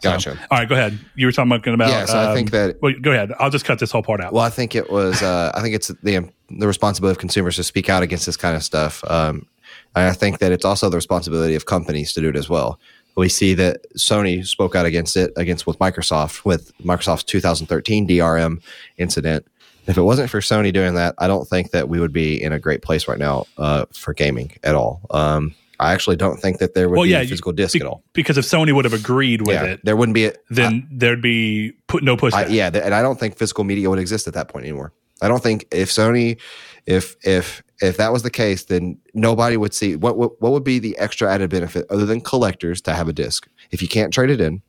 So- 0.02 0.10
gotcha. 0.10 0.38
all 0.50 0.58
right, 0.58 0.68
go 0.68 0.74
ahead. 0.74 0.98
You 1.14 1.24
were 1.26 1.32
talking 1.32 1.50
about, 1.50 1.66
about 1.66 1.88
Yeah, 1.88 2.04
so 2.04 2.30
I 2.30 2.34
think 2.34 2.50
that- 2.50 2.82
Well, 2.82 2.92
go 3.00 3.12
ahead. 3.12 3.32
I'll 3.38 3.48
just 3.48 3.64
cut 3.64 3.78
this 3.78 3.90
whole 3.90 4.02
part 4.02 4.20
out. 4.20 4.34
Well, 4.34 4.44
I 4.44 4.50
think 4.50 4.74
it 4.74 4.90
was. 4.90 5.22
Uh, 5.22 5.52
I 5.54 5.62
think 5.62 5.74
it's 5.74 5.88
the 5.88 6.28
the 6.50 6.66
responsibility 6.66 7.14
of 7.14 7.18
consumers 7.18 7.56
to 7.56 7.64
speak 7.64 7.88
out 7.88 8.02
against 8.02 8.26
this 8.26 8.36
kind 8.36 8.54
of 8.54 8.62
stuff. 8.62 9.02
Um, 9.08 9.46
and 9.94 10.04
I 10.08 10.12
think 10.12 10.38
that 10.40 10.52
it's 10.52 10.66
also 10.66 10.90
the 10.90 10.96
responsibility 10.98 11.54
of 11.54 11.64
companies 11.64 12.12
to 12.12 12.20
do 12.20 12.28
it 12.28 12.36
as 12.36 12.48
well. 12.50 12.78
We 13.16 13.28
see 13.28 13.54
that 13.54 13.80
Sony 13.96 14.46
spoke 14.46 14.74
out 14.74 14.86
against 14.86 15.16
it 15.16 15.32
against 15.36 15.66
with 15.66 15.78
Microsoft 15.78 16.44
with 16.44 16.76
Microsoft's 16.78 17.24
2013 17.24 18.06
DRM 18.06 18.62
incident. 18.98 19.46
If 19.86 19.96
it 19.96 20.02
wasn't 20.02 20.30
for 20.30 20.40
Sony 20.40 20.72
doing 20.72 20.94
that, 20.94 21.14
I 21.18 21.26
don't 21.28 21.46
think 21.48 21.70
that 21.70 21.88
we 21.88 22.00
would 22.00 22.12
be 22.12 22.42
in 22.42 22.52
a 22.52 22.58
great 22.58 22.82
place 22.82 23.06
right 23.06 23.18
now 23.18 23.46
uh, 23.56 23.86
for 23.92 24.12
gaming 24.12 24.52
at 24.64 24.74
all. 24.74 25.00
Um, 25.10 25.54
I 25.78 25.92
actually 25.92 26.16
don't 26.16 26.38
think 26.38 26.58
that 26.58 26.74
there 26.74 26.88
would 26.88 26.96
well, 26.96 27.04
be 27.04 27.10
yeah, 27.10 27.20
a 27.20 27.26
physical 27.26 27.52
disc 27.52 27.74
be- 27.74 27.80
at 27.80 27.86
all. 27.86 28.02
because 28.12 28.38
if 28.38 28.44
Sony 28.44 28.74
would 28.74 28.84
have 28.84 28.94
agreed 28.94 29.42
with 29.42 29.50
Yeah, 29.50 29.64
it, 29.64 29.84
there 29.84 29.96
wouldn't 29.96 30.14
be. 30.14 30.26
A, 30.26 30.32
then 30.50 30.88
there'd 30.90 31.22
be 31.22 31.72
put 31.86 32.02
no 32.02 32.16
pushback. 32.16 32.46
I, 32.46 32.48
yeah, 32.48 32.70
and 32.72 32.94
I 32.94 33.02
don't 33.02 33.20
think 33.20 33.36
physical 33.36 33.64
media 33.64 33.90
would 33.90 33.98
exist 33.98 34.26
at 34.26 34.34
that 34.34 34.48
point 34.48 34.64
anymore. 34.64 34.92
I 35.20 35.28
don't 35.28 35.42
think 35.42 35.66
if 35.70 35.90
Sony, 35.90 36.40
if 36.86 37.16
if 37.22 37.62
if 37.80 37.96
that 37.98 38.12
was 38.12 38.22
the 38.22 38.30
case, 38.30 38.64
then 38.64 38.98
nobody 39.14 39.56
would 39.56 39.74
see 39.74 39.96
what 39.96 40.16
what, 40.16 40.40
what 40.40 40.52
would 40.52 40.64
be 40.64 40.78
the 40.78 40.96
extra 40.98 41.32
added 41.32 41.50
benefit 41.50 41.86
other 41.90 42.06
than 42.06 42.20
collectors 42.20 42.80
to 42.82 42.94
have 42.94 43.08
a 43.08 43.12
disc. 43.12 43.48
If 43.70 43.82
you 43.82 43.88
can't 43.88 44.12
trade 44.12 44.30
it 44.30 44.40
in, 44.40 44.62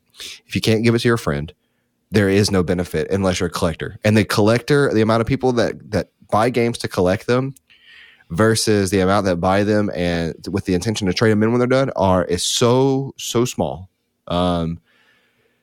if 0.46 0.54
you 0.54 0.60
can't 0.60 0.84
give 0.84 0.94
it 0.94 1.00
to 1.00 1.08
your 1.08 1.16
friend, 1.16 1.52
there 2.10 2.28
is 2.28 2.50
no 2.50 2.62
benefit 2.62 3.10
unless 3.10 3.40
you're 3.40 3.48
a 3.48 3.52
collector. 3.52 3.98
And 4.04 4.16
the 4.16 4.24
collector, 4.24 4.92
the 4.92 5.02
amount 5.02 5.20
of 5.20 5.26
people 5.26 5.52
that 5.52 5.90
that 5.90 6.10
buy 6.30 6.50
games 6.50 6.78
to 6.78 6.88
collect 6.88 7.26
them 7.26 7.54
versus 8.30 8.90
the 8.90 9.00
amount 9.00 9.24
that 9.24 9.36
buy 9.36 9.64
them 9.64 9.90
and 9.94 10.34
with 10.50 10.66
the 10.66 10.74
intention 10.74 11.06
to 11.06 11.14
trade 11.14 11.30
them 11.30 11.42
in 11.42 11.50
when 11.50 11.58
they're 11.58 11.66
done 11.66 11.90
are 11.96 12.24
is 12.24 12.44
so 12.44 13.14
so 13.16 13.44
small. 13.44 13.88
Um, 14.26 14.80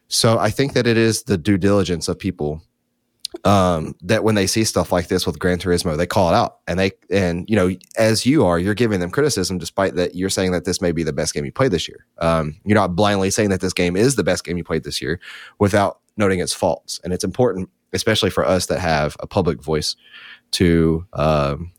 so 0.07 0.37
I 0.37 0.49
think 0.49 0.73
that 0.73 0.87
it 0.87 0.97
is 0.97 1.23
the 1.23 1.37
due 1.37 1.57
diligence 1.57 2.07
of 2.07 2.17
people 2.17 2.61
um, 3.43 3.95
that 4.01 4.23
when 4.23 4.35
they 4.35 4.47
see 4.47 4.63
stuff 4.63 4.91
like 4.91 5.07
this 5.07 5.25
with 5.25 5.39
Gran 5.39 5.57
Turismo, 5.57 5.97
they 5.97 6.07
call 6.07 6.29
it 6.29 6.35
out, 6.35 6.59
and 6.67 6.79
they 6.79 6.91
and 7.09 7.47
you 7.49 7.55
know 7.55 7.75
as 7.97 8.25
you 8.25 8.45
are, 8.45 8.57
you're 8.57 8.73
giving 8.73 8.99
them 8.99 9.11
criticism 9.11 9.57
despite 9.57 9.95
that 9.95 10.15
you're 10.15 10.29
saying 10.29 10.51
that 10.51 10.65
this 10.65 10.81
may 10.81 10.91
be 10.91 11.03
the 11.03 11.13
best 11.13 11.33
game 11.33 11.45
you 11.45 11.51
played 11.51 11.71
this 11.71 11.87
year. 11.87 12.05
Um, 12.19 12.59
you're 12.63 12.75
not 12.75 12.95
blindly 12.95 13.29
saying 13.29 13.49
that 13.49 13.61
this 13.61 13.73
game 13.73 13.95
is 13.95 14.15
the 14.15 14.23
best 14.23 14.43
game 14.43 14.57
you 14.57 14.63
played 14.63 14.83
this 14.83 15.01
year 15.01 15.19
without 15.59 15.99
noting 16.17 16.39
its 16.39 16.53
faults, 16.53 16.99
and 17.03 17.13
it's 17.13 17.23
important, 17.23 17.69
especially 17.93 18.29
for 18.29 18.45
us 18.45 18.67
that 18.67 18.79
have 18.79 19.17
a 19.19 19.27
public 19.27 19.61
voice, 19.61 19.95
to 20.51 21.05
um, 21.13 21.71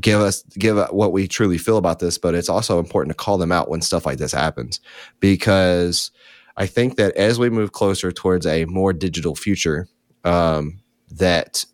give 0.00 0.20
us 0.20 0.42
give 0.58 0.78
what 0.90 1.12
we 1.12 1.28
truly 1.28 1.58
feel 1.58 1.76
about 1.76 1.98
this. 1.98 2.18
But 2.18 2.34
it's 2.34 2.48
also 2.48 2.78
important 2.78 3.10
to 3.10 3.22
call 3.22 3.38
them 3.38 3.52
out 3.52 3.68
when 3.68 3.82
stuff 3.82 4.06
like 4.06 4.18
this 4.18 4.32
happens 4.32 4.80
because. 5.20 6.10
I 6.58 6.64
think 6.64 6.96
that 6.96 7.14
as 7.16 7.38
we 7.38 7.50
move 7.50 7.72
closer 7.72 8.10
towards 8.10 8.46
a 8.46 8.64
more 8.64 8.94
digital 8.94 9.34
future, 9.34 9.88
um, 10.26 10.80
that 11.10 11.64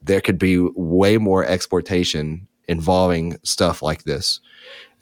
there 0.00 0.20
could 0.20 0.38
be 0.38 0.58
way 0.58 1.18
more 1.18 1.44
exportation 1.44 2.46
involving 2.68 3.36
stuff 3.42 3.82
like 3.82 4.04
this. 4.04 4.40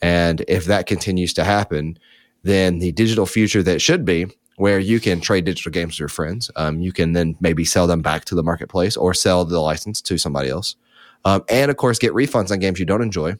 And 0.02 0.44
if 0.48 0.64
that 0.64 0.86
continues 0.86 1.32
to 1.34 1.44
happen, 1.44 1.98
then 2.42 2.78
the 2.78 2.92
digital 2.92 3.26
future 3.26 3.62
that 3.62 3.80
should 3.80 4.04
be, 4.04 4.26
where 4.56 4.78
you 4.78 5.00
can 5.00 5.20
trade 5.20 5.44
digital 5.44 5.72
games 5.72 5.94
with 5.94 6.00
your 6.00 6.08
friends, 6.08 6.50
um, 6.56 6.80
you 6.80 6.92
can 6.92 7.12
then 7.12 7.36
maybe 7.40 7.64
sell 7.64 7.86
them 7.86 8.02
back 8.02 8.24
to 8.26 8.34
the 8.34 8.42
marketplace 8.42 8.96
or 8.96 9.12
sell 9.12 9.44
the 9.44 9.60
license 9.60 10.00
to 10.00 10.16
somebody 10.16 10.48
else. 10.48 10.76
Um, 11.24 11.42
and 11.48 11.70
of 11.70 11.76
course, 11.76 11.98
get 11.98 12.12
refunds 12.12 12.50
on 12.50 12.58
games 12.58 12.78
you 12.78 12.86
don't 12.86 13.02
enjoy. 13.02 13.36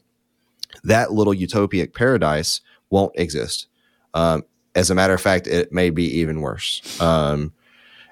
That 0.83 1.13
little 1.13 1.33
utopic 1.33 1.93
paradise 1.93 2.61
won't 2.89 3.13
exist. 3.15 3.67
Um, 4.13 4.43
as 4.75 4.89
a 4.89 4.95
matter 4.95 5.13
of 5.13 5.21
fact, 5.21 5.47
it 5.47 5.71
may 5.71 5.89
be 5.89 6.19
even 6.19 6.41
worse. 6.41 6.99
Um, 6.99 7.53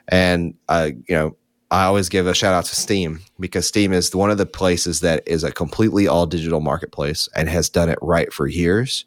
and 0.07 0.53
uh, 0.69 0.91
you 1.07 1.15
know, 1.15 1.35
I 1.71 1.85
always 1.85 2.09
give 2.09 2.27
a 2.27 2.35
shout 2.35 2.53
out 2.53 2.65
to 2.65 2.75
Steam 2.75 3.19
because 3.39 3.67
Steam 3.67 3.93
is 3.93 4.13
one 4.15 4.29
of 4.29 4.37
the 4.37 4.45
places 4.45 4.99
that 4.99 5.23
is 5.25 5.43
a 5.43 5.51
completely 5.51 6.07
all 6.07 6.25
digital 6.27 6.61
marketplace 6.61 7.27
and 7.35 7.49
has 7.49 7.67
done 7.69 7.89
it 7.89 7.97
right 8.01 8.31
for 8.31 8.47
years. 8.47 9.05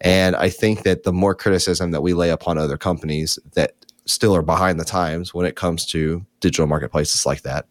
And 0.00 0.36
I 0.36 0.50
think 0.50 0.82
that 0.82 1.04
the 1.04 1.12
more 1.12 1.34
criticism 1.34 1.92
that 1.92 2.02
we 2.02 2.12
lay 2.12 2.30
upon 2.30 2.58
other 2.58 2.76
companies 2.76 3.38
that 3.54 3.74
still 4.04 4.34
are 4.34 4.42
behind 4.42 4.78
the 4.80 4.84
times 4.84 5.32
when 5.32 5.46
it 5.46 5.56
comes 5.56 5.86
to 5.86 6.26
digital 6.40 6.66
marketplaces 6.66 7.24
like 7.24 7.42
that, 7.42 7.66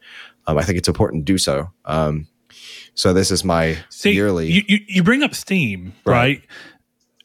um, 0.47 0.57
I 0.57 0.63
think 0.63 0.77
it's 0.77 0.87
important 0.87 1.25
to 1.27 1.33
do 1.33 1.37
so. 1.37 1.69
Um, 1.85 2.27
so 2.95 3.13
this 3.13 3.31
is 3.31 3.43
my 3.43 3.77
See, 3.89 4.11
yearly. 4.13 4.51
You, 4.51 4.63
you, 4.67 4.79
you 4.87 5.03
bring 5.03 5.23
up 5.23 5.35
Steam, 5.35 5.93
Right. 6.05 6.15
right. 6.15 6.41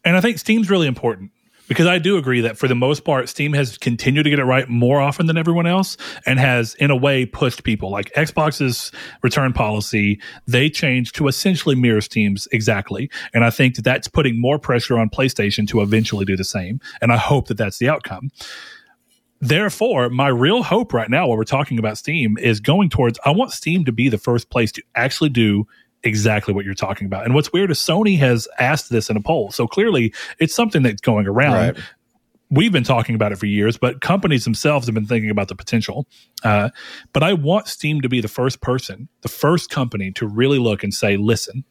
And 0.04 0.16
I 0.16 0.20
think 0.20 0.38
Steam's 0.38 0.70
really 0.70 0.86
important 0.86 1.30
because 1.68 1.86
I 1.86 1.98
do 1.98 2.16
agree 2.16 2.40
that 2.42 2.56
for 2.56 2.68
the 2.68 2.74
most 2.74 3.04
part, 3.04 3.28
Steam 3.28 3.52
has 3.52 3.76
continued 3.78 4.24
to 4.24 4.30
get 4.30 4.38
it 4.38 4.44
right 4.44 4.68
more 4.68 5.00
often 5.00 5.26
than 5.26 5.36
everyone 5.36 5.66
else 5.66 5.96
and 6.24 6.38
has, 6.38 6.74
in 6.76 6.90
a 6.90 6.96
way, 6.96 7.26
pushed 7.26 7.64
people. 7.64 7.90
Like 7.90 8.12
Xbox's 8.14 8.92
return 9.22 9.52
policy, 9.52 10.20
they 10.46 10.70
changed 10.70 11.14
to 11.16 11.28
essentially 11.28 11.74
mirror 11.74 12.00
Steam's 12.00 12.46
exactly. 12.52 13.10
And 13.34 13.44
I 13.44 13.50
think 13.50 13.76
that 13.76 13.82
that's 13.82 14.08
putting 14.08 14.40
more 14.40 14.58
pressure 14.58 14.98
on 14.98 15.10
PlayStation 15.10 15.66
to 15.68 15.80
eventually 15.80 16.24
do 16.24 16.36
the 16.36 16.44
same. 16.44 16.80
And 17.00 17.12
I 17.12 17.16
hope 17.16 17.48
that 17.48 17.56
that's 17.56 17.78
the 17.78 17.88
outcome. 17.88 18.30
Therefore, 19.40 20.08
my 20.08 20.28
real 20.28 20.62
hope 20.62 20.94
right 20.94 21.10
now, 21.10 21.28
while 21.28 21.36
we're 21.36 21.44
talking 21.44 21.78
about 21.78 21.98
Steam, 21.98 22.38
is 22.38 22.58
going 22.58 22.88
towards 22.88 23.18
I 23.24 23.30
want 23.30 23.50
Steam 23.50 23.84
to 23.84 23.92
be 23.92 24.08
the 24.08 24.18
first 24.18 24.48
place 24.48 24.72
to 24.72 24.82
actually 24.94 25.30
do 25.30 25.66
exactly 26.02 26.54
what 26.54 26.64
you're 26.64 26.74
talking 26.74 27.06
about. 27.06 27.24
And 27.24 27.34
what's 27.34 27.52
weird 27.52 27.70
is 27.70 27.78
Sony 27.78 28.18
has 28.18 28.48
asked 28.58 28.90
this 28.90 29.10
in 29.10 29.16
a 29.16 29.20
poll. 29.20 29.50
So 29.50 29.66
clearly 29.66 30.14
it's 30.38 30.54
something 30.54 30.82
that's 30.82 31.00
going 31.00 31.26
around. 31.26 31.76
Right. 31.76 31.84
We've 32.48 32.70
been 32.70 32.84
talking 32.84 33.16
about 33.16 33.32
it 33.32 33.36
for 33.36 33.46
years, 33.46 33.76
but 33.76 34.00
companies 34.00 34.44
themselves 34.44 34.86
have 34.86 34.94
been 34.94 35.06
thinking 35.06 35.30
about 35.30 35.48
the 35.48 35.56
potential. 35.56 36.06
Uh, 36.44 36.70
but 37.12 37.24
I 37.24 37.32
want 37.32 37.66
Steam 37.66 38.00
to 38.02 38.08
be 38.08 38.20
the 38.20 38.28
first 38.28 38.60
person, 38.60 39.08
the 39.22 39.28
first 39.28 39.68
company 39.68 40.12
to 40.12 40.28
really 40.28 40.60
look 40.60 40.84
and 40.84 40.94
say, 40.94 41.16
listen, 41.16 41.64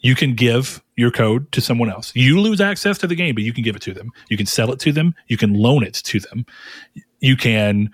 you 0.00 0.14
can 0.14 0.34
give 0.34 0.82
your 0.96 1.10
code 1.10 1.50
to 1.52 1.60
someone 1.60 1.90
else. 1.90 2.12
You 2.14 2.40
lose 2.40 2.60
access 2.60 2.98
to 2.98 3.06
the 3.06 3.14
game, 3.14 3.34
but 3.34 3.44
you 3.44 3.52
can 3.52 3.64
give 3.64 3.76
it 3.76 3.82
to 3.82 3.94
them. 3.94 4.10
You 4.28 4.36
can 4.36 4.46
sell 4.46 4.70
it 4.72 4.78
to 4.80 4.92
them. 4.92 5.14
You 5.26 5.36
can 5.36 5.54
loan 5.54 5.82
it 5.82 5.94
to 5.94 6.20
them. 6.20 6.44
You 7.20 7.36
can 7.36 7.90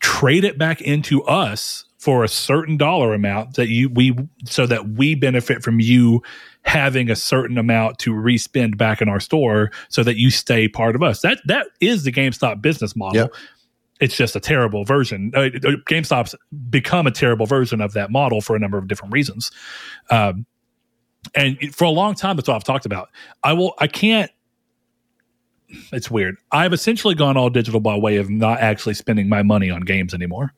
trade 0.00 0.44
it 0.44 0.56
back 0.56 0.80
into 0.80 1.22
us 1.24 1.84
for 1.98 2.22
a 2.22 2.28
certain 2.28 2.76
dollar 2.76 3.12
amount 3.12 3.54
that 3.54 3.68
you 3.68 3.88
we 3.88 4.16
so 4.44 4.66
that 4.66 4.90
we 4.90 5.14
benefit 5.14 5.62
from 5.62 5.80
you 5.80 6.22
having 6.62 7.10
a 7.10 7.16
certain 7.16 7.58
amount 7.58 7.98
to 7.98 8.14
respend 8.14 8.78
back 8.78 9.02
in 9.02 9.08
our 9.08 9.20
store 9.20 9.70
so 9.88 10.02
that 10.04 10.16
you 10.16 10.30
stay 10.30 10.68
part 10.68 10.94
of 10.94 11.02
us. 11.02 11.20
That 11.20 11.40
that 11.46 11.66
is 11.80 12.04
the 12.04 12.12
GameStop 12.12 12.62
business 12.62 12.94
model. 12.94 13.22
Yep. 13.22 13.34
It's 14.00 14.16
just 14.16 14.36
a 14.36 14.40
terrible 14.40 14.84
version. 14.84 15.32
Uh, 15.34 15.40
uh 15.40 15.74
GameStop's 15.88 16.36
become 16.70 17.08
a 17.08 17.10
terrible 17.10 17.46
version 17.46 17.80
of 17.80 17.94
that 17.94 18.12
model 18.12 18.40
for 18.40 18.54
a 18.54 18.58
number 18.60 18.78
of 18.78 18.86
different 18.86 19.12
reasons. 19.12 19.50
Um, 20.10 20.46
and 21.34 21.58
for 21.74 21.84
a 21.84 21.90
long 21.90 22.14
time, 22.14 22.36
that's 22.36 22.46
what 22.46 22.54
I've 22.54 22.64
talked 22.64 22.86
about. 22.86 23.10
I 23.42 23.52
will. 23.52 23.74
I 23.78 23.88
can't 23.88 24.30
it's 25.92 26.10
weird. 26.10 26.36
I've 26.52 26.72
essentially 26.72 27.14
gone 27.14 27.36
all 27.36 27.50
digital 27.50 27.80
by 27.80 27.96
way 27.96 28.16
of 28.16 28.30
not 28.30 28.60
actually 28.60 28.94
spending 28.94 29.28
my 29.28 29.42
money 29.42 29.68
on 29.68 29.82
games 29.82 30.14
anymore 30.14 30.54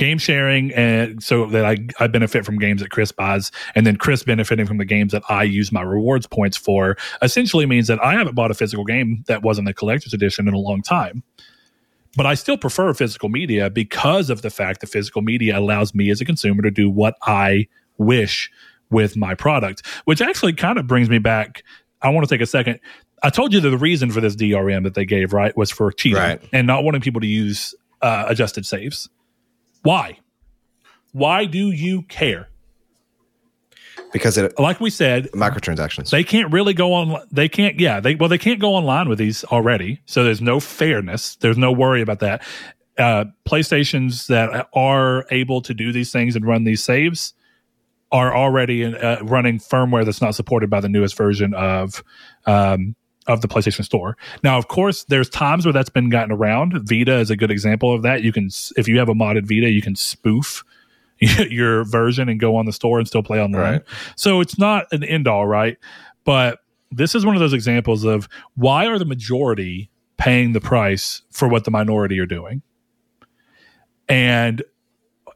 game 0.00 0.16
sharing 0.16 0.72
and 0.72 1.22
so 1.22 1.44
that 1.44 1.66
I, 1.66 1.76
I 2.02 2.06
benefit 2.06 2.46
from 2.46 2.58
games 2.58 2.80
that 2.80 2.90
Chris 2.90 3.12
buys 3.12 3.52
and 3.74 3.86
then 3.86 3.96
Chris 3.96 4.22
benefiting 4.22 4.64
from 4.64 4.78
the 4.78 4.86
games 4.86 5.12
that 5.12 5.22
I 5.28 5.42
use 5.42 5.70
my 5.70 5.82
rewards 5.82 6.26
points 6.26 6.56
for 6.56 6.96
essentially 7.20 7.66
means 7.66 7.86
that 7.88 8.02
I 8.02 8.14
haven't 8.14 8.34
bought 8.34 8.50
a 8.50 8.54
physical 8.54 8.86
game 8.86 9.22
that 9.26 9.42
wasn't 9.42 9.68
a 9.68 9.74
collector's 9.74 10.14
edition 10.14 10.48
in 10.48 10.54
a 10.54 10.58
long 10.58 10.80
time. 10.80 11.22
But 12.16 12.24
I 12.24 12.32
still 12.32 12.56
prefer 12.56 12.94
physical 12.94 13.28
media 13.28 13.68
because 13.68 14.30
of 14.30 14.40
the 14.40 14.48
fact 14.48 14.80
that 14.80 14.86
physical 14.86 15.20
media 15.20 15.58
allows 15.58 15.94
me 15.94 16.10
as 16.10 16.22
a 16.22 16.24
consumer 16.24 16.62
to 16.62 16.70
do 16.70 16.88
what 16.88 17.14
I 17.22 17.68
wish 17.98 18.50
with 18.88 19.18
my 19.18 19.34
product, 19.34 19.86
which 20.06 20.22
actually 20.22 20.54
kind 20.54 20.78
of 20.78 20.86
brings 20.86 21.10
me 21.10 21.18
back. 21.18 21.62
I 22.00 22.08
want 22.08 22.26
to 22.26 22.34
take 22.34 22.40
a 22.40 22.46
second. 22.46 22.80
I 23.22 23.28
told 23.28 23.52
you 23.52 23.60
that 23.60 23.68
the 23.68 23.78
reason 23.78 24.10
for 24.10 24.22
this 24.22 24.34
DRM 24.34 24.82
that 24.84 24.94
they 24.94 25.04
gave, 25.04 25.34
right, 25.34 25.54
was 25.58 25.70
for 25.70 25.92
cheating 25.92 26.18
right. 26.18 26.40
and 26.54 26.66
not 26.66 26.84
wanting 26.84 27.02
people 27.02 27.20
to 27.20 27.26
use 27.26 27.74
uh, 28.00 28.24
adjusted 28.28 28.64
saves. 28.64 29.10
Why? 29.82 30.18
Why 31.12 31.44
do 31.44 31.70
you 31.70 32.02
care? 32.02 32.48
Because 34.12 34.36
it, 34.36 34.58
like 34.58 34.80
we 34.80 34.90
said, 34.90 35.28
microtransactions. 35.32 36.10
They 36.10 36.24
can't 36.24 36.52
really 36.52 36.74
go 36.74 36.92
on. 36.94 37.22
They 37.30 37.48
can't. 37.48 37.78
Yeah. 37.78 38.00
They 38.00 38.14
well, 38.16 38.28
they 38.28 38.38
can't 38.38 38.60
go 38.60 38.74
online 38.74 39.08
with 39.08 39.18
these 39.18 39.44
already. 39.44 40.00
So 40.06 40.24
there's 40.24 40.40
no 40.40 40.58
fairness. 40.58 41.36
There's 41.36 41.58
no 41.58 41.70
worry 41.70 42.02
about 42.02 42.20
that. 42.20 42.42
Uh, 42.98 43.26
PlayStations 43.48 44.26
that 44.26 44.68
are 44.74 45.26
able 45.30 45.62
to 45.62 45.72
do 45.72 45.92
these 45.92 46.12
things 46.12 46.36
and 46.36 46.44
run 46.44 46.64
these 46.64 46.82
saves 46.82 47.34
are 48.12 48.34
already 48.34 48.82
in, 48.82 48.96
uh, 48.96 49.18
running 49.22 49.58
firmware 49.58 50.04
that's 50.04 50.20
not 50.20 50.34
supported 50.34 50.68
by 50.68 50.80
the 50.80 50.88
newest 50.88 51.16
version 51.16 51.54
of 51.54 52.02
um, 52.46 52.96
of 53.26 53.42
the 53.42 53.48
PlayStation 53.48 53.84
Store. 53.84 54.16
Now, 54.42 54.58
of 54.58 54.68
course, 54.68 55.04
there's 55.04 55.28
times 55.28 55.66
where 55.66 55.72
that's 55.72 55.90
been 55.90 56.08
gotten 56.08 56.32
around. 56.32 56.72
Vita 56.88 57.18
is 57.18 57.30
a 57.30 57.36
good 57.36 57.50
example 57.50 57.94
of 57.94 58.02
that. 58.02 58.22
You 58.22 58.32
can, 58.32 58.48
if 58.76 58.88
you 58.88 58.98
have 58.98 59.08
a 59.08 59.14
modded 59.14 59.42
Vita, 59.42 59.70
you 59.70 59.82
can 59.82 59.94
spoof 59.94 60.64
your 61.20 61.84
version 61.84 62.28
and 62.28 62.40
go 62.40 62.56
on 62.56 62.66
the 62.66 62.72
store 62.72 62.98
and 62.98 63.06
still 63.06 63.22
play 63.22 63.40
online. 63.40 63.72
Right. 63.72 63.82
So 64.16 64.40
it's 64.40 64.58
not 64.58 64.86
an 64.92 65.04
end 65.04 65.28
all, 65.28 65.46
right? 65.46 65.76
But 66.24 66.60
this 66.90 67.14
is 67.14 67.24
one 67.24 67.36
of 67.36 67.40
those 67.40 67.52
examples 67.52 68.04
of 68.04 68.28
why 68.54 68.86
are 68.86 68.98
the 68.98 69.04
majority 69.04 69.90
paying 70.16 70.52
the 70.52 70.60
price 70.60 71.22
for 71.30 71.48
what 71.48 71.64
the 71.64 71.70
minority 71.70 72.18
are 72.18 72.26
doing? 72.26 72.62
And 74.08 74.62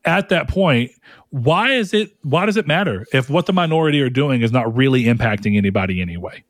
at 0.05 0.31
that 0.31 0.48
point, 0.48 0.90
why 1.31 1.73
is 1.73 1.94
it 1.94 2.16
why 2.23 2.47
does 2.47 2.56
it 2.56 2.66
matter 2.66 3.06
if 3.12 3.31
what 3.31 3.47
the 3.47 3.52
minority 3.52 4.01
are 4.01 4.11
doing 4.11 4.43
is 4.43 4.52
not 4.52 4.74
really 4.77 5.05
impacting 5.05 5.56
anybody 5.56 6.01
anyway? 6.01 6.44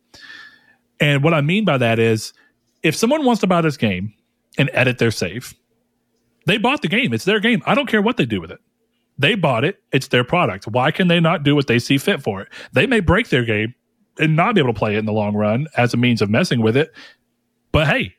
And 1.00 1.22
what 1.22 1.34
I 1.34 1.40
mean 1.40 1.64
by 1.64 1.78
that 1.78 1.98
is 1.98 2.32
if 2.82 2.94
someone 2.94 3.24
wants 3.24 3.40
to 3.40 3.46
buy 3.46 3.60
this 3.60 3.76
game 3.76 4.14
and 4.58 4.70
edit 4.72 4.98
their 4.98 5.10
save, 5.10 5.54
they 6.46 6.58
bought 6.58 6.82
the 6.82 6.88
game. 6.88 7.12
It's 7.12 7.24
their 7.24 7.40
game. 7.40 7.62
I 7.66 7.74
don't 7.74 7.88
care 7.88 8.02
what 8.02 8.16
they 8.16 8.26
do 8.26 8.40
with 8.40 8.50
it. 8.50 8.60
They 9.18 9.34
bought 9.34 9.64
it. 9.64 9.82
It's 9.92 10.08
their 10.08 10.24
product. 10.24 10.66
Why 10.66 10.90
can 10.90 11.08
they 11.08 11.20
not 11.20 11.42
do 11.42 11.54
what 11.54 11.66
they 11.66 11.78
see 11.78 11.98
fit 11.98 12.22
for 12.22 12.42
it? 12.42 12.48
They 12.72 12.86
may 12.86 13.00
break 13.00 13.28
their 13.28 13.44
game 13.44 13.74
and 14.18 14.36
not 14.36 14.54
be 14.54 14.60
able 14.60 14.72
to 14.72 14.78
play 14.78 14.94
it 14.94 14.98
in 14.98 15.06
the 15.06 15.12
long 15.12 15.34
run 15.34 15.66
as 15.76 15.94
a 15.94 15.96
means 15.96 16.20
of 16.20 16.30
messing 16.30 16.60
with 16.60 16.76
it. 16.76 16.92
But 17.72 17.86
hey, 17.86 18.14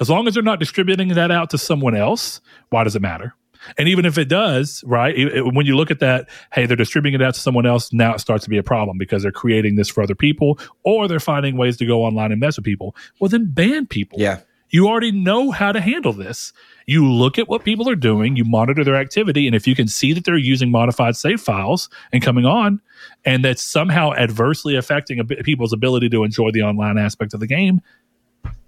as 0.00 0.08
long 0.08 0.26
as 0.26 0.34
they're 0.34 0.42
not 0.42 0.60
distributing 0.60 1.08
that 1.08 1.30
out 1.30 1.50
to 1.50 1.58
someone 1.58 1.96
else, 1.96 2.40
why 2.70 2.84
does 2.84 2.96
it 2.96 3.02
matter? 3.02 3.34
And 3.76 3.88
even 3.88 4.04
if 4.04 4.18
it 4.18 4.28
does, 4.28 4.82
right, 4.86 5.16
it, 5.16 5.36
it, 5.36 5.54
when 5.54 5.66
you 5.66 5.76
look 5.76 5.90
at 5.90 6.00
that, 6.00 6.28
hey, 6.52 6.66
they're 6.66 6.76
distributing 6.76 7.20
it 7.20 7.24
out 7.24 7.34
to 7.34 7.40
someone 7.40 7.66
else, 7.66 7.92
now 7.92 8.14
it 8.14 8.20
starts 8.20 8.44
to 8.44 8.50
be 8.50 8.58
a 8.58 8.62
problem 8.62 8.98
because 8.98 9.22
they're 9.22 9.32
creating 9.32 9.76
this 9.76 9.88
for 9.88 10.02
other 10.02 10.14
people 10.14 10.58
or 10.84 11.08
they're 11.08 11.20
finding 11.20 11.56
ways 11.56 11.76
to 11.78 11.86
go 11.86 12.04
online 12.04 12.32
and 12.32 12.40
mess 12.40 12.56
with 12.56 12.64
people. 12.64 12.94
Well, 13.20 13.28
then 13.28 13.46
ban 13.46 13.86
people. 13.86 14.20
Yeah. 14.20 14.40
You 14.70 14.86
already 14.86 15.12
know 15.12 15.50
how 15.50 15.72
to 15.72 15.80
handle 15.80 16.12
this. 16.12 16.52
You 16.86 17.10
look 17.10 17.38
at 17.38 17.48
what 17.48 17.64
people 17.64 17.88
are 17.88 17.96
doing, 17.96 18.36
you 18.36 18.44
monitor 18.44 18.84
their 18.84 18.96
activity, 18.96 19.46
and 19.46 19.56
if 19.56 19.66
you 19.66 19.74
can 19.74 19.88
see 19.88 20.12
that 20.12 20.24
they're 20.24 20.36
using 20.36 20.70
modified 20.70 21.16
save 21.16 21.40
files 21.40 21.88
and 22.12 22.22
coming 22.22 22.44
on, 22.44 22.80
and 23.24 23.44
that's 23.44 23.62
somehow 23.62 24.12
adversely 24.12 24.76
affecting 24.76 25.26
people's 25.26 25.72
ability 25.72 26.08
to 26.10 26.22
enjoy 26.22 26.50
the 26.50 26.62
online 26.62 26.98
aspect 26.98 27.32
of 27.34 27.40
the 27.40 27.46
game, 27.46 27.80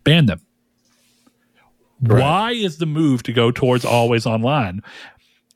ban 0.04 0.26
them. 0.26 0.40
Right. 2.02 2.20
Why 2.20 2.52
is 2.52 2.78
the 2.78 2.86
move 2.86 3.22
to 3.24 3.32
go 3.32 3.50
towards 3.50 3.84
always 3.84 4.26
online? 4.26 4.82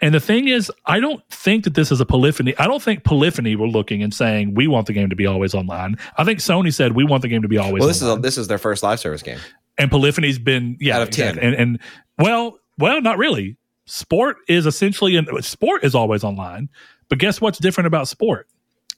And 0.00 0.14
the 0.14 0.20
thing 0.20 0.48
is, 0.48 0.70
I 0.84 1.00
don't 1.00 1.26
think 1.30 1.64
that 1.64 1.74
this 1.74 1.90
is 1.90 2.00
a 2.00 2.04
polyphony. 2.04 2.54
I 2.58 2.66
don't 2.66 2.82
think 2.82 3.04
polyphony 3.04 3.56
were 3.56 3.68
looking 3.68 4.02
and 4.02 4.12
saying 4.12 4.54
we 4.54 4.66
want 4.66 4.86
the 4.86 4.92
game 4.92 5.08
to 5.08 5.16
be 5.16 5.26
always 5.26 5.54
online. 5.54 5.96
I 6.18 6.24
think 6.24 6.40
Sony 6.40 6.74
said 6.74 6.92
we 6.92 7.04
want 7.04 7.22
the 7.22 7.28
game 7.28 7.42
to 7.42 7.48
be 7.48 7.56
always. 7.56 7.80
Well, 7.80 7.88
this 7.88 8.02
online. 8.02 8.12
is 8.12 8.18
a, 8.18 8.22
this 8.22 8.38
is 8.38 8.48
their 8.48 8.58
first 8.58 8.82
live 8.82 9.00
service 9.00 9.22
game, 9.22 9.38
and 9.78 9.90
polyphony's 9.90 10.38
been 10.38 10.76
yeah 10.80 10.96
out 10.96 11.02
of 11.02 11.10
ten. 11.10 11.38
And, 11.38 11.54
and 11.54 11.78
well, 12.18 12.58
well, 12.76 13.00
not 13.00 13.18
really. 13.18 13.56
Sport 13.86 14.36
is 14.48 14.66
essentially 14.66 15.16
an 15.16 15.26
sport 15.42 15.84
is 15.84 15.94
always 15.94 16.24
online, 16.24 16.68
but 17.08 17.18
guess 17.18 17.40
what's 17.40 17.58
different 17.58 17.86
about 17.86 18.08
sport? 18.08 18.48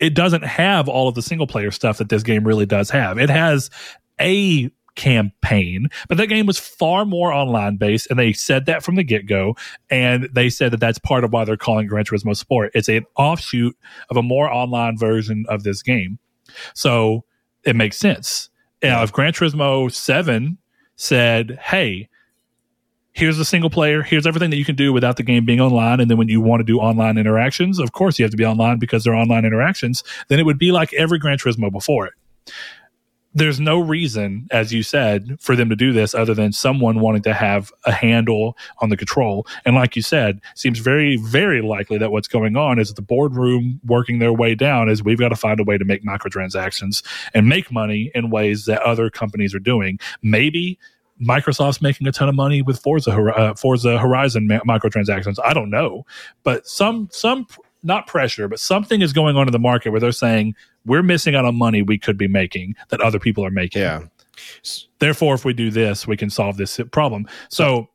It 0.01 0.15
doesn't 0.15 0.45
have 0.45 0.89
all 0.89 1.09
of 1.09 1.15
the 1.15 1.23
single 1.23 1.47
player 1.47 1.71
stuff 1.71 1.99
that 1.99 2.09
this 2.09 2.23
game 2.23 2.45
really 2.45 2.67
does 2.67 2.91
have. 2.91 3.19
It 3.19 3.31
has 3.31 3.71
a 4.21 4.71
campaign, 4.97 5.89
but 6.09 6.19
that 6.19 6.27
game 6.27 6.47
was 6.47 6.59
far 6.59 7.05
more 7.05 7.33
online 7.33 7.77
based, 7.77 8.09
and 8.11 8.19
they 8.19 8.33
said 8.33 8.67
that 8.67 8.83
from 8.83 8.97
the 8.97 9.05
get 9.05 9.27
go. 9.27 9.57
And 9.91 10.29
they 10.33 10.51
said 10.51 10.73
that 10.73 10.81
that's 10.81 10.99
part 10.99 11.25
of 11.25 11.33
why 11.33 11.45
they're 11.45 11.57
calling 11.57 11.87
Gran 11.87 12.05
Turismo 12.05 12.37
Sport. 12.37 12.73
It's 12.75 12.89
an 12.89 13.05
offshoot 13.17 13.77
of 14.11 14.17
a 14.17 14.23
more 14.23 14.51
online 14.51 14.99
version 14.99 15.47
of 15.49 15.63
this 15.63 15.83
game, 15.83 16.19
so 16.75 17.25
it 17.65 17.77
makes 17.77 17.97
sense. 17.97 18.51
Now, 18.83 19.03
if 19.03 19.13
Gran 19.13 19.33
Turismo 19.33 19.93
Seven 19.93 20.59
said, 20.97 21.59
"Hey," 21.63 22.09
here's 23.17 23.39
the 23.39 23.45
single 23.47 23.71
player 23.71 24.03
here's 24.03 24.27
everything 24.27 24.51
that 24.51 24.59
you 24.59 24.65
can 24.65 24.77
do 24.77 24.93
without 24.93 25.17
the 25.17 25.23
game 25.23 25.45
being 25.45 25.61
online 25.61 26.01
and 26.01 26.11
then 26.11 26.19
when 26.19 26.29
you 26.29 26.39
want 26.39 26.61
to 26.61 26.65
do 26.65 26.79
online 26.79 27.17
interactions 27.17 27.79
of 27.79 27.93
course 27.93 28.19
you 28.19 28.25
have 28.25 28.31
to 28.31 28.37
be 28.37 28.45
online 28.45 28.79
because 28.79 29.05
they're 29.05 29.15
online 29.15 29.45
interactions 29.47 30.05
then 30.29 30.39
it 30.39 30.45
would 30.45 30.59
be 30.59 30.71
like 30.71 30.93
every 30.93 31.19
gran 31.19 31.39
turismo 31.39 31.73
before 31.73 32.07
it 32.07 32.13
there's 33.37 33.61
no 33.61 33.79
reason, 33.79 34.49
as 34.51 34.73
you 34.73 34.83
said, 34.83 35.37
for 35.39 35.55
them 35.55 35.69
to 35.69 35.77
do 35.77 35.93
this 35.93 36.15
other 36.15 36.33
than 36.33 36.53
someone 36.53 37.01
wanting 37.01 37.21
to 37.23 37.35
have 37.35 37.71
a 37.85 37.93
handle 37.93 38.57
on 38.79 38.89
the 38.89 38.97
control. 38.97 39.47
And 39.67 39.77
like 39.77 39.95
you 39.95 40.01
said, 40.01 40.41
seems 40.55 40.79
very, 40.79 41.17
very 41.17 41.61
likely 41.61 41.99
that 41.99 42.11
what's 42.11 42.29
going 42.29 42.57
on 42.57 42.79
is 42.79 42.95
the 42.95 43.03
boardroom 43.03 43.79
working 43.85 44.21
their 44.21 44.33
way 44.33 44.55
down 44.55 44.89
is 44.89 45.05
we've 45.05 45.19
got 45.19 45.29
to 45.29 45.37
find 45.37 45.61
a 45.61 45.65
way 45.65 45.77
to 45.77 45.85
make 45.85 46.03
microtransactions 46.03 47.03
and 47.35 47.47
make 47.47 47.71
money 47.71 48.11
in 48.15 48.31
ways 48.31 48.65
that 48.65 48.81
other 48.81 49.11
companies 49.11 49.55
are 49.55 49.61
doing. 49.61 50.01
Maybe 50.23 50.79
Microsoft's 51.21 51.83
making 51.83 52.07
a 52.07 52.13
ton 52.13 52.31
of 52.31 52.35
money 52.35 52.63
with 52.63 52.81
Forza 52.81 53.11
uh, 53.13 53.55
Forza 53.55 53.99
Horizon 53.99 54.49
microtransactions. 54.49 55.37
I 55.45 55.53
don't 55.53 55.71
know, 55.71 56.07
but 56.43 56.67
some 56.67 57.09
some 57.11 57.47
not 57.83 58.07
pressure, 58.07 58.49
but 58.49 58.61
something 58.61 59.01
is 59.01 59.13
going 59.13 59.37
on 59.37 59.47
in 59.47 59.53
the 59.53 59.59
market 59.59 59.91
where 59.91 60.01
they're 60.01 60.13
saying 60.13 60.55
we're 60.87 61.03
missing 61.03 61.35
out 61.35 61.45
on 61.45 61.57
money 61.57 61.83
we 61.83 61.99
could 61.99 62.17
be 62.17 62.29
making 62.29 62.75
that 62.89 63.01
other 63.01 63.19
people 63.19 63.45
are 63.45 63.51
making. 63.51 63.83
Yeah. 63.83 64.03
Therefore, 64.99 65.35
if 65.35 65.45
we 65.45 65.53
do 65.53 65.71
this, 65.71 66.07
we 66.07 66.17
can 66.17 66.31
solve 66.31 66.57
this 66.57 66.81
problem. 66.93 67.27
So 67.49 67.89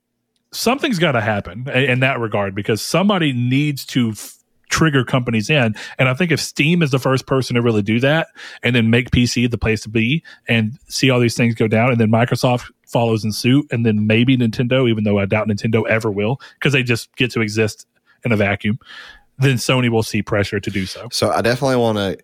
something's 0.52 1.00
got 1.00 1.14
to 1.14 1.22
happen 1.22 1.68
in 1.70 2.02
that 2.02 2.20
regard 2.20 2.54
because 2.56 2.82
somebody 2.82 3.34
needs 3.34 3.86
to 3.88 4.10
f- 4.12 4.38
trigger 4.70 5.04
companies 5.04 5.50
in. 5.50 5.76
And 5.98 6.10
I 6.10 6.14
think 6.14 6.32
if 6.32 6.40
Steam 6.40 6.82
is 6.82 6.92
the 6.92 7.00
first 7.00 7.26
person 7.26 7.56
to 7.56 7.62
really 7.62 7.82
do 7.82 8.00
that 8.00 8.28
and 8.64 8.76
then 8.76 8.90
make 8.90 9.12
PC 9.12 9.50
the 9.50 9.58
place 9.58 9.82
to 9.82 9.90
be 9.90 10.24
and 10.48 10.78
see 10.88 11.10
all 11.10 11.20
these 11.20 11.36
things 11.36 11.56
go 11.56 11.68
down, 11.68 11.92
and 11.92 12.00
then 12.00 12.10
Microsoft 12.10 12.72
follows 12.88 13.24
in 13.24 13.32
suit, 13.32 13.68
and 13.72 13.86
then 13.86 14.08
maybe 14.08 14.38
Nintendo, 14.38 14.90
even 14.90 15.04
though 15.04 15.20
I 15.20 15.26
doubt 15.26 15.48
Nintendo 15.48 15.88
ever 15.88 16.12
will, 16.12 16.42
because 16.56 16.74
they 16.74 16.84
just 16.84 17.16
get 17.16 17.32
to 17.32 17.42
exist 17.42 17.86
in 18.24 18.32
a 18.32 18.36
vacuum 18.36 18.80
then 19.42 19.56
Sony 19.56 19.90
will 19.90 20.04
see 20.04 20.22
pressure 20.22 20.60
to 20.60 20.70
do 20.70 20.86
so. 20.86 21.08
So 21.12 21.32
I 21.32 21.42
definitely 21.42 21.78
want 21.78 21.98
to. 21.98 22.18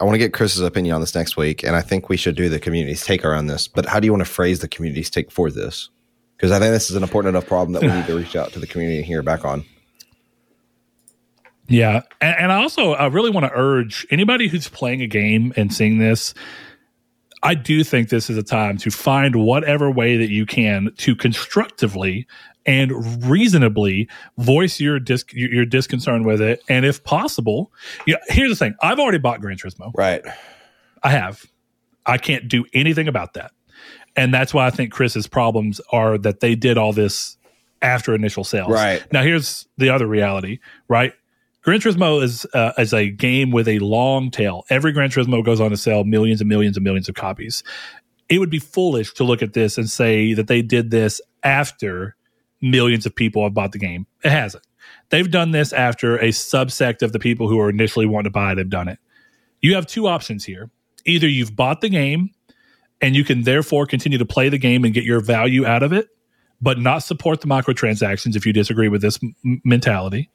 I 0.00 0.04
want 0.04 0.14
to 0.14 0.18
get 0.18 0.32
Chris's 0.32 0.60
opinion 0.60 0.94
on 0.94 1.00
this 1.00 1.14
next 1.14 1.36
week, 1.36 1.62
and 1.62 1.74
I 1.74 1.80
think 1.80 2.08
we 2.08 2.16
should 2.16 2.36
do 2.36 2.48
the 2.48 2.60
community's 2.60 3.04
take 3.04 3.24
around 3.24 3.46
this. 3.46 3.66
But 3.66 3.86
how 3.86 3.98
do 3.98 4.06
you 4.06 4.12
want 4.12 4.24
to 4.24 4.30
phrase 4.30 4.60
the 4.60 4.68
community's 4.68 5.10
take 5.10 5.30
for 5.30 5.50
this? 5.50 5.90
Because 6.36 6.52
I 6.52 6.60
think 6.60 6.72
this 6.72 6.88
is 6.88 6.96
an 6.96 7.02
important 7.02 7.34
enough 7.34 7.46
problem 7.46 7.72
that 7.72 7.82
we 7.82 7.88
need 7.88 8.06
to 8.06 8.16
reach 8.16 8.36
out 8.36 8.52
to 8.52 8.60
the 8.60 8.66
community 8.66 8.98
and 8.98 9.06
hear 9.06 9.22
back 9.22 9.44
on. 9.44 9.64
Yeah, 11.66 12.02
and, 12.20 12.36
and 12.38 12.52
I 12.52 12.62
also 12.62 12.92
I 12.92 13.06
really 13.06 13.30
want 13.30 13.46
to 13.46 13.52
urge 13.52 14.06
anybody 14.10 14.48
who's 14.48 14.68
playing 14.68 15.02
a 15.02 15.06
game 15.06 15.52
and 15.56 15.72
seeing 15.72 15.98
this. 15.98 16.32
I 17.42 17.54
do 17.54 17.84
think 17.84 18.08
this 18.08 18.30
is 18.30 18.36
a 18.36 18.42
time 18.42 18.78
to 18.78 18.90
find 18.90 19.36
whatever 19.36 19.90
way 19.90 20.16
that 20.16 20.30
you 20.30 20.46
can 20.46 20.92
to 20.98 21.14
constructively 21.14 22.26
and 22.68 23.24
reasonably 23.24 24.08
voice 24.36 24.78
your 24.78 25.00
dis 25.00 25.24
your, 25.32 25.64
disconcern 25.64 26.22
with 26.22 26.42
it, 26.42 26.62
and 26.68 26.84
if 26.84 27.02
possible, 27.02 27.72
yeah. 28.06 28.16
Here's 28.28 28.50
the 28.50 28.56
thing: 28.56 28.74
I've 28.82 29.00
already 29.00 29.18
bought 29.18 29.40
Gran 29.40 29.56
Turismo. 29.56 29.90
Right. 29.96 30.22
I 31.02 31.10
have. 31.10 31.44
I 32.04 32.18
can't 32.18 32.46
do 32.46 32.66
anything 32.74 33.08
about 33.08 33.34
that, 33.34 33.52
and 34.14 34.32
that's 34.32 34.52
why 34.52 34.66
I 34.66 34.70
think 34.70 34.92
Chris's 34.92 35.26
problems 35.26 35.80
are 35.90 36.18
that 36.18 36.40
they 36.40 36.54
did 36.54 36.76
all 36.76 36.92
this 36.92 37.38
after 37.80 38.14
initial 38.14 38.44
sales. 38.44 38.70
Right. 38.70 39.02
Now, 39.12 39.22
here's 39.22 39.66
the 39.78 39.88
other 39.88 40.06
reality. 40.06 40.58
Right. 40.88 41.14
Gran 41.62 41.80
Turismo 41.80 42.22
is 42.22 42.46
uh, 42.52 42.72
is 42.76 42.92
a 42.92 43.08
game 43.08 43.50
with 43.50 43.66
a 43.66 43.78
long 43.78 44.30
tail. 44.30 44.64
Every 44.68 44.92
Gran 44.92 45.08
Turismo 45.08 45.42
goes 45.42 45.58
on 45.60 45.70
to 45.70 45.76
sell 45.78 46.04
millions 46.04 46.42
and 46.42 46.48
millions 46.48 46.76
and 46.76 46.84
millions 46.84 47.08
of 47.08 47.14
copies. 47.14 47.62
It 48.28 48.40
would 48.40 48.50
be 48.50 48.58
foolish 48.58 49.14
to 49.14 49.24
look 49.24 49.40
at 49.40 49.54
this 49.54 49.78
and 49.78 49.88
say 49.88 50.34
that 50.34 50.48
they 50.48 50.60
did 50.60 50.90
this 50.90 51.18
after 51.42 52.14
millions 52.60 53.06
of 53.06 53.14
people 53.14 53.42
have 53.44 53.54
bought 53.54 53.72
the 53.72 53.78
game. 53.78 54.06
It 54.24 54.30
hasn't. 54.30 54.64
They've 55.10 55.30
done 55.30 55.50
this 55.50 55.72
after 55.72 56.16
a 56.16 56.28
subsect 56.28 57.02
of 57.02 57.12
the 57.12 57.18
people 57.18 57.48
who 57.48 57.58
are 57.60 57.70
initially 57.70 58.06
wanting 58.06 58.24
to 58.24 58.30
buy 58.30 58.52
it 58.52 58.58
have 58.58 58.70
done 58.70 58.88
it. 58.88 58.98
You 59.60 59.74
have 59.74 59.86
two 59.86 60.06
options 60.06 60.44
here. 60.44 60.70
Either 61.04 61.28
you've 61.28 61.56
bought 61.56 61.80
the 61.80 61.88
game 61.88 62.30
and 63.00 63.16
you 63.16 63.24
can 63.24 63.42
therefore 63.42 63.86
continue 63.86 64.18
to 64.18 64.26
play 64.26 64.48
the 64.48 64.58
game 64.58 64.84
and 64.84 64.92
get 64.92 65.04
your 65.04 65.20
value 65.20 65.64
out 65.64 65.82
of 65.82 65.92
it, 65.92 66.08
but 66.60 66.78
not 66.78 66.98
support 66.98 67.40
the 67.40 67.46
microtransactions 67.46 68.36
if 68.36 68.44
you 68.44 68.52
disagree 68.52 68.88
with 68.88 69.00
this 69.00 69.18
m- 69.22 69.62
mentality 69.64 70.30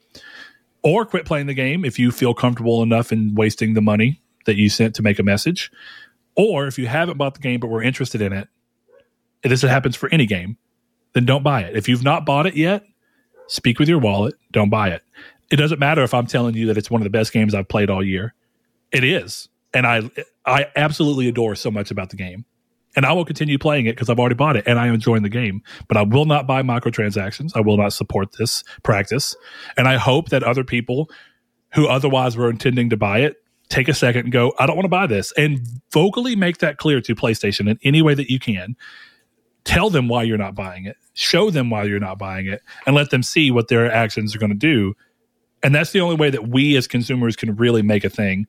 or 0.83 1.05
quit 1.05 1.25
playing 1.25 1.47
the 1.47 1.53
game 1.53 1.83
if 1.85 1.97
you 1.97 2.11
feel 2.11 2.33
comfortable 2.33 2.83
enough 2.83 3.11
in 3.11 3.35
wasting 3.35 3.73
the 3.73 3.81
money 3.81 4.21
that 4.45 4.55
you 4.55 4.69
sent 4.69 4.95
to 4.95 5.01
make 5.01 5.19
a 5.19 5.23
message. 5.23 5.71
Or 6.35 6.67
if 6.67 6.77
you 6.77 6.87
haven't 6.87 7.17
bought 7.17 7.35
the 7.35 7.41
game 7.41 7.59
but 7.59 7.67
were 7.67 7.83
interested 7.83 8.21
in 8.21 8.33
it, 8.33 8.47
this 9.43 9.61
happens 9.61 9.95
for 9.95 10.09
any 10.09 10.25
game, 10.25 10.57
then 11.13 11.25
don't 11.25 11.43
buy 11.43 11.61
it. 11.61 11.75
If 11.75 11.87
you've 11.87 12.03
not 12.03 12.25
bought 12.25 12.45
it 12.47 12.55
yet, 12.55 12.83
speak 13.47 13.79
with 13.79 13.89
your 13.89 13.99
wallet, 13.99 14.35
don't 14.51 14.69
buy 14.69 14.89
it. 14.89 15.01
It 15.51 15.57
doesn't 15.57 15.79
matter 15.79 16.03
if 16.03 16.13
I'm 16.13 16.27
telling 16.27 16.55
you 16.55 16.67
that 16.67 16.77
it's 16.77 16.89
one 16.89 17.01
of 17.01 17.03
the 17.03 17.11
best 17.11 17.31
games 17.31 17.53
I've 17.53 17.67
played 17.67 17.89
all 17.89 18.03
year. 18.03 18.33
It 18.91 19.03
is. 19.03 19.49
And 19.73 19.87
I 19.87 20.09
I 20.45 20.67
absolutely 20.75 21.27
adore 21.27 21.55
so 21.55 21.71
much 21.71 21.91
about 21.91 22.09
the 22.09 22.15
game 22.15 22.45
and 22.95 23.05
I 23.05 23.13
will 23.13 23.25
continue 23.25 23.57
playing 23.57 23.85
it 23.85 23.93
because 23.93 24.09
I've 24.09 24.19
already 24.19 24.35
bought 24.35 24.55
it 24.55 24.65
and 24.67 24.79
I 24.79 24.87
am 24.87 24.93
enjoying 24.93 25.23
the 25.23 25.29
game. 25.29 25.61
But 25.87 25.97
I 25.97 26.03
will 26.03 26.25
not 26.25 26.47
buy 26.47 26.61
microtransactions. 26.61 27.51
I 27.55 27.61
will 27.61 27.77
not 27.77 27.93
support 27.93 28.33
this 28.37 28.63
practice. 28.83 29.35
And 29.77 29.87
I 29.87 29.97
hope 29.97 30.29
that 30.29 30.43
other 30.43 30.63
people 30.63 31.09
who 31.73 31.87
otherwise 31.87 32.37
were 32.37 32.49
intending 32.49 32.89
to 32.91 32.97
buy 32.97 33.19
it 33.19 33.37
take 33.69 33.87
a 33.87 33.93
second 33.93 34.25
and 34.25 34.31
go, 34.31 34.53
I 34.59 34.67
don't 34.67 34.75
want 34.75 34.85
to 34.85 34.89
buy 34.89 35.07
this. 35.07 35.31
And 35.37 35.65
vocally 35.91 36.35
make 36.35 36.59
that 36.59 36.77
clear 36.77 37.01
to 37.01 37.15
PlayStation 37.15 37.69
in 37.69 37.79
any 37.83 38.01
way 38.01 38.13
that 38.13 38.29
you 38.29 38.39
can. 38.39 38.75
Tell 39.65 39.89
them 39.89 40.07
why 40.07 40.23
you're 40.23 40.37
not 40.37 40.55
buying 40.55 40.85
it, 40.85 40.97
show 41.13 41.49
them 41.49 41.69
why 41.69 41.83
you're 41.83 41.99
not 41.99 42.17
buying 42.17 42.47
it, 42.47 42.61
and 42.85 42.95
let 42.95 43.11
them 43.11 43.23
see 43.23 43.51
what 43.51 43.69
their 43.69 43.91
actions 43.91 44.35
are 44.35 44.39
going 44.39 44.51
to 44.51 44.55
do. 44.55 44.93
And 45.61 45.73
that's 45.73 45.91
the 45.91 46.01
only 46.01 46.15
way 46.15 46.29
that 46.29 46.49
we 46.49 46.75
as 46.75 46.87
consumers 46.87 47.35
can 47.35 47.55
really 47.55 47.81
make 47.81 48.03
a 48.03 48.09
thing 48.09 48.47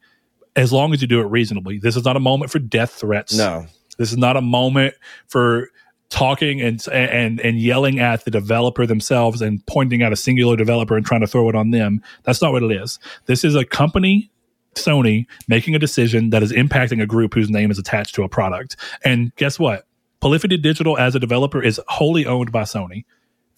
as 0.56 0.72
long 0.72 0.92
as 0.92 1.00
you 1.00 1.08
do 1.08 1.20
it 1.20 1.26
reasonably. 1.26 1.78
This 1.78 1.96
is 1.96 2.04
not 2.04 2.16
a 2.16 2.20
moment 2.20 2.50
for 2.50 2.58
death 2.58 2.92
threats. 2.92 3.36
No. 3.36 3.66
This 3.98 4.10
is 4.10 4.18
not 4.18 4.36
a 4.36 4.40
moment 4.40 4.94
for 5.28 5.68
talking 6.10 6.60
and 6.60 6.84
and 6.92 7.40
and 7.40 7.58
yelling 7.58 7.98
at 7.98 8.24
the 8.24 8.30
developer 8.30 8.86
themselves 8.86 9.40
and 9.40 9.64
pointing 9.66 10.02
at 10.02 10.12
a 10.12 10.16
singular 10.16 10.56
developer 10.56 10.96
and 10.96 11.06
trying 11.06 11.20
to 11.20 11.26
throw 11.26 11.48
it 11.48 11.54
on 11.54 11.70
them. 11.70 12.02
That's 12.24 12.42
not 12.42 12.52
what 12.52 12.62
it 12.62 12.72
is. 12.72 12.98
This 13.26 13.44
is 13.44 13.54
a 13.54 13.64
company 13.64 14.30
Sony 14.74 15.26
making 15.48 15.74
a 15.74 15.78
decision 15.78 16.30
that 16.30 16.42
is 16.42 16.52
impacting 16.52 17.02
a 17.02 17.06
group 17.06 17.34
whose 17.34 17.50
name 17.50 17.70
is 17.70 17.78
attached 17.78 18.14
to 18.16 18.22
a 18.22 18.28
product. 18.28 18.76
And 19.04 19.34
guess 19.36 19.58
what? 19.58 19.86
Polyphony 20.24 20.56
Digital 20.56 20.96
as 20.96 21.14
a 21.14 21.20
developer 21.20 21.62
is 21.62 21.78
wholly 21.86 22.24
owned 22.24 22.50
by 22.50 22.62
Sony. 22.62 23.04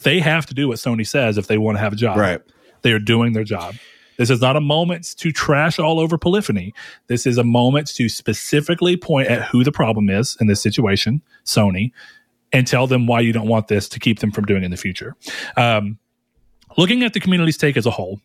They 0.00 0.18
have 0.18 0.46
to 0.46 0.54
do 0.54 0.66
what 0.66 0.78
Sony 0.78 1.06
says 1.06 1.38
if 1.38 1.46
they 1.46 1.58
want 1.58 1.76
to 1.76 1.80
have 1.80 1.92
a 1.92 1.96
job. 1.96 2.18
Right. 2.18 2.40
They 2.82 2.90
are 2.90 2.98
doing 2.98 3.34
their 3.34 3.44
job. 3.44 3.76
This 4.18 4.30
is 4.30 4.40
not 4.40 4.56
a 4.56 4.60
moment 4.60 5.14
to 5.18 5.30
trash 5.30 5.78
all 5.78 6.00
over 6.00 6.18
Polyphony. 6.18 6.74
This 7.06 7.24
is 7.24 7.38
a 7.38 7.44
moment 7.44 7.86
to 7.94 8.08
specifically 8.08 8.96
point 8.96 9.28
at 9.28 9.42
who 9.42 9.62
the 9.62 9.70
problem 9.70 10.10
is 10.10 10.36
in 10.40 10.48
this 10.48 10.60
situation, 10.60 11.22
Sony, 11.44 11.92
and 12.52 12.66
tell 12.66 12.88
them 12.88 13.06
why 13.06 13.20
you 13.20 13.32
don't 13.32 13.46
want 13.46 13.68
this 13.68 13.88
to 13.90 14.00
keep 14.00 14.18
them 14.18 14.32
from 14.32 14.44
doing 14.44 14.62
it 14.62 14.64
in 14.64 14.72
the 14.72 14.76
future. 14.76 15.14
Um, 15.56 16.00
looking 16.76 17.04
at 17.04 17.12
the 17.12 17.20
community's 17.20 17.58
take 17.58 17.76
as 17.76 17.86
a 17.86 17.92
whole, 17.92 18.20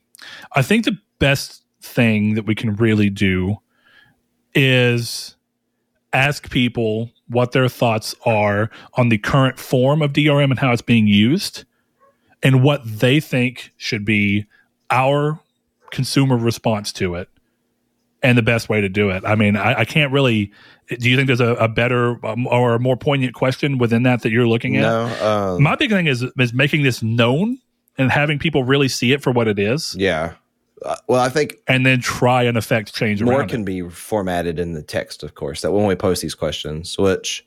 I 0.56 0.64
think 0.64 0.86
the 0.86 0.98
best 1.20 1.64
thing 1.80 2.34
that 2.34 2.48
we 2.48 2.56
can 2.56 2.76
really 2.76 3.12
do 3.12 3.58
is 4.56 5.36
ask 6.14 6.50
people 6.50 7.12
what 7.28 7.52
their 7.54 7.70
thoughts 7.70 8.14
are 8.26 8.70
on 8.96 9.10
the 9.10 9.18
current 9.18 9.58
form 9.58 10.02
of 10.02 10.12
DRM 10.12 10.52
and 10.52 10.60
how 10.60 10.72
it's 10.72 10.82
being 10.82 11.08
used 11.08 11.64
and 12.44 12.64
what 12.64 12.82
they 12.86 13.20
think 13.20 13.72
should 13.78 14.04
be 14.04 14.46
our 14.90 15.40
consumer 15.92 16.36
response 16.36 16.92
to 16.94 17.16
it 17.16 17.30
and 18.24 18.38
the 18.38 18.42
best 18.42 18.70
way 18.70 18.82
to 18.82 18.90
do 18.90 19.10
it. 19.10 19.24
I 19.26 19.36
mean, 19.36 19.56
I, 19.56 19.80
I 19.80 19.86
can't 19.86 20.12
really. 20.12 20.52
Do 20.90 21.10
you 21.10 21.16
think 21.16 21.28
there's 21.28 21.40
a, 21.40 21.56
a 21.56 21.70
better 21.70 22.24
um, 22.26 22.48
or 22.48 22.76
a 22.76 22.80
more 22.80 22.98
poignant 22.98 23.34
question 23.34 23.78
within 23.78 24.04
that 24.04 24.24
that 24.24 24.32
you're 24.32 24.48
looking 24.48 24.76
at? 24.76 24.82
No. 24.82 25.54
Um, 25.56 25.64
My 25.64 25.76
big 25.76 25.90
thing 25.90 26.08
is 26.08 26.26
is 26.38 26.54
making 26.54 26.84
this 26.84 27.02
known 27.02 27.60
and 27.98 28.12
having 28.12 28.40
people 28.40 28.64
really 28.64 28.88
see 28.88 29.14
it 29.14 29.22
for 29.22 29.32
what 29.32 29.48
it 29.48 29.58
is, 29.58 29.96
yeah. 29.98 30.34
Uh, 30.84 30.96
well, 31.08 31.22
I 31.22 31.30
think 31.30 31.58
and 31.68 31.86
then 31.86 32.02
try 32.02 32.44
and 32.44 32.58
affect 32.58 32.96
change 32.96 33.22
more 33.22 33.46
can 33.46 33.62
it. 33.62 33.66
be 33.66 33.88
formatted 33.90 34.60
in 34.60 34.74
the 34.74 34.82
text, 34.82 35.22
of 35.22 35.36
course, 35.36 35.62
that 35.62 35.72
when 35.72 35.86
we 35.86 35.96
post 35.96 36.22
these 36.22 36.34
questions, 36.34 36.98
which 36.98 37.46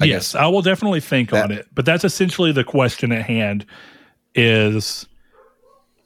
I 0.00 0.06
yes, 0.06 0.34
I 0.34 0.46
will 0.46 0.62
definitely 0.62 1.00
think 1.00 1.30
that- 1.30 1.44
on 1.44 1.52
it. 1.52 1.68
But 1.74 1.84
that's 1.84 2.04
essentially 2.04 2.52
the 2.52 2.64
question 2.64 3.12
at 3.12 3.26
hand: 3.26 3.64
is 4.34 5.06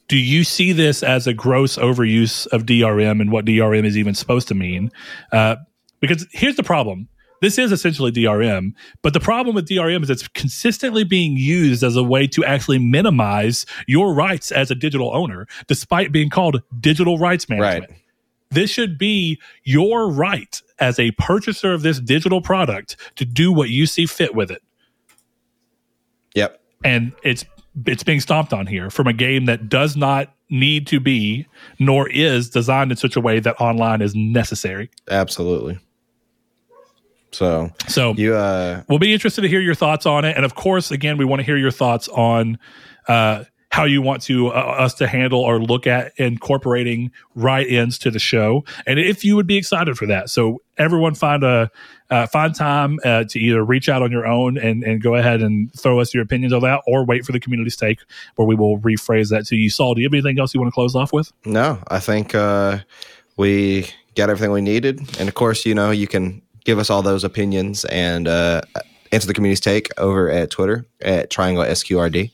do 0.09 0.19
you 0.19 0.45
see 0.45 0.73
this 0.73 1.03
as 1.03 1.27
a 1.27 1.33
gross 1.33 1.79
overuse 1.79 2.47
of 2.49 2.67
DRM 2.67 3.21
and 3.21 3.33
what 3.33 3.47
DRM 3.47 3.87
is 3.87 3.97
even 3.97 4.15
supposed 4.15 4.47
to 4.49 4.55
mean? 4.55 4.91
Uh, 5.33 5.57
because 6.01 6.27
here's 6.33 6.57
the 6.57 6.63
problem. 6.63 7.09
This 7.43 7.59
is 7.59 7.73
essentially 7.73 8.13
DRM, 8.13 8.73
but 9.03 9.15
the 9.15 9.21
problem 9.21 9.57
with 9.57 9.69
DRM 9.69 10.05
is 10.05 10.11
it's 10.11 10.29
consistently 10.29 11.03
being 11.03 11.37
used 11.37 11.83
as 11.83 11.97
a 11.97 12.03
way 12.03 12.29
to 12.29 12.45
actually 12.45 12.79
minimize 12.79 13.67
your 13.89 14.15
rights 14.15 14.53
as 14.53 14.71
a 14.71 14.77
digital 14.77 15.13
owner, 15.13 15.49
despite 15.67 16.13
being 16.13 16.31
called 16.31 16.63
digital 16.79 17.19
rights 17.19 17.49
management. 17.49 17.91
Right. 17.91 18.01
This 18.51 18.71
should 18.71 18.97
be 18.97 19.41
your 19.65 20.09
right 20.09 20.63
as 20.79 21.01
a 21.01 21.11
purchaser 21.13 21.73
of 21.73 21.83
this 21.83 21.99
digital 21.99 22.41
product 22.41 22.97
to 23.17 23.25
do 23.25 23.51
what 23.53 23.71
you 23.71 23.87
see 23.87 24.07
fit 24.07 24.37
with 24.37 24.53
it. 24.53 24.63
Yep. 26.37 26.61
And 26.85 27.13
it's 27.25 27.45
it's 27.87 28.05
being 28.05 28.21
stomped 28.21 28.53
on 28.53 28.69
here 28.69 28.89
from 28.89 29.09
a 29.09 29.13
game 29.13 29.47
that 29.47 29.69
does 29.69 29.97
not 29.97 30.33
need 30.49 30.87
to 30.87 31.01
be 31.01 31.47
nor 31.81 32.09
is 32.09 32.51
designed 32.51 32.93
in 32.93 32.97
such 32.97 33.17
a 33.17 33.21
way 33.21 33.41
that 33.41 33.61
online 33.61 34.01
is 34.01 34.15
necessary. 34.15 34.91
Absolutely. 35.11 35.81
So 37.33 37.73
So 37.89 38.15
you 38.15 38.35
uh 38.35 38.83
we'll 38.89 38.99
be 38.99 39.13
interested 39.13 39.43
to 39.43 39.49
hear 39.49 39.61
your 39.61 39.75
thoughts 39.75 40.07
on 40.07 40.25
it. 40.25 40.37
And 40.37 40.45
of 40.45 40.55
course 40.55 40.91
again 40.91 41.19
we 41.19 41.25
want 41.25 41.41
to 41.41 41.45
hear 41.45 41.57
your 41.57 41.71
thoughts 41.71 42.09
on 42.09 42.59
uh 43.09 43.45
how 43.71 43.85
you 43.85 44.03
want 44.03 44.21
to 44.21 44.49
uh, 44.49 44.51
us 44.51 44.93
to 44.93 45.07
handle 45.07 45.41
or 45.41 45.59
look 45.59 45.87
at 45.87 46.13
incorporating 46.19 47.11
write-ins 47.35 47.99
to 47.99 48.11
the 48.11 48.19
show 48.19 48.63
and 48.87 49.01
if 49.01 49.25
you 49.25 49.35
would 49.35 49.47
be 49.47 49.57
excited 49.57 49.97
for 49.97 50.05
that. 50.07 50.29
So 50.29 50.61
everyone 50.77 51.15
find 51.15 51.43
a 51.43 51.71
uh, 52.11 52.27
find 52.27 52.55
time 52.55 52.99
uh, 53.07 53.25
to 53.25 53.39
either 53.39 53.65
reach 53.65 53.89
out 53.89 54.03
on 54.03 54.13
your 54.13 54.27
own 54.27 54.59
and, 54.59 54.85
and 54.85 55.03
go 55.03 55.15
ahead 55.15 55.41
and 55.41 55.73
throw 55.73 55.99
us 55.99 56.13
your 56.13 56.23
opinions 56.23 56.53
on 56.53 56.61
that 56.61 56.83
or 56.87 57.07
wait 57.07 57.25
for 57.25 57.33
the 57.33 57.41
community's 57.41 57.77
take 57.77 58.01
where 58.37 58.47
we 58.47 58.55
will 58.55 58.79
rephrase 58.81 59.31
that 59.31 59.47
to 59.47 59.57
you. 59.57 59.71
Saul 59.71 59.95
do 59.95 60.03
you 60.03 60.07
have 60.07 60.13
anything 60.13 60.39
else 60.39 60.53
you 60.53 60.61
want 60.61 60.71
to 60.71 60.75
close 60.75 60.95
off 60.95 61.11
with? 61.11 61.33
No, 61.47 61.83
I 61.89 61.99
think 61.99 62.35
uh 62.35 62.81
we 63.39 63.87
got 64.15 64.29
everything 64.29 64.53
we 64.53 64.61
needed. 64.61 65.01
And 65.19 65.29
of 65.29 65.35
course, 65.35 65.65
you 65.65 65.75
know, 65.75 65.91
you 65.91 66.07
can 66.07 66.42
give 66.65 66.79
us 66.79 66.91
all 66.91 67.03
those 67.03 67.25
opinions 67.25 67.85
and 67.87 68.29
uh 68.29 68.63
answer 69.13 69.27
the 69.27 69.35
community's 69.35 69.61
take 69.61 69.89
over 69.99 70.31
at 70.31 70.51
Twitter 70.51 70.87
at 71.03 71.31
Triangle 71.31 71.65
SQRD. 71.65 72.31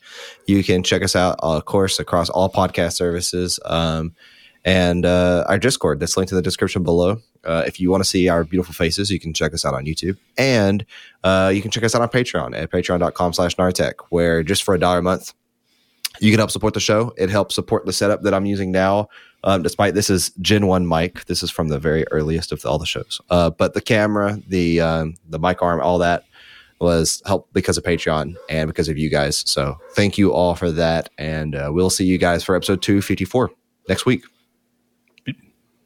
You 0.47 0.63
can 0.63 0.81
check 0.81 1.03
us 1.03 1.13
out, 1.13 1.37
of 1.39 1.65
course, 1.65 1.99
across 1.99 2.29
all 2.29 2.49
podcast 2.49 2.93
services. 2.93 3.59
Um 3.65 4.13
and 4.65 5.05
uh, 5.05 5.45
our 5.47 5.57
Discord 5.57 5.99
that's 5.99 6.17
linked 6.17 6.31
in 6.31 6.35
the 6.35 6.41
description 6.41 6.83
below. 6.83 7.21
Uh, 7.43 7.63
if 7.65 7.79
you 7.79 7.89
want 7.89 8.03
to 8.03 8.09
see 8.09 8.27
our 8.27 8.43
beautiful 8.43 8.73
faces, 8.73 9.09
you 9.09 9.19
can 9.19 9.33
check 9.33 9.53
us 9.53 9.63
out 9.63 9.73
on 9.73 9.85
YouTube. 9.85 10.17
And 10.37 10.85
uh, 11.23 11.51
you 11.53 11.61
can 11.61 11.71
check 11.71 11.83
us 11.83 11.95
out 11.95 12.01
on 12.01 12.09
Patreon 12.09 12.55
at 12.55 12.69
patreon.com 12.69 13.33
slash 13.33 13.55
Nartech, 13.55 13.93
where 14.09 14.43
just 14.43 14.63
for 14.63 14.75
a 14.75 14.79
dollar 14.79 14.99
a 14.99 15.01
month, 15.01 15.33
you 16.19 16.31
can 16.31 16.39
help 16.39 16.51
support 16.51 16.73
the 16.73 16.79
show. 16.81 17.13
It 17.17 17.29
helps 17.29 17.55
support 17.55 17.85
the 17.85 17.93
setup 17.93 18.23
that 18.23 18.33
I'm 18.33 18.45
using 18.45 18.71
now. 18.71 19.07
Um, 19.43 19.63
despite 19.63 19.93
this 19.93 20.09
is 20.09 20.31
Gen 20.41 20.67
One 20.67 20.87
mic, 20.87 21.25
this 21.25 21.43
is 21.43 21.51
from 21.51 21.69
the 21.69 21.79
very 21.79 22.05
earliest 22.11 22.51
of 22.51 22.65
all 22.65 22.77
the 22.77 22.85
shows. 22.85 23.21
Uh, 23.29 23.49
but 23.49 23.73
the 23.73 23.81
camera, 23.81 24.39
the 24.47 24.81
um, 24.81 25.15
the 25.29 25.39
mic 25.39 25.61
arm, 25.61 25.81
all 25.81 25.97
that 25.99 26.25
was 26.79 27.21
helped 27.25 27.53
because 27.53 27.77
of 27.77 27.83
Patreon 27.83 28.35
and 28.49 28.67
because 28.67 28.89
of 28.89 28.97
you 28.97 29.09
guys. 29.09 29.43
So 29.49 29.77
thank 29.95 30.17
you 30.17 30.33
all 30.33 30.55
for 30.55 30.71
that, 30.71 31.09
and 31.17 31.55
uh, 31.55 31.69
we'll 31.71 31.89
see 31.89 32.05
you 32.05 32.17
guys 32.17 32.43
for 32.43 32.55
episode 32.55 32.81
two 32.81 33.01
fifty 33.01 33.25
four 33.25 33.51
next 33.87 34.05
week. 34.05 34.23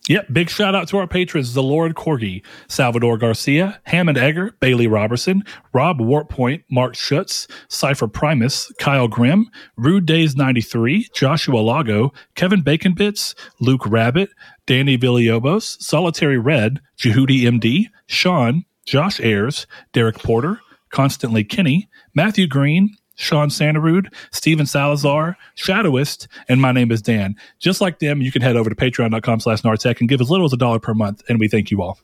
Yep. 0.09 0.33
Big 0.33 0.49
shout 0.49 0.75
out 0.75 0.89
to 0.89 0.97
our 0.97 1.07
patrons, 1.07 1.53
the 1.53 1.63
Lord 1.63 1.95
Corgi, 1.95 2.43
Salvador 2.67 3.17
Garcia, 3.17 3.79
Hammond 3.83 4.17
Egger, 4.17 4.51
Bailey 4.59 4.85
Robertson, 4.85 5.43
Rob 5.73 5.99
Wartpoint, 5.99 6.63
Mark 6.69 6.95
Schutz, 6.95 7.47
Cypher 7.69 8.09
Primus, 8.09 8.69
Kyle 8.79 9.07
Grimm, 9.07 9.49
Rude 9.77 10.05
Days 10.05 10.35
93, 10.35 11.07
Joshua 11.15 11.59
Lago, 11.59 12.11
Kevin 12.35 12.61
Bacon 12.63 12.93
Bits, 12.93 13.33
Luke 13.61 13.85
Rabbit, 13.85 14.29
Danny 14.65 14.97
Villiobos, 14.97 15.81
Solitary 15.81 16.37
Red, 16.37 16.81
Jehudi 16.97 17.43
MD, 17.43 17.85
Sean, 18.05 18.65
Josh 18.85 19.21
Ayers, 19.21 19.67
Derek 19.93 20.19
Porter, 20.19 20.59
Constantly 20.89 21.45
Kenny, 21.45 21.87
Matthew 22.13 22.47
Green, 22.47 22.93
Sean 23.15 23.49
Sanderud, 23.49 24.13
Steven 24.31 24.65
Salazar, 24.65 25.37
Shadowist, 25.55 26.27
and 26.49 26.61
my 26.61 26.71
name 26.71 26.91
is 26.91 27.01
Dan. 27.01 27.35
Just 27.59 27.81
like 27.81 27.99
them, 27.99 28.21
you 28.21 28.31
can 28.31 28.41
head 28.41 28.55
over 28.55 28.69
to 28.69 28.75
patreon.com 28.75 29.39
slash 29.39 29.61
Nartech 29.61 29.99
and 29.99 30.09
give 30.09 30.21
as 30.21 30.29
little 30.29 30.45
as 30.45 30.53
a 30.53 30.57
dollar 30.57 30.79
per 30.79 30.93
month, 30.93 31.23
and 31.29 31.39
we 31.39 31.47
thank 31.47 31.71
you 31.71 31.81
all. 31.81 31.99